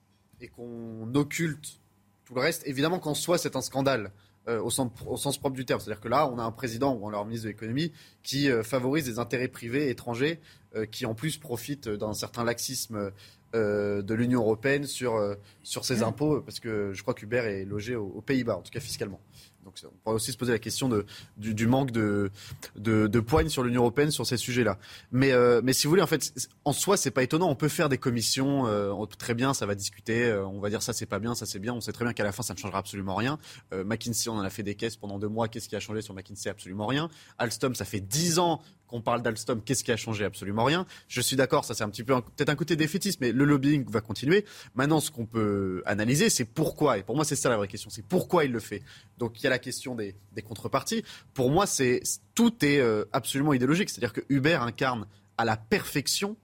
et 0.41 0.47
qu'on 0.47 1.13
occulte 1.13 1.79
tout 2.25 2.33
le 2.33 2.41
reste, 2.41 2.63
évidemment 2.65 2.99
qu'en 2.99 3.13
soi, 3.13 3.37
c'est 3.37 3.55
un 3.55 3.61
scandale. 3.61 4.11
Euh, 4.47 4.61
au, 4.61 4.69
sens, 4.69 4.91
au, 5.07 5.17
sens, 5.17 5.39
propre 5.39 5.55
du 5.55 5.65
terme. 5.65 5.79
C'est-à-dire 5.79 6.01
que 6.01 6.07
là, 6.07 6.29
on 6.29 6.37
a 6.37 6.43
un 6.43 6.51
président 6.51 6.95
ou 6.95 7.09
leur 7.09 7.25
ministre 7.25 7.45
de 7.45 7.49
l'économie 7.49 7.91
qui 8.21 8.51
euh, 8.51 8.61
favorise 8.61 9.05
des 9.05 9.17
intérêts 9.17 9.47
privés 9.47 9.89
étrangers 9.89 10.39
euh, 10.75 10.85
qui 10.85 11.07
en 11.07 11.15
plus 11.15 11.37
profitent 11.37 11.89
d'un 11.89 12.13
certain 12.13 12.43
laxisme 12.43 13.11
de 13.53 14.13
l'Union 14.13 14.41
européenne 14.41 14.83
sur, 14.85 15.17
sur 15.63 15.85
ses 15.85 16.03
impôts, 16.03 16.41
parce 16.41 16.59
que 16.59 16.91
je 16.91 17.01
crois 17.03 17.13
qu'Uber 17.13 17.37
est 17.37 17.63
logé 17.63 17.95
aux 17.95 18.19
Pays-Bas, 18.19 18.57
en 18.57 18.61
tout 18.61 18.69
cas 18.69 18.81
fiscalement. 18.81 19.21
Donc 19.65 19.75
on 19.83 19.97
pourrait 20.03 20.15
aussi 20.15 20.31
se 20.31 20.37
poser 20.37 20.51
la 20.51 20.59
question 20.59 20.89
du, 21.37 21.67
manque 21.67 21.91
de, 21.91 22.31
de, 22.75 23.19
poigne 23.19 23.49
sur 23.49 23.63
l'Union 23.63 23.81
européenne 23.81 24.11
sur 24.11 24.25
ces 24.25 24.37
sujets-là. 24.37 24.77
Mais, 25.11 25.31
euh, 25.31 25.61
mais 25.63 25.73
si 25.73 25.87
vous 25.87 25.89
voulez, 25.89 26.03
en 26.03 26.07
fait, 26.07 26.31
en 26.63 26.71
soi, 26.71 26.97
c'est 26.97 27.11
pas 27.11 27.23
étonnant. 27.23 27.49
On 27.49 27.55
peut 27.55 27.67
faire 27.67 27.89
des 27.89 27.97
commissions, 27.97 28.67
euh, 28.67 28.93
très 29.17 29.33
bien, 29.33 29.53
ça 29.55 29.65
va 29.65 29.73
discuter. 29.73 30.25
Euh, 30.25 30.45
on 30.45 30.59
va 30.59 30.69
dire 30.69 30.83
ça, 30.83 30.93
c'est 30.93 31.07
pas 31.07 31.19
bien, 31.19 31.33
ça 31.33 31.47
c'est 31.47 31.59
bien. 31.59 31.73
On 31.73 31.81
sait 31.81 31.91
très 31.91 32.05
bien 32.05 32.13
qu'à 32.13 32.23
la 32.23 32.31
fin, 32.31 32.43
ça 32.43 32.53
ne 32.53 32.59
changera 32.59 32.77
absolument 32.77 33.15
rien. 33.15 33.39
McKinsey, 33.73 34.29
on 34.29 34.37
en 34.37 34.41
a 34.41 34.49
fait 34.49 34.63
des 34.63 34.75
caisses 34.75 34.97
pendant 34.97 35.17
deux 35.17 35.27
mois. 35.27 35.47
Qu'est-ce 35.47 35.67
qui 35.67 35.75
a 35.75 35.79
changé 35.79 36.01
sur 36.01 36.13
McKinsey? 36.13 36.49
Absolument 36.49 36.85
rien. 36.85 37.09
Alstom, 37.39 37.73
ça 37.73 37.85
fait 37.85 38.01
dix 38.01 38.37
ans 38.37 38.61
qu'on 38.87 39.01
parle 39.01 39.21
d'Alstom, 39.21 39.61
qu'est-ce 39.61 39.83
qui 39.83 39.91
a 39.91 39.97
changé? 39.97 40.25
Absolument 40.25 40.63
rien. 40.63 40.85
Je 41.07 41.21
suis 41.21 41.35
d'accord, 41.35 41.65
ça 41.65 41.73
c'est 41.73 41.83
un 41.83 41.89
petit 41.89 42.03
peu 42.03 42.13
peut-être 42.21 42.49
un 42.49 42.55
côté 42.55 42.75
défaitiste, 42.75 43.19
mais 43.21 43.31
le 43.31 43.45
lobbying 43.45 43.85
va 43.89 44.01
continuer. 44.01 44.45
Maintenant, 44.75 44.99
ce 44.99 45.11
qu'on 45.11 45.25
peut 45.25 45.81
analyser, 45.85 46.29
c'est 46.29 46.45
pourquoi. 46.45 46.97
Et 46.97 47.03
pour 47.03 47.15
moi, 47.15 47.25
c'est 47.25 47.35
ça 47.35 47.49
la 47.49 47.57
vraie 47.57 47.67
question, 47.67 47.89
c'est 47.89 48.05
pourquoi 48.05 48.45
il 48.45 48.51
le 48.51 48.59
fait. 48.59 48.81
Donc 49.17 49.39
il 49.39 49.43
y 49.43 49.47
a 49.47 49.49
la 49.49 49.59
question 49.59 49.95
des, 49.95 50.15
contreparties. 50.47 51.03
Pour 51.33 51.49
moi, 51.49 51.65
c'est 51.65 52.01
tout 52.35 52.63
est 52.63 52.79
euh, 52.79 53.05
absolument 53.13 53.53
idéologique. 53.53 53.89
C'est-à-dire 53.89 54.13
que 54.13 54.21
Uber 54.29 54.55
incarne 54.55 55.07
à 55.37 55.45
la 55.45 55.57
perfection 55.57 56.37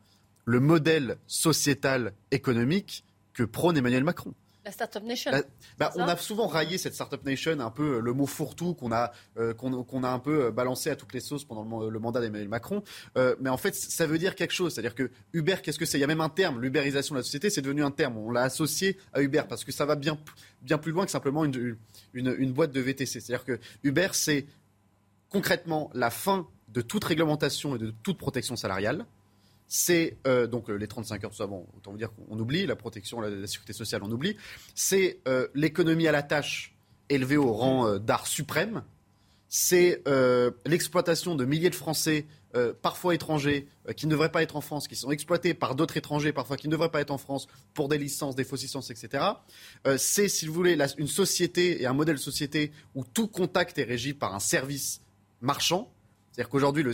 le 0.46 0.60
modèle 0.60 1.18
sociétal 1.28 2.14
économique 2.32 3.06
que 3.34 3.44
prône 3.44 3.78
Emmanuel 3.78 4.04
Macron. 4.04 4.34
La 4.72 4.88
Startup 4.88 5.04
Nation. 5.04 5.32
Bah, 5.78 5.92
on 5.96 6.04
a 6.04 6.16
souvent 6.16 6.48
raillé 6.48 6.78
cette 6.78 6.94
Startup 6.94 7.22
Nation, 7.26 7.60
un 7.60 7.72
peu 7.72 7.98
euh, 7.98 8.00
le 8.00 8.14
mot 8.14 8.26
fourre-tout 8.26 8.74
qu'on 8.74 8.94
a, 8.94 9.12
euh, 9.38 9.54
qu'on, 9.54 10.04
a 10.04 10.10
un 10.10 10.20
peu 10.20 10.46
euh, 10.46 10.52
balancé 10.52 10.90
à 10.90 10.96
toutes 10.96 11.12
les 11.12 11.20
sauces 11.20 11.44
pendant 11.44 11.90
le, 11.90 12.00
mandat 12.00 12.22
d'Emmanuel 12.22 12.48
Macron. 12.48 12.82
mais 13.42 13.50
en 13.50 13.58
fait, 13.58 13.76
ça 13.76 14.08
veut 14.08 14.18
dire 14.18 14.34
quelque 14.34 14.54
chose. 14.54 14.74
C'est-à-dire 14.74 14.96
que 14.96 15.12
Uber, 15.34 15.58
qu'est-ce 15.62 15.78
que 15.78 15.86
c'est? 15.86 15.98
Il 15.98 16.02
y 16.02 16.06
a 16.06 16.08
même 16.08 16.22
un 16.22 16.30
terme, 16.30 16.62
l'ubérisation 16.62 17.16
de 17.16 17.20
la 17.20 17.24
société, 17.24 17.50
c'est 17.50 17.62
devenu 17.62 17.84
un 17.84 17.92
terme. 17.92 18.18
On 18.18 18.32
l'a 18.32 18.44
associé 18.44 18.98
à 19.12 19.22
Uber 19.22 19.44
parce 19.50 19.66
que 19.66 19.74
ça 19.74 19.86
va 19.86 19.96
bien, 19.96 20.18
bien 20.62 20.78
plus 20.78 20.94
loin 20.94 21.04
que 21.04 21.12
simplement 21.12 21.44
une, 21.44 21.78
une, 22.14 22.34
une 22.38 22.54
boîte 22.54 22.72
de 22.72 22.80
VTC. 22.80 23.20
C'est-à-dire 23.20 23.44
que 23.44 23.60
Uber, 23.84 24.08
c'est 24.14 24.46
concrètement 25.30 25.92
la 25.94 26.12
fin 26.12 26.48
de 26.70 26.82
toute 26.82 27.04
réglementation 27.04 27.76
et 27.76 27.80
de 27.80 27.94
toute 28.04 28.18
protection 28.18 28.56
salariale 28.56 29.06
c'est 29.74 30.18
euh, 30.28 30.48
donc 30.48 30.70
euh, 30.70 30.76
les 30.76 30.86
35 30.86 31.24
heures, 31.24 31.48
bon, 31.48 31.66
autant 31.78 31.92
vous 31.92 31.98
dire 31.98 32.10
qu'on 32.12 32.38
oublie, 32.38 32.66
la 32.66 32.76
protection, 32.76 33.22
la, 33.22 33.48
sécurité 33.48 33.72
sociale, 33.72 34.04
on 34.04 34.12
oublie. 34.12 34.36
C'est 34.76 35.22
euh, 35.30 35.48
l'économie 35.56 36.10
à 36.10 36.12
la 36.12 36.24
tâche 36.24 36.76
élevée 37.08 37.38
au 37.38 37.54
rang 37.54 37.98
d'art 37.98 38.28
suprême. 38.28 38.84
C'est 39.48 40.04
l'exploitation 40.66 41.36
de 41.36 41.44
milliers 41.44 41.70
de 41.70 41.76
Français, 41.76 42.26
parfois 42.82 43.14
étrangers, 43.14 43.68
qui 43.98 44.08
ne 44.08 44.12
devraient 44.12 44.32
pas 44.32 44.42
être 44.44 44.56
en 44.56 44.62
France, 44.62 44.88
qui 44.88 44.96
sont 44.96 45.12
exploités 45.12 45.54
par 45.54 45.76
d'autres 45.76 45.98
étrangers, 45.98 46.32
parfois 46.32 46.56
qui 46.56 46.68
ne 46.68 46.72
devraient 46.72 46.92
pas 46.92 47.02
être 47.02 47.12
en 47.12 47.18
France, 47.18 47.48
pour 47.74 47.90
des 47.90 47.98
licences, 47.98 48.36
des 48.36 48.46
fausses 48.46 48.62
licences, 48.62 48.92
etc. 48.92 49.26
c'est, 49.98 50.30
si 50.30 50.48
vous 50.48 50.54
voulez, 50.54 50.78
une 50.98 51.08
société 51.08 51.82
et 51.82 51.86
un 51.86 51.92
modèle 51.92 52.16
de 52.16 52.22
société 52.22 52.72
où 52.96 53.04
tout 53.04 53.28
contact 53.28 53.78
est 53.78 53.84
régi 53.84 54.14
par 54.14 54.34
un 54.34 54.40
service 54.40 55.02
marchand. 55.42 55.92
C'est-à-dire 56.32 56.50
qu'aujourd'hui, 56.50 56.86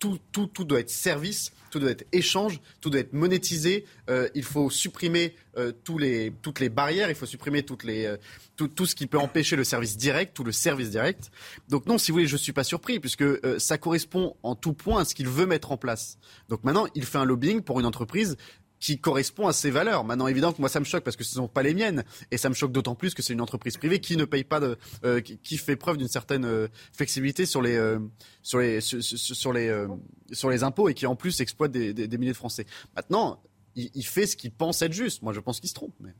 tout, 0.00 0.18
tout, 0.32 0.46
tout 0.48 0.64
doit 0.64 0.80
être 0.80 0.90
service 0.90 1.52
tout 1.74 1.80
doit 1.80 1.90
être 1.90 2.06
échange, 2.12 2.60
tout 2.80 2.88
doit 2.88 3.00
être 3.00 3.14
monétisé. 3.14 3.84
Euh, 4.08 4.28
il 4.36 4.44
faut 4.44 4.70
supprimer 4.70 5.34
euh, 5.56 5.72
toutes 5.82 6.60
les 6.60 6.68
barrières, 6.68 7.08
il 7.08 7.16
faut 7.16 7.26
supprimer 7.26 7.66
euh, 7.68 8.16
tout, 8.54 8.68
tout, 8.68 8.86
ce 8.86 8.94
qui 8.94 9.08
peut 9.08 9.18
empêcher 9.18 9.56
le 9.56 9.64
service 9.64 9.96
direct, 9.96 10.36
tout 10.36 10.44
le 10.44 10.52
service 10.52 10.90
direct. 10.90 11.32
Donc 11.68 11.86
non, 11.86 11.98
si 11.98 12.12
vous 12.12 12.16
voulez, 12.18 12.28
je 12.28 12.34
ne 12.34 12.38
suis 12.38 12.52
pas 12.52 12.62
surpris, 12.62 13.00
puisque 13.00 13.24
ça 13.58 13.76
correspond 13.76 14.36
en 14.44 14.54
tout 14.54 14.72
point 14.72 15.00
à 15.00 15.04
ce 15.04 15.16
qu'il 15.16 15.26
veut 15.26 15.46
mettre 15.46 15.72
en 15.72 15.76
place. 15.76 16.16
Donc 16.48 16.62
maintenant, 16.62 16.86
il 16.94 17.04
fait 17.04 17.18
un 17.18 17.24
lobbying 17.24 17.60
pour 17.60 17.80
une 17.80 17.86
entreprise 17.86 18.36
qui 18.84 18.98
correspond 18.98 19.46
à 19.46 19.54
ses 19.54 19.70
valeurs. 19.70 20.04
Maintenant, 20.04 20.26
évidemment 20.26 20.52
que 20.52 20.60
moi, 20.60 20.68
ça 20.68 20.78
me 20.78 20.84
choque 20.84 21.04
parce 21.04 21.16
que 21.16 21.24
ce 21.24 21.30
ne 21.38 21.44
sont 21.44 21.48
pas 21.48 21.62
les 21.62 21.72
miennes. 21.72 22.04
Et 22.30 22.36
ça 22.36 22.50
me 22.50 22.54
choque 22.54 22.70
d'autant 22.70 22.94
plus 22.94 23.14
que 23.14 23.22
c'est 23.22 23.32
une 23.32 23.40
entreprise 23.40 23.78
privée 23.78 23.98
qui 23.98 24.14
ne 24.18 24.26
paye 24.26 24.44
pas 24.44 24.60
de, 24.60 24.76
euh, 25.06 25.22
qui, 25.22 25.56
fait 25.56 25.74
preuve 25.74 25.96
d'une 25.96 26.08
certaine 26.08 26.44
euh, 26.44 26.68
flexibilité 26.92 27.46
sur 27.46 27.62
les, 27.62 27.76
euh, 27.76 27.98
sur 28.42 28.58
les, 28.58 28.82
sur, 28.82 29.54
les, 29.54 29.86
sur 30.32 30.50
les 30.50 30.62
impôts 30.64 30.90
et 30.90 30.94
qui 30.94 31.06
en 31.06 31.16
plus 31.16 31.40
exploite 31.40 31.72
des, 31.72 31.94
des, 31.94 32.18
milliers 32.18 32.32
de 32.32 32.36
Français. 32.36 32.66
Maintenant, 32.94 33.42
il, 33.74 34.04
fait 34.04 34.26
ce 34.26 34.36
qu'il 34.36 34.52
pense 34.52 34.82
être 34.82 34.92
juste. 34.92 35.22
Moi, 35.22 35.32
je 35.32 35.40
pense 35.40 35.60
qu'il 35.60 35.70
se 35.70 35.74
trompe. 35.74 35.94
Mais... 36.00 36.12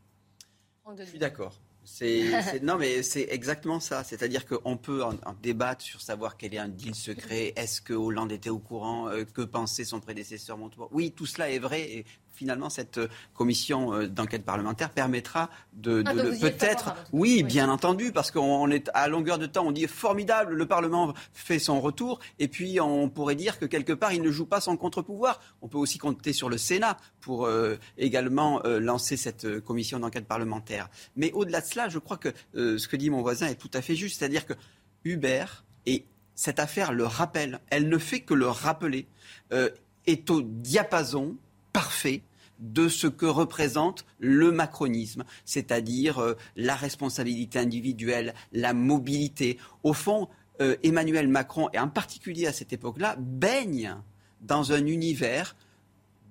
Je 0.99 1.05
suis 1.05 1.19
d'accord. 1.19 1.61
C'est, 1.87 2.63
non, 2.63 2.79
mais 2.79 3.03
c'est 3.03 3.29
exactement 3.31 3.79
ça. 3.79 4.05
C'est-à-dire 4.05 4.47
qu'on 4.47 4.79
peut 4.79 5.05
en, 5.05 5.13
débattre 5.43 5.83
sur 5.83 6.01
savoir 6.01 6.39
quel 6.39 6.55
est 6.55 6.59
un 6.59 6.69
deal 6.69 6.95
secret. 6.95 7.53
Est-ce 7.57 7.83
que 7.83 7.93
Hollande 7.93 8.33
était 8.33 8.49
au 8.49 8.59
courant? 8.59 9.11
Que 9.35 9.43
pensait 9.43 9.85
son 9.85 10.01
prédécesseur 10.01 10.57
Montebourg? 10.57 10.89
Oui, 10.93 11.13
tout 11.13 11.27
cela 11.27 11.51
est 11.51 11.59
vrai. 11.59 11.83
Et 11.83 12.07
finalement, 12.35 12.69
cette 12.69 12.99
euh, 12.99 13.09
commission 13.33 13.95
euh, 13.95 14.09
d'enquête 14.09 14.45
parlementaire 14.45 14.91
permettra 14.91 15.51
de, 15.73 16.03
ah, 16.07 16.13
peut-être. 16.13 16.95
Oui, 17.13 17.43
bien 17.43 17.69
entendu, 17.69 18.13
parce 18.13 18.31
qu'on 18.31 18.71
est 18.71 18.91
à 18.95 19.09
longueur 19.09 19.39
de 19.39 19.47
temps, 19.47 19.65
on 19.67 19.73
dit 19.73 19.87
formidable, 19.87 20.55
le 20.55 20.67
Parlement 20.67 21.15
fait 21.33 21.59
son 21.59 21.81
retour, 21.81 22.19
et 22.39 22.49
puis 22.49 22.81
on 22.81 23.09
pourrait 23.09 23.37
dire 23.37 23.59
que 23.59 23.67
quelque 23.67 23.93
part, 23.93 24.13
il 24.13 24.23
ne 24.23 24.31
joue 24.31 24.47
pas 24.47 24.61
son 24.61 24.77
contre-pouvoir. 24.77 25.41
On 25.63 25.69
peut 25.69 25.79
aussi 25.79 25.99
compter 25.99 26.33
sur 26.33 26.49
le 26.49 26.59
Sénat 26.59 26.97
pour 27.21 27.47
euh, 27.47 27.77
également 27.99 28.63
lancer 28.65 29.17
cette 29.17 29.61
commission 29.61 29.99
d'enquête 29.99 30.27
parlementaire. 30.27 30.89
Mais 31.17 31.33
au-delà 31.33 31.61
de 31.61 31.67
cela, 31.67 31.89
je 31.89 31.99
crois 31.99 32.17
que 32.17 32.33
ce 32.55 32.89
que 32.89 32.97
dit 32.97 33.11
mon 33.11 33.23
voisin 33.23 33.47
est 33.47 33.55
tout 33.55 33.71
à 33.73 33.83
fait 33.83 33.95
juste, 33.95 34.19
c'est-à-dire 34.19 34.47
que 34.47 34.55
Hubert 35.05 35.65
et 35.87 36.07
cette 36.35 36.59
affaire 36.59 36.93
le 36.93 37.05
rappelle. 37.05 37.61
Elle 37.71 37.89
ne 37.89 37.99
fait 37.99 38.21
que 38.21 38.35
le 38.35 38.49
rappeler. 38.49 39.07
est 40.07 40.31
au 40.31 40.43
diapason 40.43 41.37
parfait 41.75 42.23
de 42.61 42.89
ce 42.89 43.07
que 43.07 43.27
représente 43.27 44.07
le 44.19 44.53
macronisme, 44.53 45.25
c'est-à-dire 45.45 46.21
euh, 46.21 46.35
la 46.57 46.77
responsabilité 46.77 47.59
individuelle, 47.59 48.33
la 48.53 48.73
mobilité. 48.73 49.59
Au 49.83 49.93
fond, 49.93 50.29
euh, 50.61 50.77
Emmanuel 50.83 51.29
Macron, 51.29 51.69
et 51.75 51.79
en 51.79 51.89
particulier 51.89 52.47
à 52.47 52.53
cette 52.53 52.73
époque-là, 52.73 53.17
baigne 53.19 53.97
dans 54.41 54.73
un 54.73 54.87
univers 54.87 55.57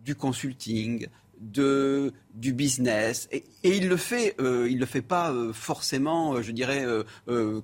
du 0.06 0.16
consulting, 0.16 1.08
du 1.36 2.54
business. 2.54 3.28
Et, 3.32 3.44
il 3.64 3.90
le 3.90 3.98
fait, 3.98 4.36
euh, 4.40 4.70
il 4.70 4.80
le 4.80 4.86
fait 4.86 5.02
pas 5.02 5.34
forcément, 5.52 6.42
je 6.42 6.52
dirais, 6.52 6.86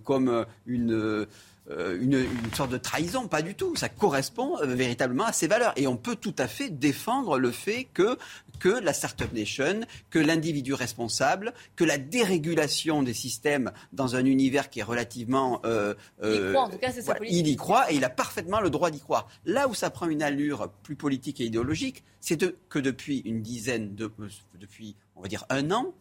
comme 0.04 0.46
une 0.66 1.28
euh, 1.72 2.00
une, 2.02 2.26
sorte 2.56 2.72
de 2.72 2.78
trahison, 2.78 3.28
pas 3.28 3.42
du 3.42 3.54
tout. 3.54 3.76
Ça 3.76 3.90
correspond 3.90 4.58
euh, 4.60 4.66
véritablement 4.66 5.26
à 5.26 5.34
ses 5.34 5.48
valeurs. 5.48 5.74
Et 5.76 5.88
on 5.88 5.98
peut 5.98 6.16
tout 6.16 6.34
à 6.38 6.48
fait 6.48 6.70
défendre 6.70 7.38
le 7.38 7.52
fait 7.52 7.88
que, 7.94 8.18
que 8.60 8.70
la 8.70 8.94
Startup 8.94 9.32
Nation, 9.34 9.82
que 10.10 10.20
l'individu 10.20 10.74
responsable, 10.74 11.54
que 11.76 11.84
la 11.84 11.98
dérégulation 11.98 13.04
des 13.04 13.14
systèmes 13.14 13.72
dans 13.94 14.16
un 14.16 14.26
univers 14.26 14.70
qui 14.70 14.80
est 14.80 14.84
relativement... 14.84 15.62
Euh, 15.66 15.94
il 16.24 16.34
y 16.34 16.52
croit, 16.52 16.64
en 16.64 16.70
tout 16.70 16.78
cas, 16.78 16.92
c'est 16.92 17.04
Il 17.28 17.48
y 17.48 17.56
croit 17.56 17.92
et 17.92 17.96
il 17.96 18.04
a 18.04 18.10
parfaitement 18.10 18.62
le 18.62 18.70
droit 18.70 18.90
d'y 18.90 19.00
croire. 19.00 19.28
Là 19.46 19.68
où 19.68 19.76
ça 19.76 19.90
prend 19.90 20.08
une 20.08 20.24
allure 20.24 20.72
plus 20.84 20.96
politique 20.96 21.40
et 21.40 21.46
idéologique, 21.46 22.04
c'est 22.20 22.44
que 22.70 22.80
depuis 22.80 23.20
une 23.20 23.42
dizaine 23.42 23.96
de... 23.96 24.12
depuis, 24.60 24.96
on 25.16 25.22
va 25.22 25.28
dire, 25.28 25.46
un 25.50 25.72
an, 25.72 25.94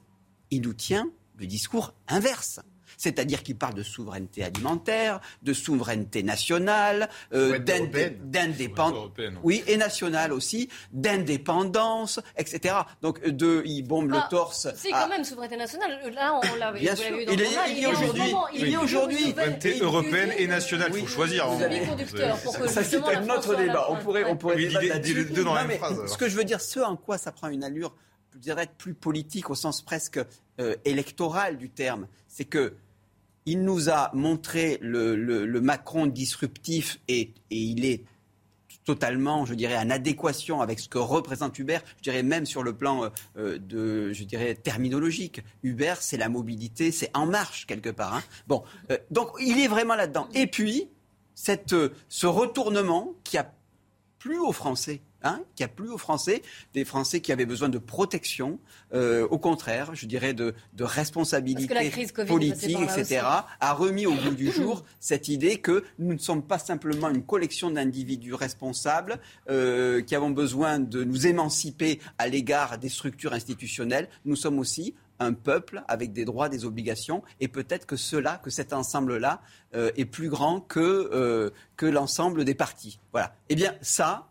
il 0.50 0.62
nous 0.62 0.72
tient 0.72 1.10
le 1.38 1.46
discours 1.46 1.92
inverse. 2.08 2.60
C'est-à-dire 2.96 3.42
qu'il 3.42 3.56
parle 3.56 3.74
de 3.74 3.82
souveraineté 3.82 4.44
alimentaire, 4.44 5.20
de 5.42 5.52
souveraineté 5.52 6.22
nationale, 6.22 7.08
euh, 7.32 7.58
d'indépendance, 7.58 9.10
oui, 9.42 9.62
et 9.66 9.76
nationale 9.76 10.32
aussi, 10.32 10.68
d'indépendance, 10.92 12.20
etc. 12.36 12.76
Donc, 13.02 13.24
de, 13.24 13.62
il 13.64 13.82
bombe 13.82 14.10
le 14.10 14.18
ah, 14.18 14.28
torse. 14.30 14.68
C'est 14.76 14.90
quand 14.90 15.08
même 15.08 15.24
souveraineté 15.24 15.56
nationale. 15.56 15.98
Là, 16.12 16.40
on 16.52 16.56
l'a 16.56 16.72
Bien 16.72 16.94
sûr. 16.94 17.18
Il, 17.20 17.40
est, 17.40 17.86
aujourd'hui. 17.86 18.34
Il 18.54 18.72
est 18.72 18.76
aujourd'hui. 18.76 19.24
Souveraineté 19.30 19.78
européenne 19.80 20.32
et 20.38 20.46
nationale. 20.46 20.90
Il 20.94 21.00
faut 21.00 21.06
choisir. 21.06 21.48
Ça, 22.68 22.84
c'est 22.84 23.02
un 23.02 23.28
autre 23.28 23.54
débat. 23.56 23.86
On 23.90 23.96
pourrait, 23.96 24.24
on 24.24 24.36
pourrait 24.36 24.56
débattre 24.56 25.32
deux 25.32 25.44
dans 25.44 25.54
la 25.54 25.64
même 25.64 25.78
phrase. 25.78 26.06
Ce 26.06 26.16
que 26.16 26.28
je 26.28 26.36
veux 26.36 26.44
dire, 26.44 26.60
ce 26.60 26.80
en 26.80 26.96
quoi 26.96 27.18
ça 27.18 27.32
prend 27.32 27.48
une 27.48 27.64
allure 27.64 27.94
je 28.34 28.38
dirais, 28.38 28.68
plus 28.78 28.94
politique 28.94 29.50
au 29.50 29.54
sens 29.54 29.82
presque 29.82 30.20
euh, 30.60 30.76
électoral 30.84 31.58
du 31.58 31.70
terme, 31.70 32.08
c'est 32.26 32.44
que 32.44 32.74
il 33.46 33.62
nous 33.62 33.88
a 33.88 34.10
montré 34.12 34.78
le, 34.82 35.60
Macron 35.60 36.06
disruptif 36.06 37.00
et, 37.08 37.32
il 37.50 37.86
est 37.86 38.04
totalement, 38.84 39.46
je 39.46 39.54
dirais, 39.54 39.76
en 39.76 39.88
adéquation 39.90 40.60
avec 40.60 40.80
ce 40.80 40.88
que 40.88 40.98
représente 40.98 41.58
Uber, 41.58 41.78
je 41.98 42.02
dirais 42.02 42.22
même 42.22 42.44
sur 42.44 42.62
le 42.62 42.76
plan 42.76 43.04
euh, 43.04 43.08
euh, 43.36 43.58
de, 43.58 44.12
je 44.12 44.24
dirais, 44.24 44.54
terminologique. 44.54 45.42
Uber, 45.62 45.94
c'est 46.00 46.16
la 46.16 46.28
mobilité, 46.28 46.92
c'est 46.92 47.10
en 47.14 47.26
marche 47.26 47.66
quelque 47.66 47.90
part. 47.90 48.14
Hein. 48.14 48.22
Bon, 48.46 48.64
donc 49.10 49.30
il 49.40 49.58
est 49.58 49.68
vraiment 49.68 49.94
là-dedans. 49.94 50.28
Et 50.34 50.46
puis, 50.46 50.88
cette, 51.34 51.74
ce 52.08 52.26
retournement 52.26 53.14
qui 53.24 53.38
a 53.38 53.50
plu 54.18 54.38
aux 54.38 54.52
Français, 54.52 55.00
Hein, 55.24 55.42
qui 55.56 55.64
a 55.64 55.68
plu 55.68 55.90
aux 55.90 55.98
Français, 55.98 56.42
des 56.74 56.84
Français 56.84 57.20
qui 57.20 57.32
avaient 57.32 57.44
besoin 57.44 57.68
de 57.68 57.78
protection, 57.78 58.60
euh, 58.94 59.26
au 59.32 59.38
contraire, 59.38 59.92
je 59.92 60.06
dirais 60.06 60.32
de, 60.32 60.54
responsabilité 60.78 61.66
politique, 62.24 62.78
etc., 62.78 63.22
a 63.58 63.72
remis 63.72 64.06
au 64.06 64.14
bout 64.14 64.36
du 64.36 64.52
jour 64.52 64.84
cette 65.00 65.26
idée 65.26 65.58
que 65.58 65.82
nous 65.98 66.12
ne 66.12 66.18
sommes 66.18 66.44
pas 66.44 66.60
simplement 66.60 67.08
une 67.08 67.24
collection 67.24 67.68
d'individus 67.68 68.34
responsables 68.34 69.18
euh, 69.50 70.02
qui 70.02 70.14
avons 70.14 70.30
besoin 70.30 70.78
de 70.78 71.02
nous 71.02 71.26
émanciper 71.26 71.98
à 72.18 72.28
l'égard 72.28 72.78
des 72.78 72.88
structures 72.88 73.32
institutionnelles. 73.32 74.08
Nous 74.24 74.36
sommes 74.36 74.60
aussi 74.60 74.94
un 75.18 75.32
peuple 75.32 75.82
avec 75.88 76.12
des 76.12 76.24
droits, 76.24 76.48
des 76.48 76.64
obligations, 76.64 77.24
et 77.40 77.48
peut-être 77.48 77.86
que 77.86 77.96
cela, 77.96 78.38
que 78.38 78.50
cet 78.50 78.72
ensemble-là, 78.72 79.42
euh, 79.74 79.90
est 79.96 80.04
plus 80.04 80.28
grand 80.28 80.60
que, 80.60 81.52
que 81.76 81.86
l'ensemble 81.86 82.44
des 82.44 82.54
partis. 82.54 83.00
Voilà. 83.10 83.34
Eh 83.48 83.56
bien, 83.56 83.74
ça, 83.82 84.27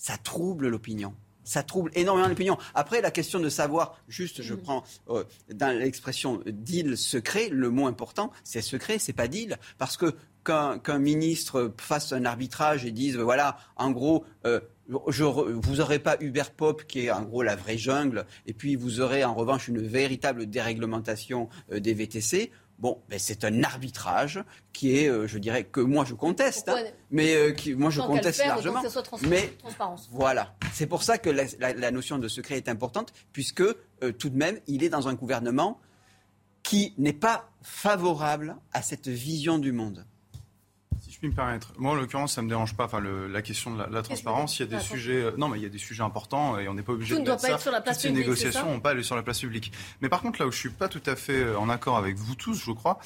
ça 0.00 0.16
trouble 0.16 0.68
l'opinion. 0.68 1.14
Ça 1.44 1.62
trouble 1.62 1.90
énormément 1.94 2.26
l'opinion. 2.26 2.56
Après, 2.74 3.02
la 3.02 3.10
question 3.10 3.38
de 3.38 3.50
savoir, 3.50 3.98
juste, 4.08 4.40
je 4.42 4.54
mm. 4.54 4.62
prends 4.62 4.82
euh, 5.10 5.24
dans 5.52 5.76
l'expression 5.76 6.40
deal 6.46 6.96
secret, 6.96 7.50
le 7.50 7.70
mot 7.70 7.86
important, 7.86 8.32
c'est 8.42 8.62
secret, 8.62 8.98
c'est 8.98 9.12
pas 9.12 9.28
deal. 9.28 9.58
Parce 9.78 9.96
que 9.96 10.16
qu'un 10.42 10.98
ministre 10.98 11.74
fasse 11.76 12.14
un 12.14 12.24
arbitrage 12.24 12.86
et 12.86 12.92
dise, 12.92 13.18
voilà, 13.18 13.58
en 13.76 13.90
gros, 13.90 14.24
euh, 14.46 14.60
vous 14.88 15.76
n'aurez 15.76 15.98
pas 15.98 16.16
Uber 16.20 16.44
Pop 16.56 16.84
qui 16.84 17.06
est 17.06 17.10
en 17.10 17.22
gros 17.22 17.42
la 17.42 17.56
vraie 17.56 17.76
jungle, 17.76 18.24
et 18.46 18.54
puis 18.54 18.74
vous 18.74 19.00
aurez 19.00 19.22
en 19.22 19.34
revanche 19.34 19.68
une 19.68 19.82
véritable 19.82 20.46
déréglementation 20.46 21.50
euh, 21.72 21.78
des 21.78 21.92
VTC. 21.92 22.50
Bon, 22.80 23.02
ben 23.10 23.18
c'est 23.18 23.44
un 23.44 23.62
arbitrage 23.62 24.42
qui 24.72 24.96
est, 24.96 25.08
euh, 25.08 25.26
je 25.26 25.36
dirais, 25.36 25.64
que 25.64 25.80
moi 25.80 26.06
je 26.06 26.14
conteste, 26.14 26.70
hein, 26.70 26.82
mais 27.10 27.34
euh, 27.34 27.52
qui, 27.52 27.74
moi 27.74 27.90
je 27.90 28.00
conteste 28.00 28.44
largement. 28.44 28.80
Que 28.80 29.26
mais 29.28 29.48
transparence. 29.58 30.08
voilà, 30.10 30.54
c'est 30.72 30.86
pour 30.86 31.02
ça 31.02 31.18
que 31.18 31.28
la, 31.28 31.90
notion 31.90 32.18
de 32.18 32.26
secret 32.26 32.56
est 32.56 32.70
importante, 32.70 33.12
puisque 33.34 33.60
euh, 33.60 34.12
tout 34.18 34.30
de 34.30 34.36
même, 34.36 34.58
il 34.66 34.82
est 34.82 34.88
dans 34.88 35.08
un 35.08 35.14
gouvernement 35.14 35.78
qui 36.62 36.94
n'est 36.96 37.12
pas 37.12 37.50
favorable 37.60 38.56
à 38.72 38.80
cette 38.80 39.08
vision 39.08 39.58
du 39.58 39.72
monde. 39.72 40.06
Puis 41.20 41.28
me 41.28 41.34
permettre, 41.34 41.72
moi 41.76 41.92
en 41.92 41.94
l'occurrence 41.96 42.34
ça 42.34 42.40
me 42.42 42.48
dérange 42.48 42.74
pas. 42.74 42.86
Enfin, 42.86 42.98
le- 42.98 43.26
la 43.28 43.42
question 43.42 43.72
de 43.74 43.78
la, 43.78 43.86
la 43.88 44.00
transparence, 44.02 44.58
il 44.58 44.62
y 44.62 44.74
a 44.74 44.78
des 44.78 44.82
sujets. 44.82 45.22
euh, 45.22 45.32
non, 45.36 45.48
mais 45.48 45.58
il 45.58 45.62
y 45.62 45.66
a 45.66 45.68
des 45.68 45.76
sujets 45.78 46.02
importants 46.02 46.58
et 46.58 46.66
on 46.66 46.72
n'est 46.72 46.82
pas 46.82 46.92
obligé 46.92 47.14
de 47.14 47.20
ne 47.20 47.26
doit 47.26 47.34
pas 47.36 47.40
ça. 47.42 47.52
être 47.52 47.60
sur 47.60 47.70
la 47.72 47.82
place 47.82 47.96
Toutes 47.98 48.02
ces 48.02 48.08
publique, 48.08 48.24
c'est 48.24 48.30
négociations 48.44 48.70
n'ont 48.72 48.80
pas 48.80 48.90
aller 48.90 49.02
sur 49.02 49.16
la 49.16 49.22
place 49.22 49.38
publique. 49.40 49.70
Mais 50.00 50.08
par 50.08 50.22
contre, 50.22 50.40
là 50.40 50.46
où 50.46 50.50
je 50.52 50.56
suis 50.58 50.70
pas 50.70 50.88
tout 50.88 51.02
à 51.04 51.16
fait 51.16 51.36
euh, 51.42 51.58
en 51.58 51.68
accord 51.68 51.98
avec 51.98 52.16
vous 52.16 52.34
tous, 52.36 52.54
je 52.64 52.72
crois, 52.72 52.98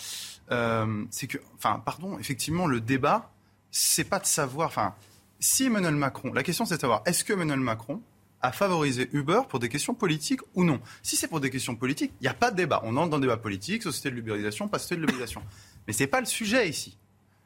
euh, 0.53 1.05
c'est 1.11 1.27
que, 1.27 1.39
enfin, 1.57 1.83
pardon, 1.85 2.17
effectivement, 2.19 2.67
le 2.69 2.81
débat, 2.81 3.33
c'est 3.73 4.05
pas 4.05 4.21
de 4.21 4.27
savoir. 4.27 4.69
Enfin, 4.69 4.95
si 5.41 5.65
Emmanuel 5.65 5.95
Macron, 5.97 6.33
la 6.33 6.43
question 6.45 6.65
c'est 6.67 6.77
de 6.77 6.81
savoir 6.81 7.03
est-ce 7.07 7.25
que 7.25 7.33
Emmanuel 7.33 7.59
Macron 7.61 8.01
a 8.43 8.53
favorisé 8.53 9.09
Uber 9.13 9.41
pour 9.49 9.59
des 9.59 9.69
questions 9.69 9.95
politiques 9.95 10.41
ou 10.55 10.63
non? 10.65 10.81
Si 11.03 11.17
c'est 11.17 11.27
pour 11.29 11.41
des 11.41 11.51
questions 11.51 11.75
politiques, 11.75 12.13
il 12.21 12.25
n'y 12.25 12.29
a 12.29 12.35
pas 12.35 12.53
de 12.53 12.57
débat. 12.57 12.81
On 12.85 12.97
entre 12.97 13.11
dans 13.11 13.17
le 13.17 13.23
débat 13.23 13.39
politique, 13.39 13.83
société 13.83 14.11
de 14.11 14.15
l'ubérisation, 14.15 14.69
pas 14.69 14.79
société 14.79 14.97
de 14.97 15.01
l'ubérisation. 15.01 15.43
Mais 15.89 15.93
c'est 15.93 16.07
pas 16.07 16.21
le 16.21 16.27
sujet 16.27 16.69
ici. 16.69 16.97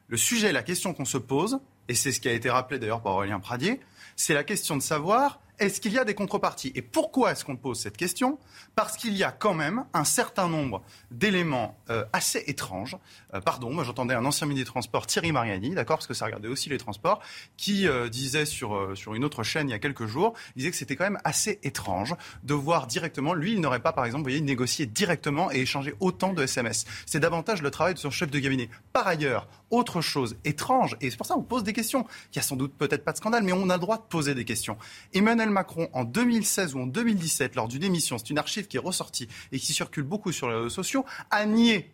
Le 0.09 0.17
sujet, 0.17 0.51
la 0.51 0.63
question 0.63 0.95
qu'on 0.95 1.05
se 1.05 1.19
pose, 1.19 1.59
et 1.87 1.93
c'est 1.93 2.11
ce 2.11 2.19
qui 2.19 2.27
a 2.27 2.33
été 2.33 2.49
rappelé 2.49 2.79
d'ailleurs 2.79 3.03
par 3.03 3.13
Aurélien 3.13 3.39
Pradier, 3.39 3.79
c'est 4.15 4.33
la 4.33 4.43
question 4.43 4.75
de 4.75 4.81
savoir 4.81 5.39
est-ce 5.59 5.81
qu'il 5.81 5.91
y 5.91 5.99
a 5.99 6.05
des 6.05 6.15
contreparties 6.15 6.71
Et 6.73 6.81
pourquoi 6.81 7.33
est-ce 7.33 7.43
qu'on 7.43 7.57
pose 7.57 7.79
cette 7.79 7.97
question? 7.97 8.39
Parce 8.75 8.95
qu'il 8.95 9.15
y 9.15 9.23
a 9.23 9.31
quand 9.31 9.53
même 9.53 9.83
un 9.93 10.05
certain 10.05 10.47
nombre 10.47 10.81
d'éléments 11.11 11.77
euh, 11.89 12.05
assez 12.13 12.43
étranges. 12.47 12.97
Euh, 13.33 13.41
pardon, 13.41 13.69
moi 13.71 13.83
j'entendais 13.83 14.13
un 14.13 14.23
ancien 14.23 14.47
ministre 14.47 14.67
des 14.67 14.71
Transports, 14.71 15.05
Thierry 15.05 15.33
Mariani, 15.33 15.71
d'accord, 15.71 15.97
parce 15.97 16.07
que 16.07 16.13
ça 16.13 16.25
regardait 16.25 16.47
aussi 16.47 16.69
les 16.69 16.77
transports, 16.77 17.21
qui 17.57 17.87
euh, 17.87 18.07
disait 18.07 18.45
sur, 18.45 18.97
sur 18.97 19.15
une 19.15 19.25
autre 19.25 19.43
chaîne 19.43 19.67
il 19.67 19.71
y 19.71 19.75
a 19.75 19.79
quelques 19.79 20.05
jours, 20.05 20.33
il 20.55 20.59
disait 20.59 20.71
que 20.71 20.77
c'était 20.77 20.95
quand 20.95 21.03
même 21.03 21.19
assez 21.25 21.59
étrange 21.63 22.15
de 22.43 22.53
voir 22.53 22.87
directement, 22.87 23.33
lui 23.33 23.53
il 23.53 23.61
n'aurait 23.61 23.81
pas 23.81 23.91
par 23.91 24.05
exemple, 24.05 24.21
vous 24.21 24.29
voyez, 24.29 24.41
négocié 24.41 24.85
directement 24.85 25.51
et 25.51 25.59
échanger 25.59 25.93
autant 25.99 26.31
de 26.31 26.41
SMS. 26.41 26.85
C'est 27.05 27.19
davantage 27.19 27.61
le 27.61 27.69
travail 27.69 27.95
de 27.95 27.99
son 27.99 28.11
chef 28.11 28.31
de 28.31 28.39
cabinet. 28.39 28.69
Par 28.93 29.07
ailleurs, 29.07 29.47
autre 29.71 30.01
chose 30.01 30.37
étrange, 30.45 30.97
et 31.01 31.09
c'est 31.09 31.17
pour 31.17 31.25
ça 31.25 31.35
qu'on 31.35 31.43
pose 31.43 31.63
des 31.63 31.73
questions. 31.73 32.05
Il 32.33 32.37
y 32.37 32.39
a 32.39 32.41
sans 32.41 32.55
doute 32.55 32.73
peut-être 32.77 33.03
pas 33.03 33.11
de 33.11 33.17
scandale, 33.17 33.43
mais 33.43 33.53
on 33.53 33.69
a 33.69 33.75
le 33.75 33.79
droit 33.79 33.97
de 33.97 34.03
poser 34.03 34.35
des 34.35 34.45
questions. 34.45 34.77
Emmanuel 35.13 35.49
Macron, 35.49 35.89
en 35.93 36.03
2016 36.03 36.75
ou 36.75 36.79
en 36.79 36.87
2017, 36.87 37.55
lors 37.55 37.67
d'une 37.67 37.83
émission, 37.83 38.17
c'est 38.17 38.29
une 38.29 38.37
archive 38.37 38.67
qui 38.67 38.77
est 38.77 38.81
ressortie 38.81 39.27
et 39.51 39.59
qui 39.59 39.73
circule 39.73 40.03
beaucoup 40.03 40.31
sur 40.31 40.49
les 40.49 40.55
réseaux 40.55 40.69
sociaux, 40.69 41.05
a 41.31 41.45
nié 41.45 41.93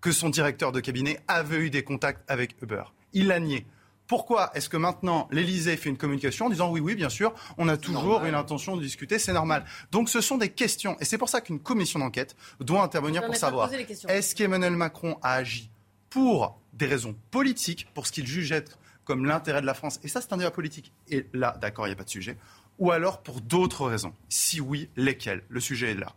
que 0.00 0.12
son 0.12 0.28
directeur 0.28 0.72
de 0.72 0.80
cabinet 0.80 1.20
avait 1.28 1.58
eu 1.58 1.70
des 1.70 1.84
contacts 1.84 2.28
avec 2.28 2.56
Uber. 2.60 2.82
Il 3.12 3.28
l'a 3.28 3.40
nié. 3.40 3.66
Pourquoi 4.08 4.50
est-ce 4.54 4.68
que 4.68 4.76
maintenant 4.76 5.28
l'Élysée 5.30 5.76
fait 5.76 5.88
une 5.88 5.96
communication 5.96 6.46
en 6.46 6.50
disant 6.50 6.70
oui, 6.70 6.80
oui, 6.80 6.94
bien 6.94 7.08
sûr, 7.08 7.32
on 7.56 7.68
a 7.68 7.78
toujours 7.78 8.24
une 8.24 8.34
intention 8.34 8.76
de 8.76 8.82
discuter, 8.82 9.18
c'est 9.18 9.32
normal. 9.32 9.64
Donc 9.90 10.10
ce 10.10 10.20
sont 10.20 10.36
des 10.36 10.50
questions. 10.50 10.96
Et 11.00 11.06
c'est 11.06 11.18
pour 11.18 11.28
ça 11.30 11.40
qu'une 11.40 11.60
commission 11.60 11.98
d'enquête 11.98 12.36
doit 12.60 12.82
intervenir 12.82 13.24
pour 13.24 13.36
savoir 13.36 13.70
est-ce 14.08 14.34
qu'Emmanuel 14.34 14.76
Macron 14.76 15.16
a 15.22 15.34
agi 15.34 15.70
pour 16.12 16.58
des 16.72 16.86
raisons 16.86 17.14
politiques, 17.30 17.88
pour 17.94 18.06
ce 18.06 18.12
qu'il 18.12 18.26
juge 18.26 18.52
être 18.52 18.78
comme 19.04 19.24
l'intérêt 19.26 19.60
de 19.60 19.66
la 19.66 19.74
France 19.74 19.98
Et 20.04 20.08
ça, 20.08 20.20
c'est 20.20 20.32
un 20.32 20.36
débat 20.36 20.50
politique. 20.50 20.92
Et 21.08 21.26
là, 21.32 21.56
d'accord, 21.60 21.86
il 21.86 21.90
n'y 21.90 21.94
a 21.94 21.96
pas 21.96 22.04
de 22.04 22.10
sujet. 22.10 22.36
Ou 22.78 22.90
alors 22.92 23.22
pour 23.22 23.40
d'autres 23.40 23.86
raisons 23.86 24.14
Si 24.28 24.60
oui, 24.60 24.88
lesquelles? 24.96 25.42
Le 25.48 25.60
sujet 25.60 25.90
est 25.92 25.94
là. 25.94 26.12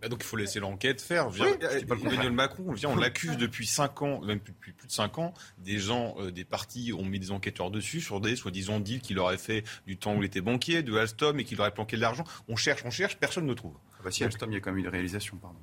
Bah 0.00 0.08
donc 0.08 0.20
il 0.22 0.26
faut 0.26 0.36
laisser 0.36 0.58
l'enquête 0.58 1.00
faire. 1.00 1.28
Viens, 1.30 1.46
Oui. 1.46 1.52
c'est 1.60 1.86
pas 1.86 1.94
le 1.94 2.00
Emmanuel 2.00 2.32
Macron. 2.32 2.72
Viens, 2.72 2.88
on 2.88 2.96
l'accuse 2.96 3.36
depuis 3.36 3.66
5 3.68 4.02
ans, 4.02 4.20
même 4.22 4.40
depuis 4.44 4.72
plus 4.72 4.88
de 4.88 4.92
5 4.92 5.18
ans. 5.18 5.32
Des 5.58 5.78
gens, 5.78 6.16
euh, 6.18 6.32
des 6.32 6.44
partis 6.44 6.92
ont 6.92 7.04
mis 7.04 7.20
des 7.20 7.30
enquêteurs 7.30 7.70
dessus 7.70 8.00
sur 8.00 8.20
des 8.20 8.34
soi-disant 8.34 8.80
deals 8.80 9.00
qu'il 9.00 9.20
aurait 9.20 9.38
fait 9.38 9.62
du 9.86 9.96
temps 9.96 10.16
où 10.16 10.22
il 10.22 10.26
était 10.26 10.40
banquier, 10.40 10.82
de 10.82 10.96
Alstom 10.96 11.38
et 11.38 11.44
qu'il 11.44 11.60
aurait 11.60 11.70
planqué 11.72 11.94
de 11.96 12.00
l'argent. 12.02 12.24
On 12.48 12.56
cherche, 12.56 12.82
on 12.84 12.90
cherche, 12.90 13.16
personne 13.16 13.46
ne 13.46 13.54
trouve. 13.54 13.74
Ah 13.98 14.02
bah 14.04 14.10
si, 14.10 14.24
Alstom, 14.24 14.50
il 14.50 14.54
y 14.54 14.56
a 14.56 14.60
quand 14.60 14.70
même 14.72 14.78
eu 14.78 14.82
une 14.82 14.88
réalisation, 14.88 15.36
pardon. 15.36 15.58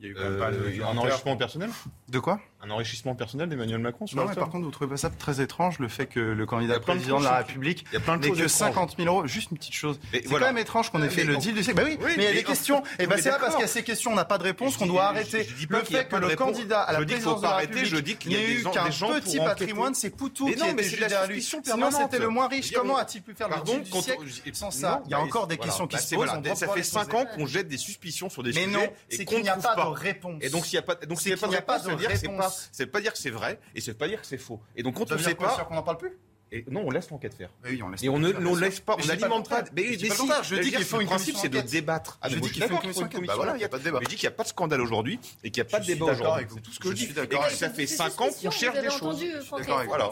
Il 0.00 0.06
y 0.06 0.08
a 0.08 0.10
eu 0.10 0.14
quand 0.14 0.22
même 0.24 0.32
Euh, 0.32 0.38
pas 0.40 0.50
de- 0.50 0.82
un 0.82 0.96
enrichissement 0.96 1.36
personnel? 1.36 1.70
De 2.08 2.18
quoi? 2.18 2.40
Un 2.66 2.70
enrichissement 2.70 3.14
personnel 3.14 3.50
d'Emmanuel 3.50 3.78
Macron 3.78 4.06
sur 4.06 4.16
Non, 4.16 4.24
mais 4.26 4.34
par 4.34 4.48
contre, 4.48 4.64
vous 4.64 4.70
trouvez 4.70 4.88
pas 4.88 4.96
ça 4.96 5.10
très 5.10 5.42
étrange 5.42 5.78
le 5.80 5.88
fait 5.88 6.06
que 6.06 6.18
le 6.20 6.46
candidat 6.46 6.80
président 6.80 7.18
de 7.18 7.24
la 7.24 7.36
République 7.38 7.84
n'ait 7.92 7.98
que 7.98 8.26
étranges. 8.36 8.46
50 8.48 8.94
000 8.96 9.08
euros? 9.08 9.26
Juste 9.26 9.50
une 9.50 9.58
petite 9.58 9.74
chose. 9.74 10.00
C'est 10.12 10.24
voilà. 10.28 10.46
quand 10.46 10.52
même 10.54 10.62
étrange 10.62 10.90
qu'on 10.90 11.02
ait 11.02 11.10
fait 11.10 11.24
Mais 11.24 11.32
le 11.34 11.36
deal 11.36 11.52
du 11.54 11.62
siècle. 11.62 11.76
Bah 11.82 11.86
oui, 11.86 11.98
mais 12.02 12.14
il 12.16 12.22
y 12.22 12.26
a 12.26 12.32
des 12.32 12.40
on- 12.40 12.42
questions. 12.48 12.82
Et 12.98 13.06
bah 13.06 13.16
mais 13.16 13.22
c'est 13.22 13.28
pas 13.30 13.38
parce 13.38 13.54
qu'il 13.54 13.60
y 13.60 13.64
a 13.64 13.68
ces 13.68 13.82
questions, 13.82 14.12
on 14.12 14.14
n'a 14.14 14.24
pas 14.24 14.38
de 14.38 14.44
réponse 14.44 14.78
qu'on 14.78 14.86
doit 14.86 15.04
arrêter 15.04 15.46
le 15.68 15.80
fait 15.84 16.08
que 16.08 16.16
le 16.16 16.34
candidat 16.36 16.80
à 16.80 16.92
la 16.98 17.04
présidence 17.04 17.40
de 17.42 17.46
la 17.46 17.56
République 17.56 17.84
je 17.84 17.96
dis 17.98 18.16
qu'il 18.16 18.32
y 18.32 18.36
a 18.36 18.38
n'ait 18.38 18.50
eu 18.54 18.62
qu'un 18.62 18.84
petit 19.20 19.38
patrimoine, 19.38 19.94
c'est 19.94 20.08
Poutou 20.10 20.46
qui 20.46 20.56
non, 20.56 20.64
a 20.64 20.72
mais 20.72 20.86
été 20.86 20.90
c'est 20.90 20.96
de 20.96 21.00
la 21.02 21.08
jugé 21.08 21.20
à 21.20 21.26
lui. 21.26 21.42
suspicion 21.42 21.74
Sinon, 21.76 21.90
c'était 21.90 22.18
le 22.18 22.28
moins 22.28 22.48
riche. 22.48 22.72
Comment 22.72 22.94
mais- 22.94 23.00
a-t 23.00 23.18
il 23.18 23.22
pu 23.22 23.34
faire 23.34 23.48
le 23.50 23.62
deal 23.62 23.82
du 23.82 23.90
siècle 24.00 24.24
sans 24.54 24.70
ça? 24.70 25.02
Il 25.04 25.10
y 25.10 25.14
a 25.14 25.20
encore 25.20 25.46
des 25.48 25.58
questions 25.58 25.86
qui 25.86 25.96
Bah, 25.96 26.02
se 26.02 26.14
posent. 26.14 26.30
Ça 26.54 26.68
fait 26.68 26.76
les 26.76 26.82
5 26.82 27.08
poser. 27.10 27.22
ans 27.22 27.26
qu'on 27.26 27.46
jette 27.46 27.68
des 27.68 27.76
suspicions 27.78 28.30
sur 28.30 28.42
des 28.42 28.52
Mais 28.54 28.64
sujets 28.64 28.72
non, 28.72 28.84
et 29.10 29.16
c'est 29.16 29.24
qu'on 29.26 29.34
qu'il 29.34 29.42
n'y 29.42 29.48
a 29.50 29.56
pas 29.56 29.74
de 29.74 29.80
réponse. 29.80 30.38
Et 30.40 30.48
donc 30.48 30.64
s'il 30.64 30.78
n'y 30.78 30.78
a 30.78 30.82
pas, 30.82 30.94
de 30.94 31.90
réponse, 32.06 32.53
c'est 32.72 32.86
pas, 32.86 32.98
pas 32.98 33.00
dire 33.02 33.12
que 33.12 33.18
c'est 33.18 33.30
vrai 33.30 33.58
et 33.74 33.80
ça 33.80 33.90
veut 33.92 33.96
pas 33.98 34.08
dire 34.08 34.20
que 34.20 34.26
c'est 34.26 34.38
faux. 34.38 34.60
Et 34.76 34.82
donc 34.82 34.94
quand 34.96 35.10
on 35.12 35.16
veut 35.16 35.22
sait 35.22 35.34
pas, 35.34 35.54
sûr 35.54 35.66
qu'on 35.66 35.74
n'en 35.74 35.82
parle 35.82 35.98
plus? 35.98 36.12
Et 36.52 36.64
non, 36.70 36.82
on 36.86 36.90
laisse 36.90 37.10
l'enquête 37.10 37.34
faire. 37.34 37.50
Oui, 37.64 37.82
on 37.82 37.88
laisse 37.88 38.02
Et 38.04 38.08
on 38.08 38.18
ne 38.18 38.32
on 38.32 38.54
laisse 38.54 38.78
pas, 38.78 38.94
Mais 38.96 39.02
on 39.02 39.06
je 39.08 39.12
dis 39.12 39.18
pas 39.18 39.26
le 39.26 39.32
n'alimente 39.32 39.48
pas. 39.48 39.64
Mais 39.74 39.82
mais 40.00 40.08
pas 40.08 40.14
si, 40.44 40.54
je 40.54 40.56
dis 40.60 40.70
qu'il 40.70 40.84
faut 40.84 41.00
une 41.00 41.06
principe, 41.08 41.34
commission 41.34 41.42
c'est 41.42 41.48
de 41.48 41.56
d'enquête. 41.56 41.70
débattre. 41.72 42.18
Ah, 42.22 42.28
Je 42.28 42.36
dis 42.36 42.44
suis 42.44 42.52
qu'il 42.54 42.62
faut 42.62 42.74
une 42.74 42.80
commission 42.80 43.08
faut 43.10 43.20
Bah 43.22 43.34
voilà, 43.34 43.56
il 43.56 43.60
y 43.60 43.64
a 43.64 43.68
pas 43.68 43.78
de 43.78 43.82
débat. 43.82 43.98
Mais 43.98 44.04
je 44.04 44.10
dis 44.10 44.16
qu'il 44.16 44.28
n'y 44.28 44.34
a 44.34 44.36
pas 44.36 44.42
de 44.44 44.48
scandale 44.48 44.80
aujourd'hui 44.80 45.18
et 45.42 45.50
qu'il 45.50 45.62
n'y 45.62 45.68
a 45.68 45.70
pas 45.70 45.80
de 45.80 45.86
débat 45.86 46.04
aujourd'hui. 46.04 46.46
C'est 46.54 46.60
tout 46.60 46.70
ce 46.70 46.78
que 46.78 46.84
Je 46.84 46.90
je 46.90 46.96
dis. 46.96 47.04
suis 47.06 47.14
d'accord 47.14 47.46
Et 47.48 47.54
ça 47.54 47.70
fait 47.70 47.86
Ces 47.88 47.96
5 47.96 48.20
ans 48.20 48.28
qu'on 48.30 48.50
cherche 48.52 48.80
des 48.80 48.90
choses. 48.90 49.24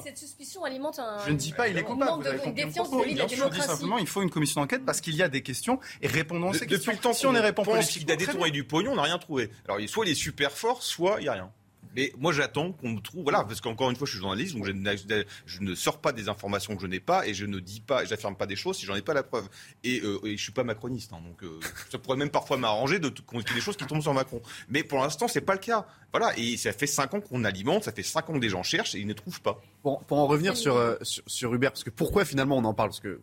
Cette 0.04 0.18
suspicion 0.18 0.64
alimente 0.64 0.98
un. 0.98 1.18
Je 1.26 1.30
ne 1.30 1.36
dis 1.36 1.52
pas 1.52 1.68
il 1.68 1.78
est 1.78 1.84
coupable. 1.84 2.26
une 2.44 2.54
défiance 2.54 2.88
la 2.90 3.26
je 3.28 3.48
dis 3.48 3.60
simplement 3.60 3.98
il 3.98 4.06
faut 4.08 4.22
une 4.22 4.30
commission 4.30 4.60
d'enquête 4.62 4.84
parce 4.84 5.00
qu'il 5.00 5.14
y 5.14 5.22
a 5.22 5.28
des 5.28 5.42
questions 5.42 5.78
et 6.00 6.08
répondons 6.08 6.50
à 6.50 6.54
ces 6.54 6.60
Depuis 6.60 6.74
questions. 6.76 6.92
le 6.92 6.98
temps 6.98 7.12
si 7.12 7.26
on 7.26 7.34
est 7.34 7.40
répond 7.40 7.62
politiquement, 7.62 8.00
qu'il 8.06 8.10
a 8.12 8.16
détourné 8.16 8.50
du 8.50 8.64
pognon, 8.64 8.92
on 8.92 8.96
n'a 8.96 9.02
rien 9.02 9.18
trouvé. 9.18 9.50
Alors 9.66 9.78
soit 9.86 10.06
il 10.06 10.12
est 10.12 10.16
super 10.16 10.50
fort, 10.50 10.82
soit 10.82 11.16
il 11.20 11.24
n'y 11.24 11.28
a 11.28 11.34
rien. 11.34 11.52
Mais 11.96 12.12
moi 12.18 12.32
j'attends 12.32 12.72
qu'on 12.72 12.90
me 12.90 13.00
trouve, 13.00 13.22
voilà, 13.22 13.44
parce 13.44 13.60
qu'encore 13.60 13.90
une 13.90 13.96
fois 13.96 14.06
je 14.06 14.12
suis 14.12 14.20
journaliste, 14.20 14.54
donc 14.54 14.64
je, 14.66 14.72
ne- 14.72 15.24
je 15.46 15.60
ne 15.60 15.74
sors 15.74 16.00
pas 16.00 16.12
des 16.12 16.28
informations 16.28 16.74
que 16.76 16.82
je 16.82 16.86
n'ai 16.86 17.00
pas 17.00 17.26
et 17.26 17.34
je 17.34 17.44
ne 17.46 17.58
dis 17.60 17.80
pas, 17.80 18.04
j'affirme 18.04 18.36
pas 18.36 18.46
des 18.46 18.56
choses 18.56 18.76
si 18.78 18.86
j'en 18.86 18.94
ai 18.94 19.02
pas 19.02 19.14
la 19.14 19.22
preuve. 19.22 19.48
Et, 19.84 20.00
euh, 20.02 20.18
et 20.24 20.36
je 20.36 20.42
suis 20.42 20.52
pas 20.52 20.64
macroniste, 20.64 21.12
hein, 21.12 21.20
donc 21.26 21.42
euh, 21.42 21.60
ça 21.90 21.98
pourrait 21.98 22.16
même 22.16 22.30
parfois 22.30 22.56
m'arranger 22.56 22.98
de 22.98 23.08
qu'on 23.26 23.40
des 23.40 23.60
choses 23.60 23.76
qui 23.76 23.86
tombent 23.86 24.02
sur 24.02 24.14
Macron. 24.14 24.40
Mais 24.68 24.82
pour 24.82 24.98
l'instant 25.00 25.28
c'est 25.28 25.40
pas 25.40 25.52
le 25.54 25.58
cas. 25.60 25.86
Voilà, 26.12 26.32
et 26.38 26.56
ça 26.58 26.72
fait 26.72 26.86
5 26.86 27.14
ans 27.14 27.20
qu'on 27.20 27.42
alimente, 27.44 27.84
ça 27.84 27.92
fait 27.92 28.02
5 28.02 28.28
ans 28.28 28.32
que 28.34 28.38
des 28.38 28.50
gens 28.50 28.62
cherchent 28.62 28.94
et 28.94 28.98
ils 28.98 29.06
ne 29.06 29.14
trouvent 29.14 29.40
pas. 29.40 29.60
Pour, 29.82 30.04
pour 30.04 30.18
en 30.18 30.26
revenir 30.26 30.56
sur, 30.56 30.76
euh, 30.76 30.96
sur, 31.02 31.22
sur 31.26 31.54
Uber, 31.54 31.68
parce 31.68 31.84
que 31.84 31.90
pourquoi 31.90 32.24
finalement 32.26 32.56
on 32.58 32.64
en 32.64 32.74
parle? 32.74 32.90
Parce 32.90 33.00
que 33.00 33.20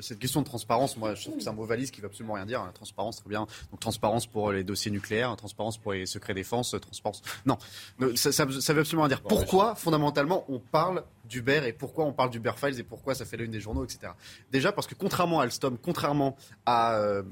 cette 0.00 0.18
question 0.18 0.40
de 0.40 0.46
transparence, 0.46 0.96
moi 0.96 1.14
je 1.14 1.22
trouve 1.22 1.36
que 1.36 1.42
c'est 1.42 1.48
un 1.48 1.52
mot 1.52 1.64
valise 1.64 1.90
qui 1.90 2.00
veut 2.00 2.06
absolument 2.06 2.34
rien 2.34 2.46
dire. 2.46 2.60
hein. 2.60 2.70
Transparence, 2.74 3.16
très 3.16 3.28
bien. 3.28 3.46
Donc 3.70 3.80
transparence 3.80 4.26
pour 4.26 4.52
les 4.52 4.64
dossiers 4.64 4.90
nucléaires, 4.90 5.34
transparence 5.36 5.78
pour 5.78 5.92
les 5.92 6.06
secrets 6.06 6.34
défense, 6.34 6.74
transparence. 6.80 7.22
Non, 7.44 7.56
Euh, 8.00 8.14
ça, 8.16 8.32
ça, 8.32 8.46
ça 8.60 8.72
veut 8.72 8.80
absolument 8.80 9.04
rien 9.04 9.16
dire. 9.16 9.22
Pourquoi 9.22 9.74
fondamentalement 9.74 10.44
on 10.48 10.58
parle 10.58 11.04
d'Uber 11.24 11.62
et 11.66 11.72
pourquoi 11.72 12.04
on 12.04 12.12
parle 12.12 12.30
d'Uber 12.30 12.52
Files 12.56 12.78
et 12.78 12.82
pourquoi 12.84 13.14
ça 13.14 13.24
fait 13.24 13.36
la 13.36 13.44
une 13.44 13.50
des 13.50 13.60
journaux, 13.60 13.84
etc. 13.84 14.12
Déjà 14.52 14.72
parce 14.72 14.86
que 14.86 14.94
contrairement 14.94 15.40
à 15.40 15.44
Alstom, 15.44 15.76
contrairement 15.78 16.36
à, 16.66 16.96
euh, 16.98 17.22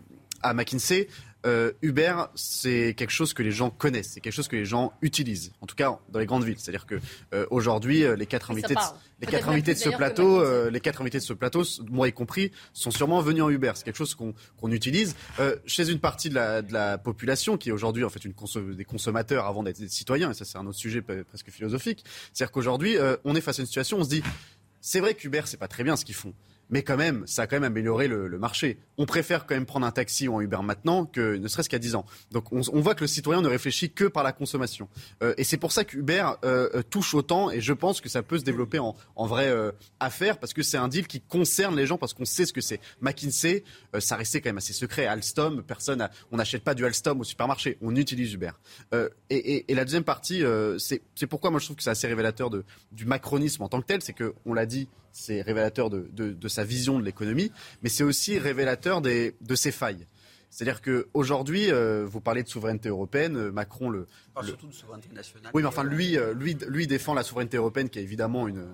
à 0.44 0.54
McKinsey, 0.54 1.08
euh, 1.46 1.72
Uber, 1.82 2.14
c'est 2.34 2.94
quelque 2.96 3.10
chose 3.10 3.34
que 3.34 3.42
les 3.42 3.50
gens 3.50 3.70
connaissent, 3.70 4.12
c'est 4.12 4.20
quelque 4.20 4.32
chose 4.32 4.48
que 4.48 4.56
les 4.56 4.64
gens 4.64 4.92
utilisent, 5.02 5.52
en 5.60 5.66
tout 5.66 5.76
cas 5.76 5.98
dans 6.08 6.18
les 6.18 6.26
grandes 6.26 6.44
villes. 6.44 6.56
C'est-à-dire 6.58 6.86
que 6.86 6.96
euh, 7.34 7.46
aujourd'hui, 7.50 8.04
euh, 8.04 8.16
les 8.16 8.26
quatre 8.26 8.50
invités, 8.50 8.74
de, 8.74 8.80
les 9.20 9.26
quatre 9.26 9.48
invités 9.48 9.74
de 9.74 9.78
ce 9.78 9.90
plateau, 9.90 10.40
euh, 10.40 10.70
les 10.70 10.80
quatre 10.80 11.02
invités 11.02 11.18
de 11.18 11.22
ce 11.22 11.32
plateau, 11.34 11.62
moi 11.90 12.08
y 12.08 12.12
compris, 12.12 12.50
sont 12.72 12.90
sûrement 12.90 13.20
venus 13.20 13.42
en 13.42 13.50
Uber. 13.50 13.72
C'est 13.74 13.84
quelque 13.84 13.96
chose 13.96 14.14
qu'on 14.14 14.70
utilise 14.70 15.16
chez 15.66 15.90
une 15.90 15.98
partie 15.98 16.30
de 16.30 16.34
la, 16.34 16.62
de 16.62 16.72
la 16.72 16.98
population 16.98 17.56
qui 17.56 17.68
est 17.68 17.72
aujourd'hui 17.72 18.04
en 18.04 18.10
fait 18.10 18.24
une 18.24 18.34
des 18.74 18.84
consommateurs 18.84 19.46
avant 19.46 19.62
d'être 19.62 19.80
des 19.80 19.88
citoyens. 19.88 20.30
Et 20.30 20.34
ça, 20.34 20.44
c'est 20.44 20.58
un 20.58 20.66
autre 20.66 20.78
sujet 20.78 21.02
presque 21.02 21.50
philosophique. 21.50 22.04
C'est-à-dire 22.32 22.52
qu'aujourd'hui, 22.52 22.96
on 23.24 23.34
est 23.34 23.40
face 23.40 23.58
à 23.58 23.62
une 23.62 23.66
situation, 23.66 23.98
on 23.98 24.04
se 24.04 24.08
dit, 24.08 24.22
c'est 24.80 25.00
vrai 25.00 25.14
qu'Uber, 25.14 25.42
c'est 25.44 25.56
pas 25.56 25.68
très 25.68 25.84
bien 25.84 25.96
ce 25.96 26.04
qu'ils 26.04 26.14
font. 26.14 26.34
Mais 26.70 26.82
quand 26.82 26.96
même, 26.96 27.26
ça 27.26 27.42
a 27.42 27.46
quand 27.46 27.56
même 27.56 27.64
amélioré 27.64 28.08
le, 28.08 28.38
marché. 28.38 28.78
On 28.98 29.06
préfère 29.06 29.46
quand 29.46 29.54
même 29.54 29.66
prendre 29.66 29.86
un 29.86 29.90
taxi 29.90 30.28
ou 30.28 30.38
un 30.38 30.40
Uber 30.40 30.58
maintenant 30.62 31.04
que 31.06 31.36
ne 31.36 31.48
serait-ce 31.48 31.68
qu'à 31.68 31.78
10 31.78 31.94
ans. 31.94 32.04
Donc 32.32 32.52
on, 32.52 32.80
voit 32.80 32.94
que 32.94 33.02
le 33.02 33.06
citoyen 33.06 33.42
ne 33.42 33.48
réfléchit 33.48 33.90
que 33.90 34.04
par 34.04 34.22
la 34.22 34.32
consommation. 34.32 34.88
Euh, 35.22 35.34
et 35.36 35.44
c'est 35.44 35.56
pour 35.56 35.72
ça 35.72 35.84
qu'Uber 35.84 36.26
euh, 36.44 36.68
euh, 36.74 36.82
touche 36.82 37.14
autant 37.14 37.50
et 37.50 37.60
je 37.60 37.72
pense 37.72 38.00
que 38.00 38.08
ça 38.08 38.22
peut 38.22 38.38
se 38.38 38.44
développer 38.44 38.78
en, 38.78 38.94
vraie 39.16 39.54
affaire 40.00 40.38
parce 40.38 40.52
que 40.52 40.62
c'est 40.62 40.76
un 40.76 40.88
deal 40.88 41.06
qui 41.06 41.20
concerne 41.20 41.76
les 41.76 41.86
gens 41.86 41.96
parce 41.96 42.12
qu'on 42.12 42.24
sait 42.24 42.44
ce 42.44 42.52
que 42.52 42.60
c'est. 42.60 42.80
McKinsey, 43.00 43.64
ça 43.98 44.16
restait 44.16 44.40
quand 44.40 44.50
même 44.50 44.58
assez 44.58 44.72
secret. 44.72 45.06
Alstom, 45.06 45.62
personne, 45.62 46.08
on 46.30 46.36
n'achète 46.36 46.62
pas 46.62 46.74
du 46.74 46.84
Alstom 46.84 47.20
au 47.20 47.24
supermarché, 47.24 47.78
on 47.80 47.94
utilise 47.96 48.34
Uber. 48.34 48.50
Et, 49.30 49.64
la 49.68 49.84
deuxième 49.84 50.04
partie, 50.04 50.42
c'est 50.78 51.26
pourquoi 51.26 51.50
moi 51.50 51.60
je 51.60 51.66
trouve 51.66 51.76
que 51.76 51.82
c'est 51.82 51.90
assez 51.90 52.06
révélateur 52.06 52.50
du 52.92 53.04
macronisme 53.06 53.62
en 53.62 53.68
tant 53.68 53.80
que 53.80 53.86
tel, 53.86 54.02
c'est 54.02 54.12
que 54.12 54.34
on 54.44 54.54
l'a 54.54 54.66
dit, 54.66 54.88
c'est 55.14 55.40
révélateur 55.40 55.88
de, 55.88 56.08
de- 56.12 56.32
de 56.32 56.48
sa 56.48 56.64
vision 56.64 56.98
de 56.98 57.04
l'économie, 57.04 57.50
mais 57.82 57.88
c'est 57.88 58.04
aussi 58.04 58.38
révélateur 58.38 59.00
des, 59.00 59.34
de 59.40 59.54
ses 59.54 59.70
failles. 59.72 60.06
C'est-à-dire 60.50 60.82
qu'aujourd'hui, 60.82 61.70
euh, 61.72 62.04
vous 62.06 62.20
parlez 62.20 62.42
de 62.42 62.48
souveraineté 62.48 62.88
européenne, 62.88 63.36
euh, 63.36 63.50
Macron 63.52 63.88
le, 63.90 64.06
parle 64.34 64.46
le- 64.46 64.50
surtout 64.52 64.66
de 64.68 64.72
souveraineté 64.74 65.08
nationale. 65.14 65.50
oui, 65.54 65.62
mais 65.62 65.68
enfin, 65.68 65.84
lui, 65.84 66.18
euh, 66.18 66.34
lui, 66.34 66.56
lui 66.68 66.86
défend 66.86 67.14
la 67.14 67.22
souveraineté 67.22 67.56
européenne, 67.56 67.88
qui 67.88 67.98
est 67.98 68.02
évidemment 68.02 68.46
une, 68.48 68.66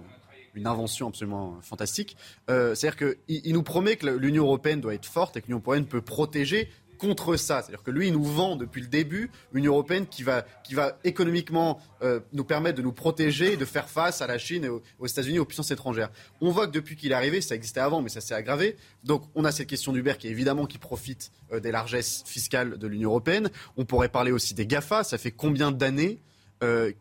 une 0.55 0.67
invention 0.67 1.09
absolument 1.09 1.59
fantastique. 1.63 2.17
Euh, 2.51 2.75
C'est-à-dire 2.75 2.97
qu'il 3.27 3.41
il 3.47 3.53
nous 3.55 3.63
promet 3.63 3.97
que 3.97 4.07
l'Union 4.09 4.45
européenne 4.45 4.81
doit 4.81 4.95
être 4.95 5.07
forte 5.07 5.37
et 5.37 5.41
que 5.43 5.47
l'Union 5.47 5.59
européenne 5.59 5.87
peut 5.87 6.03
protéger 6.03 6.69
contre 7.01 7.37
ça. 7.37 7.63
C'est-à-dire 7.63 7.83
que 7.83 7.91
lui, 7.91 8.09
il 8.09 8.13
nous 8.13 8.25
vend 8.25 8.57
depuis 8.57 8.83
le 8.83 8.87
début 8.87 9.31
une 9.53 9.61
Union 9.61 9.73
européenne 9.73 10.07
qui 10.07 10.23
va, 10.23 10.45
qui 10.63 10.75
va 10.75 10.99
économiquement 11.03 11.81
euh, 12.03 12.21
nous 12.33 12.45
permettre 12.45 12.77
de 12.77 12.83
nous 12.83 12.93
protéger, 12.93 13.57
de 13.57 13.65
faire 13.65 13.89
face 13.89 14.23
à 14.23 14.27
la 14.27 14.39
Chine 14.39 14.65
et 14.65 14.69
aux, 14.69 15.07
États-Unis, 15.07 15.39
aux 15.39 15.45
puissances 15.45 15.71
étrangères. 15.71 16.11
On 16.41 16.51
voit 16.51 16.67
que 16.67 16.73
depuis 16.73 16.97
qu'il 16.97 17.11
est 17.13 17.15
arrivé, 17.15 17.41
ça 17.41 17.55
existait 17.55 17.81
avant, 17.81 18.03
mais 18.03 18.11
ça 18.11 18.21
s'est 18.21 18.35
aggravé. 18.35 18.77
Donc 19.03 19.25
on 19.35 19.45
a 19.45 19.53
cette 19.53 19.67
question 19.67 19.93
d'Uber 19.93 20.15
qui 20.19 20.29
évidemment 20.29 20.67
qui 20.67 20.79
profite 20.79 21.33
euh, 21.53 21.61
des 21.61 21.73
largesses 21.73 22.23
fiscales 22.27 22.79
de 22.79 22.87
l'Union 22.87 23.11
européenne. 23.11 23.51
On 23.77 23.85
pourrait 23.85 24.09
parler 24.09 24.31
aussi 24.31 24.55
des 24.55 24.67
GAFA. 24.67 25.03
Ça 25.03 25.19
fait 25.19 25.33
combien 25.33 25.73
d'années 25.73 26.21
euh, 26.63 26.93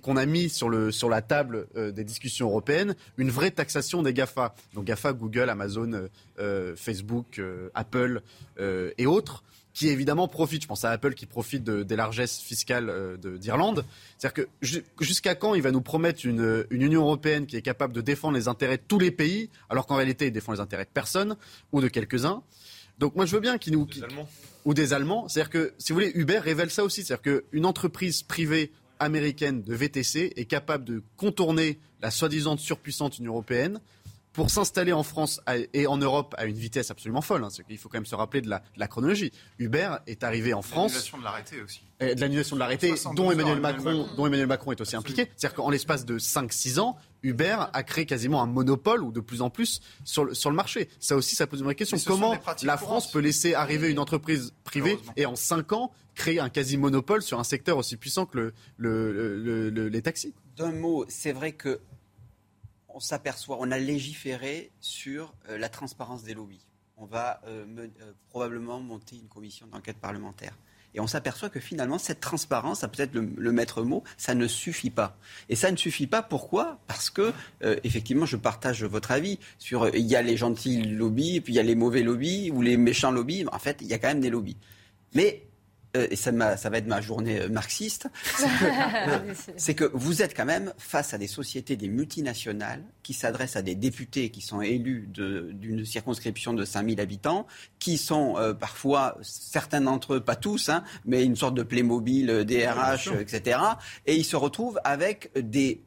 qu'on 0.00 0.16
a 0.16 0.26
mis 0.26 0.48
sur 0.48 0.68
le 0.68 0.92
sur 0.92 1.08
la 1.08 1.22
table 1.22 1.66
euh, 1.76 1.90
des 1.90 2.04
discussions 2.04 2.46
européennes 2.48 2.94
une 3.16 3.30
vraie 3.30 3.50
taxation 3.50 4.02
des 4.02 4.12
Gafa. 4.12 4.54
Donc 4.74 4.84
Gafa, 4.84 5.12
Google, 5.12 5.50
Amazon, 5.50 6.08
euh, 6.38 6.76
Facebook, 6.76 7.40
Apple 7.74 8.22
et 8.60 9.06
autres 9.06 9.42
qui 9.74 9.88
évidemment 9.88 10.28
profitent. 10.28 10.62
Je 10.62 10.68
pense 10.68 10.84
à 10.84 10.90
Apple 10.90 11.14
qui 11.14 11.26
profite 11.26 11.64
de, 11.64 11.82
des 11.82 11.96
largesses 11.96 12.38
fiscales 12.38 13.18
d'Irlande. 13.18 13.84
C'est-à-dire 14.18 14.44
que 14.44 14.48
jusqu'à 15.00 15.34
quand 15.34 15.54
il 15.54 15.62
va 15.62 15.70
nous 15.72 15.80
promettre 15.80 16.24
une, 16.24 16.66
une, 16.70 16.82
Union 16.82 17.02
européenne 17.02 17.46
qui 17.46 17.56
est 17.56 17.62
capable 17.62 17.92
de 17.92 18.00
défendre 18.00 18.36
les 18.36 18.48
intérêts 18.48 18.78
de 18.78 18.82
tous 18.86 18.98
les 18.98 19.10
pays, 19.10 19.50
alors 19.68 19.86
qu'en 19.86 19.96
réalité 19.96 20.26
il 20.26 20.32
défend 20.32 20.52
les 20.52 20.60
intérêts 20.60 20.84
de 20.84 20.90
personne 20.92 21.36
ou 21.72 21.80
de 21.80 21.88
quelques-uns? 21.88 22.42
Donc 22.98 23.14
moi 23.14 23.26
je 23.26 23.34
veux 23.34 23.40
bien 23.40 23.58
qu'il 23.58 23.74
nous... 23.74 23.86
Des 23.86 24.02
Allemands. 24.02 24.28
Ou 24.64 24.74
des 24.74 24.92
Allemands. 24.92 25.28
C'est-à-dire 25.28 25.50
que, 25.50 25.72
si 25.78 25.92
vous 25.92 25.98
voulez, 25.98 26.12
Uber 26.14 26.38
révèle 26.38 26.70
ça 26.70 26.84
aussi. 26.84 27.04
C'est-à-dire 27.04 27.42
qu'une 27.50 27.64
entreprise 27.64 28.22
privée 28.22 28.72
américaine 29.00 29.62
de 29.62 29.74
VTC 29.74 30.32
est 30.36 30.44
capable 30.44 30.84
de 30.84 31.02
contourner 31.16 31.78
la 32.00 32.10
soi-disant 32.10 32.56
surpuissante 32.56 33.18
Union 33.18 33.32
européenne 33.32 33.80
pour 34.38 34.50
s'installer 34.50 34.92
en 34.92 35.02
France 35.02 35.40
et 35.72 35.88
en 35.88 35.96
Europe 35.96 36.36
à 36.38 36.46
une 36.46 36.56
vitesse 36.56 36.92
absolument 36.92 37.22
folle. 37.22 37.42
Hein. 37.42 37.48
Il 37.68 37.76
faut 37.76 37.88
quand 37.88 37.96
même 37.98 38.06
se 38.06 38.14
rappeler 38.14 38.40
de 38.40 38.48
la, 38.48 38.58
de 38.58 38.78
la 38.78 38.86
chronologie. 38.86 39.32
Uber 39.58 39.96
est 40.06 40.22
arrivé 40.22 40.54
en 40.54 40.62
France. 40.62 40.92
L'annulation 40.92 41.18
de 41.18 41.24
l'arrêté 41.24 41.60
aussi. 41.60 41.80
Et 41.98 42.14
de 42.14 42.20
l'annulation 42.20 42.54
de 42.54 42.60
l'arrêté, 42.60 42.94
dont 43.16 43.32
Emmanuel 43.32 43.58
Macron, 43.58 44.06
dont 44.16 44.26
Emmanuel 44.26 44.46
Macron 44.46 44.70
est 44.70 44.80
aussi 44.80 44.94
impliqué. 44.94 45.28
C'est-à-dire 45.36 45.56
qu'en 45.56 45.70
l'espace 45.70 46.04
de 46.04 46.20
5-6 46.20 46.78
ans, 46.78 46.96
Uber 47.24 47.56
a 47.72 47.82
créé 47.82 48.06
quasiment 48.06 48.40
un 48.40 48.46
monopole 48.46 49.02
ou 49.02 49.10
de 49.10 49.18
plus 49.18 49.42
en 49.42 49.50
plus 49.50 49.80
sur 50.04 50.24
le, 50.24 50.34
sur 50.34 50.50
le 50.50 50.56
marché. 50.56 50.88
Ça 51.00 51.16
aussi, 51.16 51.34
ça 51.34 51.48
pose 51.48 51.58
une 51.58 51.64
vraie 51.64 51.74
question. 51.74 51.98
Comment 52.06 52.36
la 52.62 52.76
France 52.76 53.10
peut 53.10 53.18
laisser 53.18 53.54
arriver 53.54 53.90
une 53.90 53.98
entreprise 53.98 54.52
privée 54.62 55.00
et 55.16 55.26
en 55.26 55.34
5 55.34 55.72
ans 55.72 55.90
créer 56.18 56.40
un 56.40 56.50
quasi-monopole 56.50 57.22
sur 57.22 57.38
un 57.38 57.44
secteur 57.44 57.78
aussi 57.78 57.96
puissant 57.96 58.26
que 58.26 58.52
le, 58.76 59.12
le, 59.70 59.88
les 59.88 60.02
taxis 60.02 60.34
D'un 60.56 60.72
mot, 60.72 61.06
c'est 61.08 61.32
vrai 61.32 61.52
que 61.52 61.80
on 62.88 63.00
s'aperçoit, 63.00 63.58
on 63.60 63.70
a 63.70 63.78
légiféré 63.78 64.72
sur 64.80 65.32
euh, 65.48 65.56
la 65.56 65.68
transparence 65.68 66.24
des 66.24 66.34
lobbies. 66.34 66.66
On 66.96 67.06
va 67.06 67.40
euh, 67.46 67.64
euh, 67.78 68.12
probablement 68.30 68.80
monter 68.80 69.14
une 69.14 69.28
commission 69.28 69.68
d'enquête 69.68 69.98
parlementaire. 69.98 70.58
Et 70.94 71.00
on 71.00 71.06
s'aperçoit 71.06 71.50
que 71.50 71.60
finalement, 71.60 71.98
cette 71.98 72.18
transparence, 72.18 72.80
ça 72.80 72.88
peut-être 72.88 73.14
le, 73.14 73.52
maître 73.52 73.82
mot, 73.84 74.02
ça 74.16 74.34
ne 74.34 74.48
suffit 74.48 74.90
pas. 74.90 75.16
Et 75.48 75.54
ça 75.54 75.70
ne 75.70 75.76
suffit 75.76 76.08
pas, 76.08 76.22
pourquoi? 76.22 76.80
Parce 76.88 77.10
que, 77.10 77.34
effectivement, 77.84 78.24
je 78.24 78.38
partage 78.38 78.82
votre 78.84 79.10
avis 79.10 79.38
sur 79.58 79.94
il 79.94 80.06
y 80.06 80.16
a 80.16 80.22
les 80.22 80.38
gentils 80.38 80.82
lobbies, 80.82 81.42
puis 81.42 81.52
il 81.52 81.56
y 81.56 81.60
a 81.60 81.62
les 81.62 81.74
mauvais 81.74 82.02
lobbies, 82.02 82.50
ou 82.50 82.62
les 82.62 82.78
méchants 82.78 83.10
lobbies. 83.10 83.44
En 83.52 83.58
fait, 83.58 83.76
il 83.82 83.86
y 83.86 83.92
a 83.92 83.98
quand 83.98 84.08
même 84.08 84.22
des 84.22 84.30
lobbies. 84.30 84.56
Mais 85.14 85.47
et 85.94 86.16
ça, 86.16 86.56
ça, 86.56 86.70
va 86.70 86.78
être 86.78 86.86
ma 86.86 87.00
journée 87.00 87.40
euh, 87.40 87.48
marxiste, 87.48 88.08
c'est 89.56 89.74
que, 89.74 89.90
vous 89.94 90.22
êtes 90.22 90.36
quand 90.36 90.44
même 90.44 90.72
face 90.76 91.14
à 91.14 91.18
des 91.18 91.26
sociétés, 91.26 91.76
des 91.76 91.88
multinationales, 91.88 92.84
qui 93.02 93.14
s'adressent 93.14 93.56
à 93.56 93.62
des 93.62 93.74
députés 93.74 94.30
qui 94.30 94.40
sont 94.40 94.60
élus 94.60 95.08
d'une 95.08 95.84
circonscription 95.84 96.52
de 96.52 96.64
5000 96.64 97.00
habitants, 97.00 97.46
qui 97.78 97.96
sont 97.96 98.36
euh, 98.36 98.52
parfois, 98.52 99.16
certains 99.22 99.80
d'entre 99.80 100.14
eux, 100.14 100.20
pas 100.20 100.36
tous, 100.36 100.68
hein, 100.68 100.84
mais 101.06 101.24
une 101.24 101.36
sorte 101.36 101.54
de 101.54 101.62
Playmobil, 101.62 102.44
DRH, 102.44 103.08
etc. 103.18 103.58
Et 104.06 104.16
ils 104.16 104.24
se 104.24 104.36
retrouvent 104.36 104.80
avec 104.84 105.30
des, 105.36 105.82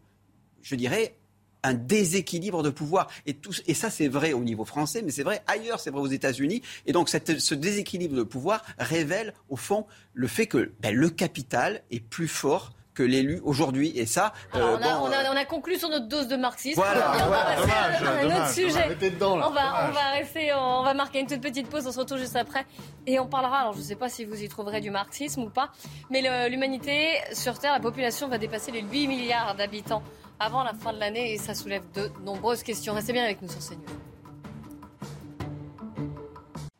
je 0.64 0.76
dirais, 0.76 1.15
un 1.63 1.73
déséquilibre 1.73 2.63
de 2.63 2.69
pouvoir. 2.69 3.07
Et, 3.25 3.33
tout, 3.33 3.53
et 3.67 3.73
ça, 3.73 3.89
c'est 3.89 4.07
vrai 4.07 4.33
au 4.33 4.43
niveau 4.43 4.65
français, 4.65 5.01
mais 5.01 5.11
c'est 5.11 5.23
vrai 5.23 5.43
ailleurs, 5.47 5.79
c'est 5.79 5.91
vrai 5.91 6.01
aux 6.01 6.07
États-Unis. 6.07 6.61
Et 6.85 6.91
donc, 6.91 7.09
cette, 7.09 7.39
ce 7.39 7.55
déséquilibre 7.55 8.15
de 8.15 8.23
pouvoir 8.23 8.63
révèle, 8.77 9.33
au 9.49 9.55
fond, 9.55 9.85
le 10.13 10.27
fait 10.27 10.47
que 10.47 10.71
ben, 10.79 10.95
le 10.95 11.09
capital 11.09 11.81
est 11.91 11.99
plus 11.99 12.27
fort 12.27 12.71
que 12.93 13.03
l'élu 13.03 13.39
aujourd'hui. 13.43 13.97
Et 13.97 14.05
ça, 14.05 14.33
euh, 14.55 14.77
on, 14.77 14.81
a, 14.81 14.97
on, 14.97 15.11
a, 15.11 15.23
euh, 15.23 15.31
on, 15.31 15.38
a, 15.38 15.45
conclu 15.45 15.77
sur 15.77 15.89
notre 15.89 16.07
dose 16.07 16.27
de 16.27 16.35
marxisme. 16.35 16.81
Voilà, 16.81 17.13
on 17.25 17.29
va 17.29 17.43
passer 17.43 17.71
à 17.71 18.11
un, 18.11 18.25
autre 18.25 18.49
sujet. 18.49 18.97
On, 19.21 19.49
va, 19.49 19.88
on 19.88 19.91
va 19.91 20.11
rester, 20.11 20.51
on 20.53 20.83
va 20.83 20.93
marquer 20.93 21.19
une 21.21 21.27
toute 21.27 21.41
petite 21.41 21.69
pause. 21.69 21.88
On 21.88 21.91
se 21.91 21.99
retrouve 21.99 22.19
juste 22.19 22.35
après 22.35 22.65
et 23.07 23.19
on 23.19 23.27
parlera. 23.27 23.59
Alors, 23.59 23.73
je 23.73 23.79
ne 23.79 23.83
sais 23.83 23.95
pas 23.95 24.09
si 24.09 24.25
vous 24.25 24.41
y 24.41 24.49
trouverez 24.49 24.81
du 24.81 24.91
marxisme 24.91 25.43
ou 25.43 25.49
pas, 25.49 25.71
mais 26.09 26.49
l'humanité 26.49 27.13
sur 27.33 27.57
Terre, 27.59 27.73
la 27.73 27.79
population 27.79 28.27
va 28.27 28.38
dépasser 28.38 28.71
les 28.71 28.81
8 28.81 29.07
milliards 29.07 29.55
d'habitants 29.55 30.03
avant 30.41 30.63
la 30.63 30.73
fin 30.73 30.91
de 30.91 30.99
l'année 30.99 31.34
et 31.34 31.38
ça 31.38 31.53
soulève 31.53 31.84
de 31.93 32.09
nombreuses 32.23 32.63
questions. 32.63 32.95
Restez 32.95 33.13
bien 33.13 33.23
avec 33.23 33.41
nous 33.41 33.47
sur 33.47 33.59
CNews. 33.59 33.85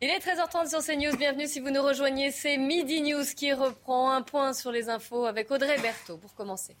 Il 0.00 0.10
est 0.10 0.18
13h30 0.18 0.68
sur 0.68 0.80
CNews. 0.80 1.16
Bienvenue 1.16 1.46
si 1.46 1.60
vous 1.60 1.70
nous 1.70 1.82
rejoignez. 1.82 2.32
C'est 2.32 2.56
Midi 2.56 3.02
News 3.02 3.22
qui 3.36 3.52
reprend 3.52 4.10
un 4.10 4.22
point 4.22 4.52
sur 4.52 4.72
les 4.72 4.88
infos 4.88 5.26
avec 5.26 5.48
Audrey 5.52 5.78
Berthaud 5.78 6.18
pour 6.18 6.34
commencer. 6.34 6.76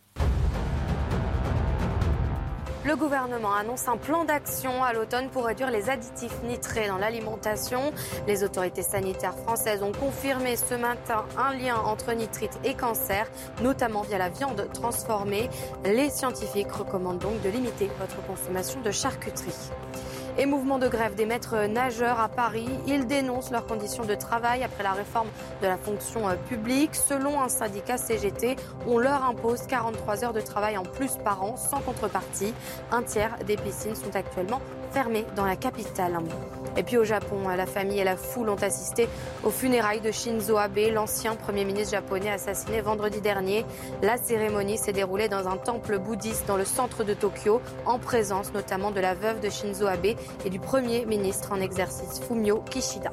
Le 2.84 2.96
gouvernement 2.96 3.54
annonce 3.54 3.86
un 3.86 3.96
plan 3.96 4.24
d'action 4.24 4.82
à 4.82 4.92
l'automne 4.92 5.28
pour 5.28 5.44
réduire 5.44 5.70
les 5.70 5.88
additifs 5.88 6.42
nitrés 6.42 6.88
dans 6.88 6.98
l'alimentation. 6.98 7.92
Les 8.26 8.42
autorités 8.42 8.82
sanitaires 8.82 9.36
françaises 9.38 9.84
ont 9.84 9.92
confirmé 9.92 10.56
ce 10.56 10.74
matin 10.74 11.24
un 11.38 11.54
lien 11.54 11.76
entre 11.76 12.12
nitrite 12.12 12.58
et 12.64 12.74
cancer, 12.74 13.30
notamment 13.62 14.02
via 14.02 14.18
la 14.18 14.30
viande 14.30 14.68
transformée. 14.74 15.48
Les 15.84 16.10
scientifiques 16.10 16.72
recommandent 16.72 17.20
donc 17.20 17.40
de 17.42 17.50
limiter 17.50 17.88
votre 18.00 18.20
consommation 18.26 18.80
de 18.80 18.90
charcuterie. 18.90 19.70
Et 20.38 20.46
mouvement 20.46 20.78
de 20.78 20.88
grève 20.88 21.14
des 21.14 21.26
maîtres 21.26 21.66
nageurs 21.66 22.18
à 22.18 22.28
Paris. 22.28 22.68
Ils 22.86 23.06
dénoncent 23.06 23.50
leurs 23.50 23.66
conditions 23.66 24.04
de 24.04 24.14
travail 24.14 24.62
après 24.64 24.82
la 24.82 24.92
réforme 24.92 25.28
de 25.60 25.66
la 25.66 25.76
fonction 25.76 26.26
euh, 26.26 26.36
publique. 26.48 26.94
Selon 26.94 27.42
un 27.42 27.50
syndicat 27.50 27.98
CGT, 27.98 28.56
on 28.86 28.96
leur 28.98 29.24
impose 29.24 29.66
43 29.66 30.24
heures 30.24 30.32
de 30.32 30.40
travail 30.40 30.78
en 30.78 30.84
plus 30.84 31.16
par 31.22 31.42
an 31.42 31.56
sans 31.58 31.80
contrepartie. 31.80 32.54
Un 32.90 33.02
tiers 33.02 33.36
des 33.46 33.56
piscines 33.56 33.94
sont 33.94 34.16
actuellement 34.16 34.62
fermées 34.92 35.26
dans 35.36 35.44
la 35.44 35.56
capitale. 35.56 36.18
Et 36.76 36.82
puis 36.82 36.96
au 36.96 37.04
Japon, 37.04 37.48
la 37.48 37.66
famille 37.66 37.98
et 37.98 38.04
la 38.04 38.16
foule 38.16 38.48
ont 38.48 38.62
assisté 38.62 39.08
aux 39.42 39.50
funérailles 39.50 40.00
de 40.00 40.10
Shinzo 40.10 40.56
Abe, 40.56 40.78
l'ancien 40.92 41.34
Premier 41.34 41.64
ministre 41.64 41.92
japonais 41.92 42.30
assassiné 42.30 42.80
vendredi 42.80 43.20
dernier. 43.20 43.64
La 44.02 44.16
cérémonie 44.16 44.78
s'est 44.78 44.92
déroulée 44.92 45.28
dans 45.28 45.48
un 45.48 45.56
temple 45.56 45.98
bouddhiste 45.98 46.46
dans 46.46 46.56
le 46.56 46.64
centre 46.64 47.04
de 47.04 47.14
Tokyo, 47.14 47.60
en 47.86 47.98
présence 47.98 48.52
notamment 48.52 48.90
de 48.90 49.00
la 49.00 49.14
veuve 49.14 49.40
de 49.40 49.50
Shinzo 49.50 49.86
Abe 49.86 50.14
et 50.44 50.50
du 50.50 50.58
Premier 50.58 51.06
ministre 51.06 51.52
en 51.52 51.60
exercice 51.60 52.20
Fumio 52.20 52.62
Kishida. 52.70 53.10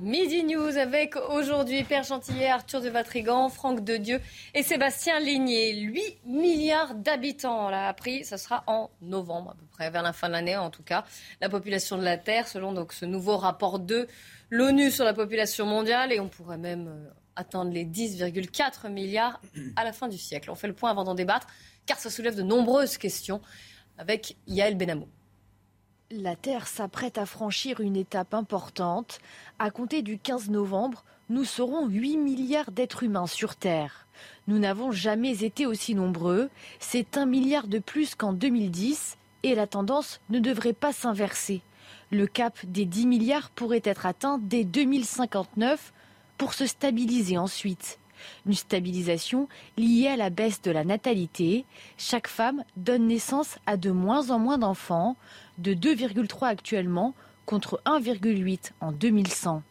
Midi 0.00 0.42
News 0.42 0.76
avec 0.76 1.14
aujourd'hui 1.16 1.84
Père 1.84 2.02
Chantilly, 2.02 2.46
Arthur 2.46 2.80
de 2.80 2.88
Vatrigan, 2.88 3.48
Franck 3.48 3.84
de 3.84 3.96
Dieu 3.96 4.20
et 4.52 4.64
Sébastien 4.64 5.20
Ligné. 5.20 5.72
8 5.76 6.18
milliards 6.26 6.94
d'habitants, 6.96 7.66
on 7.66 7.68
l'a 7.68 7.86
appris, 7.86 8.24
ça 8.24 8.36
sera 8.36 8.64
en 8.66 8.90
novembre 9.02 9.50
à 9.50 9.54
peu 9.54 9.66
près, 9.70 9.90
vers 9.90 10.02
la 10.02 10.12
fin 10.12 10.26
de 10.26 10.32
l'année 10.32 10.56
en 10.56 10.70
tout 10.70 10.82
cas. 10.82 11.04
La 11.40 11.48
population 11.48 11.96
de 11.96 12.02
la 12.02 12.18
Terre, 12.18 12.48
selon 12.48 12.72
donc 12.72 12.92
ce 12.92 13.04
nouveau 13.04 13.36
rapport 13.36 13.78
de 13.78 14.08
l'ONU 14.50 14.90
sur 14.90 15.04
la 15.04 15.14
population 15.14 15.64
mondiale, 15.64 16.12
et 16.12 16.18
on 16.18 16.28
pourrait 16.28 16.58
même 16.58 16.88
euh, 16.88 17.10
atteindre 17.36 17.70
les 17.70 17.84
10,4 17.84 18.90
milliards 18.90 19.40
à 19.76 19.84
la 19.84 19.92
fin 19.92 20.08
du 20.08 20.18
siècle. 20.18 20.50
On 20.50 20.56
fait 20.56 20.68
le 20.68 20.74
point 20.74 20.90
avant 20.90 21.04
d'en 21.04 21.14
débattre, 21.14 21.46
car 21.86 21.98
ça 21.98 22.10
soulève 22.10 22.34
de 22.34 22.42
nombreuses 22.42 22.98
questions 22.98 23.40
avec 23.98 24.36
Yael 24.46 24.76
Benamou. 24.76 25.08
La 26.10 26.36
Terre 26.36 26.66
s'apprête 26.66 27.18
à 27.18 27.26
franchir 27.26 27.80
une 27.80 27.96
étape 27.96 28.34
importante. 28.34 29.20
À 29.58 29.70
compter 29.70 30.02
du 30.02 30.18
15 30.18 30.50
novembre, 30.50 31.04
nous 31.28 31.44
serons 31.44 31.86
8 31.86 32.18
milliards 32.18 32.70
d'êtres 32.70 33.02
humains 33.02 33.26
sur 33.26 33.56
Terre. 33.56 34.06
Nous 34.46 34.58
n'avons 34.58 34.92
jamais 34.92 35.42
été 35.42 35.66
aussi 35.66 35.94
nombreux. 35.94 36.50
C'est 36.78 37.16
un 37.16 37.26
milliard 37.26 37.66
de 37.66 37.78
plus 37.78 38.14
qu'en 38.14 38.32
2010 38.32 39.16
et 39.42 39.54
la 39.54 39.66
tendance 39.66 40.20
ne 40.30 40.38
devrait 40.38 40.72
pas 40.72 40.92
s'inverser. 40.92 41.62
Le 42.10 42.26
cap 42.26 42.58
des 42.66 42.84
10 42.84 43.06
milliards 43.06 43.50
pourrait 43.50 43.82
être 43.84 44.06
atteint 44.06 44.38
dès 44.38 44.64
2059 44.64 45.92
pour 46.38 46.54
se 46.54 46.66
stabiliser 46.66 47.38
ensuite. 47.38 47.98
Une 48.46 48.54
stabilisation 48.54 49.48
liée 49.76 50.08
à 50.08 50.16
la 50.16 50.30
baisse 50.30 50.62
de 50.62 50.70
la 50.70 50.84
natalité. 50.84 51.64
Chaque 51.96 52.28
femme 52.28 52.64
donne 52.76 53.06
naissance 53.06 53.58
à 53.66 53.76
de 53.76 53.90
moins 53.90 54.30
en 54.30 54.38
moins 54.38 54.58
d'enfants, 54.58 55.16
de 55.58 55.74
2,3 55.74 56.46
actuellement 56.46 57.14
contre 57.46 57.80
1,8 57.84 58.72
en 58.80 58.92
2100. 58.92 59.62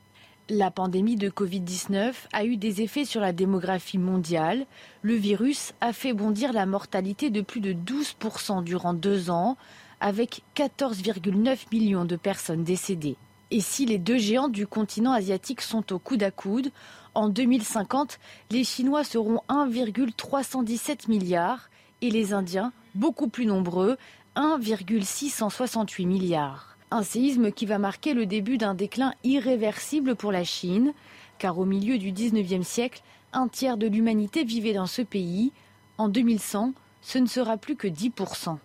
La 0.49 0.71
pandémie 0.71 1.15
de 1.15 1.29
Covid-19 1.29 2.13
a 2.33 2.43
eu 2.43 2.57
des 2.57 2.81
effets 2.81 3.05
sur 3.05 3.21
la 3.21 3.31
démographie 3.31 3.97
mondiale. 3.97 4.65
Le 5.01 5.13
virus 5.13 5.73
a 5.79 5.93
fait 5.93 6.11
bondir 6.11 6.51
la 6.51 6.65
mortalité 6.65 7.29
de 7.29 7.41
plus 7.41 7.61
de 7.61 7.71
12% 7.71 8.61
durant 8.61 8.93
deux 8.93 9.29
ans, 9.29 9.55
avec 10.01 10.41
14,9 10.57 11.59
millions 11.71 12.03
de 12.03 12.17
personnes 12.17 12.65
décédées. 12.65 13.15
Et 13.53 13.61
si 13.61 13.85
les 13.85 13.99
deux 13.99 14.17
géants 14.17 14.47
du 14.47 14.65
continent 14.65 15.11
asiatique 15.11 15.61
sont 15.61 15.93
au 15.93 15.99
coude 15.99 16.23
à 16.23 16.31
coude, 16.31 16.71
en 17.13 17.29
2050, 17.29 18.17
les 18.49 18.63
Chinois 18.63 19.03
seront 19.03 19.41
1,317 19.47 21.07
milliards 21.07 21.69
et 22.01 22.09
les 22.09 22.33
Indiens, 22.33 22.73
beaucoup 22.95 23.27
plus 23.27 23.45
nombreux, 23.45 23.97
1,668 24.35 26.07
milliards. 26.07 26.79
Un 26.89 27.03
séisme 27.03 27.51
qui 27.51 27.67
va 27.67 27.77
marquer 27.77 28.15
le 28.15 28.25
début 28.25 28.57
d'un 28.57 28.73
déclin 28.73 29.13
irréversible 29.23 30.15
pour 30.15 30.31
la 30.31 30.43
Chine, 30.43 30.91
car 31.37 31.59
au 31.59 31.65
milieu 31.65 31.99
du 31.99 32.11
19e 32.11 32.63
siècle, 32.63 33.03
un 33.33 33.47
tiers 33.47 33.77
de 33.77 33.85
l'humanité 33.85 34.43
vivait 34.43 34.73
dans 34.73 34.87
ce 34.87 35.03
pays. 35.03 35.51
En 35.99 36.09
2100, 36.09 36.73
ce 37.01 37.19
ne 37.19 37.27
sera 37.27 37.57
plus 37.57 37.75
que 37.75 37.87
10%. 37.87 38.57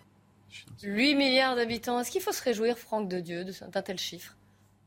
8 0.81 1.13
milliards 1.13 1.55
d'habitants. 1.55 1.99
Est-ce 1.99 2.09
qu'il 2.09 2.21
faut 2.21 2.31
se 2.31 2.41
réjouir, 2.41 2.79
Franck 2.79 3.07
de 3.07 3.19
Dieu, 3.19 3.45
d'un 3.45 3.81
tel 3.83 3.99
chiffre? 3.99 4.35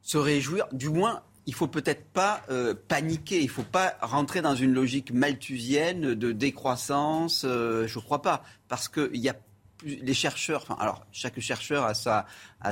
Se 0.03 0.19
réjouir, 0.19 0.66
du 0.73 0.89
moins, 0.89 1.23
il 1.47 1.55
faut 1.55 1.66
peut-être 1.66 2.05
pas 2.05 2.43
euh, 2.51 2.74
paniquer. 2.89 3.41
Il 3.41 3.49
faut 3.49 3.62
pas 3.62 3.97
rentrer 4.01 4.43
dans 4.43 4.55
une 4.55 4.73
logique 4.73 5.12
malthusienne 5.12 6.15
de 6.15 6.33
décroissance. 6.33 7.45
Euh, 7.45 7.87
je 7.87 7.99
ne 7.99 8.05
crois 8.05 8.23
pas, 8.23 8.43
parce 8.69 8.89
qu'il 8.89 9.16
y 9.16 9.29
a 9.29 9.37
les 9.85 10.15
chercheurs, 10.15 10.77
alors 10.81 11.05
chaque 11.11 11.41
chercheur 11.41 11.85
a 11.85 11.95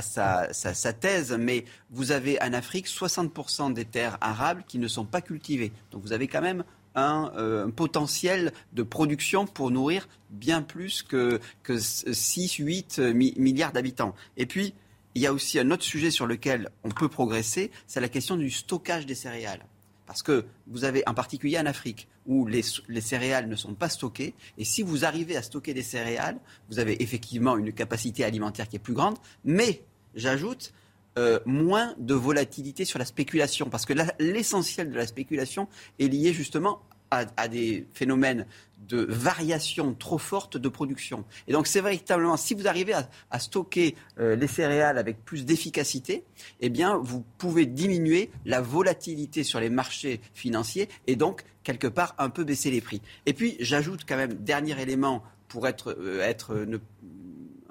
sa, 0.03 0.93
thèse, 0.93 1.37
mais 1.39 1.65
vous 1.91 2.13
avez 2.13 2.41
en 2.41 2.53
Afrique 2.53 2.87
60% 2.87 3.73
des 3.73 3.85
terres 3.85 4.17
arables 4.21 4.63
qui 4.69 4.79
ne 4.79 4.87
sont 4.87 5.05
pas 5.05 5.21
cultivées. 5.21 5.73
Donc 5.91 6.03
vous 6.03 6.13
avez 6.13 6.29
quand 6.29 6.41
même 6.41 6.63
un, 6.95 7.33
euh, 7.37 7.69
potentiel 7.69 8.53
de 8.75 8.85
production 8.85 9.47
pour 9.47 9.73
nourrir 9.73 10.09
bien 10.31 10.63
plus 10.63 11.03
que, 11.03 11.41
que 11.65 11.79
6, 11.79 12.55
8 12.55 12.99
milliards 13.15 13.73
d'habitants. 13.73 14.15
Et 14.37 14.47
puis, 14.47 14.75
il 15.15 15.23
y 15.23 15.27
a 15.27 15.33
aussi 15.33 15.59
un 15.59 15.71
autre 15.71 15.83
sujet 15.83 16.11
sur 16.11 16.27
lequel 16.27 16.71
on 16.85 16.91
peut 16.91 17.09
progresser, 17.09 17.71
c'est 17.87 18.01
la 18.01 18.09
question 18.09 18.37
du 18.37 18.51
stockage 18.51 19.07
des 19.07 19.15
céréales. 19.15 19.65
Parce 20.07 20.23
que 20.23 20.45
vous 20.67 20.85
avez, 20.85 21.05
en 21.07 21.15
particulier 21.15 21.59
en 21.59 21.67
Afrique, 21.67 22.09
où 22.27 22.47
les, 22.47 22.63
céréales 22.63 23.49
ne 23.49 23.55
sont 23.55 23.75
pas 23.75 23.89
stockées, 23.89 24.35
et 24.59 24.65
si 24.65 24.83
vous 24.83 25.05
arrivez 25.05 25.37
à 25.37 25.43
stocker 25.43 25.73
des 25.73 25.83
céréales, 25.83 26.39
vous 26.69 26.81
avez 26.81 27.03
effectivement 27.03 27.57
une 27.57 27.73
capacité 27.73 28.25
alimentaire 28.25 28.69
qui 28.69 28.77
est 28.77 28.81
plus 28.81 28.95
grande, 28.95 29.17
mais, 29.45 29.85
j'ajoute, 30.15 30.73
euh, 31.19 31.39
moins 31.47 31.95
de 31.99 32.15
volatilité 32.15 32.85
sur 32.85 32.99
la 32.99 33.05
spéculation, 33.05 33.71
parce 33.71 33.87
que 33.87 33.95
l'essentiel 34.19 34.91
de 34.91 34.97
la 34.97 35.07
spéculation 35.07 35.69
est 35.99 36.09
lié 36.09 36.33
justement 36.33 36.83
à, 37.11 37.49
des 37.49 37.87
phénomènes 37.93 38.47
de 38.91 39.07
variation 39.09 39.95
trop 39.95 40.19
forte 40.19 40.57
de 40.57 40.69
production. 40.69 41.25
Et 41.47 41.53
donc 41.53 41.67
c'est 41.67 41.81
véritablement, 41.81 42.37
si 42.37 42.55
vous 42.55 42.67
arrivez 42.67 42.95
à, 43.31 43.39
stocker 43.39 43.95
euh, 44.19 44.35
les 44.37 44.49
céréales 44.49 44.99
avec 44.99 45.25
plus 45.25 45.45
d'efficacité, 45.45 46.25
eh 46.61 46.69
bien 46.69 46.99
vous 46.99 47.25
pouvez 47.39 47.67
diminuer 47.67 48.31
la 48.45 48.61
volatilité 48.61 49.45
sur 49.45 49.61
les 49.61 49.71
marchés 49.71 50.21
financiers 50.35 50.89
et 51.07 51.17
donc 51.17 51.45
quelque 51.63 51.87
part 51.87 52.15
un 52.19 52.31
peu 52.31 52.45
baisser 52.45 52.71
les 52.71 52.81
prix. 52.81 53.01
Et 53.27 53.33
puis 53.33 53.57
j'ajoute 53.61 54.01
quand 54.07 54.17
même 54.17 54.35
dernier 54.35 54.81
élément 54.81 55.23
pour 55.49 55.69
être, 55.69 55.97
euh, 55.99 56.21
être 56.21 56.67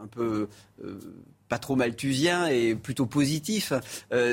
un 0.02 0.08
peu 0.08 0.48
pas 1.50 1.60
trop 1.60 1.76
malthusien 1.76 2.48
et 2.48 2.76
plutôt 2.76 3.06
positif, 3.06 3.74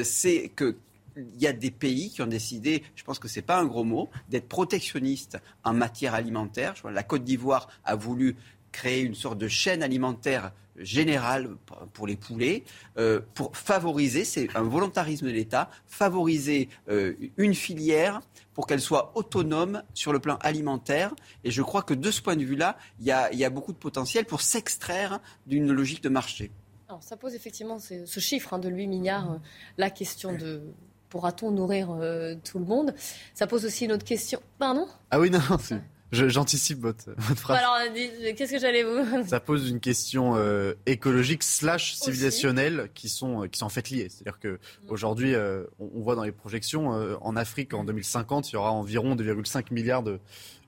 c'est 0.04 0.52
que 0.54 0.76
il 1.16 1.40
y 1.40 1.46
a 1.46 1.52
des 1.52 1.70
pays 1.70 2.10
qui 2.10 2.22
ont 2.22 2.26
décidé, 2.26 2.82
je 2.94 3.04
pense 3.04 3.18
que 3.18 3.28
ce 3.28 3.38
n'est 3.38 3.46
pas 3.46 3.58
un 3.58 3.66
gros 3.66 3.84
mot, 3.84 4.10
d'être 4.28 4.48
protectionnistes 4.48 5.38
en 5.64 5.72
matière 5.72 6.14
alimentaire. 6.14 6.74
La 6.90 7.02
Côte 7.02 7.24
d'Ivoire 7.24 7.68
a 7.84 7.96
voulu 7.96 8.36
créer 8.72 9.00
une 9.00 9.14
sorte 9.14 9.38
de 9.38 9.48
chaîne 9.48 9.82
alimentaire 9.82 10.52
générale 10.78 11.56
pour 11.94 12.06
les 12.06 12.16
poulets, 12.16 12.64
euh, 12.98 13.20
pour 13.34 13.56
favoriser, 13.56 14.24
c'est 14.24 14.54
un 14.54 14.62
volontarisme 14.62 15.26
de 15.26 15.32
l'État, 15.32 15.70
favoriser 15.86 16.68
euh, 16.88 17.14
une 17.38 17.54
filière 17.54 18.20
pour 18.52 18.66
qu'elle 18.66 18.80
soit 18.80 19.12
autonome 19.16 19.82
sur 19.94 20.12
le 20.12 20.18
plan 20.18 20.36
alimentaire. 20.42 21.14
Et 21.44 21.50
je 21.50 21.62
crois 21.62 21.82
que 21.82 21.94
de 21.94 22.10
ce 22.10 22.20
point 22.20 22.36
de 22.36 22.44
vue-là, 22.44 22.76
il 23.00 23.06
y 23.06 23.12
a, 23.12 23.50
beaucoup 23.50 23.72
de 23.72 23.78
potentiel 23.78 24.24
pour 24.26 24.42
s'extraire 24.42 25.20
d'une 25.46 25.72
logique 25.72 26.02
de 26.02 26.08
marché. 26.08 26.50
Ça 27.00 27.16
pose 27.16 27.34
effectivement 27.34 27.78
ce, 27.78 28.20
chiffre 28.20 28.54
hein, 28.54 28.58
de 28.58 28.68
8 28.68 28.86
milliards, 28.86 29.32
euh, 29.32 29.38
la 29.76 29.90
question 29.90 30.34
de 30.34 30.62
pourra-t-on 31.08 31.50
nourrir 31.50 31.88
euh, 31.90 32.34
tout 32.44 32.58
le 32.58 32.64
monde? 32.64 32.94
Ça 33.34 33.46
pose 33.46 33.64
aussi 33.64 33.84
une 33.84 33.92
autre 33.92 34.04
question. 34.04 34.40
Pardon? 34.58 34.86
Ah 35.10 35.20
oui, 35.20 35.30
non, 35.30 35.40
J'anticipe 36.12 36.80
votre, 36.80 37.10
votre, 37.16 37.40
phrase. 37.40 37.58
Alors, 37.58 37.78
qu'est-ce 38.36 38.52
que 38.52 38.58
j'allais 38.60 38.84
vous 38.84 39.24
Ça 39.26 39.40
pose 39.40 39.68
une 39.68 39.80
question 39.80 40.36
euh, 40.36 40.74
écologique 40.86 41.42
slash 41.42 41.94
civilisationnelle 41.94 42.90
qui 42.94 43.08
sont 43.08 43.48
qui 43.48 43.58
sont 43.58 43.66
en 43.66 43.70
fait 43.70 43.90
liées. 43.90 44.08
C'est-à-dire 44.08 44.38
que 44.38 44.48
mm. 44.48 44.58
aujourd'hui, 44.88 45.34
euh, 45.34 45.64
on, 45.80 46.00
voit 46.00 46.14
dans 46.14 46.22
les 46.22 46.32
projections 46.32 46.90
en 47.20 47.36
Afrique 47.36 47.74
en 47.74 47.82
2050, 47.82 48.50
il 48.50 48.52
y 48.54 48.56
aura 48.56 48.70
environ 48.70 49.16
2,5 49.16 49.72
milliards 49.72 50.04
de 50.04 50.12
euh, 50.12 50.18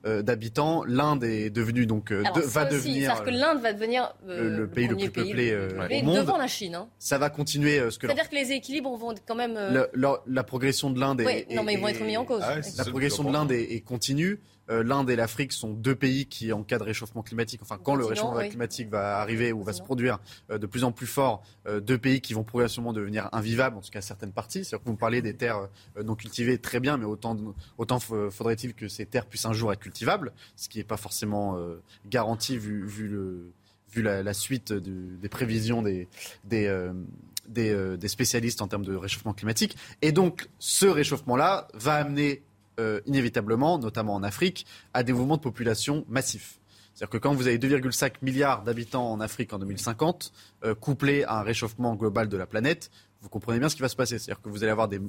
d'habitants. 0.05 0.83
L'Inde 0.85 1.23
est 1.23 1.49
devenue 1.49 1.85
donc 1.85 2.11
euh, 2.11 2.23
va 2.45 2.65
devenir. 2.65 3.11
C'est-à-dire 3.11 3.23
que 3.23 3.29
l'Inde 3.29 3.61
va 3.61 3.73
devenir 3.73 4.13
euh, 4.27 4.57
le, 4.57 4.67
pays 4.67 4.87
le 4.87 4.95
plus 4.95 5.09
peuplé 5.09 5.55
au 5.55 6.05
monde. 6.05 6.17
Devant 6.17 6.37
la 6.37 6.47
Chine. 6.47 6.75
Hein. 6.75 6.89
Ça 6.99 7.17
va 7.17 7.29
continuer. 7.29 7.79
ce 7.89 7.99
C'est-à-dire 7.99 8.29
que 8.29 8.35
les 8.35 8.51
équilibres 8.51 8.95
vont 8.95 9.13
quand 9.27 9.35
même. 9.35 9.57
la 9.95 10.43
progression 10.43 10.89
de 10.89 10.99
l'Inde 10.99 11.21
est, 11.21 11.53
Non, 11.53 11.63
mais 11.63 11.73
ils 11.73 11.79
vont 11.79 11.87
être 11.87 12.03
mis 12.03 12.17
en 12.17 12.25
cause. 12.25 12.41
Ah 12.43 12.55
la 12.77 12.85
progression 12.85 13.23
de 13.23 13.33
l'Inde 13.33 13.51
est, 13.51 13.83
continue. 13.85 14.39
L'Inde 14.69 15.09
et 15.09 15.15
l'Afrique 15.15 15.51
sont 15.51 15.73
deux 15.73 15.95
pays 15.95 16.27
qui, 16.27 16.53
en 16.53 16.63
cas 16.63 16.77
de 16.77 16.83
réchauffement 16.83 17.23
climatique, 17.23 17.61
enfin 17.61 17.79
quand 17.81 17.95
le 17.95 18.05
réchauffement 18.05 18.47
climatique 18.47 18.89
va 18.89 19.19
arriver 19.19 19.51
ou 19.51 19.63
va 19.63 19.73
se 19.73 19.81
produire 19.81 20.19
de 20.49 20.65
plus 20.67 20.83
en 20.83 20.91
plus 20.91 21.07
fort, 21.07 21.43
deux 21.67 21.97
pays 21.97 22.21
qui 22.21 22.33
vont 22.33 22.43
progressivement 22.43 22.93
devenir 22.93 23.29
invivables, 23.31 23.77
en 23.77 23.81
tout 23.81 23.89
cas 23.89 24.01
certaines 24.01 24.31
parties. 24.31 24.63
C'est-à-dire 24.63 24.83
que 24.83 24.89
vous 24.89 24.95
parlez 24.95 25.21
des 25.21 25.35
terres 25.35 25.69
non 26.03 26.15
cultivées, 26.15 26.59
très 26.59 26.79
bien, 26.79 26.97
mais 26.97 27.05
autant, 27.05 27.35
autant 27.77 27.99
faudrait-il 27.99 28.73
que 28.73 28.87
ces 28.87 29.05
terres 29.05 29.25
puissent 29.25 29.45
un 29.45 29.53
jour 29.53 29.73
être 29.73 29.79
cultivable, 29.79 30.33
ce 30.55 30.69
qui 30.69 30.77
n'est 30.77 30.83
pas 30.83 30.97
forcément 30.97 31.57
euh, 31.57 31.81
garanti 32.07 32.57
vu, 32.57 33.07
le, 33.07 33.51
vu 33.91 34.01
la, 34.01 34.33
suite 34.33 34.73
des 34.73 35.29
prévisions 35.29 35.81
des, 35.81 36.07
des, 36.43 36.67
euh, 36.67 36.93
euh, 37.57 37.97
des, 37.97 38.07
spécialistes 38.07 38.61
en 38.61 38.67
termes 38.67 38.85
de 38.85 38.95
réchauffement 38.95 39.33
climatique. 39.33 39.77
Et 40.01 40.11
donc, 40.11 40.49
ce 40.59 40.85
réchauffement-là 40.85 41.67
va 41.73 41.95
amener 41.95 42.43
inévitablement, 43.05 43.79
notamment 43.79 44.15
en 44.15 44.23
Afrique, 44.23 44.65
à 44.93 45.03
des 45.03 45.13
mouvements 45.13 45.37
de 45.37 45.41
population 45.41 46.05
massifs. 46.09 46.59
C'est-à-dire 46.93 47.11
que 47.11 47.17
quand 47.17 47.33
vous 47.33 47.47
avez 47.47 47.57
2,5 47.57 48.15
milliards 48.21 48.63
d'habitants 48.63 49.09
en 49.11 49.21
Afrique 49.21 49.53
en 49.53 49.59
2050, 49.59 50.33
couplés 50.81 51.23
à 51.23 51.39
un 51.39 51.43
réchauffement 51.43 51.95
global 51.95 52.27
de 52.27 52.35
la 52.35 52.45
planète, 52.45 52.91
vous 53.21 53.29
comprenez 53.29 53.59
bien 53.59 53.67
ce 53.67 53.75
qui 53.75 53.81
va 53.81 53.89
se 53.89 53.95
passer. 53.95 54.17
C'est-à-dire 54.17 54.41
que 54.41 54.49
vous 54.49 54.63
allez 54.63 54.71
avoir 54.71 54.87
des, 54.87 54.99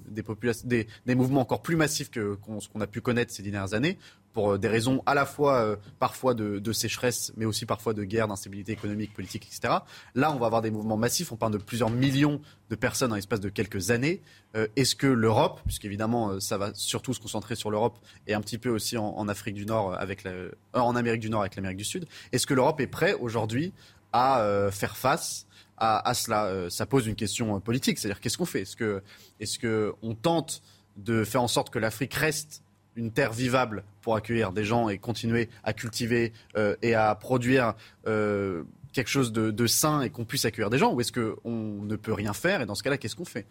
mouvements 1.15 1.41
encore 1.41 1.63
plus 1.63 1.77
massifs 1.77 2.11
que 2.11 2.37
ce 2.61 2.69
qu'on 2.69 2.81
a 2.81 2.87
pu 2.87 3.01
connaître 3.01 3.33
ces 3.33 3.43
dernières 3.43 3.75
années, 3.75 3.99
pour 4.33 4.53
euh, 4.53 4.59
des 4.59 4.69
raisons 4.69 5.03
à 5.07 5.15
la 5.15 5.27
fois 5.27 5.57
euh, 5.57 5.77
parfois 5.99 6.35
de, 6.35 6.73
sécheresse, 6.73 7.33
mais 7.37 7.45
aussi 7.45 7.67
parfois 7.67 7.95
de 7.95 8.05
guerre, 8.05 8.29
d'instabilité 8.29 8.73
économique, 8.73 9.13
politique, 9.13 9.47
etc. 9.47 9.75
Là, 10.15 10.33
on 10.33 10.39
va 10.39 10.47
avoir 10.47 10.63
des 10.63 10.71
mouvements 10.71 10.97
massifs. 10.97 11.33
On 11.33 11.37
parle 11.37 11.53
de 11.53 11.59
plusieurs 11.59 11.91
millions 11.91 12.41
de 12.69 12.77
personnes 12.77 13.13
en 13.13 13.17
l'espace 13.17 13.41
de 13.41 13.49
quelques 13.49 13.91
années. 13.91 14.23
Euh, 14.57 14.67
est-ce 14.77 14.95
que 14.95 15.07
l'Europe, 15.07 15.61
puisqu'évidemment 15.65 16.41
ça 16.41 16.59
va 16.59 16.73
surtout 16.75 17.13
se 17.13 17.21
concentrer 17.21 17.55
sur 17.55 17.71
l'Europe 17.71 17.99
et 18.27 18.35
un 18.35 18.41
petit 18.41 18.59
peu 18.59 18.71
aussi 18.71 18.97
en, 18.97 19.29
Afrique 19.29 19.55
du 19.55 19.67
Nord 19.67 19.95
avec 19.95 20.27
en 20.73 20.97
Amérique 20.97 21.21
du 21.21 21.31
Nord 21.31 21.43
avec 21.43 21.55
l'Amérique 21.55 21.79
du 21.79 21.85
Sud, 21.85 22.07
est-ce 22.33 22.47
que 22.47 22.55
l'Europe 22.55 22.81
est 22.81 22.89
prête 22.89 23.17
aujourd'hui 23.21 23.73
à 24.13 24.69
faire 24.73 24.97
face 24.97 25.47
à, 25.81 26.15
cela. 26.15 26.45
Euh, 26.45 26.71
ça 26.71 26.87
pose 26.87 27.07
une 27.07 27.17
question 27.17 27.57
euh, 27.57 27.61
politique, 27.61 27.99
c'est-à-dire 27.99 28.21
qu'est-ce 28.21 28.39
qu'on 28.39 28.47
fait? 28.47 28.63
Est-ce 28.63 28.77
que, 28.77 29.03
est-ce 29.41 29.59
que 29.59 29.95
on 30.03 30.15
tente 30.15 30.63
de 30.97 31.25
faire 31.25 31.43
en 31.43 31.49
sorte 31.49 31.71
que 31.71 31.79
l'Afrique 31.79 32.15
reste 32.15 32.63
une 32.97 33.11
terre 33.11 33.33
vivable 33.33 33.85
pour 34.03 34.17
accueillir 34.17 34.53
des 34.53 34.65
gens 34.65 34.89
et 34.89 34.99
continuer 34.99 35.49
à 35.65 35.73
cultiver 35.73 36.33
euh, 36.57 36.77
et 36.83 36.95
à 36.95 37.15
produire 37.15 37.75
quelque 38.93 39.09
chose 39.09 39.33
de, 39.33 39.67
sain 39.67 40.03
et 40.03 40.11
qu'on 40.11 40.25
puisse 40.25 40.45
accueillir 40.45 40.69
des 40.69 40.79
gens? 40.79 40.93
Ou 40.93 41.01
est-ce 41.01 41.13
qu'on 41.13 41.83
ne 41.83 41.97
peut 41.97 42.13
rien 42.13 42.33
faire? 42.33 42.61
Et 42.61 42.67
dans 42.67 42.75
ce 42.75 42.83
cas-là, 42.83 42.99
qu'est-ce 42.99 43.17
qu'on 43.17 43.25
fait? 43.25 43.47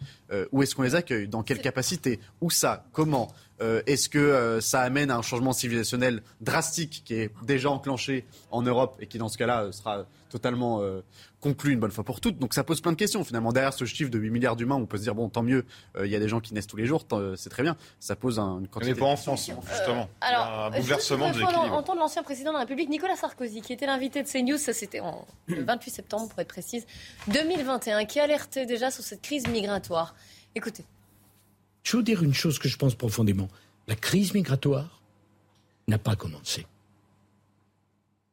Où 0.52 0.62
est-ce 0.62 0.74
qu'on 0.74 0.82
les 0.82 0.94
accueille? 0.94 1.26
Dans 1.28 1.42
quelle 1.42 1.60
capacité? 1.60 2.20
Où 2.42 2.50
ça? 2.50 2.84
Comment? 2.92 3.32
Est-ce 3.60 4.08
que 4.08 4.58
ça 4.60 4.80
amène 4.80 5.10
à 5.10 5.16
un 5.16 5.22
changement 5.22 5.52
civilisationnel 5.52 6.22
drastique 6.40 7.02
qui 7.04 7.14
est 7.14 7.30
déjà 7.42 7.70
enclenché 7.70 8.24
en 8.50 8.62
Europe 8.62 8.96
et 9.00 9.06
qui, 9.06 9.18
dans 9.18 9.28
ce 9.28 9.38
cas-là, 9.38 9.70
sera 9.72 10.06
totalement 10.30 10.82
conclu 11.40 11.72
une 11.72 11.80
bonne 11.80 11.90
fois 11.90 12.04
pour 12.04 12.20
toutes? 12.20 12.38
Donc 12.38 12.54
ça 12.54 12.64
pose 12.64 12.80
plein 12.80 12.92
de 12.92 12.96
questions 12.96 13.24
finalement. 13.24 13.52
Derrière 13.52 13.72
ce 13.72 13.84
chiffre 13.84 14.10
de 14.10 14.18
8 14.18 14.30
milliards 14.30 14.56
d'humains, 14.56 14.76
on 14.76 14.86
peut 14.86 14.98
se 14.98 15.02
dire 15.02 15.14
bon, 15.14 15.28
tant 15.28 15.42
mieux, 15.42 15.64
euh, 15.96 16.06
il 16.06 16.12
y 16.12 16.16
a 16.16 16.18
des 16.18 16.28
gens 16.28 16.40
qui 16.40 16.54
naissent 16.54 16.66
tous 16.66 16.76
les 16.76 16.86
jours, 16.86 17.04
euh, 17.12 17.36
c'est 17.36 17.50
très 17.50 17.62
bien. 17.62 17.76
Ça 17.98 18.16
pose 18.16 18.38
un, 18.38 18.60
une 18.60 18.68
quantité. 18.68 18.94
Mais 18.94 18.98
pas 18.98 19.06
en 19.06 19.16
France, 19.16 19.50
justement. 19.70 20.02
Euh, 20.02 20.26
alors, 20.26 20.64
un 20.64 20.70
bouleversement 20.70 21.30
de 21.30 21.38
l'équilibre. 21.38 21.72
entendre 21.72 22.00
l'ancien 22.00 22.22
président 22.22 22.50
de 22.50 22.54
la 22.54 22.60
République, 22.60 22.88
Nicolas 22.88 23.16
Sarkozy, 23.16 23.60
qui 23.60 23.72
était 23.72 23.86
l'invité 23.86 24.22
de 24.22 24.28
CNews, 24.28 24.58
ça 24.58 24.72
c'était 24.72 25.00
le 25.46 25.62
28 25.64 25.90
septembre 25.90 26.28
pour 26.28 26.38
être 26.38 26.48
précise, 26.48 26.86
2021, 27.28 28.04
qui 28.04 28.20
alertait 28.20 28.66
déjà 28.66 28.90
sur 28.90 29.04
cette 29.04 29.22
crise 29.22 29.46
migratoire. 29.48 30.14
Écoutez. 30.54 30.84
Je 31.82 31.96
veux 31.96 32.02
dire 32.02 32.22
une 32.22 32.34
chose 32.34 32.58
que 32.58 32.68
je 32.68 32.76
pense 32.76 32.94
profondément? 32.94 33.48
La 33.88 33.96
crise 33.96 34.34
migratoire 34.34 35.00
n'a 35.88 35.98
pas 35.98 36.16
commencé. 36.16 36.66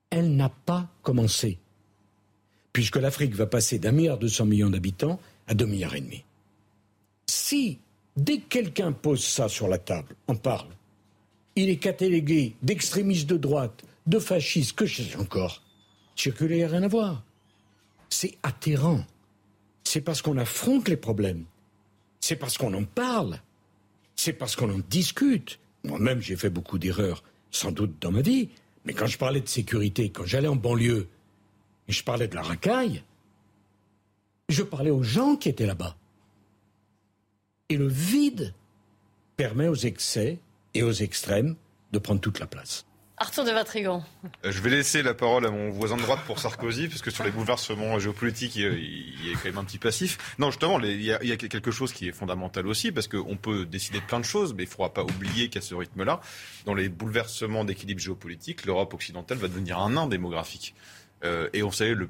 Elle 0.10 0.36
n'a 0.36 0.50
pas 0.50 0.88
commencé 1.04 1.60
puisque 2.78 2.98
l'Afrique 2.98 3.34
va 3.34 3.48
passer 3.48 3.80
d'un 3.80 3.92
milliard 3.92 4.20
deux 4.20 4.28
cents 4.28 4.46
millions 4.46 4.70
d'habitants 4.70 5.20
à 5.48 5.56
deux 5.56 5.66
milliards 5.66 5.96
et 5.96 6.02
demi. 6.02 6.24
Si, 7.26 7.80
dès 8.16 8.38
que 8.38 8.48
quelqu'un 8.50 8.92
pose 8.92 9.24
ça 9.24 9.50
sur 9.50 9.68
la 9.68 9.80
table, 9.80 10.16
on 10.28 10.36
parle, 10.36 10.70
il 11.56 11.70
est 11.70 11.78
catalogué 11.78 12.56
d'extrémistes 12.62 13.28
de 13.28 13.38
droite, 13.38 13.84
de 14.06 14.20
fascistes, 14.20 14.76
que 14.76 14.86
je 14.86 15.02
sais 15.02 15.16
encore, 15.16 15.64
a 16.24 16.68
rien 16.68 16.84
à 16.84 16.88
voir. 16.88 17.24
C'est 18.10 18.38
atterrant. 18.44 19.04
C'est 19.84 20.02
parce 20.02 20.22
qu'on 20.22 20.38
affronte 20.38 20.88
les 20.88 20.98
problèmes. 20.98 21.46
C'est 22.20 22.36
parce 22.36 22.58
qu'on 22.58 22.74
en 22.74 22.84
parle. 22.84 23.40
C'est 24.16 24.34
parce 24.34 24.56
qu'on 24.56 24.74
en 24.74 24.80
discute. 24.90 25.60
Moi-même, 25.84 26.22
j'ai 26.22 26.36
fait 26.36 26.50
beaucoup 26.50 26.80
d'erreurs, 26.80 27.24
sans 27.52 27.72
doute 27.72 27.96
dans 28.02 28.12
ma 28.12 28.22
vie. 28.22 28.50
Mais 28.86 28.94
quand 28.94 29.08
je 29.08 29.18
parlais 29.18 29.42
de 29.42 29.48
sécurité, 29.48 30.10
quand 30.10 30.26
j'allais 30.26 30.48
en 30.48 30.56
banlieue, 30.56 31.08
et 31.88 31.92
je 31.92 32.04
parlais 32.04 32.28
de 32.28 32.36
la 32.36 32.42
racaille, 32.42 33.04
je 34.50 34.64
parlais 34.64 34.92
aux 34.92 35.04
gens 35.04 35.36
qui 35.36 35.50
étaient 35.50 35.66
là-bas. 35.66 35.96
Et 37.70 37.78
le 37.78 37.88
vide 37.88 38.54
permet 39.36 39.68
aux 39.68 39.76
excès 39.76 40.40
et 40.74 40.84
aux 40.84 40.92
extrêmes 40.92 41.56
de 41.92 42.00
prendre 42.00 42.22
toute 42.22 42.40
la 42.40 42.48
place. 42.48 42.87
Arthur 43.20 43.46
de 43.46 43.52
Vatrigan. 43.52 44.04
Euh, 44.46 44.52
je 44.52 44.62
vais 44.62 44.70
laisser 44.70 45.02
la 45.02 45.16
parole 45.16 45.44
à 45.48 45.50
mon 45.50 45.72
voisin 45.72 45.98
de 45.98 46.04
droite 46.04 46.20
pour 46.28 46.38
Sarkozy, 46.38 46.88
parce 46.88 47.02
que 47.02 47.10
sur 47.10 47.24
les 47.24 47.32
bouleversements 47.32 47.98
géopolitiques, 47.98 48.56
il 48.58 49.32
est 49.32 49.34
quand 49.34 49.46
même 49.46 49.58
un 49.58 49.64
petit 49.64 49.80
passif. 49.80 50.36
Non, 50.38 50.52
justement, 50.52 50.80
il 50.82 51.02
y, 51.02 51.12
a, 51.12 51.38
quelque 51.38 51.72
chose 51.72 51.94
qui 51.94 52.08
est 52.08 52.12
fondamental 52.12 52.68
aussi, 52.68 52.92
parce 52.92 53.08
qu'on 53.08 53.36
peut 53.36 53.66
décider 53.66 54.00
de 54.02 54.06
plein 54.06 54.20
de 54.20 54.26
choses, 54.26 54.54
mais 54.54 54.64
il 54.64 54.68
ne 54.68 54.72
faudra 54.72 54.94
pas 54.94 55.04
oublier 55.04 55.50
qu'à 55.50 55.62
ce 55.62 55.74
rythme-là, 55.74 56.22
dans 56.66 56.76
les 56.76 56.90
bouleversements 56.90 57.66
d'équilibre 57.66 58.00
géopolitique, 58.00 58.68
l'Europe 58.68 58.94
occidentale 58.94 59.40
va 59.40 59.48
devenir 59.48 59.80
un 59.80 59.90
nain 59.92 60.06
démographique. 60.06 60.76
Euh, 61.24 61.50
et 61.54 61.64
on 61.64 61.72
sait 61.72 61.94
le, 61.94 62.08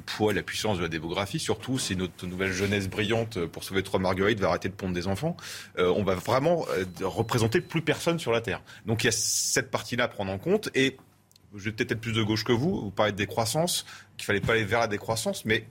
poids 0.00 0.32
et 0.32 0.34
la 0.34 0.42
puissance 0.42 0.78
de 0.78 0.82
la 0.82 0.88
démographie. 0.88 1.38
Surtout, 1.38 1.78
si 1.78 1.96
notre 1.96 2.26
nouvelle 2.26 2.52
jeunesse 2.52 2.88
brillante 2.88 3.44
pour 3.46 3.64
sauver 3.64 3.82
trois 3.82 4.00
marguerites 4.00 4.40
va 4.40 4.48
arrêter 4.48 4.68
de 4.68 4.74
pondre 4.74 4.94
des 4.94 5.06
enfants, 5.06 5.36
euh, 5.78 5.92
on 5.96 6.02
va 6.02 6.14
vraiment 6.14 6.66
euh, 6.70 6.84
représenter 7.02 7.60
plus 7.60 7.82
personne 7.82 8.18
sur 8.18 8.32
la 8.32 8.40
Terre. 8.40 8.62
Donc 8.86 9.04
il 9.04 9.06
y 9.06 9.08
a 9.08 9.12
cette 9.12 9.70
partie-là 9.70 10.04
à 10.04 10.08
prendre 10.08 10.32
en 10.32 10.38
compte. 10.38 10.70
Et 10.74 10.96
je 11.54 11.64
vais 11.64 11.72
peut-être 11.72 11.92
être 11.92 12.00
plus 12.00 12.12
de 12.12 12.22
gauche 12.22 12.44
que 12.44 12.52
vous. 12.52 12.80
Vous 12.80 12.90
parlez 12.90 13.12
de 13.12 13.16
décroissance, 13.16 13.86
qu'il 14.16 14.26
fallait 14.26 14.40
pas 14.40 14.54
aller 14.54 14.64
vers 14.64 14.80
la 14.80 14.88
décroissance, 14.88 15.44
mais 15.44 15.66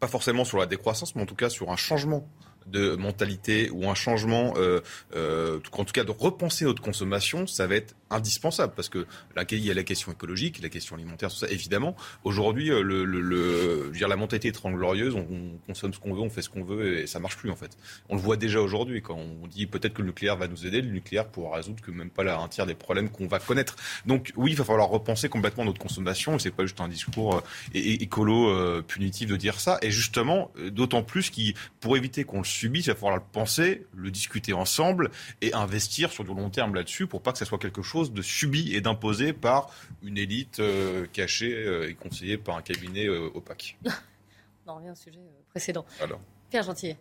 pas 0.00 0.08
forcément 0.08 0.44
sur 0.44 0.58
la 0.58 0.66
décroissance, 0.66 1.14
mais 1.14 1.22
en 1.22 1.26
tout 1.26 1.34
cas 1.34 1.50
sur 1.50 1.70
un 1.70 1.76
changement 1.76 2.26
de 2.66 2.96
mentalité 2.96 3.70
ou 3.70 3.88
un 3.88 3.94
changement, 3.94 4.54
euh, 4.56 4.80
euh, 5.14 5.58
en 5.72 5.84
tout 5.84 5.92
cas 5.92 6.04
de 6.04 6.10
repenser 6.10 6.64
notre 6.64 6.82
consommation, 6.82 7.46
ça 7.46 7.66
va 7.66 7.76
être 7.76 7.94
indispensable 8.10 8.74
parce 8.76 8.88
que 8.88 9.06
y 9.50 9.70
a 9.70 9.74
la 9.74 9.84
question 9.84 10.12
écologique, 10.12 10.60
la 10.62 10.68
question 10.68 10.96
alimentaire, 10.96 11.30
tout 11.30 11.36
ça, 11.36 11.48
évidemment. 11.48 11.96
Aujourd'hui, 12.24 12.70
euh, 12.70 13.90
la 13.98 14.16
mentalité 14.16 14.48
est 14.48 14.62
glorieuse, 14.62 15.14
on, 15.14 15.26
on, 15.30 15.58
consomme 15.66 15.94
ce 15.94 15.98
qu'on 15.98 16.14
veut, 16.14 16.20
on 16.20 16.30
fait 16.30 16.42
ce 16.42 16.50
qu'on 16.50 16.64
veut 16.64 16.98
et 16.98 17.06
ça 17.06 17.20
marche 17.20 17.36
plus 17.36 17.50
en 17.50 17.56
fait. 17.56 17.76
On 18.08 18.16
le 18.16 18.20
voit 18.20 18.36
déjà 18.36 18.60
aujourd'hui 18.60 19.02
quand 19.02 19.16
on 19.16 19.46
dit 19.46 19.66
peut-être 19.66 19.94
que 19.94 20.02
le 20.02 20.08
nucléaire 20.08 20.36
va 20.36 20.48
nous 20.48 20.66
aider, 20.66 20.82
le 20.82 20.90
nucléaire 20.90 21.26
pourra 21.26 21.56
résoudre 21.56 21.80
que 21.82 21.90
même 21.90 22.10
pas 22.10 22.22
là, 22.22 22.38
un 22.38 22.48
tiers 22.48 22.66
des 22.66 22.74
problèmes 22.74 23.08
qu'on 23.08 23.26
va 23.26 23.38
connaître. 23.38 23.76
Donc 24.06 24.32
oui, 24.36 24.52
il 24.52 24.56
va 24.56 24.64
falloir 24.64 24.88
repenser 24.88 25.28
complètement 25.28 25.64
notre 25.64 25.80
consommation 25.80 26.36
et 26.36 26.38
c'est 26.38 26.50
pas 26.50 26.64
juste 26.64 26.80
un 26.80 26.88
discours 26.88 27.42
écolo 27.74 28.82
punitif 28.82 29.28
de 29.28 29.36
dire 29.36 29.58
ça. 29.60 29.78
Et 29.82 29.90
justement, 29.90 30.50
d'autant 30.70 31.02
plus 31.02 31.30
qui, 31.30 31.54
pour 31.80 31.96
éviter 31.96 32.24
qu'on 32.24 32.38
le 32.38 32.44
subisse, 32.52 32.86
il 32.86 32.90
va 32.90 32.94
falloir 32.94 33.16
le 33.16 33.22
penser, 33.32 33.86
le 33.94 34.10
discuter 34.10 34.52
ensemble 34.52 35.10
et 35.40 35.52
investir 35.54 36.10
sur 36.12 36.24
du 36.24 36.30
long 36.30 36.50
terme 36.50 36.74
là-dessus 36.74 37.06
pour 37.06 37.22
pas 37.22 37.32
que 37.32 37.38
ça 37.38 37.44
soit 37.44 37.58
quelque 37.58 37.82
chose 37.82 38.12
de 38.12 38.22
subi 38.22 38.74
et 38.74 38.80
d'imposé 38.80 39.32
par 39.32 39.70
une 40.02 40.18
élite 40.18 40.60
euh, 40.60 41.06
cachée 41.12 41.54
euh, 41.54 41.88
et 41.88 41.94
conseillée 41.94 42.38
par 42.38 42.56
un 42.56 42.62
cabinet 42.62 43.06
euh, 43.06 43.30
opaque. 43.34 43.78
On 44.66 44.76
revient 44.76 44.90
au 44.90 44.94
sujet 44.94 45.18
précédent. 45.50 45.84
Alors. 46.00 46.20
Pierre 46.48 46.62
Gentil. 46.62 46.96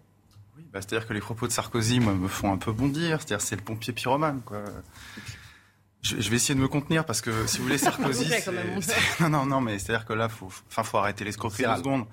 Oui, 0.58 0.68
bah, 0.72 0.82
c'est-à-dire 0.82 1.08
que 1.08 1.14
les 1.14 1.20
propos 1.20 1.48
de 1.48 1.52
Sarkozy 1.52 2.00
me 2.00 2.28
font 2.28 2.52
un 2.52 2.58
peu 2.58 2.72
bondir. 2.72 3.22
C'est-à-dire 3.22 3.42
c'est 3.42 3.56
le 3.56 3.62
pompier 3.62 3.94
pyromane. 3.94 4.42
Quoi. 4.42 4.64
Je, 6.02 6.16
vais 6.16 6.36
essayer 6.36 6.56
de 6.56 6.60
me 6.60 6.68
contenir 6.68 7.06
parce 7.06 7.22
que 7.22 7.46
si 7.48 7.58
vous 7.58 7.64
voulez 7.64 7.78
Sarkozy, 7.80 8.30
non 9.20 9.30
non 9.30 9.46
non 9.46 9.62
mais 9.62 9.78
c'est-à-dire 9.78 10.06
que 10.06 10.14
là 10.14 10.28
faut, 10.28 10.52
enfin 10.68 10.84
faut 10.84 10.98
arrêter 10.98 11.24
l'escroquerie 11.24 11.64
deux 11.64 11.78
secondes. 11.78 12.06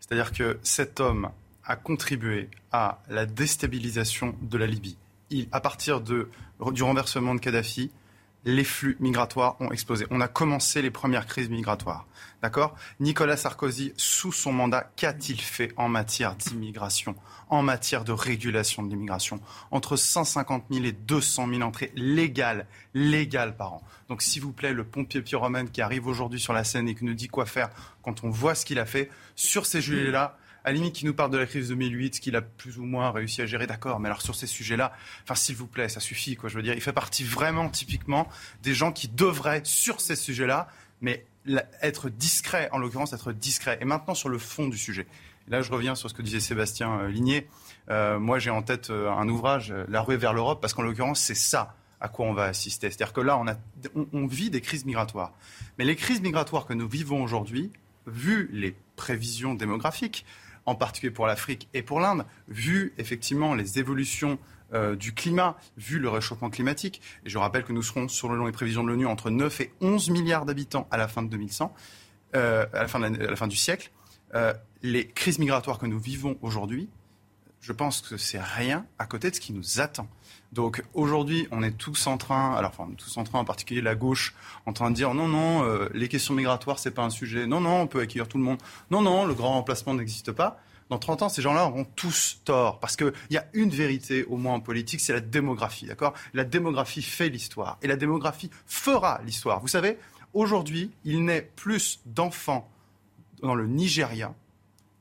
C'est-à-dire 0.00 0.32
que 0.32 0.58
cet 0.62 1.00
homme 1.00 1.30
a 1.68 1.76
contribué 1.76 2.48
à 2.72 2.98
la 3.08 3.26
déstabilisation 3.26 4.34
de 4.42 4.58
la 4.58 4.66
Libye. 4.66 4.96
Il, 5.30 5.46
à 5.52 5.60
partir 5.60 6.00
de, 6.00 6.30
du 6.72 6.82
renversement 6.82 7.34
de 7.34 7.40
Kadhafi, 7.40 7.90
les 8.44 8.64
flux 8.64 8.96
migratoires 9.00 9.56
ont 9.60 9.70
explosé. 9.70 10.06
On 10.10 10.20
a 10.20 10.28
commencé 10.28 10.80
les 10.80 10.90
premières 10.90 11.26
crises 11.26 11.50
migratoires. 11.50 12.06
D'accord? 12.40 12.74
Nicolas 13.00 13.36
Sarkozy, 13.36 13.92
sous 13.96 14.32
son 14.32 14.52
mandat, 14.52 14.90
qu'a-t-il 14.96 15.40
fait 15.40 15.72
en 15.76 15.88
matière 15.88 16.36
d'immigration, 16.36 17.16
en 17.50 17.62
matière 17.62 18.04
de 18.04 18.12
régulation 18.12 18.82
de 18.82 18.88
l'immigration? 18.88 19.40
Entre 19.70 19.96
150 19.96 20.64
000 20.70 20.84
et 20.86 20.92
200 20.92 21.48
000 21.48 21.62
entrées 21.62 21.92
légales, 21.96 22.66
légales 22.94 23.56
par 23.56 23.74
an. 23.74 23.82
Donc, 24.08 24.22
s'il 24.22 24.40
vous 24.40 24.52
plaît, 24.52 24.72
le 24.72 24.84
pompier 24.84 25.20
pyromane 25.20 25.68
qui 25.68 25.82
arrive 25.82 26.06
aujourd'hui 26.06 26.40
sur 26.40 26.52
la 26.52 26.64
scène 26.64 26.88
et 26.88 26.94
qui 26.94 27.04
nous 27.04 27.14
dit 27.14 27.28
quoi 27.28 27.44
faire 27.44 27.68
quand 28.02 28.24
on 28.24 28.30
voit 28.30 28.54
ce 28.54 28.64
qu'il 28.64 28.78
a 28.78 28.86
fait, 28.86 29.10
sur 29.34 29.66
ces 29.66 29.82
sujets-là, 29.82 30.38
à 30.68 30.72
la 30.72 30.76
limite, 30.76 30.94
qui 30.94 31.06
nous 31.06 31.14
parle 31.14 31.30
de 31.30 31.38
la 31.38 31.46
crise 31.46 31.70
de 31.70 31.74
2008, 31.74 32.16
ce 32.16 32.20
qu'il 32.20 32.36
a 32.36 32.42
plus 32.42 32.78
ou 32.78 32.84
moins 32.84 33.10
réussi 33.10 33.40
à 33.40 33.46
gérer, 33.46 33.66
d'accord. 33.66 34.00
Mais 34.00 34.08
alors 34.08 34.20
sur 34.20 34.34
ces 34.34 34.46
sujets-là, 34.46 34.92
enfin, 35.24 35.34
s'il 35.34 35.56
vous 35.56 35.66
plaît, 35.66 35.88
ça 35.88 35.98
suffit, 35.98 36.36
quoi. 36.36 36.50
Je 36.50 36.56
veux 36.56 36.62
dire, 36.62 36.74
il 36.74 36.82
fait 36.82 36.92
partie 36.92 37.24
vraiment, 37.24 37.70
typiquement, 37.70 38.28
des 38.62 38.74
gens 38.74 38.92
qui 38.92 39.08
devraient, 39.08 39.62
sur 39.64 40.02
ces 40.02 40.14
sujets-là, 40.14 40.68
mais 41.00 41.24
être 41.80 42.10
discret, 42.10 42.68
en 42.72 42.78
l'occurrence, 42.78 43.14
être 43.14 43.32
discret. 43.32 43.78
Et 43.80 43.86
maintenant, 43.86 44.14
sur 44.14 44.28
le 44.28 44.36
fond 44.38 44.68
du 44.68 44.76
sujet. 44.76 45.06
là, 45.48 45.62
je 45.62 45.72
reviens 45.72 45.94
sur 45.94 46.10
ce 46.10 46.14
que 46.14 46.20
disait 46.20 46.40
Sébastien 46.40 47.00
euh, 47.00 47.08
Ligné. 47.08 47.48
Euh, 47.88 48.18
moi, 48.18 48.38
j'ai 48.38 48.50
en 48.50 48.60
tête 48.60 48.90
euh, 48.90 49.10
un 49.10 49.26
ouvrage, 49.26 49.72
La 49.88 50.02
rue 50.02 50.16
vers 50.16 50.34
l'Europe, 50.34 50.60
parce 50.60 50.74
qu'en 50.74 50.82
l'occurrence, 50.82 51.20
c'est 51.20 51.34
ça 51.34 51.76
à 52.00 52.08
quoi 52.08 52.26
on 52.26 52.34
va 52.34 52.44
assister. 52.44 52.90
C'est-à-dire 52.90 53.14
que 53.14 53.22
là, 53.22 53.42
on 54.12 54.26
vit 54.26 54.50
des 54.50 54.60
crises 54.60 54.84
migratoires. 54.84 55.32
Mais 55.78 55.84
les 55.84 55.96
crises 55.96 56.20
migratoires 56.20 56.66
que 56.66 56.74
nous 56.74 56.86
vivons 56.86 57.22
aujourd'hui, 57.24 57.72
vu 58.06 58.48
les 58.52 58.76
prévisions 58.96 59.54
démographiques, 59.54 60.24
en 60.68 60.74
particulier 60.74 61.10
pour 61.10 61.26
l'Afrique 61.26 61.68
et 61.72 61.82
pour 61.82 61.98
l'Inde, 61.98 62.26
vu 62.48 62.92
effectivement 62.98 63.54
les 63.54 63.78
évolutions 63.78 64.38
euh, 64.74 64.96
du 64.96 65.14
climat, 65.14 65.56
vu 65.78 65.98
le 65.98 66.10
réchauffement 66.10 66.50
climatique. 66.50 67.00
Et 67.24 67.30
je 67.30 67.38
rappelle 67.38 67.64
que 67.64 67.72
nous 67.72 67.82
serons, 67.82 68.06
sur 68.06 68.28
le 68.28 68.36
long 68.36 68.50
prévisions 68.52 68.82
de 68.82 68.88
l'ONU, 68.88 69.06
entre 69.06 69.30
9 69.30 69.62
et 69.62 69.72
11 69.80 70.10
milliards 70.10 70.44
d'habitants 70.44 70.86
à 70.90 70.98
la 70.98 71.08
fin 71.08 71.22
de 71.22 71.28
2100, 71.28 71.74
euh, 72.36 72.66
à, 72.74 72.82
la 72.82 72.88
fin 72.88 73.02
à 73.02 73.08
la 73.08 73.36
fin 73.36 73.46
du 73.46 73.56
siècle. 73.56 73.90
Euh, 74.34 74.52
les 74.82 75.08
crises 75.08 75.38
migratoires 75.38 75.78
que 75.78 75.86
nous 75.86 75.98
vivons 75.98 76.36
aujourd'hui, 76.42 76.90
je 77.62 77.72
pense 77.72 78.02
que 78.02 78.18
c'est 78.18 78.40
rien 78.40 78.86
à 78.98 79.06
côté 79.06 79.30
de 79.30 79.34
ce 79.34 79.40
qui 79.40 79.54
nous 79.54 79.80
attend. 79.80 80.06
Donc 80.52 80.82
aujourd'hui, 80.94 81.46
on 81.50 81.62
est 81.62 81.76
tous 81.76 82.06
en 82.06 82.16
train, 82.16 82.54
alors 82.54 82.70
enfin 82.70 82.90
tous 82.96 83.16
en 83.18 83.24
train, 83.24 83.40
en 83.40 83.44
particulier 83.44 83.82
la 83.82 83.94
gauche, 83.94 84.34
en 84.64 84.72
train 84.72 84.90
de 84.90 84.96
dire 84.96 85.12
non, 85.12 85.28
non, 85.28 85.62
euh, 85.64 85.88
les 85.92 86.08
questions 86.08 86.34
migratoires, 86.34 86.78
c'est 86.78 86.90
pas 86.90 87.02
un 87.02 87.10
sujet. 87.10 87.46
Non, 87.46 87.60
non, 87.60 87.82
on 87.82 87.86
peut 87.86 88.00
accueillir 88.00 88.28
tout 88.28 88.38
le 88.38 88.44
monde. 88.44 88.58
Non, 88.90 89.02
non, 89.02 89.26
le 89.26 89.34
grand 89.34 89.52
remplacement 89.52 89.94
n'existe 89.94 90.32
pas. 90.32 90.58
Dans 90.90 90.98
30 90.98 91.22
ans, 91.22 91.28
ces 91.28 91.42
gens-là 91.42 91.66
auront 91.66 91.84
tous 91.84 92.40
tort. 92.44 92.80
Parce 92.80 92.96
qu'il 92.96 93.12
y 93.30 93.36
a 93.36 93.46
une 93.52 93.70
vérité, 93.70 94.24
au 94.24 94.36
moins 94.36 94.54
en 94.54 94.60
politique, 94.60 95.00
c'est 95.00 95.12
la 95.12 95.20
démographie, 95.20 95.86
d'accord? 95.86 96.14
La 96.32 96.44
démographie 96.44 97.02
fait 97.02 97.28
l'histoire. 97.28 97.78
Et 97.82 97.86
la 97.86 97.96
démographie 97.96 98.50
fera 98.66 99.20
l'histoire. 99.24 99.60
Vous 99.60 99.68
savez, 99.68 99.98
aujourd'hui, 100.32 100.90
il 101.04 101.24
naît 101.24 101.50
plus 101.56 102.00
d'enfants 102.06 102.70
dans 103.42 103.54
le 103.54 103.66
Nigeria 103.66 104.34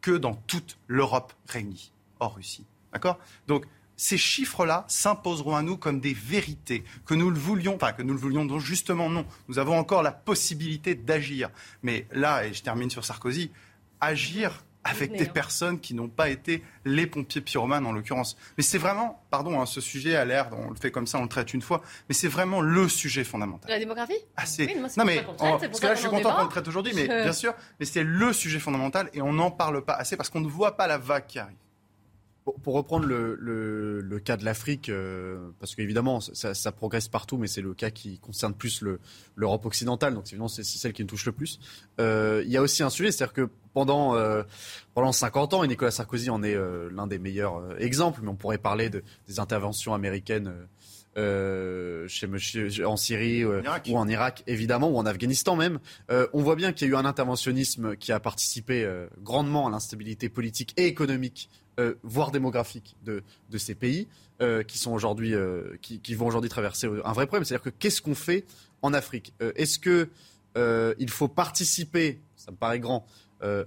que 0.01 0.11
dans 0.11 0.35
toute 0.35 0.77
l'Europe 0.87 1.33
réunie, 1.47 1.91
hors 2.19 2.35
Russie. 2.35 2.65
D'accord? 2.91 3.17
Donc, 3.47 3.65
ces 3.97 4.17
chiffres-là 4.17 4.85
s'imposeront 4.87 5.55
à 5.55 5.63
nous 5.63 5.75
comme 5.75 5.99
des 5.99 6.13
vérités, 6.13 6.83
que 7.05 7.15
nous 7.15 7.29
le 7.29 7.37
voulions, 7.37 7.75
enfin 7.75 7.91
que 7.91 8.03
nous 8.03 8.13
le 8.13 8.19
voulions, 8.19 8.45
donc 8.45 8.61
justement 8.61 9.09
non. 9.09 9.25
Nous 9.49 9.59
avons 9.59 9.77
encore 9.77 10.03
la 10.03 10.11
possibilité 10.11 10.95
d'agir. 10.95 11.49
Mais 11.81 12.07
là, 12.11 12.45
et 12.45 12.53
je 12.53 12.61
termine 12.61 12.89
sur 12.89 13.03
Sarkozy, 13.03 13.51
agir 13.99 14.63
avec 14.83 15.17
des 15.17 15.25
personnes 15.25 15.79
qui 15.79 15.93
n'ont 15.93 16.07
pas 16.07 16.29
été 16.29 16.63
les 16.85 17.07
pompiers 17.07 17.41
pyromanes 17.41 17.85
en 17.85 17.91
l'occurrence. 17.91 18.37
Mais 18.57 18.63
c'est 18.63 18.77
vraiment, 18.77 19.21
pardon, 19.29 19.59
hein, 19.59 19.65
ce 19.65 19.81
sujet 19.81 20.15
a 20.15 20.23
l'air, 20.23 20.49
on 20.53 20.69
le 20.69 20.75
fait 20.75 20.91
comme 20.91 21.07
ça, 21.07 21.17
on 21.17 21.23
le 21.23 21.27
traite 21.27 21.53
une 21.53 21.61
fois, 21.61 21.81
mais 22.07 22.15
c'est 22.15 22.29
vraiment 22.29 22.61
le 22.61 22.87
sujet 22.87 23.25
fondamental. 23.25 23.69
La 23.69 23.79
démographie 23.79 24.13
ah, 24.37 24.43
Non 24.95 25.03
mais, 25.03 25.25
parce 25.37 25.79
que 25.79 25.87
là 25.87 25.95
je 25.95 25.99
suis 25.99 26.09
content 26.09 26.33
qu'on 26.35 26.43
le 26.43 26.49
traite 26.49 26.67
aujourd'hui, 26.67 26.93
mais 26.95 27.07
bien 27.23 27.33
sûr, 27.33 27.53
mais 27.79 27.85
c'est 27.85 28.03
le 28.03 28.31
sujet 28.31 28.59
fondamental 28.59 29.09
et 29.13 29.21
on 29.21 29.33
n'en 29.33 29.51
parle 29.51 29.83
pas 29.83 29.93
assez 29.93 30.15
parce 30.15 30.29
qu'on 30.29 30.41
ne 30.41 30.47
voit 30.47 30.77
pas 30.77 30.87
la 30.87 30.97
vague 30.97 31.25
qui 31.25 31.39
arrive. 31.39 31.57
Pour, 32.63 32.75
reprendre 32.75 33.05
le, 33.05 34.21
cas 34.23 34.37
de 34.37 34.45
l'Afrique, 34.45 34.87
euh, 34.87 35.49
parce 35.59 35.75
qu'évidemment, 35.75 36.21
ça, 36.21 36.71
progresse 36.71 37.09
partout, 37.09 37.37
mais 37.37 37.47
c'est 37.47 37.61
le 37.61 37.73
cas 37.73 37.89
qui 37.89 38.19
concerne 38.19 38.53
plus 38.53 38.83
l'Europe 39.35 39.65
occidentale, 39.65 40.13
donc 40.13 40.27
évidemment, 40.27 40.47
c'est 40.47 40.63
celle 40.63 40.93
qui 40.93 41.01
nous 41.01 41.09
touche 41.09 41.25
le 41.25 41.33
plus. 41.33 41.59
Euh, 41.99 42.41
il 42.45 42.51
y 42.51 42.55
a 42.55 42.61
aussi 42.61 42.83
un 42.83 42.89
sujet, 42.89 43.11
c'est-à-dire 43.11 43.33
que 43.33 43.49
pendant, 43.73 44.15
euh, 44.15 44.43
pendant 44.93 45.11
50 45.11 45.55
ans, 45.55 45.63
et 45.65 45.67
Nicolas 45.67 45.91
Sarkozy 45.91 46.29
en 46.29 46.41
est 46.41 46.55
l'un 46.89 47.05
des 47.05 47.19
meilleurs 47.19 47.81
exemples, 47.81 48.21
mais 48.23 48.29
on 48.29 48.35
pourrait 48.35 48.57
parler 48.57 48.89
de, 48.89 49.03
des 49.27 49.39
interventions 49.41 49.93
américaines. 49.93 50.53
chez 51.15 52.27
monsieur, 52.27 52.87
en 52.87 52.95
Syrie 52.95 53.43
ou 53.43 53.97
en 53.97 54.07
Irak, 54.07 54.43
évidemment, 54.47 54.89
ou 54.89 54.97
en 54.97 55.05
Afghanistan 55.05 55.57
même. 55.57 55.79
on 56.09 56.41
voit 56.43 56.55
bien 56.55 56.71
qu'il 56.71 56.87
y 56.87 56.91
a 56.91 56.93
eu 56.93 56.95
un 56.95 57.05
interventionnisme 57.05 57.97
qui 57.97 58.13
a 58.13 58.21
participé 58.21 58.89
grandement 59.21 59.67
à 59.67 59.69
l'instabilité 59.69 60.29
politique 60.29 60.73
et 60.77 60.85
économique 60.85 61.49
euh, 61.79 61.93
voire 62.01 62.31
démographique 62.31 62.95
de, 63.03 63.21
ces 63.57 63.75
pays 63.75 64.07
euh, 64.41 64.63
euh, 64.63 64.63
qui, 64.63 66.15
vont 66.15 66.25
aujourd'hui 66.25 66.49
traverser 66.49 66.87
un 66.87 67.13
vrai 67.13 67.27
problème. 67.27 67.45
C'est-à-dire 67.45 67.63
que 67.63 67.69
qu'est-ce 67.69 68.01
qu'on 68.01 68.15
fait 68.15 68.45
en 68.81 68.93
Afrique? 68.93 69.33
Est-ce 69.55 69.77
que 69.77 70.09
il 70.99 71.09
faut 71.11 71.27
participer, 71.27 72.19
ça 72.35 72.51
me 72.51 72.57
paraît 72.57 72.79
grand, 72.79 73.05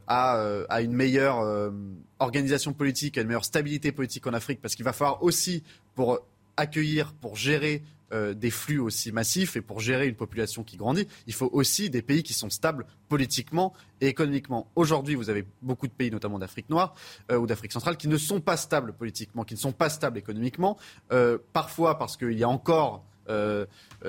à, 0.08 0.42
à, 0.68 0.80
une 0.80 0.92
meilleure 0.92 1.72
organisation 2.18 2.72
politique, 2.72 3.16
à 3.16 3.20
une 3.20 3.28
meilleure 3.28 3.44
stabilité 3.44 3.92
politique 3.92 4.26
en 4.26 4.32
Afrique, 4.32 4.60
parce 4.60 4.74
qu'il 4.74 4.84
va 4.84 4.92
falloir 4.92 5.22
aussi 5.22 5.62
pour 5.94 6.18
accueillir, 6.56 7.12
pour 7.12 7.36
gérer 7.36 7.84
euh, 8.12 8.34
des 8.34 8.50
flux 8.50 8.80
aussi 8.80 9.12
massifs 9.12 9.54
et 9.54 9.60
pour 9.60 9.78
gérer 9.78 10.08
une 10.08 10.16
population 10.16 10.64
qui 10.64 10.76
grandit, 10.76 11.06
il 11.28 11.32
faut 11.32 11.48
aussi 11.52 11.90
des 11.90 12.02
pays 12.02 12.24
qui 12.24 12.32
sont 12.32 12.50
stables 12.50 12.84
politiquement 13.08 13.72
et 14.00 14.08
économiquement. 14.08 14.68
Aujourd'hui, 14.74 15.14
vous 15.14 15.30
avez 15.30 15.46
beaucoup 15.62 15.86
de 15.86 15.92
pays, 15.92 16.10
notamment 16.10 16.40
d'Afrique 16.40 16.68
noire 16.70 16.96
euh, 17.30 17.38
ou 17.38 17.46
d'Afrique 17.46 17.70
centrale, 17.70 17.96
qui 17.96 18.08
ne 18.08 18.16
sont 18.16 18.40
pas 18.40 18.56
stables 18.56 18.94
politiquement, 18.94 19.44
qui 19.44 19.54
ne 19.54 19.60
sont 19.60 19.70
pas 19.70 19.88
stables 19.90 20.18
économiquement, 20.18 20.76
euh, 21.12 21.38
parfois 21.52 21.98
parce 21.98 22.16
qu'il 22.16 22.36
y 22.36 22.42
a 22.42 22.48
encore 22.48 23.04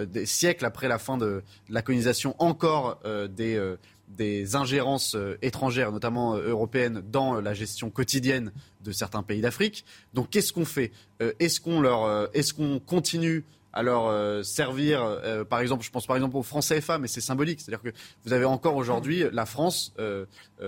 des 0.08 0.26
siècles 0.26 0.66
après 0.66 0.88
la 0.88 0.98
fin 0.98 1.16
de 1.16 1.44
la 1.70 1.84
colonisation, 1.84 2.36
encore 2.40 3.00
des 3.30 3.76
des 4.08 4.56
ingérences 4.56 5.16
étrangères, 5.44 5.92
notamment 5.92 6.38
européennes, 6.38 7.04
dans 7.12 7.40
la 7.40 7.54
gestion 7.54 7.92
quotidienne 7.92 8.52
de 8.84 8.92
certains 8.92 9.22
pays 9.22 9.42
d'Afrique. 9.42 9.86
Donc, 10.16 10.32
qu'est-ce 10.32 10.52
qu'on 10.52 10.66
fait? 10.66 10.92
Est-ce 11.38 11.62
qu'on 11.62 11.82
leur, 11.82 12.36
est-ce 12.36 12.56
qu'on 12.56 12.80
continue 12.80 13.46
à 13.74 13.84
leur 13.84 14.08
euh, 14.08 14.44
servir, 14.44 15.02
euh, 15.04 15.44
par 15.44 15.60
exemple, 15.60 15.84
je 15.84 15.92
pense 15.92 16.06
par 16.06 16.16
exemple 16.16 16.38
au 16.38 16.44
franc 16.44 16.60
CFA, 16.60 16.98
mais 16.98 17.08
c'est 17.08 17.22
symbolique. 17.22 17.62
C'est-à-dire 17.62 17.82
que 17.82 17.96
vous 18.26 18.34
avez 18.34 18.46
encore 18.46 18.76
aujourd'hui 18.76 19.24
la 19.32 19.46
France 19.46 19.94
euh, 20.00 20.26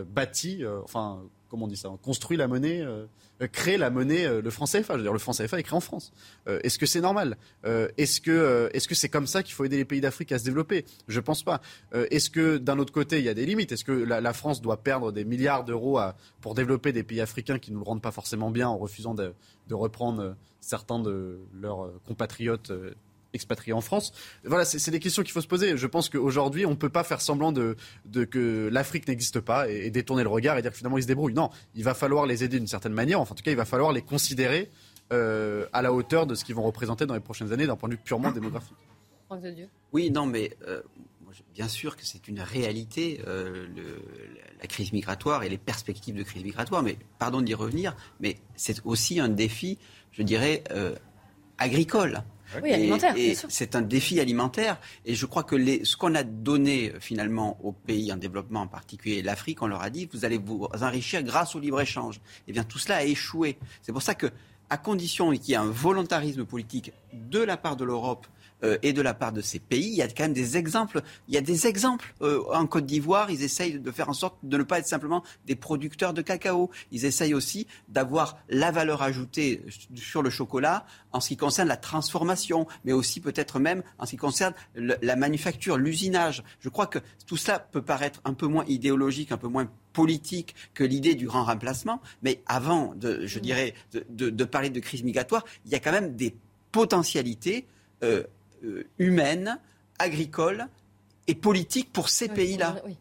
bâtie, 0.08 0.64
enfin, 0.84 1.22
comment 1.50 1.66
on 1.66 1.68
dit 1.68 1.78
ça, 1.78 1.90
construit 2.02 2.38
la 2.38 2.48
monnaie, 2.48 2.84
crée 3.52 3.78
la 3.78 3.90
monnaie, 3.90 4.42
le 4.42 4.50
franc 4.50 4.66
CFA. 4.66 4.94
Je 4.94 4.98
veux 4.98 5.04
dire, 5.04 5.14
le 5.14 5.20
franc 5.20 5.34
CFA 5.34 5.60
est 5.60 5.64
créé 5.64 5.76
en 5.76 5.82
France. 5.82 6.14
est-ce 6.48 6.80
que 6.80 6.86
c'est 6.86 7.02
normal? 7.02 7.38
Est-ce 7.64 8.22
que 8.22 8.70
est-ce 8.74 8.88
que 8.88 8.96
c'est 8.96 9.10
comme 9.10 9.28
ça 9.28 9.44
qu'il 9.44 9.54
faut 9.54 9.66
aider 9.66 9.78
les 9.78 9.86
pays 9.86 10.02
d'Afrique 10.02 10.32
à 10.32 10.40
se 10.40 10.46
développer? 10.46 10.86
Je 11.08 11.20
pense 11.20 11.44
pas. 11.44 11.62
est-ce 11.94 12.30
que 12.30 12.58
d'un 12.58 12.80
autre 12.80 12.94
côté, 12.94 13.20
il 13.20 13.26
y 13.26 13.30
a 13.30 13.36
des 13.36 13.46
limites? 13.46 13.72
Est-ce 13.72 13.84
que 13.84 13.92
la, 13.92 14.34
France 14.34 14.62
doit 14.62 14.78
perdre 14.78 15.12
des 15.12 15.26
milliards 15.26 15.64
d'euros 15.64 16.00
pour 16.42 16.56
développer 16.56 16.92
des 16.92 17.04
pays 17.04 17.22
africains 17.22 17.60
qui 17.60 17.72
ne 17.72 17.78
nous 17.78 17.84
rendent 17.84 18.02
pas 18.02 18.12
forcément 18.12 18.50
bien 18.50 18.70
en 18.70 18.78
refusant 18.78 19.14
de, 19.14 19.34
de 19.68 19.76
reprendre 19.76 20.36
certains 20.64 21.00
de 21.00 21.40
leurs 21.54 21.92
compatriotes 22.08 22.72
euh, 22.72 22.96
expatriés 23.34 23.74
en 23.74 23.82
France. 23.82 24.14
Voilà, 24.44 24.64
c'est 24.64 24.92
des 24.92 25.00
questions 25.00 25.24
qu'il 25.24 25.32
faut 25.32 25.42
se 25.42 25.48
poser. 25.48 25.76
Je 25.76 25.88
pense 25.88 26.10
qu'aujourd'hui, 26.10 26.66
on 26.66 26.72
ne 26.72 26.76
peut 26.76 26.90
pas 26.90 27.04
faire 27.04 27.20
semblant 27.20 27.52
de, 27.52 27.76
que 28.26 28.70
l'Afrique 28.72 29.08
n'existe 29.08 29.40
pas 29.40 29.70
et, 29.70 29.90
détourner 29.90 30.24
le 30.24 30.30
regard 30.30 30.58
et 30.58 30.62
dire 30.62 30.72
que 30.72 30.78
finalement 30.78 30.98
ils 30.98 31.04
se 31.04 31.08
débrouillent. 31.08 31.34
Non, 31.34 31.50
il 31.74 31.84
va 31.84 31.96
falloir 31.96 32.26
les 32.26 32.44
aider 32.44 32.60
d'une 32.60 32.68
certaine 32.68 32.94
manière. 32.94 33.20
Enfin, 33.20 33.34
en 33.34 33.36
tout 33.36 33.44
cas, 33.44 33.52
il 33.52 33.58
va 33.58 33.66
falloir 33.66 33.92
les 33.92 34.04
considérer 34.04 34.70
euh, 35.12 35.66
à 35.74 35.82
la 35.82 35.92
hauteur 35.92 36.28
de 36.28 36.36
ce 36.36 36.46
qu'ils 36.46 36.56
vont 36.56 36.64
représenter 36.64 37.06
dans 37.06 37.16
les 37.16 37.20
prochaines 37.20 37.52
années 37.52 37.66
d'un 37.66 37.76
point 37.76 37.90
de 37.90 37.96
vue 37.96 38.02
purement 38.04 38.32
démographique. 38.32 38.78
Oui, 39.92 40.12
non, 40.12 40.28
mais 40.28 40.56
euh, 40.68 40.84
bien 41.56 41.68
sûr 41.68 41.98
que 41.98 42.06
c'est 42.06 42.28
une 42.28 42.40
réalité, 42.40 43.20
la 44.62 44.68
crise 44.68 44.94
migratoire 44.94 45.42
et 45.42 45.50
les 45.50 45.58
perspectives 45.58 46.16
de 46.16 46.22
crise 46.22 46.44
migratoire. 46.44 46.84
Mais 46.84 47.00
pardon 47.18 47.42
d'y 47.42 47.56
revenir, 47.56 47.96
mais 48.20 48.38
c'est 48.56 48.80
aussi 48.86 49.20
un 49.20 49.30
défi 49.30 49.80
je 50.14 50.24
dirais, 50.24 50.64
euh, 50.72 50.96
agricole. 51.58 52.24
Oui, 52.62 52.72
alimentaire, 52.72 53.16
C'est 53.50 53.76
un 53.76 53.82
défi 53.82 54.20
alimentaire. 54.20 54.80
Et 55.06 55.16
je 55.16 55.26
crois 55.26 55.44
que 55.44 55.56
les, 55.56 55.84
ce 55.86 55.98
qu'on 55.98 56.14
a 56.14 56.24
donné 56.24 56.94
finalement 57.00 57.58
aux 57.64 57.72
pays 57.72 58.14
en 58.14 58.18
développement, 58.18 58.62
en 58.62 58.68
particulier 58.68 59.22
l'Afrique, 59.24 59.62
on 59.62 59.68
leur 59.68 59.82
a 59.82 59.90
dit 59.90 60.08
vous 60.12 60.24
allez 60.24 60.38
vous 60.38 60.68
enrichir 60.82 61.24
grâce 61.24 61.56
au 61.56 61.60
libre-échange. 61.60 62.20
Eh 62.48 62.52
bien, 62.52 62.64
tout 62.64 62.78
cela 62.78 62.98
a 62.98 63.04
échoué. 63.04 63.58
C'est 63.82 63.92
pour 63.92 64.04
ça 64.04 64.14
que, 64.14 64.28
à 64.70 64.78
condition 64.78 65.32
qu'il 65.32 65.50
y 65.50 65.54
ait 65.54 65.58
un 65.58 65.66
volontarisme 65.66 66.46
politique 66.46 66.94
de 67.12 67.40
la 67.40 67.58
part 67.58 67.76
de 67.76 67.86
l'Europe 67.86 68.28
euh, 68.64 68.78
et 68.82 68.94
de 68.94 69.02
la 69.02 69.14
part 69.14 69.32
de 69.32 69.42
ces 69.42 69.60
pays. 69.60 69.88
Il 69.88 69.96
y 69.96 70.02
a 70.02 70.08
quand 70.08 70.24
même 70.24 70.34
des 70.34 70.58
exemples. 70.58 71.02
Il 71.28 71.34
y 71.34 71.38
a 71.38 71.42
des 71.42 71.68
exemples. 71.68 72.14
Euh, 72.22 72.44
en 72.54 72.66
Côte 72.66 72.86
d'Ivoire, 72.86 73.30
ils 73.30 73.44
essayent 73.44 73.80
de 73.80 73.92
faire 73.92 74.10
en 74.10 74.14
sorte 74.14 74.38
de 74.44 74.58
ne 74.58 74.64
pas 74.64 74.80
être 74.80 74.88
simplement 74.88 75.24
des 75.46 75.56
producteurs 75.56 76.14
de 76.14 76.22
cacao. 76.22 76.70
Ils 76.92 77.06
essayent 77.06 77.34
aussi 77.34 77.68
d'avoir 77.90 78.38
la 78.50 78.72
valeur 78.72 79.02
ajoutée 79.02 79.64
sur 79.96 80.22
le 80.22 80.30
chocolat 80.30 80.86
en 81.12 81.20
ce 81.20 81.30
qui 81.30 81.38
concerne 81.38 81.68
la 81.68 81.78
transformation, 81.78 82.68
mais 82.86 82.94
aussi 82.94 83.20
peut-être 83.20 83.60
même 83.60 83.84
en 83.98 84.06
ce 84.06 84.12
qui 84.12 84.18
concerne 84.18 84.54
la 84.76 85.16
manufacture, 85.16 85.78
l'usinage. 85.78 86.44
Je 86.60 86.70
crois 86.70 86.88
que 86.88 87.00
tout 87.26 87.38
cela 87.38 87.60
peut 87.60 87.82
paraître 87.82 88.22
un 88.26 88.34
peu 88.34 88.48
moins 88.48 88.66
idéologique, 88.68 89.32
un 89.32 89.38
peu 89.38 89.48
moins 89.48 89.70
politique 89.94 90.56
que 90.74 90.84
l'idée 90.84 91.16
du 91.16 91.28
grand 91.28 91.44
remplacement. 91.44 92.02
Mais 92.24 92.42
avant, 92.46 92.94
de, 92.96 93.26
je 93.26 93.40
dirais, 93.40 93.74
de, 93.92 94.44
parler 94.44 94.70
de 94.70 94.80
crise 94.80 95.04
migratoire, 95.04 95.46
il 95.66 95.72
y 95.72 95.76
a 95.76 95.80
quand 95.80 95.92
même 95.92 96.16
des 96.16 96.36
potentialités 96.72 97.68
euh, 98.04 98.24
humaine, 99.00 99.60
agricole 100.00 100.68
et 101.28 101.36
politique 101.36 101.92
pour 101.94 102.10
ces 102.10 102.28
pays-là. 102.28 102.76
Oui. 102.86 102.98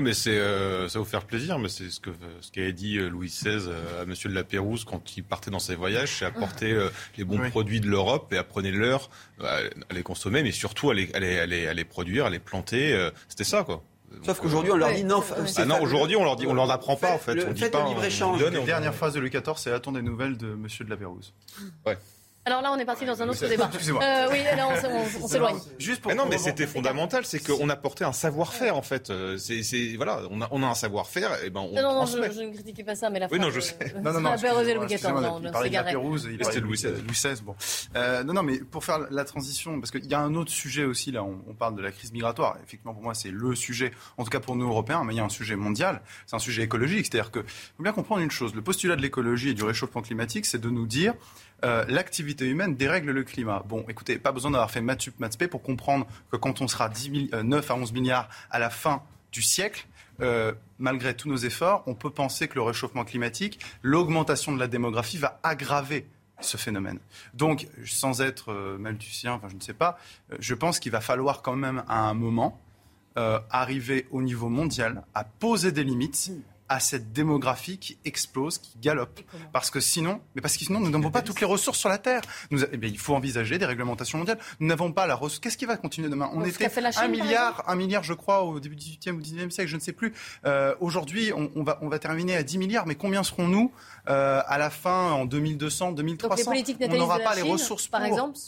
mais 0.00 0.14
c'est, 0.14 0.36
euh, 0.36 0.88
ça 0.88 0.98
va 0.98 1.04
vous 1.04 1.10
faire 1.10 1.24
plaisir, 1.24 1.58
mais 1.58 1.68
c'est 1.68 1.90
ce 1.90 2.00
que 2.00 2.10
ce 2.40 2.50
qu'avait 2.50 2.72
dit 2.72 2.98
euh, 2.98 3.08
Louis 3.08 3.28
XVI 3.28 3.70
à 4.00 4.04
Monsieur 4.04 4.28
de 4.28 4.34
la 4.34 4.44
Pérouse 4.44 4.84
quand 4.84 5.16
il 5.16 5.24
partait 5.24 5.50
dans 5.50 5.58
ses 5.58 5.74
voyages, 5.74 6.18
c'est 6.18 6.24
apporter 6.24 6.76
les 7.16 7.24
bons 7.24 7.50
produits 7.50 7.80
de 7.80 7.88
l'Europe 7.88 8.32
et 8.32 8.36
apprenez-leur 8.36 9.10
à, 9.42 9.60
les 9.90 10.02
consommer, 10.02 10.42
mais 10.42 10.52
surtout 10.52 10.90
à 10.90 10.94
les, 10.94 11.12
à 11.14 11.46
les, 11.74 11.84
produire, 11.84 12.26
à 12.26 12.30
les 12.30 12.38
planter. 12.38 13.10
C'était 13.28 13.44
ça, 13.44 13.64
quoi. 13.64 13.82
Sauf 14.22 14.40
qu'aujourd'hui, 14.40 14.72
on 14.72 14.76
leur 14.76 14.92
dit 14.92 15.04
non. 15.04 15.22
Ah 15.56 15.64
non, 15.64 15.80
aujourd'hui, 15.82 16.16
on 16.16 16.24
leur 16.24 16.36
dit, 16.36 16.46
on 16.46 16.54
leur 16.54 16.70
apprend 16.70 16.96
pas 16.96 17.12
en 17.12 17.18
fait. 17.18 17.34
Le, 17.34 17.48
on 17.48 17.52
dit 17.52 17.68
pas. 17.68 17.88
libre 17.88 18.04
échange. 18.04 18.42
La 18.42 18.50
dernière 18.50 18.94
phrase 18.94 19.14
de 19.14 19.20
Louis 19.20 19.30
XIV, 19.30 19.54
c'est 19.56 19.72
attendre 19.72 19.98
des 19.98 20.04
nouvelles 20.04 20.36
de 20.36 20.48
Monsieur 20.54 20.84
de 20.84 20.90
la 20.90 20.96
Pérouse. 20.96 21.32
Ouais. 21.86 21.98
Alors 22.46 22.60
là, 22.60 22.72
on 22.72 22.78
est 22.78 22.84
parti 22.84 23.06
dans 23.06 23.22
un 23.22 23.28
autre 23.28 23.48
débat. 23.48 23.70
Euh, 23.72 24.28
oui, 24.30 24.42
là, 24.44 24.68
on, 24.68 25.28
s'éloigne. 25.28 25.56
Juste 25.78 26.02
pour. 26.02 26.10
Mais 26.10 26.14
non, 26.14 26.26
mais 26.28 26.36
c'était 26.36 26.66
fondamental, 26.66 27.24
c'est 27.24 27.38
qu'on 27.38 27.70
apportait 27.70 28.04
un 28.04 28.12
savoir-faire 28.12 28.76
en 28.76 28.82
fait. 28.82 29.08
Euh, 29.08 29.38
c'est 29.38 29.94
voilà, 29.96 30.20
on 30.30 30.42
a, 30.42 30.48
on 30.50 30.62
a 30.62 30.66
un 30.66 30.74
savoir-faire, 30.74 31.42
et 31.42 31.48
ben 31.48 31.60
on. 31.60 31.72
Non, 31.72 31.82
non, 31.94 32.06
je, 32.06 32.18
je, 32.32 32.42
ne 32.42 32.52
critiquais 32.52 32.84
pas 32.84 32.96
ça, 32.96 33.08
mais 33.08 33.18
la. 33.18 33.28
Oui, 33.30 33.38
non, 33.38 33.50
je 33.50 33.60
sais. 33.60 33.76
non, 34.02 34.12
non, 34.12 34.20
non. 34.20 34.30
Louis 34.32 34.86
XIV. 34.86 35.08
Il 35.42 35.50
parlait 35.50 35.70
de 35.70 35.74
la 35.74 35.84
Pérouse, 35.84 36.28
il 36.30 36.38
parlait 36.38 36.60
de 36.60 36.66
Louis 36.66 36.76
XVI. 36.76 37.42
Bon. 37.42 37.56
Euh, 37.96 38.22
non, 38.24 38.34
non, 38.34 38.42
mais 38.42 38.58
pour 38.58 38.84
faire 38.84 38.98
la 39.10 39.24
transition, 39.24 39.80
parce 39.80 39.90
qu'il 39.90 40.04
y 40.04 40.14
a 40.14 40.20
un 40.20 40.34
autre 40.34 40.50
sujet 40.50 40.84
aussi 40.84 41.12
là. 41.12 41.24
On, 41.24 41.42
on 41.48 41.54
parle 41.54 41.76
de 41.76 41.82
la 41.82 41.92
crise 41.92 42.12
migratoire. 42.12 42.58
Effectivement, 42.62 42.92
pour 42.92 43.02
moi, 43.02 43.14
c'est 43.14 43.30
le 43.30 43.54
sujet, 43.54 43.92
en 44.18 44.24
tout 44.24 44.30
cas 44.30 44.40
pour 44.40 44.56
nous 44.56 44.66
Européens, 44.66 45.02
mais 45.04 45.14
il 45.14 45.16
y 45.16 45.20
a 45.20 45.24
un 45.24 45.30
sujet 45.30 45.56
mondial. 45.56 46.02
C'est 46.26 46.36
un 46.36 46.40
sujet 46.40 46.62
écologique, 46.62 47.06
c'est-à-dire 47.06 47.30
que 47.30 47.40
faut 47.42 47.82
bien 47.82 47.92
comprendre 47.92 48.20
une 48.20 48.30
chose. 48.30 48.54
Le 48.54 48.62
postulat 48.62 48.96
de 48.96 49.02
l'écologie 49.02 49.50
et 49.50 49.54
du 49.54 49.64
réchauffement 49.64 50.02
climatique, 50.02 50.44
c'est 50.44 50.60
de 50.60 50.68
nous 50.68 50.86
dire 50.86 51.14
euh, 51.64 51.84
l'activité 51.88 52.46
humaine 52.46 52.76
dérègle 52.76 53.10
le 53.10 53.24
climat. 53.24 53.62
Bon, 53.66 53.84
écoutez, 53.88 54.18
pas 54.18 54.32
besoin 54.32 54.50
d'avoir 54.50 54.70
fait 54.70 54.82
Matspé 54.82 55.48
pour 55.48 55.62
comprendre 55.62 56.06
que 56.30 56.36
quand 56.36 56.60
on 56.60 56.68
sera 56.68 56.88
10 56.90 57.30
9 57.42 57.70
à 57.70 57.74
11 57.74 57.92
milliards 57.92 58.28
à 58.50 58.58
la 58.58 58.68
fin 58.68 59.02
du 59.32 59.40
siècle, 59.40 59.86
euh, 60.20 60.52
malgré 60.78 61.14
tous 61.14 61.28
nos 61.28 61.36
efforts, 61.36 61.82
on 61.86 61.94
peut 61.94 62.10
penser 62.10 62.48
que 62.48 62.56
le 62.56 62.62
réchauffement 62.62 63.04
climatique, 63.04 63.60
l'augmentation 63.82 64.52
de 64.52 64.58
la 64.58 64.68
démographie 64.68 65.16
va 65.16 65.40
aggraver 65.42 66.06
ce 66.40 66.56
phénomène. 66.58 66.98
Donc, 67.32 67.66
sans 67.86 68.20
être 68.20 68.52
euh, 68.52 68.76
malthusien, 68.76 69.32
enfin 69.32 69.48
je 69.48 69.56
ne 69.56 69.60
sais 69.60 69.74
pas, 69.74 69.98
je 70.38 70.54
pense 70.54 70.78
qu'il 70.78 70.92
va 70.92 71.00
falloir 71.00 71.40
quand 71.40 71.56
même 71.56 71.82
à 71.88 72.00
un 72.00 72.14
moment 72.14 72.60
arriver 73.50 74.08
au 74.10 74.22
niveau 74.22 74.48
mondial 74.48 75.04
à 75.14 75.22
poser 75.22 75.70
des 75.70 75.84
limites 75.84 76.32
à 76.68 76.80
cette 76.80 77.12
démographie 77.12 77.78
qui 77.78 77.98
explose, 78.04 78.58
qui 78.58 78.78
galope. 78.78 79.20
Parce 79.52 79.70
que 79.70 79.80
sinon, 79.80 80.20
mais 80.34 80.40
parce 80.40 80.56
que 80.56 80.64
sinon, 80.64 80.80
nous 80.80 80.90
n'avons 80.90 81.10
pas 81.10 81.22
toutes 81.22 81.40
les 81.40 81.46
ressources 81.46 81.78
sur 81.78 81.88
la 81.88 81.98
Terre. 81.98 82.22
Nous, 82.50 82.64
eh 82.72 82.76
bien, 82.76 82.88
il 82.88 82.98
faut 82.98 83.14
envisager 83.14 83.58
des 83.58 83.66
réglementations 83.66 84.18
mondiales. 84.18 84.38
Nous 84.60 84.66
n'avons 84.66 84.92
pas 84.92 85.06
la 85.06 85.14
ressource. 85.14 85.40
Qu'est-ce 85.40 85.58
qui 85.58 85.66
va 85.66 85.76
continuer 85.76 86.08
demain? 86.08 86.30
On 86.32 86.44
était 86.44 86.70
un 86.96 87.08
milliard, 87.08 87.64
un 87.66 87.74
milliard, 87.74 88.02
je 88.02 88.14
crois, 88.14 88.42
au 88.42 88.60
début 88.60 88.76
du 88.76 88.84
18e 88.84 89.12
ou 89.12 89.20
19e 89.20 89.50
siècle, 89.50 89.70
je 89.70 89.76
ne 89.76 89.80
sais 89.80 89.92
plus. 89.92 90.14
Euh, 90.46 90.74
Aujourd'hui, 90.80 91.32
on, 91.34 91.62
va, 91.62 91.78
on 91.82 91.88
va 91.88 91.98
terminer 91.98 92.36
à 92.36 92.42
10 92.42 92.58
milliards, 92.58 92.86
mais 92.86 92.94
combien 92.94 93.22
serons-nous 93.22 93.72
euh, 94.08 94.42
à 94.46 94.58
la 94.58 94.70
fin, 94.70 95.12
en 95.12 95.24
2300, 95.24 95.92
2300 95.92 96.52
On 96.90 96.96
n'aura 96.96 97.18
pas 97.20 97.34
les 97.34 97.42
ressources 97.42 97.88
par 97.88 98.04
exemple 98.04 98.38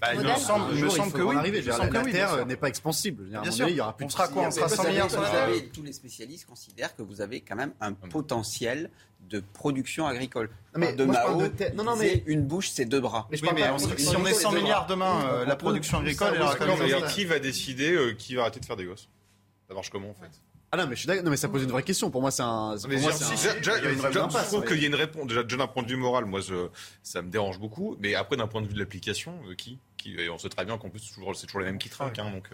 bah, 0.00 0.14
il 0.14 0.20
me 0.20 0.36
semble, 0.36 0.74
me 0.74 0.88
semble 0.88 1.12
que 1.12 1.22
oui. 1.22 1.36
la, 1.64 2.04
Terre 2.04 2.46
n'est 2.46 2.56
pas 2.56 2.68
expansible. 2.68 3.24
Bien 3.24 3.50
sûr. 3.50 3.68
Il 3.68 3.76
y 3.76 3.80
aura 3.80 3.96
plus 3.96 4.06
on 4.06 4.08
sera 4.08 4.28
quoi 4.28 4.44
On 4.46 4.50
sera 4.50 4.68
100 4.68 4.88
milliards 4.88 5.10
sur 5.10 5.20
la 5.20 5.30
Terre 5.30 5.48
Tous 5.72 5.82
les 5.82 5.92
spécialistes 5.92 6.46
considèrent 6.46 6.94
que 6.96 7.02
vous 7.02 7.20
avez 7.20 7.40
quand 7.40 7.56
même 7.56 7.72
un 7.80 7.92
potentiel 7.92 8.90
de 9.28 9.40
production 9.40 10.06
agricole. 10.06 10.50
mais 10.76 10.92
de 10.92 11.04
Mao, 11.04 11.42
non, 11.74 11.84
non, 11.84 11.96
mais 11.96 12.22
une 12.26 12.42
bouche, 12.42 12.70
c'est 12.70 12.84
deux 12.84 13.00
bras. 13.00 13.28
Mais, 13.30 13.36
si 13.36 14.16
on 14.16 14.26
est 14.26 14.34
100 14.34 14.52
milliards 14.52 14.86
demain, 14.86 15.26
euh, 15.26 15.44
la 15.44 15.56
production 15.56 15.98
agricole, 15.98 16.38
qui 17.14 17.24
va 17.24 17.38
décider 17.38 17.92
euh, 17.92 18.12
qui 18.12 18.34
va 18.34 18.42
arrêter 18.42 18.60
de 18.60 18.64
faire 18.64 18.76
des 18.76 18.84
gosses 18.84 19.08
Ça 19.68 19.74
marche 19.74 19.90
comment 19.90 20.10
en 20.10 20.14
fait? 20.14 20.30
Ah 20.74 20.78
non 20.78 20.86
mais 20.86 20.96
je 20.96 21.00
suis 21.06 21.22
non 21.22 21.30
mais 21.30 21.36
ça 21.36 21.50
pose 21.50 21.62
une 21.62 21.70
vraie 21.70 21.82
question. 21.82 22.10
Pour 22.10 22.22
moi 22.22 22.30
c'est 22.30 22.42
un. 22.42 22.76
Mais 22.88 22.98
moi, 22.98 23.10
je 23.12 24.46
trouve 24.46 24.64
qu'il 24.64 24.80
y 24.80 24.84
a 24.84 24.88
une 24.88 24.94
réponse. 24.94 25.26
Déjà, 25.26 25.42
d'un 25.42 25.66
point 25.66 25.82
de 25.82 25.88
vue 25.88 25.96
moral, 25.96 26.24
moi 26.24 26.40
ça 27.02 27.20
me 27.20 27.30
dérange 27.30 27.58
beaucoup. 27.58 27.96
Mais 28.00 28.14
après 28.14 28.38
d'un 28.38 28.46
point 28.46 28.62
de 28.62 28.66
vue 28.66 28.72
de 28.74 28.78
l'application, 28.78 29.38
euh, 29.48 29.54
qui, 29.54 29.78
qui 29.98 30.16
on 30.32 30.38
sait 30.38 30.48
très 30.48 30.64
bien 30.64 30.78
qu'en 30.78 30.88
plus 30.88 31.00
c'est 31.00 31.14
toujours, 31.14 31.60
les 31.60 31.66
mêmes 31.66 31.78
qui 31.78 31.90
trinquent. 31.90 32.18
Hein, 32.18 32.30
donc 32.30 32.48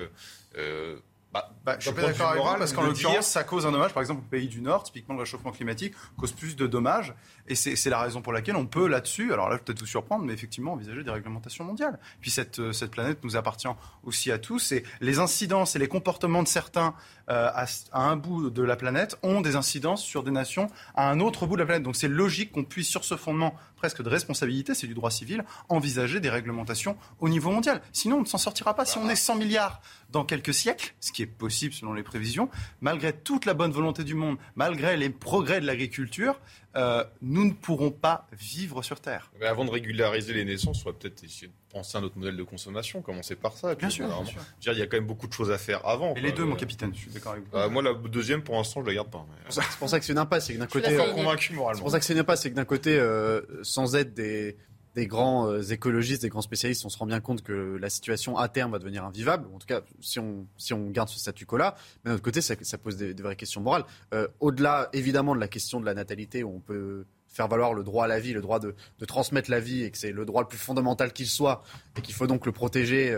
euh, 0.56 0.96
Bah, 1.32 1.52
bah, 1.62 1.76
je 1.78 1.84
suis 1.84 1.94
pas 1.94 2.02
d'accord 2.02 2.30
avec 2.30 2.42
vous, 2.42 2.58
parce 2.58 2.72
qu'en 2.72 2.82
l'occurrence, 2.82 3.26
ça 3.26 3.44
cause 3.44 3.66
un 3.66 3.72
dommage. 3.72 3.92
Par 3.92 4.00
exemple, 4.00 4.22
au 4.26 4.28
pays 4.30 4.48
du 4.48 4.62
Nord, 4.62 4.82
typiquement 4.82 5.14
le 5.14 5.20
réchauffement 5.20 5.52
climatique 5.52 5.94
cause 6.16 6.32
plus 6.32 6.56
de 6.56 6.66
dommages. 6.66 7.14
Et 7.46 7.54
c'est 7.54 7.90
la 7.90 8.00
raison 8.00 8.22
pour 8.22 8.32
laquelle 8.32 8.56
on 8.56 8.66
peut 8.66 8.88
là-dessus, 8.88 9.32
alors 9.32 9.48
là, 9.48 9.58
peut-être 9.58 9.80
vous 9.80 9.86
surprendre, 9.86 10.24
mais 10.24 10.32
effectivement, 10.32 10.72
envisager 10.72 11.04
des 11.04 11.10
réglementations 11.10 11.64
mondiales. 11.64 11.98
Puis 12.20 12.30
cette, 12.30 12.58
euh, 12.58 12.72
cette 12.72 12.90
planète 12.90 13.18
nous 13.24 13.36
appartient 13.36 13.68
aussi 14.04 14.32
à 14.32 14.38
tous. 14.38 14.72
Et 14.72 14.84
les 15.00 15.18
incidences 15.18 15.76
et 15.76 15.78
les 15.78 15.88
comportements 15.88 16.42
de 16.42 16.48
certains 16.48 16.88
euh, 16.88 17.17
à, 17.28 17.64
à, 17.92 18.02
un 18.02 18.16
bout 18.16 18.50
de 18.50 18.62
la 18.62 18.76
planète 18.76 19.18
ont 19.22 19.40
des 19.40 19.56
incidences 19.56 20.02
sur 20.02 20.22
des 20.22 20.30
nations 20.30 20.68
à 20.94 21.10
un 21.10 21.20
autre 21.20 21.46
bout 21.46 21.54
de 21.56 21.60
la 21.60 21.66
planète. 21.66 21.82
Donc 21.82 21.96
c'est 21.96 22.08
logique 22.08 22.52
qu'on 22.52 22.64
puisse, 22.64 22.88
sur 22.88 23.04
ce 23.04 23.16
fondement 23.16 23.54
presque 23.78 24.02
de 24.02 24.08
responsabilité, 24.08 24.74
c'est 24.74 24.86
du 24.86 24.94
droit 24.94 25.10
civil, 25.10 25.44
envisager 25.68 26.20
des 26.20 26.28
réglementations 26.28 26.96
au 27.20 27.28
niveau 27.28 27.50
mondial. 27.50 27.80
Sinon, 27.92 28.16
on 28.16 28.20
ne 28.20 28.26
s'en 28.26 28.38
sortira 28.38 28.74
pas. 28.74 28.84
Si 28.84 28.98
on 28.98 29.08
est 29.08 29.16
100 29.16 29.36
milliards 29.36 29.80
dans 30.10 30.24
quelques 30.24 30.52
siècles, 30.52 30.94
ce 31.00 31.12
qui 31.12 31.22
est 31.22 31.26
possible 31.26 31.72
selon 31.72 31.92
les 31.92 32.02
prévisions, 32.02 32.48
malgré 32.80 33.12
toute 33.12 33.44
la 33.44 33.54
bonne 33.54 33.70
volonté 33.70 34.04
du 34.04 34.14
monde, 34.14 34.36
malgré 34.56 34.96
les 34.96 35.10
progrès 35.10 35.60
de 35.60 35.66
l'agriculture, 35.66 36.40
euh, 36.76 37.04
nous 37.22 37.44
ne 37.46 37.52
pourrons 37.52 37.90
pas 37.90 38.26
vivre 38.32 38.82
sur 38.82 39.00
Terre. 39.00 39.30
Mais 39.40 39.46
avant 39.46 39.64
de 39.64 39.70
régulariser 39.70 40.32
les 40.32 40.44
naissances, 40.44 40.84
on 40.84 40.90
va 40.90 40.96
peut-être 40.96 41.24
essayer 41.24 41.48
de 41.48 41.52
penser 41.72 41.96
à 41.96 42.00
notre 42.00 42.18
modèle 42.18 42.36
de 42.36 42.42
consommation, 42.42 43.00
commencer 43.02 43.36
par 43.36 43.54
ça. 43.54 43.74
Bien 43.74 43.90
sûr, 43.90 44.06
bien 44.06 44.24
sûr. 44.24 44.40
Dire, 44.60 44.72
il 44.72 44.78
y 44.78 44.82
a 44.82 44.86
quand 44.86 44.96
même 44.96 45.06
beaucoup 45.06 45.26
de 45.26 45.32
choses 45.32 45.50
à 45.50 45.58
faire 45.58 45.86
avant. 45.86 46.14
Et 46.14 46.20
les 46.20 46.32
deux, 46.32 46.44
mon 46.44 46.56
capitaine, 46.56 46.92
je 46.94 47.00
suis 47.00 47.10
d'accord 47.10 47.32
avec 47.32 47.44
vous. 47.44 47.56
Euh, 47.56 47.68
moi, 47.70 47.82
la 47.82 47.94
deuxième, 47.94 48.42
pour 48.42 48.56
l'instant, 48.56 48.82
je 48.82 48.86
la 48.86 48.94
garde 48.94 49.10
pas. 49.10 49.26
Mais... 49.28 49.50
C'est 49.50 49.78
pour 49.78 49.88
ça 49.88 49.98
que 49.98 50.04
c'est 50.04 50.12
une 50.12 50.18
impasse, 50.18 50.46
c'est 50.46 50.54
d'un 50.54 50.66
côté, 50.66 50.96
pas 50.96 51.10
convaincu 51.10 51.54
moralement. 51.54 51.76
C'est 51.78 51.82
pour 51.82 51.90
ça 51.90 51.98
que 51.98 52.04
c'est 52.04 52.12
une 52.12 52.20
impasse, 52.20 52.42
c'est 52.42 52.50
que 52.50 52.56
d'un 52.56 52.64
côté, 52.64 52.98
euh, 52.98 53.40
sans 53.62 53.96
être 53.96 54.14
des 54.14 54.56
des 54.94 55.06
grands 55.06 55.48
euh, 55.48 55.62
écologistes, 55.62 56.22
des 56.22 56.28
grands 56.28 56.42
spécialistes, 56.42 56.84
on 56.84 56.88
se 56.88 56.98
rend 56.98 57.06
bien 57.06 57.20
compte 57.20 57.42
que 57.42 57.76
la 57.80 57.90
situation 57.90 58.36
à 58.36 58.48
terme 58.48 58.72
va 58.72 58.78
devenir 58.78 59.04
invivable. 59.04 59.46
En 59.54 59.58
tout 59.58 59.66
cas, 59.66 59.82
si 60.00 60.18
on, 60.18 60.46
si 60.56 60.72
on 60.72 60.90
garde 60.90 61.08
ce 61.08 61.18
statu 61.18 61.46
quo-là. 61.46 61.76
Mais 62.04 62.10
d'un 62.10 62.14
autre 62.14 62.24
côté, 62.24 62.40
ça, 62.40 62.56
pose 62.78 62.96
des, 62.96 63.12
vraies 63.14 63.36
questions 63.36 63.60
morales. 63.60 63.84
Euh, 64.14 64.28
Au-delà, 64.40 64.88
évidemment, 64.92 65.34
de 65.34 65.40
la 65.40 65.48
question 65.48 65.80
de 65.80 65.86
la 65.86 65.94
natalité, 65.94 66.42
où 66.42 66.54
on 66.54 66.60
peut 66.60 67.04
faire 67.28 67.48
valoir 67.48 67.74
le 67.74 67.84
droit 67.84 68.04
à 68.04 68.08
la 68.08 68.20
vie, 68.20 68.32
le 68.32 68.40
droit 68.40 68.58
de, 68.58 68.74
de 68.98 69.04
transmettre 69.04 69.50
la 69.50 69.60
vie, 69.60 69.84
et 69.84 69.90
que 69.90 69.98
c'est 69.98 70.12
le 70.12 70.24
droit 70.24 70.42
le 70.42 70.48
plus 70.48 70.58
fondamental 70.58 71.12
qu'il 71.12 71.28
soit, 71.28 71.62
et 71.96 72.00
qu'il 72.00 72.14
faut 72.14 72.26
donc 72.26 72.46
le 72.46 72.52
protéger. 72.52 73.10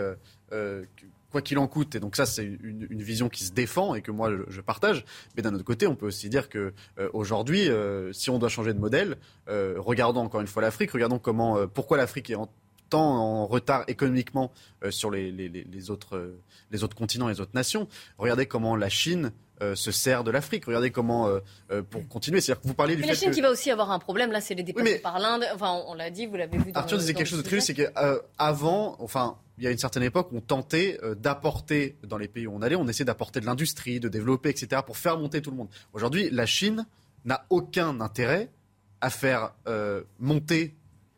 Euh, 0.53 0.83
quoi 1.31 1.41
qu'il 1.41 1.57
en 1.57 1.67
coûte. 1.67 1.95
Et 1.95 1.99
donc 1.99 2.15
ça, 2.15 2.25
c'est 2.25 2.43
une, 2.43 3.01
vision 3.01 3.29
qui 3.29 3.43
se 3.43 3.51
défend 3.51 3.95
et 3.95 4.01
que 4.01 4.11
moi, 4.11 4.31
je, 4.47 4.61
partage. 4.61 5.05
Mais 5.35 5.41
d'un 5.41 5.53
autre 5.55 5.63
côté, 5.63 5.87
on 5.87 5.95
peut 5.95 6.05
aussi 6.05 6.29
dire 6.29 6.49
que 6.49 6.73
euh, 6.99 7.09
aujourd'hui, 7.13 7.69
euh, 7.69 8.13
si 8.13 8.29
on 8.29 8.37
doit 8.37 8.49
changer 8.49 8.73
de 8.73 8.79
modèle, 8.79 9.17
euh, 9.49 9.75
regardons 9.77 10.21
encore 10.21 10.41
une 10.41 10.47
fois 10.47 10.61
l'Afrique, 10.61 10.91
regardons 10.91 11.19
comment, 11.19 11.67
pourquoi 11.67 11.97
l'Afrique 11.97 12.29
est 12.29 12.35
en, 12.35 12.49
tant 12.89 13.01
en 13.01 13.47
retard 13.47 13.85
économiquement 13.87 14.51
sur 14.89 15.09
les, 15.09 15.89
autres, 15.89 16.35
les 16.71 16.83
autres 16.83 16.95
continents 16.95 17.29
les 17.29 17.39
autres 17.39 17.55
nations. 17.55 17.87
Regardez 18.17 18.45
comment 18.45 18.75
la 18.75 18.89
Chine 18.89 19.31
euh, 19.61 19.75
se 19.75 19.91
sert 19.91 20.23
de 20.23 20.31
l'Afrique. 20.31 20.65
Regardez 20.65 20.91
comment, 20.91 21.27
euh, 21.27 21.39
euh, 21.71 21.83
pour 21.83 22.07
continuer, 22.07 22.41
c'est-à-dire 22.41 22.61
que 22.61 22.67
vous 22.67 22.73
parlez 22.73 22.95
du 22.95 23.01
mais 23.01 23.07
fait 23.07 23.13
la 23.13 23.19
Chine 23.19 23.29
que... 23.29 23.35
qui 23.35 23.41
va 23.41 23.51
aussi 23.51 23.69
avoir 23.69 23.91
un 23.91 23.99
problème, 23.99 24.31
là, 24.31 24.41
c'est 24.41 24.55
les 24.55 24.63
Oui, 24.75 24.81
mais- 24.83 24.99
par 24.99 25.19
l'Inde. 25.19 25.45
Enfin, 25.53 25.71
on, 25.85 25.91
on 25.91 25.93
l'a 25.93 26.09
dit, 26.09 26.25
vous 26.25 26.35
l'avez 26.35 26.57
vu. 26.57 26.71
Dans 26.71 26.79
Arthur 26.79 26.97
disait 26.97 27.13
quelque 27.13 27.27
chose 27.27 27.39
de 27.39 27.43
très 27.43 27.57
juste, 27.57 27.67
c'est 27.67 27.73
qu'avant, 27.75 28.95
enfin, 28.99 29.37
il 29.57 29.63
y 29.63 29.67
a 29.67 29.71
une 29.71 29.77
certaine 29.77 30.03
époque, 30.03 30.29
on 30.33 30.41
tentait 30.41 30.99
d'apporter 31.17 31.97
dans 32.03 32.17
les 32.17 32.27
pays 32.27 32.47
où 32.47 32.55
on 32.55 32.61
allait, 32.61 32.75
on 32.75 32.87
essayait 32.87 33.05
d'apporter 33.05 33.39
de 33.39 33.45
l'industrie, 33.45 33.99
de 33.99 34.09
développer, 34.09 34.49
etc., 34.49 34.81
pour 34.85 34.97
faire 34.97 35.17
monter 35.17 35.41
tout 35.41 35.51
le 35.51 35.57
monde. 35.57 35.69
Aujourd'hui, 35.93 36.29
la 36.31 36.45
Chine 36.45 36.85
n'a 37.25 37.45
aucun 37.49 38.01
intérêt 38.01 38.49
à 39.01 39.09
faire 39.11 39.53
monter 40.19 40.75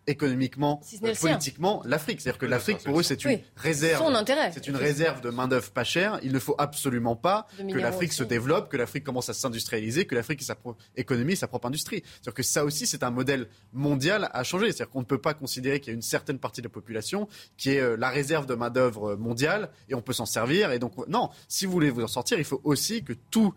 économiquement, 0.08 0.82
Si 0.84 1.00
euh, 1.04 1.14
politiquement, 1.20 1.82
l'Afrique. 1.86 2.22
C'est-à-dire 2.22 2.40
que 2.40 2.46
l'Afrique, 2.46 2.80
pour 2.84 3.00
eux, 3.00 3.04
c'est 3.04 3.24
une 3.24 3.32
Oui. 3.32 3.44
réserve. 3.56 4.04
Son 4.04 4.14
intérêt. 4.16 4.52
C'est 4.54 4.68
une 4.68 4.76
réserve 4.76 5.22
de 5.22 5.30
main-d'œuvre 5.30 5.72
pas 5.72 5.84
chère. 5.84 6.20
Il 6.24 6.32
ne 6.34 6.40
faut 6.40 6.56
absolument 6.58 7.16
pas 7.16 7.48
que 7.58 7.78
l'Afrique 7.78 8.14
se 8.14 8.24
développe, 8.24 8.70
que 8.70 8.78
l'Afrique 8.78 9.04
commence 9.04 9.30
à 9.30 9.34
s'industrialiser, 9.34 10.06
que 10.06 10.16
l'Afrique 10.16 10.42
ait 10.42 10.46
sa 10.46 10.56
propre 10.56 10.84
économie, 10.96 11.36
sa 11.36 11.48
propre 11.48 11.68
industrie. 11.68 12.04
C'est-à-dire 12.06 12.34
que 12.34 12.44
ça 12.44 12.66
aussi, 12.66 12.86
c'est 12.88 13.04
un 13.04 13.12
modèle 13.12 13.48
mondial 13.72 14.30
à 14.34 14.44
changer. 14.44 14.68
C'est-à-dire 14.68 14.90
qu'on 14.90 15.00
ne 15.02 15.06
peut 15.06 15.22
pas 15.22 15.34
considérer 15.34 15.80
qu'il 15.80 15.92
y 15.92 15.94
a 15.94 15.96
une 15.96 16.02
certaine 16.02 16.40
partie 16.40 16.62
de 16.62 16.68
la 16.68 16.72
population 16.74 17.28
qui 17.58 17.72
est 17.72 17.80
euh, 17.80 17.96
la 17.98 18.10
réserve 18.10 18.46
de 18.46 18.56
main-d'œuvre 18.56 19.16
mondiale 19.16 19.70
et 19.90 19.96
on 19.96 20.02
peut 20.02 20.14
s'en 20.14 20.26
servir. 20.26 20.72
Et 20.72 20.80
donc, 20.80 20.94
non, 21.08 21.30
si 21.48 21.66
vous 21.66 21.72
voulez 21.72 21.90
vous 21.90 22.04
en 22.04 22.08
sortir, 22.08 22.38
il 22.38 22.46
faut 22.46 22.62
aussi 22.64 23.04
que 23.04 23.14
tous 23.32 23.54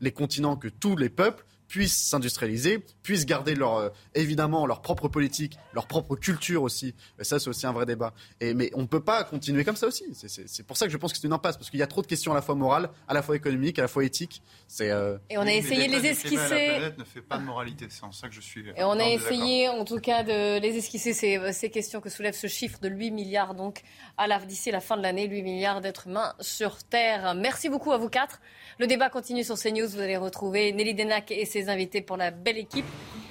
les 0.00 0.12
continents, 0.12 0.56
que 0.56 0.68
tous 0.68 0.96
les 0.96 1.08
peuples 1.08 1.44
puissent 1.74 2.06
s'industrialiser, 2.06 2.84
puissent 3.02 3.26
garder 3.26 3.56
leur, 3.56 3.74
euh, 3.78 3.88
évidemment 4.14 4.64
leur 4.64 4.80
propre 4.80 5.08
politique, 5.08 5.58
leur 5.72 5.88
propre 5.88 6.14
culture 6.14 6.62
aussi. 6.62 6.94
Et 7.18 7.24
ça, 7.24 7.40
c'est 7.40 7.48
aussi 7.50 7.66
un 7.66 7.72
vrai 7.72 7.84
débat. 7.84 8.14
Et, 8.40 8.54
mais 8.54 8.70
on 8.74 8.82
ne 8.82 8.86
peut 8.86 9.02
pas 9.02 9.24
continuer 9.24 9.64
comme 9.64 9.74
ça 9.74 9.88
aussi. 9.88 10.04
C'est- 10.14 10.62
pour 10.62 10.76
ça 10.76 10.86
que 10.86 10.92
je 10.92 10.96
pense 10.96 11.12
que 11.12 11.18
c'est 11.18 11.26
une 11.26 11.32
impasse, 11.32 11.56
parce 11.56 11.70
qu'il 11.70 11.80
y 11.80 11.82
a 11.82 11.88
trop 11.88 12.00
de 12.00 12.06
questions 12.06 12.30
à 12.30 12.36
la 12.36 12.42
fois 12.42 12.54
morales, 12.54 12.90
à 13.08 13.12
la 13.14 13.22
fois 13.22 13.34
économiques, 13.34 13.80
à 13.80 13.82
la 13.82 13.88
fois 13.88 14.04
éthiques. 14.04 14.40
C'est 14.68 14.90
euh, 14.92 15.18
Et 15.30 15.36
on 15.36 15.40
a 15.42 15.52
essayé 15.52 15.88
de 15.88 15.92
les 15.94 16.00
La 16.00 16.10
esquisser. 16.10 16.36
planète 16.36 16.96
ne 16.96 17.02
fait 17.02 17.22
pas 17.22 17.38
de 17.38 17.42
moralité, 17.42 17.86
c'est 17.90 18.04
en 18.04 18.12
ça 18.12 18.28
que 18.28 18.34
je 18.34 18.40
suis. 18.40 18.64
Et 18.76 18.84
on 18.84 18.92
a 19.00 19.08
essayé, 19.08 19.68
en 19.68 19.84
tout 19.84 19.98
cas, 19.98 20.22
de 20.22 20.60
les 20.60 20.76
esquisser, 20.76 21.12
ces, 21.12 21.52
ces 21.52 21.70
questions 21.70 22.00
que 22.00 22.08
soulève 22.08 22.34
ce 22.36 22.46
chiffre 22.46 22.78
de 22.78 22.88
8 22.88 23.10
milliards, 23.10 23.54
donc, 23.56 23.82
à 24.16 24.28
la, 24.28 24.38
d'ici 24.38 24.70
la 24.70 24.80
fin 24.80 24.96
de 24.96 25.02
l'année, 25.02 25.26
8 25.26 25.42
milliards 25.42 25.80
d'êtres 25.80 26.06
humains 26.06 26.34
sur 26.38 26.84
Terre. 26.84 27.34
Merci 27.34 27.68
beaucoup 27.68 27.90
à 27.90 27.98
vous 27.98 28.08
quatre. 28.08 28.40
Le 28.80 28.88
débat 28.88 29.08
continue 29.08 29.44
sur 29.44 29.56
CNews. 29.56 29.86
Vous 29.86 30.00
allez 30.00 30.16
retrouver 30.16 30.72
Nelly 30.72 30.94
Denac 30.94 31.30
et 31.30 31.44
ses 31.44 31.68
invités 31.68 32.00
pour 32.00 32.16
la 32.16 32.32
belle 32.32 32.58
équipe 32.58 32.86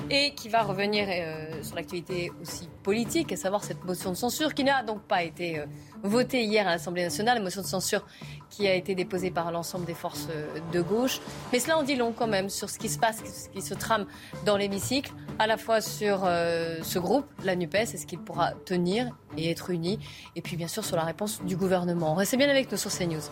et 0.10 0.34
qui 0.36 0.48
va 0.48 0.64
revenir 0.64 1.08
euh, 1.10 1.62
sur 1.62 1.76
l'actualité 1.76 2.32
aussi 2.42 2.70
politique, 2.82 3.32
à 3.32 3.36
savoir 3.36 3.64
cette 3.64 3.84
motion 3.84 4.12
de 4.12 4.16
censure 4.16 4.54
qui 4.54 4.64
n'a 4.64 4.84
donc 4.84 5.02
pas 5.02 5.24
été 5.24 5.60
euh, 5.60 5.66
votée 6.02 6.44
hier 6.44 6.68
à 6.68 6.72
l'Assemblée 6.72 7.04
nationale, 7.04 7.42
motion 7.42 7.62
de 7.62 7.68
censure 7.68 8.06
qui 8.50 8.68
a 8.68 8.74
été 8.74 8.96
déposée 8.96 9.32
par 9.32 9.52
l'ensemble 9.52 9.86
des 9.86 9.94
forces 9.94 10.28
euh, 10.30 10.60
de 10.72 10.82
gauche. 10.82 11.20
Mais 11.52 11.60
cela 11.60 11.78
en 11.78 11.84
dit 11.84 11.96
long 11.96 12.14
quand 12.14 12.28
même 12.28 12.50
sur 12.50 12.70
ce 12.70 12.80
qui 12.80 12.88
se 12.88 12.98
passe, 12.98 13.18
ce 13.18 13.50
qui 13.50 13.62
se 13.62 13.74
trame 13.74 14.06
dans 14.46 14.56
l'hémicycle, 14.56 15.12
à 15.40 15.48
la 15.48 15.58
fois 15.58 15.82
sur 15.82 16.22
ce 16.26 17.00
groupe, 17.00 17.26
la 17.44 17.56
NUPES, 17.56 17.76
est-ce 17.76 18.06
qu'il 18.06 18.20
pourra 18.20 18.52
tenir 18.66 19.10
et 19.38 19.50
être 19.50 19.72
uni, 19.72 20.00
et 20.36 20.42
puis 20.42 20.56
bien 20.56 20.68
sûr 20.68 20.86
sur 20.86 20.96
la 20.96 21.04
réponse 21.04 21.42
du 21.44 21.58
gouvernement. 21.58 22.14
Restez 22.14 22.38
bien 22.38 22.50
avec 22.50 22.72
nous 22.72 22.78
sur 22.78 22.92
CNews. 22.92 23.24